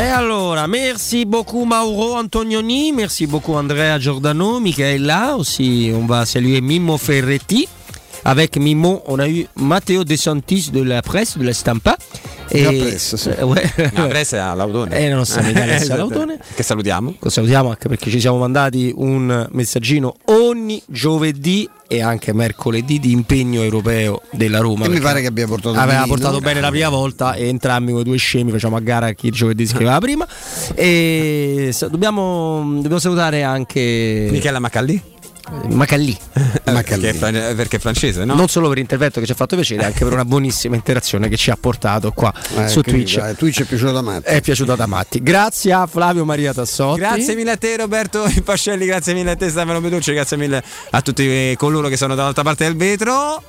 et 0.00 0.10
alors, 0.10 0.56
merci 0.68 1.24
beaucoup 1.24 1.64
Mauro 1.64 2.16
Antonioni, 2.16 2.92
merci 2.92 3.26
beaucoup 3.26 3.54
Andrea 3.54 3.98
Giordano, 3.98 4.58
Michaela 4.60 5.36
aussi. 5.36 5.92
On 5.94 6.06
va 6.06 6.24
saluer 6.24 6.60
Mimo 6.60 6.96
Ferretti. 6.96 7.68
Avec 8.24 8.56
Mimo, 8.56 9.02
on 9.06 9.18
a 9.18 9.28
eu 9.28 9.46
Matteo 9.56 10.04
De 10.04 10.16
Santis 10.16 10.70
de 10.72 10.80
la 10.82 11.02
presse, 11.02 11.36
de 11.36 11.44
la 11.44 11.52
stampa. 11.52 11.96
La 12.60 12.68
presse, 12.68 13.16
sì. 13.16 13.28
Eh. 13.30 13.90
La 13.92 14.06
presa 14.06 14.36
è 14.36 14.40
all'autone. 14.40 14.98
Eh, 14.98 15.08
non 15.08 15.24
sia 15.24 15.40
Esatto. 15.74 15.92
all'autone. 15.94 16.38
Che 16.54 16.62
salutiamo. 16.62 17.14
Lo 17.18 17.30
salutiamo 17.30 17.70
anche 17.70 17.88
perché 17.88 18.10
ci 18.10 18.20
siamo 18.20 18.38
mandati 18.38 18.92
un 18.94 19.48
messaggino 19.52 20.16
ogni 20.26 20.82
giovedì 20.86 21.68
e 21.88 22.00
anche 22.02 22.32
mercoledì 22.32 22.98
di 22.98 23.12
impegno 23.12 23.62
europeo 23.62 24.22
della 24.32 24.60
Roma. 24.60 24.86
E 24.86 24.88
mi 24.88 25.00
pare 25.00 25.20
che 25.20 25.26
abbia 25.26 25.46
portato 25.46 25.78
Aveva 25.78 26.04
portato 26.06 26.40
bene 26.40 26.60
la 26.60 26.70
prima 26.70 26.88
volta 26.88 27.34
e 27.34 27.48
entrambi 27.48 27.92
come 27.92 28.02
due 28.02 28.16
scemi 28.16 28.50
facciamo 28.50 28.76
a 28.76 28.80
gara 28.80 29.12
chi 29.12 29.30
giovedì 29.30 29.66
scriveva 29.68 29.98
prima. 29.98 30.26
E 30.74 31.74
dobbiamo, 31.90 32.62
dobbiamo 32.76 32.98
salutare 32.98 33.42
anche 33.42 34.28
Michela 34.30 34.58
Maccalli? 34.58 35.11
Macallì. 35.70 36.16
Perché, 36.64 37.08
è 37.10 37.12
fran- 37.12 37.54
perché 37.56 37.76
è 37.76 37.78
francese, 37.80 38.24
no? 38.24 38.34
Non 38.34 38.48
solo 38.48 38.68
per 38.68 38.76
l'intervento 38.78 39.20
che 39.20 39.26
ci 39.26 39.32
ha 39.32 39.34
fatto 39.34 39.56
piacere, 39.56 39.84
anche 39.84 40.04
per 40.04 40.12
una 40.12 40.24
buonissima 40.24 40.74
interazione 40.76 41.28
che 41.28 41.36
ci 41.36 41.50
ha 41.50 41.56
portato 41.58 42.12
qua 42.12 42.32
Eh, 42.56 42.68
su 42.68 42.80
Twitch. 42.82 43.16
dai, 43.18 43.34
Twitch 43.34 43.62
è 43.62 43.64
piaciuto 43.64 43.92
da 43.92 44.02
matti. 44.02 44.28
È 44.28 44.40
piaciuto 44.40 44.74
da 44.76 44.86
matti. 44.86 45.22
Grazie 45.22 45.72
a 45.72 45.86
Flavio 45.86 46.24
Maria 46.24 46.52
Tassotti. 46.54 47.00
Grazie 47.00 47.34
mille 47.34 47.50
a 47.50 47.56
te 47.56 47.76
Roberto 47.76 48.24
Pascelli, 48.44 48.86
grazie 48.86 49.14
mille 49.14 49.32
a 49.32 49.36
te 49.36 49.48
Stefano 49.50 49.80
Beducci, 49.80 50.12
grazie 50.12 50.36
mille 50.36 50.62
a 50.90 51.00
tutti 51.02 51.54
coloro 51.56 51.88
che 51.88 51.96
sono 51.96 52.14
dall'altra 52.14 52.42
parte 52.42 52.64
del 52.64 52.76
vetro. 52.76 53.42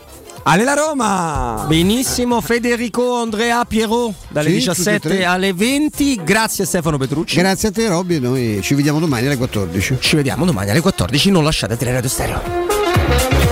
Ale 0.45 0.65
la 0.65 0.73
Roma! 0.73 1.65
Benissimo, 1.69 2.41
Federico 2.41 3.15
Andrea 3.15 3.63
Piero 3.63 4.13
dalle 4.27 4.49
Sì, 4.49 4.55
tutti 4.65 4.69
e 4.69 4.73
17 4.73 4.99
tre. 5.09 5.23
alle 5.25 5.53
20. 5.53 6.21
Grazie 6.23 6.65
Stefano 6.65 6.97
Petrucci. 6.97 7.37
Grazie 7.37 7.69
a 7.69 7.71
te 7.71 7.87
Robby, 7.87 8.19
noi 8.19 8.59
ci 8.61 8.73
vediamo 8.73 8.99
domani 8.99 9.25
alle 9.27 9.37
14. 9.37 9.97
Ci 10.01 10.15
vediamo 10.17 10.43
domani 10.43 10.71
alle 10.71 10.81
14. 10.81 11.31
Non 11.31 11.45
lasciate 11.45 11.77
Teleradio 11.77 12.09
Stereo. 12.09 13.42